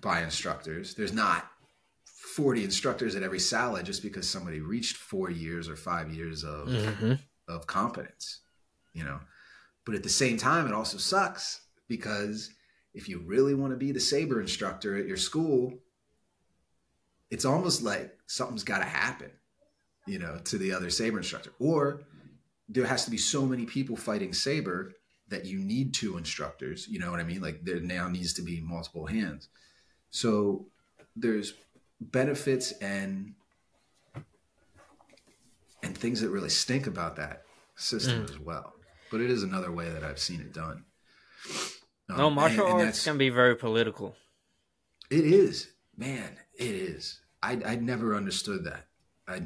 by 0.00 0.22
instructors 0.22 0.94
there's 0.94 1.12
not 1.12 1.50
40 2.04 2.64
instructors 2.64 3.16
at 3.16 3.22
every 3.22 3.40
sala 3.40 3.82
just 3.82 4.02
because 4.02 4.28
somebody 4.28 4.60
reached 4.60 4.96
four 4.96 5.30
years 5.30 5.68
or 5.68 5.76
five 5.76 6.12
years 6.12 6.44
of 6.44 6.68
mm-hmm. 6.68 7.14
of 7.48 7.66
competence 7.66 8.40
you 8.92 9.02
know 9.02 9.18
but 9.84 9.94
at 9.94 10.02
the 10.02 10.08
same 10.08 10.36
time 10.36 10.66
it 10.66 10.72
also 10.72 10.98
sucks 10.98 11.62
because 11.88 12.50
if 12.94 13.08
you 13.08 13.20
really 13.20 13.54
want 13.54 13.72
to 13.72 13.76
be 13.76 13.90
the 13.90 14.00
saber 14.00 14.40
instructor 14.40 14.96
at 14.96 15.06
your 15.06 15.16
school 15.16 15.72
it's 17.30 17.44
almost 17.44 17.82
like 17.82 18.16
something's 18.26 18.64
got 18.64 18.78
to 18.78 18.84
happen 18.84 19.30
you 20.08 20.18
know, 20.18 20.38
to 20.44 20.58
the 20.58 20.72
other 20.72 20.90
saber 20.90 21.18
instructor. 21.18 21.52
Or 21.60 22.00
there 22.68 22.86
has 22.86 23.04
to 23.04 23.10
be 23.10 23.18
so 23.18 23.44
many 23.44 23.66
people 23.66 23.96
fighting 23.96 24.32
saber 24.32 24.92
that 25.28 25.44
you 25.44 25.58
need 25.58 25.94
two 25.94 26.16
instructors. 26.16 26.88
You 26.88 26.98
know 26.98 27.10
what 27.10 27.20
I 27.20 27.24
mean? 27.24 27.40
Like 27.40 27.64
there 27.64 27.80
now 27.80 28.08
needs 28.08 28.32
to 28.34 28.42
be 28.42 28.60
multiple 28.60 29.06
hands. 29.06 29.48
So 30.10 30.66
there's 31.16 31.54
benefits 32.00 32.72
and 32.72 33.34
and 35.82 35.96
things 35.96 36.20
that 36.20 36.30
really 36.30 36.48
stink 36.48 36.86
about 36.86 37.16
that 37.16 37.42
system 37.76 38.24
mm. 38.26 38.30
as 38.30 38.38
well. 38.38 38.74
But 39.10 39.20
it 39.20 39.30
is 39.30 39.42
another 39.42 39.72
way 39.72 39.88
that 39.88 40.04
I've 40.04 40.18
seen 40.18 40.40
it 40.40 40.52
done. 40.52 40.84
Um, 42.10 42.16
no, 42.16 42.30
martial 42.30 42.66
and, 42.66 42.78
and 42.78 42.86
arts 42.88 43.04
can 43.04 43.18
be 43.18 43.28
very 43.28 43.54
political. 43.54 44.16
It 45.10 45.24
is, 45.24 45.70
man. 45.96 46.36
It 46.54 46.74
is. 46.74 47.20
I 47.42 47.60
I 47.64 47.76
never 47.76 48.14
understood 48.14 48.64
that. 48.64 48.86
I 49.26 49.42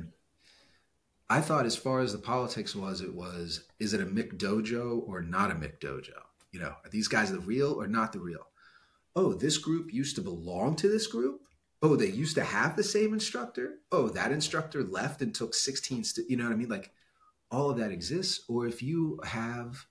I 1.32 1.40
thought 1.40 1.64
as 1.64 1.76
far 1.76 2.00
as 2.00 2.12
the 2.12 2.18
politics 2.18 2.76
was, 2.76 3.00
it 3.00 3.14
was 3.14 3.64
is 3.78 3.94
it 3.94 4.02
a 4.02 4.04
McDojo 4.04 5.08
or 5.08 5.22
not 5.22 5.50
a 5.50 5.54
McDojo? 5.54 6.20
You 6.50 6.60
know, 6.60 6.74
are 6.84 6.90
these 6.90 7.08
guys 7.08 7.32
the 7.32 7.38
real 7.38 7.72
or 7.72 7.86
not 7.86 8.12
the 8.12 8.20
real? 8.20 8.48
Oh, 9.16 9.32
this 9.32 9.56
group 9.56 9.94
used 9.94 10.14
to 10.16 10.20
belong 10.20 10.76
to 10.76 10.90
this 10.90 11.06
group. 11.06 11.40
Oh, 11.80 11.96
they 11.96 12.08
used 12.10 12.34
to 12.34 12.44
have 12.44 12.76
the 12.76 12.82
same 12.82 13.14
instructor. 13.14 13.78
Oh, 13.90 14.10
that 14.10 14.30
instructor 14.30 14.84
left 14.84 15.22
and 15.22 15.34
took 15.34 15.54
16 15.54 16.04
st- 16.04 16.28
you 16.28 16.36
know 16.36 16.44
what 16.44 16.52
I 16.52 16.56
mean? 16.56 16.68
Like 16.68 16.90
all 17.50 17.70
of 17.70 17.78
that 17.78 17.92
exists. 17.92 18.44
Or 18.46 18.66
if 18.66 18.82
you 18.82 19.18
have 19.24 19.86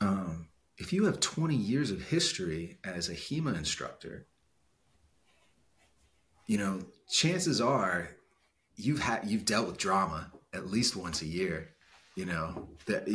um 0.00 0.48
if 0.76 0.92
you 0.92 1.04
have 1.04 1.20
20 1.20 1.54
years 1.54 1.92
of 1.92 2.08
history 2.08 2.78
as 2.82 3.08
a 3.08 3.14
HEMA 3.14 3.56
instructor, 3.56 4.26
you 6.48 6.58
know, 6.58 6.80
chances 7.08 7.60
are 7.60 8.16
you've 8.84 9.00
had 9.00 9.20
you've 9.24 9.44
dealt 9.44 9.66
with 9.66 9.78
drama 9.78 10.30
at 10.52 10.70
least 10.70 10.96
once 10.96 11.22
a 11.22 11.26
year 11.26 11.70
you 12.16 12.24
know 12.24 12.68
that 12.86 13.08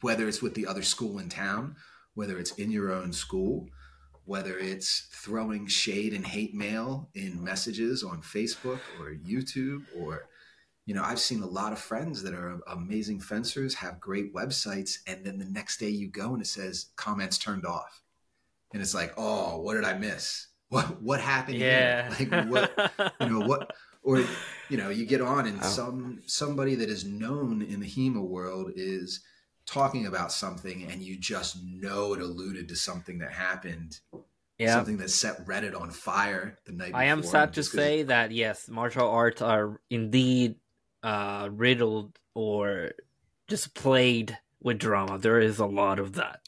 whether 0.00 0.28
it's 0.28 0.42
with 0.42 0.54
the 0.54 0.66
other 0.66 0.82
school 0.82 1.18
in 1.18 1.28
town 1.28 1.76
whether 2.14 2.38
it's 2.38 2.52
in 2.52 2.70
your 2.70 2.92
own 2.92 3.12
school 3.12 3.66
whether 4.24 4.58
it's 4.58 5.08
throwing 5.12 5.66
shade 5.66 6.12
and 6.12 6.26
hate 6.26 6.54
mail 6.54 7.08
in 7.14 7.42
messages 7.42 8.02
on 8.02 8.20
facebook 8.22 8.80
or 8.98 9.14
youtube 9.26 9.82
or 9.96 10.28
you 10.86 10.94
know 10.94 11.02
i've 11.02 11.20
seen 11.20 11.42
a 11.42 11.46
lot 11.46 11.72
of 11.72 11.78
friends 11.78 12.22
that 12.22 12.32
are 12.32 12.58
amazing 12.68 13.20
fencers 13.20 13.74
have 13.74 14.00
great 14.00 14.32
websites 14.34 14.98
and 15.06 15.24
then 15.24 15.38
the 15.38 15.44
next 15.44 15.78
day 15.78 15.88
you 15.88 16.08
go 16.08 16.32
and 16.32 16.40
it 16.40 16.46
says 16.46 16.86
comments 16.96 17.36
turned 17.38 17.66
off. 17.66 18.02
And 18.72 18.82
it's 18.82 18.94
like 18.94 19.12
oh 19.16 19.60
what 19.60 19.74
did 19.74 19.84
i 19.84 19.94
miss? 19.94 20.48
What 20.68 21.00
what 21.00 21.20
happened 21.20 21.58
yeah. 21.58 22.12
Here? 22.14 22.28
like 22.28 22.50
what 22.50 23.14
you 23.20 23.28
know 23.28 23.46
what 23.46 23.72
or 24.06 24.24
you 24.70 24.78
know 24.78 24.88
you 24.88 25.04
get 25.04 25.20
on 25.20 25.46
and 25.46 25.58
oh. 25.62 25.66
some 25.66 26.20
somebody 26.24 26.74
that 26.76 26.88
is 26.88 27.04
known 27.04 27.60
in 27.60 27.80
the 27.80 27.86
hema 27.86 28.22
world 28.22 28.70
is 28.74 29.20
talking 29.66 30.06
about 30.06 30.32
something 30.32 30.88
and 30.90 31.02
you 31.02 31.18
just 31.18 31.62
know 31.62 32.14
it 32.14 32.22
alluded 32.22 32.68
to 32.68 32.76
something 32.76 33.18
that 33.18 33.32
happened 33.32 33.98
yeah. 34.58 34.72
something 34.72 34.96
that 34.96 35.10
set 35.10 35.44
reddit 35.44 35.78
on 35.78 35.90
fire 35.90 36.56
the 36.64 36.72
night 36.72 36.92
i 36.94 37.04
am 37.04 37.22
sad 37.22 37.52
to 37.52 37.62
say 37.62 38.04
that 38.04 38.30
yes 38.30 38.68
martial 38.68 39.08
arts 39.08 39.42
are 39.42 39.80
indeed 39.90 40.54
uh 41.02 41.48
riddled 41.52 42.18
or 42.34 42.92
just 43.48 43.74
played 43.74 44.38
with 44.62 44.78
drama 44.78 45.18
there 45.18 45.40
is 45.40 45.58
a 45.58 45.66
lot 45.66 45.98
of 45.98 46.14
that 46.14 46.40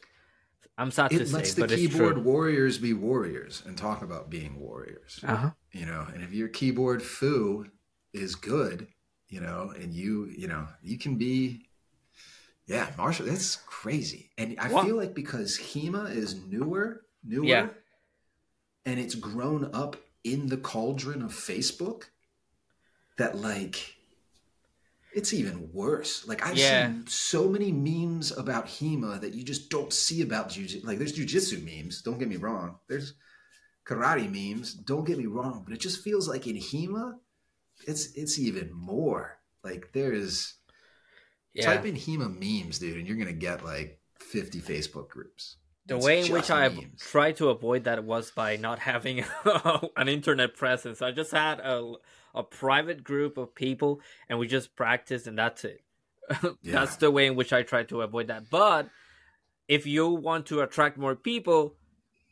i'm 0.78 0.90
sad 0.90 1.12
it 1.12 1.26
to 1.26 1.34
lets 1.34 1.52
say 1.52 1.62
the 1.62 1.76
keyboard 1.76 2.24
warriors 2.24 2.78
be 2.78 2.92
warriors 2.92 3.62
and 3.66 3.76
talk 3.76 4.02
about 4.02 4.31
being 4.31 4.58
warriors 4.58 5.20
uh-huh 5.26 5.50
you 5.73 5.84
know 5.84 6.07
and 6.15 6.23
if 6.23 6.32
your 6.32 6.48
keyboard 6.48 7.02
foo 7.02 7.66
is 8.12 8.34
good 8.34 8.89
you 9.28 9.40
know 9.40 9.73
and 9.78 9.92
you 9.92 10.26
you 10.26 10.48
know 10.48 10.66
you 10.82 10.98
can 10.98 11.16
be 11.16 11.66
yeah 12.66 12.89
martial 12.97 13.26
that's 13.26 13.57
crazy 13.57 14.31
and 14.39 14.57
i 14.58 14.68
what? 14.68 14.86
feel 14.86 14.97
like 14.97 15.15
because 15.15 15.58
hema 15.58 16.15
is 16.15 16.40
newer 16.47 17.02
newer 17.24 17.44
yeah. 17.44 17.66
and 18.86 18.98
it's 18.98 19.15
grown 19.15 19.70
up 19.74 19.97
in 20.24 20.47
the 20.47 20.57
cauldron 20.57 21.23
of 21.23 21.32
facebook 21.32 22.05
that 23.18 23.36
like 23.36 23.98
it's 25.19 25.35
even 25.35 25.69
worse. 25.73 26.27
Like 26.29 26.47
I've 26.47 26.57
yeah. 26.57 26.87
seen 26.87 27.05
so 27.09 27.49
many 27.49 27.73
memes 27.73 28.31
about 28.39 28.69
HEMA 28.69 29.21
that 29.21 29.35
you 29.35 29.43
just 29.43 29.69
don't 29.69 29.93
see 29.93 30.23
about 30.23 30.49
jiu-jitsu. 30.49 30.87
Like 30.87 30.99
there's 30.99 31.13
jujitsu 31.13 31.61
memes. 31.65 32.03
Don't 32.03 32.19
get 32.19 32.29
me 32.29 32.37
wrong. 32.37 32.79
There's 32.89 33.15
karate 33.85 34.31
memes. 34.31 34.75
Don't 34.75 35.05
get 35.05 35.19
me 35.19 35.27
wrong, 35.27 35.65
but 35.65 35.75
it 35.75 35.81
just 35.81 36.05
feels 36.05 36.29
like 36.29 36.47
in 36.47 36.55
HEMA, 36.55 37.15
it's 37.89 38.13
it's 38.15 38.39
even 38.39 38.73
more. 38.73 39.41
Like 39.65 39.91
there 39.93 40.13
is 40.13 40.55
yeah. 41.53 41.67
type 41.67 41.85
in 41.85 41.97
HEMA 41.97 42.29
memes, 42.29 42.79
dude, 42.79 42.97
and 42.97 43.09
you're 43.09 43.17
gonna 43.17 43.33
get 43.33 43.65
like 43.65 43.99
50 44.21 44.61
Facebook 44.61 45.09
groups. 45.09 45.57
The 45.87 45.97
it's 45.97 46.07
way 46.07 46.21
in 46.25 46.33
which 46.33 46.49
I 46.49 46.71
tried 46.97 47.39
to 47.39 47.49
avoid 47.49 47.85
that 47.85 48.05
was 48.05 48.31
by 48.31 48.55
not 48.55 48.79
having 48.79 49.25
an 49.97 50.09
internet 50.09 50.55
presence. 50.55 51.03
I 51.03 51.11
just 51.11 51.33
had 51.33 51.59
a 51.59 51.95
a 52.39 52.42
private 52.42 53.02
group 53.05 53.36
of 53.36 53.55
people, 53.55 54.00
and 54.28 54.39
we 54.39 54.47
just 54.47 54.75
practice 54.76 55.26
and 55.26 55.36
that's 55.39 55.65
it. 55.65 55.83
Yeah. 56.62 56.73
that's 56.73 56.97
the 56.97 57.10
way 57.10 57.26
in 57.26 57.36
which 57.36 57.52
I 57.52 57.62
try 57.62 57.84
to 57.84 58.02
avoid 58.02 58.28
that. 58.28 58.50
But 58.50 58.89
if 59.67 59.86
you 59.86 60.08
want 60.08 60.47
to 60.47 60.60
attract 60.60 60.97
more 60.99 61.17
people, 61.17 61.75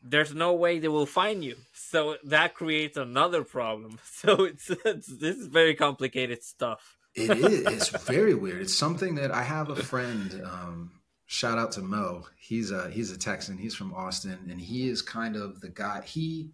there's 0.02 0.34
no 0.34 0.52
way 0.54 0.78
they 0.78 0.88
will 0.88 1.06
find 1.06 1.42
you. 1.42 1.56
So 1.74 2.16
that 2.24 2.54
creates 2.54 2.96
another 2.96 3.42
problem. 3.44 3.98
So 4.22 4.44
it's, 4.44 4.70
it's 4.84 5.08
this 5.08 5.36
is 5.36 5.46
very 5.48 5.74
complicated 5.74 6.42
stuff. 6.42 6.96
It 7.14 7.30
is. 7.30 7.66
It's 7.74 7.88
very 7.88 8.34
weird. 8.34 8.60
It's 8.62 8.74
something 8.74 9.14
that 9.16 9.30
I 9.30 9.42
have 9.42 9.70
a 9.70 9.76
friend. 9.76 10.42
Um, 10.44 10.90
shout 11.26 11.58
out 11.58 11.72
to 11.72 11.82
Mo. 11.82 12.26
He's 12.38 12.70
a 12.70 12.90
he's 12.90 13.10
a 13.10 13.18
Texan. 13.18 13.58
He's 13.58 13.74
from 13.74 13.92
Austin, 13.94 14.38
and 14.50 14.60
he 14.60 14.88
is 14.88 15.02
kind 15.02 15.36
of 15.36 15.60
the 15.60 15.68
guy. 15.68 16.02
He 16.04 16.50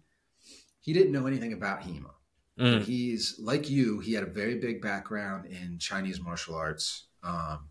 he 0.81 0.93
didn't 0.93 1.11
know 1.11 1.27
anything 1.27 1.53
about 1.53 1.81
HEMA. 1.81 2.11
Mm. 2.59 2.83
He's 2.83 3.39
like 3.39 3.69
you. 3.69 3.99
He 3.99 4.13
had 4.13 4.23
a 4.23 4.27
very 4.27 4.59
big 4.59 4.81
background 4.81 5.45
in 5.45 5.79
Chinese 5.79 6.21
martial 6.21 6.55
arts. 6.55 7.05
Um, 7.23 7.69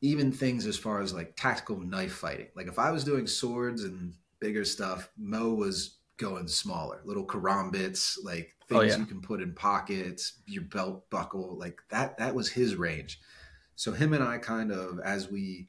even 0.00 0.30
things 0.30 0.66
as 0.66 0.76
far 0.76 1.00
as 1.00 1.12
like 1.12 1.34
tactical 1.36 1.80
knife 1.80 2.12
fighting. 2.12 2.48
Like 2.54 2.68
if 2.68 2.78
I 2.78 2.90
was 2.90 3.04
doing 3.04 3.26
swords 3.26 3.82
and 3.82 4.14
bigger 4.40 4.64
stuff, 4.64 5.08
Mo 5.16 5.54
was 5.54 5.96
going 6.18 6.46
smaller, 6.46 7.00
little 7.04 7.26
karambits, 7.26 8.16
like 8.22 8.54
oh, 8.70 8.80
things 8.80 8.94
oh, 8.94 8.96
yeah. 8.96 8.96
you 8.98 9.06
can 9.06 9.20
put 9.20 9.42
in 9.42 9.54
pockets, 9.54 10.40
your 10.46 10.64
belt 10.64 11.08
buckle, 11.10 11.56
like 11.58 11.80
that. 11.90 12.18
That 12.18 12.34
was 12.34 12.48
his 12.48 12.76
range. 12.76 13.20
So 13.74 13.92
him 13.92 14.12
and 14.12 14.22
I 14.22 14.38
kind 14.38 14.70
of, 14.70 15.00
as 15.00 15.30
we 15.30 15.68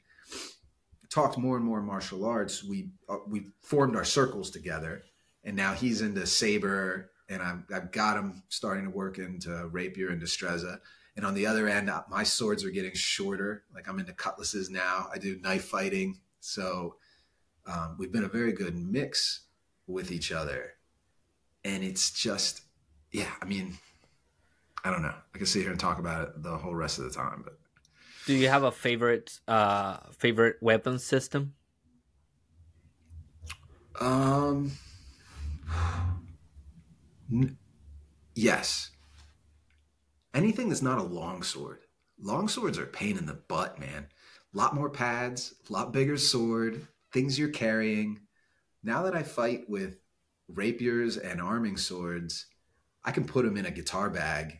talked 1.08 1.38
more 1.38 1.56
and 1.56 1.64
more 1.64 1.82
martial 1.82 2.24
arts, 2.24 2.62
we 2.62 2.90
uh, 3.08 3.18
we 3.28 3.46
formed 3.62 3.96
our 3.96 4.04
circles 4.04 4.50
together. 4.50 5.02
And 5.42 5.56
now 5.56 5.72
he's 5.72 6.02
into 6.02 6.26
saber, 6.26 7.09
and 7.30 7.40
I've, 7.42 7.62
I've 7.72 7.92
got 7.92 8.16
them 8.16 8.42
starting 8.48 8.84
to 8.84 8.90
work 8.90 9.18
into 9.18 9.68
rapier 9.68 10.10
and 10.10 10.20
destreza. 10.20 10.80
And 11.16 11.24
on 11.24 11.34
the 11.34 11.46
other 11.46 11.68
end, 11.68 11.88
uh, 11.88 12.02
my 12.10 12.24
swords 12.24 12.64
are 12.64 12.70
getting 12.70 12.92
shorter. 12.94 13.62
Like 13.72 13.88
I'm 13.88 13.98
into 13.98 14.12
cutlasses 14.12 14.68
now. 14.68 15.08
I 15.14 15.18
do 15.18 15.38
knife 15.40 15.64
fighting. 15.64 16.18
So 16.40 16.96
um, 17.66 17.96
we've 17.98 18.12
been 18.12 18.24
a 18.24 18.28
very 18.28 18.52
good 18.52 18.76
mix 18.76 19.44
with 19.86 20.10
each 20.10 20.32
other. 20.32 20.74
And 21.64 21.84
it's 21.84 22.10
just, 22.10 22.62
yeah, 23.12 23.30
I 23.40 23.44
mean, 23.44 23.78
I 24.84 24.90
don't 24.90 25.02
know. 25.02 25.14
I 25.34 25.38
can 25.38 25.46
sit 25.46 25.62
here 25.62 25.70
and 25.70 25.80
talk 25.80 25.98
about 25.98 26.28
it 26.28 26.42
the 26.42 26.56
whole 26.56 26.74
rest 26.74 26.98
of 26.98 27.04
the 27.04 27.10
time, 27.10 27.42
but 27.44 27.58
do 28.26 28.34
you 28.34 28.48
have 28.48 28.64
a 28.64 28.70
favorite 28.70 29.40
uh 29.48 29.96
favorite 30.18 30.56
weapon 30.60 30.98
system? 30.98 31.54
Um 33.98 34.72
n- 37.32 37.56
yes. 38.34 38.90
Anything 40.34 40.68
that's 40.68 40.82
not 40.82 40.98
a 40.98 41.02
long 41.02 41.42
sword. 41.42 41.80
Long 42.20 42.48
swords 42.48 42.78
are 42.78 42.86
pain 42.86 43.16
in 43.16 43.26
the 43.26 43.34
butt, 43.34 43.78
man. 43.78 44.06
A 44.54 44.58
lot 44.58 44.74
more 44.74 44.90
pads, 44.90 45.54
a 45.68 45.72
lot 45.72 45.92
bigger 45.92 46.16
sword, 46.16 46.86
things 47.12 47.38
you're 47.38 47.48
carrying. 47.48 48.20
Now 48.82 49.02
that 49.04 49.14
I 49.14 49.22
fight 49.22 49.68
with 49.68 49.98
rapiers 50.48 51.16
and 51.16 51.40
arming 51.40 51.76
swords, 51.76 52.46
I 53.04 53.12
can 53.12 53.24
put 53.24 53.44
them 53.44 53.56
in 53.56 53.66
a 53.66 53.70
guitar 53.70 54.10
bag 54.10 54.58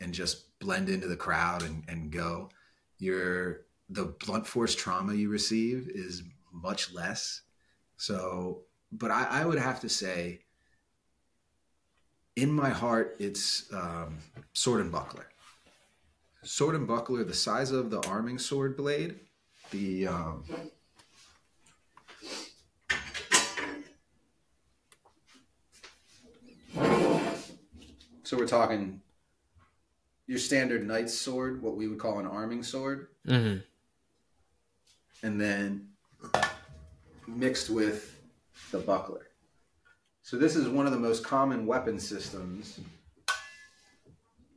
and 0.00 0.12
just 0.12 0.58
blend 0.58 0.88
into 0.88 1.06
the 1.06 1.16
crowd 1.16 1.62
and, 1.62 1.84
and 1.88 2.10
go. 2.10 2.50
Your 2.98 3.66
the 3.88 4.16
blunt 4.24 4.46
force 4.46 4.74
trauma 4.74 5.14
you 5.14 5.28
receive 5.28 5.88
is 5.88 6.22
much 6.52 6.92
less. 6.92 7.42
So, 7.96 8.62
but 8.90 9.10
I, 9.10 9.26
I 9.30 9.44
would 9.44 9.58
have 9.58 9.80
to 9.80 9.88
say, 9.88 10.40
in 12.36 12.52
my 12.52 12.68
heart, 12.68 13.16
it's 13.18 13.72
um, 13.72 14.18
sword 14.52 14.82
and 14.82 14.92
buckler. 14.92 15.26
Sword 16.42 16.76
and 16.76 16.86
buckler, 16.86 17.24
the 17.24 17.34
size 17.34 17.72
of 17.72 17.90
the 17.90 18.06
arming 18.06 18.38
sword 18.38 18.76
blade, 18.76 19.16
the 19.70 20.06
um, 20.06 20.44
So 28.26 28.36
we're 28.36 28.48
talking 28.48 29.00
your 30.26 30.38
standard 30.38 30.84
knight's 30.84 31.14
sword, 31.14 31.62
what 31.62 31.76
we 31.76 31.86
would 31.86 32.00
call 32.00 32.18
an 32.18 32.26
arming 32.26 32.64
sword, 32.64 33.06
mm-hmm. 33.24 33.58
and 35.22 35.40
then 35.40 35.90
mixed 37.28 37.70
with 37.70 38.18
the 38.72 38.78
buckler. 38.78 39.25
So 40.26 40.36
this 40.36 40.56
is 40.56 40.68
one 40.68 40.86
of 40.86 40.92
the 40.92 40.98
most 40.98 41.22
common 41.22 41.66
weapon 41.66 42.00
systems 42.00 42.80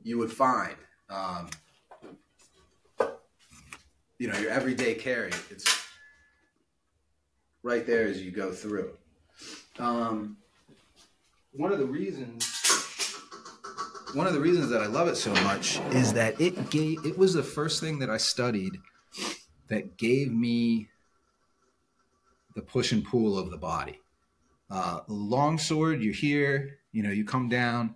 you 0.02 0.18
would 0.18 0.32
find. 0.32 0.74
Um, 1.12 1.48
you 4.18 4.30
know, 4.30 4.40
your 4.40 4.50
everyday 4.50 4.96
carry. 4.96 5.30
It's 5.52 5.86
right 7.62 7.86
there 7.86 8.08
as 8.08 8.20
you 8.20 8.32
go 8.32 8.52
through. 8.52 8.94
Um, 9.78 10.38
one 11.52 11.72
of 11.72 11.78
the 11.78 11.86
reasons 11.86 12.52
one 14.16 14.26
of 14.26 14.34
the 14.34 14.40
reasons 14.40 14.72
that 14.72 14.82
I 14.82 14.88
love 14.88 15.08
it 15.08 15.18
so 15.18 15.32
much 15.44 15.80
is 15.92 16.14
that 16.14 16.42
it 16.42 16.72
gave 16.72 17.06
it 17.06 17.16
was 17.16 17.36
the 17.36 17.44
first 17.44 17.80
thing 17.80 18.00
that 18.00 18.10
I 18.10 18.18
studied 18.18 18.80
that 19.68 19.98
gave 19.98 20.32
me 20.32 20.88
the 22.56 22.64
push 22.64 22.92
and 22.92 23.06
pull 23.06 23.38
of 23.38 23.52
the 23.52 23.58
body. 23.58 24.00
Uh, 24.70 25.00
long 25.08 25.58
sword, 25.58 26.02
you're 26.02 26.14
here, 26.14 26.80
you 26.92 27.02
know, 27.02 27.10
you 27.10 27.26
come 27.26 27.50
down 27.50 27.96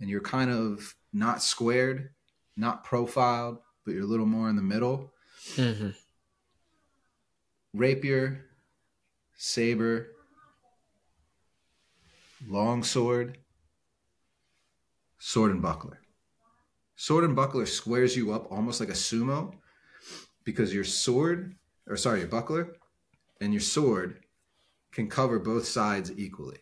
and 0.00 0.10
you're 0.10 0.20
kind 0.20 0.50
of 0.50 0.94
not 1.12 1.42
squared, 1.42 2.10
not 2.56 2.84
profiled, 2.84 3.58
but 3.84 3.94
you're 3.94 4.04
a 4.04 4.06
little 4.06 4.26
more 4.26 4.48
in 4.48 4.56
the 4.56 4.62
middle. 4.62 5.12
Mm-hmm. 5.54 5.90
Rapier, 7.72 8.44
saber, 9.36 10.08
long 12.48 12.82
sword, 12.82 13.38
sword 15.18 15.52
and 15.52 15.62
buckler. 15.62 16.00
Sword 16.96 17.24
and 17.24 17.36
buckler 17.36 17.66
squares 17.66 18.16
you 18.16 18.32
up 18.32 18.50
almost 18.50 18.80
like 18.80 18.88
a 18.88 18.92
sumo 18.92 19.52
because 20.42 20.74
your 20.74 20.84
sword, 20.84 21.54
or 21.86 21.96
sorry, 21.96 22.20
your 22.20 22.28
buckler 22.28 22.74
and 23.40 23.52
your 23.52 23.60
sword 23.60 24.24
can 24.92 25.08
cover 25.08 25.38
both 25.38 25.66
sides 25.66 26.12
equally. 26.16 26.58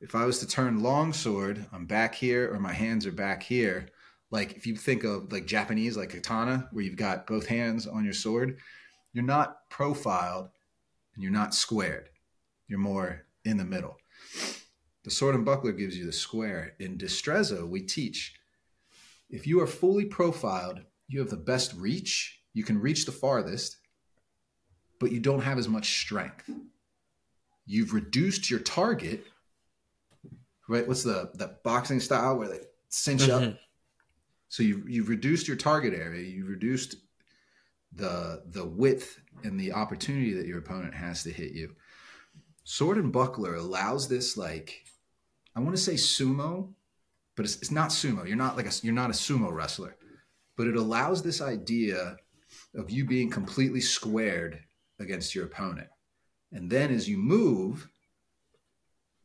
If 0.00 0.14
I 0.14 0.24
was 0.24 0.38
to 0.40 0.46
turn 0.46 0.82
long 0.82 1.12
sword, 1.12 1.66
I'm 1.72 1.86
back 1.86 2.14
here 2.14 2.52
or 2.52 2.60
my 2.60 2.72
hands 2.72 3.06
are 3.06 3.12
back 3.12 3.42
here. 3.42 3.88
Like 4.30 4.54
if 4.56 4.66
you 4.66 4.76
think 4.76 5.04
of 5.04 5.32
like 5.32 5.46
Japanese, 5.46 5.96
like 5.96 6.10
katana, 6.10 6.68
where 6.72 6.84
you've 6.84 6.96
got 6.96 7.26
both 7.26 7.46
hands 7.46 7.86
on 7.86 8.04
your 8.04 8.12
sword, 8.12 8.58
you're 9.12 9.24
not 9.24 9.68
profiled 9.70 10.50
and 11.14 11.22
you're 11.22 11.32
not 11.32 11.54
squared. 11.54 12.10
You're 12.68 12.78
more 12.78 13.24
in 13.44 13.56
the 13.56 13.64
middle. 13.64 13.96
The 15.04 15.10
sword 15.10 15.34
and 15.34 15.44
buckler 15.44 15.72
gives 15.72 15.96
you 15.96 16.04
the 16.04 16.12
square. 16.12 16.74
In 16.78 16.98
Destreza, 16.98 17.66
we 17.66 17.80
teach 17.80 18.34
if 19.30 19.46
you 19.46 19.60
are 19.60 19.66
fully 19.66 20.06
profiled, 20.06 20.80
you 21.06 21.18
have 21.20 21.30
the 21.30 21.36
best 21.36 21.74
reach, 21.74 22.40
you 22.54 22.64
can 22.64 22.78
reach 22.78 23.04
the 23.04 23.12
farthest, 23.12 23.78
but 24.98 25.12
you 25.12 25.20
don't 25.20 25.42
have 25.42 25.58
as 25.58 25.68
much 25.68 26.00
strength. 26.00 26.50
You've 27.66 27.92
reduced 27.92 28.50
your 28.50 28.60
target, 28.60 29.24
right? 30.68 30.86
What's 30.86 31.02
the 31.02 31.30
the 31.34 31.56
boxing 31.64 32.00
style 32.00 32.38
where 32.38 32.48
they 32.48 32.60
cinch 32.88 33.22
mm-hmm. 33.22 33.50
up? 33.50 33.58
So 34.48 34.62
you 34.62 34.82
you've 34.86 35.08
reduced 35.08 35.46
your 35.46 35.56
target 35.56 35.94
area, 35.94 36.22
you've 36.22 36.48
reduced 36.48 36.96
the 37.92 38.42
the 38.46 38.64
width 38.64 39.20
and 39.44 39.58
the 39.58 39.72
opportunity 39.72 40.32
that 40.34 40.46
your 40.46 40.58
opponent 40.58 40.94
has 40.94 41.22
to 41.24 41.30
hit 41.30 41.52
you. 41.52 41.74
Sword 42.64 42.98
and 42.98 43.12
buckler 43.12 43.54
allows 43.54 44.08
this 44.08 44.36
like 44.36 44.84
I 45.54 45.60
want 45.60 45.76
to 45.76 45.82
say 45.82 45.94
sumo, 45.94 46.72
but 47.36 47.44
it's, 47.44 47.56
it's 47.56 47.70
not 47.70 47.90
sumo. 47.90 48.26
You're 48.26 48.36
not 48.36 48.56
like 48.56 48.66
a 48.66 48.72
you're 48.82 48.94
not 48.94 49.10
a 49.10 49.14
sumo 49.14 49.52
wrestler, 49.52 49.96
but 50.56 50.66
it 50.66 50.76
allows 50.76 51.22
this 51.22 51.40
idea 51.40 52.16
of 52.74 52.90
you 52.90 53.04
being 53.04 53.30
completely 53.30 53.80
squared 53.80 54.60
against 54.98 55.34
your 55.34 55.44
opponent. 55.44 55.88
And 56.52 56.70
then 56.70 56.92
as 56.92 57.08
you 57.08 57.18
move, 57.18 57.88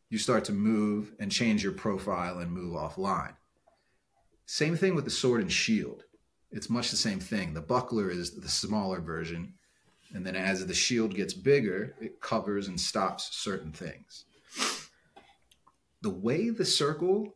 you 0.10 0.18
start 0.18 0.46
to 0.46 0.52
move 0.52 1.14
and 1.20 1.32
change 1.32 1.64
your 1.64 1.72
profile 1.74 2.40
and 2.40 2.52
move 2.52 2.74
offline. 2.74 3.34
Same 4.46 4.76
thing 4.76 4.94
with 4.96 5.06
the 5.06 5.12
sword 5.12 5.42
and 5.42 5.52
shield. 5.52 6.04
It's 6.52 6.70
much 6.70 6.92
the 6.92 6.98
same 6.98 7.20
thing. 7.20 7.54
The 7.54 7.62
buckler 7.62 8.10
is 8.12 8.32
the 8.32 8.50
smaller 8.50 9.00
version. 9.00 9.54
And 10.14 10.26
then 10.26 10.36
as 10.36 10.64
the 10.66 10.74
shield 10.74 11.16
gets 11.16 11.34
bigger, 11.34 11.96
it 12.00 12.22
covers 12.22 12.68
and 12.68 12.80
stops 12.80 13.30
certain 13.36 13.72
things 13.72 14.26
the 16.04 16.10
way 16.10 16.50
the 16.50 16.66
circle 16.66 17.34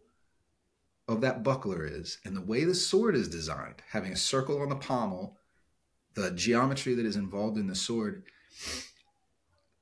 of 1.07 1.21
that 1.21 1.41
buckler 1.41 1.85
is 1.85 2.19
and 2.25 2.35
the 2.35 2.41
way 2.41 2.65
the 2.65 2.75
sword 2.75 3.15
is 3.15 3.29
designed, 3.29 3.81
having 3.89 4.11
a 4.11 4.17
circle 4.17 4.61
on 4.61 4.67
the 4.67 4.75
pommel, 4.75 5.37
the 6.17 6.31
geometry 6.31 6.95
that 6.95 7.05
is 7.05 7.15
involved 7.15 7.57
in 7.57 7.67
the 7.67 7.75
sword, 7.75 8.23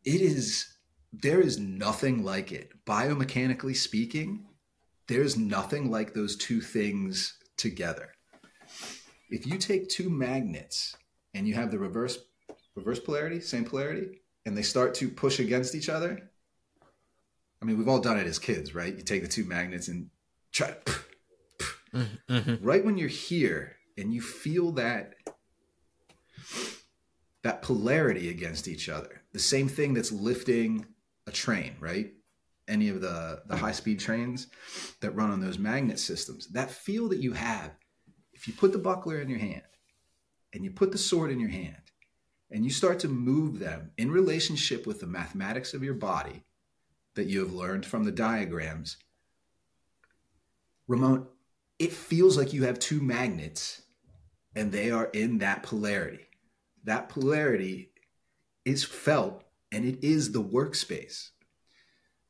it 0.03 0.21
is 0.21 0.67
there 1.13 1.39
is 1.39 1.57
nothing 1.57 2.23
like 2.25 2.51
it. 2.51 2.71
Biomechanically 2.85 3.75
speaking, 3.75 4.45
there's 5.07 5.37
nothing 5.37 5.89
like 5.89 6.13
those 6.13 6.35
two 6.35 6.59
things 6.59 7.37
together. 7.55 8.11
If 9.29 9.47
you 9.47 9.57
take 9.57 9.87
two 9.87 10.09
magnets 10.09 10.95
and 11.33 11.47
you 11.47 11.53
have 11.53 11.71
the 11.71 11.79
reverse 11.79 12.17
reverse 12.75 12.99
polarity, 12.99 13.39
same 13.39 13.63
polarity, 13.63 14.21
and 14.45 14.57
they 14.57 14.61
start 14.61 14.93
to 14.95 15.09
push 15.09 15.39
against 15.39 15.73
each 15.73 15.87
other, 15.87 16.29
I 17.61 17.65
mean, 17.65 17.77
we've 17.77 17.87
all 17.87 18.01
done 18.01 18.19
it 18.19 18.27
as 18.27 18.37
kids, 18.37 18.75
right? 18.75 18.93
You 18.93 19.01
take 19.01 19.21
the 19.21 19.29
two 19.29 19.45
magnets 19.45 19.87
and 19.87 20.09
try 20.51 20.71
to, 20.71 20.93
Mm-hmm. 21.95 22.65
Right 22.65 22.83
when 22.83 22.97
you're 22.97 23.07
here 23.07 23.77
and 23.97 24.13
you 24.13 24.21
feel 24.21 24.71
that 24.73 25.13
that 27.43 27.61
polarity 27.61 28.29
against 28.29 28.67
each 28.67 28.89
other. 28.89 29.21
The 29.33 29.39
same 29.39 29.67
thing 29.67 29.93
that's 29.93 30.11
lifting 30.11 30.85
a 31.27 31.31
train, 31.31 31.75
right? 31.79 32.13
Any 32.67 32.89
of 32.89 33.01
the 33.01 33.43
the 33.45 33.57
high 33.57 33.71
speed 33.71 33.99
trains 33.99 34.47
that 35.01 35.11
run 35.11 35.31
on 35.31 35.41
those 35.41 35.59
magnet 35.59 35.99
systems. 35.99 36.47
That 36.47 36.71
feel 36.71 37.09
that 37.09 37.19
you 37.19 37.33
have 37.33 37.71
if 38.33 38.47
you 38.47 38.53
put 38.53 38.71
the 38.71 38.77
buckler 38.77 39.21
in 39.21 39.29
your 39.29 39.39
hand 39.39 39.61
and 40.53 40.63
you 40.63 40.71
put 40.71 40.91
the 40.91 40.97
sword 40.97 41.31
in 41.31 41.39
your 41.39 41.49
hand 41.49 41.75
and 42.51 42.63
you 42.63 42.69
start 42.69 42.99
to 42.99 43.07
move 43.07 43.59
them 43.59 43.91
in 43.97 44.11
relationship 44.11 44.85
with 44.85 44.99
the 44.99 45.07
mathematics 45.07 45.73
of 45.73 45.83
your 45.83 45.93
body 45.93 46.43
that 47.15 47.27
you 47.27 47.39
have 47.39 47.53
learned 47.53 47.85
from 47.85 48.03
the 48.03 48.11
diagrams, 48.11 48.97
Ramon, 50.87 51.27
it 51.79 51.91
feels 51.91 52.37
like 52.37 52.53
you 52.53 52.63
have 52.63 52.79
two 52.79 53.01
magnets 53.01 53.81
and 54.55 54.71
they 54.71 54.91
are 54.91 55.05
in 55.05 55.39
that 55.39 55.63
polarity. 55.63 56.27
That 56.85 57.09
polarity 57.09 57.91
is 58.63 58.83
felt 58.83 59.43
and 59.71 59.85
it 59.85 60.03
is 60.03 60.31
the 60.31 60.43
workspace. 60.43 61.29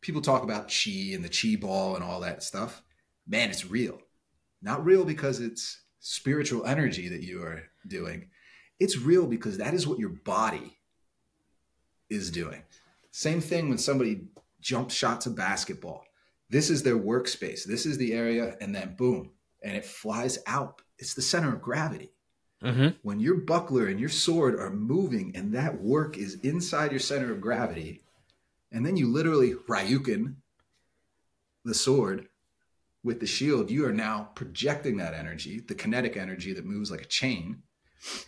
People 0.02 0.22
talk 0.22 0.44
about 0.44 0.70
chi 0.70 1.14
and 1.14 1.24
the 1.24 1.30
chi 1.30 1.60
ball 1.60 1.96
and 1.96 2.04
all 2.04 2.22
that 2.22 2.44
stuff. 2.44 2.82
Man, 3.28 3.50
it's 3.50 3.66
real. 3.70 4.00
Not 4.62 4.86
real 4.86 5.06
because 5.06 5.40
it's 5.40 5.82
spiritual 6.00 6.66
energy 6.66 7.08
that 7.10 7.24
you 7.24 7.42
are 7.44 7.64
doing. 7.88 8.30
It's 8.80 8.98
real 8.98 9.26
because 9.26 9.58
that 9.58 9.74
is 9.74 9.88
what 9.88 10.00
your 10.00 10.10
body 10.10 10.78
is 12.10 12.32
doing. 12.32 12.64
Same 13.12 13.42
thing 13.42 13.70
when 13.70 13.78
somebody 13.78 14.28
jump 14.62 14.92
shots 14.92 15.26
a 15.26 15.32
basketball. 15.32 16.04
This 16.50 16.70
is 16.70 16.84
their 16.84 16.98
workspace. 16.98 17.64
This 17.64 17.86
is 17.86 17.98
the 17.98 18.14
area, 18.14 18.56
and 18.62 18.74
then 18.76 18.96
boom, 18.96 19.32
and 19.64 19.76
it 19.76 19.86
flies 19.86 20.38
out. 20.46 20.82
It's 21.00 21.14
the 21.14 21.22
center 21.22 21.54
of 21.54 21.62
gravity. 21.62 22.12
Mm-hmm. 22.64 22.88
When 23.04 23.20
your 23.20 23.36
buckler 23.36 23.88
and 23.88 24.00
your 24.00 24.10
sword 24.10 24.60
are 24.60 24.72
moving, 24.72 25.36
and 25.36 25.54
that 25.54 25.82
work 25.82 26.18
is 26.18 26.36
inside 26.42 26.92
your 26.92 27.00
center 27.00 27.32
of 27.32 27.42
gravity, 27.42 28.02
and 28.72 28.86
then 28.86 28.98
you 28.98 29.08
literally 29.08 29.54
Ryuken 29.54 30.36
the 31.64 31.74
sword 31.74 32.28
with 33.04 33.20
the 33.20 33.28
shield, 33.28 33.70
you 33.70 33.86
are 33.86 33.94
now 33.94 34.30
projecting 34.36 34.98
that 34.98 35.14
energy, 35.14 35.60
the 35.60 35.76
kinetic 35.76 36.18
energy 36.18 36.54
that 36.54 36.66
moves 36.66 36.90
like 36.90 37.02
a 37.02 37.08
chain. 37.08 37.62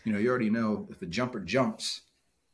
You 0.04 0.14
know, 0.14 0.20
you 0.20 0.30
already 0.30 0.50
know 0.50 0.88
if 0.90 1.00
the 1.00 1.06
jumper 1.06 1.40
jumps, 1.40 2.02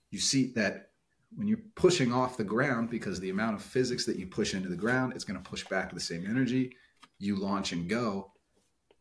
you 0.09 0.19
see 0.19 0.47
that 0.55 0.89
when 1.35 1.47
you're 1.47 1.59
pushing 1.75 2.13
off 2.13 2.37
the 2.37 2.43
ground 2.43 2.89
because 2.89 3.19
the 3.19 3.29
amount 3.29 3.55
of 3.55 3.61
physics 3.61 4.05
that 4.05 4.17
you 4.17 4.27
push 4.27 4.53
into 4.53 4.69
the 4.69 4.75
ground 4.75 5.13
it's 5.13 5.23
going 5.23 5.41
to 5.41 5.49
push 5.49 5.63
back 5.65 5.91
the 5.91 5.99
same 5.99 6.25
energy 6.27 6.75
you 7.19 7.35
launch 7.35 7.71
and 7.71 7.89
go 7.89 8.31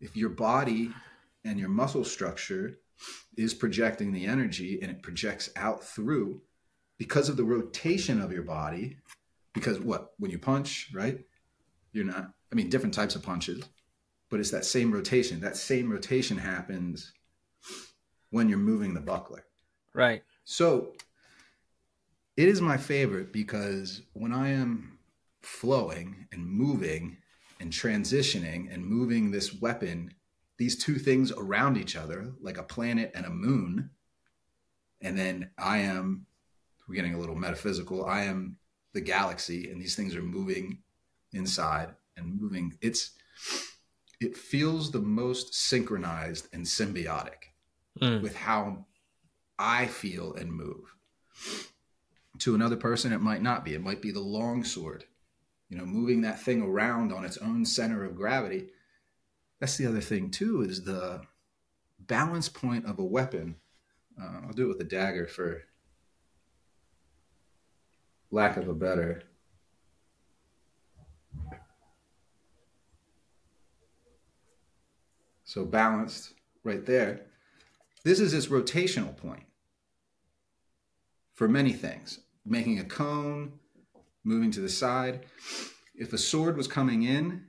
if 0.00 0.16
your 0.16 0.30
body 0.30 0.90
and 1.44 1.58
your 1.58 1.68
muscle 1.68 2.04
structure 2.04 2.78
is 3.36 3.54
projecting 3.54 4.12
the 4.12 4.26
energy 4.26 4.80
and 4.80 4.90
it 4.90 5.02
projects 5.02 5.50
out 5.56 5.82
through 5.82 6.40
because 6.98 7.28
of 7.28 7.36
the 7.36 7.44
rotation 7.44 8.20
of 8.20 8.32
your 8.32 8.44
body. 8.44 8.96
Because 9.54 9.78
what? 9.80 10.12
When 10.18 10.30
you 10.30 10.38
punch 10.38 10.90
right? 10.94 11.20
You're 11.92 12.06
not 12.06 12.32
i 12.50 12.54
mean 12.54 12.68
different 12.68 12.94
types 12.94 13.16
of 13.16 13.22
punches 13.22 13.64
but 14.32 14.40
it's 14.40 14.50
that 14.50 14.64
same 14.64 14.90
rotation. 14.90 15.40
That 15.40 15.58
same 15.58 15.92
rotation 15.92 16.38
happens 16.38 17.12
when 18.30 18.48
you're 18.48 18.56
moving 18.56 18.94
the 18.94 19.00
buckler. 19.00 19.44
Right. 19.92 20.22
So 20.44 20.94
it 22.38 22.48
is 22.48 22.62
my 22.62 22.78
favorite 22.78 23.30
because 23.30 24.00
when 24.14 24.32
I 24.32 24.52
am 24.52 24.98
flowing 25.42 26.28
and 26.32 26.46
moving 26.46 27.18
and 27.60 27.70
transitioning 27.70 28.72
and 28.72 28.86
moving 28.86 29.30
this 29.30 29.60
weapon, 29.60 30.14
these 30.62 30.76
two 30.76 30.94
things 30.94 31.32
around 31.32 31.76
each 31.76 31.96
other, 31.96 32.32
like 32.40 32.56
a 32.56 32.62
planet 32.62 33.10
and 33.16 33.26
a 33.26 33.30
moon, 33.30 33.90
and 35.00 35.18
then 35.18 35.50
I 35.58 35.78
am, 35.78 36.26
we're 36.86 36.94
getting 36.94 37.14
a 37.14 37.18
little 37.18 37.34
metaphysical, 37.34 38.06
I 38.06 38.22
am 38.22 38.58
the 38.92 39.00
galaxy, 39.00 39.68
and 39.72 39.80
these 39.80 39.96
things 39.96 40.14
are 40.14 40.22
moving 40.22 40.78
inside 41.32 41.88
and 42.16 42.40
moving. 42.40 42.78
It's, 42.80 43.10
it 44.20 44.36
feels 44.36 44.92
the 44.92 45.00
most 45.00 45.52
synchronized 45.52 46.46
and 46.52 46.64
symbiotic 46.64 47.50
mm. 48.00 48.22
with 48.22 48.36
how 48.36 48.86
I 49.58 49.86
feel 49.86 50.34
and 50.34 50.52
move 50.52 50.94
to 52.38 52.54
another 52.54 52.76
person, 52.76 53.12
it 53.12 53.20
might 53.20 53.42
not 53.42 53.64
be. 53.64 53.74
It 53.74 53.82
might 53.82 54.00
be 54.00 54.12
the 54.12 54.20
long 54.20 54.62
sword, 54.62 55.06
you 55.68 55.76
know, 55.76 55.84
moving 55.84 56.20
that 56.20 56.40
thing 56.40 56.62
around 56.62 57.12
on 57.12 57.24
its 57.24 57.38
own 57.38 57.64
center 57.64 58.04
of 58.04 58.14
gravity. 58.14 58.68
That's 59.62 59.76
the 59.76 59.86
other 59.86 60.00
thing, 60.00 60.28
too, 60.28 60.62
is 60.62 60.82
the 60.82 61.20
balance 62.00 62.48
point 62.48 62.84
of 62.84 62.98
a 62.98 63.04
weapon. 63.04 63.54
Uh, 64.20 64.40
I'll 64.44 64.52
do 64.52 64.64
it 64.64 64.68
with 64.76 64.80
a 64.80 64.90
dagger 64.90 65.28
for 65.28 65.62
lack 68.32 68.56
of 68.56 68.66
a 68.66 68.74
better. 68.74 69.22
So 75.44 75.64
balanced 75.64 76.34
right 76.64 76.84
there. 76.84 77.20
This 78.02 78.18
is 78.18 78.34
its 78.34 78.48
rotational 78.48 79.16
point 79.16 79.44
for 81.34 81.46
many 81.46 81.72
things 81.72 82.18
making 82.44 82.80
a 82.80 82.84
cone, 82.84 83.52
moving 84.24 84.50
to 84.50 84.60
the 84.60 84.68
side. 84.68 85.24
If 85.94 86.12
a 86.12 86.18
sword 86.18 86.56
was 86.56 86.66
coming 86.66 87.04
in, 87.04 87.44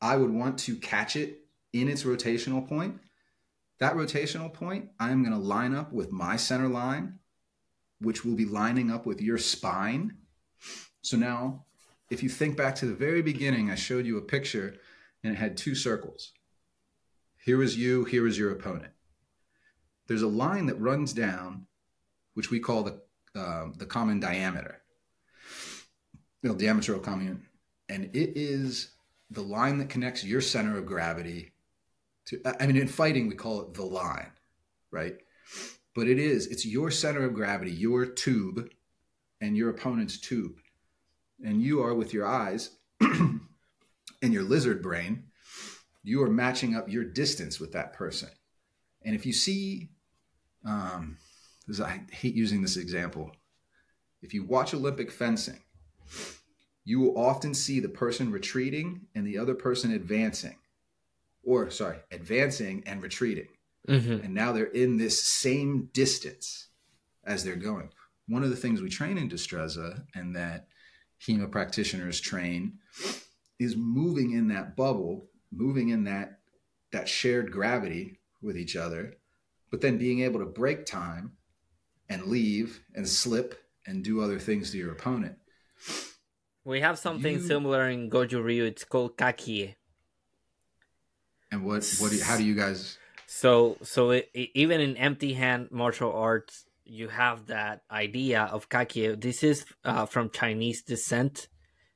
I 0.00 0.16
would 0.16 0.30
want 0.30 0.58
to 0.58 0.74
catch 0.74 1.14
it 1.14 1.42
in 1.74 1.88
its 1.88 2.04
rotational 2.04 2.66
point. 2.66 3.00
That 3.80 3.96
rotational 3.96 4.52
point, 4.52 4.90
I'm 5.00 5.22
going 5.22 5.34
to 5.34 5.38
line 5.38 5.74
up 5.74 5.92
with 5.92 6.12
my 6.12 6.36
center 6.36 6.68
line, 6.68 7.18
which 8.00 8.24
will 8.24 8.36
be 8.36 8.46
lining 8.46 8.90
up 8.90 9.04
with 9.04 9.20
your 9.20 9.36
spine. 9.36 10.16
So 11.02 11.16
now, 11.16 11.66
if 12.10 12.22
you 12.22 12.28
think 12.28 12.56
back 12.56 12.76
to 12.76 12.86
the 12.86 12.94
very 12.94 13.20
beginning, 13.20 13.70
I 13.70 13.74
showed 13.74 14.06
you 14.06 14.16
a 14.16 14.22
picture 14.22 14.76
and 15.22 15.32
it 15.32 15.36
had 15.36 15.56
two 15.56 15.74
circles. 15.74 16.32
Here 17.44 17.62
is 17.62 17.76
you, 17.76 18.04
here 18.04 18.26
is 18.26 18.38
your 18.38 18.52
opponent. 18.52 18.92
There's 20.06 20.22
a 20.22 20.28
line 20.28 20.66
that 20.66 20.80
runs 20.80 21.12
down, 21.12 21.66
which 22.34 22.50
we 22.50 22.60
call 22.60 22.84
the 22.84 23.00
um, 23.36 23.74
the 23.78 23.86
common 23.86 24.20
diameter, 24.20 24.80
the 26.44 26.54
diameter 26.54 26.94
of 26.94 27.02
common, 27.02 27.42
and 27.88 28.04
it 28.14 28.36
is 28.36 28.92
the 29.30 29.42
line 29.42 29.78
that 29.78 29.88
connects 29.88 30.22
your 30.22 30.40
center 30.40 30.78
of 30.78 30.86
gravity 30.86 31.53
to. 32.26 32.40
I 32.60 32.66
mean, 32.66 32.76
in 32.76 32.88
fighting 32.88 33.28
we 33.28 33.34
call 33.34 33.62
it 33.62 33.74
the 33.74 33.84
line, 33.84 34.30
right? 34.90 35.16
But 35.94 36.08
it 36.08 36.18
is 36.18 36.46
it's 36.46 36.66
your 36.66 36.90
center 36.90 37.24
of 37.24 37.34
gravity, 37.34 37.72
your 37.72 38.06
tube, 38.06 38.68
and 39.40 39.56
your 39.56 39.70
opponent's 39.70 40.18
tube, 40.18 40.58
and 41.44 41.62
you 41.62 41.82
are 41.82 41.94
with 41.94 42.12
your 42.12 42.26
eyes 42.26 42.70
and 43.00 43.40
your 44.22 44.42
lizard 44.42 44.82
brain. 44.82 45.24
You 46.02 46.22
are 46.22 46.30
matching 46.30 46.74
up 46.74 46.88
your 46.88 47.04
distance 47.04 47.58
with 47.58 47.72
that 47.72 47.94
person. 47.94 48.28
And 49.02 49.14
if 49.14 49.24
you 49.24 49.32
see 49.32 49.88
um, 50.64 51.18
I 51.82 52.00
hate 52.10 52.34
using 52.34 52.62
this 52.62 52.76
example. 52.76 53.32
If 54.22 54.34
you 54.34 54.44
watch 54.44 54.74
Olympic 54.74 55.10
fencing, 55.10 55.60
you 56.84 57.00
will 57.00 57.18
often 57.18 57.54
see 57.54 57.80
the 57.80 57.88
person 57.88 58.30
retreating 58.30 59.02
and 59.14 59.26
the 59.26 59.38
other 59.38 59.54
person 59.54 59.92
advancing, 59.92 60.56
or 61.44 61.70
sorry, 61.70 61.98
advancing 62.10 62.82
and 62.86 63.02
retreating. 63.02 63.48
Mm-hmm. 63.88 64.24
And 64.24 64.34
now 64.34 64.52
they're 64.52 64.64
in 64.64 64.96
this 64.96 65.22
same 65.22 65.90
distance 65.92 66.68
as 67.24 67.44
they're 67.44 67.56
going. 67.56 67.90
One 68.28 68.42
of 68.42 68.50
the 68.50 68.56
things 68.56 68.80
we 68.80 68.88
train 68.88 69.18
in 69.18 69.28
Destreza 69.28 70.02
and 70.14 70.34
that 70.36 70.68
HEMA 71.26 71.50
practitioners 71.50 72.20
train 72.20 72.78
is 73.58 73.76
moving 73.76 74.32
in 74.32 74.48
that 74.48 74.76
bubble, 74.76 75.26
moving 75.52 75.90
in 75.90 76.04
that 76.04 76.38
that 76.92 77.08
shared 77.08 77.50
gravity 77.50 78.20
with 78.40 78.56
each 78.56 78.76
other, 78.76 79.14
but 79.70 79.80
then 79.80 79.98
being 79.98 80.20
able 80.20 80.38
to 80.38 80.46
break 80.46 80.86
time 80.86 81.32
and 82.08 82.26
leave 82.26 82.80
and 82.94 83.08
slip 83.08 83.60
and 83.86 84.04
do 84.04 84.20
other 84.20 84.38
things 84.38 84.70
to 84.70 84.78
your 84.78 84.92
opponent. 84.92 85.36
We 86.64 86.80
have 86.80 86.98
something 86.98 87.34
you... 87.34 87.40
similar 87.40 87.88
in 87.88 88.08
Goju 88.08 88.42
Ryu. 88.42 88.64
It's 88.64 88.84
called 88.84 89.16
kakie. 89.16 89.74
And 91.54 91.62
what 91.64 91.86
what 92.00 92.10
do 92.10 92.16
you, 92.16 92.24
how 92.24 92.36
do 92.36 92.44
you 92.44 92.56
guys? 92.56 92.98
So 93.26 93.78
so 93.82 94.10
it, 94.10 94.28
even 94.34 94.80
in 94.80 94.96
empty 94.96 95.34
hand 95.34 95.68
martial 95.70 96.12
arts, 96.12 96.64
you 96.84 97.06
have 97.08 97.46
that 97.46 97.82
idea 97.88 98.42
of 98.42 98.68
kakie. 98.68 99.20
This 99.20 99.44
is 99.44 99.64
uh, 99.84 100.06
from 100.06 100.30
Chinese 100.30 100.82
descent. 100.82 101.46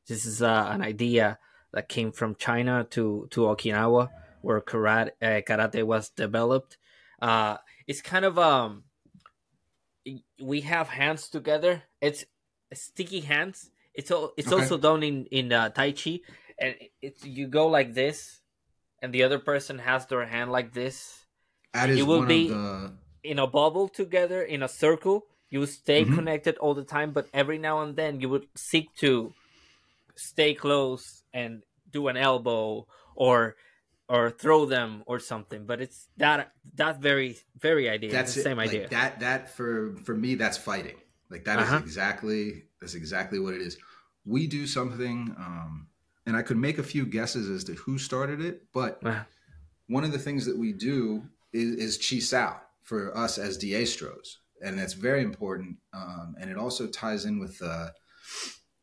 This 0.06 0.24
is 0.24 0.42
uh, 0.42 0.68
an 0.70 0.80
idea 0.80 1.38
that 1.72 1.88
came 1.88 2.12
from 2.12 2.36
China 2.36 2.86
to 2.90 3.26
to 3.32 3.40
Okinawa, 3.40 4.10
where 4.42 4.60
karate, 4.60 5.10
uh, 5.20 5.40
karate 5.42 5.82
was 5.82 6.10
developed. 6.10 6.78
Uh, 7.20 7.56
it's 7.88 8.00
kind 8.00 8.24
of 8.24 8.38
um 8.38 8.84
we 10.40 10.60
have 10.60 10.88
hands 10.88 11.28
together. 11.28 11.82
It's 12.00 12.24
sticky 12.72 13.20
hands. 13.20 13.70
It's 13.92 14.12
all, 14.12 14.34
it's 14.36 14.52
okay. 14.52 14.62
also 14.62 14.78
done 14.78 15.02
in 15.02 15.26
in 15.32 15.52
uh, 15.52 15.70
Tai 15.70 15.90
Chi, 15.90 16.20
and 16.60 16.76
it's 17.02 17.24
you 17.24 17.48
go 17.48 17.66
like 17.66 17.94
this, 17.94 18.40
and 19.02 19.12
the 19.12 19.23
other 19.23 19.39
person 19.39 19.78
has 19.78 20.07
their 20.07 20.27
hand 20.27 20.51
like 20.51 20.73
this, 20.73 21.25
That 21.75 21.91
is 21.91 21.99
You 21.99 22.07
will 22.07 22.25
be- 22.27 22.49
the 22.49 22.93
in 23.23 23.39
a 23.39 23.47
bubble 23.47 23.89
together 23.89 24.43
in 24.43 24.62
a 24.62 24.68
circle, 24.68 25.27
you 25.51 25.67
stay 25.67 26.05
Mhm. 26.05 26.15
connected 26.15 26.57
all 26.59 26.75
the 26.75 26.85
time, 26.85 27.12
but 27.12 27.28
every 27.35 27.59
now 27.59 27.83
and 27.83 27.94
then 27.97 28.20
you 28.20 28.28
would 28.28 28.47
seek 28.57 28.94
to 28.97 29.35
stay 30.17 30.55
close 30.55 31.23
and 31.33 31.62
do 31.91 32.09
an 32.09 32.17
elbow 32.17 32.86
or 33.15 33.57
or 34.09 34.31
throw 34.31 34.65
them 34.65 35.02
or 35.07 35.18
something. 35.20 35.67
But 35.67 35.83
it's 35.83 36.09
that 36.17 36.52
that 36.75 37.01
very 37.01 37.36
very 37.60 37.89
idea. 37.91 38.10
that's 38.10 38.33
the 38.35 38.41
it. 38.41 38.44
same 38.44 38.57
Like, 38.57 38.70
idea. 38.70 38.89
That 38.89 39.20
that 39.20 39.51
for 39.55 39.97
for 40.05 40.15
me 40.17 40.35
that's 40.35 40.57
fighting. 40.57 40.97
Like 41.28 41.44
that 41.44 41.59
is 41.60 41.68
Uh-huh. 41.68 41.78
exactly 41.85 42.65
that's 42.81 42.94
exactly 42.94 43.39
what 43.39 43.52
it 43.55 43.60
is. 43.60 43.77
We 44.25 44.47
do 44.47 44.67
something, 44.67 45.35
um, 45.36 45.88
and 46.28 46.36
I 46.36 46.42
could 46.42 46.58
make 46.58 46.78
a 46.78 46.82
few 46.82 47.07
guesses 47.07 47.48
as 47.48 47.65
to 47.65 47.73
who 47.73 47.97
started 47.98 48.40
it, 48.40 48.57
but 48.73 49.00
Uh, 49.02 49.24
one 49.89 50.05
of 50.05 50.12
the 50.12 50.18
things 50.18 50.44
that 50.44 50.58
we 50.65 50.73
do 50.73 51.23
is, 51.52 51.70
is 51.86 51.97
chi 51.97 52.18
sao 52.20 52.60
for 52.82 53.16
us 53.16 53.39
as 53.39 53.57
diestros, 53.57 54.36
and 54.62 54.78
that's 54.78 54.92
very 54.92 55.23
important. 55.23 55.78
Um, 55.94 56.36
and 56.39 56.50
it 56.50 56.58
also 56.58 56.86
ties 56.86 57.24
in 57.24 57.40
with 57.40 57.57
uh, 57.62 57.89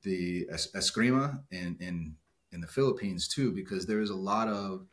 the 0.01 0.47
es- 0.49 0.71
eskrima 0.73 1.43
in, 1.51 1.77
in 1.79 2.15
in 2.51 2.61
the 2.61 2.67
Philippines 2.77 3.27
too, 3.27 3.51
because 3.51 3.85
there 3.85 4.01
is 4.01 4.09
a 4.09 4.23
lot 4.33 4.47
of 4.47 4.87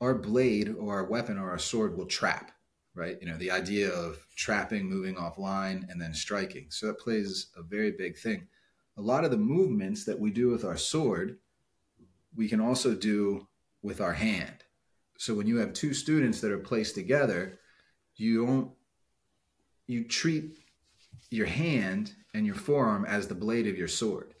our 0.00 0.14
blade 0.14 0.74
or 0.78 0.94
our 0.96 1.06
weapon 1.14 1.38
or 1.38 1.48
our 1.50 1.58
sword 1.58 1.96
will 1.96 2.06
trap, 2.06 2.50
right? 2.94 3.16
You 3.20 3.28
know, 3.28 3.38
the 3.38 3.52
idea 3.62 3.88
of 4.04 4.18
trapping, 4.36 4.84
moving 4.94 5.14
offline, 5.14 5.88
and 5.88 6.00
then 6.02 6.14
striking. 6.14 6.66
So 6.70 6.86
that 6.86 6.98
plays 6.98 7.52
a 7.56 7.62
very 7.62 7.92
big 7.92 8.18
thing. 8.18 8.48
A 8.96 9.02
lot 9.12 9.24
of 9.24 9.30
the 9.30 9.44
movements 9.54 10.04
that 10.04 10.18
we 10.18 10.30
do 10.30 10.48
with 10.48 10.64
our 10.64 10.76
sword, 10.76 11.38
we 12.36 12.48
can 12.48 12.60
also 12.60 12.94
do 12.94 13.46
with 13.82 14.00
our 14.00 14.12
hand. 14.12 14.64
So 15.18 15.34
when 15.34 15.46
you 15.46 15.58
have 15.58 15.72
two 15.72 15.92
students 15.92 16.40
that 16.40 16.52
are 16.52 16.58
placed 16.58 16.94
together, 16.94 17.58
you 18.16 18.46
don't 18.46 18.70
you 19.86 20.04
treat 20.04 20.56
your 21.30 21.46
hand 21.46 22.12
and 22.32 22.46
your 22.46 22.54
forearm 22.54 23.04
as 23.04 23.26
the 23.26 23.34
blade 23.34 23.66
of 23.66 23.76
your 23.76 23.88
sword. 23.88 24.34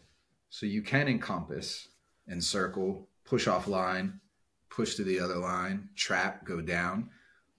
So 0.48 0.66
you 0.66 0.82
can 0.82 1.08
encompass, 1.08 1.88
encircle, 2.28 3.08
push 3.24 3.46
off 3.46 3.66
line, 3.68 4.20
push 4.68 4.94
to 4.94 5.04
the 5.04 5.20
other 5.20 5.36
line, 5.36 5.88
trap, 5.96 6.44
go 6.44 6.60
down. 6.60 7.10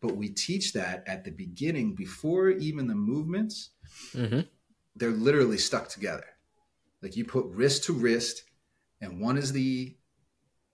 But 0.02 0.16
we 0.16 0.30
teach 0.30 0.74
that 0.74 1.04
at 1.06 1.24
the 1.24 1.32
beginning 1.32 1.96
before 1.96 2.50
even 2.50 2.88
the 2.88 2.96
movements, 2.96 3.72
mhm. 4.14 4.48
they're 4.96 5.12
literally 5.12 5.58
stuck 5.58 5.90
together. 5.90 6.26
Like 7.02 7.16
you 7.16 7.26
put 7.26 7.46
wrist 7.46 7.84
to 7.86 7.94
wrist, 7.94 8.44
and 9.00 9.20
one 9.20 9.38
is 9.38 9.52
the 9.52 9.96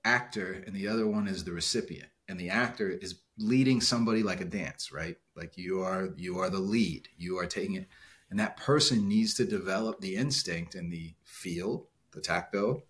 actor 0.08 0.64
and 0.66 0.76
the 0.76 0.88
other 0.88 1.06
one 1.08 1.28
is 1.28 1.44
the 1.44 1.52
recipient. 1.52 2.10
And 2.30 2.40
the 2.40 2.50
actor 2.50 2.90
is 2.90 3.22
leading 3.38 3.82
somebody 3.82 4.24
like 4.24 4.42
a 4.42 4.46
dance, 4.46 4.92
right? 4.92 5.18
Like 5.36 5.58
you 5.58 5.82
are 5.82 6.10
you 6.18 6.40
are 6.40 6.50
the 6.50 6.60
lead. 6.60 7.08
You 7.18 7.38
are 7.40 7.46
taking 7.46 7.76
it. 7.76 7.88
And 8.30 8.40
that 8.40 8.58
person 8.58 9.08
needs 9.08 9.34
to 9.36 9.46
develop 9.46 10.02
the 10.02 10.16
instinct 10.16 10.76
and 10.76 10.92
the 10.92 11.14
feel, 11.24 11.88
the 12.12 12.20
tactile, 12.22 12.84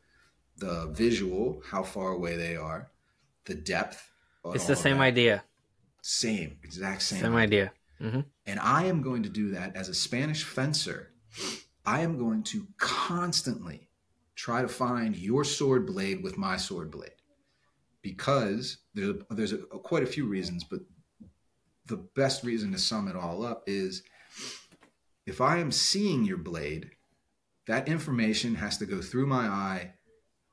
the 0.57 0.87
visual, 0.91 1.61
how 1.71 1.83
far 1.83 2.09
away 2.11 2.35
they 2.37 2.55
are, 2.55 2.89
the 3.45 3.53
depth. 3.55 4.09
It's 4.55 4.65
the 4.65 4.75
same 4.75 4.99
idea. 4.99 5.43
Same, 6.01 6.57
exact 6.63 7.01
same, 7.01 7.21
Same 7.21 7.35
idea. 7.35 7.71
hmm 7.99 8.21
and 8.45 8.59
I 8.59 8.85
am 8.85 9.01
going 9.01 9.23
to 9.23 9.29
do 9.29 9.49
that 9.51 9.75
as 9.75 9.89
a 9.89 9.93
Spanish 9.93 10.43
fencer. 10.43 11.11
I 11.85 12.01
am 12.01 12.17
going 12.17 12.43
to 12.53 12.65
constantly 12.77 13.86
try 14.37 14.61
to 14.61 14.67
find 14.67 15.17
your 15.17 15.43
sword 15.43 15.85
blade 15.87 16.23
with 16.23 16.37
my 16.37 16.55
sword 16.55 16.91
blade 16.91 17.11
because 18.03 18.77
there's 18.93 19.09
a, 19.09 19.33
there's 19.33 19.51
a, 19.51 19.57
quite 19.57 20.03
a 20.03 20.07
few 20.07 20.25
reasons, 20.27 20.63
but 20.63 20.79
the 21.87 21.97
best 22.15 22.43
reason 22.43 22.71
to 22.71 22.77
sum 22.77 23.07
it 23.07 23.15
all 23.15 23.43
up 23.43 23.63
is 23.65 24.03
if 25.25 25.41
I 25.41 25.57
am 25.57 25.71
seeing 25.71 26.23
your 26.23 26.37
blade, 26.37 26.91
that 27.65 27.87
information 27.87 28.55
has 28.55 28.77
to 28.77 28.85
go 28.85 29.01
through 29.01 29.25
my 29.25 29.47
eye 29.47 29.93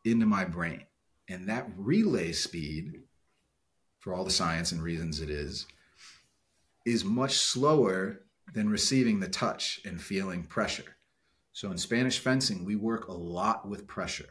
into 0.05 0.27
my 0.27 0.45
brain. 0.45 0.85
And 1.29 1.49
that 1.49 1.71
relay 1.77 2.33
speed, 2.33 3.03
for 4.01 4.15
all 4.15 4.25
the 4.25 4.31
science 4.31 4.73
and 4.73 4.83
reasons 4.83 5.21
it 5.21 5.31
is, 5.31 5.67
is 6.85 7.05
much 7.05 7.37
slower 7.37 8.23
than 8.53 8.69
receiving 8.69 9.21
the 9.21 9.29
touch 9.29 9.81
and 9.85 10.01
feeling 10.01 10.45
pressure. 10.45 10.97
So 11.55 11.71
in 11.71 11.79
Spanish 11.79 12.19
fencing, 12.19 12.65
we 12.65 12.75
work 12.75 13.07
a 13.07 13.13
lot 13.13 13.67
with 13.67 13.87
pressure. 13.87 14.29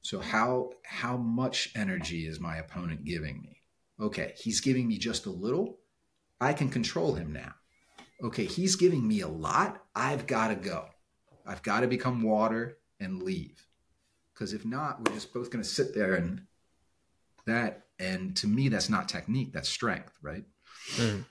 So 0.00 0.18
how 0.18 0.70
how 0.82 1.18
much 1.18 1.70
energy 1.76 2.26
is 2.26 2.40
my 2.40 2.56
opponent 2.56 3.04
giving 3.04 3.42
me? 3.42 3.58
Okay, 4.00 4.32
he's 4.36 4.62
giving 4.62 4.88
me 4.88 4.96
just 4.96 5.26
a 5.26 5.30
little. 5.30 5.78
I 6.40 6.54
can 6.54 6.70
control 6.70 7.14
him 7.14 7.34
now. 7.34 7.52
Okay, 8.24 8.46
he's 8.46 8.76
giving 8.76 9.06
me 9.06 9.20
a 9.20 9.28
lot. 9.28 9.84
I've 9.94 10.26
got 10.26 10.48
to 10.48 10.54
go. 10.54 10.86
I've 11.46 11.62
got 11.62 11.80
to 11.80 11.86
become 11.86 12.22
water 12.22 12.78
and 12.98 13.22
leave. 13.22 13.66
Because 14.32 14.54
if 14.54 14.64
not, 14.64 15.06
we're 15.06 15.14
just 15.14 15.34
both 15.34 15.50
going 15.50 15.62
to 15.62 15.68
sit 15.68 15.94
there 15.94 16.14
and 16.14 16.46
that. 17.46 17.84
And 17.98 18.34
to 18.36 18.46
me, 18.46 18.68
that's 18.70 18.88
not 18.88 19.08
technique. 19.08 19.52
That's 19.52 19.68
strength, 19.68 20.18
right? 20.22 20.44
Mm. 20.96 21.26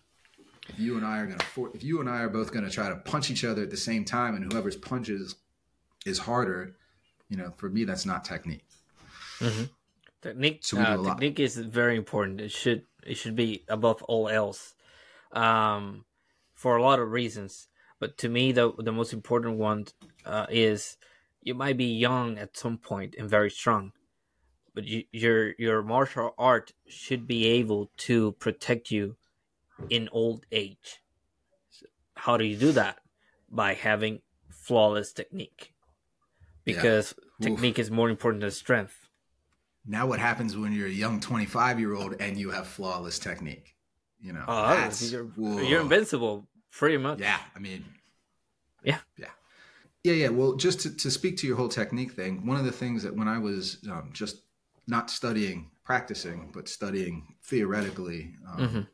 If 0.70 0.80
you 0.80 0.98
and 0.98 1.06
I 1.06 1.20
are 1.20 1.26
gonna 1.28 1.44
for, 1.44 1.72
if 1.74 1.84
you 1.84 2.00
and 2.00 2.10
I 2.10 2.22
are 2.22 2.30
both 2.30 2.52
gonna 2.52 2.70
try 2.70 2.90
to 2.90 2.96
punch 2.96 3.32
each 3.32 3.44
other 3.44 3.64
at 3.64 3.72
the 3.72 3.78
same 3.78 4.06
time, 4.06 4.36
and 4.36 4.52
whoever's 4.52 4.76
punches 4.76 5.36
is 6.06 6.20
harder, 6.20 6.76
you 7.30 7.38
know, 7.38 7.52
for 7.58 7.70
me 7.70 7.84
that's 7.84 8.06
not 8.06 8.24
technique. 8.26 8.66
Technique, 10.22 10.60
So 10.62 10.80
uh, 10.80 11.04
technique 11.04 11.40
is 11.40 11.58
very 11.58 11.96
important. 11.98 12.42
It 12.42 12.52
should 12.52 12.84
it 13.06 13.16
should 13.16 13.36
be 13.36 13.64
above 13.68 14.04
all 14.04 14.30
else, 14.30 14.76
um, 15.32 16.06
for 16.54 16.78
a 16.78 16.84
lot 16.84 17.00
of 17.00 17.10
reasons. 17.10 17.68
But 18.00 18.18
to 18.20 18.30
me, 18.30 18.52
the 18.52 18.72
the 18.78 18.92
most 18.92 19.14
important 19.14 19.58
one 19.58 19.88
uh, 20.26 20.46
is 20.50 20.98
you 21.42 21.56
might 21.56 21.78
be 21.78 21.86
young 21.86 22.38
at 22.38 22.56
some 22.56 22.78
point 22.78 23.16
and 23.18 23.28
very 23.28 23.50
strong, 23.50 23.94
but 24.76 24.86
you, 24.86 25.06
your 25.12 25.54
your 25.58 25.82
martial 25.82 26.36
art 26.38 26.72
should 26.88 27.26
be 27.26 27.48
able 27.48 27.90
to 27.98 28.34
protect 28.34 28.92
you 28.92 29.18
in 29.90 30.10
old 30.12 30.46
age. 30.52 31.02
How 32.16 32.38
do 32.38 32.46
you 32.46 32.58
do 32.58 32.72
that? 32.74 33.00
By 33.50 33.74
having 33.74 34.22
flawless 34.50 35.12
technique, 35.12 35.74
because 36.64 37.14
Oof. 37.14 37.42
technique 37.42 37.80
is 37.80 37.92
more 37.92 38.10
important 38.10 38.42
than 38.42 38.52
strength. 38.52 39.10
Now, 39.86 40.06
what 40.06 40.20
happens 40.20 40.56
when 40.56 40.72
you're 40.72 40.88
a 40.88 40.92
young 40.92 41.20
25 41.20 41.80
year 41.80 41.96
old 41.96 42.16
and 42.20 42.38
you 42.38 42.52
have 42.52 42.68
flawless 42.68 43.18
technique? 43.20 43.76
You 44.20 44.34
know, 44.34 44.46
Oh, 44.48 44.92
you're, 45.02 45.28
you're 45.64 45.82
invincible, 45.82 46.48
pretty 46.72 46.98
much. 46.98 47.20
Yeah, 47.20 47.40
I 47.56 47.60
mean, 47.60 47.84
Yeah. 48.84 49.00
yeah, 49.18 49.30
yeah, 50.04 50.14
yeah. 50.14 50.30
Well, 50.30 50.56
just 50.56 50.82
to, 50.82 50.96
to 50.96 51.10
speak 51.10 51.38
to 51.38 51.48
your 51.48 51.58
whole 51.58 51.70
technique 51.70 52.12
thing, 52.12 52.46
one 52.46 52.58
of 52.58 52.66
the 52.66 52.72
things 52.72 53.02
that 53.04 53.16
when 53.16 53.28
I 53.28 53.40
was 53.40 53.80
um, 53.90 54.12
just 54.14 54.44
not 54.88 55.10
studying, 55.10 55.72
practicing, 55.84 56.52
but 56.54 56.68
studying 56.70 57.36
theoretically 57.44 58.36
um, 58.48 58.60
Mhm. 58.60 58.88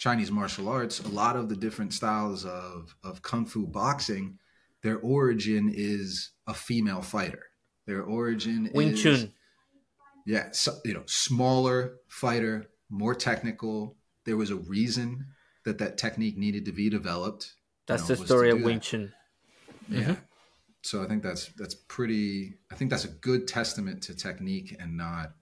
Chinese 0.00 0.30
martial 0.30 0.66
arts, 0.66 0.98
a 1.00 1.08
lot 1.08 1.36
of 1.36 1.50
the 1.50 1.54
different 1.54 1.92
styles 1.92 2.46
of 2.46 2.96
of 3.04 3.20
kung 3.20 3.44
fu 3.44 3.66
boxing, 3.66 4.38
their 4.82 4.98
origin 4.98 5.70
is 5.72 6.30
a 6.46 6.54
female 6.54 7.02
fighter. 7.02 7.42
Their 7.86 8.02
origin 8.02 8.70
Wing 8.72 8.92
is 8.92 9.02
Chun. 9.02 9.32
yeah, 10.24 10.48
so, 10.52 10.72
you 10.86 10.94
know, 10.94 11.02
smaller 11.04 11.98
fighter, 12.08 12.70
more 12.88 13.14
technical. 13.14 13.98
There 14.24 14.38
was 14.38 14.50
a 14.50 14.56
reason 14.56 15.26
that 15.66 15.76
that 15.78 15.98
technique 15.98 16.38
needed 16.38 16.64
to 16.64 16.72
be 16.72 16.88
developed. 16.88 17.52
That's 17.86 18.08
know, 18.08 18.14
the 18.14 18.26
story 18.26 18.50
of 18.50 18.62
Wing 18.62 18.76
that. 18.76 18.82
Chun. 18.82 19.12
Yeah. 19.86 20.00
Mm-hmm. 20.00 20.12
So 20.82 21.02
I 21.02 21.08
think 21.08 21.22
that's 21.22 21.48
that's 21.58 21.74
pretty. 21.74 22.54
I 22.72 22.74
think 22.74 22.90
that's 22.90 23.04
a 23.04 23.08
good 23.08 23.46
testament 23.46 24.02
to 24.04 24.14
technique 24.14 24.74
and 24.80 24.96
not 24.96 25.34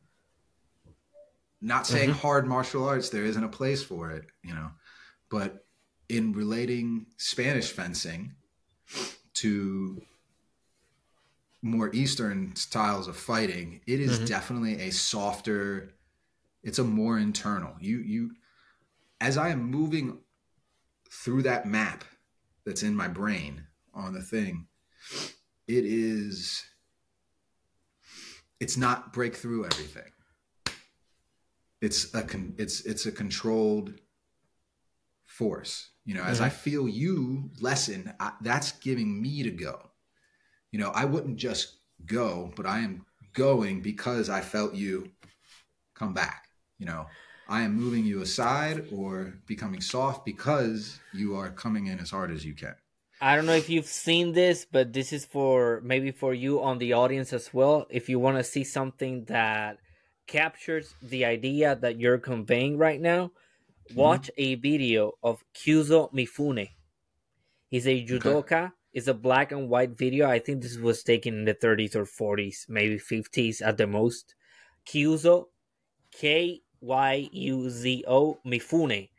not 1.60 1.86
saying 1.86 2.10
hard 2.10 2.46
martial 2.46 2.86
arts. 2.88 3.10
There 3.10 3.24
isn't 3.24 3.42
a 3.42 3.48
place 3.48 3.82
for 3.82 4.10
it, 4.10 4.26
you 4.42 4.54
know, 4.54 4.70
but 5.28 5.66
in 6.08 6.32
relating 6.32 7.06
Spanish 7.16 7.70
fencing 7.72 8.34
to 9.34 10.00
more 11.60 11.92
Eastern 11.92 12.54
styles 12.54 13.08
of 13.08 13.16
fighting, 13.16 13.80
it 13.86 14.00
is 14.00 14.20
Mhm. 14.20 14.26
definitely 14.26 14.80
a 14.80 14.90
softer. 14.90 15.92
It's 16.62 16.78
a 16.78 16.84
more 16.84 17.18
internal. 17.18 17.76
You 17.80 17.98
you, 17.98 18.36
as 19.20 19.36
I 19.36 19.48
am 19.50 19.64
moving 19.64 20.22
through 21.10 21.42
that 21.42 21.66
map 21.66 22.04
that's 22.64 22.82
in 22.82 22.94
my 22.94 23.08
brain 23.08 23.66
on 23.92 24.12
the 24.12 24.22
thing, 24.22 24.68
it 25.66 25.84
is. 25.84 26.64
It's 28.60 28.76
not 28.76 29.12
break 29.12 29.36
through 29.36 29.66
everything. 29.66 30.12
It's 31.80 32.12
a 32.14 32.22
con, 32.22 32.54
it's 32.58 32.80
it's 32.82 33.06
a 33.06 33.12
controlled 33.12 33.94
force. 35.24 35.90
You 36.04 36.14
know, 36.14 36.22
as 36.22 36.40
I 36.40 36.48
mm-hmm. 36.48 36.56
feel 36.56 36.88
you 36.88 37.50
lessen, 37.60 38.12
I, 38.18 38.32
that's 38.40 38.72
giving 38.72 39.20
me 39.20 39.42
to 39.42 39.50
go. 39.50 39.90
You 40.72 40.78
know, 40.78 40.90
I 40.94 41.04
wouldn't 41.04 41.36
just 41.36 41.76
go, 42.06 42.50
but 42.56 42.66
I 42.66 42.78
am 42.78 43.04
going 43.34 43.82
because 43.82 44.30
I 44.30 44.40
felt 44.40 44.74
you 44.74 45.10
come 45.94 46.14
back. 46.14 46.48
you 46.78 46.86
know, 46.86 47.06
I 47.48 47.62
am 47.62 47.74
moving 47.74 48.04
you 48.04 48.22
aside 48.22 48.86
or 48.92 49.34
becoming 49.46 49.80
soft 49.80 50.24
because 50.24 51.00
you 51.12 51.36
are 51.36 51.50
coming 51.50 51.86
in 51.86 51.98
as 51.98 52.10
hard 52.10 52.30
as 52.30 52.44
you 52.44 52.54
can. 52.54 52.74
I 53.20 53.34
don't 53.34 53.46
know 53.46 53.54
if 53.54 53.68
you've 53.68 53.86
seen 53.86 54.32
this, 54.32 54.64
but 54.70 54.92
this 54.92 55.12
is 55.12 55.24
for 55.24 55.80
maybe 55.82 56.12
for 56.12 56.32
you 56.32 56.62
on 56.62 56.78
the 56.78 56.92
audience 56.92 57.32
as 57.32 57.52
well. 57.52 57.86
If 57.90 58.08
you 58.08 58.20
want 58.20 58.36
to 58.36 58.44
see 58.44 58.62
something 58.62 59.24
that 59.24 59.78
captures 60.28 60.94
the 61.02 61.24
idea 61.24 61.74
that 61.74 61.98
you're 61.98 62.18
conveying 62.18 62.78
right 62.78 63.00
now, 63.00 63.26
mm-hmm. 63.90 63.98
watch 63.98 64.30
mm-hmm. 64.38 64.52
a 64.52 64.54
video 64.54 65.12
of 65.22 65.42
Kyuzo 65.54 66.12
Mifune. 66.12 66.68
He's 67.68 67.86
a 67.86 68.06
judoka. 68.06 68.36
Okay. 68.36 68.68
It's 68.92 69.08
a 69.08 69.14
black 69.14 69.52
and 69.52 69.68
white 69.68 69.98
video. 69.98 70.28
I 70.28 70.38
think 70.38 70.62
this 70.62 70.76
was 70.76 71.02
taken 71.02 71.34
in 71.34 71.44
the 71.44 71.54
30s 71.54 71.94
or 71.94 72.04
40s, 72.04 72.68
maybe 72.68 72.98
50s 72.98 73.60
at 73.60 73.76
the 73.76 73.86
most. 73.86 74.34
Kyuzo, 74.86 75.46
K 76.10 76.62
Y 76.80 77.28
U 77.32 77.68
Z 77.68 78.04
O 78.08 78.38
Mifune. 78.46 79.10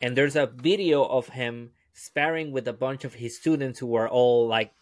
And 0.00 0.16
there's 0.16 0.36
a 0.36 0.46
video 0.46 1.04
of 1.04 1.28
him 1.28 1.70
sparring 1.92 2.52
with 2.52 2.68
a 2.68 2.72
bunch 2.72 3.04
of 3.04 3.14
his 3.14 3.36
students 3.36 3.78
who 3.78 3.94
are 3.94 4.08
all 4.08 4.46
like 4.46 4.72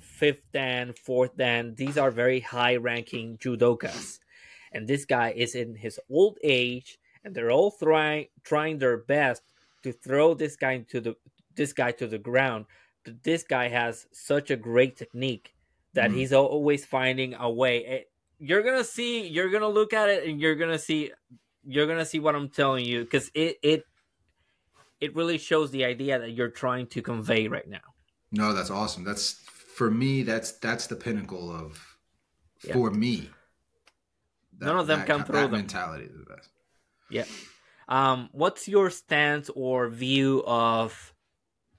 fifth 0.00 0.42
dan, 0.52 0.94
fourth 0.94 1.36
dan. 1.36 1.74
These 1.74 1.98
are 1.98 2.10
very 2.10 2.40
high 2.40 2.76
ranking 2.76 3.36
judokas. 3.38 4.20
And 4.72 4.86
this 4.86 5.04
guy 5.04 5.32
is 5.36 5.54
in 5.54 5.74
his 5.74 6.00
old 6.10 6.38
age 6.42 6.98
and 7.24 7.34
they're 7.34 7.50
all 7.50 7.70
trying 7.70 8.26
trying 8.44 8.78
their 8.78 8.98
best 8.98 9.42
to 9.82 9.92
throw 9.92 10.34
this 10.34 10.56
guy 10.56 10.78
to 10.78 11.00
the 11.00 11.16
this 11.54 11.72
guy 11.72 11.92
to 11.92 12.06
the 12.06 12.18
ground. 12.18 12.66
But 13.04 13.22
this 13.22 13.42
guy 13.42 13.68
has 13.68 14.06
such 14.12 14.50
a 14.50 14.56
great 14.56 14.96
technique 14.96 15.54
that 15.94 16.10
mm. 16.10 16.14
he's 16.14 16.32
always 16.32 16.84
finding 16.84 17.34
a 17.34 17.50
way. 17.50 17.84
Eh, 17.84 18.00
you're 18.38 18.62
gonna 18.62 18.84
see, 18.84 19.26
you're 19.26 19.50
gonna 19.50 19.68
look 19.68 19.92
at 19.92 20.08
it, 20.08 20.28
and 20.28 20.40
you're 20.40 20.56
gonna 20.56 20.78
see 20.78 21.12
you're 21.64 21.86
gonna 21.86 22.06
see 22.06 22.18
what 22.18 22.34
I'm 22.34 22.48
telling 22.48 22.84
you 22.84 23.04
because 23.04 23.30
it 23.34 23.58
it 23.62 23.84
it 25.00 25.14
really 25.14 25.38
shows 25.38 25.70
the 25.70 25.84
idea 25.84 26.18
that 26.18 26.30
you're 26.30 26.48
trying 26.48 26.86
to 26.88 27.02
convey 27.02 27.48
right 27.48 27.68
now. 27.68 27.80
No, 28.30 28.52
that's 28.52 28.70
awesome. 28.70 29.04
That's 29.04 29.32
for 29.32 29.90
me. 29.90 30.22
That's 30.22 30.52
that's 30.52 30.86
the 30.86 30.96
pinnacle 30.96 31.50
of 31.50 31.96
yeah. 32.64 32.72
for 32.72 32.90
me. 32.90 33.30
That, 34.62 34.68
None 34.68 34.78
of 34.78 34.86
them 34.86 35.00
that, 35.00 35.08
come 35.08 35.24
through. 35.24 35.34
That 35.34 35.42
them. 35.50 35.52
mentality 35.52 36.04
is 36.04 36.16
the 36.16 36.24
best. 36.24 36.48
Yeah. 37.10 37.24
Um, 37.88 38.28
what's 38.30 38.68
your 38.68 38.90
stance 38.90 39.50
or 39.56 39.88
view 39.88 40.44
of, 40.46 41.12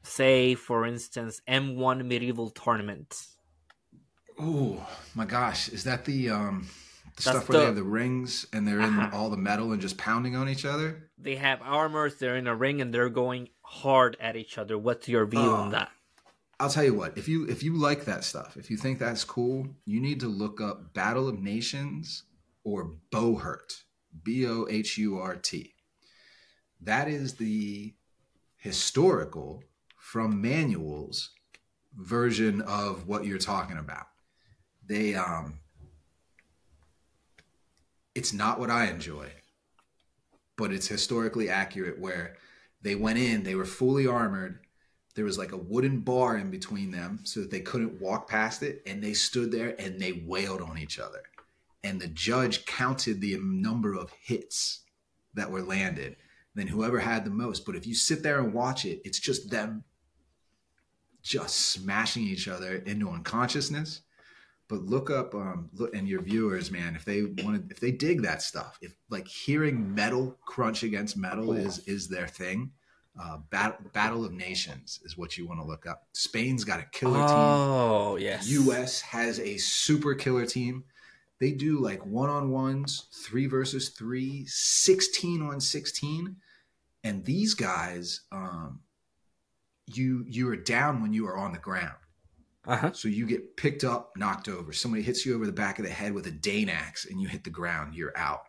say, 0.04 0.54
for 0.54 0.86
instance, 0.86 1.42
M1 1.48 2.06
medieval 2.06 2.50
tournaments? 2.50 3.38
Oh 4.38 4.86
my 5.16 5.26
gosh, 5.26 5.70
is 5.70 5.86
that 5.86 6.04
the 6.06 6.30
um 6.30 6.68
the 7.16 7.22
stuff 7.22 7.48
where 7.48 7.54
the, 7.54 7.60
they 7.60 7.66
have 7.68 7.76
the 7.76 7.84
rings 7.84 8.48
and 8.52 8.68
they're 8.68 8.80
in 8.80 9.00
uh-huh. 9.00 9.18
all 9.18 9.30
the 9.30 9.38
metal 9.38 9.72
and 9.72 9.82
just 9.82 9.98
pounding 9.98 10.36
on 10.36 10.50
each 10.50 10.66
other. 10.66 11.10
They 11.18 11.36
have 11.36 11.62
armors. 11.62 12.16
They're 12.16 12.36
in 12.36 12.48
a 12.48 12.56
ring 12.56 12.82
and 12.82 12.94
they're 12.94 13.10
going 13.10 13.50
hard 13.62 14.18
at 14.20 14.36
each 14.36 14.58
other. 14.58 14.78
What's 14.78 15.08
your 15.08 15.26
view 15.26 15.40
uh, 15.40 15.56
on 15.56 15.70
that? 15.70 15.90
I'll 16.60 16.70
tell 16.70 16.84
you 16.84 16.96
what. 16.96 17.18
If 17.18 17.28
you 17.28 17.48
if 17.48 17.64
you 17.64 17.78
like 17.78 18.06
that 18.06 18.24
stuff, 18.24 18.58
if 18.58 18.70
you 18.70 18.78
think 18.78 19.00
that's 19.00 19.24
cool, 19.24 19.68
you 19.86 20.00
need 20.00 20.20
to 20.20 20.28
look 20.28 20.60
up 20.60 20.94
Battle 20.94 21.28
of 21.28 21.40
Nations 21.40 22.24
or 22.64 22.92
Bohurt. 23.12 23.84
B 24.22 24.46
O 24.48 24.68
H 24.70 24.98
U 24.98 25.18
R 25.18 25.36
T. 25.36 25.74
That 26.82 27.08
is 27.08 27.36
the 27.36 27.96
historical 28.58 29.64
from 29.98 30.42
manuals 30.42 31.32
version 31.98 32.62
of 32.62 33.08
what 33.08 33.26
you're 33.26 33.38
talking 33.38 33.78
about. 33.78 34.08
They 34.86 35.16
um 35.16 35.60
it's 38.16 38.34
not 38.34 38.60
what 38.60 38.70
I 38.70 38.86
enjoy, 38.86 39.32
but 40.56 40.72
it's 40.72 40.88
historically 40.88 41.50
accurate 41.50 42.00
where 42.00 42.38
they 42.84 42.96
went 42.96 43.18
in, 43.18 43.44
they 43.44 43.56
were 43.56 43.66
fully 43.66 44.06
armored. 44.06 44.60
There 45.16 45.26
was 45.26 45.38
like 45.38 45.52
a 45.52 45.58
wooden 45.58 46.02
bar 46.02 46.38
in 46.38 46.52
between 46.52 46.92
them 46.92 47.22
so 47.24 47.40
that 47.40 47.52
they 47.52 47.62
couldn't 47.62 48.02
walk 48.02 48.28
past 48.28 48.62
it. 48.62 48.82
And 48.86 49.02
they 49.02 49.14
stood 49.14 49.52
there 49.52 49.76
and 49.80 50.00
they 50.00 50.12
wailed 50.12 50.62
on 50.62 50.78
each 50.78 51.00
other. 51.00 51.22
And 51.84 52.00
the 52.00 52.08
judge 52.08 52.66
counted 52.66 53.20
the 53.20 53.38
number 53.42 53.94
of 53.94 54.14
hits 54.22 54.82
that 55.34 55.52
were 55.52 55.62
landed. 55.62 56.16
Then 56.56 56.68
whoever 56.68 57.00
had 57.00 57.26
the 57.26 57.32
most. 57.32 57.66
But 57.66 57.76
if 57.76 57.86
you 57.86 57.96
sit 57.96 58.24
there 58.24 58.40
and 58.40 58.54
watch 58.54 58.86
it, 58.86 59.02
it's 59.04 59.20
just 59.20 59.50
them 59.50 59.84
just 61.24 61.56
smashing 61.72 62.24
each 62.24 62.48
other 62.48 62.76
into 62.76 63.10
unconsciousness. 63.10 64.02
But 64.68 64.84
look 64.84 65.10
up 65.10 65.36
um 65.36 65.70
look 65.74 65.96
and 65.96 66.08
your 66.08 66.22
viewers 66.22 66.72
man 66.72 66.96
if 66.96 67.06
they 67.06 67.24
wanted 67.24 67.72
if 67.72 67.80
they 67.80 67.92
dig 67.92 68.24
that 68.24 68.42
stuff 68.42 68.80
if 68.82 68.96
like 69.10 69.28
hearing 69.28 69.94
metal 69.94 70.38
crunch 70.46 70.84
against 70.84 71.16
metal 71.16 71.54
is 71.54 71.80
is 71.80 72.08
their 72.08 72.28
thing 72.28 72.72
uh 73.22 73.38
battle 73.52 73.78
battle 73.92 74.26
of 74.26 74.32
nations 74.32 75.00
is 75.04 75.18
what 75.18 75.38
you 75.38 75.46
want 75.46 75.60
to 75.60 75.66
look 75.66 75.86
up. 75.86 76.08
Spain's 76.14 76.64
got 76.64 76.80
a 76.80 76.88
killer 76.92 77.20
team. 77.20 77.38
Oh 77.38 78.16
yes. 78.16 78.50
Us 78.50 79.02
has 79.02 79.40
a 79.40 79.58
super 79.58 80.16
killer 80.16 80.46
team 80.46 80.86
they 81.40 81.52
do 81.52 81.80
like 81.80 82.06
one-on-ones 82.06 83.08
three 83.26 83.48
versus 83.48 83.90
three 83.90 84.46
16 84.48 85.42
on 85.42 85.60
16 85.60 86.36
and 87.04 87.26
these 87.26 87.54
guys 87.54 88.22
um 88.32 88.82
you 89.88 90.24
you 90.28 90.50
are 90.50 90.56
down 90.56 91.02
when 91.02 91.14
you 91.14 91.28
are 91.28 91.38
on 91.38 91.52
the 91.52 91.60
ground 91.60 91.96
uh-huh. 92.66 92.92
So 92.94 93.10
you 93.10 93.26
get 93.26 93.58
picked 93.58 93.84
up, 93.84 94.12
knocked 94.16 94.48
over. 94.48 94.72
Somebody 94.72 95.04
hits 95.04 95.26
you 95.26 95.36
over 95.36 95.46
the 95.46 95.52
back 95.52 95.80
of 95.80 95.86
the 95.86 95.92
head 95.92 96.14
with 96.14 96.28
a 96.28 96.32
Dane 96.32 96.70
axe 96.70 97.06
and 97.06 97.20
you 97.20 97.28
hit 97.28 97.44
the 97.44 97.50
ground, 97.50 97.94
you're 97.94 98.18
out. 98.18 98.44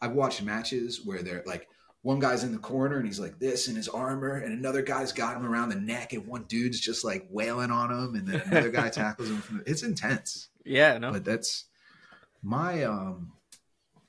I've 0.00 0.12
watched 0.12 0.42
matches 0.42 1.00
where 1.04 1.22
they're 1.22 1.42
like 1.44 1.68
one 2.02 2.20
guy's 2.20 2.44
in 2.44 2.52
the 2.52 2.58
corner 2.58 2.98
and 2.98 3.06
he's 3.06 3.18
like 3.18 3.38
this 3.40 3.66
in 3.66 3.74
his 3.74 3.88
armor, 3.88 4.36
and 4.36 4.52
another 4.52 4.82
guy's 4.82 5.12
got 5.12 5.36
him 5.36 5.44
around 5.44 5.70
the 5.70 5.74
neck, 5.74 6.12
and 6.12 6.26
one 6.26 6.44
dude's 6.44 6.80
just 6.80 7.04
like 7.04 7.26
wailing 7.30 7.70
on 7.72 7.90
him, 7.90 8.14
and 8.14 8.26
then 8.26 8.40
another 8.46 8.70
guy 8.70 8.88
tackles 8.88 9.28
him. 9.28 9.38
From 9.38 9.58
the, 9.58 9.70
it's 9.70 9.82
intense. 9.82 10.48
Yeah, 10.64 10.98
no, 10.98 11.10
but 11.10 11.24
that's 11.24 11.64
my 12.42 12.84
um 12.84 13.32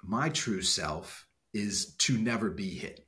my 0.03 0.29
true 0.29 0.61
self 0.61 1.27
is 1.53 1.93
to 1.95 2.17
never 2.17 2.49
be 2.49 2.69
hit. 2.69 3.05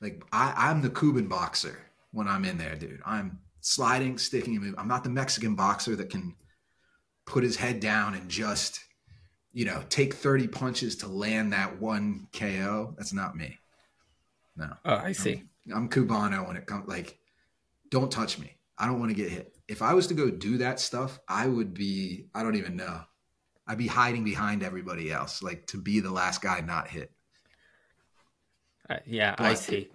Like 0.00 0.22
I, 0.32 0.54
I'm 0.56 0.82
the 0.82 0.90
Cuban 0.90 1.28
boxer 1.28 1.78
when 2.12 2.28
I'm 2.28 2.44
in 2.44 2.58
there, 2.58 2.74
dude. 2.74 3.00
I'm 3.04 3.38
sliding, 3.60 4.18
sticking, 4.18 4.56
and 4.56 4.74
I'm 4.78 4.88
not 4.88 5.04
the 5.04 5.10
Mexican 5.10 5.54
boxer 5.54 5.96
that 5.96 6.10
can 6.10 6.34
put 7.26 7.42
his 7.42 7.56
head 7.56 7.80
down 7.80 8.14
and 8.14 8.28
just, 8.28 8.80
you 9.52 9.64
know, 9.64 9.82
take 9.88 10.14
30 10.14 10.48
punches 10.48 10.96
to 10.96 11.08
land 11.08 11.52
that 11.52 11.80
one 11.80 12.28
KO. 12.32 12.94
That's 12.96 13.12
not 13.12 13.36
me. 13.36 13.58
No. 14.56 14.70
Oh, 14.84 14.96
I 14.96 15.12
see. 15.12 15.42
I'm, 15.66 15.76
I'm 15.76 15.88
Cubano 15.88 16.46
when 16.46 16.56
it 16.56 16.66
comes 16.66 16.88
like, 16.88 17.18
don't 17.90 18.10
touch 18.10 18.38
me. 18.38 18.56
I 18.78 18.86
don't 18.86 19.00
want 19.00 19.10
to 19.10 19.16
get 19.16 19.30
hit. 19.30 19.54
If 19.68 19.82
I 19.82 19.94
was 19.94 20.06
to 20.08 20.14
go 20.14 20.30
do 20.30 20.58
that 20.58 20.80
stuff, 20.80 21.18
I 21.28 21.46
would 21.46 21.74
be, 21.74 22.26
I 22.34 22.42
don't 22.42 22.56
even 22.56 22.76
know. 22.76 23.00
I'd 23.66 23.78
be 23.78 23.86
hiding 23.86 24.24
behind 24.24 24.62
everybody 24.62 25.10
else, 25.10 25.42
like 25.42 25.66
to 25.68 25.78
be 25.78 26.00
the 26.00 26.12
last 26.12 26.40
guy 26.40 26.60
not 26.60 26.88
hit. 26.88 27.12
Uh, 28.88 28.98
yeah, 29.04 29.34
but, 29.36 29.46
I 29.46 29.54
see. 29.54 29.88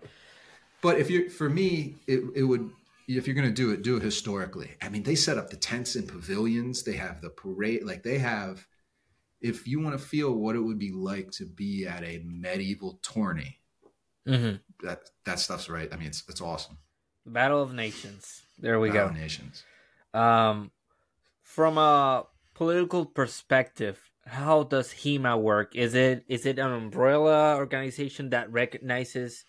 But 0.81 0.99
if 0.99 1.09
you're, 1.09 1.29
for 1.29 1.49
me, 1.49 1.95
it, 2.07 2.21
it 2.35 2.43
would 2.43 2.69
if 3.17 3.27
you're 3.27 3.35
going 3.35 3.47
to 3.47 3.53
do 3.53 3.71
it, 3.71 3.81
do 3.81 3.97
it 3.97 4.03
historically. 4.03 4.71
I 4.81 4.89
mean, 4.89 5.03
they 5.03 5.15
set 5.15 5.37
up 5.37 5.49
the 5.49 5.57
tents 5.57 5.95
and 5.95 6.07
pavilions. 6.07 6.83
They 6.83 6.95
have 6.95 7.21
the 7.21 7.29
parade. 7.29 7.83
Like 7.83 8.03
they 8.03 8.19
have, 8.19 8.65
if 9.41 9.67
you 9.67 9.81
want 9.81 9.97
to 9.97 10.03
feel 10.05 10.33
what 10.33 10.55
it 10.55 10.59
would 10.59 10.79
be 10.79 10.91
like 10.91 11.31
to 11.31 11.45
be 11.45 11.85
at 11.87 12.03
a 12.03 12.21
medieval 12.23 12.99
tourney, 13.01 13.59
mm-hmm. 14.27 14.57
that 14.85 15.01
that 15.25 15.39
stuff's 15.39 15.69
right. 15.69 15.91
I 15.91 15.97
mean, 15.97 16.07
it's 16.07 16.23
it's 16.27 16.41
awesome. 16.41 16.77
Battle 17.25 17.61
of 17.61 17.73
Nations. 17.73 18.41
There 18.59 18.79
we 18.79 18.89
Battle 18.91 19.09
go. 19.09 19.15
Nations. 19.15 19.63
Um, 20.13 20.71
from 21.43 21.77
a 21.77 22.25
political 22.53 23.05
perspective, 23.05 23.99
how 24.25 24.63
does 24.63 24.91
HEMA 24.91 25.39
work? 25.39 25.75
Is 25.75 25.93
it 25.95 26.25
is 26.27 26.45
it 26.45 26.59
an 26.59 26.71
umbrella 26.71 27.55
organization 27.57 28.29
that 28.29 28.51
recognizes 28.51 29.45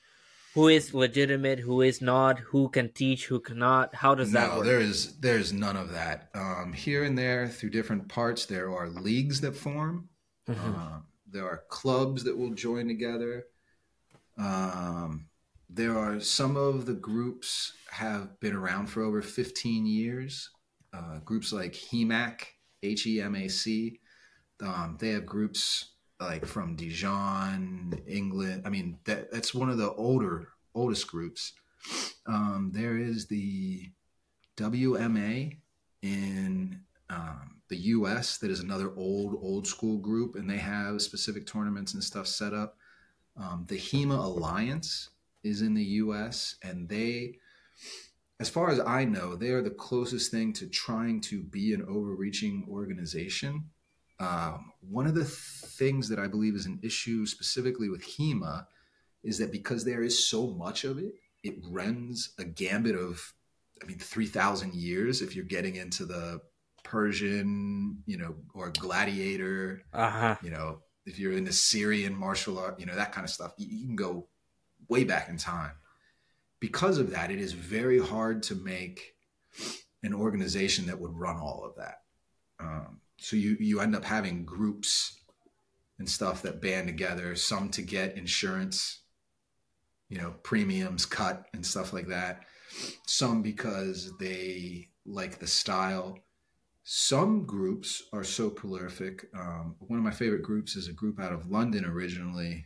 who 0.54 0.68
is 0.68 0.92
legitimate, 0.92 1.58
who 1.58 1.80
is 1.80 2.02
not, 2.02 2.38
who 2.38 2.68
can 2.68 2.92
teach, 2.92 3.26
who 3.26 3.40
cannot? 3.40 3.94
How 3.94 4.14
does 4.14 4.32
that 4.32 4.50
no, 4.50 4.56
work? 4.56 4.66
there 4.66 4.80
is 4.80 5.18
there's 5.20 5.52
none 5.52 5.76
of 5.76 5.92
that. 5.92 6.28
Um, 6.34 6.72
here 6.72 7.04
and 7.04 7.16
there, 7.16 7.48
through 7.48 7.70
different 7.70 8.08
parts, 8.08 8.46
there 8.46 8.70
are 8.70 8.88
leagues 8.88 9.40
that 9.40 9.56
form. 9.56 10.08
Mm-hmm. 10.48 10.74
Uh, 10.74 10.98
there 11.30 11.46
are 11.46 11.64
clubs 11.68 12.24
that 12.24 12.36
will 12.36 12.52
join 12.52 12.88
together. 12.88 13.44
Um, 14.36 15.26
there 15.70 15.96
are 15.96 16.20
some 16.20 16.56
of 16.56 16.84
the 16.84 16.94
groups 16.94 17.72
have 17.90 18.38
been 18.40 18.54
around 18.54 18.86
for 18.86 19.02
over 19.02 19.22
15 19.22 19.86
years. 19.86 20.50
Uh, 20.94 21.20
groups 21.24 21.52
like 21.54 21.72
HEMAC, 21.72 22.42
H 22.82 23.06
E 23.06 23.20
M 23.20 23.34
A 23.34 23.48
C, 23.48 24.00
um, 24.60 24.96
they 25.00 25.10
have 25.10 25.26
groups 25.26 25.90
like 26.20 26.46
from 26.46 26.76
Dijon, 26.76 28.00
England. 28.06 28.62
I 28.64 28.70
mean, 28.70 28.98
that 29.04 29.30
that's 29.32 29.54
one 29.54 29.70
of 29.70 29.78
the 29.78 29.92
older 29.94 30.48
oldest 30.74 31.08
groups. 31.08 31.52
Um, 32.26 32.70
there 32.72 32.96
is 32.96 33.26
the 33.26 33.90
WMA 34.56 35.56
in 36.02 36.80
um, 37.10 37.60
the 37.68 37.76
U.S. 37.76 38.38
that 38.38 38.50
is 38.50 38.60
another 38.60 38.92
old 38.96 39.38
old 39.42 39.66
school 39.66 39.98
group, 39.98 40.36
and 40.36 40.48
they 40.48 40.58
have 40.58 41.02
specific 41.02 41.46
tournaments 41.46 41.94
and 41.94 42.02
stuff 42.02 42.26
set 42.26 42.54
up. 42.54 42.76
Um, 43.36 43.64
the 43.68 43.78
HEMA 43.78 44.16
Alliance 44.16 45.10
is 45.42 45.62
in 45.62 45.74
the 45.74 45.84
U.S. 45.84 46.56
and 46.62 46.88
they, 46.88 47.38
as 48.42 48.48
far 48.48 48.70
as 48.70 48.80
I 48.80 49.04
know, 49.04 49.36
they 49.36 49.50
are 49.50 49.62
the 49.62 49.70
closest 49.70 50.32
thing 50.32 50.52
to 50.54 50.66
trying 50.66 51.20
to 51.22 51.44
be 51.44 51.72
an 51.74 51.86
overreaching 51.88 52.66
organization. 52.68 53.70
Um, 54.18 54.72
one 54.80 55.06
of 55.06 55.14
the 55.14 55.24
things 55.24 56.08
that 56.08 56.18
I 56.18 56.26
believe 56.26 56.56
is 56.56 56.66
an 56.66 56.80
issue 56.82 57.24
specifically 57.24 57.88
with 57.88 58.02
HEMA 58.02 58.66
is 59.22 59.38
that 59.38 59.52
because 59.52 59.84
there 59.84 60.02
is 60.02 60.28
so 60.28 60.48
much 60.48 60.82
of 60.82 60.98
it, 60.98 61.14
it 61.44 61.54
runs 61.70 62.32
a 62.40 62.42
gambit 62.42 62.96
of, 62.96 63.32
I 63.80 63.86
mean, 63.86 64.00
3,000 64.00 64.74
years 64.74 65.22
if 65.22 65.36
you're 65.36 65.44
getting 65.44 65.76
into 65.76 66.04
the 66.04 66.40
Persian, 66.82 68.02
you 68.06 68.18
know, 68.18 68.34
or 68.54 68.70
gladiator, 68.70 69.84
uh-huh. 69.92 70.34
you 70.42 70.50
know, 70.50 70.80
if 71.06 71.16
you're 71.16 71.36
in 71.36 71.44
the 71.44 71.52
Syrian 71.52 72.12
martial 72.12 72.58
art, 72.58 72.80
you 72.80 72.86
know, 72.86 72.96
that 72.96 73.12
kind 73.12 73.24
of 73.24 73.30
stuff, 73.30 73.52
you, 73.56 73.68
you 73.70 73.86
can 73.86 73.94
go 73.94 74.26
way 74.88 75.04
back 75.04 75.28
in 75.28 75.36
time. 75.36 75.74
Because 76.62 76.98
of 76.98 77.10
that, 77.10 77.32
it 77.32 77.40
is 77.40 77.52
very 77.52 77.98
hard 77.98 78.44
to 78.44 78.54
make 78.54 79.16
an 80.04 80.14
organization 80.14 80.86
that 80.86 81.00
would 81.00 81.12
run 81.12 81.36
all 81.36 81.64
of 81.64 81.74
that. 81.74 81.96
Um, 82.60 83.00
so 83.18 83.34
you 83.34 83.56
you 83.58 83.80
end 83.80 83.96
up 83.96 84.04
having 84.04 84.44
groups 84.44 85.18
and 85.98 86.08
stuff 86.08 86.42
that 86.42 86.62
band 86.62 86.86
together, 86.86 87.34
some 87.34 87.68
to 87.70 87.82
get 87.82 88.16
insurance, 88.16 89.02
you 90.08 90.18
know, 90.18 90.34
premiums 90.44 91.04
cut 91.04 91.46
and 91.52 91.66
stuff 91.66 91.92
like 91.92 92.06
that. 92.06 92.44
Some 93.06 93.42
because 93.42 94.12
they 94.20 94.88
like 95.04 95.40
the 95.40 95.48
style 95.48 96.16
some 96.84 97.44
groups 97.46 98.02
are 98.12 98.24
so 98.24 98.50
prolific. 98.50 99.26
Um, 99.38 99.76
one 99.78 99.98
of 99.98 100.04
my 100.04 100.10
favorite 100.10 100.42
groups 100.42 100.74
is 100.74 100.88
a 100.88 100.92
group 100.92 101.20
out 101.20 101.32
of 101.32 101.50
London 101.50 101.84
originally, 101.84 102.64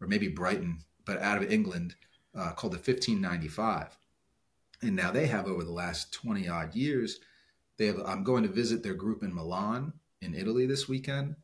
or 0.00 0.06
maybe 0.06 0.28
Brighton, 0.28 0.78
but 1.04 1.20
out 1.20 1.42
of 1.42 1.52
England, 1.52 1.94
uh, 2.38 2.52
called 2.52 2.72
the 2.72 2.76
1595. 2.76 3.98
And 4.80 4.94
now 4.94 5.10
they 5.10 5.26
have 5.26 5.46
over 5.46 5.64
the 5.64 5.72
last 5.72 6.12
20 6.12 6.48
odd 6.48 6.74
years, 6.74 7.18
they 7.78 7.86
have. 7.86 8.00
I'm 8.06 8.22
going 8.22 8.44
to 8.44 8.48
visit 8.48 8.82
their 8.82 8.94
group 8.94 9.22
in 9.22 9.34
Milan, 9.34 9.92
in 10.20 10.34
Italy, 10.34 10.66
this 10.66 10.88
weekend. 10.88 11.36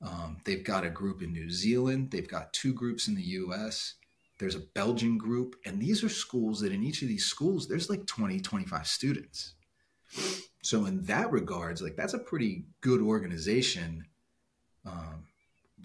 Um, 0.00 0.38
they've 0.44 0.64
got 0.64 0.84
a 0.84 0.90
group 0.90 1.22
in 1.22 1.32
New 1.32 1.50
Zealand. 1.50 2.10
They've 2.10 2.28
got 2.28 2.52
two 2.52 2.72
groups 2.72 3.08
in 3.08 3.14
the 3.14 3.22
U.S. 3.22 3.94
There's 4.38 4.54
a 4.54 4.60
Belgian 4.60 5.18
group, 5.18 5.56
and 5.66 5.80
these 5.80 6.04
are 6.04 6.08
schools 6.08 6.60
that 6.60 6.72
in 6.72 6.84
each 6.84 7.02
of 7.02 7.08
these 7.08 7.26
schools, 7.26 7.66
there's 7.66 7.90
like 7.90 8.06
20, 8.06 8.40
25 8.40 8.86
students. 8.86 9.54
So 10.62 10.86
in 10.86 11.02
that 11.06 11.30
regards, 11.32 11.82
like 11.82 11.96
that's 11.96 12.14
a 12.14 12.18
pretty 12.18 12.64
good 12.80 13.00
organization. 13.00 14.06
Um, 14.86 15.24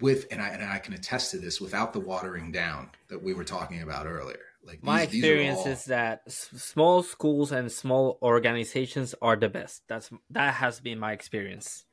with 0.00 0.26
and 0.30 0.40
I 0.40 0.48
and 0.48 0.64
I 0.64 0.78
can 0.78 0.94
attest 0.94 1.30
to 1.32 1.38
this 1.38 1.60
without 1.60 1.92
the 1.92 2.00
watering 2.00 2.50
down 2.50 2.90
that 3.08 3.22
we 3.22 3.34
were 3.34 3.44
talking 3.44 3.82
about 3.82 4.06
earlier. 4.06 4.53
Like 4.66 4.82
my 4.82 5.02
experience 5.02 5.60
all... 5.60 5.68
is 5.68 5.84
that 5.86 6.22
s- 6.26 6.50
small 6.56 7.02
schools 7.02 7.52
and 7.52 7.70
small 7.70 8.18
organizations 8.22 9.14
are 9.20 9.36
the 9.36 9.48
best. 9.48 9.82
That's 9.88 10.10
that 10.30 10.54
has 10.54 10.80
been 10.80 10.98
my 10.98 11.12
experience. 11.12 11.84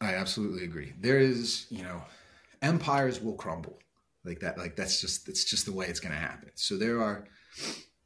I 0.00 0.14
absolutely 0.14 0.64
agree. 0.64 0.94
There 0.98 1.18
is, 1.18 1.66
you 1.70 1.82
know, 1.82 2.02
empires 2.62 3.20
will 3.20 3.34
crumble 3.34 3.78
like 4.24 4.40
that. 4.40 4.58
Like 4.58 4.76
that's 4.76 5.00
just 5.00 5.28
it's 5.28 5.44
just 5.44 5.66
the 5.66 5.72
way 5.72 5.86
it's 5.86 6.00
going 6.00 6.14
to 6.14 6.20
happen. 6.20 6.50
So 6.54 6.76
there 6.76 7.02
are 7.02 7.26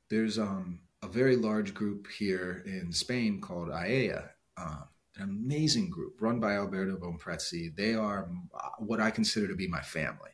there's 0.09 0.39
um 0.39 0.81
a 1.03 1.09
very 1.09 1.37
large 1.37 1.75
group 1.75 2.09
here 2.11 2.63
in 2.67 2.91
Spain 2.93 3.41
called 3.41 3.69
AEA, 3.69 4.27
um, 4.57 4.85
an 5.17 5.23
amazing 5.23 5.91
group 5.91 6.21
run 6.21 6.41
by 6.41 6.55
Alberto 6.55 6.97
Bomprezzi. 6.97 7.75
They 7.75 7.95
are 7.95 8.29
uh, 8.55 8.69
what 8.79 9.01
I 9.01 9.11
consider 9.11 9.47
to 9.49 9.55
be 9.55 9.69
my 9.69 9.81
family, 9.81 10.31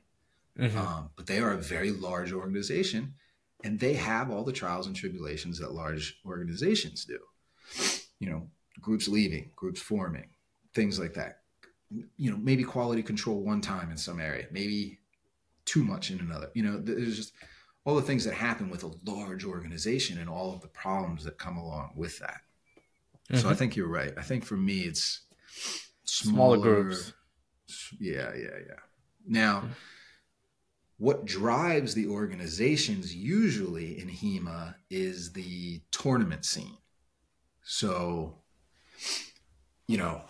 mm-hmm. 0.58 0.78
um, 0.78 1.10
but 1.16 1.26
they 1.26 1.40
are 1.40 1.52
a 1.52 1.58
very 1.58 1.90
large 1.90 2.32
organization, 2.32 3.14
and 3.64 3.78
they 3.78 3.94
have 3.94 4.30
all 4.30 4.44
the 4.44 4.52
trials 4.52 4.86
and 4.86 4.96
tribulations 4.96 5.58
that 5.58 5.72
large 5.72 6.20
organizations 6.24 7.04
do. 7.04 7.18
You 8.18 8.30
know, 8.30 8.48
groups 8.80 9.08
leaving, 9.08 9.50
groups 9.56 9.80
forming, 9.80 10.28
things 10.74 10.98
like 10.98 11.14
that. 11.14 11.38
You 12.16 12.30
know, 12.30 12.36
maybe 12.36 12.62
quality 12.62 13.02
control 13.02 13.42
one 13.42 13.60
time 13.60 13.90
in 13.90 13.96
some 13.96 14.20
area, 14.20 14.46
maybe 14.50 14.98
too 15.64 15.84
much 15.84 16.10
in 16.10 16.20
another. 16.20 16.50
You 16.54 16.62
know, 16.62 16.78
there's 16.78 17.16
just 17.16 17.32
all 17.84 17.96
the 17.96 18.02
things 18.02 18.24
that 18.24 18.34
happen 18.34 18.70
with 18.70 18.84
a 18.84 18.92
large 19.04 19.44
organization 19.44 20.18
and 20.18 20.28
all 20.28 20.52
of 20.52 20.60
the 20.60 20.68
problems 20.68 21.24
that 21.24 21.38
come 21.38 21.56
along 21.56 21.92
with 21.96 22.18
that. 22.18 22.40
Mm-hmm. 23.30 23.36
So 23.38 23.48
I 23.48 23.50
mm-hmm. 23.50 23.58
think 23.58 23.76
you're 23.76 23.88
right. 23.88 24.12
I 24.16 24.22
think 24.22 24.44
for 24.44 24.56
me, 24.56 24.80
it's 24.80 25.22
smaller, 26.04 26.56
smaller 26.56 26.82
groups. 26.82 27.12
Yeah, 27.98 28.32
yeah, 28.34 28.58
yeah. 28.68 28.80
Now, 29.26 29.56
mm-hmm. 29.58 29.72
What 31.00 31.24
drives 31.24 31.94
the 31.94 32.06
organizations 32.06 33.14
usually 33.14 33.98
in 33.98 34.06
HEMA 34.06 34.74
is 34.90 35.32
the 35.32 35.80
tournament 35.90 36.44
scene. 36.44 36.76
So, 37.62 38.42
you 39.88 39.96
know, 39.96 40.20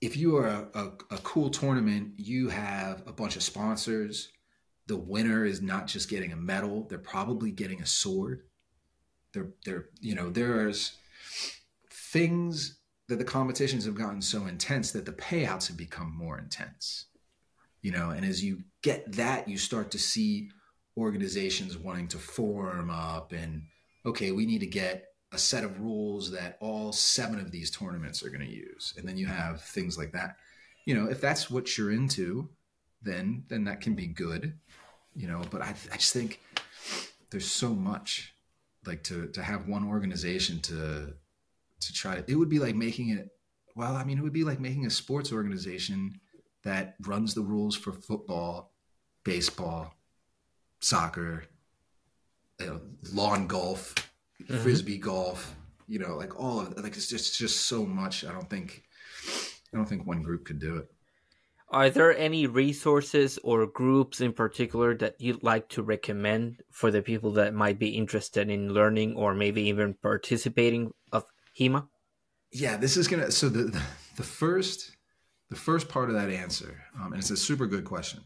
if 0.00 0.16
you 0.16 0.36
are 0.36 0.48
a, 0.48 0.68
a, 0.74 0.84
a 1.14 1.18
cool 1.18 1.48
tournament, 1.48 2.14
you 2.16 2.48
have 2.48 3.04
a 3.06 3.12
bunch 3.12 3.36
of 3.36 3.44
sponsors. 3.44 4.32
The 4.88 4.96
winner 4.96 5.44
is 5.44 5.62
not 5.62 5.86
just 5.86 6.10
getting 6.10 6.32
a 6.32 6.36
medal 6.36 6.88
they're 6.88 6.98
probably 6.98 7.52
getting 7.52 7.80
a 7.80 7.86
sword. 7.86 8.42
They're 9.32 9.50
they're 9.64 9.90
you 10.00 10.16
know 10.16 10.30
there's 10.30 10.96
things 11.88 12.80
that 13.06 13.18
the 13.18 13.24
competitions 13.24 13.84
have 13.84 13.94
gotten 13.94 14.22
so 14.22 14.46
intense 14.46 14.90
that 14.90 15.06
the 15.06 15.12
payouts 15.12 15.68
have 15.68 15.76
become 15.76 16.12
more 16.12 16.36
intense 16.36 17.06
you 17.82 17.92
know 17.92 18.10
and 18.10 18.24
as 18.24 18.42
you 18.42 18.62
get 18.82 19.10
that 19.12 19.48
you 19.48 19.56
start 19.56 19.90
to 19.90 19.98
see 19.98 20.50
organizations 20.96 21.76
wanting 21.76 22.08
to 22.08 22.18
form 22.18 22.90
up 22.90 23.32
and 23.32 23.62
okay 24.04 24.32
we 24.32 24.46
need 24.46 24.60
to 24.60 24.66
get 24.66 25.06
a 25.32 25.38
set 25.38 25.64
of 25.64 25.80
rules 25.80 26.30
that 26.30 26.56
all 26.60 26.92
seven 26.92 27.38
of 27.38 27.50
these 27.50 27.70
tournaments 27.70 28.22
are 28.22 28.30
going 28.30 28.46
to 28.46 28.54
use. 28.54 28.94
And 28.96 29.06
then 29.06 29.16
you 29.16 29.26
have 29.26 29.60
things 29.60 29.98
like 29.98 30.12
that. 30.12 30.36
You 30.84 30.94
know 30.94 31.10
if 31.10 31.20
that's 31.20 31.50
what 31.50 31.76
you're 31.76 31.90
into 31.90 32.48
then 33.02 33.44
then 33.48 33.64
that 33.64 33.80
can 33.80 33.94
be 33.94 34.06
good 34.06 34.58
you 35.14 35.26
know 35.26 35.42
but 35.50 35.62
i, 35.62 35.74
I 35.92 35.96
just 35.96 36.12
think 36.12 36.40
there's 37.30 37.50
so 37.50 37.70
much 37.70 38.34
like 38.84 39.02
to 39.04 39.28
to 39.28 39.42
have 39.42 39.68
one 39.68 39.86
organization 39.86 40.60
to 40.62 41.14
to 41.80 41.92
try 41.92 42.16
to 42.16 42.30
it 42.30 42.34
would 42.34 42.48
be 42.48 42.58
like 42.58 42.74
making 42.74 43.10
it 43.10 43.28
well 43.74 43.96
i 43.96 44.04
mean 44.04 44.18
it 44.18 44.22
would 44.22 44.32
be 44.32 44.44
like 44.44 44.60
making 44.60 44.86
a 44.86 44.90
sports 44.90 45.32
organization 45.32 46.20
that 46.66 46.96
runs 47.06 47.32
the 47.34 47.42
rules 47.42 47.76
for 47.76 47.92
football 47.92 48.72
baseball 49.24 49.94
soccer 50.80 51.44
you 52.60 52.66
know, 52.66 52.80
lawn 53.12 53.46
golf 53.46 53.94
mm-hmm. 54.42 54.58
frisbee 54.58 54.98
golf 54.98 55.54
you 55.86 55.98
know 55.98 56.16
like 56.16 56.38
all 56.38 56.60
of 56.60 56.76
like 56.82 56.96
it's 56.96 57.08
just 57.08 57.28
it's 57.28 57.38
just 57.38 57.66
so 57.66 57.86
much 57.86 58.24
i 58.24 58.32
don't 58.32 58.50
think 58.50 58.82
i 59.72 59.76
don't 59.76 59.88
think 59.88 60.06
one 60.06 60.22
group 60.22 60.44
could 60.44 60.58
do 60.58 60.76
it 60.76 60.90
are 61.68 61.90
there 61.90 62.16
any 62.16 62.46
resources 62.46 63.38
or 63.42 63.66
groups 63.66 64.20
in 64.20 64.32
particular 64.32 64.96
that 64.98 65.20
you'd 65.20 65.42
like 65.42 65.68
to 65.70 65.82
recommend 65.82 66.62
for 66.70 66.92
the 66.92 67.02
people 67.02 67.32
that 67.32 67.54
might 67.54 67.78
be 67.78 67.88
interested 67.88 68.48
in 68.50 68.72
learning 68.72 69.16
or 69.16 69.34
maybe 69.34 69.62
even 69.62 69.94
participating 69.94 70.92
of 71.10 71.24
HEMA? 71.58 71.88
Yeah, 72.52 72.76
this 72.76 72.96
is 72.96 73.08
gonna. 73.08 73.32
So 73.32 73.48
the 73.48 73.82
the 74.16 74.22
first 74.22 74.95
the 75.50 75.56
first 75.56 75.88
part 75.88 76.08
of 76.08 76.16
that 76.16 76.30
answer, 76.30 76.82
um, 77.00 77.12
and 77.12 77.20
it's 77.20 77.30
a 77.30 77.36
super 77.36 77.66
good 77.66 77.84
question. 77.84 78.20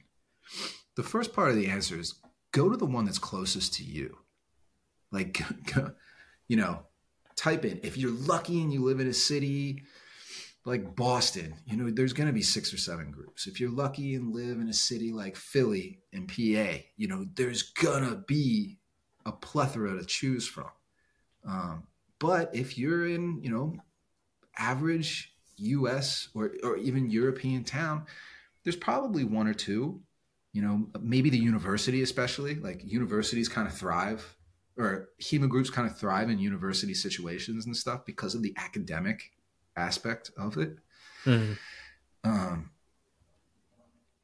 The 0.97 1.03
first 1.03 1.33
part 1.33 1.51
of 1.51 1.57
the 1.57 1.69
answer 1.69 1.99
is 1.99 2.15
go 2.53 2.69
to 2.69 2.77
the 2.77 2.87
one 2.87 3.05
that's 3.05 3.19
closest 3.19 3.75
to 3.75 3.85
you. 3.85 4.17
Like, 5.13 5.43
you 6.49 6.57
know, 6.57 6.81
type 7.37 7.65
in 7.65 7.81
if 7.83 7.97
you're 7.97 8.11
lucky 8.11 8.61
and 8.61 8.73
you 8.73 8.85
live 8.85 9.01
in 9.01 9.07
a 9.07 9.15
city 9.15 9.83
like 10.65 10.95
Boston, 10.95 11.55
you 11.65 11.77
know, 11.77 11.91
there's 11.91 12.13
going 12.13 12.27
to 12.27 12.33
be 12.33 12.43
six 12.43 12.73
or 12.73 12.77
seven 12.77 13.11
groups. 13.11 13.47
If 13.47 13.61
you're 13.61 13.71
lucky 13.71 14.15
and 14.15 14.35
live 14.35 14.61
in 14.61 14.69
a 14.69 14.75
city 14.75 15.11
like 15.11 15.37
Philly 15.37 16.01
and 16.13 16.29
PA, 16.29 16.83
you 16.97 17.09
know, 17.09 17.27
there's 17.35 17.63
going 17.63 18.09
to 18.09 18.17
be 18.17 18.79
a 19.25 19.33
plethora 19.33 19.99
to 19.99 20.05
choose 20.05 20.47
from. 20.47 20.69
Um, 21.47 21.85
but 22.19 22.55
if 22.55 22.77
you're 22.77 23.09
in, 23.09 23.41
you 23.43 23.51
know, 23.51 23.77
average 24.59 25.30
US 25.61 26.29
or, 26.35 26.53
or 26.63 26.77
even 26.77 27.11
European 27.11 27.65
town, 27.65 28.07
there's 28.65 28.77
probably 28.77 29.25
one 29.25 29.47
or 29.47 29.55
two, 29.55 30.01
you 30.53 30.63
know, 30.63 30.89
maybe 31.01 31.31
the 31.31 31.39
university, 31.39 32.03
especially 32.03 32.57
like 32.57 32.83
universities 32.85 33.49
kind 33.49 33.67
of 33.67 33.75
thrive 33.75 34.37
or 34.77 35.11
HEMA 35.21 35.49
groups 35.49 35.71
kind 35.71 35.89
of 35.89 35.99
thrive 35.99 36.31
in 36.31 36.39
university 36.39 36.95
situations 36.95 37.67
and 37.67 37.77
stuff 37.77 38.05
because 38.05 38.35
of 38.35 38.43
the 38.43 38.55
academic 38.57 39.31
aspect 39.77 40.31
of 40.37 40.57
it. 40.57 40.77
Mm-hmm. 41.25 41.53
Um, 42.25 42.71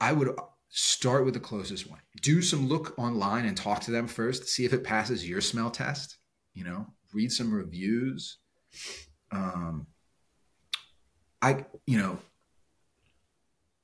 I 0.00 0.12
would 0.12 0.36
start 0.68 1.24
with 1.24 1.34
the 1.34 1.40
closest 1.40 1.88
one. 1.88 2.00
Do 2.20 2.42
some 2.42 2.68
look 2.68 2.98
online 2.98 3.46
and 3.46 3.56
talk 3.56 3.80
to 3.82 3.90
them 3.90 4.06
first. 4.06 4.48
See 4.48 4.64
if 4.64 4.72
it 4.72 4.84
passes 4.84 5.28
your 5.28 5.40
smell 5.40 5.70
test. 5.70 6.18
You 6.54 6.64
know, 6.64 6.86
read 7.12 7.32
some 7.32 7.52
reviews. 7.52 8.38
Um, 9.30 9.86
I, 11.42 11.64
you 11.86 11.98
know, 11.98 12.18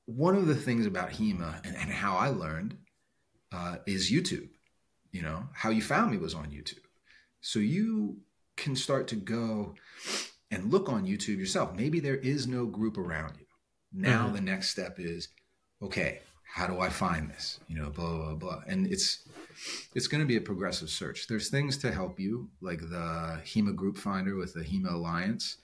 one 0.07 0.37
of 0.37 0.47
the 0.47 0.55
things 0.55 0.87
about 0.87 1.11
HEMA 1.11 1.65
and, 1.65 1.77
and 1.77 1.91
how 1.91 2.17
I 2.17 2.29
learned 2.29 2.77
uh, 3.53 3.77
is 3.87 4.11
YouTube. 4.11 4.49
You 5.13 5.23
know, 5.23 5.45
how 5.53 5.71
you 5.71 5.83
found 5.83 6.11
me 6.11 6.17
was 6.17 6.35
on 6.35 6.47
YouTube. 6.47 6.85
So 7.41 7.59
you 7.59 8.19
can 8.57 8.75
start 8.77 9.09
to 9.09 9.17
go 9.17 9.75
and 10.51 10.73
look 10.73 10.89
on 10.89 11.07
YouTube 11.07 11.39
yourself. 11.39 11.75
Maybe 11.75 12.01
there 12.01 12.17
is 12.17 12.47
no 12.47 12.67
group 12.67 12.97
around 12.97 13.35
you. 13.39 13.47
Now 13.93 14.25
mm-hmm. 14.25 14.35
the 14.35 14.41
next 14.41 14.71
step 14.71 14.99
is, 14.99 15.29
okay, 15.83 16.21
how 16.45 16.67
do 16.67 16.81
I 16.81 16.89
find 16.89 17.31
this? 17.31 17.61
You 17.69 17.79
know, 17.79 17.91
blah 17.91 18.17
blah 18.17 18.35
blah. 18.35 18.63
And 18.67 18.87
it's 18.87 19.27
it's 19.95 20.07
going 20.07 20.23
to 20.23 20.27
be 20.27 20.37
a 20.37 20.41
progressive 20.41 20.91
search. 20.91 21.27
There's 21.27 21.49
things 21.49 21.79
to 21.79 21.93
help 21.93 22.21
you, 22.21 22.51
like 22.61 22.81
the 22.81 23.41
HEMA 23.45 23.75
Group 23.75 23.97
Finder 23.97 24.37
with 24.37 24.55
the 24.55 24.63
HEMA 24.63 24.93
Alliance. 24.93 25.59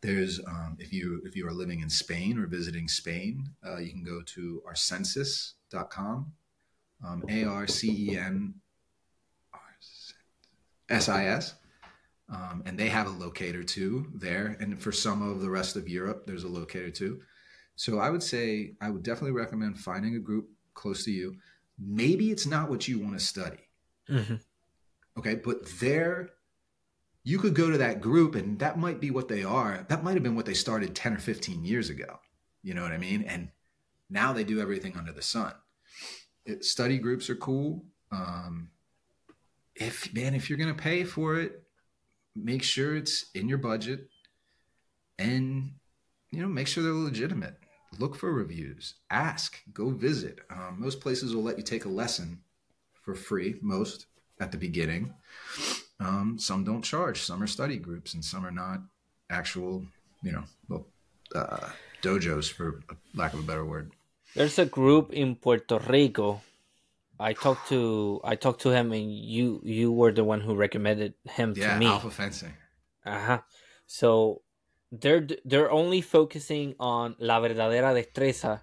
There's 0.00 0.40
um, 0.46 0.76
if 0.78 0.92
you 0.92 1.20
if 1.24 1.34
you 1.34 1.46
are 1.48 1.52
living 1.52 1.80
in 1.80 1.90
Spain 1.90 2.38
or 2.38 2.46
visiting 2.46 2.86
Spain, 2.88 3.50
uh, 3.66 3.78
you 3.78 3.90
can 3.90 4.04
go 4.04 4.22
to 4.22 4.62
arcensis.com, 4.68 6.32
um, 7.04 7.24
A 7.28 7.44
R 7.44 7.66
C 7.66 8.10
E 8.10 8.16
N 8.16 8.54
S 10.88 11.08
I 11.08 11.26
S. 11.26 11.54
Um, 12.30 12.62
and 12.66 12.78
they 12.78 12.88
have 12.88 13.06
a 13.06 13.10
locator 13.10 13.62
too 13.62 14.06
there. 14.14 14.56
And 14.60 14.80
for 14.80 14.92
some 14.92 15.22
of 15.22 15.40
the 15.40 15.50
rest 15.50 15.76
of 15.76 15.88
Europe, 15.88 16.26
there's 16.26 16.44
a 16.44 16.48
locator 16.48 16.90
too. 16.90 17.20
So 17.76 17.98
I 17.98 18.10
would 18.10 18.22
say 18.22 18.74
I 18.80 18.90
would 18.90 19.02
definitely 19.02 19.32
recommend 19.32 19.78
finding 19.78 20.14
a 20.14 20.18
group 20.18 20.48
close 20.74 21.04
to 21.04 21.10
you. 21.10 21.36
Maybe 21.78 22.30
it's 22.30 22.46
not 22.46 22.68
what 22.68 22.86
you 22.86 22.98
want 22.98 23.18
to 23.18 23.24
study. 23.24 23.68
Mm-hmm. 24.10 24.34
Okay, 25.18 25.36
but 25.36 25.66
there, 25.80 26.30
you 27.28 27.38
could 27.38 27.54
go 27.54 27.70
to 27.70 27.76
that 27.76 28.00
group 28.00 28.34
and 28.34 28.58
that 28.58 28.78
might 28.78 29.00
be 29.00 29.10
what 29.10 29.28
they 29.28 29.44
are. 29.44 29.84
That 29.90 30.02
might 30.02 30.14
have 30.14 30.22
been 30.22 30.34
what 30.34 30.46
they 30.46 30.54
started 30.54 30.94
10 30.94 31.12
or 31.12 31.18
15 31.18 31.62
years 31.62 31.90
ago. 31.90 32.20
You 32.62 32.72
know 32.72 32.80
what 32.80 32.92
I 32.92 32.96
mean? 32.96 33.22
And 33.22 33.50
now 34.08 34.32
they 34.32 34.44
do 34.44 34.62
everything 34.62 34.96
under 34.96 35.12
the 35.12 35.20
sun. 35.20 35.52
It, 36.46 36.64
study 36.64 36.96
groups 36.96 37.28
are 37.28 37.36
cool. 37.36 37.84
Um, 38.10 38.70
if 39.74 40.10
man, 40.14 40.34
if 40.34 40.48
you're 40.48 40.58
gonna 40.58 40.72
pay 40.72 41.04
for 41.04 41.38
it, 41.38 41.64
make 42.34 42.62
sure 42.62 42.96
it's 42.96 43.26
in 43.34 43.46
your 43.46 43.58
budget 43.58 44.08
and 45.18 45.72
you 46.30 46.40
know 46.40 46.48
make 46.48 46.66
sure 46.66 46.82
they're 46.82 46.92
legitimate 46.92 47.56
look 47.98 48.14
for 48.14 48.32
reviews 48.32 48.94
ask 49.10 49.60
go 49.72 49.90
visit 49.90 50.38
um, 50.50 50.76
most 50.78 51.00
places 51.00 51.34
will 51.34 51.42
let 51.42 51.58
you 51.58 51.64
take 51.64 51.84
a 51.84 51.88
lesson 51.88 52.38
for 53.02 53.16
free 53.16 53.56
most 53.60 54.06
at 54.38 54.52
the 54.52 54.58
beginning 54.58 55.12
um, 56.00 56.38
some 56.38 56.64
don't 56.64 56.82
charge 56.82 57.22
some 57.22 57.42
are 57.42 57.46
study 57.46 57.76
groups 57.76 58.14
and 58.14 58.24
some 58.24 58.44
are 58.46 58.50
not 58.50 58.80
actual 59.30 59.84
you 60.22 60.32
know 60.32 60.44
well, 60.68 60.86
uh, 61.34 61.68
dojos 62.02 62.50
for 62.50 62.80
lack 63.14 63.34
of 63.34 63.40
a 63.40 63.42
better 63.42 63.64
word 63.64 63.92
there's 64.34 64.58
a 64.58 64.66
group 64.66 65.12
in 65.12 65.34
puerto 65.34 65.78
rico 65.88 66.40
I 67.20 67.32
talked 67.32 67.68
to 67.68 68.20
I 68.22 68.36
talked 68.36 68.62
to 68.62 68.70
him, 68.70 68.92
and 68.92 69.10
you 69.10 69.60
you 69.64 69.90
were 69.90 70.12
the 70.12 70.22
one 70.22 70.40
who 70.40 70.54
recommended 70.54 71.14
him 71.24 71.54
yeah, 71.56 71.74
to 71.74 71.78
me. 71.78 71.86
Alpha 71.86 72.10
fencing. 72.10 72.54
Uh 73.04 73.20
huh. 73.20 73.40
So 73.86 74.42
they're 74.92 75.26
they're 75.44 75.70
only 75.70 76.00
focusing 76.00 76.74
on 76.78 77.16
la 77.18 77.40
verdadera 77.40 77.90
destreza, 77.92 78.60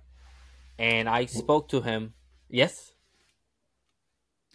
and 0.79 1.09
I 1.09 1.25
spoke 1.25 1.67
to 1.69 1.81
him. 1.81 2.13
Yes. 2.49 2.94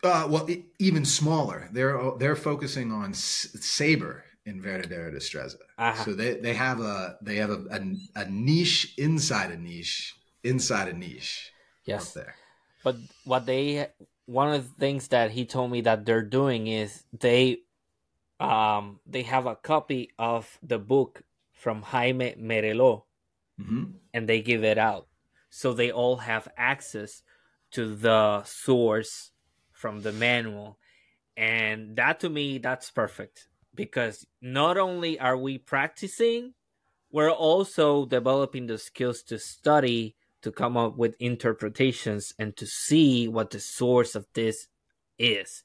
Uh, 0.03 0.27
well, 0.31 0.49
even 0.79 1.05
smaller. 1.05 1.69
They're 1.73 1.99
they're 2.19 2.37
focusing 2.37 2.91
on 2.93 3.13
saber 3.15 4.25
in 4.47 4.61
verdadera 4.63 5.15
destreza. 5.15 5.57
Uh-huh. 5.79 6.05
So 6.05 6.15
they, 6.15 6.35
they 6.35 6.55
have 6.55 6.81
a 6.81 7.17
they 7.23 7.37
have 7.37 7.51
a, 7.51 7.65
a, 7.71 8.23
a 8.23 8.31
niche 8.31 8.95
inside 8.97 9.51
a 9.51 9.57
niche 9.57 10.15
inside 10.43 10.89
a 10.89 10.93
niche. 10.93 11.53
Yes. 11.85 12.13
there. 12.13 12.35
But 12.83 12.97
what 13.25 13.47
they 13.47 13.89
one 14.27 14.53
of 14.53 14.69
the 14.69 14.75
things 14.79 15.09
that 15.09 15.33
he 15.33 15.45
told 15.45 15.71
me 15.71 15.83
that 15.83 16.05
they're 16.07 16.23
doing 16.23 16.67
is 16.67 17.05
they 17.19 17.59
um 18.39 19.01
they 19.07 19.23
have 19.23 19.47
a 19.47 19.57
copy 19.57 20.11
of 20.19 20.59
the 20.63 20.79
book 20.79 21.23
from 21.53 21.83
Jaime 21.83 22.35
Merelo 22.39 23.03
mm-hmm. 23.61 23.85
and 24.15 24.29
they 24.29 24.41
give 24.41 24.65
it 24.65 24.79
out. 24.79 25.09
So 25.51 25.75
they 25.75 25.91
all 25.91 26.17
have 26.19 26.49
access 26.57 27.23
to 27.73 27.95
the 27.95 28.43
source 28.45 29.33
from 29.81 30.03
the 30.03 30.13
manual. 30.13 30.79
And 31.37 31.97
that 31.97 32.21
to 32.21 32.29
me 32.29 32.59
that's 32.59 32.91
perfect 32.91 33.49
because 33.75 34.27
not 34.43 34.77
only 34.77 35.19
are 35.19 35.37
we 35.37 35.57
practicing, 35.57 36.53
we're 37.11 37.31
also 37.31 38.05
developing 38.05 38.67
the 38.67 38.77
skills 38.79 39.23
to 39.25 39.39
study 39.39 40.17
to 40.43 40.53
come 40.53 40.77
up 40.77 40.97
with 40.97 41.17
interpretations 41.19 42.35
and 42.39 42.57
to 42.57 42.67
see 42.67 43.27
what 43.27 43.51
the 43.51 43.61
source 43.61 44.15
of 44.15 44.27
this 44.35 44.69
is. 45.19 45.63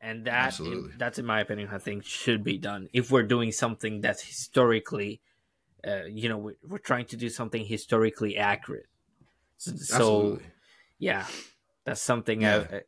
And 0.00 0.26
that 0.26 0.60
that's 0.98 1.18
in 1.18 1.24
my 1.24 1.40
opinion 1.40 1.70
i 1.72 1.78
think 1.78 2.04
should 2.04 2.44
be 2.44 2.58
done. 2.58 2.88
If 2.92 3.10
we're 3.10 3.22
doing 3.22 3.52
something 3.52 4.02
that's 4.02 4.22
historically 4.22 5.22
uh, 5.86 6.04
you 6.10 6.28
know 6.28 6.38
we're, 6.38 6.56
we're, 6.66 6.78
trying 6.78 7.06
to 7.06 7.16
do 7.16 7.30
something 7.30 7.64
historically 7.64 8.36
accurate. 8.36 8.86
So, 9.56 9.72
so 9.76 10.38
yeah 10.98 11.24
that's 11.84 12.02
something 12.02 12.42
yeah. 12.42 12.66
I, 12.70 12.80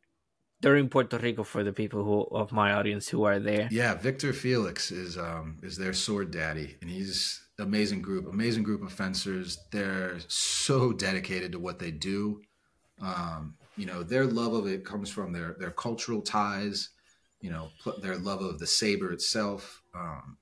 they're 0.61 0.77
in 0.77 0.89
Puerto 0.89 1.19
Rico 1.19 1.43
for 1.43 1.63
the 1.63 1.73
people 1.73 2.05
who 2.05 2.23
of 2.35 2.53
my 2.53 2.73
audience 2.73 3.09
who 3.09 3.25
are 3.25 3.39
there. 3.39 3.69
Yeah, 3.71 3.95
Victor 3.95 4.33
Felix 4.33 4.91
is 4.91 5.19
um 5.19 5.59
is 5.63 5.77
their 5.77 5.93
sword 5.93 6.31
daddy, 6.31 6.77
and 6.81 6.91
he's 6.91 7.43
amazing 7.59 8.03
group, 8.03 8.27
amazing 8.27 8.63
group 8.63 8.83
of 8.83 8.93
fencers. 8.93 9.59
They're 9.71 10.19
so 10.29 10.93
dedicated 10.93 11.53
to 11.53 11.59
what 11.59 11.79
they 11.79 11.91
do. 11.91 12.43
Um, 13.01 13.55
you 13.77 13.87
know, 13.87 14.03
their 14.03 14.27
love 14.27 14.55
of 14.55 14.67
it 14.67 14.85
comes 14.85 15.11
from 15.11 15.33
their 15.33 15.57
their 15.59 15.71
cultural 15.71 16.23
ties. 16.23 16.91
You 17.41 17.51
know, 17.51 17.69
their 18.01 18.17
love 18.17 18.41
of 18.41 18.59
the 18.59 18.67
saber 18.67 19.13
itself. 19.13 19.83
Um, 19.95 20.39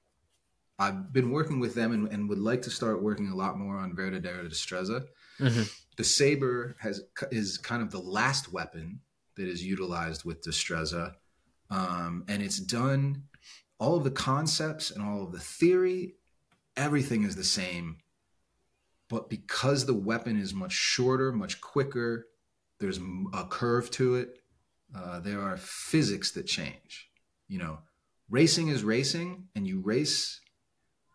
I've 0.78 1.12
been 1.12 1.31
working 1.31 1.60
with 1.60 1.75
them 1.75 1.93
and, 1.93 2.09
and, 2.09 2.28
would 2.28 2.39
like 2.39 2.62
to 2.62 2.70
start 2.70 3.02
working 3.02 3.28
a 3.28 3.34
lot 3.34 3.59
more 3.59 3.76
on 3.76 3.94
Verdadera 3.94 4.49
Destreza. 4.49 5.05
Mm-hmm. 5.39 5.62
The 5.97 6.05
saber 6.05 6.76
has 6.81 7.02
is 7.31 7.59
kind 7.59 7.83
of 7.83 7.91
the 7.91 8.01
last 8.01 8.52
weapon 8.52 9.01
that 9.36 9.48
is 9.48 9.64
utilized 9.64 10.24
with 10.24 10.42
Destreza, 10.42 11.14
um, 11.70 12.24
and 12.28 12.42
it's 12.42 12.58
done. 12.58 13.24
All 13.78 13.96
of 13.96 14.04
the 14.04 14.10
concepts 14.10 14.90
and 14.90 15.02
all 15.02 15.24
of 15.24 15.32
the 15.32 15.40
theory 15.40 16.14
everything 16.76 17.24
is 17.24 17.36
the 17.36 17.44
same. 17.44 17.98
But 19.08 19.28
because 19.28 19.86
the 19.86 19.94
weapon 19.94 20.40
is 20.40 20.54
much 20.54 20.72
shorter, 20.72 21.32
much 21.32 21.60
quicker, 21.60 22.26
there's 22.80 22.98
a 23.32 23.44
curve 23.44 23.90
to 23.92 24.16
it. 24.16 24.40
Uh, 24.94 25.20
there 25.20 25.40
are 25.40 25.56
physics 25.56 26.32
that 26.32 26.46
change. 26.46 27.10
You 27.48 27.58
know, 27.58 27.78
racing 28.30 28.68
is 28.68 28.82
racing, 28.82 29.48
and 29.54 29.66
you 29.66 29.80
race, 29.80 30.40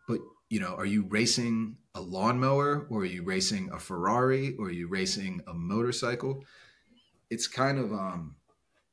but 0.06 0.20
you 0.48 0.60
know, 0.60 0.74
are 0.74 0.86
you 0.86 1.06
racing 1.08 1.76
a 1.94 2.00
lawnmower, 2.00 2.86
or 2.90 3.00
are 3.00 3.06
you 3.06 3.22
racing 3.22 3.70
a 3.72 3.78
Ferrari, 3.78 4.54
or 4.58 4.66
are 4.66 4.72
you 4.72 4.88
racing 4.88 5.42
a 5.46 5.54
motorcycle? 5.54 6.44
It's 7.30 7.46
kind 7.46 7.78
of 7.78 7.92
um, 7.92 8.36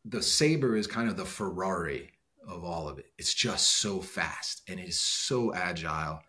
the 0.05 0.21
saber 0.21 0.75
is 0.75 0.87
kind 0.87 1.09
of 1.09 1.17
the 1.17 1.25
Ferrari 1.25 2.11
of 2.47 2.63
all 2.63 2.87
of 2.87 2.97
it. 2.97 3.07
It's 3.17 3.33
just 3.33 3.79
so 3.79 3.99
fast 3.99 4.61
and 4.67 4.79
it 4.79 4.87
is 4.87 4.99
so 4.99 5.53
agile 5.53 6.21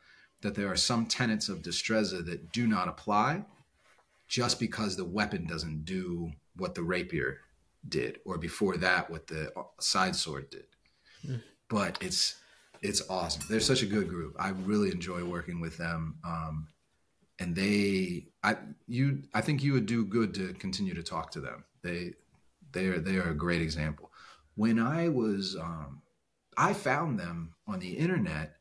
that 0.42 0.54
there 0.54 0.70
are 0.70 0.76
some 0.76 1.06
tenets 1.06 1.48
of 1.48 1.62
Destreza 1.62 2.24
that 2.26 2.52
do 2.52 2.66
not 2.66 2.88
apply 2.88 3.44
just 4.28 4.60
because 4.60 4.96
the 4.96 5.04
weapon 5.04 5.46
doesn't 5.46 5.84
do 5.84 6.30
what 6.56 6.74
the 6.74 6.82
rapier 6.82 7.40
did, 7.88 8.18
or 8.24 8.36
before 8.38 8.76
that, 8.76 9.10
what 9.10 9.26
the 9.26 9.52
side 9.80 10.14
sword 10.14 10.50
did. 10.50 10.66
Mm. 11.26 11.42
But 11.68 11.98
it's 12.02 12.36
it's 12.82 13.02
awesome. 13.10 13.42
They're 13.48 13.60
such 13.60 13.82
a 13.82 13.86
good 13.86 14.08
group. 14.08 14.36
I 14.38 14.50
really 14.50 14.90
enjoy 14.90 15.24
working 15.24 15.60
with 15.60 15.76
them. 15.78 16.18
Um, 16.24 16.68
and 17.40 17.54
they, 17.54 18.28
I 18.42 18.56
you, 18.86 19.22
I 19.34 19.40
think 19.40 19.62
you 19.62 19.72
would 19.72 19.86
do 19.86 20.04
good 20.04 20.34
to 20.34 20.52
continue 20.54 20.94
to 20.94 21.02
talk 21.02 21.30
to 21.32 21.40
them. 21.40 21.64
They, 21.82 22.12
they 22.72 22.86
are 22.86 22.98
they 22.98 23.16
are 23.16 23.30
a 23.30 23.34
great 23.34 23.62
example. 23.62 24.10
When 24.54 24.78
I 24.78 25.08
was, 25.08 25.56
um, 25.56 26.02
I 26.56 26.72
found 26.72 27.18
them 27.18 27.54
on 27.66 27.78
the 27.78 27.96
internet 27.96 28.56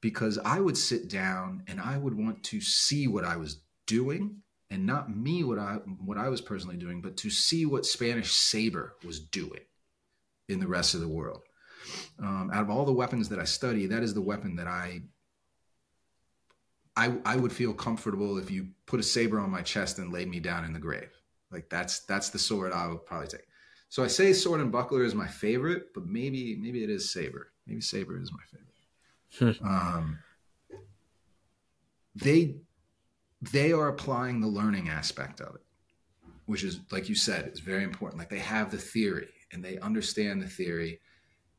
because 0.00 0.38
I 0.38 0.60
would 0.60 0.76
sit 0.76 1.08
down 1.08 1.62
and 1.66 1.80
I 1.80 1.96
would 1.96 2.14
want 2.14 2.42
to 2.44 2.60
see 2.60 3.06
what 3.06 3.24
I 3.24 3.36
was 3.36 3.60
doing 3.86 4.42
and 4.70 4.86
not 4.86 5.14
me 5.14 5.44
what 5.44 5.58
I 5.58 5.74
what 6.04 6.18
I 6.18 6.28
was 6.28 6.40
personally 6.40 6.76
doing, 6.76 7.00
but 7.00 7.16
to 7.18 7.30
see 7.30 7.64
what 7.64 7.86
Spanish 7.86 8.32
saber 8.32 8.96
was 9.04 9.20
doing 9.20 9.60
in 10.48 10.60
the 10.60 10.66
rest 10.66 10.94
of 10.94 11.00
the 11.00 11.08
world. 11.08 11.42
Um, 12.18 12.50
out 12.52 12.62
of 12.62 12.70
all 12.70 12.84
the 12.84 12.92
weapons 12.92 13.28
that 13.28 13.38
I 13.38 13.44
study, 13.44 13.86
that 13.86 14.02
is 14.02 14.14
the 14.14 14.20
weapon 14.20 14.56
that 14.56 14.66
I, 14.66 15.02
I 16.96 17.14
I 17.24 17.36
would 17.36 17.52
feel 17.52 17.72
comfortable 17.72 18.38
if 18.38 18.50
you 18.50 18.68
put 18.86 19.00
a 19.00 19.02
saber 19.02 19.38
on 19.38 19.50
my 19.50 19.62
chest 19.62 19.98
and 19.98 20.12
laid 20.12 20.28
me 20.28 20.40
down 20.40 20.64
in 20.64 20.72
the 20.72 20.80
grave. 20.80 21.10
Like 21.54 21.70
that's 21.70 22.00
that's 22.00 22.30
the 22.30 22.38
sword 22.38 22.72
I 22.72 22.88
would 22.88 23.06
probably 23.06 23.28
take. 23.28 23.46
So 23.88 24.04
I 24.04 24.08
say 24.08 24.32
sword 24.34 24.60
and 24.60 24.72
buckler 24.72 25.04
is 25.04 25.14
my 25.14 25.28
favorite, 25.28 25.94
but 25.94 26.06
maybe 26.06 26.56
maybe 26.60 26.84
it 26.84 26.90
is 26.90 27.12
saber. 27.12 27.52
Maybe 27.66 27.80
saber 27.80 28.20
is 28.20 28.32
my 28.32 28.40
favorite. 29.38 29.58
Hmm. 29.60 29.68
um, 29.68 30.18
they 32.16 32.56
they 33.42 33.72
are 33.72 33.88
applying 33.88 34.40
the 34.40 34.48
learning 34.48 34.88
aspect 34.88 35.40
of 35.40 35.54
it. 35.56 35.62
which 36.46 36.64
is 36.64 36.80
like 36.90 37.08
you 37.08 37.14
said, 37.14 37.48
is 37.52 37.60
very 37.60 37.84
important. 37.84 38.18
Like 38.18 38.30
they 38.30 38.38
have 38.40 38.70
the 38.70 38.78
theory 38.78 39.28
and 39.52 39.64
they 39.64 39.78
understand 39.78 40.42
the 40.42 40.48
theory. 40.48 41.00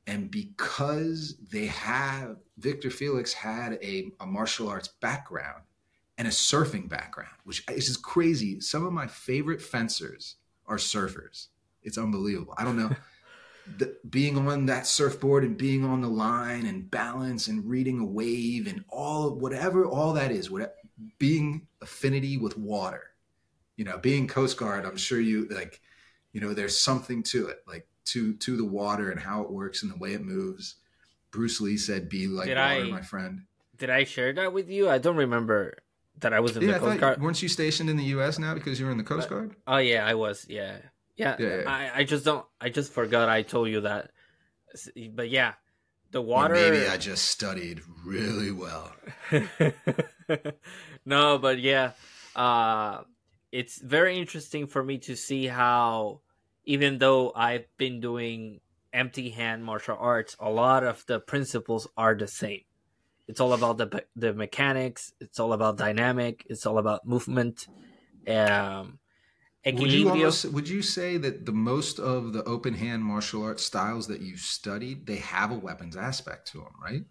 And 0.08 0.30
because 0.30 1.38
they 1.52 1.68
have 1.68 2.38
Victor 2.58 2.92
Felix 2.92 3.34
had 3.34 3.74
a, 3.82 4.12
a 4.20 4.26
martial 4.26 4.70
arts 4.70 4.88
background 4.88 5.64
and 6.18 6.28
a 6.28 6.32
surfing 6.32 6.88
background, 6.88 7.36
which 7.44 7.64
is 7.70 7.88
just 7.88 8.02
crazy. 8.04 8.60
Some 8.62 8.86
of 8.86 8.94
my 8.94 9.08
favorite 9.08 9.62
fencers 9.62 10.36
are 10.66 10.78
surfers. 10.78 11.48
It's 11.84 11.98
unbelievable. 11.98 12.54
I 12.58 12.64
don't 12.64 12.78
know. 12.78 12.92
the, 13.78 13.98
being 14.10 14.38
on 14.38 14.66
that 14.68 14.88
surfboard 14.88 15.44
and 15.44 15.58
being 15.58 15.84
on 15.84 16.02
the 16.02 16.10
line 16.10 16.66
and 16.66 16.90
balance 16.90 17.48
and 17.48 17.68
reading 17.68 18.00
a 18.00 18.06
wave 18.06 18.68
and 18.68 18.84
all 18.90 19.36
whatever 19.36 19.86
all 19.86 20.14
that 20.14 20.32
is, 20.32 20.50
whatever, 20.50 20.74
being 21.18 21.68
affinity 21.82 22.38
with 22.38 22.58
water, 22.58 23.12
you 23.76 23.84
know, 23.84 23.98
being 23.98 24.28
Coast 24.28 24.58
Guard, 24.58 24.86
I'm 24.86 24.98
sure 24.98 25.20
you 25.20 25.48
like, 25.50 25.82
you 26.32 26.42
know, 26.42 26.54
there's 26.54 26.80
something 26.80 27.24
to 27.24 27.48
it, 27.48 27.64
like 27.68 27.88
to 28.06 28.34
to 28.36 28.56
the 28.56 28.66
water 28.66 29.12
and 29.12 29.20
how 29.20 29.42
it 29.42 29.52
works 29.52 29.84
and 29.84 29.92
the 29.92 29.98
way 29.98 30.14
it 30.14 30.24
moves. 30.24 30.76
Bruce 31.32 31.60
Lee 31.60 31.76
said, 31.76 32.08
"Be 32.08 32.28
like 32.28 32.48
Did 32.48 32.58
water, 32.58 32.84
I- 32.86 32.90
my 32.90 33.02
friend." 33.02 33.42
Did 33.78 33.90
I 33.90 34.06
share 34.06 34.32
that 34.32 34.54
with 34.54 34.70
you? 34.70 34.90
I 34.90 35.00
don't 35.00 35.18
remember 35.18 35.80
that 36.20 36.34
I 36.34 36.40
was 36.40 36.56
in 36.58 36.64
Yeah, 36.64 36.70
the 36.70 36.76
I 36.76 36.80
Coast 36.80 37.00
Guard. 37.00 37.22
weren't 37.22 37.42
you 37.42 37.50
stationed 37.50 37.90
in 37.90 37.98
the 37.98 38.04
U.S. 38.16 38.40
now 38.40 38.54
because 38.54 38.80
you 38.80 38.86
were 38.86 38.92
in 38.92 38.98
the 38.98 39.04
Coast 39.04 39.30
Guard? 39.30 39.56
Oh 39.68 39.78
yeah, 39.78 40.06
I 40.06 40.14
was. 40.14 40.46
Yeah, 40.50 40.78
yeah. 41.16 41.36
Yeah, 41.40 41.58
yeah. 41.62 41.64
I, 41.68 42.00
I 42.00 42.04
just 42.04 42.26
don't. 42.26 42.46
I 42.60 42.70
just 42.70 42.92
forgot 42.92 43.30
I 43.30 43.42
told 43.42 43.70
you 43.70 43.82
that. 43.82 44.12
But 45.14 45.30
yeah, 45.30 45.54
the 46.12 46.22
water. 46.22 46.54
maybe 46.54 46.88
I 46.88 46.98
just 46.98 47.26
studied 47.26 47.82
really 48.06 48.52
well. 48.52 48.92
no, 51.06 51.38
but 51.38 51.60
yeah, 51.60 51.92
uh, 52.36 53.02
it's 53.52 53.80
very 53.82 54.18
interesting 54.18 54.68
for 54.68 54.84
me 54.84 54.98
to 55.00 55.16
see 55.16 55.48
how, 55.48 56.22
even 56.66 56.98
though 56.98 57.32
I've 57.36 57.66
been 57.78 58.00
doing 58.02 58.60
empty 58.94 59.30
hand 59.30 59.64
martial 59.64 59.98
arts, 60.00 60.36
a 60.40 60.50
lot 60.50 60.84
of 60.84 61.06
the 61.08 61.20
principles 61.20 61.88
are 61.98 62.16
the 62.16 62.28
same. 62.28 62.62
It's 63.28 63.40
all 63.40 63.54
about 63.54 63.78
the 63.78 64.06
the 64.16 64.34
mechanics. 64.34 65.14
It's 65.20 65.40
all 65.40 65.54
about 65.54 65.78
dynamic. 65.78 66.46
It's 66.50 66.66
all 66.66 66.78
about 66.78 67.06
movement. 67.08 67.68
Um, 68.28 69.00
Would 69.72 69.92
you, 69.92 70.10
almost, 70.10 70.46
would 70.46 70.70
you 70.70 70.82
say 70.82 71.18
that 71.18 71.46
the 71.46 71.52
most 71.52 72.00
of 72.00 72.34
the 72.34 72.44
open 72.46 72.74
hand 72.76 73.04
martial 73.04 73.44
arts 73.44 73.64
styles 73.64 74.08
that 74.08 74.22
you 74.22 74.38
studied, 74.38 75.06
they 75.06 75.18
have 75.18 75.52
a 75.52 75.56
weapons 75.56 75.96
aspect 75.98 76.48
to 76.52 76.60
them, 76.60 76.74
right? 76.82 77.06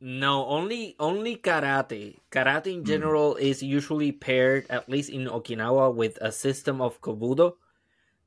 No, 0.00 0.46
only 0.46 0.94
only 0.98 1.36
karate. 1.36 2.20
Karate 2.30 2.66
Hmm. 2.66 2.78
in 2.78 2.84
general 2.84 3.36
is 3.36 3.62
usually 3.62 4.10
paired, 4.12 4.66
at 4.70 4.88
least 4.88 5.10
in 5.10 5.26
Okinawa, 5.26 5.94
with 5.94 6.16
a 6.20 6.32
system 6.32 6.80
of 6.80 7.00
kobudo. 7.02 7.56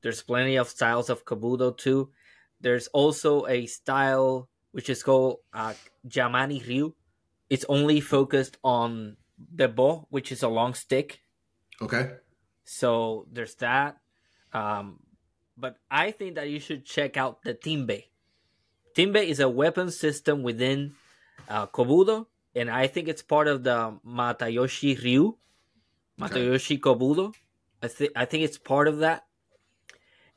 There's 0.02 0.24
plenty 0.24 0.58
of 0.58 0.70
styles 0.70 1.10
of 1.10 1.26
kobudo 1.26 1.76
too. 1.78 2.12
There's 2.62 2.88
also 2.90 3.48
a 3.48 3.66
style 3.68 4.50
which 4.72 4.90
is 4.90 5.04
called 5.04 5.38
uh, 5.54 5.74
Yamanni 6.08 6.66
Ryu. 6.68 6.94
It's 7.50 7.66
only 7.70 8.00
focused 8.00 8.58
on 8.64 9.18
the 9.54 9.68
bo, 9.68 10.08
which 10.10 10.32
is 10.32 10.44
a 10.44 10.50
long 10.50 10.74
stick. 10.74 11.22
Okay. 11.82 12.12
So 12.64 13.26
there's 13.32 13.56
that. 13.56 13.98
Um, 14.54 15.00
but 15.58 15.78
I 15.90 16.12
think 16.12 16.36
that 16.36 16.50
you 16.50 16.60
should 16.60 16.86
check 16.86 17.18
out 17.18 17.44
the 17.44 17.54
Tinbe. 17.54 18.04
Tinbe 18.96 19.18
is 19.18 19.40
a 19.40 19.50
weapon 19.50 19.92
system 19.92 20.44
within 20.44 20.94
uh, 21.48 21.68
Kobudo, 21.68 22.28
and 22.56 22.70
I 22.70 22.88
think 22.88 23.08
it's 23.08 23.22
part 23.22 23.48
of 23.48 23.64
the 23.64 23.98
Matayoshi 24.06 25.02
Ryu, 25.04 25.36
Matayoshi 26.20 26.80
Kobudo. 26.80 27.34
I 27.82 27.88
think 27.88 28.12
I 28.16 28.26
think 28.26 28.44
it's 28.44 28.58
part 28.58 28.88
of 28.88 29.00
that, 29.00 29.26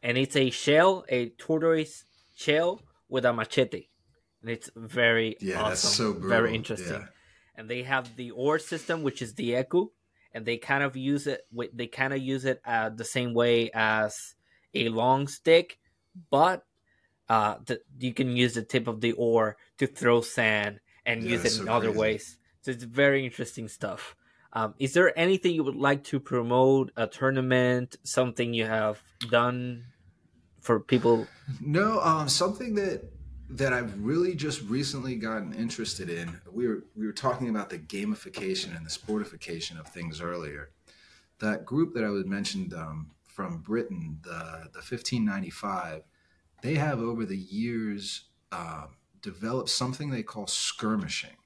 and 0.02 0.16
it's 0.16 0.36
a 0.36 0.50
shell, 0.50 1.04
a 1.08 1.30
tortoise 1.30 2.04
shell 2.34 2.80
with 3.08 3.24
a 3.24 3.32
machete, 3.32 3.88
and 4.42 4.50
it's 4.50 4.70
very 4.76 5.36
Yeah, 5.40 5.62
awesome, 5.62 5.90
that's 5.90 5.96
so 5.96 6.12
very 6.12 6.54
interesting 6.54 7.02
Yeah. 7.02 7.08
and 7.56 7.68
they 7.68 7.82
have 7.82 8.16
the 8.16 8.30
ore 8.32 8.58
system 8.58 9.02
which 9.02 9.22
is 9.22 9.34
the 9.34 9.50
eku 9.52 9.88
and 10.32 10.46
they 10.46 10.56
kind 10.58 10.82
of 10.82 10.96
use 10.96 11.26
it 11.26 11.42
they 11.74 11.86
kind 11.86 12.12
of 12.12 12.20
use 12.20 12.44
it 12.44 12.60
uh, 12.64 12.88
the 12.90 13.04
same 13.04 13.34
way 13.34 13.70
as 13.72 14.34
a 14.74 14.88
long 14.88 15.28
stick 15.28 15.78
but 16.30 16.66
uh 17.28 17.58
the, 17.66 17.80
you 17.98 18.14
can 18.14 18.36
use 18.36 18.54
the 18.54 18.64
tip 18.64 18.86
of 18.88 19.00
the 19.00 19.12
ore 19.12 19.56
to 19.78 19.86
throw 19.86 20.20
sand 20.20 20.80
and 21.06 21.26
Yeah, 21.26 21.28
use 21.28 21.44
it 21.44 21.54
in 21.54 21.62
so 21.62 21.66
other 21.68 21.92
crazy. 21.92 21.92
ways 21.92 22.38
so 22.62 22.70
it's 22.70 22.84
very 22.84 23.24
interesting 23.24 23.68
stuff 23.68 24.16
um, 24.54 24.74
is 24.78 24.92
there 24.94 25.18
anything 25.18 25.54
you 25.54 25.64
would 25.64 25.76
like 25.76 26.04
to 26.04 26.20
promote 26.20 26.92
a 26.96 27.06
tournament 27.06 27.96
something 28.04 28.54
you 28.54 28.66
have 28.66 29.02
done 29.30 29.86
for 30.60 30.80
people 30.80 31.32
No, 31.60 32.00
um, 32.00 32.28
something 32.28 32.74
that 32.74 33.11
that 33.52 33.74
I've 33.74 34.02
really 34.02 34.34
just 34.34 34.62
recently 34.62 35.14
gotten 35.16 35.52
interested 35.52 36.08
in. 36.08 36.40
We 36.50 36.66
were 36.66 36.84
we 36.96 37.06
were 37.06 37.12
talking 37.12 37.48
about 37.50 37.68
the 37.68 37.78
gamification 37.78 38.74
and 38.76 38.84
the 38.84 38.90
sportification 38.90 39.78
of 39.78 39.86
things 39.88 40.20
earlier. 40.20 40.70
That 41.38 41.66
group 41.66 41.94
that 41.94 42.04
I 42.04 42.08
was 42.08 42.24
mentioned 42.24 42.72
um, 42.72 43.10
from 43.28 43.58
Britain, 43.58 44.20
the 44.22 44.70
the 44.72 44.80
fifteen 44.80 45.24
ninety 45.24 45.50
five, 45.50 46.02
they 46.62 46.74
have 46.76 47.00
over 47.00 47.26
the 47.26 47.36
years 47.36 48.24
um, 48.52 48.96
developed 49.20 49.68
something 49.68 50.08
they 50.08 50.22
call 50.22 50.46
skirmishing, 50.46 51.36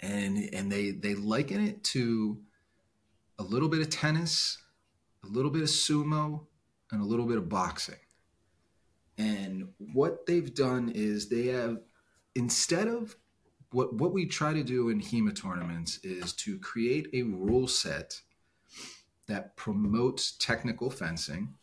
and 0.00 0.50
and 0.52 0.70
they 0.70 0.90
they 0.90 1.14
liken 1.14 1.66
it 1.66 1.82
to 1.84 2.38
a 3.38 3.42
little 3.42 3.68
bit 3.68 3.80
of 3.80 3.88
tennis, 3.88 4.58
a 5.24 5.28
little 5.28 5.50
bit 5.50 5.62
of 5.62 5.68
sumo, 5.68 6.46
and 6.90 7.00
a 7.00 7.04
little 7.04 7.26
bit 7.26 7.38
of 7.38 7.48
boxing. 7.48 7.96
And 9.22 9.68
what 9.78 10.26
they've 10.26 10.52
done 10.52 10.90
is 10.92 11.28
they 11.28 11.46
have 11.46 11.78
instead 12.34 12.88
of 12.88 13.14
what 13.70 13.94
what 13.94 14.12
we 14.12 14.26
try 14.26 14.52
to 14.52 14.64
do 14.64 14.88
in 14.88 15.00
HEMA 15.00 15.32
tournaments 15.32 16.00
is 16.02 16.32
to 16.44 16.58
create 16.58 17.08
a 17.12 17.22
rule 17.22 17.68
set 17.68 18.20
that 19.28 19.56
promotes 19.56 20.32
technical 20.32 20.90
fencing. 20.90 21.54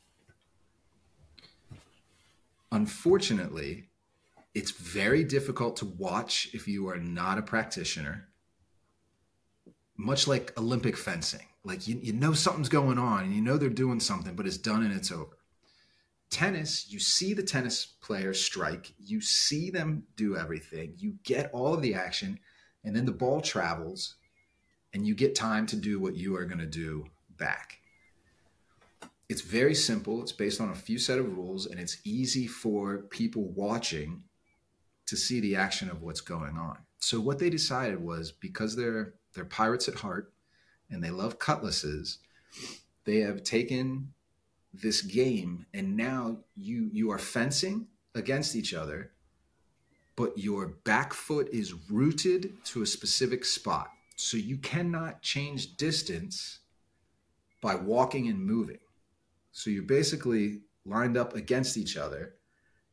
Unfortunately, 2.71 3.89
it's 4.55 4.71
very 4.71 5.25
difficult 5.25 5.75
to 5.77 5.85
watch 5.85 6.49
if 6.53 6.65
you 6.65 6.87
are 6.87 6.97
not 6.97 7.37
a 7.37 7.41
practitioner. 7.41 8.29
Much 9.97 10.27
like 10.27 10.57
Olympic 10.57 10.95
fencing. 10.95 11.45
Like 11.65 11.89
you, 11.89 11.99
you 12.01 12.13
know 12.13 12.31
something's 12.31 12.69
going 12.69 12.97
on 12.97 13.25
and 13.25 13.35
you 13.35 13.41
know 13.41 13.57
they're 13.57 13.69
doing 13.69 13.99
something, 13.99 14.33
but 14.35 14.47
it's 14.47 14.57
done 14.57 14.81
and 14.85 14.93
it's 14.93 15.11
over 15.11 15.38
tennis, 16.29 16.91
you 16.91 16.99
see 16.99 17.33
the 17.33 17.43
tennis 17.43 17.85
players 17.85 18.41
strike, 18.41 18.93
you 18.99 19.21
see 19.21 19.69
them 19.69 20.03
do 20.15 20.37
everything, 20.37 20.93
you 20.97 21.15
get 21.23 21.49
all 21.53 21.73
of 21.73 21.81
the 21.81 21.95
action, 21.95 22.39
and 22.83 22.95
then 22.95 23.05
the 23.05 23.11
ball 23.11 23.41
travels, 23.41 24.15
and 24.93 25.05
you 25.05 25.15
get 25.15 25.35
time 25.35 25.65
to 25.67 25.75
do 25.75 25.99
what 25.99 26.15
you 26.15 26.35
are 26.35 26.45
going 26.45 26.59
to 26.59 26.65
do 26.65 27.05
back. 27.37 27.79
It's 29.27 29.41
very 29.41 29.75
simple. 29.75 30.21
It's 30.23 30.31
based 30.31 30.59
on 30.59 30.69
a 30.69 30.75
few 30.75 30.97
set 30.97 31.19
of 31.19 31.37
rules, 31.37 31.67
and 31.67 31.79
it's 31.79 32.01
easy 32.03 32.47
for 32.47 33.03
people 33.09 33.49
watching 33.49 34.23
to 35.05 35.15
see 35.15 35.39
the 35.39 35.55
action 35.55 35.89
of 35.89 36.01
what's 36.01 36.21
going 36.21 36.57
on. 36.57 36.77
So 36.99 37.19
what 37.19 37.39
they 37.39 37.49
decided 37.49 38.01
was 38.01 38.31
because 38.31 38.75
they're 38.75 39.13
they're 39.33 39.45
pirates 39.45 39.87
at 39.87 39.95
heart 39.95 40.33
and 40.89 41.03
they 41.03 41.11
love 41.11 41.39
cutlasses, 41.39 42.17
they 43.05 43.19
have 43.19 43.43
taken 43.43 44.13
this 44.73 45.01
game 45.01 45.65
and 45.73 45.97
now 45.97 46.37
you 46.55 46.89
you 46.93 47.11
are 47.11 47.17
fencing 47.17 47.87
against 48.15 48.55
each 48.55 48.73
other 48.73 49.11
but 50.19 50.37
your 50.37 50.67
back 50.83 51.13
foot 51.13 51.47
is 51.53 51.73
rooted 51.89 52.51
to 52.65 52.81
a 52.81 52.85
specific 52.85 53.45
spot. 53.45 53.89
So 54.17 54.35
you 54.35 54.57
cannot 54.57 55.21
change 55.21 55.77
distance 55.77 56.59
by 57.61 57.75
walking 57.75 58.27
and 58.27 58.45
moving. 58.45 58.79
So 59.53 59.69
you're 59.69 59.83
basically 59.83 60.63
lined 60.83 61.15
up 61.15 61.37
against 61.37 61.77
each 61.77 61.95
other 61.95 62.33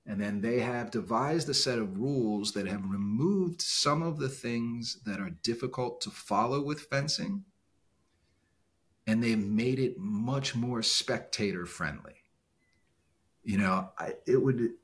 and 0.06 0.20
then 0.20 0.40
they 0.40 0.60
have 0.60 0.92
devised 0.92 1.48
a 1.48 1.54
set 1.54 1.80
of 1.80 1.98
rules 1.98 2.52
that 2.52 2.68
have 2.68 2.88
removed 2.88 3.60
some 3.60 4.04
of 4.04 4.20
the 4.20 4.28
things 4.28 5.00
that 5.04 5.18
are 5.18 5.30
difficult 5.30 6.00
to 6.02 6.10
follow 6.10 6.62
with 6.62 6.82
fencing 6.82 7.42
and 9.06 9.22
they 9.22 9.36
made 9.36 9.78
it 9.78 9.98
much 9.98 10.54
more 10.54 10.82
spectator 10.82 11.64
friendly. 11.66 12.14
You 13.44 13.58
know, 13.58 13.90
I, 13.98 14.14
it 14.26 14.38
would 14.42 14.74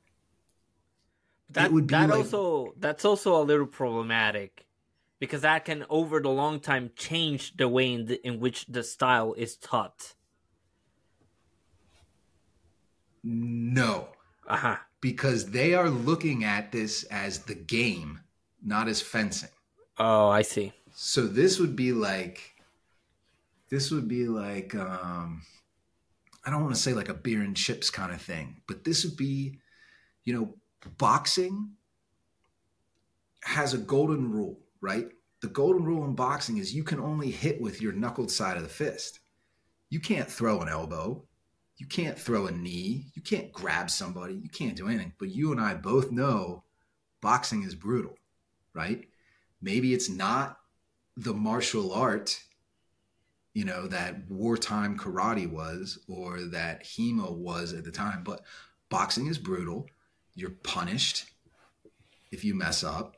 that 1.50 1.72
would 1.72 1.86
be 1.86 1.94
that 1.94 2.08
like- 2.08 2.18
also 2.18 2.74
that's 2.78 3.04
also 3.04 3.40
a 3.40 3.44
little 3.44 3.66
problematic 3.66 4.66
because 5.18 5.42
that 5.42 5.64
can 5.64 5.84
over 5.90 6.20
the 6.20 6.28
long 6.30 6.60
time 6.60 6.90
change 6.96 7.56
the 7.56 7.68
way 7.68 7.92
in, 7.92 8.06
the, 8.06 8.26
in 8.26 8.40
which 8.40 8.66
the 8.66 8.82
style 8.82 9.34
is 9.34 9.56
taught 9.56 10.14
no, 13.24 14.12
uh-huh 14.46 14.78
because 15.00 15.50
they 15.50 15.74
are 15.74 15.90
looking 15.90 16.44
at 16.44 16.70
this 16.72 17.02
as 17.04 17.40
the 17.44 17.54
game, 17.54 18.20
not 18.62 18.88
as 18.88 19.02
fencing. 19.02 19.50
oh 19.98 20.28
i 20.28 20.42
see 20.42 20.72
So 20.94 21.26
this 21.26 21.58
would 21.58 21.74
be 21.76 21.92
like 21.92 22.51
this 23.72 23.90
would 23.90 24.06
be 24.06 24.26
like 24.26 24.74
um, 24.74 25.40
I 26.44 26.50
don't 26.50 26.60
want 26.60 26.74
to 26.74 26.80
say 26.80 26.92
like 26.92 27.08
a 27.08 27.14
beer 27.14 27.40
and 27.40 27.56
chips 27.56 27.88
kind 27.88 28.12
of 28.12 28.20
thing, 28.20 28.60
but 28.68 28.84
this 28.84 29.02
would 29.02 29.16
be, 29.16 29.60
you 30.24 30.34
know, 30.34 30.54
boxing 30.98 31.70
has 33.44 33.72
a 33.72 33.78
golden 33.78 34.30
rule, 34.30 34.58
right? 34.82 35.08
The 35.40 35.48
golden 35.48 35.84
rule 35.84 36.04
in 36.04 36.14
boxing 36.14 36.58
is 36.58 36.74
you 36.74 36.84
can 36.84 37.00
only 37.00 37.30
hit 37.30 37.62
with 37.62 37.80
your 37.80 37.94
knuckled 37.94 38.30
side 38.30 38.58
of 38.58 38.62
the 38.62 38.68
fist. 38.68 39.20
You 39.88 40.00
can't 40.00 40.30
throw 40.30 40.60
an 40.60 40.68
elbow. 40.68 41.24
You 41.78 41.86
can't 41.86 42.18
throw 42.18 42.48
a 42.48 42.52
knee. 42.52 43.06
You 43.14 43.22
can't 43.22 43.50
grab 43.52 43.88
somebody. 43.88 44.34
You 44.34 44.50
can't 44.50 44.76
do 44.76 44.86
anything. 44.88 45.14
But 45.18 45.30
you 45.30 45.50
and 45.50 45.60
I 45.60 45.72
both 45.74 46.12
know 46.12 46.64
boxing 47.22 47.62
is 47.62 47.74
brutal, 47.74 48.18
right? 48.74 49.06
Maybe 49.62 49.94
it's 49.94 50.10
not 50.10 50.58
the 51.16 51.32
martial 51.32 51.90
art 51.94 52.38
you 53.54 53.64
know, 53.64 53.86
that 53.86 54.30
wartime 54.30 54.98
karate 54.98 55.50
was 55.50 55.98
or 56.08 56.40
that 56.40 56.84
HEMA 56.84 57.30
was 57.36 57.72
at 57.72 57.84
the 57.84 57.90
time. 57.90 58.22
But 58.24 58.42
boxing 58.88 59.26
is 59.26 59.38
brutal. 59.38 59.88
You're 60.34 60.56
punished 60.62 61.26
if 62.30 62.44
you 62.44 62.54
mess 62.54 62.82
up. 62.82 63.16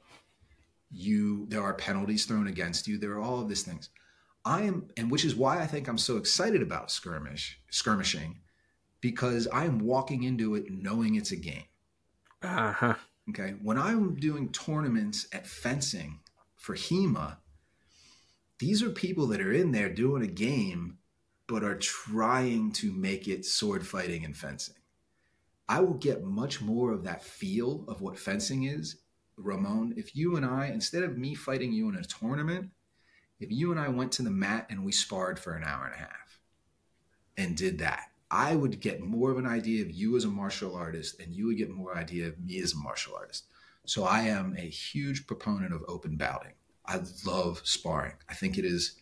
You 0.90 1.46
there 1.48 1.62
are 1.62 1.74
penalties 1.74 2.24
thrown 2.24 2.46
against 2.46 2.86
you. 2.86 2.98
There 2.98 3.12
are 3.12 3.20
all 3.20 3.40
of 3.40 3.48
these 3.48 3.62
things. 3.62 3.90
I 4.44 4.62
am, 4.62 4.88
and 4.96 5.10
which 5.10 5.24
is 5.24 5.34
why 5.34 5.60
I 5.60 5.66
think 5.66 5.88
I'm 5.88 5.98
so 5.98 6.18
excited 6.18 6.62
about 6.62 6.90
skirmish 6.90 7.58
skirmishing, 7.70 8.40
because 9.00 9.48
I 9.48 9.64
am 9.64 9.78
walking 9.78 10.22
into 10.24 10.54
it 10.54 10.70
knowing 10.70 11.14
it's 11.14 11.32
a 11.32 11.36
game. 11.36 11.64
Uh 12.42 12.72
huh. 12.72 12.94
Okay. 13.30 13.54
When 13.62 13.78
I'm 13.78 14.16
doing 14.16 14.50
tournaments 14.50 15.26
at 15.32 15.46
fencing 15.46 16.20
for 16.56 16.74
HEMA, 16.74 17.38
these 18.64 18.82
are 18.82 18.88
people 18.88 19.26
that 19.26 19.42
are 19.42 19.52
in 19.52 19.72
there 19.72 19.90
doing 19.90 20.22
a 20.22 20.26
game 20.26 20.96
but 21.46 21.62
are 21.62 21.76
trying 21.76 22.72
to 22.72 22.90
make 22.92 23.28
it 23.28 23.44
sword 23.44 23.86
fighting 23.86 24.24
and 24.24 24.34
fencing. 24.34 24.76
I 25.68 25.80
will 25.80 25.92
get 25.92 26.24
much 26.24 26.62
more 26.62 26.90
of 26.90 27.04
that 27.04 27.22
feel 27.22 27.84
of 27.88 28.00
what 28.00 28.18
fencing 28.18 28.64
is, 28.64 28.96
Ramon, 29.36 29.92
if 29.98 30.16
you 30.16 30.36
and 30.36 30.46
I, 30.46 30.68
instead 30.68 31.02
of 31.02 31.18
me 31.18 31.34
fighting 31.34 31.74
you 31.74 31.90
in 31.90 31.96
a 31.96 32.04
tournament, 32.04 32.70
if 33.38 33.52
you 33.52 33.70
and 33.70 33.78
I 33.78 33.88
went 33.88 34.12
to 34.12 34.22
the 34.22 34.30
mat 34.30 34.68
and 34.70 34.82
we 34.82 34.92
sparred 34.92 35.38
for 35.38 35.54
an 35.54 35.64
hour 35.64 35.84
and 35.84 35.94
a 35.96 35.98
half 35.98 36.40
and 37.36 37.54
did 37.54 37.80
that, 37.80 38.12
I 38.30 38.56
would 38.56 38.80
get 38.80 39.02
more 39.02 39.30
of 39.30 39.36
an 39.36 39.46
idea 39.46 39.84
of 39.84 39.90
you 39.90 40.16
as 40.16 40.24
a 40.24 40.28
martial 40.28 40.74
artist 40.74 41.20
and 41.20 41.34
you 41.34 41.48
would 41.48 41.58
get 41.58 41.68
more 41.68 41.94
idea 41.94 42.28
of 42.28 42.40
me 42.40 42.60
as 42.60 42.72
a 42.72 42.78
martial 42.78 43.14
artist. 43.14 43.44
So 43.84 44.04
I 44.04 44.22
am 44.22 44.56
a 44.56 44.62
huge 44.62 45.26
proponent 45.26 45.74
of 45.74 45.84
open 45.86 46.16
bouting. 46.16 46.54
I 46.86 47.00
love 47.24 47.62
sparring. 47.64 48.14
I 48.28 48.34
think 48.34 48.58
it 48.58 48.64
is 48.64 48.96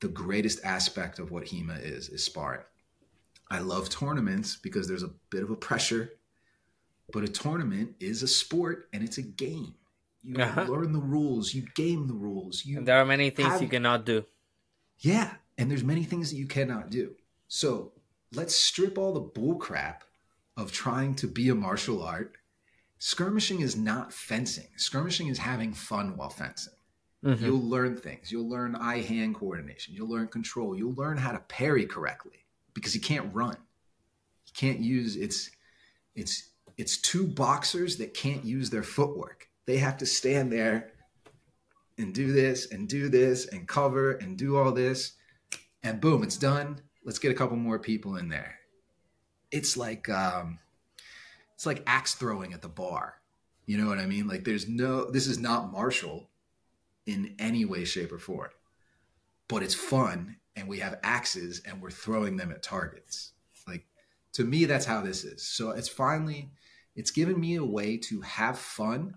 the 0.00 0.08
greatest 0.08 0.64
aspect 0.64 1.18
of 1.18 1.30
what 1.30 1.46
HEMA 1.46 1.82
is, 1.82 2.08
is 2.08 2.24
sparring. 2.24 2.62
I 3.50 3.60
love 3.60 3.88
tournaments 3.88 4.56
because 4.56 4.88
there's 4.88 5.02
a 5.02 5.14
bit 5.30 5.42
of 5.42 5.50
a 5.50 5.56
pressure, 5.56 6.12
but 7.12 7.24
a 7.24 7.28
tournament 7.28 7.94
is 7.98 8.22
a 8.22 8.28
sport 8.28 8.88
and 8.92 9.02
it's 9.02 9.18
a 9.18 9.22
game. 9.22 9.74
You 10.22 10.42
uh-huh. 10.42 10.66
learn 10.68 10.92
the 10.92 11.00
rules, 11.00 11.54
you 11.54 11.62
game 11.74 12.06
the 12.08 12.14
rules. 12.14 12.64
You 12.64 12.78
and 12.78 12.86
there 12.86 13.00
are 13.00 13.06
many 13.06 13.30
things 13.30 13.48
have... 13.48 13.62
you 13.62 13.68
cannot 13.68 14.04
do. 14.04 14.24
Yeah, 14.98 15.34
and 15.56 15.70
there's 15.70 15.84
many 15.84 16.04
things 16.04 16.30
that 16.30 16.36
you 16.36 16.46
cannot 16.46 16.90
do. 16.90 17.14
So 17.46 17.92
let's 18.34 18.54
strip 18.54 18.98
all 18.98 19.12
the 19.12 19.22
bullcrap 19.22 20.00
of 20.56 20.72
trying 20.72 21.14
to 21.16 21.26
be 21.26 21.48
a 21.48 21.54
martial 21.54 22.02
art. 22.02 22.34
Skirmishing 22.98 23.60
is 23.60 23.76
not 23.76 24.12
fencing. 24.12 24.68
Skirmishing 24.76 25.28
is 25.28 25.38
having 25.38 25.72
fun 25.72 26.16
while 26.16 26.30
fencing. 26.30 26.74
Mm-hmm. 27.24 27.44
You'll 27.44 27.68
learn 27.68 27.96
things. 27.96 28.30
You'll 28.30 28.48
learn 28.48 28.76
eye 28.76 29.00
hand 29.00 29.34
coordination. 29.34 29.94
You'll 29.94 30.08
learn 30.08 30.28
control. 30.28 30.76
You'll 30.76 30.94
learn 30.94 31.16
how 31.16 31.32
to 31.32 31.40
parry 31.40 31.84
correctly 31.84 32.44
because 32.74 32.94
you 32.94 33.00
can't 33.00 33.34
run. 33.34 33.56
You 34.46 34.52
can't 34.54 34.80
use 34.80 35.16
it's 35.16 35.50
it's 36.14 36.50
it's 36.76 36.96
two 36.98 37.26
boxers 37.26 37.96
that 37.96 38.14
can't 38.14 38.44
use 38.44 38.70
their 38.70 38.84
footwork. 38.84 39.48
They 39.66 39.78
have 39.78 39.98
to 39.98 40.06
stand 40.06 40.52
there 40.52 40.92
and 41.98 42.14
do 42.14 42.32
this 42.32 42.70
and 42.70 42.88
do 42.88 43.08
this 43.08 43.46
and 43.46 43.66
cover 43.66 44.12
and 44.12 44.38
do 44.38 44.56
all 44.56 44.70
this 44.70 45.14
and 45.82 46.00
boom, 46.00 46.22
it's 46.22 46.36
done. 46.36 46.80
Let's 47.04 47.18
get 47.18 47.32
a 47.32 47.34
couple 47.34 47.56
more 47.56 47.78
people 47.78 48.16
in 48.16 48.28
there. 48.28 48.58
It's 49.50 49.76
like 49.76 50.08
um 50.08 50.60
it's 51.56 51.66
like 51.66 51.82
axe 51.86 52.14
throwing 52.14 52.52
at 52.52 52.62
the 52.62 52.68
bar. 52.68 53.14
You 53.66 53.76
know 53.76 53.88
what 53.88 53.98
I 53.98 54.06
mean? 54.06 54.28
Like 54.28 54.44
there's 54.44 54.68
no 54.68 55.10
this 55.10 55.26
is 55.26 55.38
not 55.38 55.72
martial 55.72 56.30
in 57.08 57.34
any 57.38 57.64
way, 57.64 57.84
shape, 57.84 58.12
or 58.12 58.18
form. 58.18 58.50
But 59.48 59.62
it's 59.62 59.74
fun, 59.74 60.36
and 60.54 60.68
we 60.68 60.78
have 60.80 61.00
axes, 61.02 61.62
and 61.64 61.80
we're 61.80 61.90
throwing 61.90 62.36
them 62.36 62.52
at 62.52 62.62
targets. 62.62 63.32
Like 63.66 63.86
to 64.34 64.44
me, 64.44 64.66
that's 64.66 64.84
how 64.84 65.00
this 65.00 65.24
is. 65.24 65.42
So 65.42 65.70
it's 65.70 65.88
finally, 65.88 66.50
it's 66.94 67.10
given 67.10 67.40
me 67.40 67.56
a 67.56 67.64
way 67.64 67.96
to 67.96 68.20
have 68.20 68.58
fun 68.58 69.14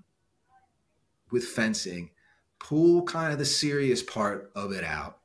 with 1.31 1.43
fencing, 1.43 2.11
pull 2.59 3.03
kind 3.03 3.33
of 3.33 3.39
the 3.39 3.45
serious 3.45 4.01
part 4.01 4.51
of 4.55 4.71
it 4.71 4.85
out. 4.85 5.19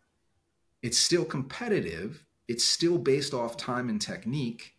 It's 0.82 0.98
still 0.98 1.24
competitive. 1.24 2.24
It's 2.48 2.64
still 2.64 2.98
based 2.98 3.32
off 3.32 3.56
time 3.56 3.88
and 3.88 4.00
technique. 4.00 4.74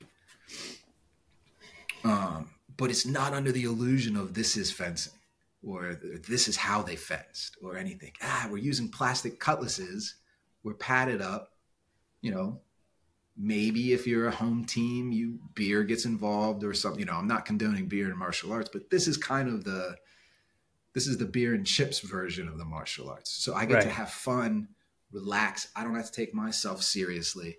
Um, 2.03 2.49
but 2.75 2.89
it's 2.89 3.05
not 3.05 3.33
under 3.33 3.51
the 3.51 3.63
illusion 3.63 4.17
of 4.17 4.33
this 4.33 4.57
is 4.57 4.71
fencing 4.71 5.16
or 5.67 5.95
this 6.27 6.47
is 6.47 6.55
how 6.55 6.81
they 6.81 6.95
fenced 6.95 7.57
or 7.61 7.75
anything. 7.75 8.13
Ah, 8.21 8.47
we're 8.49 8.57
using 8.57 8.89
plastic 8.89 9.39
cutlasses. 9.39 10.15
We're 10.63 10.75
padded 10.75 11.21
up. 11.21 11.51
You 12.21 12.33
know, 12.33 12.61
maybe 13.37 13.93
if 13.93 14.07
you're 14.07 14.27
a 14.27 14.31
home 14.35 14.65
team, 14.65 15.11
you 15.11 15.39
beer 15.53 15.83
gets 15.83 16.05
involved 16.05 16.63
or 16.63 16.73
something. 16.73 16.99
You 16.99 17.05
know, 17.05 17.13
I'm 17.13 17.27
not 17.27 17.45
condoning 17.45 17.87
beer 17.87 18.09
in 18.09 18.17
martial 18.17 18.51
arts, 18.53 18.69
but 18.71 18.89
this 18.89 19.07
is 19.07 19.17
kind 19.17 19.49
of 19.49 19.63
the 19.63 19.95
this 20.93 21.05
is 21.05 21.17
the 21.17 21.25
beer 21.25 21.53
and 21.53 21.65
chips 21.65 21.99
version 21.99 22.47
of 22.47 22.57
the 22.57 22.65
martial 22.65 23.09
arts. 23.09 23.29
So 23.31 23.53
I 23.53 23.65
get 23.65 23.75
right. 23.75 23.83
to 23.83 23.89
have 23.89 24.09
fun, 24.09 24.69
relax. 25.11 25.67
I 25.75 25.83
don't 25.83 25.95
have 25.95 26.07
to 26.07 26.11
take 26.11 26.33
myself 26.33 26.81
seriously. 26.81 27.57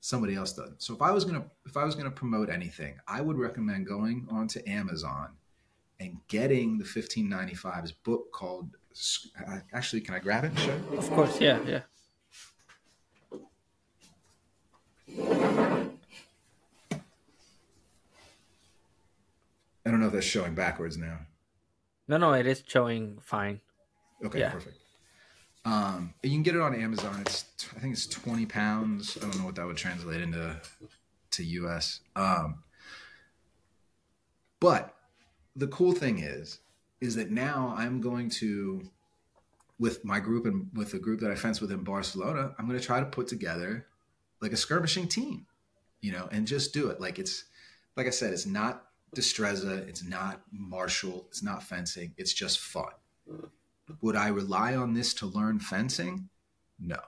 Somebody 0.00 0.34
else 0.34 0.54
does. 0.54 0.72
So 0.78 0.94
if 0.94 1.02
I 1.02 1.12
was 1.12 1.24
gonna 1.24 1.44
if 1.66 1.76
I 1.76 1.84
was 1.84 1.94
gonna 1.94 2.10
promote 2.10 2.48
anything, 2.48 2.96
I 3.06 3.20
would 3.20 3.36
recommend 3.36 3.86
going 3.86 4.26
onto 4.30 4.60
Amazon 4.66 5.36
and 6.00 6.16
getting 6.28 6.78
the 6.78 6.84
1595's 6.84 7.92
book 7.92 8.32
called 8.32 8.70
actually 9.72 10.00
can 10.00 10.14
i 10.14 10.18
grab 10.18 10.44
it? 10.44 10.48
And 10.48 10.58
show 10.58 10.80
of 10.96 11.10
course 11.10 11.40
yeah 11.40 11.60
yeah. 11.66 11.82
I 19.86 19.90
don't 19.90 20.00
know 20.00 20.06
if 20.06 20.12
that's 20.12 20.26
showing 20.26 20.54
backwards 20.54 20.96
now. 20.96 21.20
No 22.08 22.16
no 22.16 22.32
it 22.32 22.46
is 22.46 22.62
showing 22.66 23.18
fine. 23.22 23.60
Okay 24.24 24.40
yeah. 24.40 24.50
perfect. 24.50 24.78
Um 25.64 26.14
you 26.22 26.30
can 26.30 26.42
get 26.42 26.54
it 26.54 26.60
on 26.60 26.74
amazon. 26.74 27.20
It's 27.20 27.44
i 27.76 27.78
think 27.78 27.92
it's 27.92 28.06
20 28.06 28.46
pounds. 28.46 29.18
I 29.18 29.20
don't 29.20 29.38
know 29.38 29.44
what 29.44 29.54
that 29.56 29.66
would 29.66 29.76
translate 29.76 30.20
into 30.22 30.60
to 31.32 31.68
us 31.68 32.00
um 32.16 32.64
but 34.58 34.96
the 35.56 35.68
cool 35.68 35.92
thing 35.92 36.18
is, 36.18 36.58
is 37.00 37.16
that 37.16 37.30
now 37.30 37.74
I'm 37.76 38.00
going 38.00 38.30
to, 38.30 38.82
with 39.78 40.04
my 40.04 40.20
group 40.20 40.46
and 40.46 40.68
with 40.74 40.92
the 40.92 40.98
group 40.98 41.20
that 41.20 41.30
I 41.30 41.34
fence 41.34 41.60
with 41.60 41.72
in 41.72 41.82
Barcelona, 41.82 42.54
I'm 42.58 42.66
going 42.66 42.78
to 42.78 42.84
try 42.84 43.00
to 43.00 43.06
put 43.06 43.26
together 43.26 43.86
like 44.40 44.52
a 44.52 44.56
skirmishing 44.56 45.08
team, 45.08 45.46
you 46.00 46.12
know, 46.12 46.28
and 46.30 46.46
just 46.46 46.72
do 46.72 46.88
it. 46.88 47.00
Like 47.00 47.18
it's, 47.18 47.44
like 47.96 48.06
I 48.06 48.10
said, 48.10 48.32
it's 48.32 48.46
not 48.46 48.86
Destreza, 49.14 49.88
it's 49.88 50.04
not 50.04 50.42
martial, 50.52 51.26
it's 51.28 51.42
not 51.42 51.62
fencing, 51.62 52.14
it's 52.16 52.32
just 52.32 52.60
fun. 52.60 52.92
Would 54.00 54.16
I 54.16 54.28
rely 54.28 54.76
on 54.76 54.94
this 54.94 55.14
to 55.14 55.26
learn 55.26 55.58
fencing? 55.58 56.28
No. 56.78 56.98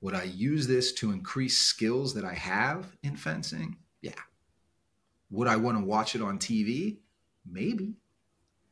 Would 0.00 0.14
I 0.14 0.24
use 0.24 0.66
this 0.66 0.92
to 0.94 1.10
increase 1.10 1.56
skills 1.56 2.14
that 2.14 2.24
I 2.24 2.34
have 2.34 2.96
in 3.02 3.16
fencing? 3.16 3.78
Yeah. 4.02 4.12
Would 5.30 5.48
I 5.48 5.56
want 5.56 5.78
to 5.78 5.84
watch 5.84 6.14
it 6.14 6.22
on 6.22 6.38
TV? 6.38 6.98
Maybe. 7.50 7.94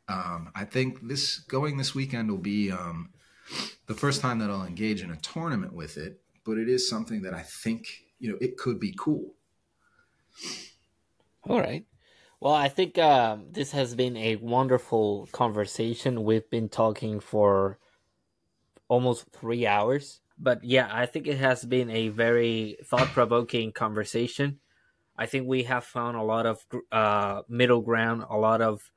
Um, 0.09 0.51
I 0.55 0.65
think 0.65 1.07
this 1.09 1.39
going 1.39 1.77
this 1.77 1.95
weekend 1.95 2.31
will 2.31 2.39
be 2.39 2.71
um, 2.71 3.11
the 3.87 3.95
first 3.95 4.21
time 4.21 4.39
that 4.39 4.51
I'll 4.51 4.65
engage 4.65 5.03
in 5.03 5.11
a 5.11 5.17
tournament 5.17 5.73
with 5.73 5.97
it, 5.97 6.21
but 6.45 6.59
it 6.59 6.69
is 6.69 6.89
something 6.89 7.23
that 7.23 7.35
I 7.35 7.43
think 7.43 8.05
you 8.19 8.31
know 8.31 8.39
it 8.41 8.57
could 8.57 8.79
be 8.79 8.95
cool. 8.97 9.35
All 11.49 11.61
right. 11.61 11.87
Well, 12.41 12.55
I 12.55 12.69
think 12.69 12.99
uh, 12.99 13.39
this 13.51 13.73
has 13.73 13.95
been 13.95 14.17
a 14.17 14.37
wonderful 14.37 15.29
conversation. 15.33 16.25
We've 16.25 16.49
been 16.51 16.69
talking 16.69 17.19
for 17.19 17.79
almost 18.89 19.27
three 19.33 19.67
hours, 19.67 20.21
but 20.39 20.63
yeah, 20.63 20.89
I 20.93 21.07
think 21.07 21.27
it 21.27 21.39
has 21.39 21.65
been 21.65 21.91
a 21.91 22.09
very 22.09 22.77
thought 22.85 23.09
provoking 23.09 23.73
conversation. 23.73 24.61
I 25.19 25.27
think 25.27 25.47
we 25.47 25.65
have 25.65 25.85
found 25.85 26.17
a 26.17 26.23
lot 26.23 26.47
of 26.47 26.65
uh, 26.93 27.43
middle 27.49 27.81
ground, 27.81 28.25
a 28.29 28.37
lot 28.37 28.61
of 28.61 28.91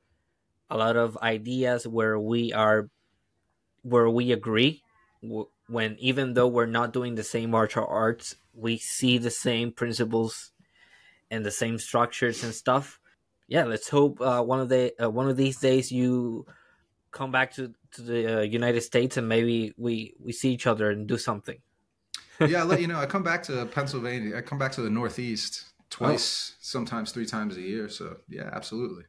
a 0.68 0.76
lot 0.76 0.96
of 0.96 1.16
ideas 1.18 1.86
where 1.86 2.18
we 2.18 2.52
are 2.52 2.90
where 3.82 4.08
we 4.08 4.32
agree 4.32 4.82
when 5.68 5.96
even 5.98 6.34
though 6.34 6.48
we're 6.48 6.66
not 6.66 6.92
doing 6.92 7.14
the 7.14 7.22
same 7.22 7.50
martial 7.50 7.86
arts, 7.88 8.34
we 8.54 8.76
see 8.76 9.18
the 9.18 9.30
same 9.30 9.72
principles 9.72 10.52
and 11.30 11.44
the 11.44 11.50
same 11.50 11.78
structures 11.78 12.42
and 12.42 12.54
stuff. 12.54 12.98
Yeah, 13.46 13.64
let's 13.64 13.88
hope 13.88 14.20
uh, 14.20 14.42
one 14.42 14.60
of 14.60 14.68
the 14.68 14.92
uh, 15.02 15.10
one 15.10 15.28
of 15.28 15.36
these 15.36 15.58
days 15.58 15.90
you 15.90 16.46
come 17.10 17.30
back 17.30 17.54
to 17.54 17.72
to 17.92 18.02
the 18.02 18.38
uh, 18.38 18.42
United 18.42 18.82
States 18.82 19.16
and 19.16 19.28
maybe 19.28 19.72
we 19.76 20.14
we 20.20 20.32
see 20.32 20.52
each 20.52 20.66
other 20.66 20.90
and 20.90 21.06
do 21.06 21.18
something. 21.18 21.58
yeah, 22.40 22.60
I'll 22.60 22.66
let 22.66 22.80
you 22.80 22.86
know. 22.86 22.98
I 22.98 23.06
come 23.06 23.22
back 23.22 23.42
to 23.44 23.66
Pennsylvania. 23.66 24.36
I 24.36 24.40
come 24.40 24.58
back 24.58 24.72
to 24.72 24.82
the 24.82 24.90
Northeast 24.90 25.69
twice, 25.90 26.52
oh. 26.54 26.58
sometimes 26.60 27.12
three 27.12 27.26
times 27.26 27.56
a 27.56 27.60
year. 27.60 27.88
So 27.88 28.18
yeah, 28.28 28.48
absolutely. 28.52 29.04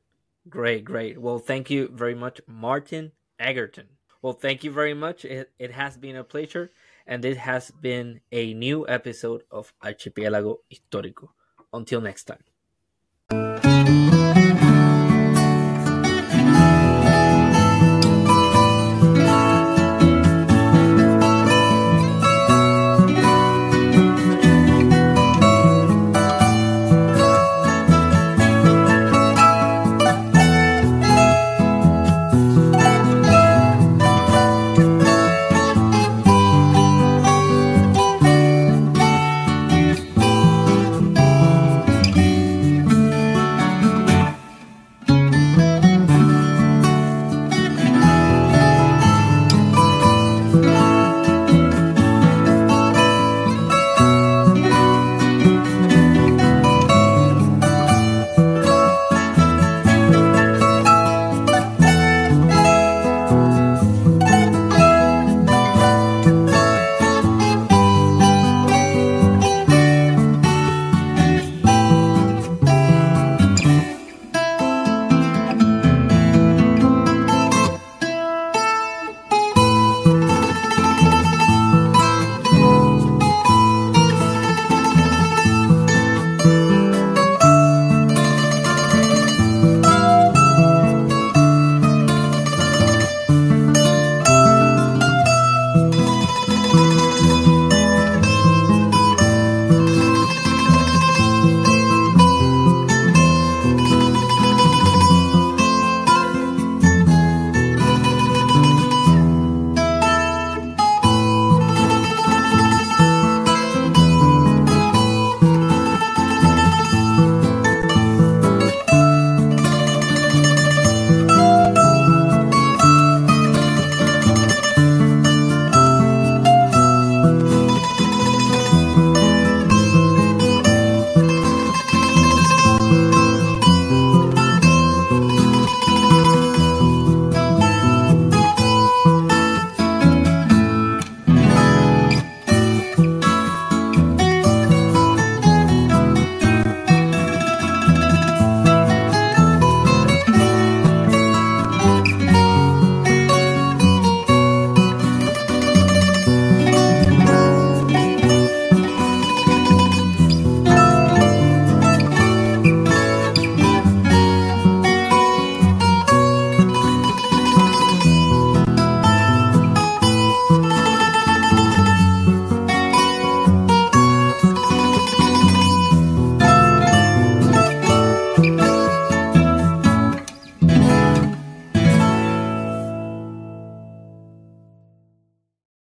Great, 0.50 0.84
great. 0.84 1.22
Well, 1.22 1.40
thank 1.40 1.70
you 1.70 1.88
very 1.94 2.16
much, 2.16 2.42
Martin 2.48 3.12
Agerton. 3.40 3.88
Well, 4.22 4.34
thank 4.34 4.64
you 4.64 4.72
very 4.72 4.94
much. 4.94 5.26
It, 5.26 5.52
it 5.58 5.72
has 5.72 5.98
been 5.98 6.16
a 6.16 6.24
pleasure, 6.24 6.72
and 7.08 7.24
this 7.24 7.38
has 7.38 7.72
been 7.72 8.22
a 8.32 8.54
new 8.54 8.88
episode 8.88 9.44
of 9.52 9.74
Archipiélago 9.84 10.58
Histórico. 10.72 11.30
Until 11.74 12.02
next 12.02 12.26
time. 12.26 12.44